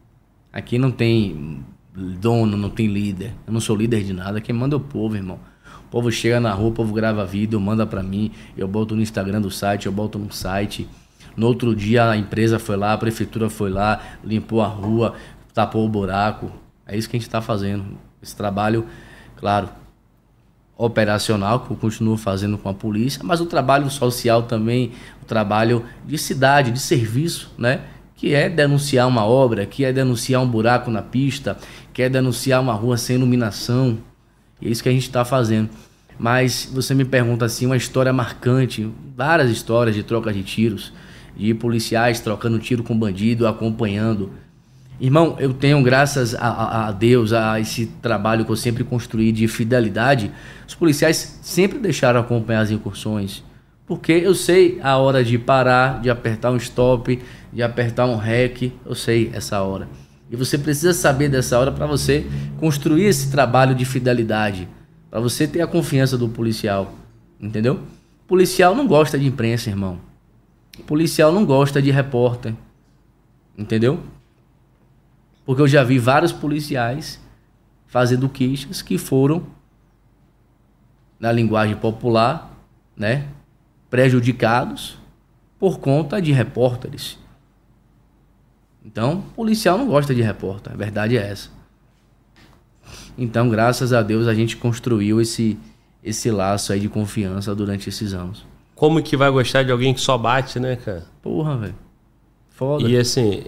Aqui 0.53 0.77
não 0.77 0.91
tem 0.91 1.59
dono, 1.93 2.55
não 2.55 2.69
tem 2.69 2.87
líder. 2.87 3.33
Eu 3.45 3.51
não 3.51 3.59
sou 3.59 3.75
líder 3.75 4.01
de 4.01 4.13
nada. 4.13 4.39
Quem 4.39 4.55
manda 4.55 4.75
é 4.75 4.77
o 4.77 4.79
povo, 4.79 5.17
irmão. 5.17 5.41
O 5.87 5.89
povo 5.91 6.09
chega 6.09 6.39
na 6.39 6.53
rua, 6.53 6.69
o 6.69 6.73
povo 6.73 6.93
grava 6.93 7.25
vídeo, 7.25 7.59
manda 7.59 7.85
pra 7.85 8.01
mim. 8.01 8.31
Eu 8.55 8.65
boto 8.65 8.95
no 8.95 9.01
Instagram 9.01 9.41
do 9.41 9.51
site, 9.51 9.87
eu 9.87 9.91
boto 9.91 10.17
no 10.17 10.31
site. 10.31 10.87
No 11.35 11.47
outro 11.47 11.75
dia 11.75 12.09
a 12.09 12.17
empresa 12.17 12.59
foi 12.59 12.75
lá, 12.75 12.93
a 12.93 12.97
prefeitura 12.97 13.49
foi 13.49 13.69
lá, 13.69 13.99
limpou 14.23 14.61
a 14.61 14.67
rua, 14.67 15.15
tapou 15.53 15.85
o 15.85 15.89
buraco. 15.89 16.51
É 16.85 16.97
isso 16.97 17.09
que 17.09 17.15
a 17.15 17.19
gente 17.19 17.27
está 17.27 17.41
fazendo. 17.41 17.97
Esse 18.21 18.35
trabalho, 18.35 18.85
claro, 19.35 19.69
operacional 20.77 21.61
que 21.61 21.71
eu 21.71 21.77
continuo 21.77 22.17
fazendo 22.17 22.57
com 22.57 22.69
a 22.69 22.73
polícia, 22.73 23.21
mas 23.23 23.39
o 23.39 23.45
trabalho 23.45 23.89
social 23.89 24.43
também, 24.43 24.91
o 25.21 25.25
trabalho 25.25 25.85
de 26.05 26.17
cidade, 26.17 26.71
de 26.71 26.79
serviço, 26.79 27.51
né? 27.57 27.81
Que 28.15 28.33
é 28.33 28.49
denunciar 28.49 29.07
uma 29.07 29.25
obra, 29.25 29.65
que 29.65 29.83
é 29.83 29.91
denunciar 29.91 30.41
um 30.41 30.47
buraco 30.47 30.89
na 30.89 31.01
pista, 31.01 31.57
que 31.91 32.01
é 32.01 32.09
denunciar 32.09 32.61
uma 32.61 32.73
rua 32.73 32.97
sem 32.97 33.15
iluminação. 33.15 33.97
E 34.61 34.67
é 34.67 34.71
isso 34.71 34.81
que 34.81 34.89
a 34.89 34.91
gente 34.91 35.03
está 35.03 35.25
fazendo. 35.25 35.69
Mas 36.17 36.69
você 36.71 36.93
me 36.93 37.03
pergunta 37.05 37.45
assim, 37.45 37.65
uma 37.65 37.77
história 37.77 38.13
marcante, 38.13 38.89
várias 39.15 39.49
histórias 39.49 39.95
de 39.95 40.03
troca 40.03 40.31
de 40.31 40.43
tiros, 40.43 40.93
de 41.35 41.53
policiais 41.53 42.19
trocando 42.19 42.59
tiro 42.59 42.83
com 42.83 42.97
bandido, 42.97 43.47
acompanhando. 43.47 44.31
Irmão, 44.99 45.35
eu 45.39 45.53
tenho, 45.53 45.81
graças 45.81 46.35
a, 46.35 46.87
a- 46.87 46.91
Deus, 46.91 47.33
a 47.33 47.59
esse 47.59 47.87
trabalho 48.01 48.45
que 48.45 48.51
eu 48.51 48.55
sempre 48.55 48.83
construí 48.83 49.31
de 49.31 49.47
fidelidade, 49.47 50.31
os 50.67 50.75
policiais 50.75 51.39
sempre 51.41 51.79
deixaram 51.79 52.19
acompanhar 52.19 52.61
as 52.61 52.71
incursões. 52.71 53.43
Porque 53.85 54.11
eu 54.13 54.33
sei 54.33 54.79
a 54.81 54.95
hora 54.97 55.23
de 55.23 55.37
parar, 55.37 55.99
de 56.01 56.09
apertar 56.09 56.51
um 56.51 56.57
stop, 56.57 57.19
de 57.51 57.61
apertar 57.61 58.05
um 58.05 58.15
rec, 58.15 58.71
eu 58.85 58.95
sei 58.95 59.29
essa 59.33 59.61
hora. 59.61 59.89
E 60.31 60.35
você 60.35 60.57
precisa 60.57 60.93
saber 60.93 61.27
dessa 61.29 61.59
hora 61.59 61.71
para 61.71 61.85
você 61.85 62.25
construir 62.59 63.05
esse 63.05 63.29
trabalho 63.29 63.75
de 63.75 63.83
fidelidade, 63.85 64.67
para 65.11 65.19
você 65.19 65.45
ter 65.45 65.61
a 65.61 65.67
confiança 65.67 66.17
do 66.17 66.29
policial, 66.29 66.93
entendeu? 67.39 67.81
Policial 68.25 68.73
não 68.73 68.87
gosta 68.87 69.19
de 69.19 69.27
imprensa, 69.27 69.69
irmão. 69.69 69.99
Policial 70.81 71.31
não 71.31 71.45
gosta 71.45 71.81
de 71.81 71.91
repórter, 71.91 72.55
entendeu? 73.57 73.99
Porque 75.45 75.61
eu 75.61 75.67
já 75.67 75.83
vi 75.83 75.99
vários 75.99 76.31
policiais 76.31 77.21
fazendo 77.85 78.27
queixas 78.27 78.81
que 78.81 78.97
foram, 78.97 79.45
na 81.19 81.31
linguagem 81.31 81.75
popular, 81.75 82.51
né, 82.97 83.27
prejudicados 83.89 84.97
por 85.59 85.79
conta 85.79 86.21
de 86.21 86.31
repórteres. 86.31 87.19
Então, 88.83 89.21
policial 89.35 89.77
não 89.77 89.87
gosta 89.87 90.13
de 90.13 90.21
repórter, 90.21 90.73
a 90.73 90.75
verdade 90.75 91.17
é 91.17 91.29
essa. 91.29 91.49
Então, 93.17 93.47
graças 93.47 93.93
a 93.93 94.01
Deus, 94.01 94.27
a 94.27 94.33
gente 94.33 94.57
construiu 94.57 95.21
esse, 95.21 95.57
esse 96.03 96.31
laço 96.31 96.73
aí 96.73 96.79
de 96.79 96.89
confiança 96.89 97.53
durante 97.55 97.87
esses 97.87 98.13
anos. 98.13 98.45
Como 98.83 99.01
que 99.01 99.15
vai 99.15 99.31
gostar 99.31 99.63
de 99.63 99.71
alguém 99.71 99.93
que 99.93 100.01
só 100.01 100.17
bate, 100.17 100.59
né, 100.59 100.75
cara? 100.75 101.05
Porra, 101.21 101.55
velho. 101.55 101.75
Foda. 102.49 102.85
E 102.85 102.97
assim, 102.97 103.45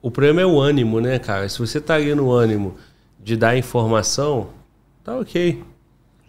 o 0.00 0.12
problema 0.12 0.42
é 0.42 0.46
o 0.46 0.60
ânimo, 0.60 1.00
né, 1.00 1.18
cara? 1.18 1.48
Se 1.48 1.58
você 1.58 1.80
tá 1.80 1.96
ali 1.96 2.14
no 2.14 2.30
ânimo 2.30 2.76
de 3.18 3.36
dar 3.36 3.56
informação, 3.56 4.50
tá 5.02 5.18
ok. 5.18 5.60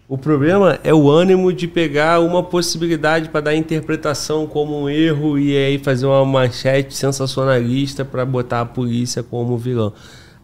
O 0.07 0.17
problema 0.17 0.79
é 0.83 0.91
o 0.91 1.07
ânimo 1.07 1.53
de 1.53 1.67
pegar 1.67 2.19
uma 2.19 2.41
possibilidade 2.41 3.29
para 3.29 3.41
dar 3.41 3.55
interpretação 3.55 4.47
como 4.47 4.75
um 4.75 4.89
erro 4.89 5.37
e 5.37 5.55
aí 5.55 5.77
fazer 5.77 6.07
uma 6.07 6.25
manchete 6.25 6.95
sensacionalista 6.95 8.03
para 8.03 8.25
botar 8.25 8.61
a 8.61 8.65
polícia 8.65 9.21
como 9.21 9.55
vilão. 9.55 9.93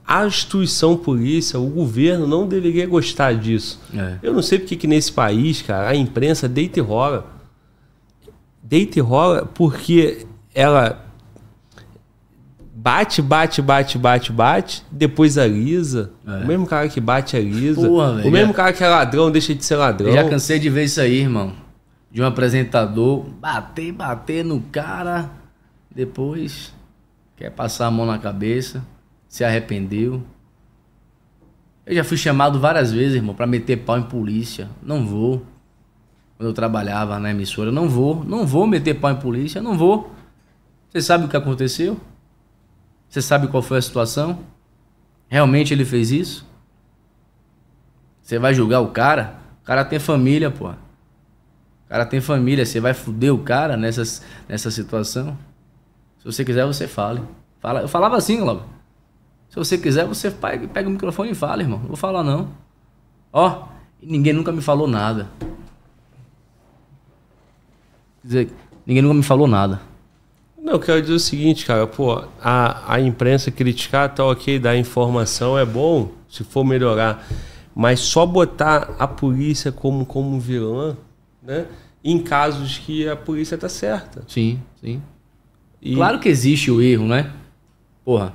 A 0.06 0.24
instituição 0.24 0.95
polícia, 0.95 1.59
o 1.59 1.66
governo 1.66 2.27
não 2.27 2.48
deveria 2.48 2.85
gostar 2.85 3.34
disso. 3.34 3.82
É. 3.92 4.19
Eu 4.22 4.34
não 4.34 4.43
sei 4.43 4.59
porque 4.59 4.76
que 4.76 4.85
nesse 4.85 5.11
país, 5.11 5.64
cara, 5.64 5.90
a 5.90 5.95
imprensa 5.95 6.48
deita 6.48 6.77
e 6.77 6.84
rola. 6.84 7.36
Deita 8.68 9.00
e 9.00 9.02
rola 9.02 9.46
porque 9.46 10.28
ela 10.54 11.06
bate, 12.76 13.22
bate, 13.22 13.62
bate, 13.62 13.98
bate, 13.98 14.32
bate, 14.34 14.86
depois 14.92 15.38
alisa. 15.38 16.12
É. 16.28 16.44
O 16.44 16.48
mesmo 16.48 16.68
cara 16.68 16.90
que 16.90 17.00
bate 17.00 17.38
alisa. 17.38 17.88
Porra, 17.88 18.12
o 18.12 18.16
velho, 18.18 18.32
mesmo 18.32 18.54
cara 18.54 18.74
que 18.74 18.84
é 18.84 18.90
ladrão 18.90 19.32
deixa 19.32 19.56
de 19.56 19.64
ser 19.64 19.78
ladrão. 19.78 20.10
Eu 20.10 20.16
já 20.16 20.30
cansei 20.30 20.60
de 20.60 20.70
ver 20.70 20.84
isso 20.84 21.00
aí, 21.00 21.22
irmão. 21.22 21.54
De 22.12 22.22
um 22.22 22.26
apresentador 22.26 23.24
bater, 23.40 23.94
bater 23.94 24.44
no 24.44 24.60
cara, 24.60 25.30
depois 25.90 26.74
quer 27.38 27.52
passar 27.52 27.88
a 27.88 27.92
mão 27.92 28.06
na 28.06 28.18
cabeça, 28.18 28.84
se 29.30 29.46
arrependeu. 29.46 30.22
Eu 31.86 31.96
já 31.96 32.04
fui 32.04 32.18
chamado 32.18 32.60
várias 32.60 32.92
vezes, 32.92 33.16
irmão, 33.16 33.34
pra 33.34 33.48
meter 33.48 33.78
pau 33.78 33.98
em 33.98 34.04
polícia. 34.04 34.68
Não 34.84 35.06
vou. 35.06 35.46
Quando 36.38 36.49
eu 36.49 36.53
trabalhava 36.53 37.17
na 37.19 37.32
emissora, 37.32 37.72
não 37.72 37.90
vou, 37.90 38.24
não 38.24 38.45
vou 38.45 38.67
meter 38.67 38.93
pau 38.93 39.11
em 39.11 39.16
polícia, 39.16 39.59
não 39.59 39.75
vou. 39.75 40.11
Você 40.90 41.01
sabe 41.01 41.25
o 41.25 41.27
que 41.27 41.35
aconteceu? 41.35 41.99
Você 43.09 43.22
sabe 43.22 43.48
qual 43.48 43.64
foi 43.64 43.80
a 43.80 43.82
situação? 43.82 44.40
Realmente 45.27 45.74
ele 45.74 45.83
fez 45.83 46.11
isso? 46.11 46.45
Você 48.22 48.38
vai 48.38 48.53
julgar 48.53 48.82
o 48.82 48.90
cara? 48.90 49.40
O 49.64 49.66
cara 49.66 49.83
tem 49.83 49.98
família, 49.99 50.51
pô. 50.51 50.69
O 50.69 50.75
cara 51.90 52.06
tem 52.06 52.22
família. 52.22 52.66
Você 52.66 52.80
vai 52.80 52.93
fuder 52.93 53.33
o 53.33 53.40
cara 53.40 53.75
nessas, 53.75 54.22
nessa 54.48 54.69
situação? 54.69 55.38
Se 56.19 56.25
você 56.25 56.45
quiser, 56.45 56.66
você 56.66 56.88
fale. 56.88 57.22
Fala, 57.59 57.82
eu 57.82 57.88
falava 57.88 58.16
assim, 58.16 58.41
logo. 58.41 58.64
Se 59.49 59.56
você 59.56 59.77
quiser, 59.77 60.06
você 60.06 60.30
pega, 60.30 60.67
pega 60.67 60.88
o 60.88 60.91
microfone 60.91 61.32
e 61.32 61.35
fala, 61.35 61.64
irmão. 61.64 61.80
Não 61.80 61.88
vou 61.88 61.98
falar, 61.98 62.24
não. 62.24 62.49
Ó, 63.32 63.67
ninguém 64.01 64.33
nunca 64.33 64.51
me 64.51 64.61
falou 64.61 64.88
nada. 64.88 65.30
Dizer, 68.28 68.50
ninguém 68.86 69.02
nunca 69.02 69.14
me 69.16 69.24
falou 69.24 69.48
nada. 69.48 69.80
Não, 70.62 70.74
eu 70.74 70.80
quero 70.82 71.02
dizer 71.02 71.14
o 71.14 71.20
seguinte, 71.20 71.66
cara, 71.66 71.88
pô, 71.88 72.26
a, 72.42 72.94
a 72.96 73.00
imprensa 73.00 73.50
criticar, 73.50 74.14
tá 74.14 74.26
ok, 74.26 74.60
dar 74.60 74.76
informação 74.76 75.58
é 75.58 75.64
bom, 75.66 76.12
se 76.30 76.44
for 76.44 76.66
melhorar. 76.66 77.26
Mas 77.74 78.02
só 78.02 78.26
botar 78.26 78.96
a 79.00 79.08
polícia 79.08 79.72
como, 79.72 80.06
como 80.06 80.38
vilã, 80.42 80.98
né? 81.42 81.68
Em 82.04 82.20
casos 82.20 82.80
que 82.80 83.08
a 83.08 83.16
polícia 83.16 83.58
tá 83.58 83.70
certa. 83.70 84.24
Sim, 84.28 84.60
sim. 84.82 85.02
E, 85.82 85.96
Claro 85.96 86.20
que 86.20 86.28
existe 86.28 86.70
o 86.70 86.82
erro, 86.82 87.06
né? 87.08 87.32
Porra, 88.04 88.34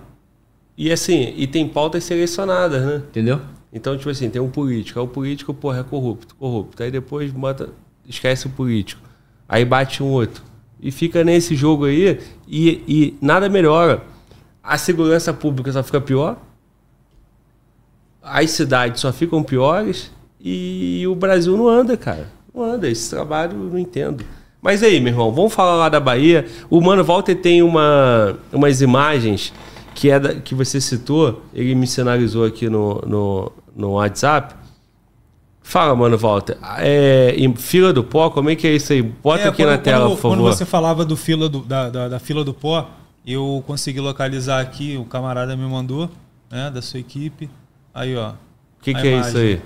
E 0.78 0.90
assim, 0.90 1.34
e 1.36 1.46
tem 1.46 1.68
pautas 1.68 2.04
selecionadas, 2.04 2.82
né? 2.82 3.02
entendeu? 3.10 3.42
Então, 3.70 3.96
tipo 3.96 4.08
assim, 4.08 4.30
tem 4.30 4.40
um 4.40 4.48
político, 4.50 4.98
aí 4.98 5.04
o 5.04 5.08
político, 5.08 5.52
porra, 5.52 5.80
é 5.80 5.82
corrupto, 5.82 6.34
corrupto. 6.36 6.82
Aí 6.82 6.90
depois 6.90 7.30
bota, 7.30 7.68
esquece 8.08 8.46
o 8.46 8.50
político. 8.50 9.11
Aí 9.52 9.66
bate 9.66 10.02
um 10.02 10.06
outro. 10.10 10.42
E 10.80 10.90
fica 10.90 11.22
nesse 11.22 11.54
jogo 11.54 11.84
aí 11.84 12.18
e, 12.48 12.82
e 12.88 13.14
nada 13.20 13.50
melhora. 13.50 14.02
A 14.62 14.78
segurança 14.78 15.30
pública 15.34 15.70
só 15.70 15.82
fica 15.82 16.00
pior. 16.00 16.38
As 18.22 18.50
cidades 18.52 19.02
só 19.02 19.12
ficam 19.12 19.42
piores 19.42 20.10
e 20.40 21.04
o 21.06 21.14
Brasil 21.14 21.54
não 21.54 21.68
anda, 21.68 21.98
cara. 21.98 22.28
Não 22.54 22.64
anda. 22.64 22.88
Esse 22.88 23.10
trabalho 23.10 23.52
eu 23.52 23.70
não 23.70 23.78
entendo. 23.78 24.24
Mas 24.62 24.82
aí, 24.82 24.98
meu 25.00 25.12
irmão, 25.12 25.30
vamos 25.32 25.52
falar 25.52 25.76
lá 25.76 25.88
da 25.90 26.00
Bahia. 26.00 26.46
O 26.70 26.80
Mano 26.80 27.04
Walter 27.04 27.34
tem 27.34 27.62
uma, 27.62 28.38
umas 28.50 28.80
imagens 28.80 29.52
que 29.94 30.08
é 30.10 30.18
da- 30.18 30.34
que 30.36 30.54
você 30.54 30.80
citou. 30.80 31.42
Ele 31.52 31.74
me 31.74 31.86
sinalizou 31.86 32.46
aqui 32.46 32.70
no, 32.70 33.02
no, 33.06 33.52
no 33.76 33.90
WhatsApp. 33.92 34.54
Fala, 35.62 35.94
Mano 35.94 36.18
Walter. 36.18 36.58
É, 36.78 37.34
em 37.38 37.54
fila 37.54 37.92
do 37.92 38.02
pó, 38.04 38.28
como 38.30 38.50
é 38.50 38.56
que 38.56 38.66
é 38.66 38.72
isso 38.74 38.92
aí? 38.92 39.00
Bota 39.02 39.44
É, 39.44 39.48
aqui 39.48 39.62
quando- 39.62 39.70
na 39.70 39.78
tela, 39.78 40.04
quando, 40.06 40.10
por 40.16 40.20
favor. 40.20 40.36
Quando 40.36 40.46
você 40.56 40.64
falava 40.66 41.04
do 41.04 41.16
fila 41.16 41.48
do- 41.48 41.60
da, 41.62 41.88
da, 41.88 42.08
da 42.08 42.18
fila 42.18 42.44
do 42.44 42.52
pó, 42.52 42.88
eu 43.26 43.62
consegui 43.66 44.00
localizar 44.00 44.60
aqui, 44.60 44.96
o 44.96 45.04
camarada 45.04 45.56
me 45.56 45.64
mandou, 45.64 46.10
né, 46.50 46.70
da 46.70 46.82
sua 46.82 46.98
equipe. 47.00 47.48
Aí, 47.94 48.16
ó. 48.16 48.30
O 48.30 48.34
que, 48.82 48.92
que 48.92 49.06
é 49.06 49.18
isso 49.20 49.38
aí? 49.38 49.60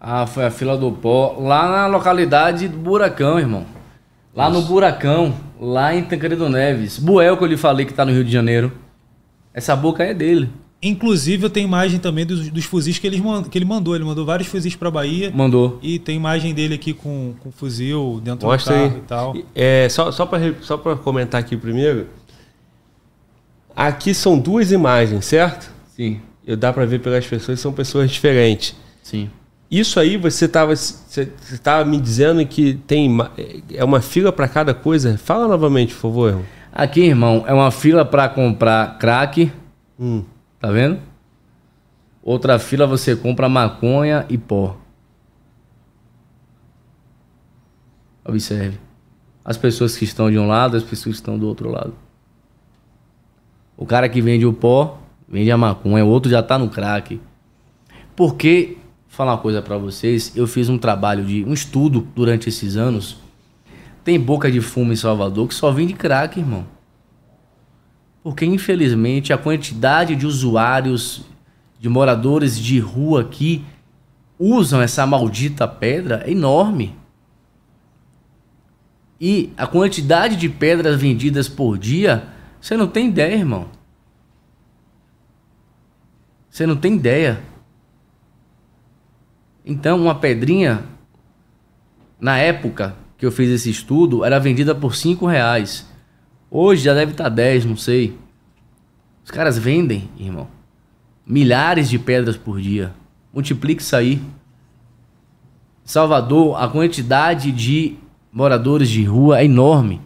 Ah, 0.00 0.26
foi 0.26 0.44
a 0.44 0.50
fila 0.50 0.76
do 0.76 0.90
pó, 0.92 1.36
lá 1.40 1.68
na 1.70 1.86
localidade 1.86 2.68
do 2.68 2.76
Buracão, 2.76 3.38
irmão. 3.38 3.64
Lá 4.34 4.50
no 4.50 4.60
Buracão, 4.62 5.32
lá 5.60 5.94
em 5.94 6.02
Tancredo 6.02 6.48
Neves. 6.48 6.98
Buel 6.98 7.36
que 7.36 7.44
eu 7.44 7.48
lhe 7.48 7.56
falei 7.56 7.86
que 7.86 7.94
tá 7.94 8.04
no 8.04 8.12
Rio 8.12 8.24
de 8.24 8.30
Janeiro. 8.32 8.72
Essa 9.54 9.74
boca 9.76 10.02
é 10.02 10.12
dele. 10.12 10.50
Inclusive, 10.86 11.44
eu 11.46 11.50
tenho 11.50 11.66
imagem 11.66 11.98
também 11.98 12.26
dos, 12.26 12.50
dos 12.50 12.64
fuzis 12.64 12.98
que 12.98 13.06
ele, 13.06 13.22
que 13.50 13.56
ele 13.58 13.64
mandou. 13.64 13.94
Ele 13.94 14.04
mandou 14.04 14.24
vários 14.26 14.48
fuzis 14.48 14.76
pra 14.76 14.90
Bahia. 14.90 15.32
Mandou. 15.34 15.78
E 15.82 15.98
tem 15.98 16.16
imagem 16.16 16.52
dele 16.52 16.74
aqui 16.74 16.92
com, 16.92 17.34
com 17.40 17.50
fuzil 17.50 18.20
dentro 18.22 18.46
Mostra 18.46 18.74
do 18.76 18.82
aí. 18.82 18.88
carro 18.90 18.98
e 18.98 19.06
tal. 19.06 19.36
É, 19.54 19.88
só 19.88 20.12
só 20.12 20.26
para 20.26 20.54
só 20.60 20.76
pra 20.76 20.94
comentar 20.94 21.40
aqui 21.40 21.56
primeiro. 21.56 22.06
Aqui 23.74 24.14
são 24.14 24.38
duas 24.38 24.70
imagens, 24.70 25.24
certo? 25.24 25.72
Sim, 25.96 26.20
Eu 26.46 26.56
dá 26.56 26.72
para 26.72 26.84
ver 26.84 27.00
pelas 27.00 27.26
pessoas, 27.26 27.58
são 27.60 27.72
pessoas 27.72 28.10
diferentes. 28.10 28.74
sim. 29.02 29.30
Isso 29.70 29.98
aí 29.98 30.16
você 30.16 30.44
estava 30.44 30.76
você 30.76 31.26
tava 31.60 31.84
me 31.84 31.98
dizendo 31.98 32.46
que 32.46 32.74
tem 32.86 33.10
é 33.72 33.82
uma 33.82 34.00
fila 34.00 34.30
para 34.30 34.46
cada 34.46 34.72
coisa. 34.72 35.18
Fala 35.18 35.48
novamente, 35.48 35.92
por 35.94 36.00
favor. 36.02 36.28
irmão. 36.28 36.44
Aqui, 36.72 37.00
irmão, 37.00 37.44
é 37.46 37.52
uma 37.52 37.70
fila 37.72 38.04
pra 38.04 38.28
comprar 38.28 38.98
crack, 38.98 39.50
Hum. 39.98 40.22
Tá 40.64 40.70
vendo? 40.70 40.98
Outra 42.22 42.58
fila 42.58 42.86
você 42.86 43.14
compra 43.14 43.50
maconha 43.50 44.24
e 44.30 44.38
pó. 44.38 44.78
Observe. 48.24 48.78
As 49.44 49.58
pessoas 49.58 49.94
que 49.94 50.04
estão 50.04 50.30
de 50.30 50.38
um 50.38 50.48
lado, 50.48 50.74
as 50.74 50.82
pessoas 50.82 51.16
que 51.16 51.20
estão 51.20 51.38
do 51.38 51.46
outro 51.46 51.68
lado. 51.70 51.94
O 53.76 53.84
cara 53.84 54.08
que 54.08 54.22
vende 54.22 54.46
o 54.46 54.54
pó, 54.54 54.98
vende 55.28 55.50
a 55.50 55.58
maconha, 55.58 56.02
o 56.02 56.08
outro 56.08 56.30
já 56.30 56.42
tá 56.42 56.58
no 56.58 56.70
crack. 56.70 57.20
Porque, 58.16 58.78
falar 59.06 59.32
uma 59.32 59.38
coisa 59.38 59.60
pra 59.60 59.76
vocês, 59.76 60.34
eu 60.34 60.46
fiz 60.46 60.70
um 60.70 60.78
trabalho 60.78 61.26
de 61.26 61.44
um 61.44 61.52
estudo 61.52 62.08
durante 62.16 62.48
esses 62.48 62.74
anos. 62.74 63.18
Tem 64.02 64.18
boca 64.18 64.50
de 64.50 64.62
fumo 64.62 64.94
em 64.94 64.96
Salvador 64.96 65.46
que 65.46 65.54
só 65.54 65.70
vende 65.70 65.92
crack, 65.92 66.40
irmão. 66.40 66.64
Porque 68.24 68.46
infelizmente 68.46 69.34
a 69.34 69.38
quantidade 69.38 70.16
de 70.16 70.26
usuários, 70.26 71.26
de 71.78 71.90
moradores 71.90 72.58
de 72.58 72.80
rua 72.80 73.20
aqui 73.20 73.62
usam 74.38 74.80
essa 74.80 75.06
maldita 75.06 75.68
pedra 75.68 76.24
é 76.26 76.30
enorme. 76.30 76.96
E 79.20 79.52
a 79.58 79.66
quantidade 79.66 80.36
de 80.36 80.48
pedras 80.48 80.98
vendidas 80.98 81.50
por 81.50 81.76
dia, 81.76 82.26
você 82.58 82.78
não 82.78 82.88
tem 82.88 83.08
ideia, 83.08 83.36
irmão. 83.36 83.68
Você 86.48 86.66
não 86.66 86.76
tem 86.76 86.94
ideia. 86.94 87.42
Então, 89.66 90.00
uma 90.00 90.14
pedrinha, 90.14 90.82
na 92.18 92.38
época 92.38 92.96
que 93.18 93.26
eu 93.26 93.30
fiz 93.30 93.50
esse 93.50 93.68
estudo, 93.68 94.24
era 94.24 94.38
vendida 94.40 94.74
por 94.74 94.94
5 94.94 95.26
reais. 95.26 95.86
Hoje 96.56 96.84
já 96.84 96.94
deve 96.94 97.10
estar 97.10 97.28
10, 97.28 97.64
não 97.64 97.76
sei. 97.76 98.16
Os 99.24 99.30
caras 99.32 99.58
vendem, 99.58 100.08
irmão, 100.16 100.46
milhares 101.26 101.90
de 101.90 101.98
pedras 101.98 102.36
por 102.36 102.60
dia. 102.60 102.94
Multiplique 103.32 103.82
isso 103.82 103.96
aí. 103.96 104.22
Salvador, 105.84 106.56
a 106.62 106.68
quantidade 106.68 107.50
de 107.50 107.96
moradores 108.32 108.88
de 108.88 109.02
rua 109.02 109.40
é 109.40 109.44
enorme. 109.44 110.00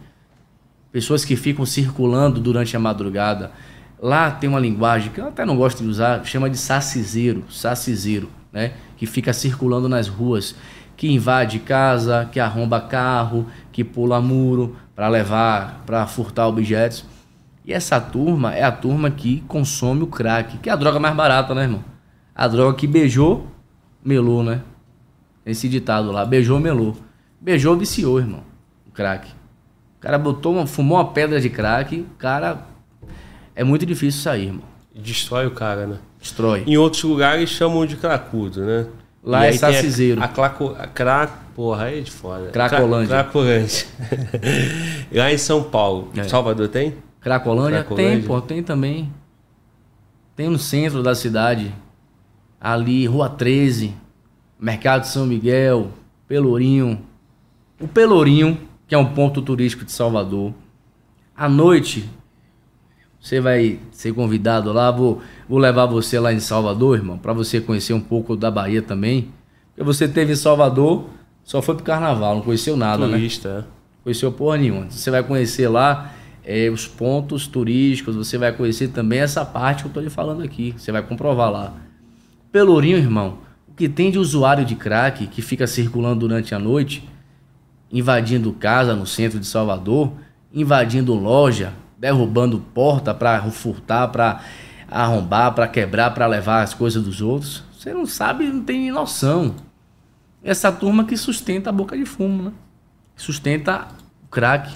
Pessoas 0.91 1.23
que 1.23 1.35
ficam 1.35 1.67
circulando 1.67 2.41
durante 2.41 2.75
a 2.75 2.79
madrugada. 2.79 3.51
Lá 4.01 4.31
tem 4.31 4.49
uma 4.49 4.59
linguagem 4.59 5.11
que 5.11 5.21
eu 5.21 5.27
até 5.27 5.45
não 5.45 5.55
gosto 5.55 5.83
de 5.83 5.89
usar, 5.89 6.25
chama 6.25 6.49
de 6.49 6.57
saciseiro, 6.57 7.43
saciseiro, 7.51 8.27
né? 8.51 8.73
Que 8.97 9.05
fica 9.05 9.33
circulando 9.33 9.87
nas 9.87 10.07
ruas, 10.07 10.55
que 10.97 11.11
invade 11.11 11.59
casa, 11.59 12.27
que 12.31 12.39
arromba 12.39 12.81
carro, 12.81 13.45
que 13.71 13.83
pula 13.83 14.19
muro 14.19 14.75
para 14.99 15.07
levar, 15.07 15.81
para 15.85 16.05
furtar 16.05 16.45
objetos. 16.49 17.05
E 17.63 17.71
essa 17.71 18.01
turma 18.01 18.53
é 18.53 18.63
a 18.63 18.71
turma 18.71 19.09
que 19.09 19.39
consome 19.47 20.03
o 20.03 20.07
crack, 20.07 20.57
que 20.57 20.69
é 20.69 20.73
a 20.73 20.75
droga 20.75 20.99
mais 20.99 21.15
barata, 21.15 21.55
né, 21.55 21.61
irmão? 21.61 21.85
A 22.35 22.49
droga 22.49 22.75
que 22.75 22.85
beijou, 22.85 23.47
melou, 24.03 24.43
né? 24.43 24.61
Esse 25.45 25.69
ditado 25.69 26.11
lá, 26.11 26.25
beijou, 26.25 26.59
melou. 26.59 26.97
Beijou, 27.39 27.77
viciou, 27.77 28.19
irmão. 28.19 28.43
O 28.89 28.91
crack. 28.91 29.29
O 29.29 30.01
cara 30.01 30.19
botou 30.19 30.55
uma, 30.55 30.67
fumou 30.67 30.97
uma 30.97 31.13
pedra 31.13 31.39
de 31.39 31.49
crack, 31.49 32.01
o 32.01 32.17
cara. 32.17 32.67
É 33.55 33.63
muito 33.63 33.85
difícil 33.85 34.21
sair, 34.21 34.47
irmão. 34.47 34.65
Destrói 34.93 35.47
o 35.47 35.51
cara, 35.51 35.87
né? 35.87 35.99
Destrói. 36.19 36.65
Em 36.67 36.75
outros 36.75 37.03
lugares 37.03 37.49
chamam 37.49 37.85
de 37.85 37.95
cracudo, 37.95 38.65
né? 38.65 38.85
Lá 39.23 39.45
E 39.49 39.55
é 39.55 39.57
tem 39.57 40.17
a-. 40.19 40.23
A, 40.23 40.27
claco, 40.27 40.75
a 40.79 40.87
crac, 40.87 41.31
porra, 41.55 41.85
aí 41.85 41.99
é 41.99 42.01
de 42.01 42.11
foda. 42.11 42.49
Cracolândia. 42.51 43.07
Cra- 43.07 43.23
Cracolândia. 43.23 43.85
Lá 45.13 45.31
em 45.33 45.37
São 45.37 45.63
Paulo. 45.63 46.09
É. 46.15 46.23
Salvador 46.23 46.67
tem? 46.69 46.95
Cracolândia? 47.19 47.79
Cracolândia. 47.83 48.15
Tem, 48.17 48.21
pô, 48.25 48.41
tem 48.41 48.63
também. 48.63 49.11
Tem 50.35 50.47
no 50.49 50.57
centro 50.57 51.03
da 51.03 51.13
cidade. 51.13 51.73
Ali, 52.61 53.05
Rua 53.05 53.29
13, 53.29 53.93
Mercado 54.59 55.05
São 55.05 55.25
Miguel, 55.25 55.89
Pelourinho. 56.27 57.01
O 57.79 57.87
Pelourinho, 57.87 58.57
que 58.87 58.95
é 58.95 58.97
um 58.97 59.13
ponto 59.13 59.41
turístico 59.41 59.83
de 59.85 59.91
Salvador. 59.91 60.53
À 61.35 61.47
noite, 61.49 62.09
você 63.21 63.41
vai 63.41 63.79
ser 63.91 64.13
convidado 64.13 64.71
lá. 64.71 64.89
Vou, 64.91 65.21
vou 65.47 65.59
levar 65.59 65.85
você 65.85 66.19
lá 66.19 66.31
em 66.33 66.39
Salvador, 66.39 66.97
irmão, 66.97 67.17
para 67.17 67.33
você 67.33 67.59
conhecer 67.59 67.93
um 67.93 67.99
pouco 67.99 68.35
da 68.35 68.49
Bahia 68.49 68.81
também. 68.81 69.29
Porque 69.69 69.83
você 69.83 70.07
teve 70.07 70.33
em 70.33 70.35
Salvador, 70.35 71.09
só 71.43 71.61
foi 71.61 71.75
pro 71.75 71.83
carnaval, 71.83 72.35
não 72.35 72.41
conheceu 72.41 72.77
nada, 72.77 73.07
né? 73.07 73.17
Turista. 73.17 73.67
Conheceu 74.03 74.31
porra 74.31 74.57
nenhuma. 74.57 74.89
Você 74.89 75.11
vai 75.11 75.21
conhecer 75.21 75.67
lá 75.67 76.13
eh, 76.45 76.69
os 76.69 76.87
pontos 76.87 77.47
turísticos, 77.47 78.15
você 78.15 78.37
vai 78.37 78.51
conhecer 78.51 78.89
também 78.89 79.19
essa 79.19 79.43
parte 79.43 79.83
que 79.83 79.89
eu 79.89 79.93
tô 79.93 79.99
lhe 79.99 80.09
falando 80.09 80.41
aqui. 80.41 80.73
Você 80.77 80.91
vai 80.91 81.01
comprovar 81.01 81.51
lá. 81.51 81.73
Pelourinho, 82.51 82.97
irmão, 82.97 83.39
o 83.67 83.73
que 83.73 83.89
tem 83.89 84.09
de 84.09 84.17
usuário 84.17 84.65
de 84.65 84.75
crack 84.75 85.27
que 85.27 85.41
fica 85.41 85.67
circulando 85.67 86.21
durante 86.21 86.55
a 86.55 86.59
noite, 86.59 87.07
invadindo 87.91 88.51
casa 88.53 88.95
no 88.95 89.05
centro 89.05 89.39
de 89.39 89.45
Salvador, 89.45 90.13
invadindo 90.53 91.13
loja, 91.13 91.73
derrubando 91.99 92.59
porta 92.73 93.13
para 93.13 93.41
furtar, 93.51 94.07
para 94.07 94.39
arrombar, 94.89 95.53
para 95.53 95.67
quebrar, 95.67 96.11
para 96.13 96.25
levar 96.25 96.63
as 96.63 96.73
coisas 96.73 97.03
dos 97.03 97.21
outros. 97.21 97.63
Você 97.77 97.93
não 97.93 98.05
sabe, 98.05 98.45
não 98.45 98.63
tem 98.63 98.89
noção. 98.89 99.55
Essa 100.43 100.71
turma 100.71 101.03
que 101.03 101.17
sustenta 101.17 101.69
a 101.69 101.73
boca 101.73 101.97
de 101.97 102.05
fumo, 102.05 102.43
né? 102.43 102.51
sustenta 103.17 103.87
o 104.23 104.27
crack. 104.27 104.73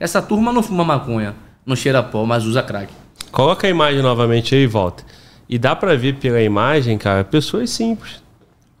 Essa 0.00 0.22
turma 0.22 0.50
não 0.50 0.62
fuma 0.62 0.82
maconha, 0.82 1.34
não 1.66 1.76
cheira 1.76 2.02
pó, 2.02 2.24
mas 2.24 2.46
usa 2.46 2.62
crack. 2.62 2.90
Coloca 3.30 3.66
a 3.66 3.70
imagem 3.70 4.00
novamente 4.02 4.54
aí 4.54 4.62
e 4.62 4.66
volta. 4.66 5.04
E 5.46 5.58
dá 5.58 5.76
pra 5.76 5.94
ver 5.94 6.16
pela 6.16 6.40
imagem, 6.40 6.96
cara, 6.96 7.22
pessoas 7.22 7.68
simples. 7.70 8.22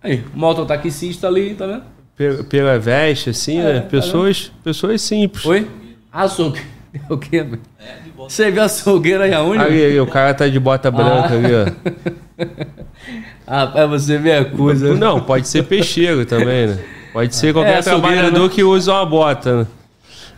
Aí, 0.02 0.24
mototaxista 0.34 1.26
ali, 1.28 1.54
tá 1.54 1.66
vendo? 1.66 1.82
Pela, 2.16 2.44
pela 2.44 2.78
veste, 2.78 3.30
assim, 3.30 3.58
É, 3.58 3.74
né? 3.74 3.80
tá 3.80 3.88
Pessoas, 3.88 4.50
pessoas 4.64 5.02
simples. 5.02 5.44
Oi? 5.44 5.70
Açougue. 6.10 6.60
O 7.08 7.16
quê, 7.16 7.42
velho? 7.42 7.60
Você 8.16 8.50
viu 8.50 8.62
a 8.62 8.66
açougueira 8.66 9.24
aí 9.24 9.32
aonde? 9.34 9.62
Ali, 9.62 9.84
ali, 9.84 10.00
o 10.00 10.06
cara 10.06 10.34
tá 10.34 10.46
de 10.46 10.60
bota 10.60 10.90
branca 10.90 11.34
ali, 11.34 11.52
ó. 11.54 12.44
Ah, 13.46 13.66
pra 13.66 13.86
você 13.86 14.16
ver 14.18 14.32
a 14.36 14.44
coisa. 14.44 14.94
Não, 14.94 15.20
pode 15.20 15.48
ser 15.48 15.64
peixeiro 15.64 16.24
também, 16.24 16.68
né? 16.68 16.78
Pode 17.12 17.34
ser 17.34 17.52
qualquer 17.52 17.78
É, 17.78 17.82
trabalhador 17.82 18.44
né? 18.44 18.54
que 18.54 18.62
usa 18.62 18.92
uma 18.92 19.04
bota, 19.04 19.58
né? 19.60 19.66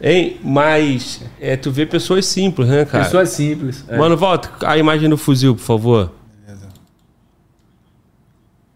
Hein? 0.02 0.38
Mas 0.42 1.20
é, 1.40 1.56
tu 1.56 1.70
vê 1.70 1.86
pessoas 1.86 2.26
simples, 2.26 2.66
né, 2.68 2.84
cara? 2.84 3.04
Pessoas 3.04 3.28
simples. 3.28 3.84
é. 3.88 3.96
Mano, 3.96 4.16
volta 4.16 4.50
a 4.66 4.76
imagem 4.78 5.08
do 5.08 5.16
fuzil, 5.16 5.54
por 5.54 5.62
favor. 5.62 6.12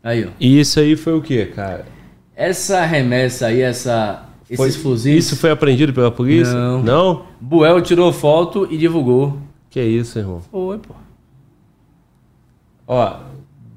Aí, 0.02 0.24
ó. 0.26 0.28
E 0.38 0.60
isso 0.60 0.78
aí 0.78 0.94
foi 0.94 1.14
o 1.14 1.22
quê, 1.22 1.46
cara? 1.46 1.86
Essa 2.36 2.84
remessa 2.84 3.46
aí, 3.46 3.60
essa, 3.60 4.22
Foi- 4.56 4.70
fuzis. 4.72 5.24
Isso 5.26 5.36
foi 5.36 5.50
apreendido 5.50 5.92
pela 5.92 6.10
polícia? 6.10 6.54
Não. 6.54 6.82
Não? 6.82 7.22
Buel 7.40 7.80
tirou 7.82 8.12
foto 8.12 8.66
e 8.70 8.76
divulgou. 8.78 9.38
Que 9.70 9.82
isso, 9.82 10.18
irmão? 10.18 10.40
Foi, 10.50 10.78
pô. 10.78 10.94
Ó, 12.86 13.16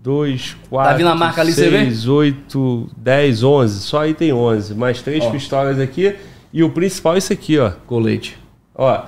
2, 0.02 0.56
4, 0.70 0.92
Tá 0.92 0.98
vendo 0.98 1.10
a 1.10 1.16
marca 1.16 1.42
ali, 1.42 1.52
você 1.52 1.70
vê? 1.70 1.80
6, 1.86 2.08
8, 2.08 2.90
10, 2.98 3.44
11. 3.44 3.82
Só 3.82 4.00
aí 4.02 4.14
tem 4.14 4.32
11. 4.34 4.74
Mais 4.74 5.02
três 5.02 5.24
Ó. 5.26 5.30
pistolas 5.32 5.80
aqui. 5.80 6.16
E 6.54 6.64
o 6.64 6.70
principal 6.70 7.16
é 7.16 7.18
isso 7.18 7.32
aqui, 7.34 7.58
ó. 7.60 7.72
Colete. 7.86 8.38
Ó, 8.74 9.04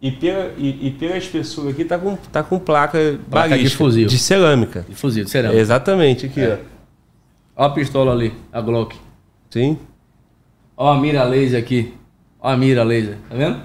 e, 0.00 0.10
pela, 0.12 0.52
e, 0.58 0.88
e 0.88 0.90
pelas 0.90 1.26
pessoas 1.26 1.68
aqui 1.68 1.84
tá 1.84 1.98
com, 1.98 2.16
tá 2.30 2.42
com 2.42 2.58
placa, 2.58 3.18
Placa 3.30 3.58
de 3.58 3.68
fuzil. 3.70 4.06
De 4.06 4.18
cerâmica. 4.18 4.84
De 4.88 4.94
fuzil, 4.94 5.24
de 5.24 5.30
cerâmica. 5.30 5.58
Exatamente, 5.60 6.26
aqui, 6.26 6.40
É. 6.40 6.60
Ó 7.56 7.64
a 7.64 7.70
pistola 7.70 8.12
ali, 8.12 8.34
a 8.52 8.60
Glock. 8.60 8.94
ó. 8.94 8.98
Sim. 9.50 9.78
Ó 10.76 10.92
a 10.92 11.00
mira 11.00 11.24
laser 11.24 11.60
aqui. 11.60 11.94
Ó 12.40 12.48
a 12.48 12.56
mira 12.56 12.82
laser. 12.84 13.16
Tá 13.28 13.34
vendo? 13.34 13.60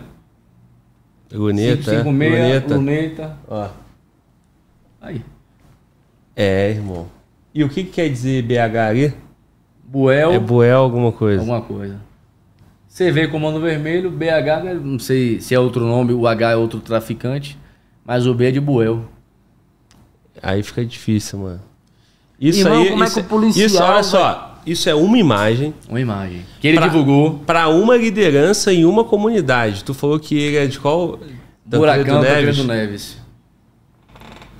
Luneta, 1.33 1.91
é. 1.91 2.03
556, 2.03 2.05
luneta. 2.05 2.75
luneta. 2.75 3.37
Ó. 3.47 3.69
Aí. 5.01 5.21
É, 6.35 6.69
irmão. 6.71 7.07
E 7.53 7.63
o 7.63 7.69
que, 7.69 7.83
que 7.83 7.91
quer 7.91 8.09
dizer 8.09 8.43
BH 8.43 8.77
ali? 8.89 9.13
Buel, 9.83 10.31
É 10.33 10.39
Buel 10.39 10.79
alguma 10.79 11.11
coisa. 11.11 11.39
alguma 11.41 11.61
coisa. 11.61 11.99
CV 12.89 13.27
Comando 13.29 13.59
Vermelho, 13.61 14.09
BH, 14.11 14.73
não 14.83 14.99
sei 14.99 15.39
se 15.41 15.53
é 15.55 15.59
outro 15.59 15.85
nome, 15.85 16.13
o 16.13 16.27
H 16.27 16.51
é 16.51 16.55
outro 16.55 16.79
traficante, 16.81 17.57
mas 18.05 18.25
o 18.27 18.33
B 18.33 18.47
é 18.47 18.51
de 18.51 18.59
Buel. 18.59 19.05
Aí 20.41 20.61
fica 20.63 20.83
difícil, 20.85 21.39
mano. 21.39 21.61
Isso 22.39 22.59
Irmão, 22.61 22.81
aí. 22.81 22.89
como 22.89 23.03
é 23.03 23.07
isso, 23.07 23.15
que 23.19 23.25
o 23.25 23.29
policial 23.29 23.65
Isso, 23.67 23.81
olha 23.83 23.93
vai- 23.93 24.03
só. 24.03 24.50
Isso 24.65 24.89
é 24.89 24.95
uma 24.95 25.17
imagem 25.17 25.73
Uma 25.89 25.99
imagem. 25.99 26.45
Que 26.59 26.67
ele 26.67 26.77
Pra- 26.77 26.87
divulgou. 26.87 27.39
pra 27.45 27.67
uma 27.69 27.95
liderança 27.97 28.71
em 28.73 28.85
uma 28.85 29.03
comunidade. 29.03 29.83
Tu 29.83 29.93
falou 29.93 30.19
que 30.19 30.37
ele 30.37 30.57
é 30.57 30.67
de 30.67 30.79
qual? 30.79 31.19
Buracão 31.65 32.21
Tancredo 32.21 32.47
Tancredo 32.57 32.63
Neves. 32.65 33.17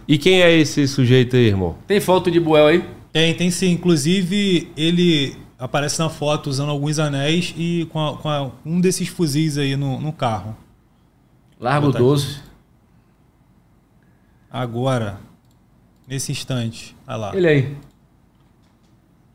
E 0.07 0.17
quem 0.17 0.41
é 0.41 0.51
esse 0.51 0.87
sujeito 0.87 1.35
aí, 1.35 1.45
irmão? 1.47 1.75
Tem 1.87 1.99
foto 1.99 2.29
de 2.31 2.39
Buel 2.39 2.67
aí? 2.67 2.83
Tem, 3.13 3.33
tem 3.33 3.51
sim. 3.51 3.71
Inclusive, 3.71 4.71
ele 4.75 5.35
aparece 5.59 5.99
na 5.99 6.09
foto 6.09 6.49
usando 6.49 6.69
alguns 6.69 6.97
anéis 6.99 7.53
e 7.57 7.87
com, 7.91 7.99
a- 8.07 8.17
com 8.17 8.29
a- 8.29 8.51
um 8.65 8.81
desses 8.81 9.07
fuzis 9.07 9.57
aí 9.57 9.75
no, 9.75 9.99
no 10.01 10.11
carro. 10.11 10.55
Largo 11.59 11.87
Botar 11.87 11.99
aqui. 11.99 12.07
12. 12.07 12.37
Agora, 14.49 15.19
nesse 16.07 16.31
instante. 16.31 16.95
Olha 17.07 17.15
lá. 17.17 17.35
Ele 17.35 17.47
aí. 17.47 17.77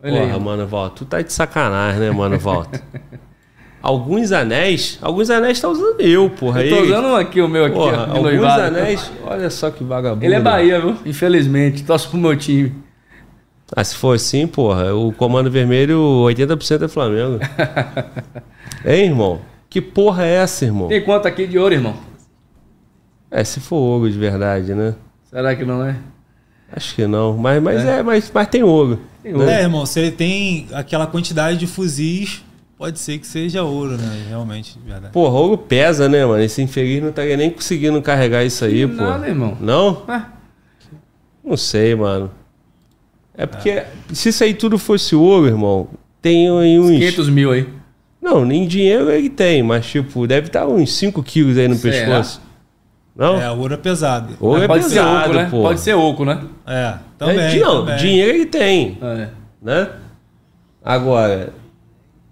Ele 0.03 0.19
Porra, 0.19 0.35
aí. 0.35 0.41
mano, 0.41 0.67
Volta. 0.67 0.97
Tu 0.97 1.05
tá 1.05 1.23
de 1.23 1.33
sacanagem, 1.33 2.01
né, 2.01 2.11
mano, 2.11 2.39
Volta? 2.39 2.81
alguns 3.83 4.31
anéis. 4.33 4.99
Alguns 5.01 5.31
anéis 5.31 5.61
tá 5.61 5.69
usando 5.69 6.01
eu, 6.01 6.29
porra. 6.31 6.63
Eu 6.65 6.71
tô 6.71 6.77
Ele- 6.83 6.93
usando 6.93 7.07
um 7.09 7.15
aqui, 7.17 7.41
o 7.41 7.49
meu 7.49 7.65
aqui, 7.65 7.75
Porra, 7.75 7.99
ó, 7.99 8.01
alguns 8.17 8.23
noivado. 8.23 8.63
anéis. 8.63 9.11
Olha 9.25 9.49
só 9.51 9.71
que 9.71 9.83
vagabundo. 9.85 10.25
Ele 10.25 10.35
é 10.35 10.41
Bahia, 10.41 10.81
viu? 10.81 10.97
Infelizmente. 11.07 11.85
Torce 11.85 12.09
pro 12.09 12.19
meu 12.19 12.37
time. 12.37 12.75
Ah, 13.75 13.83
se 13.83 13.97
for 13.97 14.15
assim, 14.15 14.47
porra, 14.47 14.95
o 14.95 15.13
Comando 15.13 15.51
Vermelho, 15.51 15.99
80% 16.25 16.85
é 16.85 16.89
Flamengo. 16.89 17.41
hein, 18.87 19.07
irmão? 19.07 19.41
Que 19.69 19.81
porra 19.81 20.25
é 20.25 20.35
essa, 20.37 20.65
irmão? 20.65 20.87
Tem 20.89 21.03
quanto 21.03 21.27
aqui 21.27 21.47
de 21.49 21.59
ouro, 21.59 21.75
irmão? 21.75 21.95
É, 23.31 23.43
se 23.43 23.59
for 23.59 23.77
ouro 23.77 24.09
de 24.11 24.17
verdade, 24.17 24.73
né? 24.73 24.95
Será 25.25 25.55
que 25.57 25.65
não 25.65 25.85
é? 25.85 25.97
Acho 26.73 26.95
que 26.95 27.07
não. 27.07 27.37
Mas, 27.37 27.63
mas 27.63 27.85
é, 27.85 28.03
mas, 28.03 28.31
mas 28.33 28.49
tem 28.49 28.63
ouro. 28.63 29.01
Tem 29.23 29.33
ouro. 29.35 29.49
É, 29.49 29.63
irmão, 29.63 29.87
se 29.87 30.01
ele 30.01 30.11
tem 30.11 30.67
aquela 30.73 31.07
quantidade 31.07 31.59
de 31.59 31.67
fuzis, 31.67 32.43
pode 32.77 32.99
ser 32.99 33.19
que 33.19 33.27
seja 33.27 33.63
ouro, 33.63 33.97
né? 33.97 34.27
Realmente, 34.29 34.79
de 34.79 34.85
verdade. 34.91 35.13
Porra, 35.13 35.35
ouro 35.39 35.57
pesa, 35.59 36.09
né, 36.09 36.25
mano? 36.27 36.43
Esse 36.43 36.61
infeliz 36.63 37.01
não 37.01 37.11
estaria 37.11 37.37
nem 37.37 37.51
conseguindo 37.51 38.01
carregar 38.03 38.45
isso 38.45 38.65
aí, 38.65 38.87
pô. 38.87 38.95
nada, 39.03 39.29
irmão. 39.29 39.57
Não? 39.61 40.03
Ah, 40.09 40.27
Não 41.45 41.57
sei, 41.57 41.95
mano. 41.95 42.31
É 43.39 43.47
porque 43.47 43.83
se 44.13 44.31
isso 44.31 44.43
aí 44.43 44.55
tudo 44.55 44.79
fosse 44.79 45.15
ouro, 45.15 45.47
irmão, 45.47 45.89
tem 46.23 46.49
aí 46.59 46.79
uns. 46.81 46.91
500 46.91 47.29
mil 47.29 47.53
aí. 47.53 47.69
Não, 48.21 48.45
nem 48.45 48.67
dinheiro 48.67 49.09
ele 49.11 49.29
tem, 49.31 49.63
mas 49.63 49.87
tipo, 49.87 50.27
deve 50.27 50.49
estar 50.49 50.67
uns 50.67 50.93
5 50.97 51.23
quilos 51.23 51.57
aí 51.57 51.69
no 51.69 51.77
Será? 51.77 51.95
pescoço. 52.07 52.41
Não? 53.17 53.41
É, 53.41 53.51
ouro 53.51 53.73
é 53.75 53.77
pesado. 53.79 54.35
Ouro 54.39 54.63
é 54.63 54.67
Pode 54.67 54.85
ser 54.85 54.91
pesado, 54.91 55.25
oco, 55.31 55.35
né? 55.39 55.49
pô. 55.51 55.63
Pode 55.63 55.81
ser 55.81 55.95
oco, 55.95 56.25
né? 56.25 56.43
É, 56.67 56.95
também. 57.19 57.39
É, 57.39 57.59
não, 57.61 57.79
também. 57.87 57.97
dinheiro 57.97 58.37
ele 58.37 58.47
tem, 58.47 58.99
É. 59.01 59.29
né? 59.63 59.89
Agora, 60.85 61.53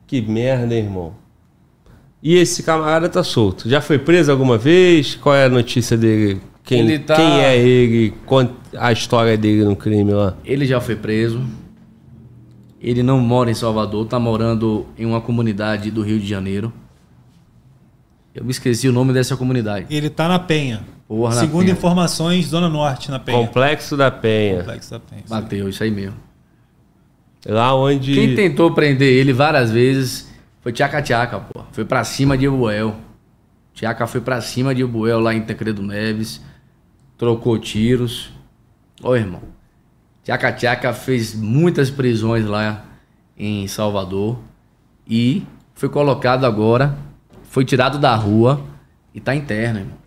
que 0.06 0.20
merda, 0.20 0.74
hein, 0.74 0.84
irmão. 0.84 1.14
E 2.22 2.36
esse 2.36 2.62
camarada 2.62 3.08
tá 3.08 3.22
solto. 3.22 3.68
Já 3.68 3.80
foi 3.80 3.98
preso 3.98 4.30
alguma 4.30 4.56
vez? 4.56 5.14
Qual 5.14 5.34
é 5.34 5.44
a 5.44 5.48
notícia 5.48 5.96
dele? 5.96 6.40
Quem, 6.62 6.80
Ele 6.80 6.98
tá- 6.98 7.16
quem 7.16 7.40
é 7.42 7.56
ele? 7.58 8.14
A 8.78 8.92
história 8.92 9.36
dele 9.36 9.64
no 9.64 9.76
crime 9.76 10.12
lá. 10.12 10.34
Ele 10.44 10.64
já 10.66 10.80
foi 10.80 10.96
preso. 10.96 11.42
Ele 12.80 13.02
não 13.02 13.18
mora 13.18 13.50
em 13.50 13.54
Salvador, 13.54 14.06
tá 14.06 14.18
morando 14.18 14.86
em 14.98 15.04
uma 15.06 15.20
comunidade 15.20 15.90
do 15.90 16.02
Rio 16.02 16.18
de 16.18 16.26
Janeiro. 16.26 16.72
Eu 18.34 18.44
me 18.44 18.50
esqueci 18.50 18.88
o 18.88 18.92
nome 18.92 19.12
dessa 19.12 19.36
comunidade. 19.36 19.86
Ele 19.88 20.10
tá 20.10 20.26
na 20.26 20.38
Penha. 20.40 20.82
Porra, 21.06 21.34
na 21.36 21.40
Segundo 21.40 21.66
Penha. 21.66 21.72
informações, 21.72 22.46
Zona 22.46 22.68
Norte, 22.68 23.10
na 23.10 23.20
Penha. 23.20 23.38
Complexo 23.46 23.96
da 23.96 24.10
Penha. 24.10 24.58
Complexo 24.58 24.90
da 24.90 24.98
Penha. 25.00 25.22
Bateu, 25.28 25.68
isso 25.68 25.82
aí 25.84 25.90
mesmo. 25.90 26.16
Lá 27.46 27.74
onde. 27.74 28.12
Quem 28.12 28.34
tentou 28.34 28.72
prender 28.72 29.12
ele 29.12 29.32
várias 29.32 29.70
vezes 29.70 30.32
foi 30.60 30.72
Tchaca 30.72 31.00
Tchaca, 31.00 31.38
pô. 31.38 31.62
Foi 31.72 31.84
pra 31.84 32.02
cima 32.02 32.36
de 32.36 32.46
Ebuel. 32.46 32.96
Tchaca 33.74 34.06
foi 34.06 34.20
pra 34.20 34.40
cima 34.40 34.74
de 34.74 34.82
Ebuel 34.82 35.20
lá 35.20 35.34
em 35.34 35.42
Tancredo 35.42 35.82
Neves. 35.82 36.40
Trocou 37.16 37.58
tiros. 37.58 38.30
Ô, 39.02 39.14
irmão. 39.14 39.42
Tchaca 40.24 40.50
Tchaca 40.52 40.92
fez 40.92 41.34
muitas 41.34 41.90
prisões 41.90 42.46
lá 42.46 42.84
em 43.38 43.68
Salvador. 43.68 44.38
E 45.06 45.44
foi 45.74 45.88
colocado 45.88 46.46
agora. 46.46 46.96
Foi 47.54 47.64
tirado 47.64 48.00
da 48.00 48.16
rua 48.16 48.66
e 49.14 49.20
tá 49.20 49.32
interno, 49.32 49.78
irmão. 49.78 49.98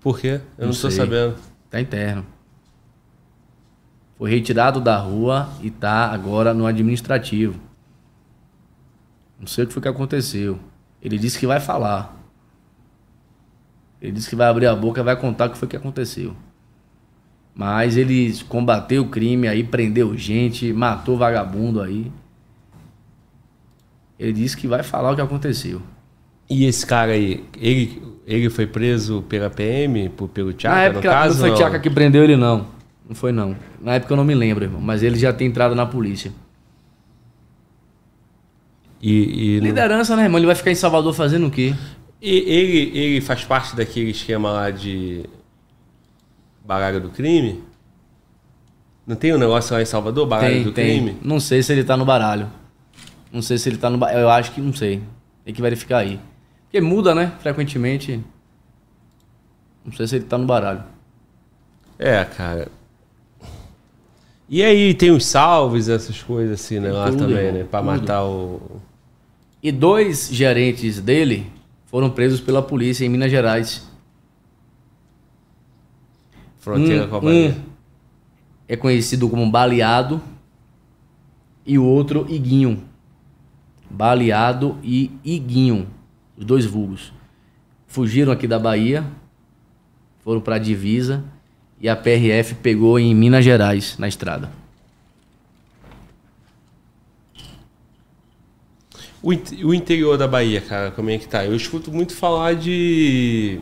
Por 0.00 0.18
quê? 0.18 0.40
Eu 0.56 0.60
não, 0.60 0.66
Não 0.68 0.72
sabendo. 0.72 1.36
Tá 1.68 1.78
interno. 1.78 2.24
Foi 4.16 4.30
retirado 4.30 4.80
da 4.80 4.96
rua 4.96 5.50
e 5.60 5.70
tá 5.70 6.10
agora 6.10 6.54
no 6.54 6.64
administrativo. 6.64 7.60
Não 9.38 9.46
sei 9.46 9.64
o 9.64 9.66
que 9.66 9.74
foi 9.74 9.82
que 9.82 9.88
aconteceu. 9.88 10.58
Ele 11.02 11.18
disse 11.18 11.38
que 11.38 11.46
vai 11.46 11.60
falar. 11.60 12.16
Ele 14.00 14.12
disse 14.12 14.30
que 14.30 14.34
vai 14.34 14.48
abrir 14.48 14.68
a 14.68 14.74
boca 14.74 15.02
e 15.02 15.04
vai 15.04 15.20
contar 15.20 15.48
o 15.48 15.50
que 15.50 15.58
foi 15.58 15.68
que 15.68 15.76
aconteceu. 15.76 16.34
Mas 17.54 17.94
ele 17.98 18.34
combateu 18.44 19.02
o 19.02 19.10
crime 19.10 19.48
aí, 19.48 19.62
prendeu 19.62 20.16
gente, 20.16 20.72
matou 20.72 21.18
vagabundo 21.18 21.82
aí. 21.82 22.10
Ele 24.18 24.32
disse 24.32 24.56
que 24.56 24.66
vai 24.66 24.82
falar 24.82 25.12
o 25.12 25.14
que 25.14 25.20
aconteceu. 25.20 25.82
E 26.48 26.64
esse 26.64 26.86
cara 26.86 27.12
aí, 27.12 27.44
ele, 27.60 28.02
ele 28.26 28.48
foi 28.48 28.66
preso 28.66 29.22
pela 29.28 29.50
PM, 29.50 30.08
por, 30.10 30.28
pelo 30.28 30.52
Tchaka, 30.52 30.88
Na 30.88 30.92
no 30.94 31.02
caso? 31.02 31.40
não 31.40 31.48
foi 31.48 31.56
Tchaca 31.56 31.78
que 31.78 31.90
prendeu 31.90 32.24
ele, 32.24 32.36
não. 32.36 32.66
Não 33.06 33.14
foi, 33.14 33.32
não. 33.32 33.56
Na 33.80 33.94
época 33.94 34.12
eu 34.12 34.16
não 34.16 34.24
me 34.24 34.34
lembro, 34.34 34.64
irmão. 34.64 34.80
Mas 34.80 35.02
ele 35.02 35.18
já 35.18 35.32
tem 35.32 35.46
entrado 35.46 35.74
na 35.74 35.86
polícia. 35.86 36.32
E, 39.00 39.56
e, 39.56 39.60
Liderança, 39.60 40.16
né, 40.16 40.24
irmão? 40.24 40.38
Ele 40.38 40.46
vai 40.46 40.56
ficar 40.56 40.70
em 40.70 40.74
Salvador 40.74 41.12
fazendo 41.14 41.46
o 41.46 41.50
quê? 41.50 41.74
e 42.20 42.36
ele, 42.36 42.98
ele 42.98 43.20
faz 43.20 43.44
parte 43.44 43.76
daquele 43.76 44.10
esquema 44.10 44.50
lá 44.50 44.70
de 44.70 45.24
baralho 46.64 47.00
do 47.00 47.10
crime? 47.10 47.62
Não 49.06 49.16
tem 49.16 49.32
um 49.32 49.38
negócio 49.38 49.74
lá 49.74 49.80
em 49.80 49.86
Salvador, 49.86 50.26
baralho 50.26 50.54
tem, 50.54 50.64
do 50.64 50.72
tem. 50.72 51.02
crime? 51.02 51.16
Não 51.22 51.40
sei 51.40 51.62
se 51.62 51.72
ele 51.72 51.84
tá 51.84 51.96
no 51.96 52.04
baralho. 52.04 52.50
Não 53.32 53.40
sei 53.40 53.56
se 53.56 53.68
ele 53.68 53.78
tá 53.78 53.88
no 53.88 53.96
baralho. 53.96 54.20
Eu 54.20 54.28
acho 54.28 54.52
que 54.52 54.60
não 54.60 54.72
sei. 54.74 55.02
Tem 55.44 55.54
que 55.54 55.62
verificar 55.62 55.98
aí. 55.98 56.20
Porque 56.68 56.80
muda, 56.80 57.14
né? 57.14 57.32
Frequentemente. 57.40 58.22
Não 59.84 59.92
sei 59.92 60.06
se 60.06 60.16
ele 60.16 60.24
tá 60.26 60.36
no 60.36 60.46
baralho. 60.46 60.84
É, 61.98 62.24
cara. 62.24 62.68
E 64.48 64.62
aí 64.62 64.94
tem 64.94 65.10
os 65.10 65.24
salves, 65.26 65.88
essas 65.88 66.22
coisas 66.22 66.60
assim, 66.60 66.78
né? 66.78 66.90
Lá 66.92 67.06
Tudo, 67.06 67.18
também, 67.20 67.36
irmão, 67.38 67.52
né? 67.60 67.64
Pra 67.70 67.80
tudo. 67.80 67.86
matar 67.90 68.24
o. 68.24 68.80
E 69.62 69.72
dois 69.72 70.28
gerentes 70.30 71.00
dele 71.00 71.50
foram 71.86 72.10
presos 72.10 72.40
pela 72.40 72.62
polícia 72.62 73.04
em 73.04 73.08
Minas 73.08 73.30
Gerais. 73.30 73.86
Fronteira 76.60 77.04
Um- 77.04 77.08
com 77.08 77.16
a 77.16 77.20
Bahia. 77.20 77.50
um 77.50 77.62
é 78.68 78.76
conhecido 78.76 79.28
como 79.28 79.50
Baleado 79.50 80.20
e 81.64 81.78
o 81.78 81.84
outro 81.84 82.26
Iguinho. 82.28 82.84
Baleado 83.90 84.76
e 84.82 85.10
Iguinho, 85.24 85.86
os 86.38 86.44
dois 86.44 86.64
vulgos. 86.64 87.12
Fugiram 87.86 88.32
aqui 88.32 88.46
da 88.46 88.58
Bahia, 88.58 89.04
foram 90.20 90.40
para 90.40 90.56
a 90.56 90.58
divisa 90.58 91.24
e 91.80 91.88
a 91.88 91.96
PRF 91.96 92.54
pegou 92.56 92.98
em 92.98 93.14
Minas 93.14 93.44
Gerais, 93.44 93.96
na 93.98 94.06
estrada. 94.06 94.50
O, 99.20 99.30
o 99.66 99.74
interior 99.74 100.16
da 100.16 100.28
Bahia, 100.28 100.60
cara, 100.60 100.90
como 100.92 101.10
é 101.10 101.18
que 101.18 101.26
tá? 101.26 101.44
Eu 101.44 101.56
escuto 101.56 101.90
muito 101.90 102.14
falar 102.14 102.54
de 102.54 103.60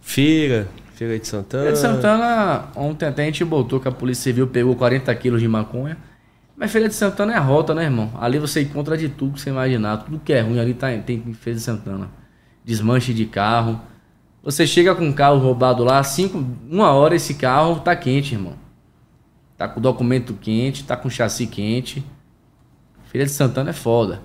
feira, 0.00 0.68
feira 0.94 1.18
de 1.18 1.26
Santana. 1.26 1.64
Feira 1.64 1.76
de 1.76 1.82
Santana, 1.82 2.68
ontem 2.74 3.06
até 3.06 3.22
a 3.22 3.26
gente 3.26 3.44
botou 3.44 3.78
que 3.78 3.88
a 3.88 3.92
Polícia 3.92 4.24
Civil 4.24 4.46
pegou 4.46 4.74
40 4.74 5.14
quilos 5.16 5.40
de 5.40 5.48
maconha. 5.48 5.98
Mas 6.60 6.72
Feira 6.72 6.90
de 6.90 6.94
Santana 6.94 7.32
é 7.32 7.36
a 7.36 7.40
rota, 7.40 7.74
né, 7.74 7.84
irmão? 7.84 8.12
Ali 8.20 8.38
você 8.38 8.60
encontra 8.60 8.94
de 8.94 9.08
tudo 9.08 9.32
que 9.32 9.40
você 9.40 9.48
imaginar. 9.48 9.96
Tudo 9.96 10.20
que 10.22 10.30
é 10.30 10.42
ruim 10.42 10.58
ali 10.58 10.74
tá, 10.74 10.88
tem 10.98 11.24
em 11.26 11.32
Feira 11.32 11.58
de 11.58 11.64
Santana. 11.64 12.10
Desmanche 12.62 13.14
de 13.14 13.24
carro. 13.24 13.80
Você 14.42 14.66
chega 14.66 14.94
com 14.94 15.06
um 15.06 15.12
carro 15.12 15.38
roubado 15.38 15.82
lá, 15.82 16.02
cinco, 16.02 16.44
uma 16.70 16.90
hora 16.90 17.16
esse 17.16 17.32
carro 17.32 17.80
tá 17.80 17.96
quente, 17.96 18.34
irmão. 18.34 18.56
Tá 19.56 19.68
com 19.68 19.80
documento 19.80 20.34
quente, 20.34 20.84
tá 20.84 20.98
com 20.98 21.08
chassi 21.08 21.46
quente. 21.46 22.04
Feira 23.04 23.24
de 23.24 23.32
Santana 23.32 23.70
é 23.70 23.72
foda. 23.72 24.20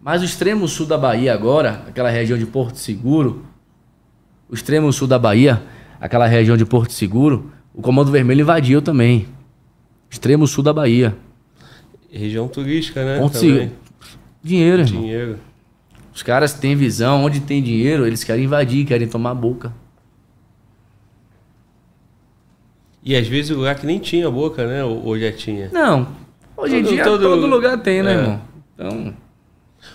Mas 0.00 0.22
o 0.22 0.24
extremo 0.24 0.66
sul 0.66 0.86
da 0.86 0.96
Bahia 0.96 1.34
agora, 1.34 1.84
aquela 1.86 2.08
região 2.08 2.38
de 2.38 2.46
Porto 2.46 2.76
Seguro, 2.76 3.44
o 4.48 4.54
extremo 4.54 4.90
sul 4.90 5.06
da 5.06 5.18
Bahia, 5.18 5.62
aquela 6.00 6.26
região 6.26 6.56
de 6.56 6.64
Porto 6.64 6.94
Seguro, 6.94 7.52
o 7.74 7.82
Comando 7.82 8.10
Vermelho 8.10 8.40
invadiu 8.40 8.80
também. 8.80 9.28
Extremo 10.08 10.46
sul 10.46 10.64
da 10.64 10.72
Bahia. 10.72 11.14
Região 12.16 12.46
turística, 12.48 13.04
né? 13.04 13.18
Ponto 13.18 13.32
também. 13.40 13.72
Dinheiro, 14.42 14.82
irmão. 14.82 15.00
Dinheiro. 15.00 15.38
Os 16.14 16.22
caras 16.22 16.52
têm 16.54 16.76
visão, 16.76 17.24
onde 17.24 17.40
tem 17.40 17.60
dinheiro, 17.62 18.06
eles 18.06 18.22
querem 18.22 18.44
invadir, 18.44 18.86
querem 18.86 19.08
tomar 19.08 19.30
a 19.30 19.34
boca. 19.34 19.72
E 23.02 23.14
às 23.16 23.26
vezes 23.26 23.50
o 23.50 23.56
lugar 23.56 23.74
que 23.74 23.84
nem 23.86 23.98
tinha 23.98 24.30
boca, 24.30 24.66
né? 24.66 24.82
Ou, 24.84 25.04
ou 25.04 25.18
já 25.18 25.30
tinha. 25.32 25.68
Não. 25.72 26.08
Hoje 26.56 26.76
em 26.76 26.82
Todo- 26.82 26.94
dia 26.94 27.04
todo- 27.04 27.20
todo, 27.22 27.46
lugar 27.46 27.78
tem, 27.78 28.02
né, 28.02 28.12
é. 28.12 28.16
irmão? 28.16 28.40
Então, 28.74 29.14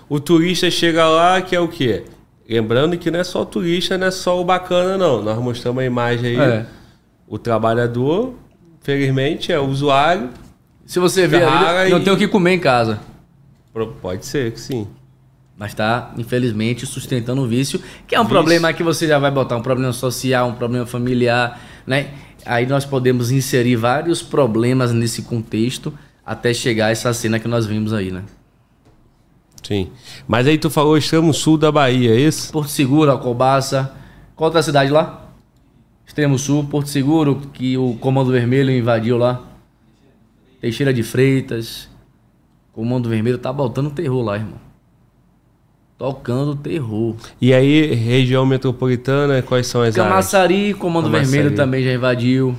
O 0.07 0.19
turista 0.19 0.69
chega 0.69 1.07
lá, 1.07 1.41
que 1.41 1.55
é 1.55 1.59
o 1.59 1.67
quê? 1.67 2.03
Lembrando 2.47 2.97
que 2.97 3.09
não 3.09 3.19
é 3.19 3.23
só 3.23 3.41
o 3.41 3.45
turista, 3.45 3.97
não 3.97 4.07
é 4.07 4.11
só 4.11 4.39
o 4.39 4.43
bacana, 4.45 4.97
não. 4.97 5.23
Nós 5.23 5.39
mostramos 5.39 5.81
a 5.81 5.85
imagem 5.85 6.31
aí. 6.31 6.51
é. 6.51 6.65
O 7.27 7.37
trabalhador, 7.37 8.33
felizmente, 8.81 9.51
é 9.51 9.59
o 9.59 9.65
usuário. 9.67 10.29
Se 10.89 10.97
você 10.99 11.29
Ferrara 11.29 11.81
ali, 11.81 11.91
não 11.91 11.99
e- 11.99 12.03
tem 12.03 12.11
o 12.11 12.17
que 12.17 12.27
comer 12.27 12.53
em 12.55 12.59
casa. 12.59 12.99
Pode 14.01 14.25
ser 14.25 14.51
que 14.51 14.59
sim. 14.59 14.87
Mas 15.55 15.75
tá, 15.75 16.11
infelizmente, 16.17 16.87
sustentando 16.87 17.43
o 17.43 17.47
vício, 17.47 17.79
que 18.07 18.15
é 18.15 18.19
um 18.19 18.23
Vício. 18.23 18.33
problema 18.35 18.73
que 18.73 18.81
você 18.81 19.07
já 19.07 19.19
vai 19.19 19.29
botar, 19.29 19.55
um 19.55 19.61
problema 19.61 19.93
social, 19.93 20.47
um 20.49 20.55
problema 20.55 20.87
familiar, 20.87 21.61
né? 21.85 22.07
Aí 22.43 22.65
nós 22.65 22.85
podemos 22.85 23.29
inserir 23.29 23.75
vários 23.75 24.23
problemas 24.23 24.91
nesse 24.91 25.21
contexto 25.21 25.93
até 26.25 26.55
chegar 26.55 26.87
a 26.87 26.89
essa 26.89 27.13
cena 27.13 27.37
que 27.37 27.47
nós 27.47 27.67
vimos 27.67 27.93
aí, 27.93 28.09
né? 28.09 28.23
Sim. 29.61 29.91
Mas 30.27 30.47
aí 30.47 30.57
tu 30.57 30.71
falou 30.71 30.97
extremo 30.97 31.31
sul 31.35 31.55
da 31.55 31.71
Bahia, 31.71 32.15
é 32.15 32.19
isso? 32.19 32.51
Porto 32.51 32.69
Seguro, 32.69 33.11
Alcobaça. 33.11 33.93
Qual 34.35 34.47
outra 34.47 34.63
cidade 34.63 34.89
lá? 34.89 35.29
Extremo 36.07 36.39
Sul, 36.39 36.63
Porto 36.63 36.87
Seguro, 36.89 37.41
que 37.53 37.77
o 37.77 37.93
Comando 37.97 38.31
Vermelho 38.31 38.71
invadiu 38.71 39.17
lá. 39.17 39.43
Teixeira 40.59 40.93
de 40.93 41.03
Freitas. 41.03 41.89
Comando 42.71 43.09
Vermelho 43.09 43.37
tá 43.37 43.51
botando 43.51 43.91
terror 43.91 44.23
lá, 44.23 44.35
irmão. 44.37 44.59
Tocando 45.97 46.55
terror. 46.55 47.15
E 47.41 47.53
aí, 47.53 47.93
região 47.93 48.45
metropolitana, 48.45 49.41
quais 49.41 49.67
são 49.67 49.81
as 49.81 49.97
áreas? 49.97 50.07
Camaçari, 50.07 50.73
Comando 50.73 51.05
Camaçari. 51.05 51.29
Vermelho 51.29 51.55
também 51.55 51.83
já 51.83 51.93
invadiu. 51.93 52.55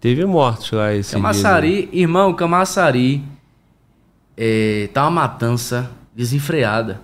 Teve 0.00 0.24
mortos 0.24 0.70
lá 0.70 0.94
esse 0.94 1.10
dia, 1.10 1.18
né? 1.18 1.22
Camaçari, 1.22 1.88
irmão, 1.92 2.32
Camaçari 2.32 3.22
é, 4.36 4.88
tá 4.94 5.02
uma 5.02 5.10
matança 5.10 5.90
desenfreada. 6.14 7.00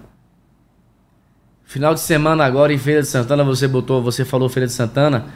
Final 1.65 1.93
de 1.93 2.01
semana 2.01 2.45
agora 2.45 2.73
em 2.73 2.79
Feira 2.79 3.03
de 3.03 3.09
Santana, 3.09 3.43
você 3.43 3.67
botou, 3.67 4.01
você 4.01 4.25
falou 4.25 4.49
Feira 4.49 4.67
de 4.67 4.73
Santana. 4.73 5.27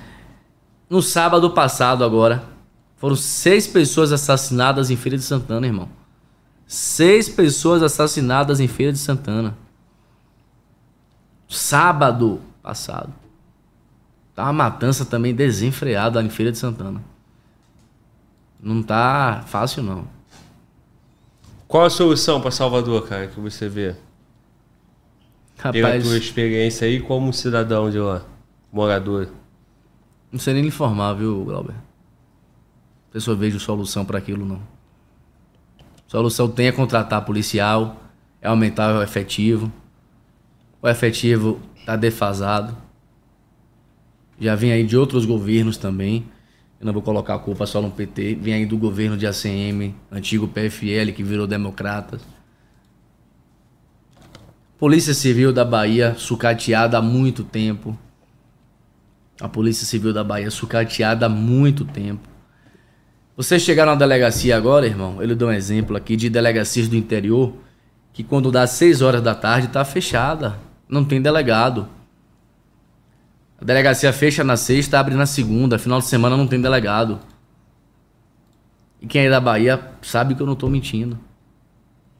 No 0.88 1.02
sábado 1.02 1.50
passado 1.50 2.04
agora, 2.04 2.44
foram 2.98 3.16
seis 3.16 3.66
pessoas 3.66 4.12
assassinadas 4.12 4.90
em 4.90 4.96
Feira 4.96 5.16
de 5.16 5.24
Santana, 5.24 5.66
irmão. 5.66 5.88
Seis 6.66 7.28
pessoas 7.28 7.82
assassinadas 7.82 8.60
em 8.60 8.68
Feira 8.68 8.92
de 8.92 8.98
Santana. 8.98 9.56
Sábado 11.48 12.40
passado. 12.62 13.12
Tá 14.34 14.44
uma 14.44 14.52
matança 14.52 15.04
também 15.04 15.34
desenfreada 15.34 16.22
em 16.22 16.28
Feira 16.28 16.52
de 16.52 16.58
Santana. 16.58 17.02
Não 18.60 18.82
tá 18.82 19.44
fácil, 19.46 19.82
não. 19.82 20.06
Qual 21.66 21.84
a 21.84 21.90
solução 21.90 22.40
para 22.40 22.50
Salvador, 22.50 23.06
cara, 23.08 23.28
que 23.28 23.38
você 23.40 23.68
vê? 23.68 23.94
Pela 25.72 25.88
Rapaz, 25.88 26.04
tua 26.04 26.16
experiência 26.16 26.86
aí 26.86 27.00
como 27.00 27.32
cidadão 27.32 27.90
de 27.90 27.98
lá, 27.98 28.22
morador. 28.72 29.28
não 30.30 30.38
sei 30.38 30.54
nem 30.54 30.62
lhe 30.62 30.68
informar, 30.68 31.14
viu, 31.14 31.44
Glauber? 31.44 31.74
Eu 33.12 33.36
vejo 33.36 33.58
solução 33.58 34.04
para 34.04 34.18
aquilo, 34.18 34.44
não. 34.44 34.60
Solução 36.06 36.48
tem 36.48 36.68
é 36.68 36.72
contratar 36.72 37.24
policial, 37.24 38.02
é 38.40 38.48
aumentar 38.48 38.94
o 38.94 39.02
efetivo. 39.02 39.70
o 40.80 40.88
efetivo 40.88 41.60
está 41.76 41.96
defasado. 41.96 42.76
Já 44.40 44.54
vem 44.54 44.72
aí 44.72 44.84
de 44.84 44.96
outros 44.96 45.26
governos 45.26 45.76
também. 45.76 46.24
Eu 46.80 46.86
não 46.86 46.92
vou 46.92 47.02
colocar 47.02 47.34
a 47.34 47.38
culpa 47.38 47.66
só 47.66 47.82
no 47.82 47.90
PT. 47.90 48.36
Vem 48.36 48.54
aí 48.54 48.66
do 48.66 48.78
governo 48.78 49.16
de 49.16 49.26
ACM, 49.26 49.94
antigo 50.10 50.46
PFL, 50.46 51.12
que 51.14 51.22
virou 51.22 51.46
Democratas. 51.46 52.22
Polícia 54.78 55.12
Civil 55.12 55.52
da 55.52 55.64
Bahia 55.64 56.14
sucateada 56.14 56.98
há 56.98 57.02
muito 57.02 57.42
tempo. 57.42 57.98
A 59.40 59.48
Polícia 59.48 59.84
Civil 59.84 60.12
da 60.12 60.22
Bahia 60.22 60.50
sucateada 60.52 61.26
há 61.26 61.28
muito 61.28 61.84
tempo. 61.84 62.28
Você 63.38 63.56
chegar 63.56 63.86
na 63.86 63.94
delegacia 63.94 64.56
agora, 64.56 64.84
irmão, 64.84 65.22
eu 65.22 65.28
lhe 65.28 65.34
dou 65.36 65.48
um 65.48 65.52
exemplo 65.52 65.96
aqui 65.96 66.16
de 66.16 66.28
delegacias 66.28 66.88
do 66.88 66.96
interior, 66.96 67.54
que 68.12 68.24
quando 68.24 68.50
dá 68.50 68.66
6 68.66 69.00
horas 69.00 69.22
da 69.22 69.32
tarde 69.32 69.68
tá 69.68 69.84
fechada. 69.84 70.58
Não 70.88 71.04
tem 71.04 71.22
delegado. 71.22 71.88
A 73.60 73.64
delegacia 73.64 74.12
fecha 74.12 74.42
na 74.42 74.56
sexta, 74.56 74.98
abre 74.98 75.14
na 75.14 75.24
segunda, 75.24 75.78
final 75.78 76.00
de 76.00 76.06
semana 76.06 76.36
não 76.36 76.48
tem 76.48 76.60
delegado. 76.60 77.20
E 79.00 79.06
quem 79.06 79.26
é 79.26 79.30
da 79.30 79.40
Bahia 79.40 79.80
sabe 80.02 80.34
que 80.34 80.42
eu 80.42 80.46
não 80.46 80.56
tô 80.56 80.68
mentindo. 80.68 81.16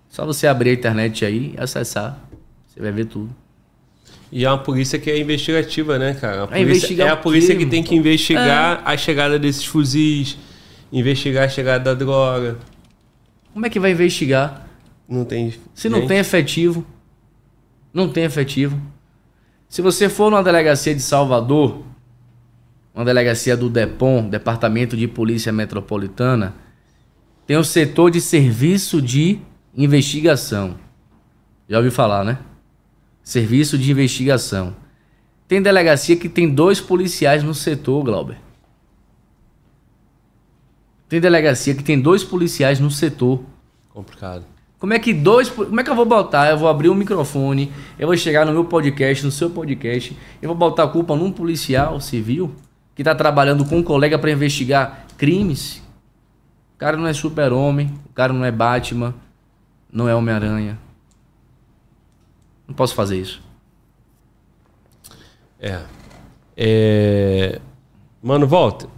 Só 0.08 0.24
você 0.24 0.46
abrir 0.46 0.70
a 0.70 0.74
internet 0.74 1.24
aí 1.24 1.52
e 1.58 1.60
acessar. 1.60 2.16
Você 2.68 2.80
vai 2.80 2.92
ver 2.92 3.06
tudo. 3.06 3.34
E 4.30 4.44
é 4.44 4.48
uma 4.48 4.58
polícia 4.58 5.00
que 5.00 5.10
é 5.10 5.18
investigativa, 5.18 5.98
né, 5.98 6.14
cara? 6.14 6.42
A 6.42 6.44
É 6.44 6.46
polícia, 6.46 6.62
investigar 6.62 7.08
é 7.08 7.10
a 7.10 7.16
polícia 7.16 7.56
que 7.56 7.66
tem 7.66 7.82
que 7.82 7.96
investigar 7.96 8.82
a 8.84 8.96
chegada 8.96 9.36
desses 9.36 9.64
fuzis, 9.64 10.38
investigar 10.92 11.44
a 11.44 11.48
chegada 11.48 11.84
da 11.84 11.94
droga. 11.94 12.58
Como 13.52 13.66
é 13.66 13.70
que 13.70 13.80
vai 13.80 13.92
investigar? 13.92 14.66
Não 15.08 15.24
tem. 15.24 15.54
Se 15.74 15.88
não 15.88 16.00
gente. 16.00 16.08
tem 16.08 16.18
efetivo, 16.18 16.86
não 17.92 18.08
tem 18.08 18.24
efetivo. 18.24 18.80
Se 19.68 19.82
você 19.82 20.08
for 20.08 20.30
numa 20.30 20.42
delegacia 20.42 20.94
de 20.94 21.02
Salvador, 21.02 21.82
uma 22.94 23.04
delegacia 23.04 23.56
do 23.56 23.68
DEPOM, 23.68 24.28
Departamento 24.28 24.96
de 24.96 25.06
Polícia 25.06 25.52
Metropolitana, 25.52 26.54
tem 27.46 27.56
o 27.56 27.64
setor 27.64 28.10
de 28.10 28.20
serviço 28.20 29.00
de 29.00 29.38
investigação. 29.76 30.76
Já 31.68 31.76
ouviu 31.76 31.92
falar, 31.92 32.24
né? 32.24 32.38
Serviço 33.22 33.78
de 33.78 33.90
investigação. 33.90 34.74
Tem 35.46 35.62
delegacia 35.62 36.16
que 36.16 36.28
tem 36.28 36.52
dois 36.52 36.80
policiais 36.80 37.42
no 37.42 37.54
setor, 37.54 38.04
Glauber. 38.04 38.47
Tem 41.08 41.20
delegacia 41.20 41.74
que 41.74 41.82
tem 41.82 42.00
dois 42.00 42.22
policiais 42.22 42.78
no 42.78 42.90
setor. 42.90 43.42
Complicado. 43.88 44.44
Como 44.78 44.92
é 44.92 44.98
que 44.98 45.12
dois. 45.12 45.48
Como 45.48 45.80
é 45.80 45.82
que 45.82 45.90
eu 45.90 45.94
vou 45.94 46.04
botar? 46.04 46.50
Eu 46.50 46.58
vou 46.58 46.68
abrir 46.68 46.88
o 46.88 46.94
microfone, 46.94 47.72
eu 47.98 48.06
vou 48.06 48.16
chegar 48.16 48.46
no 48.46 48.52
meu 48.52 48.64
podcast, 48.64 49.24
no 49.24 49.32
seu 49.32 49.50
podcast, 49.50 50.16
eu 50.40 50.48
vou 50.48 50.56
botar 50.56 50.84
a 50.84 50.88
culpa 50.88 51.16
num 51.16 51.32
policial 51.32 52.00
civil 52.00 52.54
que 52.94 53.02
tá 53.02 53.14
trabalhando 53.14 53.64
com 53.64 53.78
um 53.78 53.82
colega 53.82 54.18
para 54.18 54.30
investigar 54.30 55.06
crimes. 55.16 55.82
O 56.74 56.78
cara 56.78 56.96
não 56.96 57.06
é 57.06 57.12
super-homem, 57.12 57.92
o 58.08 58.12
cara 58.12 58.32
não 58.32 58.44
é 58.44 58.52
Batman, 58.52 59.14
não 59.92 60.08
é 60.08 60.14
Homem-Aranha. 60.14 60.78
Não 62.68 62.74
posso 62.74 62.94
fazer 62.94 63.18
isso. 63.18 63.42
É. 65.58 65.80
É. 66.56 67.60
Mano, 68.22 68.46
volta. 68.46 68.88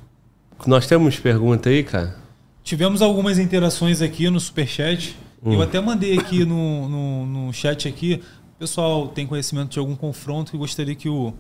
Nós 0.66 0.86
temos 0.86 1.18
pergunta 1.18 1.68
aí, 1.68 1.82
cara? 1.82 2.16
Tivemos 2.62 3.00
algumas 3.02 3.38
interações 3.38 4.02
aqui 4.02 4.28
no 4.30 4.38
Superchat. 4.38 5.16
Hum. 5.44 5.54
Eu 5.54 5.62
até 5.62 5.80
mandei 5.80 6.18
aqui 6.18 6.44
no, 6.44 6.88
no, 6.88 7.26
no 7.26 7.52
chat 7.52 7.88
aqui. 7.88 8.22
O 8.56 8.58
pessoal 8.58 9.08
tem 9.08 9.26
conhecimento 9.26 9.70
de 9.70 9.78
algum 9.78 9.96
confronto 9.96 10.50
que 10.52 10.58
gostaria 10.58 10.94
que 10.94 11.08
o, 11.08 11.32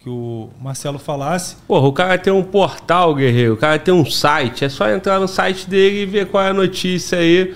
que 0.00 0.08
o 0.10 0.50
Marcelo 0.60 0.98
falasse. 0.98 1.56
Porra, 1.68 1.86
o 1.86 1.92
cara 1.92 2.18
tem 2.18 2.32
um 2.32 2.42
portal, 2.42 3.14
guerreiro. 3.14 3.54
O 3.54 3.56
cara 3.56 3.78
tem 3.78 3.94
um 3.94 4.04
site. 4.04 4.64
É 4.64 4.68
só 4.68 4.88
entrar 4.90 5.20
no 5.20 5.28
site 5.28 5.70
dele 5.70 6.02
e 6.02 6.06
ver 6.06 6.26
qual 6.26 6.42
é 6.42 6.48
a 6.50 6.54
notícia 6.54 7.18
aí. 7.18 7.54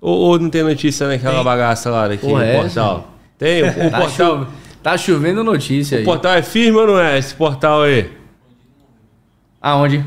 Ou, 0.00 0.14
ou 0.18 0.38
não 0.38 0.50
tem 0.50 0.62
notícia 0.64 1.06
naquela 1.06 1.36
Tem. 1.36 1.44
bagaça 1.44 1.90
lá 1.90 2.08
daquele 2.08 2.32
Porra, 2.32 2.44
é, 2.44 2.60
portal? 2.60 3.14
Tem, 3.38 3.62
o, 3.62 3.66
o 3.86 3.90
Tá, 3.90 4.00
portal. 4.00 4.10
cho- 4.10 4.46
tá 4.82 4.98
chovendo 4.98 5.44
notícia 5.44 5.98
aí. 5.98 6.02
O 6.02 6.06
portal 6.06 6.32
é 6.32 6.42
firme 6.42 6.76
ou 6.76 6.86
não 6.88 6.98
é 6.98 7.16
esse 7.18 7.34
portal 7.34 7.82
aí? 7.82 8.10
Aonde? 9.60 10.04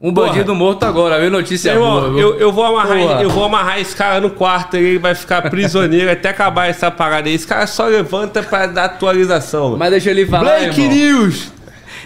Um 0.00 0.12
bandido 0.12 0.54
morto 0.54 0.84
agora, 0.84 1.20
viu? 1.20 1.28
Notícia 1.28 1.72
Meu 1.72 1.82
boa. 1.82 1.96
irmão, 1.96 2.14
viu? 2.14 2.28
eu, 2.28 2.38
eu, 2.38 2.52
vou 2.52 2.64
amarrar, 2.64 2.98
Porra. 2.98 3.22
eu 3.22 3.30
vou 3.30 3.44
amarrar 3.44 3.80
esse 3.80 3.96
cara 3.96 4.20
no 4.20 4.30
quarto 4.30 4.76
e 4.76 4.80
ele 4.80 4.98
vai 4.98 5.12
ficar 5.12 5.50
prisioneiro 5.50 6.08
até 6.12 6.28
acabar 6.28 6.66
essa 6.66 6.88
parada 6.88 7.28
aí. 7.28 7.34
Esse 7.34 7.46
cara 7.46 7.66
só 7.66 7.86
levanta 7.86 8.40
pra 8.40 8.66
dar 8.68 8.84
atualização. 8.84 9.76
Mas 9.76 9.90
deixa 9.90 10.10
ele 10.10 10.24
falar, 10.24 10.60
Break 10.60 10.80
irmão. 10.80 10.96
News! 10.96 11.52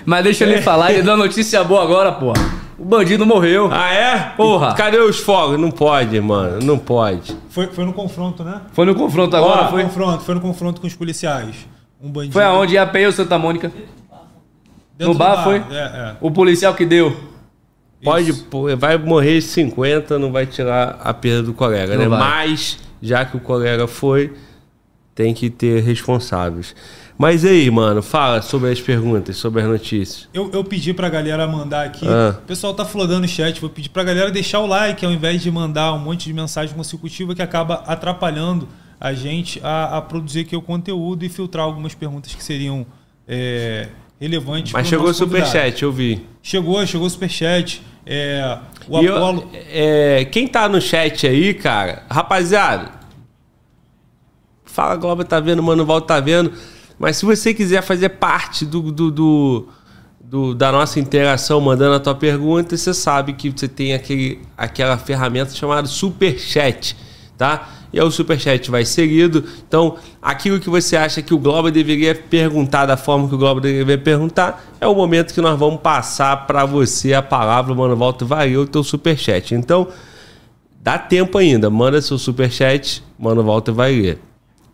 Mas 0.07 0.25
deixa 0.25 0.45
ele 0.45 0.63
falar, 0.63 0.93
ele 0.93 1.03
dá 1.03 1.17
notícia 1.17 1.63
boa 1.63 1.83
agora, 1.83 2.13
porra. 2.13 2.63
O 2.79 2.85
bandido 2.85 3.27
morreu. 3.27 3.69
Ah, 3.71 3.93
é? 3.93 4.19
Porra. 4.37 4.75
Cadê 4.75 4.99
os 4.99 5.21
fogos? 5.21 5.61
Não 5.61 5.71
pode, 5.71 6.19
mano. 6.19 6.61
Não 6.65 6.79
pode. 6.79 7.37
Foi, 7.51 7.67
foi 7.69 7.85
no 7.85 7.93
confronto, 7.93 8.43
né? 8.43 8.63
Foi 8.73 8.87
no 8.87 8.95
confronto 8.95 9.37
agora, 9.37 9.69
foi? 9.69 9.85
confronto, 9.85 10.25
foi 10.25 10.35
no 10.35 10.41
confronto 10.41 10.81
com 10.81 10.87
os 10.87 10.95
policiais. 10.95 11.69
Um 12.03 12.11
bandido. 12.11 12.33
Foi 12.33 12.43
aonde? 12.43 12.75
Ou 12.79 13.13
Santa 13.13 13.39
Mônica? 13.39 13.69
Dentro 13.69 15.09
no 15.09 15.13
do 15.13 15.19
bar, 15.19 15.45
foi? 15.45 15.63
É, 15.71 15.77
é. 15.77 16.17
O 16.21 16.31
policial 16.31 16.75
que 16.75 16.87
deu. 16.87 17.32
Pode, 18.03 18.33
pô, 18.33 18.77
vai 18.77 18.99
morrer 18.99 19.41
50, 19.41 20.19
não 20.19 20.33
vai 20.33 20.47
tirar 20.47 21.01
a 21.03 21.15
perda 21.15 21.43
do 21.45 21.55
colega, 21.55 21.95
Não 21.95 22.03
né? 22.03 22.09
vai. 22.09 22.19
Mas, 22.19 22.79
já 23.01 23.25
que 23.25 23.37
o 23.37 23.41
colega 23.41 23.87
foi, 23.87 24.33
tem 25.15 25.33
que 25.33 25.49
ter 25.51 25.83
responsáveis. 25.83 26.75
Mas 27.17 27.45
aí, 27.45 27.71
mano, 27.71 28.03
fala 28.03 28.43
sobre 28.43 28.71
as 28.71 28.81
perguntas, 28.81 29.37
sobre 29.37 29.63
as 29.63 29.69
notícias. 29.69 30.29
Eu, 30.35 30.51
eu 30.53 30.65
pedi 30.65 30.93
pra 30.93 31.09
galera 31.09 31.47
mandar 31.47 31.87
aqui. 31.87 32.07
Ah. 32.09 32.37
O 32.39 32.47
pessoal 32.47 32.75
tá 32.75 32.85
flodando 32.85 33.27
o 33.27 33.29
chat. 33.29 33.61
Vou 33.61 33.71
pedir 33.71 33.91
pra 33.91 34.03
galera 34.03 34.31
deixar 34.31 34.59
o 34.61 34.67
like 34.67 35.05
ao 35.05 35.13
invés 35.13 35.41
de 35.43 35.51
mandar 35.51 35.93
um 35.93 35.99
monte 35.99 36.25
de 36.25 36.33
mensagem 36.33 36.75
consecutiva 36.75 37.35
que 37.35 37.43
acaba 37.43 37.85
atrapalhando 37.87 38.67
a 38.99 39.13
gente 39.13 39.61
a, 39.63 39.99
a 39.99 40.03
produzir 40.03 40.41
aqui 40.41 40.57
o 40.57 40.63
conteúdo 40.63 41.25
e 41.25 41.29
filtrar 41.29 41.65
algumas 41.65 41.95
perguntas 41.95 42.35
que 42.35 42.43
seriam 42.43 42.87
é, 43.29 43.89
relevantes. 44.21 44.73
Mas 44.73 44.87
chegou 44.87 45.09
o 45.09 45.15
superchat, 45.15 45.83
eu 45.83 45.93
vi. 45.93 46.27
Chegou, 46.43 46.85
chegou 46.87 47.07
o 47.07 47.11
superchat. 47.11 47.83
É, 48.05 48.59
o 48.89 49.01
E 49.01 49.07
eu- 49.07 49.17
Apolo. 49.17 49.51
é, 49.71 50.25
quem 50.31 50.49
tá 50.49 50.69
no 50.69 50.81
chat 50.81 51.27
aí, 51.27 51.55
cara, 51.55 52.03
rapaziada, 52.11 52.91
fala 54.65 54.97
Globo 54.97 55.25
tá 55.25 55.39
vendo, 55.41 55.63
Mano 55.63 55.85
Val 55.85 56.01
tá 56.01 56.19
vendo. 56.21 56.53
Mas 56.99 57.17
se 57.17 57.25
você 57.25 57.53
quiser 57.53 57.83
fazer 57.83 58.11
parte 58.11 58.65
do, 58.65 58.91
do, 58.93 59.11
do- 59.11 59.69
do- 60.21 60.55
da 60.55 60.71
nossa 60.73 60.99
interação, 61.01 61.61
mandando 61.61 61.95
a 61.97 62.01
tua 62.01 62.15
pergunta, 62.15 62.77
você 62.77 62.95
sabe 62.95 63.33
que 63.35 63.51
você 63.51 63.69
tem 63.69 63.93
aquele, 63.95 64.41
aquela 64.57 64.97
ferramenta 64.97 65.53
chamada 65.55 65.87
Superchat, 65.87 66.97
tá? 67.37 67.69
E 67.93 68.01
aí 68.01 68.07
o 68.07 68.11
Superchat 68.11 68.71
vai 68.71 68.85
seguido. 68.85 69.45
Então, 69.67 69.97
aquilo 70.21 70.59
que 70.59 70.71
você 70.71 70.97
acha 70.97 71.21
que 71.21 71.35
o 71.35 71.39
Globo 71.39 71.71
deveria 71.71 72.15
perguntar 72.15 72.87
da 72.87 72.97
forma 72.97 73.29
que 73.29 73.35
o 73.35 73.39
Globo 73.39 73.61
deveria 73.61 73.99
perguntar, 73.99 74.65
é 74.81 74.87
o 74.87 74.95
momento 74.95 75.35
que 75.35 75.41
nós 75.41 75.59
vamos 75.59 75.81
passar 75.81 76.47
para 76.47 76.65
você 76.65 77.13
a 77.13 77.23
palavra, 77.23 77.75
Mano 77.75 77.97
Volta, 77.97 78.25
vai 78.25 78.57
o 78.57 78.67
teu 78.67 78.83
Superchat. 78.83 79.55
Então, 79.55 79.89
dá 80.83 80.99
tempo 80.99 81.37
ainda, 81.39 81.69
manda 81.69 82.01
seu 82.01 82.19
Superchat, 82.19 83.03
Mano 83.19 83.43
Volta 83.43 83.73
vai 83.73 83.93
ler. 83.93 84.19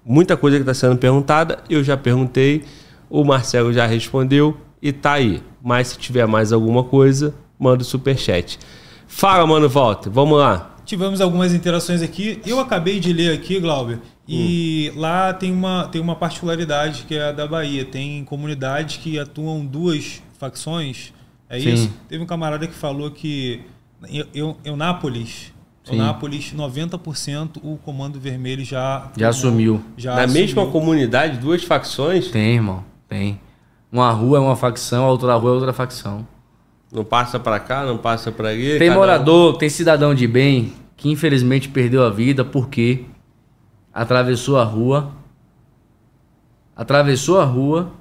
Muita 0.04 0.36
coisa 0.36 0.56
que 0.56 0.62
está 0.62 0.72
sendo 0.72 0.96
perguntada, 0.96 1.58
eu 1.68 1.84
já 1.84 1.96
perguntei, 1.96 2.64
o 3.10 3.24
Marcelo 3.24 3.72
já 3.72 3.86
respondeu 3.86 4.56
e 4.80 4.92
tá 4.92 5.12
aí. 5.12 5.42
Mas 5.62 5.88
se 5.88 5.98
tiver 5.98 6.26
mais 6.26 6.52
alguma 6.52 6.84
coisa, 6.84 7.34
manda 7.58 7.82
o 7.82 7.84
superchat. 7.84 8.58
Fala, 9.06 9.46
mano, 9.46 9.68
volta. 9.68 10.08
Vamos 10.08 10.38
lá. 10.38 10.76
Tivemos 10.88 11.20
algumas 11.20 11.52
interações 11.52 12.00
aqui. 12.00 12.40
Eu 12.46 12.58
acabei 12.58 12.98
de 12.98 13.12
ler 13.12 13.34
aqui, 13.34 13.60
Glauber, 13.60 13.98
e 14.26 14.90
Hum. 14.96 14.98
lá 15.00 15.34
tem 15.34 15.52
uma, 15.52 15.86
tem 15.86 16.00
uma 16.00 16.16
particularidade 16.16 17.04
que 17.06 17.14
é 17.14 17.24
a 17.28 17.32
da 17.32 17.46
Bahia. 17.46 17.84
Tem 17.84 18.24
comunidades 18.24 18.96
que 18.96 19.18
atuam 19.18 19.66
duas 19.66 20.22
facções. 20.38 21.12
É 21.46 21.60
Sim. 21.60 21.74
isso? 21.74 21.92
Teve 22.08 22.24
um 22.24 22.26
camarada 22.26 22.66
que 22.66 22.72
falou 22.72 23.10
que 23.10 23.60
eu, 24.10 24.26
eu, 24.34 24.56
Eunápolis, 24.64 25.52
Sim. 25.84 25.92
Eunápolis, 25.92 26.54
90% 26.54 27.58
o 27.62 27.76
Comando 27.76 28.18
Vermelho 28.18 28.64
já 28.64 29.12
Já 29.14 29.28
assumiu. 29.28 29.84
Já 29.94 30.14
Na 30.14 30.22
assumiu. 30.22 30.40
mesma 30.42 30.66
comunidade, 30.68 31.36
duas 31.36 31.62
facções, 31.64 32.28
Tem, 32.30 32.54
irmão. 32.54 32.82
Tem. 33.06 33.38
Uma 33.92 34.10
rua 34.10 34.38
é 34.38 34.40
uma 34.40 34.56
facção, 34.56 35.04
a 35.04 35.10
outra 35.10 35.34
rua 35.34 35.50
é 35.50 35.54
outra 35.54 35.72
facção. 35.74 36.26
Não 36.92 37.04
passa 37.04 37.38
pra 37.38 37.58
cá, 37.60 37.84
não 37.84 37.98
passa 37.98 38.30
pra 38.32 38.48
ali. 38.48 38.78
Tem 38.78 38.88
cada 38.88 38.92
um- 38.92 38.94
morador, 39.00 39.56
tem 39.58 39.68
cidadão 39.68 40.14
de 40.14 40.26
bem 40.26 40.72
que 40.96 41.10
infelizmente 41.10 41.68
perdeu 41.68 42.04
a 42.04 42.10
vida 42.10 42.44
porque 42.44 43.04
atravessou 43.92 44.58
a 44.58 44.64
rua, 44.64 45.12
atravessou 46.74 47.40
a 47.40 47.44
rua 47.44 47.92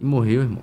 e 0.00 0.04
morreu, 0.04 0.42
irmão. 0.42 0.62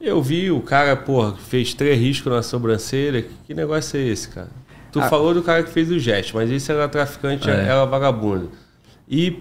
Eu 0.00 0.22
vi 0.22 0.50
o 0.50 0.60
cara, 0.60 0.94
porra, 0.96 1.32
que 1.32 1.42
fez 1.42 1.72
três 1.72 1.98
riscos 1.98 2.30
na 2.32 2.42
sobrancelha. 2.42 3.24
Que, 3.46 3.54
negócio 3.54 3.98
é 3.98 4.02
esse, 4.02 4.28
cara? 4.28 4.50
Tu 4.92 5.00
Ah. 5.00 5.08
falou 5.08 5.32
do 5.32 5.42
cara 5.42 5.62
que 5.62 5.70
fez 5.70 5.90
o 5.90 5.98
gesto, 5.98 6.34
mas 6.36 6.50
esse 6.50 6.70
era 6.70 6.86
traficante, 6.88 7.48
É. 7.48 7.52
era 7.54 7.84
vagabundo. 7.86 8.50
E 9.08 9.38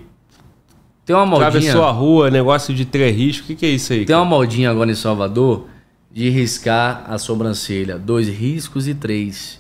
Tem 1.06 1.14
uma 1.14 1.26
modinha. 1.26 1.50
Atravessou 1.50 1.84
a 1.84 1.92
rua, 1.92 2.32
negócio 2.32 2.74
de 2.74 2.86
três 2.86 3.14
riscos. 3.14 3.44
O 3.44 3.48
que, 3.48 3.56
que 3.56 3.66
é 3.66 3.70
isso 3.70 3.92
aí? 3.92 4.06
Tem 4.06 4.16
uma 4.16 4.24
modinha 4.24 4.72
agora 4.72 4.90
em 4.90 4.96
Salvador 4.96 5.68
de 6.14 6.30
riscar 6.30 7.06
a 7.08 7.18
sobrancelha. 7.18 7.98
Dois 7.98 8.30
riscos 8.30 8.88
e 8.88 8.94
três. 8.94 9.60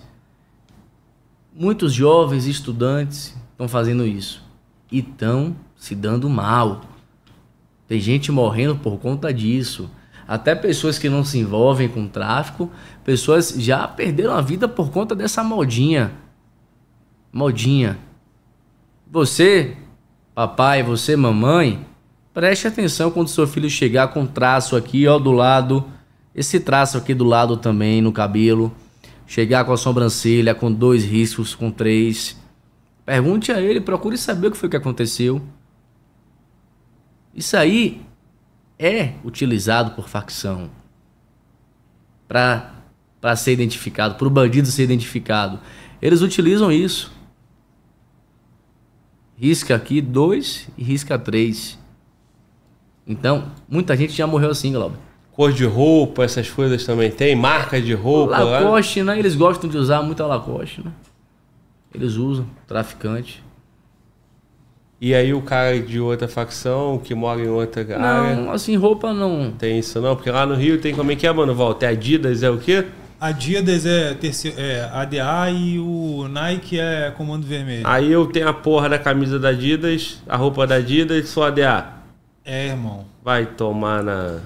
Muitos 1.51 1.91
jovens 1.91 2.45
estudantes 2.45 3.35
estão 3.51 3.67
fazendo 3.67 4.05
isso. 4.05 4.43
E 4.91 4.99
estão 4.99 5.55
se 5.75 5.95
dando 5.95 6.29
mal. 6.29 6.81
Tem 7.87 7.99
gente 7.99 8.31
morrendo 8.31 8.75
por 8.75 8.99
conta 8.99 9.33
disso. 9.33 9.89
Até 10.27 10.53
pessoas 10.53 10.99
que 10.99 11.09
não 11.09 11.25
se 11.25 11.39
envolvem 11.39 11.89
com 11.89 12.07
tráfico, 12.07 12.71
pessoas 13.03 13.55
já 13.57 13.87
perderam 13.87 14.33
a 14.33 14.41
vida 14.41 14.67
por 14.67 14.91
conta 14.91 15.15
dessa 15.15 15.43
modinha. 15.43 16.11
Modinha. 17.31 17.97
Você, 19.11 19.75
papai, 20.33 20.81
você, 20.81 21.15
mamãe, 21.15 21.85
preste 22.33 22.67
atenção 22.67 23.11
quando 23.11 23.27
seu 23.27 23.47
filho 23.47 23.69
chegar 23.69 24.09
com 24.09 24.25
traço 24.25 24.75
aqui, 24.75 25.07
ó, 25.07 25.17
do 25.19 25.31
lado. 25.31 25.85
Esse 26.35 26.59
traço 26.59 26.97
aqui 26.97 27.13
do 27.13 27.23
lado 27.23 27.57
também, 27.57 28.01
no 28.01 28.11
cabelo. 28.11 28.73
Chegar 29.27 29.65
com 29.65 29.71
a 29.71 29.77
sobrancelha, 29.77 30.53
com 30.53 30.71
dois 30.71 31.03
riscos, 31.03 31.55
com 31.55 31.71
três. 31.71 32.37
Pergunte 33.05 33.51
a 33.51 33.61
ele, 33.61 33.81
procure 33.81 34.17
saber 34.17 34.47
o 34.47 34.51
que 34.51 34.57
foi 34.57 34.69
que 34.69 34.77
aconteceu. 34.77 35.41
Isso 37.33 37.57
aí 37.57 38.01
é 38.77 39.13
utilizado 39.23 39.91
por 39.91 40.07
facção 40.07 40.69
para 42.27 43.35
ser 43.35 43.53
identificado, 43.53 44.15
para 44.15 44.27
o 44.27 44.29
bandido 44.29 44.67
ser 44.67 44.83
identificado. 44.83 45.59
Eles 46.01 46.21
utilizam 46.21 46.71
isso. 46.71 47.11
Risca 49.35 49.75
aqui 49.75 50.01
dois 50.01 50.67
e 50.77 50.83
risca 50.83 51.17
três. 51.17 51.77
Então, 53.05 53.51
muita 53.67 53.95
gente 53.95 54.13
já 54.13 54.25
morreu 54.27 54.49
assim, 54.49 54.71
Glauber. 54.71 54.97
Cor 55.33 55.51
de 55.51 55.65
roupa, 55.65 56.23
essas 56.23 56.49
coisas 56.49 56.85
também 56.85 57.09
tem? 57.09 57.35
Marca 57.35 57.81
de 57.81 57.93
roupa? 57.93 58.37
lá? 58.37 58.59
Lacoste, 58.59 59.01
né? 59.01 59.17
Eles 59.17 59.35
gostam 59.35 59.69
de 59.69 59.77
usar 59.77 60.01
muito 60.03 60.21
a 60.21 60.27
Lacoste, 60.27 60.81
né? 60.83 60.91
Eles 61.93 62.13
usam, 62.15 62.45
traficante. 62.67 63.43
E 65.01 65.13
aí 65.13 65.33
o 65.33 65.41
cara 65.41 65.79
de 65.79 65.99
outra 65.99 66.27
facção, 66.27 66.97
que 66.97 67.13
mora 67.13 67.41
em 67.41 67.49
outra 67.49 67.81
área... 67.81 68.35
Não, 68.35 68.51
assim, 68.51 68.75
roupa 68.77 69.11
não. 69.13 69.51
Tem 69.51 69.79
isso 69.79 69.99
não? 69.99 70.15
Porque 70.15 70.31
lá 70.31 70.45
no 70.45 70.55
Rio 70.55 70.79
tem 70.79 70.95
como 70.95 71.11
é 71.11 71.15
que 71.15 71.27
é, 71.27 71.33
mano, 71.33 71.53
Walter? 71.53 71.87
Adidas 71.87 72.41
é 72.41 72.49
o 72.49 72.57
quê? 72.57 72.85
Adidas 73.19 73.85
é, 73.85 74.13
terceiro, 74.13 74.59
é 74.59 74.89
ADA 74.93 75.49
e 75.51 75.79
o 75.79 76.27
Nike 76.29 76.79
é 76.79 77.11
Comando 77.11 77.45
Vermelho. 77.45 77.85
Aí 77.85 78.11
eu 78.11 78.25
tenho 78.27 78.47
a 78.47 78.53
porra 78.53 78.87
da 78.87 78.99
camisa 78.99 79.39
da 79.39 79.49
Adidas, 79.49 80.21
a 80.27 80.37
roupa 80.37 80.65
da 80.65 80.75
Adidas, 80.75 81.27
sou 81.27 81.43
ADA. 81.43 81.85
É, 82.45 82.67
irmão. 82.67 83.05
Vai 83.23 83.45
tomar 83.45 84.03
na... 84.03 84.39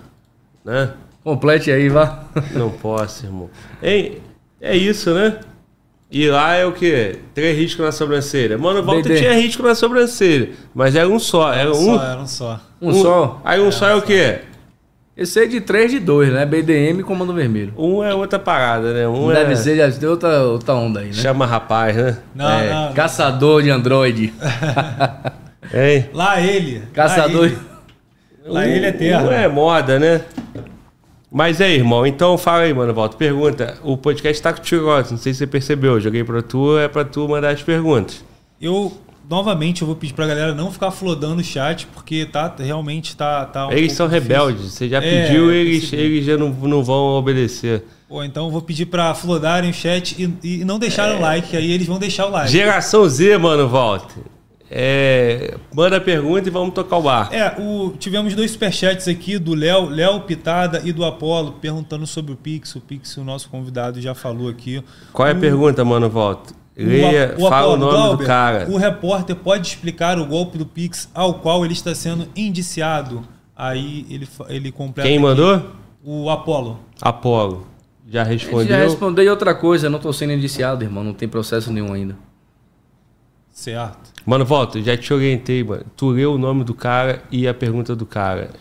né? 0.67 0.89
Complete 1.23 1.71
aí, 1.71 1.87
vá. 1.89 2.23
Não 2.53 2.69
posso, 2.69 3.25
irmão. 3.25 3.49
Hein? 3.81 4.17
É 4.59 4.75
isso, 4.75 5.13
né? 5.13 5.39
E 6.09 6.29
lá 6.29 6.55
é 6.55 6.65
o 6.65 6.71
quê? 6.71 7.19
Três 7.33 7.57
riscos 7.57 7.85
na 7.85 7.91
sobrancelha. 7.91 8.57
Mano, 8.57 8.83
Walter 8.83 9.09
BD. 9.09 9.19
tinha 9.19 9.33
risco 9.33 9.63
na 9.63 9.75
sobrancelha, 9.75 10.51
mas 10.73 10.95
era 10.95 11.07
um 11.07 11.19
só. 11.19 11.53
Era 11.53 11.71
um, 11.71 11.73
Só, 11.73 12.03
era 12.03 12.19
um 12.21 12.27
só. 12.27 12.61
Um, 12.81 12.93
só. 12.93 13.41
Aí 13.43 13.59
um 13.59 13.71
só 13.71 13.87
é 13.87 13.95
o 13.95 14.01
quê? 14.01 14.39
Esse 15.17 15.39
aí 15.39 15.47
de 15.47 15.59
3 15.59 15.91
de 15.91 15.99
2, 15.99 16.31
né? 16.31 16.45
BDM 16.45 16.99
e 16.99 17.03
Comando 17.03 17.33
Vermelho. 17.33 17.73
Um 17.75 18.03
é 18.03 18.13
outra 18.13 18.37
parada, 18.37 18.93
né? 18.93 19.07
Um 19.07 19.29
Deve 19.29 19.53
é... 19.53 19.55
ser 19.55 19.75
deve 19.75 19.97
ter 19.99 20.07
outra, 20.07 20.43
outra 20.43 20.75
onda 20.75 20.99
aí, 20.99 21.07
né? 21.07 21.13
Chama 21.13 21.45
rapaz, 21.45 21.95
né? 21.95 22.17
Não, 22.35 22.49
É, 22.49 22.69
não, 22.69 22.85
não. 22.85 22.93
Caçador 22.93 23.63
de 23.63 23.69
Android. 23.69 24.33
Hein? 25.73 26.09
Lá 26.13 26.39
ele. 26.39 26.83
Caçador. 26.93 27.41
Lá 27.41 27.47
ele, 27.47 27.57
lá 28.47 28.65
ele 28.67 28.85
é 28.85 28.91
terra. 28.91 29.23
Um 29.23 29.31
é 29.31 29.47
moda, 29.47 29.99
né? 29.99 30.21
Mas 31.31 31.59
é, 31.59 31.69
irmão, 31.69 32.05
então 32.07 32.37
fala 32.37 32.63
aí, 32.63 32.73
mano, 32.73 32.93
Walter. 32.93 33.17
Pergunta. 33.17 33.77
O 33.83 33.97
podcast 33.97 34.41
tá 34.41 34.53
contigo 34.53 34.81
agora, 34.83 35.05
não 35.11 35.17
sei 35.17 35.33
se 35.33 35.39
você 35.39 35.47
percebeu. 35.47 35.93
Eu 35.93 36.01
joguei 36.01 36.23
pra 36.23 36.41
tu, 36.41 36.77
é 36.77 36.87
pra 36.87 37.03
tu 37.03 37.27
mandar 37.27 37.49
as 37.49 37.61
perguntas. 37.61 38.23
Eu, 38.61 38.93
novamente, 39.29 39.81
eu 39.81 39.85
vou 39.87 39.95
pedir 39.95 40.13
pra 40.13 40.25
galera 40.25 40.55
não 40.55 40.71
ficar 40.71 40.89
flodando 40.89 41.41
o 41.41 41.43
chat, 41.43 41.85
porque 41.87 42.25
tá, 42.25 42.55
realmente 42.57 43.15
tá... 43.15 43.45
tá 43.45 43.67
um 43.67 43.71
eles 43.71 43.91
são 43.91 44.07
difícil. 44.07 44.29
rebeldes. 44.29 44.71
Você 44.71 44.87
já 44.87 45.03
É, 45.03 45.25
pediu, 45.27 45.45
eu 45.45 45.51
eles, 45.53 45.91
eles 45.91 46.25
já 46.25 46.37
não, 46.37 46.49
não 46.49 46.81
vão 46.83 47.17
obedecer. 47.17 47.83
Pô, 48.07 48.23
então 48.23 48.45
eu 48.45 48.51
vou 48.51 48.61
pedir 48.61 48.85
pra 48.85 49.13
flodarem 49.13 49.69
o 49.69 49.73
chat 49.73 50.15
e, 50.17 50.61
e 50.61 50.65
não 50.65 50.79
deixarem 50.79 51.15
É. 51.15 51.17
o 51.17 51.21
like, 51.21 51.57
aí 51.57 51.69
eles 51.73 51.85
vão 51.85 51.99
deixar 51.99 52.27
o 52.27 52.31
like. 52.31 52.49
Geração 52.49 53.07
Z, 53.07 53.37
mano, 53.37 53.67
Walter. 53.67 54.21
É, 54.69 55.55
manda 55.73 55.97
a 55.97 56.01
pergunta 56.01 56.47
e 56.47 56.51
vamos 56.51 56.73
tocar 56.73 56.97
o 56.97 57.01
bar. 57.01 57.29
É, 57.31 57.55
o, 57.59 57.93
tivemos 57.97 58.35
dois 58.35 58.51
superchats 58.51 59.07
aqui 59.07 59.37
do 59.39 59.53
Léo, 59.55 59.89
Léo 59.89 60.21
Pitada 60.21 60.81
e 60.83 60.91
do 60.91 61.05
Apolo, 61.05 61.53
perguntando 61.53 62.05
sobre 62.05 62.33
o 62.33 62.35
Pix. 62.35 62.75
O 62.75 62.81
Pix, 62.81 63.15
o 63.17 63.23
nosso 63.23 63.49
convidado 63.49 64.01
já 64.01 64.13
falou 64.13 64.49
aqui. 64.49 64.83
Qual 65.13 65.27
é 65.27 65.31
a 65.31 65.35
O- 65.35 65.39
pergunta, 65.39 65.85
mano, 65.85 66.07
o 66.07 66.37
Leia, 66.75 67.33
A- 67.37 67.41
o 67.41 67.49
fala 67.49 67.67
o 67.69 67.73
Apolo, 67.73 67.77
nome 67.77 67.91
Glauber, 67.97 68.23
do 68.23 68.27
cara. 68.27 68.67
O 68.69 68.77
repórter 68.77 69.35
pode 69.35 69.67
explicar 69.67 70.19
o 70.19 70.25
golpe 70.25 70.57
do 70.57 70.65
Pix 70.65 71.09
ao 71.13 71.35
qual 71.35 71.63
ele 71.63 71.73
está 71.73 71.95
sendo 71.95 72.27
indiciado. 72.35 73.23
Aí 73.55 74.05
ele, 74.09 74.27
ele 74.49 74.71
completa. 74.71 75.07
Quem 75.09 75.17
aqui. 75.17 75.25
mandou? 75.25 75.61
O 76.03 76.29
Apolo. 76.29 76.79
Apolo. 77.01 77.65
Já 78.09 78.23
respondeu? 78.23 78.67
já 78.67 78.77
respondeu 78.77 79.23
e 79.25 79.29
outra 79.29 79.53
coisa, 79.55 79.89
não 79.89 79.99
tô 79.99 80.13
sendo 80.13 80.33
indiciado, 80.33 80.83
irmão. 80.83 81.03
Não 81.03 81.13
tem 81.13 81.27
processo 81.27 81.71
nenhum 81.73 81.91
ainda. 81.91 82.15
Certo. 83.57 84.13
Mano, 84.23 84.45
Walter, 84.45 84.83
já 84.83 84.95
te 84.95 85.11
orientei, 85.11 85.63
mano. 85.63 85.83
Tu 85.95 86.07
leu 86.11 86.35
o 86.35 86.37
nome 86.37 86.63
do 86.63 86.75
cara 86.75 87.23
e 87.31 87.47
a 87.47 87.55
pergunta 87.55 87.95
do 87.95 88.05
cara. 88.05 88.51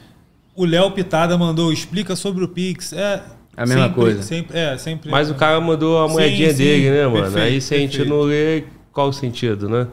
O 0.54 0.64
Léo 0.64 0.90
Pitada 0.92 1.36
mandou, 1.36 1.70
explica 1.70 2.16
sobre 2.16 2.42
o 2.42 2.48
Pix. 2.48 2.94
É 2.94 3.22
A 3.54 3.66
mesma 3.66 3.82
sempre- 3.88 3.94
coisa. 3.94 4.22
Sempre, 4.22 4.56
é, 4.58 4.78
sempre. 4.78 5.10
Mas 5.10 5.30
o 5.30 5.34
cara 5.34 5.60
mandou 5.60 6.02
a 6.02 6.08
moedinha 6.08 6.50
sim, 6.50 6.56
dele, 6.56 6.90
né, 6.90 7.06
mano? 7.06 7.24
perfeito, 7.24 7.44
Aí 7.44 7.60
se 7.60 7.74
a 7.74 7.78
gente 7.78 8.02
não 8.06 8.22
lê, 8.22 8.64
qual 8.90 9.10
o 9.10 9.12
sentido, 9.12 9.68
né? 9.68 9.86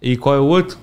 E 0.00 0.16
qual 0.16 0.36
é 0.36 0.38
o 0.40 0.46
outro? 0.46 0.78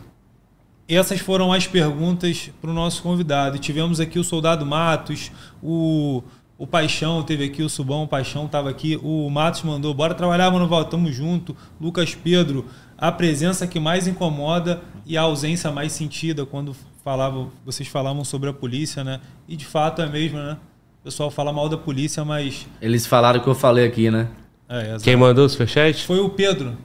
Essas 0.86 1.22
foram 1.22 1.54
as 1.54 1.66
perguntas 1.66 2.52
para 2.60 2.70
o 2.70 2.74
nosso 2.74 3.02
convidado. 3.02 3.56
E 3.56 3.60
tivemos 3.60 4.02
aqui 4.02 4.20
o 4.20 4.24
Soldado 4.24 4.66
Matos, 4.66 5.32
o, 5.64 6.22
o 6.58 6.68
Paixão 6.68 7.24
teve 7.24 7.46
aqui, 7.46 7.64
o 7.64 7.70
Subão, 7.70 8.04
o 8.04 8.08
Paixão 8.08 8.48
estava 8.48 8.70
aqui, 8.70 9.00
o 9.02 9.30
Matos 9.30 9.64
mandou, 9.64 9.94
bora 9.94 10.14
trabalhar, 10.14 10.52
mano, 10.52 10.68
Val, 10.68 10.84
tamo 10.84 11.10
junto. 11.10 11.56
Lucas 11.80 12.14
Pedro, 12.14 12.66
a 12.98 13.12
presença 13.12 13.68
que 13.68 13.80
mais 13.80 14.08
incomoda 14.08 14.82
e 15.06 15.18
a 15.18 15.22
ausência 15.22 15.72
mais 15.72 15.92
sentida 15.92 16.46
quando 16.46 16.76
falava, 17.04 17.48
vocês 17.66 17.88
falavam 17.88 18.24
sobre 18.24 18.50
a 18.50 18.54
polícia, 18.54 19.04
né? 19.04 19.20
E 19.48 19.56
de 19.56 19.66
fato 19.66 20.02
é 20.02 20.08
mesmo, 20.10 20.38
né? 20.38 20.58
O 21.02 21.04
pessoal 21.06 21.30
fala 21.30 21.54
mal 21.54 21.70
da 21.70 21.78
polícia, 21.78 22.26
mas... 22.26 22.66
Eles 22.82 23.06
falaram 23.06 23.40
o 23.40 23.44
que 23.44 23.48
eu 23.50 23.54
falei 23.56 23.86
aqui, 23.86 24.10
né? 24.10 24.28
É. 24.68 24.98
Quem 25.04 25.16
mandou 25.16 25.46
o 25.46 25.50
superchat? 25.50 26.04
Foi 26.06 26.20
o 26.20 26.30
Pedro, 26.30 26.76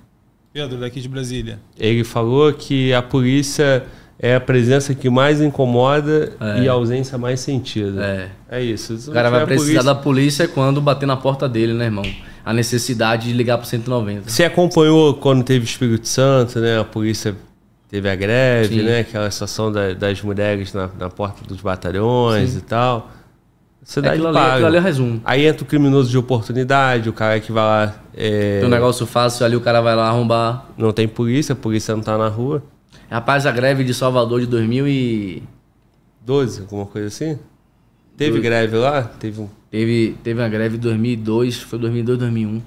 Pedro 0.52 0.78
daqui 0.78 1.00
de 1.00 1.08
Brasília. 1.08 1.58
Ele 1.78 2.04
falou 2.04 2.52
que 2.52 2.92
a 2.92 3.00
polícia 3.00 3.86
é 4.18 4.34
a 4.34 4.40
presença 4.40 4.94
que 4.94 5.08
mais 5.08 5.40
incomoda 5.40 6.34
É. 6.38 6.64
e 6.64 6.68
a 6.68 6.72
ausência 6.72 7.16
mais 7.16 7.40
sentida. 7.40 8.04
É. 8.04 8.58
É 8.58 8.62
isso. 8.62 8.98
Se 8.98 9.08
O 9.08 9.12
cara 9.14 9.30
vai 9.30 9.46
precisar 9.46 9.64
polícia- 9.80 9.82
da 9.84 9.94
polícia 9.94 10.48
quando 10.48 10.78
bater 10.82 11.06
na 11.06 11.16
porta 11.16 11.48
dele, 11.48 11.72
né, 11.72 11.86
irmão? 11.86 12.04
A 12.50 12.52
necessidade 12.52 13.28
de 13.28 13.32
ligar 13.32 13.58
pro 13.58 13.66
190. 13.66 14.28
Você 14.28 14.42
acompanhou 14.44 15.14
quando 15.14 15.44
teve 15.44 15.64
Espírito 15.64 16.08
Santo, 16.08 16.58
né? 16.58 16.80
A 16.80 16.84
polícia 16.84 17.36
teve 17.88 18.08
a 18.10 18.16
greve, 18.16 18.80
Sim. 18.80 18.82
né? 18.82 19.00
Aquela 19.00 19.30
situação 19.30 19.70
da- 19.70 19.92
das 19.94 20.20
mulheres 20.22 20.72
na, 20.74 20.88
na 20.98 21.08
porta 21.08 21.44
dos 21.46 21.60
batalhões 21.60 22.56
e 22.56 22.60
tal. 22.60 23.08
Cidade 23.84 24.14
Aquilo 24.14 24.28
ali, 24.28 24.36
paga. 24.36 24.52
aquilo 24.52 24.66
ali 24.66 24.76
é 24.76 24.80
resumo. 24.80 25.20
Aí 25.24 25.46
entra 25.46 25.62
o 25.62 25.66
criminoso 25.66 26.10
de 26.10 26.18
oportunidade, 26.18 27.08
o 27.08 27.12
cara 27.12 27.38
que 27.40 27.52
vai 27.52 27.62
lá. 27.64 27.94
é, 28.16 28.58
Tem 28.58 28.66
um 28.66 28.70
negócio 28.70 29.06
fácil 29.06 29.46
ali, 29.46 29.54
o 29.56 29.60
cara 29.60 29.80
vai 29.80 29.94
lá 29.94 30.08
arrombar. 30.08 30.66
não 30.76 30.92
tem 30.92 31.06
polícia, 31.06 31.52
a 31.52 31.56
polícia 31.56 31.94
não 31.94 32.02
tá 32.02 32.18
na 32.18 32.28
rua. 32.28 32.62
Rapaz, 33.10 33.46
a 33.46 33.50
greve 33.52 33.84
de 33.84 33.94
Salvador 33.94 34.40
de 34.40 34.46
2000 34.46 34.88
e... 34.88 35.42
12, 36.26 36.60
alguma 36.62 36.84
coisa 36.86 37.06
assim? 37.08 37.38
Teve 38.16 38.32
Doze. 38.32 38.42
greve 38.42 38.76
lá? 38.76 39.02
Teve 39.02 39.40
um. 39.40 39.48
Teve, 39.70 40.16
teve 40.22 40.40
uma 40.40 40.48
greve 40.48 40.76
em 40.76 40.80
2002, 40.80 41.58
foi 41.62 41.78
2002, 41.78 42.18
2001. 42.18 42.56
Acho 42.56 42.62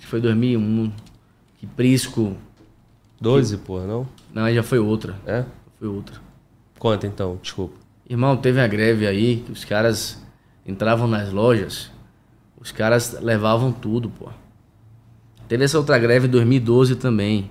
que 0.00 0.06
foi 0.06 0.20
2001. 0.20 0.92
Que 1.58 1.66
Prisco... 1.66 2.36
12, 3.20 3.56
porra, 3.58 3.84
não? 3.86 4.06
Não, 4.32 4.44
aí 4.44 4.54
já 4.54 4.62
foi 4.62 4.78
outra. 4.78 5.16
É? 5.26 5.44
Foi 5.78 5.88
outra. 5.88 6.20
Conta 6.78 7.06
então, 7.06 7.38
desculpa. 7.42 7.74
Irmão, 8.08 8.36
teve 8.36 8.60
uma 8.60 8.68
greve 8.68 9.06
aí, 9.06 9.42
que 9.44 9.50
os 9.50 9.64
caras 9.64 10.22
entravam 10.64 11.08
nas 11.08 11.32
lojas, 11.32 11.90
os 12.60 12.70
caras 12.70 13.18
levavam 13.20 13.72
tudo, 13.72 14.08
pô. 14.08 14.28
Teve 15.48 15.64
essa 15.64 15.78
outra 15.78 15.98
greve 15.98 16.28
em 16.28 16.30
2012 16.30 16.94
também. 16.96 17.50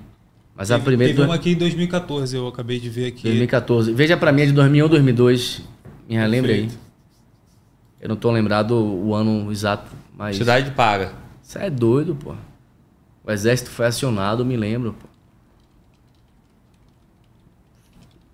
Mas 0.56 0.72
a 0.72 0.76
Teve- 0.76 0.85
primeira... 0.85 1.14
Teve 1.14 1.27
uma 1.27 1.35
aqui 1.35 1.51
em 1.51 1.56
2014, 1.58 2.35
eu 2.35 2.48
acabei 2.48 2.80
de 2.80 2.90
ver 2.90 3.08
aqui. 3.08 3.24
2014. 3.24 3.92
Veja 3.92 4.16
pra 4.16 4.32
mim, 4.32 4.43
é 4.43 4.45
de 4.45 4.51
2001 4.53 4.84
ou 4.84 4.90
2002. 4.90 5.61
Me 6.08 6.16
relembre 6.16 6.53
aí. 6.53 6.69
Eu 8.00 8.09
não 8.09 8.16
tô 8.16 8.32
lembrado 8.32 8.72
o 8.76 9.14
ano 9.16 9.51
exato, 9.51 9.92
mas... 10.16 10.35
Cidade 10.38 10.72
paga. 10.72 11.14
Você 11.42 11.59
é 11.59 11.69
doido, 11.69 12.16
pô. 12.16 12.35
O 13.24 13.32
exército 13.32 13.69
foi 13.72 13.85
acionado, 13.88 14.45
me 14.45 14.56
lembro, 14.56 14.93
pô. 14.93 15.08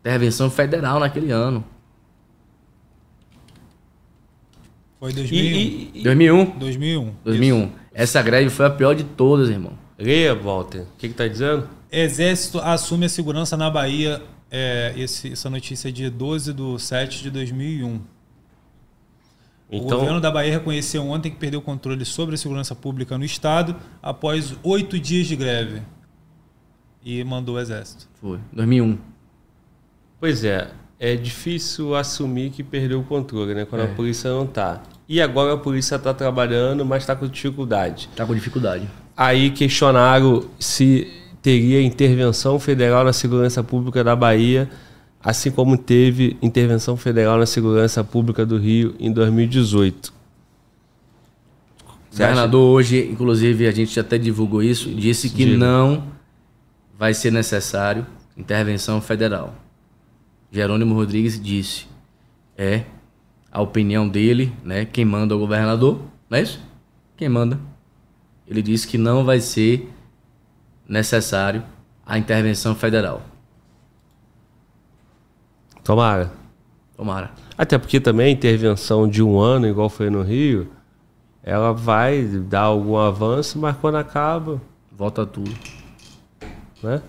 Intervenção 0.02 0.50
federal 0.50 1.00
naquele 1.00 1.32
ano. 1.32 1.64
Foi 5.00 5.12
E, 5.12 5.16
2001. 5.16 5.58
e, 5.58 5.92
e 6.00 6.04
2001. 6.04 6.46
2001. 6.60 7.14
2001. 7.24 7.72
Essa 7.94 8.22
greve 8.22 8.50
foi 8.50 8.66
a 8.66 8.70
pior 8.70 8.94
de 8.96 9.04
todas, 9.04 9.50
irmão. 9.50 9.74
leia, 9.98 10.34
Walter. 10.36 10.82
O 10.82 10.88
que, 10.98 11.08
que 11.10 11.14
tá 11.14 11.28
dizendo? 11.28 11.70
Exército 11.92 12.60
assume 12.60 13.06
a 13.06 13.10
segurança 13.10 13.56
na 13.56 13.70
Bahia. 13.70 14.22
É, 14.52 14.94
esse- 14.98 15.32
essa 15.32 15.50
notícia 15.50 15.90
é 15.90 15.92
de 15.92 16.10
12 16.10 16.54
de 16.54 16.80
7 16.82 17.24
de 17.24 17.32
2001. 17.32 18.02
O 19.70 19.80
governo 19.80 20.06
Então, 20.06 20.22
da 20.22 20.30
Bahia 20.32 20.52
reconheceu 20.54 21.04
ontem 21.08 21.30
que 21.32 21.38
perdeu 21.38 21.60
o 21.60 21.64
controle 21.64 22.06
sobre 22.06 22.36
a 22.36 22.38
segurança 22.38 22.76
pública 22.76 23.18
no 23.18 23.26
estado 23.26 23.76
após 24.02 24.54
oito 24.64 25.00
dias 25.00 25.28
de 25.28 25.36
greve. 25.36 25.82
E 27.04 27.24
mandou 27.24 27.56
o 27.56 27.60
exército. 27.60 28.08
Foi. 28.22 28.40
2001. 28.54 28.98
pois 30.20 30.44
é, 30.46 30.70
é 31.00 31.16
difícil 31.16 31.96
assumir 31.96 32.50
que 32.52 32.64
perdeu 32.64 33.00
o 33.02 33.04
controle, 33.04 33.54
né? 33.54 33.66
Quando 33.66 33.82
É. 33.82 33.86
a 33.86 33.88
polícia 33.90 34.30
não 34.30 34.48
tá. 34.48 34.82
E 35.10 35.22
agora 35.22 35.54
a 35.54 35.58
polícia 35.58 36.00
tá 36.00 36.14
trabalhando, 36.14 36.86
mas 36.86 37.06
tá 37.06 37.14
com 37.16 37.28
dificuldade. 37.28 38.08
Tá 38.16 38.26
com 38.26 38.34
dificuldade. 38.34 38.88
Aí 39.18 39.50
questionaram 39.52 40.46
se 40.58 41.08
teria 41.42 41.82
intervenção 41.82 42.58
federal 42.58 43.04
na 43.04 43.12
segurança 43.12 43.62
pública 43.62 44.02
da 44.02 44.16
Bahia, 44.16 44.70
assim 45.24 45.50
como 45.50 45.78
teve 45.78 46.38
intervenção 46.42 46.98
federal 46.98 47.38
na 47.40 47.46
segurança 47.46 48.04
pública 48.04 48.46
do 48.46 48.58
Rio 48.58 48.94
em 49.00 49.12
2018. 49.12 50.14
O 51.86 51.90
acha- 52.16 52.28
governador 52.28 52.62
hoje, 52.76 53.10
inclusive, 53.10 53.66
a 53.68 53.72
gente 53.72 54.00
até 54.00 54.18
divulgou 54.18 54.62
isso, 54.62 54.94
disse 54.94 55.30
que 55.30 55.46
não 55.46 56.04
vai 56.98 57.14
ser 57.14 57.32
necessário 57.32 58.06
intervenção 58.38 59.02
federal. 59.02 59.56
Jerônimo 60.52 60.94
Rodrigues 60.94 61.42
disse. 61.42 61.88
É 62.56 62.84
a 63.52 63.60
opinião 63.62 64.08
dele, 64.08 64.54
né? 64.64 64.86
Quem 64.86 65.04
manda 65.06 65.34
é 65.34 65.38
o 65.38 65.40
governador, 65.40 66.00
não 66.30 66.38
é 66.38 66.42
isso? 66.44 66.60
Quem 67.18 67.28
manda. 67.28 67.60
Ele 68.48 68.62
disse 68.62 68.88
que 68.88 68.98
não 68.98 69.26
vai 69.26 69.40
ser 69.40 69.92
necessário 70.88 71.64
a 72.06 72.18
intervenção 72.18 72.76
federal. 72.76 73.24
Tomara. 75.84 76.32
Tomara. 76.96 77.32
Até 77.58 77.78
porque 77.78 78.00
também 78.00 78.28
a 78.28 78.32
intervenção 78.32 79.08
de 79.08 79.22
um 79.22 79.40
ano, 79.40 79.68
igual 79.68 79.90
foi 79.90 80.10
no 80.10 80.22
Rio, 80.22 80.70
ela 81.44 81.74
vai 81.74 82.24
dar 82.24 82.62
algum 82.62 82.98
avanço, 82.98 83.60
mas 83.60 83.76
quando 83.78 83.96
acaba, 83.96 84.62
Volta 84.96 85.26
tudo. 85.26 85.52
né? 86.82 87.02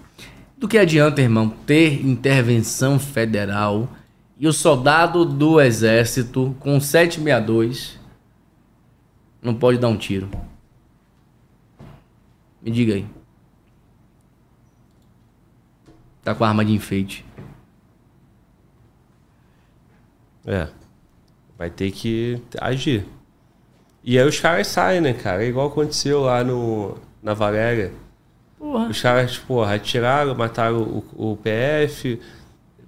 Do 0.56 0.66
que 0.66 0.78
adianta, 0.78 1.20
irmão, 1.20 1.50
ter 1.50 2.04
intervenção 2.04 2.98
federal 2.98 3.88
e 4.38 4.48
o 4.48 4.52
soldado 4.52 5.24
do 5.24 5.60
exército 5.60 6.56
com 6.60 6.80
762 6.80 8.00
não 9.42 9.54
pode 9.54 9.78
dar 9.78 9.88
um 9.88 9.96
tiro? 9.96 10.30
Me 12.62 12.70
diga 12.70 12.94
aí. 12.94 13.06
Tá 16.22 16.34
com 16.34 16.44
arma 16.44 16.64
de 16.64 16.72
enfeite. 16.72 17.24
É. 20.46 20.68
Vai 21.58 21.70
ter 21.70 21.90
que 21.90 22.40
agir. 22.60 23.06
E 24.02 24.18
aí 24.18 24.26
os 24.28 24.38
caras 24.38 24.66
saem, 24.66 25.00
né, 25.00 25.12
cara? 25.14 25.44
É 25.44 25.48
igual 25.48 25.68
aconteceu 25.68 26.20
lá 26.22 26.44
no, 26.44 26.96
na 27.22 27.32
Valéria. 27.32 27.92
Porra. 28.58 28.88
Os 28.88 29.00
caras, 29.00 29.38
porra, 29.38 29.74
atiraram, 29.74 30.34
mataram 30.34 30.82
o, 30.82 31.32
o 31.32 31.36
PF, 31.36 32.20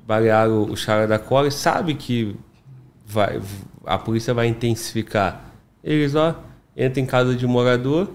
balearam 0.07 0.65
os 0.65 0.85
caras 0.85 1.09
da 1.09 1.19
Core, 1.19 1.51
sabe 1.51 1.95
que 1.95 2.37
vai, 3.07 3.41
a 3.85 3.97
polícia 3.99 4.35
vai 4.35 4.47
intensificar. 4.49 5.45
Eles, 5.83 6.15
ó, 6.15 6.35
entram 6.77 7.03
em 7.03 7.07
casa 7.07 7.35
de 7.35 7.47
morador 7.47 8.09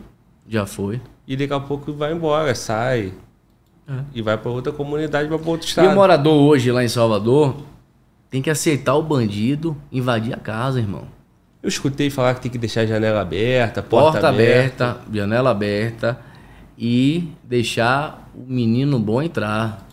Já 0.48 0.66
foi. 0.66 1.02
e 1.28 1.36
daqui 1.36 1.53
a 1.53 1.60
pouco 1.60 1.94
vai 1.94 2.11
embora, 2.14 2.53
sai. 2.53 3.14
E 4.14 4.22
vai 4.22 4.38
pra 4.38 4.50
outra 4.52 4.72
comunidade, 4.72 5.28
vai 5.28 5.38
pra 5.38 5.50
outro 5.50 5.66
E 5.66 5.68
o 5.68 5.70
estado. 5.70 5.94
morador 5.95 6.34
hoje 6.34 6.72
lá 6.72 6.84
em 6.84 6.88
Salvador 6.88 7.58
tem 8.32 8.42
que 8.42 8.50
aceitar 8.50 8.95
o 8.95 9.03
bandido 9.03 9.77
invadir 9.92 10.34
a 10.34 10.38
casa, 10.38 10.80
irmão. 10.80 11.03
Eu 11.61 11.68
escutei 11.68 12.10
falar 12.10 12.34
que 12.34 12.42
tem 12.42 12.50
que 12.51 12.58
deixar 12.58 12.82
a 12.82 12.85
janela 12.88 13.22
aberta, 13.22 13.84
porta, 13.84 14.14
Porta, 14.14 14.30
aberta. 14.30 14.85
aberta, 14.92 15.14
janela 15.14 15.51
aberta 15.51 16.19
e 16.76 17.27
deixar 17.43 18.32
o 18.34 18.42
menino 18.51 18.98
bom 18.98 19.22
entrar. 19.22 19.85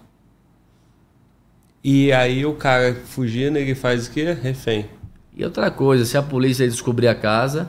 E 1.85 2.13
aí 2.13 2.47
o 2.47 2.55
cara 2.55 2.95
fugindo, 2.95 3.59
ele 3.59 3.75
faz 3.75 4.07
o 4.07 4.11
quê? 4.13 4.33
Refém. 4.33 4.87
E 5.35 5.45
outra 5.45 5.71
coisa, 5.71 6.05
se 6.05 6.17
a 6.17 6.23
polícia 6.23 6.67
descobrir 6.67 7.09
a 7.09 7.15
casa, 7.15 7.69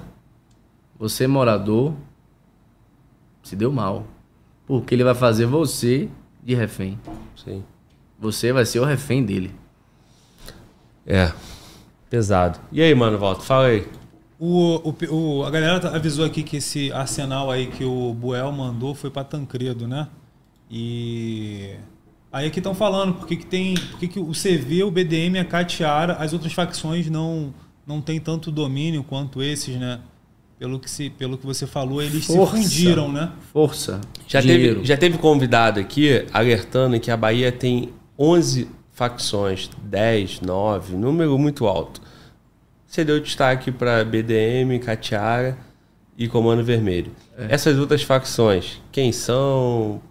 você 0.98 1.28
morador 1.28 1.94
se 3.44 3.56
deu 3.56 3.72
mal. 3.72 4.06
Porque 4.66 4.94
ele 4.94 5.04
vai 5.04 5.16
fazer 5.16 5.46
você 5.46 6.08
de 6.44 6.54
refém. 6.54 7.00
Sim. 7.36 7.64
Você 8.20 8.54
vai 8.54 8.66
ser 8.66 8.80
o 8.80 8.86
refém 8.86 9.24
dele. 9.24 9.52
É. 11.10 11.34
Pesado. 12.10 12.60
E 12.72 12.82
aí, 12.82 12.94
mano, 12.96 13.18
Walter, 13.18 13.42
fala 13.44 13.66
aí. 13.68 13.86
O, 14.40 14.90
o, 14.90 14.96
o- 15.40 15.44
a 15.44 15.50
galera 15.52 15.80
tá- 15.82 15.94
avisou 15.96 16.24
aqui 16.26 16.44
que 16.44 16.58
esse 16.58 16.92
arsenal 16.94 17.52
aí 17.52 17.68
que 17.68 17.84
o 17.84 18.14
Buel 18.14 18.52
mandou 18.54 18.96
foi 18.96 19.10
para 19.10 19.24
Tancredo, 19.26 19.86
né? 19.88 20.08
E 20.72 21.72
aí 22.32 22.48
aqui 22.48 22.60
estão 22.60 22.74
falando 22.76 23.16
porque 23.16 23.36
que 23.36 23.46
tem, 23.46 23.74
porque 23.92 24.08
que 24.08 24.20
o 24.20 24.32
CV, 24.32 24.84
o 24.84 24.92
BDM, 24.92 25.40
a 25.40 25.46
Catiara, 25.46 26.14
as 26.14 26.32
outras 26.32 26.54
facções 26.54 27.10
não 27.10 27.54
não 27.86 28.00
tem 28.02 28.20
tanto 28.20 28.52
domínio 28.52 29.04
quanto 29.04 29.42
esses, 29.42 29.76
né? 29.76 30.00
Pelo 30.60 30.80
que 30.80 30.90
se, 30.90 31.10
pelo 31.10 31.38
que 31.38 31.46
você 31.46 31.66
falou, 31.66 32.02
eles 32.02 32.26
Força. 32.26 32.56
se 32.58 32.64
fundiram, 32.64 33.12
né? 33.12 33.32
Força. 33.52 34.00
Já 34.28 34.42
dinheiro. 34.42 34.76
teve, 34.76 34.86
já 34.88 34.96
teve 34.98 35.18
convidado 35.18 35.80
aqui 35.80 36.24
alertando 36.32 37.00
que 37.00 37.10
a 37.10 37.18
Bahia 37.18 37.52
tem 37.52 37.90
11 38.18 38.68
facções, 39.00 39.70
10, 39.82 40.42
9, 40.42 40.98
número 40.98 41.40
muito 41.40 41.66
alto. 41.66 42.02
Você 42.86 43.06
deu 43.06 43.18
destaque 43.22 43.72
para 43.72 44.04
BDM, 44.04 44.78
Catiara 44.84 45.58
e 46.18 46.28
Comando 46.28 46.66
Vermelho. 46.66 47.14
Essas 47.38 47.80
outras 47.80 48.04
facções, 48.04 48.82
quem 48.92 49.14
são? 49.14 50.02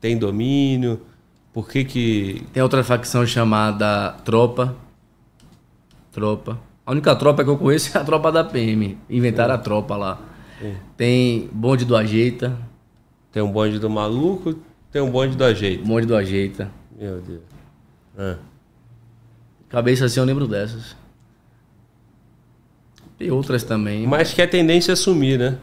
Tem 0.00 0.16
domínio? 0.16 1.02
Por 1.52 1.68
que 1.68 1.84
que... 1.84 2.42
Tem 2.50 2.62
outra 2.62 2.82
facção 2.82 3.26
chamada 3.26 4.12
Tropa. 4.24 4.74
Tropa. 6.10 6.58
A 6.86 6.92
única 6.92 7.14
tropa 7.14 7.44
que 7.44 7.50
eu 7.50 7.58
conheço 7.58 7.94
é 7.94 8.00
a 8.00 8.04
tropa 8.04 8.32
da 8.32 8.42
PM. 8.42 8.96
Inventaram 9.10 9.54
a 9.54 9.58
tropa 9.58 9.96
lá. 9.96 10.18
Tem 10.96 11.50
bonde 11.52 11.84
do 11.84 11.94
Ajeita. 11.94 12.56
Tem 13.30 13.42
um 13.42 13.52
bonde 13.52 13.78
do 13.78 13.90
maluco, 13.90 14.54
tem 14.90 15.02
um 15.02 15.10
bonde 15.10 15.36
do 15.36 15.44
ajeito. 15.44 15.84
Bonde 15.84 16.06
do 16.06 16.16
Ajeita. 16.16 16.70
Meu 16.96 17.20
Deus. 17.20 17.53
Ah. 18.18 18.36
Cabeça 19.68 20.04
assim 20.04 20.20
eu 20.20 20.26
lembro 20.26 20.46
dessas. 20.46 20.96
Tem 23.18 23.30
outras 23.30 23.62
também. 23.64 24.06
Mas 24.06 24.32
que 24.32 24.42
a 24.42 24.48
tendência 24.48 24.92
é 24.92 24.96
sumir, 24.96 25.38
né? 25.38 25.58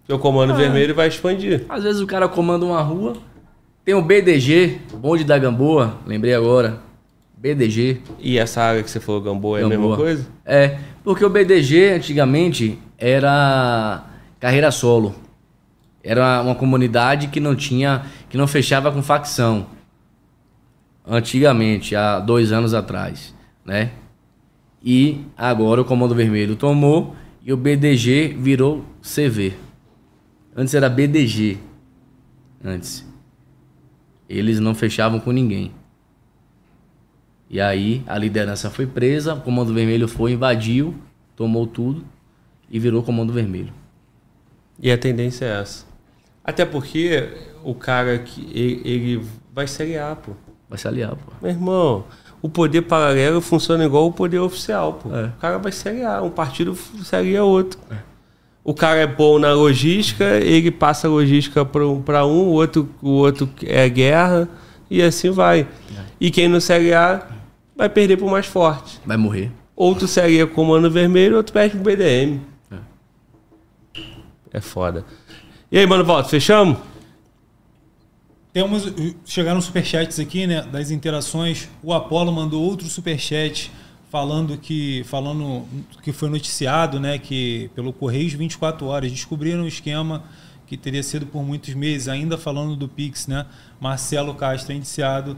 Porque 0.00 0.12
o 0.12 0.18
Comando 0.18 0.54
Vermelho 0.54 0.94
vai 0.94 1.08
expandir. 1.08 1.64
Às 1.68 1.82
vezes 1.82 2.00
o 2.00 2.06
cara 2.06 2.28
comanda 2.28 2.64
uma 2.64 2.80
rua. 2.80 3.16
Tem 3.84 3.94
o 3.94 4.02
BDG, 4.02 4.80
bonde 4.94 5.24
da 5.24 5.38
Gamboa. 5.38 5.98
Lembrei 6.06 6.34
agora. 6.34 6.80
BDG. 7.36 8.00
E 8.18 8.38
essa 8.38 8.62
área 8.62 8.82
que 8.82 8.90
você 8.90 8.98
falou, 9.00 9.20
Gamboa, 9.20 9.60
é 9.60 9.64
a 9.64 9.68
mesma 9.68 9.82
Gamboa. 9.82 9.96
coisa? 9.96 10.26
É, 10.44 10.78
porque 11.04 11.24
o 11.24 11.30
BDG 11.30 11.94
antigamente 11.94 12.78
era 12.98 14.04
carreira 14.40 14.70
solo. 14.70 15.14
Era 16.02 16.40
uma 16.42 16.54
comunidade 16.54 17.28
que 17.28 17.40
não 17.40 17.56
tinha, 17.56 18.06
que 18.28 18.36
não 18.36 18.46
fechava 18.46 18.92
com 18.92 19.02
facção. 19.02 19.66
Antigamente, 21.06 21.94
há 21.94 22.18
dois 22.18 22.50
anos 22.50 22.74
atrás, 22.74 23.32
né? 23.64 23.92
E 24.82 25.24
agora 25.36 25.80
o 25.80 25.84
Comando 25.84 26.14
Vermelho 26.14 26.56
tomou 26.56 27.14
e 27.42 27.52
o 27.52 27.56
BDG 27.56 28.36
virou 28.38 28.84
CV. 29.00 29.54
Antes 30.54 30.74
era 30.74 30.88
BDG. 30.88 31.58
Antes. 32.64 33.06
Eles 34.28 34.58
não 34.58 34.74
fechavam 34.74 35.20
com 35.20 35.30
ninguém. 35.30 35.72
E 37.48 37.60
aí 37.60 38.02
a 38.06 38.18
liderança 38.18 38.68
foi 38.68 38.86
presa, 38.86 39.34
o 39.34 39.40
Comando 39.40 39.72
Vermelho 39.72 40.08
foi, 40.08 40.32
invadiu, 40.32 40.94
tomou 41.36 41.66
tudo 41.66 42.04
e 42.68 42.80
virou 42.80 43.04
Comando 43.04 43.32
Vermelho. 43.32 43.72
E 44.80 44.90
a 44.90 44.98
tendência 44.98 45.44
é 45.44 45.60
essa. 45.60 45.86
Até 46.44 46.64
porque 46.64 47.28
o 47.62 47.74
cara 47.74 48.18
que 48.18 48.40
ele, 48.52 48.82
ele 48.84 49.26
vai 49.52 49.66
se 49.68 49.80
aliar, 49.82 50.16
pô. 50.16 50.32
Vai 50.68 50.78
se 50.78 50.88
aliar, 50.88 51.10
pô. 51.10 51.32
Meu 51.40 51.50
irmão, 51.50 52.04
o 52.42 52.48
poder 52.48 52.82
paralelo 52.82 53.40
funciona 53.40 53.84
igual 53.84 54.06
o 54.06 54.12
poder 54.12 54.38
oficial, 54.38 54.94
pô. 54.94 55.14
É. 55.14 55.26
O 55.26 55.40
cara 55.40 55.58
vai 55.58 55.72
se 55.72 55.88
aliar, 55.88 56.22
um 56.22 56.30
partido 56.30 56.76
se 57.02 57.14
alia 57.14 57.44
outro. 57.44 57.78
O 58.62 58.74
cara 58.74 58.98
é 58.98 59.06
bom 59.06 59.38
na 59.38 59.52
logística, 59.52 60.24
ele 60.24 60.72
passa 60.72 61.06
a 61.06 61.10
logística 61.10 61.64
para 61.64 61.86
um, 61.86 62.02
pra 62.02 62.26
um, 62.26 62.48
o 62.48 62.52
outro, 62.52 62.88
o 63.00 63.10
outro 63.10 63.48
é 63.64 63.88
guerra, 63.88 64.48
E 64.90 65.02
assim 65.02 65.30
vai. 65.30 65.66
E 66.20 66.30
quem 66.30 66.48
não 66.48 66.60
Série 66.60 66.92
A 66.92 67.26
vai 67.76 67.88
perder 67.88 68.16
pro 68.16 68.28
mais 68.28 68.46
forte. 68.46 69.00
Vai 69.04 69.16
morrer. 69.16 69.50
Outro 69.74 70.08
Série 70.08 70.40
A 70.40 70.46
com 70.46 70.62
o 70.62 70.66
Mano 70.66 70.90
Vermelho, 70.90 71.36
outro 71.36 71.52
perde 71.52 71.76
pro 71.76 71.84
BDM. 71.84 72.40
É 74.52 74.60
foda. 74.60 75.04
E 75.70 75.78
aí, 75.78 75.86
Mano 75.86 76.04
Volta, 76.04 76.28
fechamos? 76.28 76.78
Temos, 78.56 78.90
chegaram 79.26 79.60
superchats 79.60 80.18
aqui, 80.18 80.46
né, 80.46 80.62
das 80.62 80.90
interações. 80.90 81.68
O 81.82 81.92
Apolo 81.92 82.32
mandou 82.32 82.62
outro 82.64 82.88
superchat 82.88 83.70
falando 84.10 84.56
que 84.56 85.04
falando 85.04 85.66
que 86.02 86.10
foi 86.10 86.30
noticiado, 86.30 86.98
né, 86.98 87.18
que 87.18 87.70
pelo 87.74 87.92
Correios 87.92 88.32
24 88.32 88.86
horas 88.86 89.12
descobriram 89.12 89.64
um 89.64 89.66
esquema 89.66 90.24
que 90.66 90.74
teria 90.74 91.02
sido 91.02 91.26
por 91.26 91.42
muitos 91.42 91.74
meses, 91.74 92.08
ainda 92.08 92.38
falando 92.38 92.74
do 92.74 92.88
Pix, 92.88 93.26
né? 93.26 93.44
Marcelo 93.78 94.34
Castro 94.34 94.72
é 94.72 94.76
indiciado. 94.76 95.36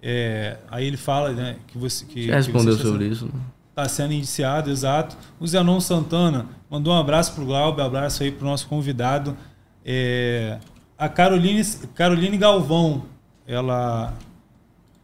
É, 0.00 0.58
aí 0.70 0.86
ele 0.86 0.96
fala, 0.96 1.32
né, 1.32 1.56
que 1.66 1.76
você 1.76 2.06
que 2.06 2.28
Já 2.28 2.36
respondeu 2.36 2.76
que 2.76 2.82
você 2.82 2.88
sobre 2.88 3.08
isso. 3.08 3.26
né? 3.26 3.32
Está 3.70 3.88
sendo 3.88 4.12
indiciado, 4.12 4.70
exato. 4.70 5.16
O 5.40 5.48
Zenon 5.48 5.80
Santana 5.80 6.46
mandou 6.70 6.94
um 6.94 6.96
abraço 6.96 7.32
para 7.34 7.42
o 7.42 7.46
Glauber, 7.46 7.82
um 7.82 7.86
abraço 7.86 8.22
aí 8.22 8.30
para 8.30 8.46
o 8.46 8.48
nosso 8.48 8.68
convidado. 8.68 9.36
É, 9.84 10.60
a 11.02 11.08
Caroline, 11.08 11.64
Caroline 11.96 12.38
Galvão, 12.38 13.02
ela 13.44 14.14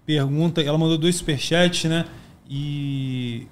pergunta, 0.07 0.63
ela 0.63 0.79
mandou 0.79 0.97
dois 0.97 1.17
superchats, 1.17 1.91
né? 1.91 2.05
E 2.49 3.49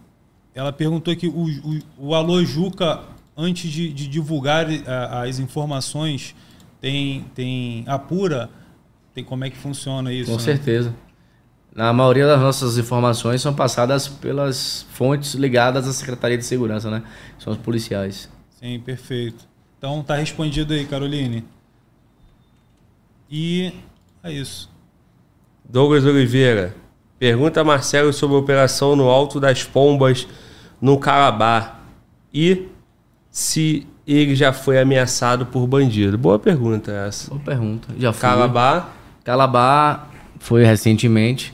ela 0.54 0.72
perguntou 0.72 1.14
que 1.16 1.26
o, 1.26 1.44
o, 1.44 1.78
o 1.98 2.14
Alô 2.14 2.44
Juca, 2.44 3.00
antes 3.36 3.68
de, 3.70 3.92
de 3.92 4.06
divulgar 4.06 4.64
a- 4.86 5.22
as 5.22 5.40
informações, 5.40 6.36
tem, 6.80 7.24
tem 7.34 7.84
apura, 7.88 8.48
tem 9.12 9.24
como 9.24 9.44
é 9.44 9.50
que 9.50 9.56
funciona 9.56 10.12
isso? 10.12 10.30
Com 10.30 10.36
né? 10.36 10.42
certeza. 10.42 10.94
Na 11.74 11.92
maioria 11.92 12.28
das 12.28 12.40
nossas 12.40 12.78
informações 12.78 13.42
são 13.42 13.52
passadas 13.52 14.06
pelas 14.06 14.86
fontes 14.92 15.34
ligadas 15.34 15.86
à 15.88 15.92
Secretaria 15.92 16.38
de 16.38 16.44
Segurança, 16.44 16.88
né? 16.90 17.02
São 17.40 17.52
os 17.52 17.58
policiais. 17.58 18.30
Sim, 18.50 18.78
perfeito. 18.78 19.46
Então 19.76 20.00
tá 20.02 20.14
respondido 20.14 20.72
aí, 20.72 20.86
Caroline. 20.86 21.44
E 23.30 23.72
é 24.22 24.32
isso. 24.32 24.70
Douglas 25.68 26.04
Oliveira. 26.04 26.74
Pergunta 27.18 27.60
a 27.60 27.64
Marcelo 27.64 28.12
sobre 28.12 28.36
a 28.36 28.40
operação 28.40 28.94
no 28.94 29.08
Alto 29.08 29.40
das 29.40 29.64
Pombas, 29.64 30.26
no 30.80 30.98
Calabar. 30.98 31.80
E 32.32 32.68
se 33.30 33.86
ele 34.06 34.36
já 34.36 34.52
foi 34.52 34.78
ameaçado 34.78 35.46
por 35.46 35.66
bandido. 35.66 36.16
Boa 36.16 36.38
pergunta 36.38 36.92
essa. 36.92 37.30
Boa 37.30 37.40
pergunta. 37.42 37.88
Já 37.98 38.12
fui. 38.12 38.20
Calabar, 38.20 38.92
Calabar 39.24 40.10
foi 40.38 40.64
recentemente. 40.64 41.52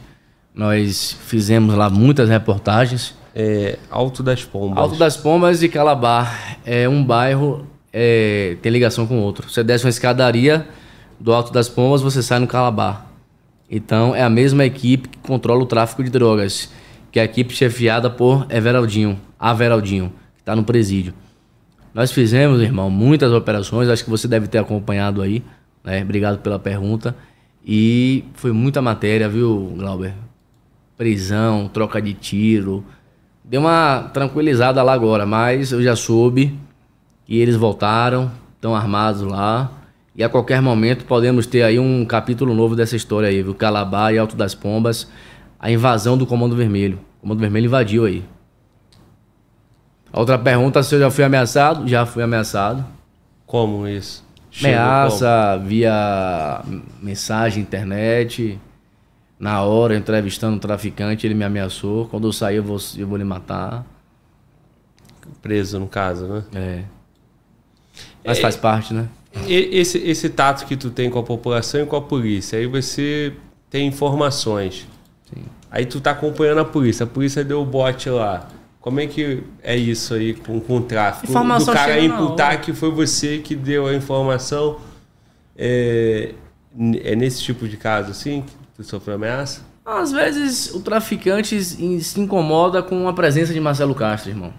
Nós 0.54 1.16
fizemos 1.26 1.74
lá 1.74 1.88
muitas 1.88 2.28
reportagens. 2.28 3.14
é, 3.34 3.78
Alto 3.90 4.22
das 4.22 4.44
Pombas. 4.44 4.78
Alto 4.78 4.96
das 4.96 5.16
Pombas 5.16 5.62
e 5.62 5.68
Calabar 5.68 6.58
é 6.66 6.86
um 6.86 7.02
bairro, 7.02 7.66
é, 7.92 8.56
tem 8.60 8.70
ligação 8.70 9.06
com 9.06 9.18
o 9.18 9.22
outro. 9.22 9.48
Você 9.48 9.64
desce 9.64 9.84
uma 9.84 9.90
escadaria 9.90 10.66
do 11.22 11.32
Alto 11.32 11.52
das 11.52 11.68
Pombas, 11.68 12.02
você 12.02 12.20
sai 12.20 12.40
no 12.40 12.48
Calabar. 12.48 13.06
Então 13.70 14.12
é 14.12 14.22
a 14.22 14.28
mesma 14.28 14.64
equipe 14.64 15.08
que 15.08 15.18
controla 15.18 15.62
o 15.62 15.66
tráfico 15.66 16.02
de 16.02 16.10
drogas, 16.10 16.68
que 17.12 17.20
é 17.20 17.22
a 17.22 17.24
equipe 17.24 17.54
chefiada 17.54 18.10
por 18.10 18.44
Everaldinho, 18.50 19.18
Averaldinho, 19.38 20.12
que 20.34 20.42
está 20.42 20.56
no 20.56 20.64
presídio. 20.64 21.14
Nós 21.94 22.10
fizemos, 22.10 22.60
irmão, 22.60 22.90
muitas 22.90 23.32
operações, 23.32 23.88
acho 23.88 24.02
que 24.02 24.10
você 24.10 24.26
deve 24.26 24.48
ter 24.48 24.58
acompanhado 24.58 25.22
aí, 25.22 25.44
né? 25.84 26.02
Obrigado 26.02 26.38
pela 26.38 26.58
pergunta. 26.58 27.14
E 27.64 28.24
foi 28.34 28.50
muita 28.50 28.82
matéria, 28.82 29.28
viu, 29.28 29.74
Glauber? 29.78 30.14
Prisão, 30.98 31.70
troca 31.72 32.02
de 32.02 32.14
tiro. 32.14 32.84
Deu 33.44 33.60
uma 33.60 34.10
tranquilizada 34.12 34.82
lá 34.82 34.92
agora, 34.92 35.24
mas 35.24 35.70
eu 35.70 35.80
já 35.82 35.94
soube 35.94 36.58
que 37.24 37.38
eles 37.38 37.54
voltaram, 37.54 38.32
estão 38.56 38.74
armados 38.74 39.22
lá. 39.22 39.70
E 40.14 40.22
a 40.22 40.28
qualquer 40.28 40.60
momento 40.60 41.04
podemos 41.06 41.46
ter 41.46 41.62
aí 41.62 41.78
um 41.78 42.04
capítulo 42.04 42.54
novo 42.54 42.76
dessa 42.76 42.94
história 42.94 43.28
aí, 43.28 43.42
viu? 43.42 43.54
Calabar 43.54 44.12
e 44.12 44.18
Alto 44.18 44.36
das 44.36 44.54
Pombas, 44.54 45.08
a 45.58 45.70
invasão 45.70 46.18
do 46.18 46.26
Comando 46.26 46.54
Vermelho. 46.54 46.98
O 47.18 47.22
Comando 47.22 47.40
Vermelho 47.40 47.66
invadiu 47.66 48.04
aí. 48.04 48.22
A 50.12 50.20
outra 50.20 50.38
pergunta, 50.38 50.82
se 50.82 50.94
eu 50.94 51.00
já 51.00 51.10
fui 51.10 51.24
ameaçado? 51.24 51.88
Já 51.88 52.04
fui 52.04 52.22
ameaçado. 52.22 52.84
Como 53.46 53.88
isso? 53.88 54.22
Chegou 54.50 54.78
Ameaça 54.78 55.56
via 55.64 56.62
mensagem, 57.00 57.62
internet. 57.62 58.60
Na 59.40 59.62
hora, 59.62 59.96
entrevistando 59.96 60.56
um 60.56 60.58
traficante, 60.58 61.26
ele 61.26 61.34
me 61.34 61.42
ameaçou. 61.42 62.06
Quando 62.08 62.28
eu 62.28 62.32
sair, 62.32 62.56
eu 62.56 62.62
vou, 62.62 62.76
eu 62.98 63.06
vou 63.06 63.16
lhe 63.16 63.24
matar. 63.24 63.86
como? 65.22 65.34
Preso, 65.40 65.80
no 65.80 65.88
caso, 65.88 66.28
né? 66.28 66.44
É. 66.54 66.84
Mas 68.22 68.38
faz 68.38 68.56
parte, 68.56 68.92
né? 68.92 69.08
Esse, 69.48 69.98
esse 69.98 70.28
tato 70.28 70.66
que 70.66 70.76
tu 70.76 70.90
tem 70.90 71.08
com 71.10 71.18
a 71.18 71.22
população 71.22 71.82
e 71.82 71.86
com 71.86 71.96
a 71.96 72.02
polícia, 72.02 72.58
aí 72.58 72.66
você 72.66 73.32
tem 73.70 73.86
informações. 73.86 74.86
Sim. 75.24 75.44
Aí 75.70 75.86
tu 75.86 76.00
tá 76.00 76.10
acompanhando 76.10 76.60
a 76.60 76.64
polícia, 76.64 77.04
a 77.04 77.06
polícia 77.06 77.42
deu 77.42 77.62
o 77.62 77.64
bote 77.64 78.10
lá. 78.10 78.48
Como 78.80 79.00
é 79.00 79.06
que 79.06 79.42
é 79.62 79.76
isso 79.76 80.12
aí 80.12 80.34
com, 80.34 80.60
com 80.60 80.78
o 80.78 80.82
tráfico? 80.82 81.30
Informação 81.30 81.72
Do 81.72 81.78
cara 81.78 82.00
imputar 82.00 82.60
que 82.60 82.72
foi 82.72 82.90
você 82.90 83.38
que 83.38 83.54
deu 83.54 83.86
a 83.86 83.94
informação. 83.94 84.78
É, 85.56 86.34
é 87.04 87.14
nesse 87.14 87.42
tipo 87.42 87.68
de 87.68 87.76
caso 87.76 88.10
assim 88.10 88.42
que 88.42 88.52
tu 88.76 88.82
sofreu 88.82 89.14
ameaça? 89.14 89.62
Às 89.84 90.10
vezes 90.12 90.74
o 90.74 90.80
traficante 90.80 91.62
se 91.62 92.00
se 92.00 92.20
incomoda 92.20 92.82
com 92.82 93.08
a 93.08 93.12
presença 93.12 93.52
de 93.52 93.60
Marcelo 93.60 93.94
Castro, 93.94 94.30
irmão. 94.30 94.52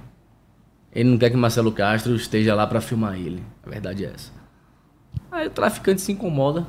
Ele 0.95 1.09
não 1.09 1.17
quer 1.17 1.29
que 1.29 1.37
Marcelo 1.37 1.71
Castro 1.71 2.15
esteja 2.15 2.55
lá 2.55 2.65
pra 2.65 2.79
filmar 2.79 3.15
ele. 3.15 3.43
A 3.65 3.69
verdade 3.69 4.05
é 4.05 4.11
essa. 4.13 4.31
Aí 5.33 5.47
o 5.47 5.49
traficante 5.49 5.99
se 5.99 6.11
incomoda. 6.11 6.61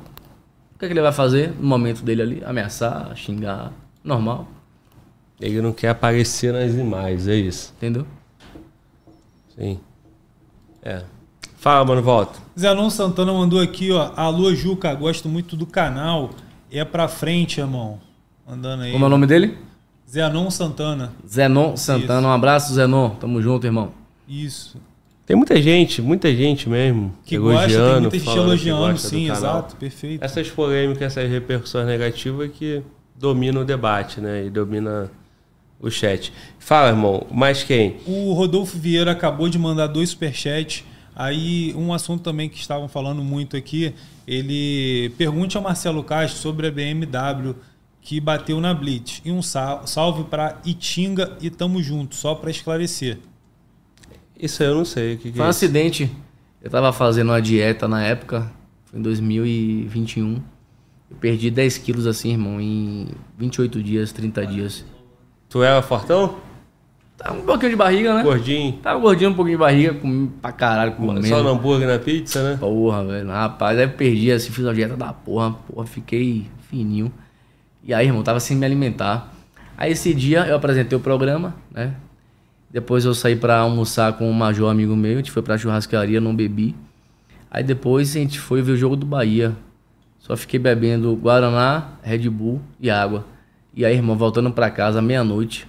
O 0.73 0.79
que, 0.79 0.85
é 0.85 0.87
que 0.87 0.93
ele 0.93 1.01
vai 1.01 1.11
fazer 1.11 1.53
no 1.59 1.67
momento 1.67 2.01
dele 2.03 2.21
ali? 2.23 2.43
Ameaçar, 2.43 3.15
xingar. 3.15 3.71
Normal, 4.03 4.47
Ele 5.39 5.61
não 5.61 5.71
quer 5.71 5.89
aparecer 5.89 6.51
nas 6.53 6.73
imagens, 6.73 7.27
é 7.27 7.35
isso. 7.35 7.73
entendeu? 7.77 8.05
Sim. 9.55 9.79
É. 10.81 11.03
Fala, 11.57 11.85
mano, 11.85 12.01
volta. 12.01 12.39
Zenon 12.59 12.89
Santana 12.89 13.33
mandou 13.33 13.59
aqui, 13.59 13.91
ó. 13.91 14.11
Alô, 14.15 14.53
Juca, 14.53 14.93
gosto 14.93 15.27
muito 15.29 15.55
do 15.55 15.65
canal. 15.65 16.31
É 16.71 16.83
pra 16.85 17.07
frente, 17.07 17.59
irmão. 17.59 17.99
Mandando 18.47 18.83
aí. 18.83 18.91
Como 18.91 19.05
é 19.05 19.07
o 19.07 19.09
nome 19.09 19.25
dele? 19.27 19.57
Zenon 20.09 20.49
Santana. 20.51 21.11
Zenon 21.27 21.75
Santana. 21.77 22.27
Um 22.27 22.31
abraço, 22.31 22.73
Zenon. 22.73 23.09
Tamo 23.11 23.41
junto, 23.41 23.65
irmão. 23.65 23.91
Isso. 24.27 24.79
Tem 25.25 25.35
muita 25.35 25.59
gente, 25.61 26.01
muita 26.01 26.33
gente 26.35 26.69
mesmo. 26.69 27.13
Que 27.25 27.37
gosta, 27.37 27.65
tem 27.67 27.75
elogiando, 27.75 28.01
muita 28.01 28.19
gente 28.19 28.37
elogiando, 28.37 28.97
sim, 28.99 29.31
exato, 29.31 29.75
perfeito. 29.75 30.23
Essas 30.23 30.49
polêmicas, 30.49 31.01
essas 31.17 31.29
repercussões 31.29 31.87
negativas 31.87 32.51
que 32.51 32.83
dominam 33.15 33.63
o 33.63 33.65
debate, 33.65 34.21
né? 34.21 34.45
E 34.45 34.49
domina 34.51 35.09
o 35.79 35.89
chat. 35.89 36.31
Fala, 36.59 36.89
irmão, 36.89 37.25
mais 37.31 37.63
quem? 37.63 37.97
O 38.05 38.33
Rodolfo 38.33 38.77
Vieira 38.77 39.11
acabou 39.11 39.49
de 39.49 39.57
mandar 39.57 39.87
dois 39.87 40.09
superchats. 40.09 40.83
Aí, 41.15 41.73
um 41.75 41.91
assunto 41.93 42.21
também 42.21 42.47
que 42.49 42.57
estavam 42.59 42.87
falando 42.87 43.23
muito 43.23 43.55
aqui, 43.57 43.93
ele 44.27 45.09
pergunte 45.17 45.55
ao 45.57 45.63
Marcelo 45.63 46.03
Castro 46.03 46.39
sobre 46.39 46.67
a 46.67 46.71
BMW 46.71 47.55
que 48.01 48.19
bateu 48.19 48.59
na 48.61 48.73
Blitz. 48.73 49.21
E 49.25 49.31
um 49.31 49.41
sal- 49.41 49.87
salve 49.87 50.25
para 50.25 50.59
Itinga 50.65 51.37
e 51.41 51.49
tamo 51.49 51.81
junto, 51.81 52.13
só 52.15 52.35
para 52.35 52.51
esclarecer. 52.51 53.17
Isso 54.39 54.61
aí 54.63 54.69
eu 54.69 54.75
não 54.75 54.85
sei. 54.85 55.15
O 55.15 55.17
que, 55.17 55.31
que 55.31 55.37
Foi 55.37 55.45
um 55.45 55.47
é 55.47 55.49
acidente. 55.49 56.11
Eu 56.61 56.69
tava 56.69 56.91
fazendo 56.91 57.29
uma 57.29 57.41
dieta 57.41 57.87
na 57.87 58.03
época, 58.03 58.51
foi 58.85 58.99
em 58.99 59.01
2021. 59.01 60.41
Eu 61.11 61.17
perdi 61.17 61.51
10 61.51 61.77
quilos 61.77 62.07
assim, 62.07 62.31
irmão, 62.31 62.59
em 62.59 63.07
28 63.37 63.83
dias, 63.83 64.11
30 64.11 64.47
dias. 64.47 64.85
Tu 65.47 65.61
era 65.61 65.81
fortão? 65.81 66.39
Tava 67.17 67.37
um 67.37 67.43
pouquinho 67.43 67.71
de 67.71 67.77
barriga, 67.77 68.15
né? 68.15 68.23
Gordinho? 68.23 68.73
Tava 68.73 68.99
gordinho, 68.99 69.29
um 69.29 69.33
pouquinho 69.33 69.57
de 69.57 69.61
barriga, 69.61 69.93
comi 69.93 70.27
pra 70.41 70.51
caralho, 70.51 70.93
comendo. 70.93 71.25
Só 71.25 71.41
no 71.41 71.49
hambúrguer 71.49 71.87
na 71.87 71.97
pizza, 71.97 72.43
né? 72.43 72.57
Porra, 72.59 73.05
velho. 73.05 73.27
Rapaz, 73.29 73.77
aí 73.77 73.85
eu 73.85 73.91
perdi 73.91 74.31
assim, 74.31 74.51
fiz 74.51 74.65
uma 74.65 74.73
dieta 74.73 74.97
da 74.97 75.13
porra, 75.13 75.51
porra, 75.51 75.85
fiquei 75.85 76.47
fininho. 76.69 77.13
E 77.83 77.93
aí, 77.93 78.07
irmão, 78.07 78.21
tava 78.23 78.39
sem 78.39 78.57
me 78.57 78.65
alimentar. 78.65 79.31
Aí 79.77 79.91
esse 79.91 80.13
dia 80.13 80.45
eu 80.45 80.55
apresentei 80.55 80.97
o 80.97 81.01
programa, 81.01 81.55
né? 81.71 81.93
Depois 82.75 83.05
eu 83.05 83.13
saí 83.13 83.37
pra 83.37 83.59
almoçar 83.59 84.17
com 84.17 84.29
um 84.29 84.33
major 84.33 84.69
amigo 84.69 84.97
meu, 84.97 85.13
a 85.13 85.15
gente 85.15 85.31
foi 85.31 85.41
pra 85.41 85.57
churrascaria, 85.57 86.19
não 86.19 86.35
bebi. 86.35 86.75
Aí 87.49 87.63
depois 87.63 88.13
a 88.13 88.19
gente 88.19 88.37
foi 88.37 88.61
ver 88.61 88.73
o 88.73 88.75
jogo 88.75 88.97
do 88.97 89.05
Bahia. 89.05 89.55
Só 90.19 90.35
fiquei 90.35 90.59
bebendo 90.59 91.15
Guaraná, 91.15 91.91
Red 92.03 92.29
Bull 92.29 92.59
e 92.77 92.89
água. 92.89 93.25
E 93.73 93.85
aí, 93.85 93.95
irmão, 93.95 94.17
voltando 94.17 94.51
pra 94.51 94.69
casa 94.69 95.01
meia-noite, 95.01 95.65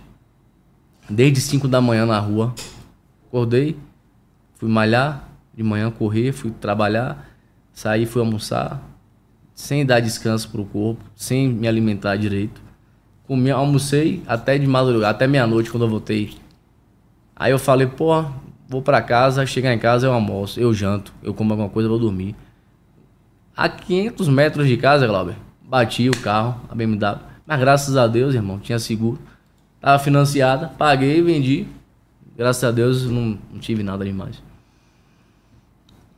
desde 1.08 1.40
5 1.40 1.68
da 1.68 1.80
manhã 1.80 2.04
na 2.06 2.18
rua, 2.18 2.52
acordei, 3.28 3.76
fui 4.56 4.68
malhar 4.68 5.28
de 5.54 5.62
manhã, 5.62 5.92
correr, 5.92 6.32
fui 6.32 6.50
trabalhar, 6.50 7.30
saí, 7.72 8.04
fui 8.04 8.20
almoçar, 8.20 8.82
sem 9.54 9.86
dar 9.86 10.00
descanso 10.00 10.50
pro 10.50 10.64
corpo, 10.64 11.04
sem 11.14 11.48
me 11.48 11.68
alimentar 11.68 12.16
direito. 12.16 12.60
Comi, 13.28 13.52
almocei 13.52 14.24
até 14.26 14.58
de 14.58 14.66
madrugada, 14.66 15.10
até 15.10 15.28
meia-noite 15.28 15.70
quando 15.70 15.84
eu 15.84 15.88
voltei. 15.88 16.44
Aí 17.38 17.52
eu 17.52 17.58
falei, 17.58 17.86
pô, 17.86 18.24
vou 18.68 18.80
pra 18.80 19.02
casa, 19.02 19.44
chegar 19.44 19.72
em 19.74 19.78
casa 19.78 20.06
eu 20.06 20.12
almoço, 20.12 20.58
eu 20.58 20.72
janto, 20.72 21.12
eu 21.22 21.34
como 21.34 21.52
alguma 21.52 21.68
coisa, 21.68 21.86
eu 21.86 21.90
vou 21.90 21.98
dormir. 22.00 22.34
A 23.54 23.68
500 23.68 24.28
metros 24.28 24.66
de 24.66 24.76
casa, 24.76 25.06
Glauber, 25.06 25.36
bati 25.62 26.08
o 26.08 26.16
carro, 26.16 26.60
a 26.70 26.74
BMW. 26.74 27.18
Mas 27.46 27.60
graças 27.60 27.96
a 27.96 28.06
Deus, 28.06 28.34
irmão, 28.34 28.58
tinha 28.58 28.78
seguro. 28.78 29.18
Tava 29.80 29.98
financiada, 30.02 30.68
paguei, 30.78 31.22
vendi. 31.22 31.66
Graças 32.36 32.64
a 32.64 32.70
Deus 32.70 33.04
não, 33.04 33.38
não 33.52 33.58
tive 33.60 33.82
nada 33.82 34.04
demais. 34.04 34.42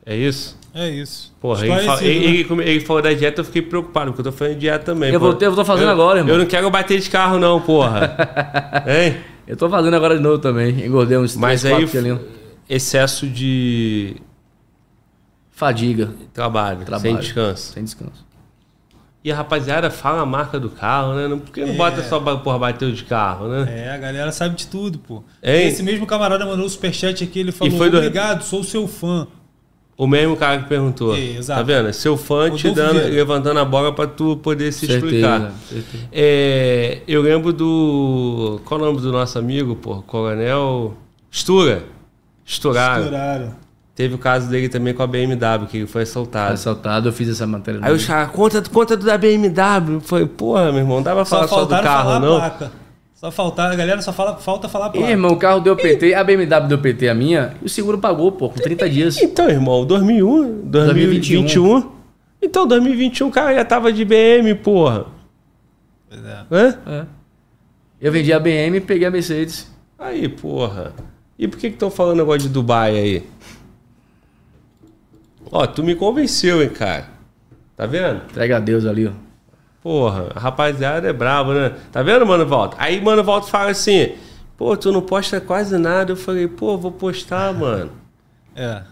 É 0.06 0.16
isso? 0.16 0.56
É 0.74 0.88
isso. 0.88 1.34
Porra, 1.40 1.66
ele, 1.66 1.84
fala- 1.84 2.02
ele, 2.02 2.18
né? 2.18 2.54
ele 2.62 2.70
ele 2.70 2.80
falou 2.80 3.02
da 3.02 3.12
dieta, 3.12 3.40
eu 3.40 3.44
fiquei 3.44 3.62
preocupado, 3.62 4.12
porque 4.12 4.20
eu 4.26 4.32
tô 4.32 4.36
fazendo 4.36 4.58
dieta 4.58 4.84
também. 4.86 5.12
Eu 5.12 5.20
vou 5.20 5.34
ter- 5.34 5.46
eu 5.46 5.54
tô 5.54 5.64
fazendo 5.64 5.90
agora, 5.90 6.20
irmão. 6.20 6.32
Eu 6.34 6.38
não 6.38 6.46
quero 6.46 6.70
bater 6.70 6.98
de 7.00 7.10
carro, 7.10 7.38
não, 7.38 7.60
porra. 7.60 8.16
hein? 8.86 9.16
Eu 9.48 9.56
tô 9.56 9.68
fazendo 9.70 9.94
agora 9.96 10.14
de 10.16 10.22
novo 10.22 10.38
também. 10.38 10.84
Engordei 10.84 11.16
uns 11.16 11.32
3, 11.34 11.40
Mas 11.40 11.62
4 11.62 11.78
aí, 11.78 11.86
quilinhos. 11.90 12.20
excesso 12.68 13.26
de 13.26 14.16
Fadiga, 15.50 16.10
trabalho, 16.32 16.84
trabalho. 16.84 17.00
sem 17.00 17.16
descanso. 17.16 17.72
Sem 17.72 17.82
descanso. 17.84 18.26
E 19.24 19.32
a 19.32 19.36
rapaziada 19.36 19.90
fala 19.90 20.22
a 20.22 20.26
marca 20.26 20.60
do 20.60 20.70
carro, 20.70 21.14
né? 21.14 21.26
Não- 21.26 21.38
Por 21.40 21.52
que 21.52 21.64
não 21.64 21.74
bota 21.74 22.02
só 22.04 22.20
pra 22.20 22.36
porra, 22.36 22.58
bater 22.58 22.92
de 22.92 23.02
carro, 23.04 23.48
né? 23.48 23.66
É, 23.86 23.90
a 23.90 23.96
galera 23.98 24.30
sabe 24.30 24.54
de 24.54 24.66
tudo, 24.68 24.98
pô. 25.00 25.24
Hein? 25.42 25.66
Esse 25.68 25.82
mesmo 25.82 26.06
camarada 26.06 26.46
mandou 26.46 26.64
o 26.64 26.70
superchat 26.70 27.24
aqui, 27.24 27.40
ele 27.40 27.50
falou, 27.50 27.76
foi 27.76 27.90
do- 27.90 27.96
obrigado, 27.96 28.42
sou 28.44 28.62
seu 28.62 28.86
fã. 28.86 29.26
O 30.00 30.06
mesmo 30.06 30.36
cara 30.36 30.62
que 30.62 30.68
perguntou. 30.68 31.12
É, 31.16 31.18
exato. 31.38 31.58
Tá 31.58 31.64
vendo? 31.64 31.92
Seu 31.92 32.16
fã 32.16 32.48
te 32.52 32.70
dando, 32.70 32.92
Vieira. 33.00 33.08
levantando 33.16 33.58
a 33.58 33.64
bola 33.64 33.92
pra 33.92 34.06
tu 34.06 34.36
poder 34.36 34.72
se 34.72 34.86
explicar. 34.86 35.50
certeza. 35.68 36.04
É, 36.12 37.00
eu 37.08 37.20
lembro 37.20 37.52
do. 37.52 38.60
Qual 38.64 38.78
é 38.78 38.82
o 38.84 38.86
nome 38.86 39.00
do 39.00 39.10
nosso 39.10 39.36
amigo, 39.40 39.74
pô? 39.74 39.96
Coronel 40.02 40.94
Stura. 41.32 41.82
Esturaram. 42.46 43.02
Estouraram. 43.04 43.54
Teve 43.96 44.14
o 44.14 44.18
caso 44.18 44.48
dele 44.48 44.68
também 44.68 44.94
com 44.94 45.02
a 45.02 45.06
BMW, 45.08 45.66
que 45.68 45.78
ele 45.78 45.86
foi 45.88 46.02
assaltado. 46.02 46.54
Assaltado, 46.54 47.08
eu 47.08 47.12
fiz 47.12 47.28
essa 47.28 47.44
matéria. 47.48 47.80
Aí 47.82 47.92
os 47.92 48.06
caras, 48.06 48.30
conta, 48.30 48.62
conta 48.72 48.96
do 48.96 49.04
da 49.04 49.18
BMW. 49.18 50.00
Foi, 50.00 50.24
porra, 50.24 50.70
meu 50.70 50.82
irmão, 50.82 50.98
não 50.98 51.02
dava 51.02 51.22
pra 51.22 51.24
Só 51.24 51.36
falar 51.48 51.48
só 51.48 51.64
do 51.64 51.70
carro, 51.82 52.04
falar 52.04 52.20
não. 52.20 52.36
a 52.36 52.38
placa. 52.50 52.72
Só 53.18 53.32
faltar, 53.32 53.72
a 53.72 53.74
galera 53.74 54.00
só 54.00 54.12
fala, 54.12 54.36
falta 54.36 54.68
falar 54.68 54.86
a 54.86 54.88
Ih, 54.90 54.92
placa. 54.92 55.10
irmão, 55.10 55.32
o 55.32 55.36
carro 55.36 55.58
deu 55.58 55.74
PT, 55.74 56.14
a 56.14 56.22
BMW 56.22 56.68
deu 56.68 56.78
PT 56.78 57.08
a 57.08 57.14
minha, 57.16 57.56
e 57.60 57.64
o 57.64 57.68
seguro 57.68 57.98
pagou, 57.98 58.30
pô, 58.30 58.48
com 58.48 58.54
30 58.60 58.88
dias. 58.88 59.20
Então, 59.20 59.50
irmão, 59.50 59.84
2001, 59.84 60.60
2021. 60.68 61.90
Então, 62.40 62.64
2021 62.64 63.26
o 63.26 63.30
cara 63.32 63.52
já 63.56 63.64
tava 63.64 63.92
de 63.92 64.04
BM, 64.04 64.54
porra. 64.62 65.06
Pois 66.08 66.24
é. 66.24 66.44
Hã? 66.48 66.78
É. 66.86 67.06
Eu 68.00 68.12
vendi 68.12 68.32
a 68.32 68.38
BM 68.38 68.76
e 68.76 68.80
peguei 68.80 69.08
a 69.08 69.10
Mercedes. 69.10 69.68
Aí, 69.98 70.28
porra. 70.28 70.92
E 71.36 71.48
por 71.48 71.58
que 71.58 71.70
que 71.70 71.74
estão 71.74 71.90
falando 71.90 72.18
negócio 72.18 72.42
de 72.42 72.48
Dubai 72.50 72.96
aí? 72.96 73.26
Ó, 75.50 75.66
tu 75.66 75.82
me 75.82 75.96
convenceu, 75.96 76.62
hein, 76.62 76.70
cara. 76.70 77.08
Tá 77.76 77.84
vendo? 77.84 78.22
Entrega 78.30 78.58
a 78.58 78.60
Deus 78.60 78.86
ali, 78.86 79.08
ó. 79.08 79.27
Porra, 79.82 80.28
a 80.34 80.40
rapaziada 80.40 81.08
é 81.08 81.12
brabo, 81.12 81.52
né? 81.52 81.72
Tá 81.92 82.02
vendo, 82.02 82.26
mano, 82.26 82.44
Volta? 82.44 82.76
Aí, 82.78 83.00
mano, 83.00 83.22
Volta 83.22 83.46
fala 83.46 83.70
assim: 83.70 84.12
pô, 84.56 84.76
tu 84.76 84.90
não 84.90 85.00
posta 85.00 85.40
quase 85.40 85.78
nada. 85.78 86.12
Eu 86.12 86.16
falei, 86.16 86.48
pô, 86.48 86.76
vou 86.76 86.92
postar, 86.92 87.52
mano. 87.54 87.92
É. 88.56 88.82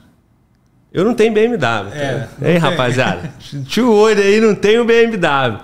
Eu 0.92 1.04
não 1.04 1.12
tenho 1.12 1.32
BMW. 1.32 1.58
Tá? 1.58 1.86
É, 1.92 2.28
tem. 2.40 2.56
rapaziada? 2.56 3.30
Tio 3.66 3.92
olho 3.92 4.22
aí, 4.22 4.40
não 4.40 4.54
tenho 4.54 4.84
BMW. 4.84 5.60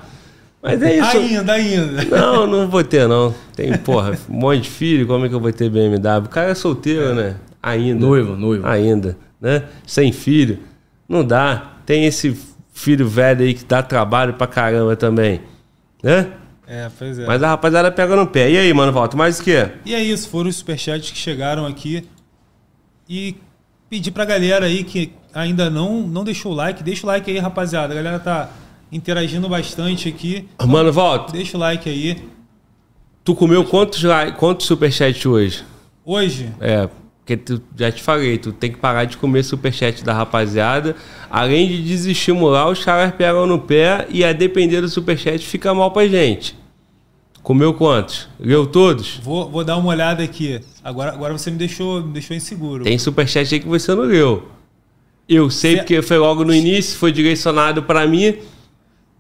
Mas 0.62 0.83
é 0.83 0.99
isso. 0.99 1.17
Ainda, 1.17 1.52
ainda. 1.52 2.05
Não, 2.05 2.47
não 2.49 2.68
vou 2.68 2.84
ter, 2.84 3.09
não. 3.09 3.34
Tem, 3.55 3.76
porra, 3.78 4.17
um 4.28 4.34
monte 4.34 4.62
de 4.62 4.70
filho, 4.70 5.07
como 5.07 5.25
é 5.25 5.28
que 5.28 5.34
eu 5.34 5.41
vou 5.41 5.52
ter 5.52 5.70
BMW? 5.70 6.25
O 6.25 6.28
cara 6.28 6.51
é 6.51 6.55
solteiro, 6.55 7.15
né? 7.15 7.36
Ainda. 7.62 8.05
Noivo, 8.05 8.36
noivo. 8.36 8.67
Ainda, 8.67 9.17
né? 9.41 9.65
Sem 9.86 10.12
filho. 10.12 10.59
Não 11.09 11.25
dá. 11.25 11.73
Tem 11.84 12.07
esse 12.07 12.36
filho 12.73 13.07
velho 13.09 13.42
aí 13.42 13.55
que 13.55 13.65
dá 13.65 13.83
trabalho 13.83 14.34
pra 14.34 14.47
caramba 14.47 14.97
também. 14.97 15.41
Né? 16.02 16.33
É, 16.67 16.91
pois 16.99 17.18
é. 17.18 17.26
Mas 17.26 17.42
a 17.42 17.49
rapaziada 17.49 17.92
pega 17.92 18.17
no 18.17 18.26
pé. 18.26 18.51
E 18.51 18.57
aí, 18.59 18.73
mano, 18.73 18.91
volta 18.92 19.17
mais 19.17 19.39
o 19.39 19.44
quê? 19.44 19.68
E 19.84 19.94
é 19.94 20.02
isso, 20.02 20.28
foram 20.28 20.49
os 20.49 20.57
superchats 20.57 21.10
que 21.10 21.18
chegaram 21.18 21.67
aqui. 21.67 22.09
E 23.09 23.36
pedir 23.91 24.10
pra 24.10 24.25
galera 24.25 24.67
aí 24.67 24.83
que 24.84 25.12
ainda 25.34 25.68
não, 25.68 26.01
não 26.02 26.25
deixou 26.25 26.52
o 26.52 26.55
like, 26.55 26.83
deixa 26.83 27.05
o 27.05 27.07
like 27.07 27.31
aí, 27.31 27.39
rapaziada. 27.39 27.92
A 27.92 27.97
galera 27.97 28.18
tá 28.18 28.49
interagindo 28.91 29.49
bastante 29.49 30.09
aqui. 30.09 30.49
Mano, 30.67 30.91
volta. 30.92 31.33
Deixa 31.33 31.57
o 31.57 31.60
like 31.60 31.89
aí. 31.89 32.28
Tu 33.25 33.34
comeu 33.34 33.65
quantos, 33.65 34.02
like- 34.02 34.39
quantos 34.39 34.67
superchat 34.67 35.28
hoje? 35.28 35.65
Hoje, 36.05 36.51
É, 36.60 36.89
porque 37.25 37.36
tu, 37.36 37.62
já 37.76 37.91
te 37.92 38.02
falei, 38.02 38.36
tu 38.36 38.51
tem 38.52 38.70
que 38.73 38.78
parar 38.78 39.05
de 39.05 39.17
comer 39.17 39.44
superchat 39.44 40.02
da 40.05 40.12
rapaziada. 40.12 40.97
Além 41.31 41.68
de 41.68 41.81
desestimular, 41.83 42.68
os 42.68 42.84
caras 42.84 43.15
pegam 43.15 43.47
no 43.47 43.60
pé 43.60 44.07
e 44.10 44.25
a 44.25 44.33
depender 44.33 44.81
do 44.81 44.89
superchat 44.89 45.39
fica 45.47 45.73
mal 45.73 45.92
pra 45.92 46.07
gente. 46.09 46.57
Comeu 47.41 47.75
quantos? 47.75 48.28
Leu 48.41 48.67
todos? 48.67 49.18
vou, 49.23 49.49
vou 49.51 49.65
dar 49.65 49.76
uma 49.76 49.89
olhada 49.89 50.23
aqui. 50.23 50.60
Agora, 50.83 51.12
agora 51.12 51.33
você 51.33 51.51
me 51.51 51.57
deixou, 51.57 52.02
me 52.02 52.12
deixou 52.12 52.36
inseguro. 52.36 52.83
Tem 52.84 52.99
superchat 52.99 53.55
aí 53.55 53.60
que 53.60 53.68
você 53.68 53.94
não 53.94 54.02
leu. 54.05 54.49
Eu 55.28 55.49
sei 55.49 55.76
porque 55.76 56.02
foi 56.02 56.18
logo 56.18 56.44
no 56.44 56.52
início, 56.52 56.99
foi 56.99 57.12
direcionado 57.12 57.84
pra 57.84 58.07
mim. 58.07 58.36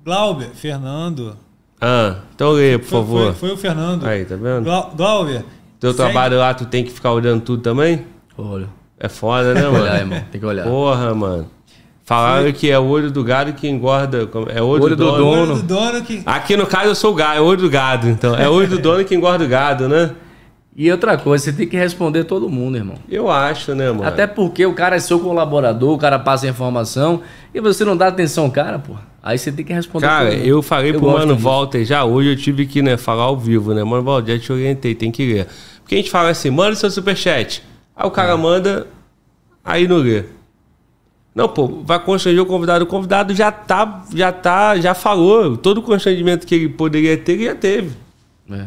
Glauber, 0.04 0.48
Fernando. 0.54 1.36
Ah, 1.80 2.16
então 2.34 2.50
lê, 2.50 2.78
por 2.78 2.84
Foi, 2.86 2.98
favor. 3.00 3.22
foi, 3.34 3.48
foi 3.48 3.52
o 3.52 3.56
Fernando. 3.56 4.04
Aí, 4.06 4.24
tá 4.24 4.36
vendo? 4.36 4.64
Glau- 4.64 4.92
Glauber. 4.96 5.44
Teu 5.82 5.94
trabalho 5.94 6.38
lá, 6.38 6.54
tu 6.54 6.64
tem 6.64 6.84
que 6.84 6.90
ficar 6.92 7.12
olhando 7.12 7.40
tudo 7.42 7.62
também? 7.62 8.06
Olha. 8.38 8.68
É 8.98 9.08
foda, 9.08 9.52
né, 9.52 9.60
Tem 9.60 9.64
que 9.64 9.72
mano? 9.72 9.84
olhar, 9.84 9.98
irmão. 9.98 10.22
Tem 10.30 10.40
que 10.40 10.46
olhar. 10.46 10.64
Porra, 10.64 11.14
mano. 11.14 11.46
Falaram 12.04 12.52
que 12.52 12.70
é 12.70 12.78
o 12.78 12.84
olho 12.84 13.10
do 13.10 13.24
gado 13.24 13.52
que 13.52 13.68
engorda. 13.68 14.28
É 14.54 14.62
olho, 14.62 14.84
Olho 14.84 14.96
do, 14.96 15.04
do 15.04 15.10
dono. 15.12 15.26
Olho 15.26 15.46
dono. 15.46 15.54
do 15.56 15.62
dono 15.62 16.02
que. 16.02 16.22
Aqui 16.24 16.56
no 16.56 16.66
caso 16.66 16.86
eu 16.86 16.94
sou 16.94 17.12
o 17.12 17.14
gado, 17.14 17.38
é 17.38 17.40
olho 17.40 17.60
do 17.60 17.68
gado, 17.70 18.08
então. 18.08 18.34
É 18.36 18.48
olho 18.48 18.68
do 18.68 18.78
dono 18.80 19.04
que 19.04 19.14
engorda 19.14 19.44
o 19.44 19.48
gado, 19.48 19.88
né? 19.88 20.10
E 20.74 20.90
outra 20.90 21.18
coisa, 21.18 21.44
você 21.44 21.52
tem 21.52 21.66
que 21.68 21.76
responder 21.76 22.24
todo 22.24 22.48
mundo, 22.48 22.76
irmão. 22.78 22.94
Eu 23.08 23.30
acho, 23.30 23.74
né, 23.74 23.90
mano? 23.90 24.04
Até 24.04 24.26
porque 24.26 24.64
o 24.64 24.72
cara 24.72 24.96
é 24.96 24.98
seu 25.00 25.20
colaborador, 25.20 25.92
o 25.92 25.98
cara 25.98 26.18
passa 26.18 26.46
a 26.46 26.48
informação 26.48 27.20
e 27.52 27.60
você 27.60 27.84
não 27.84 27.94
dá 27.96 28.06
atenção 28.06 28.44
ao 28.44 28.50
cara, 28.50 28.78
pô. 28.78 28.94
Aí 29.22 29.36
você 29.38 29.52
tem 29.52 29.64
que 29.64 29.72
responder 29.72 30.06
Cara, 30.06 30.30
todo 30.30 30.38
mundo. 30.38 30.46
eu 30.48 30.62
falei 30.62 30.92
pro 30.92 31.00
gosto 31.02 31.18
Mano. 31.18 31.36
Walter 31.36 31.84
já, 31.84 32.04
hoje 32.04 32.30
eu 32.30 32.36
tive 32.36 32.66
que 32.66 32.80
né, 32.82 32.96
falar 32.96 33.24
ao 33.24 33.36
vivo, 33.36 33.74
né? 33.74 33.84
Mano 33.84 34.02
Walter, 34.02 34.36
já 34.36 34.42
te 34.42 34.52
orientei, 34.52 34.94
tem 34.94 35.12
que 35.12 35.32
ler. 35.34 35.46
Porque 35.92 35.98
a 35.98 36.02
gente 36.04 36.10
fala 36.10 36.30
assim, 36.30 36.48
manda 36.48 36.74
seu 36.74 36.90
superchat. 36.90 37.62
Aí 37.94 38.06
o 38.06 38.10
cara 38.10 38.34
manda, 38.34 38.86
aí 39.62 39.86
não 39.86 39.98
lê. 39.98 40.24
Não, 41.34 41.46
pô, 41.46 41.82
vai 41.84 41.98
constranger 42.02 42.40
o 42.40 42.46
convidado. 42.46 42.84
O 42.84 42.86
convidado 42.86 43.34
já 43.34 43.52
tá, 43.52 44.02
já 44.14 44.32
tá, 44.32 44.78
já 44.78 44.94
falou. 44.94 45.54
Todo 45.54 45.78
o 45.78 45.82
constrangimento 45.82 46.46
que 46.46 46.54
ele 46.54 46.68
poderia 46.70 47.14
ter, 47.18 47.32
ele 47.32 47.44
já 47.44 47.54
teve. 47.54 47.90
É. 48.50 48.66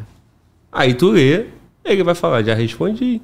Aí 0.71 0.93
tu 0.93 1.09
lê, 1.09 1.45
ele 1.83 2.03
vai 2.03 2.13
falar, 2.13 2.43
já 2.43 2.53
respondi. 2.53 3.19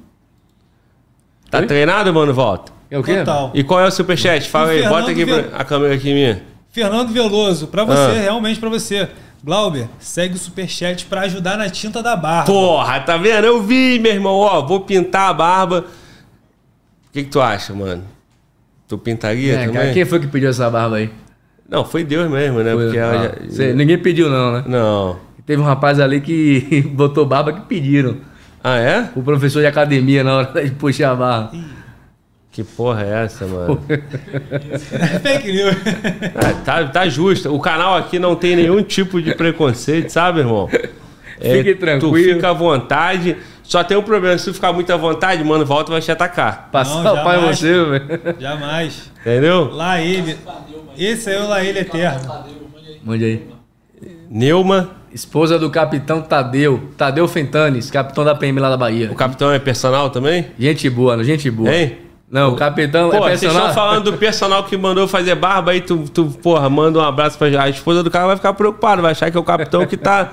Tá 1.48 1.60
Oi? 1.60 1.66
treinado, 1.66 2.12
Mano 2.12 2.34
Walter? 2.34 2.72
É 2.90 2.98
o 2.98 3.04
quê? 3.04 3.18
Total. 3.18 3.52
E 3.54 3.62
qual 3.62 3.78
é 3.80 3.86
o 3.86 3.90
superchat? 3.92 4.48
Fala 4.50 4.66
O 4.66 4.70
aí, 4.70 4.80
Fernando 4.80 4.98
bota 4.98 5.10
aqui 5.12 5.24
Ve- 5.24 5.50
a 5.52 5.64
câmera 5.64 5.94
aqui 5.94 6.12
minha. 6.12 6.42
Fernando 6.72 7.10
Veloso, 7.12 7.68
pra 7.68 7.84
você, 7.84 8.00
Ah. 8.18 8.20
realmente 8.20 8.58
pra 8.58 8.68
você. 8.68 9.08
Glauber, 9.44 9.88
segue 9.98 10.34
o 10.36 10.38
superchat 10.38 11.04
pra 11.06 11.22
ajudar 11.22 11.58
na 11.58 11.68
tinta 11.68 12.00
da 12.02 12.14
barba. 12.14 12.46
Porra, 12.46 13.00
tá 13.00 13.16
vendo? 13.16 13.44
Eu 13.44 13.60
vi, 13.62 13.98
meu 13.98 14.12
irmão. 14.12 14.34
Ó, 14.34 14.64
vou 14.64 14.80
pintar 14.80 15.30
a 15.30 15.32
barba. 15.34 15.80
O 17.08 17.12
que, 17.12 17.24
que 17.24 17.30
tu 17.30 17.40
acha, 17.40 17.74
mano? 17.74 18.04
Tu 18.86 18.96
pintaria 18.98 19.54
É, 19.54 19.58
também? 19.66 19.72
cara, 19.74 19.92
quem 19.92 20.04
foi 20.04 20.20
que 20.20 20.28
pediu 20.28 20.48
essa 20.48 20.70
barba 20.70 20.96
aí? 20.96 21.10
Não, 21.68 21.84
foi 21.84 22.04
Deus 22.04 22.30
mesmo, 22.30 22.60
né? 22.60 22.72
Foi- 22.72 22.84
Porque 22.84 22.98
ela 22.98 23.12
ah, 23.20 23.44
já- 23.44 23.50
cê- 23.50 23.72
ninguém 23.74 23.98
pediu 23.98 24.30
não, 24.30 24.52
né? 24.52 24.64
Não. 24.66 25.16
Teve 25.44 25.60
um 25.60 25.64
rapaz 25.64 25.98
ali 25.98 26.20
que 26.20 26.82
botou 26.94 27.26
barba 27.26 27.52
que 27.52 27.62
pediram. 27.62 28.18
Ah, 28.62 28.78
é? 28.78 29.10
O 29.16 29.22
professor 29.22 29.58
de 29.60 29.66
academia 29.66 30.22
na 30.22 30.34
hora 30.36 30.64
de 30.64 30.70
puxar 30.72 31.10
a 31.10 31.16
barra. 31.16 31.50
Que 32.52 32.62
porra 32.62 33.02
é 33.02 33.24
essa, 33.24 33.46
mano? 33.46 33.82
Fake 35.22 35.50
news. 35.50 35.74
Ah, 36.36 36.52
tá, 36.62 36.84
tá 36.86 37.08
justo. 37.08 37.52
O 37.52 37.58
canal 37.58 37.96
aqui 37.96 38.18
não 38.18 38.36
tem 38.36 38.54
nenhum 38.54 38.82
tipo 38.82 39.22
de 39.22 39.34
preconceito, 39.34 40.10
sabe, 40.10 40.40
irmão? 40.40 40.68
É, 41.40 41.56
Fique 41.56 41.74
tranquilo. 41.76 42.12
Tu 42.12 42.34
fica 42.34 42.50
à 42.50 42.52
vontade. 42.52 43.38
Só 43.62 43.82
tem 43.82 43.96
um 43.96 44.02
problema, 44.02 44.36
se 44.36 44.44
tu 44.44 44.52
ficar 44.54 44.70
muito 44.70 44.92
à 44.92 44.98
vontade, 44.98 45.42
mano, 45.42 45.64
volta 45.64 45.90
e 45.90 45.92
vai 45.92 46.02
te 46.02 46.12
atacar. 46.12 46.68
Passar 46.70 47.02
Não, 47.02 47.14
o 47.14 47.24
pai 47.24 47.40
você, 47.40 47.84
velho. 47.84 48.06
Jamais. 48.38 49.10
Entendeu? 49.22 49.70
Lá 49.72 49.98
ele. 49.98 50.36
Esse 50.98 51.30
é 51.32 51.40
o 51.40 51.48
Lá 51.48 51.64
ele 51.64 51.78
eterno. 51.78 52.44
Mande 53.02 53.24
aí. 53.24 53.48
Neuma. 54.30 54.90
Esposa 55.10 55.58
do 55.58 55.70
capitão 55.70 56.20
Tadeu. 56.22 56.90
Tadeu 56.96 57.26
Fentanes, 57.28 57.90
capitão 57.90 58.24
da 58.24 58.34
PM 58.34 58.58
lá 58.60 58.70
da 58.70 58.78
Bahia. 58.78 59.10
O 59.10 59.14
capitão 59.14 59.50
é 59.52 59.58
personal 59.58 60.08
também? 60.10 60.46
Gente 60.58 60.88
boa, 60.88 61.16
né? 61.18 61.24
gente 61.24 61.50
boa. 61.50 61.74
Hein? 61.74 61.98
Não, 62.32 62.54
o 62.54 62.56
capitão 62.56 63.10
Pô, 63.10 63.16
é 63.16 63.20
vocês 63.20 63.40
personal. 63.40 63.68
estão 63.68 63.74
falando 63.84 64.10
do 64.10 64.16
personal 64.16 64.64
que 64.64 64.74
mandou 64.74 65.06
fazer 65.06 65.34
barba, 65.34 65.72
aí 65.72 65.82
tu, 65.82 66.08
tu, 66.08 66.24
porra, 66.42 66.70
manda 66.70 66.98
um 66.98 67.02
abraço 67.02 67.36
pra 67.36 67.62
a 67.62 67.68
esposa 67.68 68.02
do 68.02 68.10
cara, 68.10 68.26
vai 68.26 68.36
ficar 68.36 68.54
preocupado, 68.54 69.02
vai 69.02 69.12
achar 69.12 69.30
que 69.30 69.36
é 69.36 69.40
o 69.40 69.44
capitão 69.44 69.84
que 69.86 69.98
tá. 69.98 70.30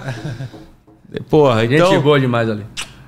Porra, 1.30 1.61
Gente 1.68 1.76
então. 1.76 2.02
boa 2.02 2.18
demais 2.18 2.50
ali. 2.50 2.66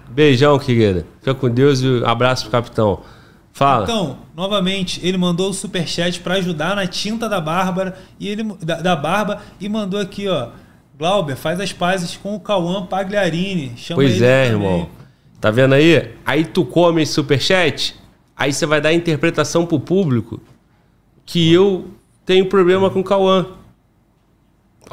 Beijão, 0.10 0.60
querida. 0.60 1.06
Fica 1.20 1.34
com 1.34 1.50
Deus 1.50 1.82
e 1.82 1.88
um 1.88 2.06
abraço 2.06 2.44
pro 2.44 2.52
capitão. 2.52 3.00
Fala. 3.54 3.84
Então, 3.84 4.18
novamente, 4.36 5.00
ele 5.04 5.18
mandou 5.18 5.52
o 5.52 5.54
superchat 5.54 6.20
para 6.20 6.34
ajudar 6.36 6.76
na 6.76 6.86
tinta 6.86 7.30
da 7.30 7.40
Bárbara 7.40 7.96
e 8.20 8.28
ele 8.28 8.44
da, 8.62 8.82
da 8.82 8.96
barba 8.96 9.40
e 9.60 9.70
mandou 9.70 10.02
aqui, 10.02 10.28
ó. 10.28 10.50
Glauber, 10.98 11.36
faz 11.38 11.60
as 11.62 11.72
pazes 11.72 12.18
com 12.18 12.36
o 12.36 12.40
Cauã 12.40 12.86
Pagliarini. 12.86 13.74
Chama 13.78 14.02
Pois 14.02 14.16
ele 14.18 14.26
é, 14.26 14.50
também. 14.50 14.68
irmão. 14.68 14.90
Tá 15.40 15.50
vendo 15.50 15.74
aí? 15.74 16.12
Aí 16.26 16.44
tu 16.44 16.66
come 16.66 17.02
esse 17.04 17.14
superchat, 17.14 17.96
aí 18.36 18.52
você 18.54 18.66
vai 18.66 18.82
dar 18.82 18.94
interpretação 18.94 19.66
pro 19.66 19.80
público 19.80 20.40
que 21.26 21.52
eu 21.54 21.88
tenho 22.26 22.46
problema 22.48 22.90
com 22.90 23.00
o 23.00 23.04
Cauã. 23.04 23.46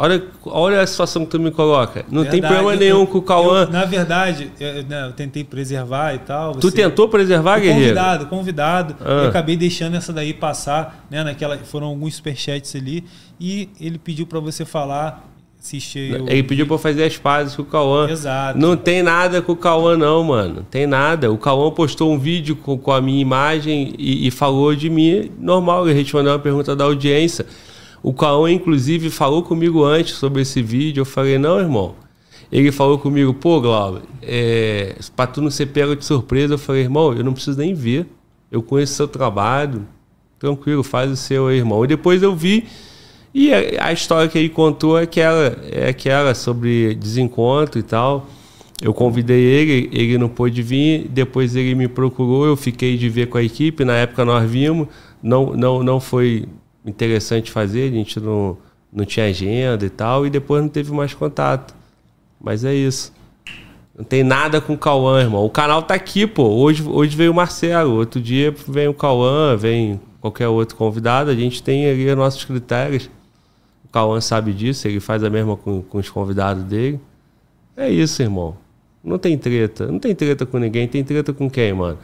Olha, 0.00 0.22
olha 0.46 0.80
a 0.80 0.86
situação 0.86 1.24
que 1.24 1.30
tu 1.32 1.40
me 1.40 1.50
coloca. 1.50 2.04
Não 2.08 2.22
tem 2.22 2.32
Verdade, 2.40 2.54
problema 2.54 2.74
eu- 2.74 2.78
nenhum 2.78 3.04
com 3.06 3.18
o 3.18 3.22
Cauã. 3.22 3.62
eu, 3.64 3.70
na 3.70 3.84
verdade, 3.84 4.52
eu, 4.60 4.84
né, 4.84 5.06
eu 5.08 5.12
tentei 5.12 5.42
preservar 5.42 6.14
e 6.14 6.18
tal. 6.20 6.52
Tu 6.52 6.70
você- 6.70 6.76
tentou 6.76 7.08
preservar, 7.08 7.58
guerreiro? 7.58 7.80
Convidado, 7.96 8.26
convidado. 8.26 8.96
Ah. 9.00 9.24
Eu 9.24 9.28
acabei 9.30 9.56
deixando 9.56 9.96
essa 9.96 10.12
daí 10.12 10.32
passar, 10.32 11.04
né? 11.10 11.24
Naquela, 11.24 11.58
foram 11.58 11.88
alguns 11.88 12.14
superchats 12.14 12.76
ali. 12.76 13.04
E 13.40 13.68
ele 13.80 13.98
pediu 13.98 14.24
para 14.24 14.38
você 14.38 14.64
falar, 14.64 15.28
assistir. 15.68 16.14
Ele 16.26 16.42
pediu 16.42 16.66
pra 16.66 16.74
eu 16.74 16.78
fazer 16.78 17.04
as 17.04 17.16
pazes 17.16 17.54
com 17.54 17.62
o 17.62 17.66
Cauã. 17.66 18.08
Exato. 18.08 18.58
Não 18.58 18.76
tem 18.76 19.02
nada 19.02 19.42
com 19.42 19.52
o 19.52 19.56
Cauã, 19.56 19.96
não, 19.96 20.24
mano. 20.24 20.66
Tem 20.70 20.86
nada. 20.86 21.30
O 21.30 21.36
Cauã 21.36 21.70
postou 21.70 22.12
um 22.12 22.18
vídeo 22.18 22.56
com, 22.56 22.78
com 22.78 22.92
a 22.92 23.00
minha 23.00 23.20
imagem 23.20 23.94
e, 23.98 24.26
e 24.26 24.30
falou 24.30 24.74
de 24.74 24.88
mim. 24.88 25.30
Normal, 25.38 25.88
ele 25.88 25.98
respondeu 26.00 26.32
uma 26.32 26.38
pergunta 26.38 26.74
da 26.74 26.84
audiência. 26.84 27.46
O 28.02 28.12
Cauã, 28.12 28.50
inclusive, 28.50 29.10
falou 29.10 29.42
comigo 29.42 29.84
antes 29.84 30.14
sobre 30.14 30.42
esse 30.42 30.62
vídeo. 30.62 31.02
Eu 31.02 31.04
falei, 31.04 31.38
não, 31.38 31.58
irmão. 31.58 31.94
Ele 32.50 32.72
falou 32.72 32.98
comigo, 32.98 33.34
pô, 33.34 33.60
Glauber, 33.60 34.00
é, 34.22 34.96
pra 35.14 35.26
tu 35.26 35.42
não 35.42 35.50
ser 35.50 35.66
pego 35.66 35.94
de 35.94 36.02
surpresa, 36.02 36.54
eu 36.54 36.58
falei, 36.58 36.80
irmão, 36.80 37.12
eu 37.12 37.22
não 37.22 37.34
preciso 37.34 37.58
nem 37.58 37.74
ver. 37.74 38.06
Eu 38.50 38.62
conheço 38.62 38.94
seu 38.94 39.06
trabalho. 39.06 39.86
Tranquilo, 40.38 40.82
faz 40.82 41.10
o 41.10 41.16
seu 41.16 41.48
aí, 41.48 41.58
irmão. 41.58 41.84
E 41.84 41.88
depois 41.88 42.22
eu 42.22 42.34
vi 42.34 42.64
e 43.34 43.52
a, 43.52 43.92
história 43.92 44.28
que 44.28 44.38
ele 44.38 44.48
contou 44.48 44.98
é 44.98 45.02
aquela, 45.02 45.56
é 45.70 45.88
aquela 45.88 46.34
sobre 46.34 46.94
desencontro 46.94 47.78
e 47.78 47.82
tal. 47.82 48.26
Eu 48.80 48.94
convidei 48.94 49.40
ele, 49.40 49.90
ele 49.92 50.18
não 50.18 50.28
pôde 50.28 50.62
vir, 50.62 51.08
depois 51.08 51.56
ele 51.56 51.74
me 51.74 51.88
procurou, 51.88 52.46
eu 52.46 52.56
fiquei 52.56 52.96
de 52.96 53.08
ver 53.08 53.26
com 53.26 53.36
a 53.36 53.42
equipe, 53.42 53.84
na 53.84 53.94
época 53.94 54.24
nós 54.24 54.48
vimos, 54.48 54.86
não, 55.22 55.52
não, 55.54 55.82
não 55.82 56.00
foi 56.00 56.46
interessante 56.86 57.50
fazer, 57.50 57.90
a 57.90 57.92
gente 57.92 58.20
não, 58.20 58.56
não 58.92 59.04
tinha 59.04 59.26
agenda 59.26 59.84
e 59.84 59.90
tal, 59.90 60.26
e 60.26 60.30
depois 60.30 60.62
não 60.62 60.68
teve 60.68 60.92
mais 60.92 61.12
contato. 61.12 61.74
Mas 62.40 62.64
é 62.64 62.72
isso. 62.72 63.12
Não 63.96 64.04
tem 64.04 64.22
nada 64.22 64.60
com 64.60 64.74
o 64.74 64.78
Cauã, 64.78 65.20
irmão. 65.20 65.44
O 65.44 65.50
canal 65.50 65.82
tá 65.82 65.94
aqui, 65.94 66.24
pô. 66.24 66.44
Hoje, 66.44 66.84
hoje 66.84 67.16
veio 67.16 67.32
o 67.32 67.34
Marcelo, 67.34 67.96
outro 67.96 68.20
dia 68.20 68.54
vem 68.68 68.86
o 68.86 68.94
Cauã, 68.94 69.56
vem 69.56 70.00
qualquer 70.20 70.46
outro 70.46 70.76
convidado. 70.76 71.30
A 71.30 71.34
gente 71.34 71.60
tem 71.60 71.90
ali 71.90 72.08
os 72.08 72.16
nossos 72.16 72.44
critérios. 72.44 73.10
O 73.88 73.92
Cauã 73.92 74.20
sabe 74.20 74.52
disso, 74.52 74.86
ele 74.86 75.00
faz 75.00 75.24
a 75.24 75.30
mesma 75.30 75.56
com, 75.56 75.82
com 75.82 75.98
os 75.98 76.08
convidados 76.10 76.62
dele. 76.64 77.00
É 77.76 77.90
isso, 77.90 78.22
irmão. 78.22 78.56
Não 79.02 79.18
tem 79.18 79.38
treta. 79.38 79.86
Não 79.86 79.98
tem 79.98 80.14
treta 80.14 80.44
com 80.44 80.58
ninguém. 80.58 80.86
Tem 80.86 81.02
treta 81.02 81.32
com 81.32 81.48
quem, 81.48 81.72
mano? 81.72 81.98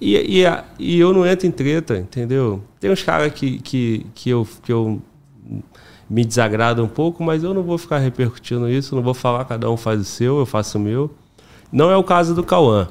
E, 0.00 0.16
e, 0.16 0.44
e 0.78 0.98
eu 0.98 1.12
não 1.12 1.26
entro 1.26 1.46
em 1.46 1.50
treta, 1.50 1.98
entendeu? 1.98 2.62
Tem 2.80 2.90
uns 2.90 3.02
caras 3.02 3.32
que, 3.32 3.58
que, 3.58 4.06
que, 4.14 4.30
eu, 4.30 4.46
que 4.62 4.72
eu 4.72 5.00
me 6.10 6.24
desagrada 6.24 6.82
um 6.82 6.88
pouco, 6.88 7.22
mas 7.22 7.44
eu 7.44 7.54
não 7.54 7.62
vou 7.62 7.78
ficar 7.78 7.98
repercutindo 7.98 8.68
isso, 8.68 8.94
não 8.94 9.02
vou 9.02 9.14
falar, 9.14 9.44
cada 9.44 9.70
um 9.70 9.76
faz 9.76 10.00
o 10.00 10.04
seu, 10.04 10.38
eu 10.38 10.46
faço 10.46 10.78
o 10.78 10.80
meu. 10.80 11.10
Não 11.70 11.90
é 11.90 11.96
o 11.96 12.04
caso 12.04 12.34
do 12.34 12.42
Cauã. 12.42 12.88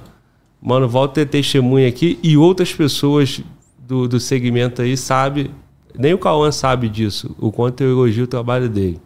Mano, 0.62 0.88
volta 0.88 1.16
ter 1.16 1.26
testemunha 1.26 1.88
aqui 1.88 2.20
e 2.24 2.38
outras 2.38 2.74
pessoas 2.74 3.42
do, 3.80 4.08
do 4.08 4.20
segmento 4.20 4.82
aí 4.82 4.96
sabe, 4.96 5.52
nem 5.98 6.14
o 6.14 6.18
Cauã 6.18 6.52
sabe 6.52 6.90
disso, 6.90 7.36
o 7.40 7.52
quanto 7.52 7.82
eu 7.82 7.90
elogio 7.92 8.26
o 8.26 8.28
trabalho 8.28 8.70
dele. 8.70 9.00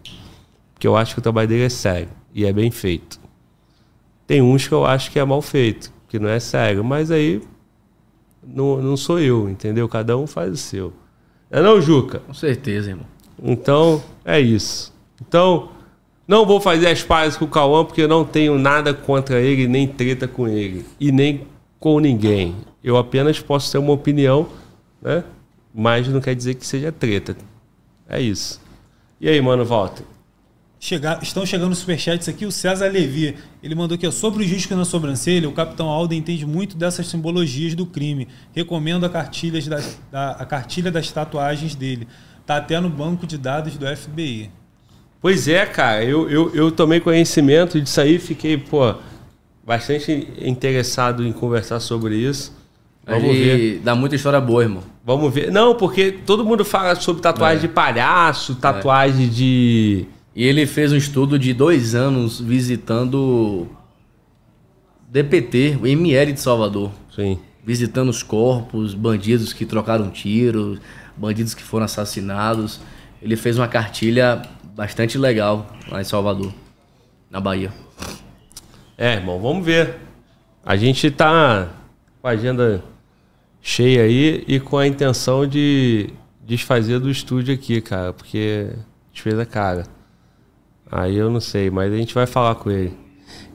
Porque 0.73 0.87
eu 0.87 0.95
acho 0.95 1.13
que 1.13 1.19
o 1.19 1.23
trabalho 1.23 1.47
dele 1.47 1.63
é 1.63 1.69
sério 1.69 2.09
e 2.33 2.45
é 2.45 2.51
bem 2.51 2.69
feito. 2.71 3.19
Tem 4.27 4.41
uns 4.41 4.67
que 4.67 4.73
eu 4.73 4.85
acho 4.85 5.11
que 5.11 5.19
é 5.19 5.25
mal 5.25 5.41
feito, 5.41 5.91
que 6.07 6.19
não 6.19 6.29
é 6.29 6.39
sério, 6.39 6.83
mas 6.83 7.11
aí 7.11 7.41
não, 8.45 8.81
não 8.81 8.97
sou 8.97 9.19
eu, 9.19 9.49
entendeu? 9.49 9.87
Cada 9.87 10.17
um 10.17 10.27
faz 10.27 10.51
o 10.51 10.57
seu. 10.57 10.93
É 11.49 11.61
não, 11.61 11.79
Juca? 11.79 12.19
Com 12.19 12.33
certeza, 12.33 12.89
irmão. 12.89 13.05
Então, 13.41 14.03
é 14.23 14.39
isso. 14.39 14.93
Então, 15.21 15.69
não 16.27 16.45
vou 16.45 16.59
fazer 16.59 16.87
as 16.87 17.03
pazes 17.03 17.37
com 17.37 17.45
o 17.45 17.49
Cauã 17.49 17.85
porque 17.85 18.01
eu 18.01 18.07
não 18.07 18.25
tenho 18.25 18.57
nada 18.57 18.93
contra 18.93 19.39
ele, 19.39 19.67
nem 19.67 19.87
treta 19.87 20.27
com 20.27 20.47
ele. 20.47 20.85
E 20.99 21.11
nem 21.11 21.47
com 21.79 21.99
ninguém. 21.99 22.55
Eu 22.83 22.97
apenas 22.97 23.39
posso 23.39 23.71
ter 23.71 23.77
uma 23.77 23.93
opinião, 23.93 24.47
né? 25.01 25.23
Mas 25.75 26.07
não 26.07 26.21
quer 26.21 26.33
dizer 26.33 26.53
que 26.53 26.65
seja 26.65 26.89
treta. 26.89 27.35
É 28.07 28.21
isso. 28.21 28.61
E 29.19 29.27
aí, 29.27 29.41
mano, 29.41 29.65
volta. 29.65 30.03
Chegar, 30.79 31.21
estão 31.21 31.45
chegando 31.45 31.71
os 31.71 31.79
superchats 31.79 32.29
aqui. 32.29 32.45
O 32.45 32.51
César 32.51 32.87
Levi, 32.87 33.35
ele 33.61 33.75
mandou 33.75 33.95
aqui, 33.95 34.07
ó, 34.07 34.11
sobre 34.11 34.43
o 34.43 34.47
disco 34.47 34.73
na 34.73 34.85
sobrancelha, 34.85 35.49
o 35.49 35.51
Capitão 35.51 35.87
Alden 35.87 36.19
entende 36.19 36.45
muito 36.45 36.77
dessas 36.77 37.07
simbologias 37.07 37.75
do 37.75 37.85
crime. 37.85 38.27
Recomendo 38.53 39.05
a 39.05 39.09
cartilha, 39.09 39.61
das, 39.61 39.99
da, 40.09 40.31
a 40.31 40.45
cartilha 40.45 40.91
das 40.91 41.11
tatuagens 41.11 41.75
dele. 41.75 42.07
Tá 42.45 42.57
até 42.57 42.79
no 42.79 42.89
banco 42.89 43.27
de 43.27 43.37
dados 43.37 43.75
do 43.75 43.85
FBI. 43.85 44.51
Pois 45.19 45.47
é, 45.47 45.65
cara, 45.65 46.03
eu, 46.05 46.29
eu, 46.29 46.55
eu 46.55 46.71
tomei 46.71 46.99
conhecimento 46.99 47.81
disso 47.81 47.99
aí, 47.99 48.19
fiquei, 48.19 48.57
pô, 48.57 48.93
bastante 49.65 50.27
interessado 50.39 51.25
em 51.25 51.33
conversar 51.33 51.79
sobre 51.79 52.15
isso. 52.15 52.53
Vamos 53.05 53.29
Aí 53.29 53.43
ver. 53.43 53.79
Dá 53.79 53.95
muita 53.95 54.15
história 54.15 54.39
boa, 54.39 54.61
irmão. 54.63 54.94
Vamos 55.05 55.31
ver. 55.33 55.51
Não, 55.51 55.75
porque 55.75 56.11
todo 56.11 56.43
mundo 56.43 56.65
fala 56.65 56.95
sobre 56.95 57.21
tatuagem 57.21 57.57
É. 57.57 57.61
de 57.61 57.67
palhaço, 57.67 58.55
tatuagem 58.55 59.29
de. 59.29 60.07
E 60.35 60.43
ele 60.43 60.65
fez 60.65 60.91
um 60.91 60.95
estudo 60.97 61.37
de 61.37 61.53
dois 61.53 61.93
anos 61.93 62.41
visitando 62.41 63.67
DPT, 65.07 65.77
o 65.81 65.87
ML 65.87 66.33
de 66.33 66.39
Salvador. 66.41 66.91
Sim. 67.15 67.39
Visitando 67.63 68.09
os 68.09 68.21
corpos, 68.23 68.93
bandidos 68.93 69.53
que 69.53 69.65
trocaram 69.65 70.09
tiros, 70.09 70.79
bandidos 71.15 71.53
que 71.53 71.63
foram 71.63 71.85
assassinados. 71.85 72.79
Ele 73.21 73.35
fez 73.35 73.57
uma 73.57 73.67
cartilha 73.67 74.41
bastante 74.75 75.17
legal 75.17 75.67
lá 75.89 76.01
em 76.01 76.03
Salvador, 76.03 76.51
na 77.29 77.39
Bahia. 77.39 77.71
É, 78.97 79.13
irmão, 79.13 79.39
vamos 79.39 79.65
ver. 79.65 79.95
A 80.65 80.75
gente 80.75 81.09
tá 81.11 81.69
com 82.21 82.27
a 82.27 82.31
agenda 82.31 82.83
cheia 83.67 84.03
aí 84.03 84.43
e 84.47 84.59
com 84.59 84.77
a 84.77 84.85
intenção 84.85 85.47
de 85.47 86.11
desfazer 86.45 86.99
do 86.99 87.09
estúdio 87.09 87.55
aqui, 87.55 87.81
cara, 87.81 88.13
porque 88.13 88.69
despesa 89.11 89.43
cara. 89.43 89.87
Aí 90.91 91.17
eu 91.17 91.31
não 91.31 91.39
sei, 91.39 91.71
mas 91.71 91.91
a 91.91 91.97
gente 91.97 92.13
vai 92.13 92.27
falar 92.27 92.53
com 92.55 92.69
ele. 92.69 92.95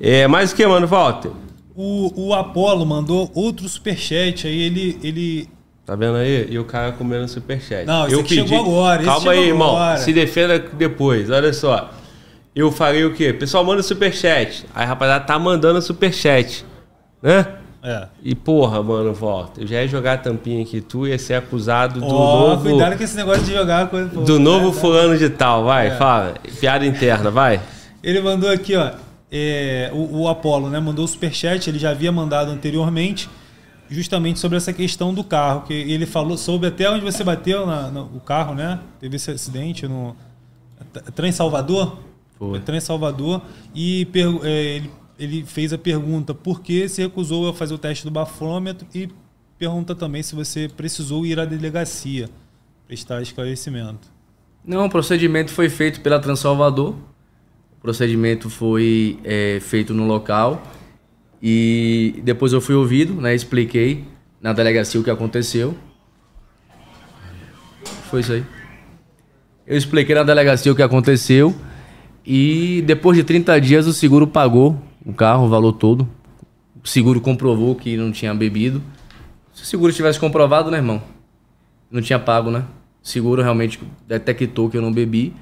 É, 0.01 0.27
mais 0.27 0.51
o 0.51 0.57
que, 0.57 0.67
mano, 0.67 0.85
Walter? 0.89 1.31
O, 1.77 2.27
o 2.27 2.35
Apolo 2.35 2.85
mandou 2.85 3.31
outro 3.37 3.69
superchat. 3.69 4.49
Aí 4.49 4.63
ele, 4.63 4.99
ele 5.01 5.49
Tá 5.87 5.95
vendo 5.95 6.17
aí? 6.17 6.49
E 6.51 6.59
o 6.59 6.65
cara 6.65 6.91
comendo 6.91 7.29
superchat. 7.29 7.87
Não, 7.87 8.09
esse 8.09 8.19
aqui 8.19 8.35
chegou 8.35 8.59
agora, 8.59 9.03
esse 9.03 9.11
Calma 9.11 9.31
aí, 9.31 9.49
irmão. 9.49 9.77
agora. 9.77 9.99
Se 9.99 10.13
defenda 10.13 10.59
depois. 10.59 11.31
Olha 11.31 11.53
só. 11.53 11.89
Eu 12.55 12.73
falei 12.73 13.05
o 13.05 13.15
quê? 13.15 13.33
Pessoal, 13.33 13.65
manda 13.65 13.81
superchat. 13.81 14.67
Aí, 14.75 14.85
rapaziada, 14.85 15.25
tá 15.25 15.39
mandando 15.39 15.81
superchat. 15.81 16.65
Né? 17.23 17.60
É. 17.83 18.09
E 18.23 18.35
porra, 18.35 18.83
mano, 18.83 19.15
volta. 19.15 19.63
Eu 19.63 19.67
já 19.67 19.81
ia 19.83 19.89
jogar 19.89 20.13
a 20.15 20.19
tampinha 20.19 20.63
aqui, 20.63 20.81
tu 20.83 21.07
ia 21.07 21.19
ser 21.19 21.35
acusado 21.35 21.99
do 22.01 22.07
Ó, 22.07 22.49
novo. 22.51 22.63
cuidado 22.69 22.97
com 22.97 23.03
esse 23.03 23.17
negócio 23.17 23.43
de 23.43 23.53
jogar 23.55 23.89
coisa. 23.89 24.11
pô. 24.11 24.21
Do 24.21 24.39
novo 24.39 24.69
É, 24.69 24.73
fulano 24.73 25.17
de 25.17 25.31
tal, 25.31 25.65
vai, 25.65 25.97
fala. 25.97 26.35
Piada 26.61 26.85
interna, 26.85 27.31
vai. 27.31 27.61
Ele 28.03 28.21
mandou 28.21 28.51
aqui, 28.51 28.77
ó. 28.77 28.91
é, 29.33 29.91
o, 29.95 30.21
o 30.23 30.29
Apolo, 30.29 30.69
né? 30.69 30.79
Mandou 30.79 31.05
o 31.05 31.09
superchat, 31.09 31.69
ele 31.71 31.79
já 31.79 31.91
havia 31.91 32.13
mandado 32.13 32.51
anteriormente, 32.51 33.31
justamente 33.89 34.39
sobre 34.39 34.59
essa 34.59 34.73
questão 34.75 35.15
do 35.15 35.25
carro. 35.25 35.63
Que 35.63 35.73
ele 35.73 36.05
falou 36.05 36.37
sobre 36.37 36.69
até 36.69 36.91
onde 36.91 37.03
você 37.05 37.25
bateu 37.25 37.67
na, 37.67 37.89
no 37.91 38.03
o 38.15 38.21
carro, 38.21 38.55
né? 38.55 38.79
Teve 39.01 39.17
esse 39.17 39.31
acidente 39.31 39.89
no. 39.89 40.15
Trem 41.15 41.33
Salvador? 41.33 41.99
Foi. 42.39 42.59
É 42.59 42.61
Trem 42.61 42.81
Salvador. 42.81 43.41
E 43.75 44.05
per- 44.07 44.41
é, 44.43 44.51
ele, 44.77 44.91
ele 45.21 45.45
fez 45.45 45.71
a 45.71 45.79
pergunta 45.79 46.33
por 46.33 46.63
que 46.63 46.89
se 46.89 47.03
recusou 47.03 47.47
a 47.51 47.55
fazer 47.55 47.75
o 47.75 47.79
teste 47.79 48.05
do 48.05 48.11
bafômetro 48.11 48.89
e 48.95 49.07
pergunta 49.59 49.95
também 49.95 50.23
se 50.23 50.35
você 50.35 50.67
precisou 50.67 51.27
ir 51.27 51.39
à 51.39 51.45
delegacia 51.45 52.31
prestar 52.87 53.21
esclarecimento. 53.21 54.11
Não, 54.65 54.87
o 54.87 54.91
procedimento 54.91 55.53
foi 55.53 55.69
feito 55.69 56.01
pela 56.01 56.19
Transalvador. 56.19 56.95
O 57.77 57.81
procedimento 57.83 58.49
foi 58.49 59.19
é, 59.23 59.59
feito 59.61 59.93
no 59.93 60.07
local. 60.07 60.63
E 61.43 62.21
depois 62.25 62.55
eu 62.55 62.61
fui 62.61 62.75
ouvido, 62.75 63.15
né? 63.21 63.35
Expliquei 63.35 64.05
na 64.41 64.55
delegacia 64.55 64.99
o 64.99 65.05
que 65.05 65.11
aconteceu. 65.11 65.77
Foi 68.11 68.21
isso 68.21 68.33
aí. 68.33 68.45
Eu 69.67 69.77
expliquei 69.77 70.15
na 70.15 70.23
delegacia 70.23 70.73
o 70.73 70.75
que 70.75 70.83
aconteceu. 70.83 71.55
E 72.27 72.83
depois 72.87 73.17
de 73.17 73.25
30 73.25 73.61
dias 73.61 73.87
o 73.87 73.93
seguro 73.93 74.27
pagou 74.27 74.90
o 75.05 75.13
carro, 75.13 75.47
o 75.47 75.49
valor 75.49 75.73
todo. 75.73 76.09
O 76.83 76.89
seguro 76.89 77.21
comprovou 77.21 77.75
que 77.75 77.97
não 77.97 78.11
tinha 78.11 78.35
bebido. 78.35 78.83
Se 79.53 79.63
o 79.63 79.67
seguro 79.67 79.93
tivesse 79.93 80.19
comprovado, 80.19 80.71
né, 80.71 80.79
irmão? 80.79 81.03
Não 81.91 82.01
tinha 82.01 82.19
pago, 82.19 82.51
né? 82.51 82.65
O 83.03 83.09
seguro 83.09 83.43
realmente 83.43 83.79
detectou 84.07 84.71
que 84.71 84.77
eu 84.77 84.83
não 84.83 84.93
bebi. 84.93 85.35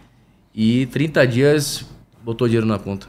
E 0.55 0.87
30 0.87 1.27
dias 1.27 1.87
botou 2.25 2.49
dinheiro 2.49 2.67
na 2.67 2.79
conta. 2.79 3.07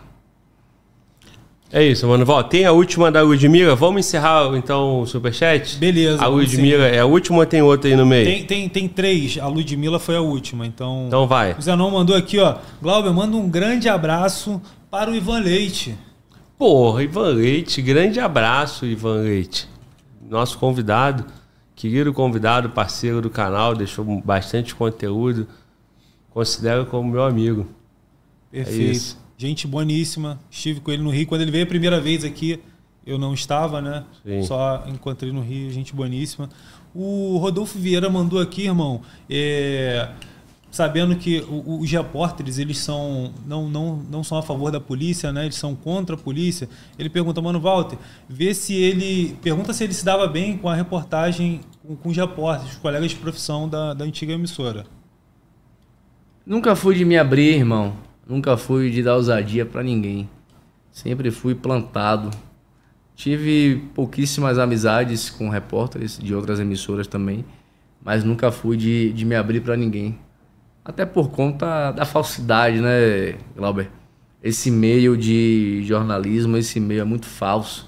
É 1.71 1.83
isso, 1.83 2.07
mano. 2.07 2.25
Val, 2.25 2.43
tem 2.43 2.65
a 2.65 2.71
última 2.71 3.11
da 3.11 3.21
Ludmilla. 3.21 3.75
Vamos 3.75 3.99
encerrar 3.99 4.55
então 4.55 5.01
o 5.01 5.05
superchat? 5.05 5.77
Beleza, 5.77 6.23
A 6.23 6.27
Ludmilla 6.27 6.85
é 6.87 6.99
a 6.99 7.05
última 7.05 7.37
ou 7.37 7.45
tem 7.45 7.61
outra 7.61 7.89
aí 7.89 7.95
no 7.95 8.07
meio? 8.07 8.25
Tem, 8.25 8.43
tem, 8.43 8.69
tem 8.69 8.87
três. 8.87 9.37
A 9.37 9.47
Ludmilla 9.47 9.99
foi 9.99 10.15
a 10.15 10.21
última, 10.21 10.65
então. 10.65 11.05
Então 11.07 11.27
vai. 11.27 11.53
O 11.53 11.61
Zenon 11.61 11.91
mandou 11.91 12.15
aqui, 12.15 12.39
ó. 12.39 12.55
Glauber, 12.81 13.13
manda 13.13 13.37
um 13.37 13.47
grande 13.47 13.87
abraço 13.87 14.59
para 14.89 15.11
o 15.11 15.15
Ivan 15.15 15.39
Leite. 15.39 15.95
Porra, 16.59 17.01
Ivan 17.01 17.29
Leite, 17.29 17.81
grande 17.81 18.19
abraço, 18.19 18.85
Ivan 18.85 19.21
Leite. 19.21 19.65
Nosso 20.21 20.59
convidado, 20.59 21.25
querido 21.73 22.11
convidado, 22.11 22.69
parceiro 22.71 23.21
do 23.21 23.29
canal, 23.29 23.73
deixou 23.73 24.03
bastante 24.19 24.75
conteúdo. 24.75 25.47
Considero 26.29 26.85
como 26.85 27.09
meu 27.09 27.23
amigo. 27.23 27.65
Perfeito. 28.51 29.15
É. 29.15 29.29
Gente 29.37 29.65
boníssima. 29.65 30.37
Estive 30.51 30.81
com 30.81 30.91
ele 30.91 31.01
no 31.01 31.09
Rio. 31.09 31.25
Quando 31.27 31.43
ele 31.43 31.51
veio 31.51 31.63
a 31.63 31.67
primeira 31.67 32.01
vez 32.01 32.25
aqui, 32.25 32.59
eu 33.07 33.17
não 33.17 33.33
estava, 33.33 33.81
né? 33.81 34.03
Sim. 34.25 34.43
Só 34.43 34.83
encontrei 34.85 35.31
no 35.31 35.39
Rio, 35.39 35.71
gente 35.71 35.95
boníssima. 35.95 36.49
O 36.93 37.37
Rodolfo 37.37 37.79
Vieira 37.79 38.09
mandou 38.09 38.37
aqui, 38.37 38.65
irmão, 38.65 39.01
é, 39.29 40.09
sabendo 40.71 41.15
que 41.15 41.43
os 41.49 41.89
repórteres, 41.91 42.59
eles 42.59 42.77
são 42.77 43.33
não, 43.45 43.67
não, 43.67 43.97
não 44.09 44.23
são 44.23 44.37
a 44.37 44.41
favor 44.43 44.71
da 44.71 44.79
polícia, 44.79 45.31
né? 45.31 45.45
Eles 45.45 45.55
são 45.55 45.75
contra 45.75 46.15
a 46.15 46.19
polícia. 46.19 46.69
Ele 46.97 47.09
pergunta, 47.09 47.41
mano, 47.41 47.59
Walter, 47.59 47.97
vê 48.27 48.53
se 48.53 48.75
ele... 48.75 49.35
Pergunta 49.41 49.73
se 49.73 49.83
ele 49.83 49.93
se 49.93 50.05
dava 50.05 50.27
bem 50.27 50.57
com 50.57 50.69
a 50.69 50.75
reportagem 50.75 51.61
com, 51.85 51.95
com 51.95 52.09
os 52.09 52.17
repórteres, 52.17 52.73
os 52.73 52.79
colegas 52.79 53.09
de 53.09 53.17
profissão 53.17 53.67
da, 53.67 53.93
da 53.93 54.05
antiga 54.05 54.33
emissora. 54.33 54.85
Nunca 56.45 56.75
fui 56.75 56.95
de 56.95 57.05
me 57.05 57.17
abrir, 57.17 57.55
irmão. 57.55 57.95
Nunca 58.27 58.55
fui 58.55 58.91
de 58.91 59.01
dar 59.01 59.15
ousadia 59.15 59.65
pra 59.65 59.81
ninguém. 59.81 60.29
Sempre 60.91 61.31
fui 61.31 61.55
plantado. 61.55 62.29
Tive 63.15 63.83
pouquíssimas 63.93 64.57
amizades 64.57 65.29
com 65.29 65.49
repórteres 65.49 66.17
de 66.17 66.33
outras 66.33 66.59
emissoras 66.59 67.05
também, 67.05 67.43
mas 68.01 68.23
nunca 68.23 68.51
fui 68.51 68.77
de, 68.77 69.11
de 69.11 69.25
me 69.25 69.35
abrir 69.35 69.59
pra 69.61 69.75
ninguém. 69.75 70.17
Até 70.89 71.05
por 71.05 71.29
conta 71.29 71.91
da 71.91 72.03
falsidade, 72.03 72.81
né, 72.81 73.37
Glauber? 73.55 73.91
Esse 74.41 74.71
meio 74.71 75.15
de 75.15 75.83
jornalismo, 75.85 76.57
esse 76.57 76.79
meio 76.79 77.01
é 77.01 77.03
muito 77.03 77.27
falso. 77.27 77.87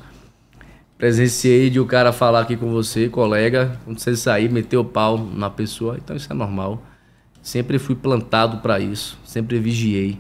Presenciei 1.00 1.72
de 1.72 1.80
o 1.80 1.86
cara 1.88 2.14
falar 2.14 2.42
aqui 2.42 2.56
com 2.56 2.70
você, 2.70 3.10
colega, 3.10 3.80
quando 3.84 3.98
você 3.98 4.16
sair, 4.16 4.52
meter 4.52 4.78
o 4.78 4.86
pau 4.86 5.18
na 5.18 5.50
pessoa, 5.50 5.98
então 5.98 6.16
isso 6.16 6.32
é 6.32 6.36
normal. 6.36 6.80
Sempre 7.42 7.80
fui 7.80 7.96
plantado 7.96 8.60
pra 8.60 8.80
isso, 8.80 9.18
sempre 9.26 9.58
vigiei. 9.58 10.20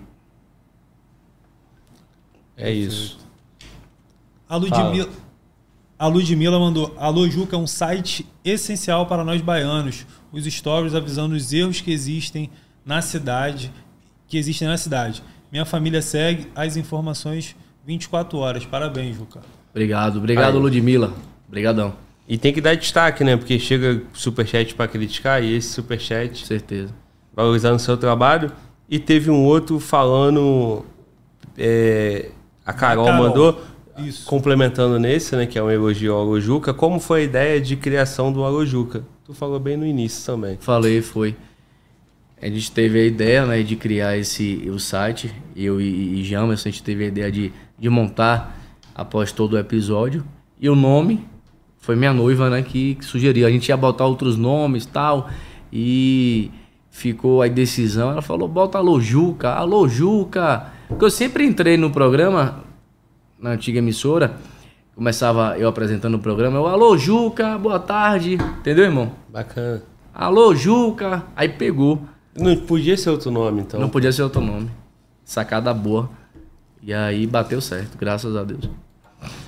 É 2.57 2.71
isso. 2.71 3.19
A 4.49 4.55
Ludmilla, 4.55 5.09
a 5.99 6.07
Ludmilla 6.07 6.57
mandou: 6.57 6.95
Alô 6.97 7.29
Juca 7.29 7.55
é 7.55 7.59
um 7.59 7.67
site 7.67 8.25
essencial 8.43 9.05
para 9.05 9.23
nós 9.23 9.39
baianos. 9.39 10.07
Os 10.31 10.45
stories 10.45 10.95
avisando 10.95 11.35
os 11.35 11.53
erros 11.53 11.79
que 11.79 11.91
existem 11.91 12.49
na 12.85 13.01
cidade, 13.01 13.71
que 14.27 14.37
existem 14.37 14.67
na 14.67 14.77
cidade. 14.77 15.23
Minha 15.51 15.65
família 15.65 16.01
segue 16.01 16.47
as 16.55 16.77
informações 16.77 17.55
24 17.85 18.37
horas. 18.37 18.65
Parabéns, 18.65 19.15
Juca. 19.17 19.41
Obrigado, 19.71 20.17
obrigado, 20.17 20.55
Aí. 20.55 20.61
Ludmilla. 20.61 21.13
Obrigadão, 21.47 21.93
E 22.27 22.37
tem 22.37 22.53
que 22.53 22.61
dar 22.61 22.75
destaque, 22.75 23.23
né? 23.23 23.35
Porque 23.35 23.59
chega 23.59 24.01
superchat 24.13 24.73
pra 24.75 24.87
criticar 24.87 25.43
e 25.43 25.53
esse 25.55 25.67
superchat 25.69 26.39
com 26.39 26.45
certeza. 26.45 26.93
valorizando 27.35 27.75
o 27.75 27.79
seu 27.79 27.97
trabalho. 27.97 28.51
E 28.89 28.97
teve 28.99 29.29
um 29.29 29.43
outro 29.43 29.79
falando. 29.79 30.85
é, 31.57 32.29
a 32.65 32.71
Carol, 32.73 33.05
Carol. 33.05 33.23
mandou, 33.27 33.61
Isso. 33.97 34.25
complementando 34.25 34.97
nesse, 34.99 35.35
né? 35.35 35.45
Que 35.45 35.57
é 35.59 35.63
um 35.63 35.69
elogio 35.69 36.13
ao 36.13 36.21
Alojuca. 36.21 36.73
Como 36.73 36.99
foi 36.99 37.21
a 37.21 37.23
ideia 37.23 37.59
de 37.61 37.75
criação 37.75 38.31
do 38.31 38.43
Alojuca? 38.43 39.03
Tu 39.25 39.33
falou 39.33 39.59
bem 39.59 39.75
no 39.77 39.85
início 39.85 40.25
também. 40.25 40.57
Falei, 40.61 41.01
foi. 41.01 41.35
A 42.41 42.47
gente 42.47 42.71
teve 42.71 42.99
a 42.99 43.05
ideia 43.05 43.45
né, 43.45 43.61
de 43.61 43.75
criar 43.75 44.17
esse 44.17 44.67
o 44.67 44.79
site, 44.79 45.31
eu 45.55 45.79
e, 45.79 46.21
e 46.21 46.23
Jamerson, 46.23 46.69
a 46.69 46.71
gente 46.71 46.81
teve 46.81 47.03
a 47.03 47.07
ideia 47.07 47.31
de, 47.31 47.53
de 47.77 47.87
montar 47.87 48.57
após 48.95 49.31
todo 49.31 49.53
o 49.53 49.59
episódio. 49.59 50.23
E 50.59 50.67
o 50.67 50.75
nome 50.75 51.23
foi 51.77 51.95
minha 51.95 52.11
noiva, 52.11 52.49
né, 52.49 52.63
que, 52.63 52.95
que 52.95 53.05
sugeriu. 53.05 53.45
A 53.45 53.51
gente 53.51 53.69
ia 53.69 53.77
botar 53.77 54.05
outros 54.07 54.37
nomes 54.37 54.87
tal. 54.87 55.29
E 55.71 56.49
ficou 56.89 57.43
a 57.43 57.47
decisão. 57.47 58.09
Ela 58.09 58.23
falou: 58.23 58.47
bota 58.47 58.79
Alô 58.79 58.99
Juca, 58.99 59.51
Alô 59.51 59.87
Juca. 59.87 60.65
Porque 60.87 61.05
eu 61.05 61.11
sempre 61.11 61.45
entrei 61.45 61.77
no 61.77 61.91
programa, 61.91 62.63
na 63.39 63.51
antiga 63.51 63.77
emissora, 63.77 64.35
começava 64.95 65.57
eu 65.57 65.69
apresentando 65.69 66.15
o 66.15 66.19
programa, 66.19 66.57
eu, 66.57 66.65
Alô 66.65 66.97
Juca, 66.97 67.55
boa 67.57 67.79
tarde. 67.79 68.33
Entendeu, 68.33 68.85
irmão? 68.85 69.11
Bacana. 69.29 69.83
Alô, 70.13 70.53
Juca. 70.53 71.23
Aí 71.35 71.47
pegou. 71.47 72.01
Não 72.35 72.55
podia 72.55 72.95
ser 72.97 73.09
outro 73.09 73.29
nome, 73.31 73.61
então. 73.61 73.79
Não 73.79 73.89
podia 73.89 74.11
ser 74.11 74.23
outro 74.23 74.41
nome. 74.41 74.69
Sacada 75.23 75.73
boa. 75.73 76.09
E 76.81 76.93
aí 76.93 77.27
bateu 77.27 77.61
certo, 77.61 77.97
graças 77.97 78.35
a 78.35 78.43
Deus. 78.43 78.69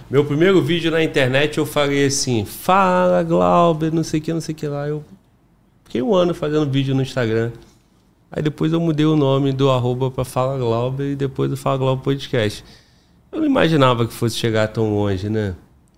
Meu 0.10 0.24
primeiro 0.24 0.62
vídeo 0.62 0.92
na 0.92 1.04
internet 1.04 1.58
eu 1.58 1.66
falei 1.66 2.06
assim: 2.06 2.46
Fala 2.46 3.24
Glauber, 3.24 3.92
não 3.92 4.04
sei 4.04 4.20
o 4.20 4.24
que, 4.24 4.34
não 4.34 4.42
sei 4.42 4.54
o 4.54 4.56
que 4.56 4.68
lá. 4.68 4.88
Eu 4.88 5.04
fiquei 5.84 6.02
um 6.02 6.14
ano 6.14 6.34
fazendo 6.34 6.70
vídeo 6.70 6.94
no 6.94 7.02
Instagram. 7.02 7.52
Aí 8.32 8.42
depois 8.42 8.74
eu 8.74 8.80
mudei 8.80 9.06
o 9.06 9.16
nome 9.16 9.52
do 9.52 9.70
arroba 9.70 10.12
pra 10.12 10.26
Fala 10.26 10.58
Glauber 10.58 11.12
e 11.12 11.16
depois 11.16 11.50
do 11.50 11.58
Fala 11.58 11.78
Glauber 11.78 12.04
Podcast. 12.04 12.64
Eu 13.32 13.40
não 13.40 13.48
imaginava 13.48 14.06
que 14.06 14.14
fosse 14.14 14.38
chegar 14.38 14.68
tão 14.68 14.94
longe, 14.94 15.30
né? 15.30 15.56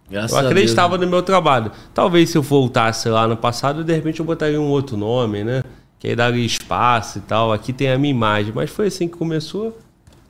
Graças 0.09 0.31
eu 0.31 0.37
a 0.37 0.41
Deus. 0.41 0.51
acreditava 0.51 0.97
no 0.97 1.07
meu 1.07 1.21
trabalho. 1.21 1.71
Talvez 1.93 2.29
se 2.29 2.37
eu 2.37 2.41
voltasse 2.41 3.09
lá 3.09 3.27
no 3.27 3.35
passado, 3.35 3.83
de 3.83 3.93
repente 3.93 4.19
eu 4.19 4.25
botaria 4.25 4.59
um 4.59 4.69
outro 4.69 4.95
nome, 4.95 5.43
né? 5.43 5.63
Que 6.13 6.21
aí 6.21 6.45
espaço 6.45 7.17
e 7.19 7.21
tal. 7.21 7.51
Aqui 7.53 7.71
tem 7.73 7.89
a 7.91 7.97
minha 7.97 8.11
imagem. 8.11 8.51
Mas 8.53 8.69
foi 8.69 8.87
assim 8.87 9.07
que 9.07 9.17
começou. 9.17 9.77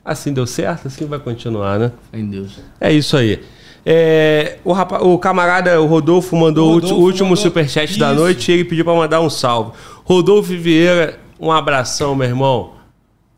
Assim 0.04 0.32
deu 0.32 0.46
certo, 0.46 0.86
assim 0.86 1.04
vai 1.04 1.18
continuar, 1.18 1.78
né? 1.78 1.92
Em 2.12 2.24
Deus. 2.24 2.60
É 2.80 2.92
isso 2.92 3.16
aí. 3.16 3.42
É, 3.84 4.58
o, 4.64 4.72
o 4.72 5.18
camarada, 5.18 5.80
o 5.80 5.86
Rodolfo, 5.86 6.36
mandou 6.36 6.70
O 6.70 6.74
Rodolfo 6.74 6.94
o 6.96 6.98
último 7.00 7.28
mandou- 7.30 7.42
superchat 7.42 7.98
da 7.98 8.12
Isso. 8.12 8.20
noite 8.20 8.50
e 8.50 8.54
ele 8.54 8.64
pediu 8.64 8.84
pra 8.84 8.94
mandar 8.94 9.20
um 9.20 9.28
salve. 9.30 9.72
Rodolfo 10.04 10.48
Vieira, 10.56 11.18
um 11.40 11.50
abração, 11.52 12.14
meu 12.14 12.26
irmão. 12.28 12.74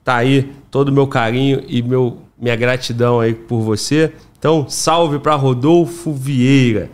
Tá 0.05 0.17
aí 0.17 0.52
todo 0.70 0.89
o 0.89 0.92
meu 0.92 1.07
carinho 1.07 1.62
e 1.68 1.83
meu, 1.83 2.18
minha 2.39 2.57
gratidão 2.57 3.18
aí 3.20 3.34
por 3.34 3.60
você. 3.60 4.12
Então, 4.39 4.67
salve 4.68 5.18
pra 5.18 5.34
Rodolfo 5.34 6.12
Vieira. 6.12 6.91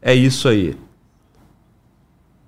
É 0.00 0.14
isso 0.14 0.48
aí. 0.48 0.76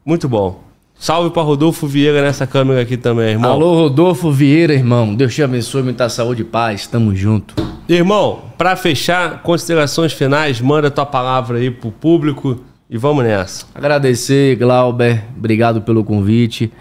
Muito 0.05 0.29
bom. 0.29 0.63
Salve 1.03 1.31
pra 1.31 1.43
Rodolfo 1.43 1.89
Vieira 1.89 2.23
nessa 2.23 2.47
câmera 2.47 2.81
aqui 2.81 2.97
também, 2.97 3.31
irmão. 3.31 3.51
Alô, 3.51 3.75
Rodolfo 3.75 4.31
Vieira, 4.31 4.73
irmão. 4.73 5.13
Deus 5.13 5.35
te 5.35 5.43
abençoe, 5.43 5.83
muita 5.83 6.09
saúde 6.09 6.43
e 6.43 6.45
paz. 6.45 6.87
Tamo 6.87 7.13
junto. 7.13 7.57
Irmão, 7.89 8.45
pra 8.57 8.77
fechar, 8.77 9.43
considerações 9.43 10.13
finais, 10.13 10.61
manda 10.61 10.93
tua 10.93 11.05
palavra 11.05 11.59
aí 11.59 11.73
pro 11.73 11.91
público 11.91 12.61
e 12.89 12.97
vamos 12.97 13.25
nessa. 13.25 13.67
Agradecer, 13.75 14.55
Glauber. 14.55 15.25
Obrigado 15.37 15.83
pelo 15.83 16.05
convite. 16.05 16.73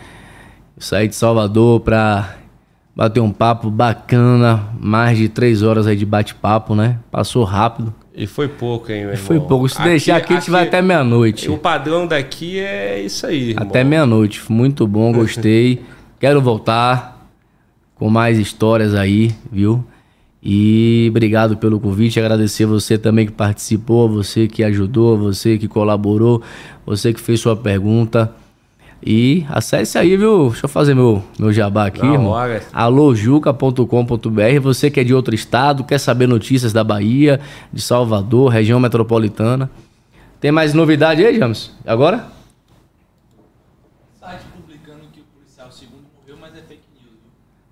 Eu 0.77 0.83
saí 0.83 1.07
de 1.07 1.15
Salvador 1.15 1.79
pra 1.79 2.35
bater 2.95 3.21
um 3.21 3.31
papo 3.31 3.71
bacana. 3.71 4.67
Mais 4.79 5.17
de 5.17 5.29
três 5.29 5.63
horas 5.63 5.87
aí 5.87 5.95
de 5.95 6.05
bate-papo, 6.05 6.75
né? 6.75 6.99
Passou 7.09 7.43
rápido. 7.43 7.91
E 8.21 8.27
foi 8.27 8.47
pouco, 8.47 8.91
hein, 8.91 8.99
meu 8.99 9.13
irmão? 9.13 9.25
Foi 9.25 9.39
pouco. 9.39 9.67
Se 9.67 9.81
deixar 9.81 10.17
aqui, 10.17 10.33
a 10.33 10.39
gente 10.39 10.51
vai 10.51 10.67
até 10.67 10.79
meia-noite. 10.79 11.49
O 11.49 11.57
padrão 11.57 12.05
daqui 12.05 12.59
é 12.59 13.01
isso 13.01 13.25
aí, 13.25 13.49
irmão. 13.49 13.67
Até 13.67 13.83
meia-noite. 13.83 14.43
Muito 14.47 14.85
bom, 14.85 15.11
gostei. 15.11 15.81
Quero 16.21 16.39
voltar 16.39 17.27
com 17.95 18.11
mais 18.11 18.37
histórias 18.37 18.93
aí, 18.93 19.31
viu? 19.51 19.83
E 20.43 21.07
obrigado 21.09 21.57
pelo 21.57 21.79
convite. 21.79 22.19
Agradecer 22.19 22.67
você 22.67 22.95
também 22.95 23.25
que 23.25 23.31
participou, 23.31 24.07
você 24.07 24.47
que 24.47 24.63
ajudou, 24.63 25.17
você 25.17 25.57
que 25.57 25.67
colaborou, 25.67 26.43
você 26.85 27.11
que 27.11 27.19
fez 27.19 27.39
sua 27.39 27.55
pergunta. 27.55 28.31
E 29.03 29.45
acesse 29.49 29.97
aí, 29.97 30.15
viu? 30.15 30.49
Deixa 30.49 30.65
eu 30.65 30.69
fazer 30.69 30.93
meu, 30.93 31.23
meu 31.39 31.51
jabá 31.51 31.87
aqui, 31.87 32.05
Na 32.05 32.13
irmão. 32.13 32.33
alojuca.com.br. 32.71 34.59
Você 34.61 34.91
que 34.91 34.99
é 34.99 35.03
de 35.03 35.13
outro 35.13 35.33
estado, 35.33 35.83
quer 35.83 35.97
saber 35.97 36.27
notícias 36.27 36.71
da 36.71 36.83
Bahia, 36.83 37.39
de 37.73 37.81
Salvador, 37.81 38.51
região 38.51 38.79
metropolitana. 38.79 39.71
Tem 40.39 40.51
mais 40.51 40.73
novidade 40.73 41.25
aí, 41.25 41.37
James? 41.37 41.71
Agora? 41.85 42.27
Site 44.19 44.41
publicando 44.55 45.01
que 45.11 45.19
o 45.19 45.23
policial 45.35 45.71
segundo 45.71 46.03
morreu, 46.19 46.37
mas 46.39 46.51
é 46.53 46.61
fake 46.61 46.81
news, 46.93 47.11
viu? 47.11 47.31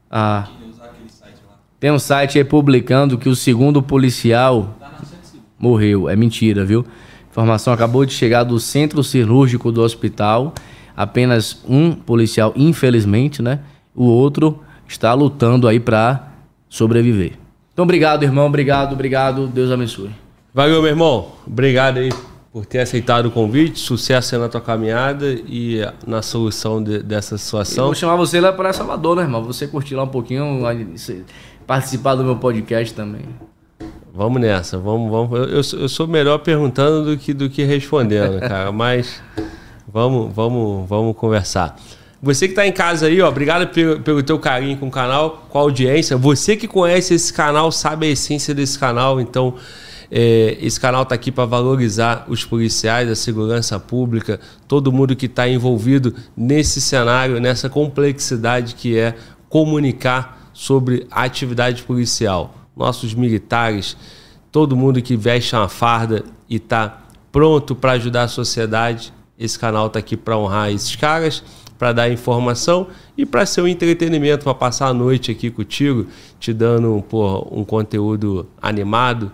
Ah, 0.10 0.48
Fake 0.48 0.64
news, 0.66 0.82
aquele 0.82 1.10
site 1.10 1.38
lá. 1.48 1.54
tem 1.80 1.92
um 1.92 2.00
site 2.00 2.38
aí 2.40 2.44
publicando 2.44 3.18
que 3.18 3.30
o 3.30 3.36
segundo 3.36 3.82
policial 3.84 4.76
Tá 4.80 4.90
na 4.90 4.98
105. 5.06 5.44
morreu. 5.60 6.10
É 6.10 6.16
mentira, 6.16 6.66
viu? 6.66 6.86
Informação 7.30 7.72
acabou 7.72 8.04
de 8.06 8.14
chegar 8.14 8.44
do 8.44 8.60
centro 8.60 9.04
cirúrgico 9.04 9.72
do 9.72 9.82
hospital. 9.82 10.54
Apenas 11.02 11.62
um 11.66 11.94
policial, 11.94 12.52
infelizmente, 12.58 13.42
né? 13.42 13.60
O 13.96 14.04
outro 14.04 14.60
está 14.86 15.14
lutando 15.14 15.66
aí 15.66 15.80
pra 15.80 16.28
sobreviver. 16.68 17.34
Então, 17.72 17.84
obrigado, 17.84 18.24
irmão. 18.24 18.48
Obrigado, 18.48 18.92
obrigado. 18.92 19.48
Deus 19.48 19.72
abençoe. 19.72 20.10
Valeu, 20.54 20.82
meu 20.82 20.90
irmão. 20.92 21.28
Obrigado 21.48 22.00
aí 22.00 22.10
por 22.52 22.66
ter 22.66 22.80
aceitado 22.80 23.28
o 23.28 23.32
convite. 23.32 23.80
Sucesso 23.80 24.36
aí 24.36 24.42
na 24.42 24.50
tua 24.50 24.60
caminhada 24.60 25.26
e 25.48 25.80
na 26.06 26.22
solução 26.22 26.84
de- 26.84 27.02
dessa 27.02 27.36
Eu 27.36 27.40
situação. 27.40 27.86
vou 27.86 27.96
chamar 27.96 28.18
você 28.18 28.42
lá 28.42 28.52
para 28.52 28.74
Salvador, 28.74 29.16
né, 29.16 29.22
irmão? 29.22 29.42
Você 29.46 29.68
curtir 29.68 29.96
lá 29.96 30.04
um 30.04 30.08
pouquinho, 30.08 30.62
participar 31.66 32.16
do 32.16 32.26
meu 32.26 32.36
podcast 32.36 32.94
também. 32.94 33.22
Vamos 34.14 34.42
nessa, 34.42 34.78
vamos, 34.78 35.10
vamos. 35.10 35.40
Eu, 35.40 35.46
eu 35.46 35.64
sou- 35.64 35.80
eu 35.80 35.88
sou 35.88 36.08
melhor 36.08 36.40
perguntando 36.40 37.06
do 37.06 37.18
que, 37.18 37.34
do 37.34 37.50
que 37.50 37.64
respondendo, 37.64 38.38
cara. 38.42 38.70
Mas 38.72 39.22
vamos, 39.92 40.34
vamos, 40.34 40.88
vamos 40.88 41.16
conversar. 41.16 41.80
Você 42.22 42.48
que 42.48 42.52
está 42.52 42.68
em 42.68 42.72
casa 42.72 43.08
aí, 43.08 43.22
ó, 43.22 43.30
obrigado 43.30 43.68
pelo, 43.68 44.02
pelo 44.02 44.22
teu 44.22 44.38
carinho 44.38 44.78
com 44.78 44.88
o 44.88 44.92
canal, 44.92 45.48
com 45.50 45.58
a 45.58 45.62
audiência. 45.62 46.18
Você 46.18 46.58
que 46.58 46.68
conhece 46.68 47.14
esse 47.14 47.32
canal 47.32 47.72
sabe 47.72 48.08
a 48.08 48.10
essência 48.10 48.54
desse 48.54 48.78
canal, 48.78 49.22
então 49.22 49.56
é, 50.12 50.58
esse 50.60 50.80
canal 50.80 51.04
está 51.04 51.16
aqui 51.16 51.32
para 51.32 51.46
valorizar 51.46 52.26
os 52.28 52.44
policiais, 52.44 53.10
a 53.10 53.16
segurança 53.16 53.80
pública, 53.80 54.40
todo 54.68 54.92
mundo 54.92 55.16
que 55.16 55.28
está 55.28 55.48
envolvido 55.48 56.14
nesse 56.36 56.82
cenário, 56.82 57.40
nessa 57.40 57.70
complexidade 57.70 58.76
que 58.76 58.98
é 58.98 59.16
comunicar 59.48 60.52
sobre 60.52 61.08
a 61.10 61.24
atividade 61.24 61.84
policial. 61.84 62.54
Nossos 62.76 63.14
militares, 63.14 63.96
todo 64.52 64.76
mundo 64.76 65.02
que 65.02 65.16
veste 65.16 65.56
uma 65.56 65.70
farda 65.70 66.24
e 66.50 66.58
está 66.58 67.04
pronto 67.32 67.76
para 67.76 67.94
ajudar 67.94 68.24
a 68.24 68.28
sociedade, 68.28 69.14
esse 69.40 69.58
canal 69.58 69.88
está 69.88 70.00
aqui 70.00 70.18
para 70.18 70.38
honrar 70.38 70.70
esses 70.70 70.96
caras, 70.98 71.42
para 71.78 71.94
dar 71.94 72.12
informação 72.12 72.88
e 73.18 73.26
para 73.26 73.46
ser 73.46 73.62
um 73.62 73.68
entretenimento, 73.68 74.44
para 74.44 74.54
passar 74.54 74.88
a 74.88 74.94
noite 74.94 75.32
aqui 75.32 75.50
contigo, 75.50 76.08
te 76.38 76.54
dando 76.54 77.02
pô, 77.08 77.48
um 77.50 77.64
conteúdo 77.64 78.46
animado, 78.62 79.32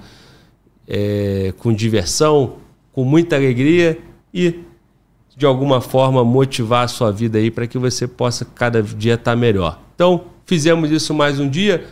é, 0.88 1.52
com 1.58 1.74
diversão, 1.74 2.58
com 2.94 3.04
muita 3.04 3.36
alegria 3.36 3.98
e 4.32 4.60
de 5.36 5.46
alguma 5.46 5.82
forma 5.82 6.24
motivar 6.24 6.86
a 6.86 6.88
sua 6.88 7.12
vida 7.12 7.40
aí 7.40 7.50
para 7.50 7.66
que 7.66 7.80
você 7.80 8.08
possa 8.08 8.46
cada 8.46 8.84
dia 8.84 9.16
estar 9.16 9.36
melhor. 9.36 9.82
Então, 9.96 10.26
fizemos 10.46 10.92
isso 10.92 11.16
mais 11.16 11.40
um 11.40 11.50
dia. 11.50 11.84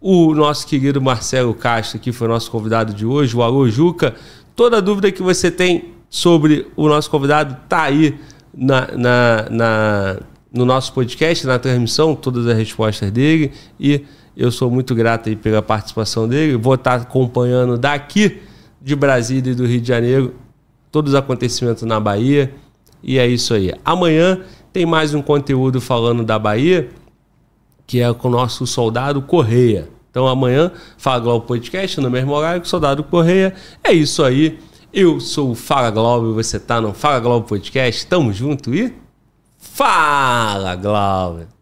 O 0.00 0.34
nosso 0.34 0.66
querido 0.66 1.00
Marcelo 1.00 1.54
Castro 1.54 1.98
aqui 1.98 2.10
foi 2.10 2.26
nosso 2.26 2.50
convidado 2.50 2.92
de 2.92 3.06
hoje, 3.06 3.36
o 3.36 3.42
Alô 3.42 3.68
Juca. 3.68 4.16
Toda 4.56 4.82
dúvida 4.82 5.12
que 5.12 5.22
você 5.22 5.50
tem 5.50 5.99
sobre 6.10 6.66
o 6.76 6.88
nosso 6.88 7.08
convidado 7.08 7.56
tá 7.68 7.82
aí 7.84 8.18
na, 8.52 8.88
na, 8.96 9.46
na- 9.50 10.16
no 10.52 10.64
nosso 10.64 10.92
podcast, 10.92 11.46
na 11.46 11.60
transmissão, 11.60 12.14
todas 12.16 12.44
as 12.48 12.56
respostas 12.58 13.08
dele. 13.12 13.52
E 13.78 14.04
eu 14.36 14.50
sou 14.50 14.68
muito 14.68 14.94
grato 14.96 15.28
aí 15.28 15.36
pela 15.36 15.62
participação 15.62 16.26
dele. 16.28 16.56
Vou 16.56 16.74
estar 16.74 16.94
acompanhando 16.96 17.78
daqui 17.78 18.40
de 18.82 18.96
Brasília 18.96 19.52
e 19.52 19.54
do 19.54 19.64
Rio 19.64 19.80
de 19.80 19.86
Janeiro 19.86 20.34
todos 20.90 21.12
os 21.12 21.18
acontecimentos 21.18 21.84
na 21.84 22.00
Bahia. 22.00 22.52
E 23.00 23.16
é 23.16 23.28
isso 23.28 23.54
aí. 23.54 23.72
Amanhã 23.84 24.40
tem 24.72 24.84
mais 24.84 25.14
um 25.14 25.22
conteúdo 25.22 25.80
falando 25.80 26.24
da 26.24 26.36
Bahia, 26.36 26.88
que 27.86 28.00
é 28.00 28.12
com 28.12 28.26
o 28.26 28.30
nosso 28.32 28.66
soldado 28.66 29.22
Correia. 29.22 29.88
Então 30.10 30.26
amanhã, 30.26 30.72
Fala 30.98 31.20
Globo 31.20 31.46
Podcast, 31.46 32.00
no 32.00 32.10
mesmo 32.10 32.32
horário 32.32 32.60
que 32.60 32.66
o 32.66 32.70
soldado 32.70 33.04
Correia. 33.04 33.54
É 33.84 33.92
isso 33.92 34.24
aí. 34.24 34.58
Eu 34.92 35.20
sou 35.20 35.52
o 35.52 35.54
Fala 35.54 35.88
Globo 35.88 36.30
e 36.30 36.34
você 36.34 36.58
tá 36.58 36.80
no 36.80 36.92
Fala 36.92 37.20
Globo 37.20 37.46
Podcast. 37.46 38.04
Tamo 38.08 38.32
junto 38.32 38.74
e. 38.74 38.92
Fala 39.56 40.74
Globo! 40.74 41.59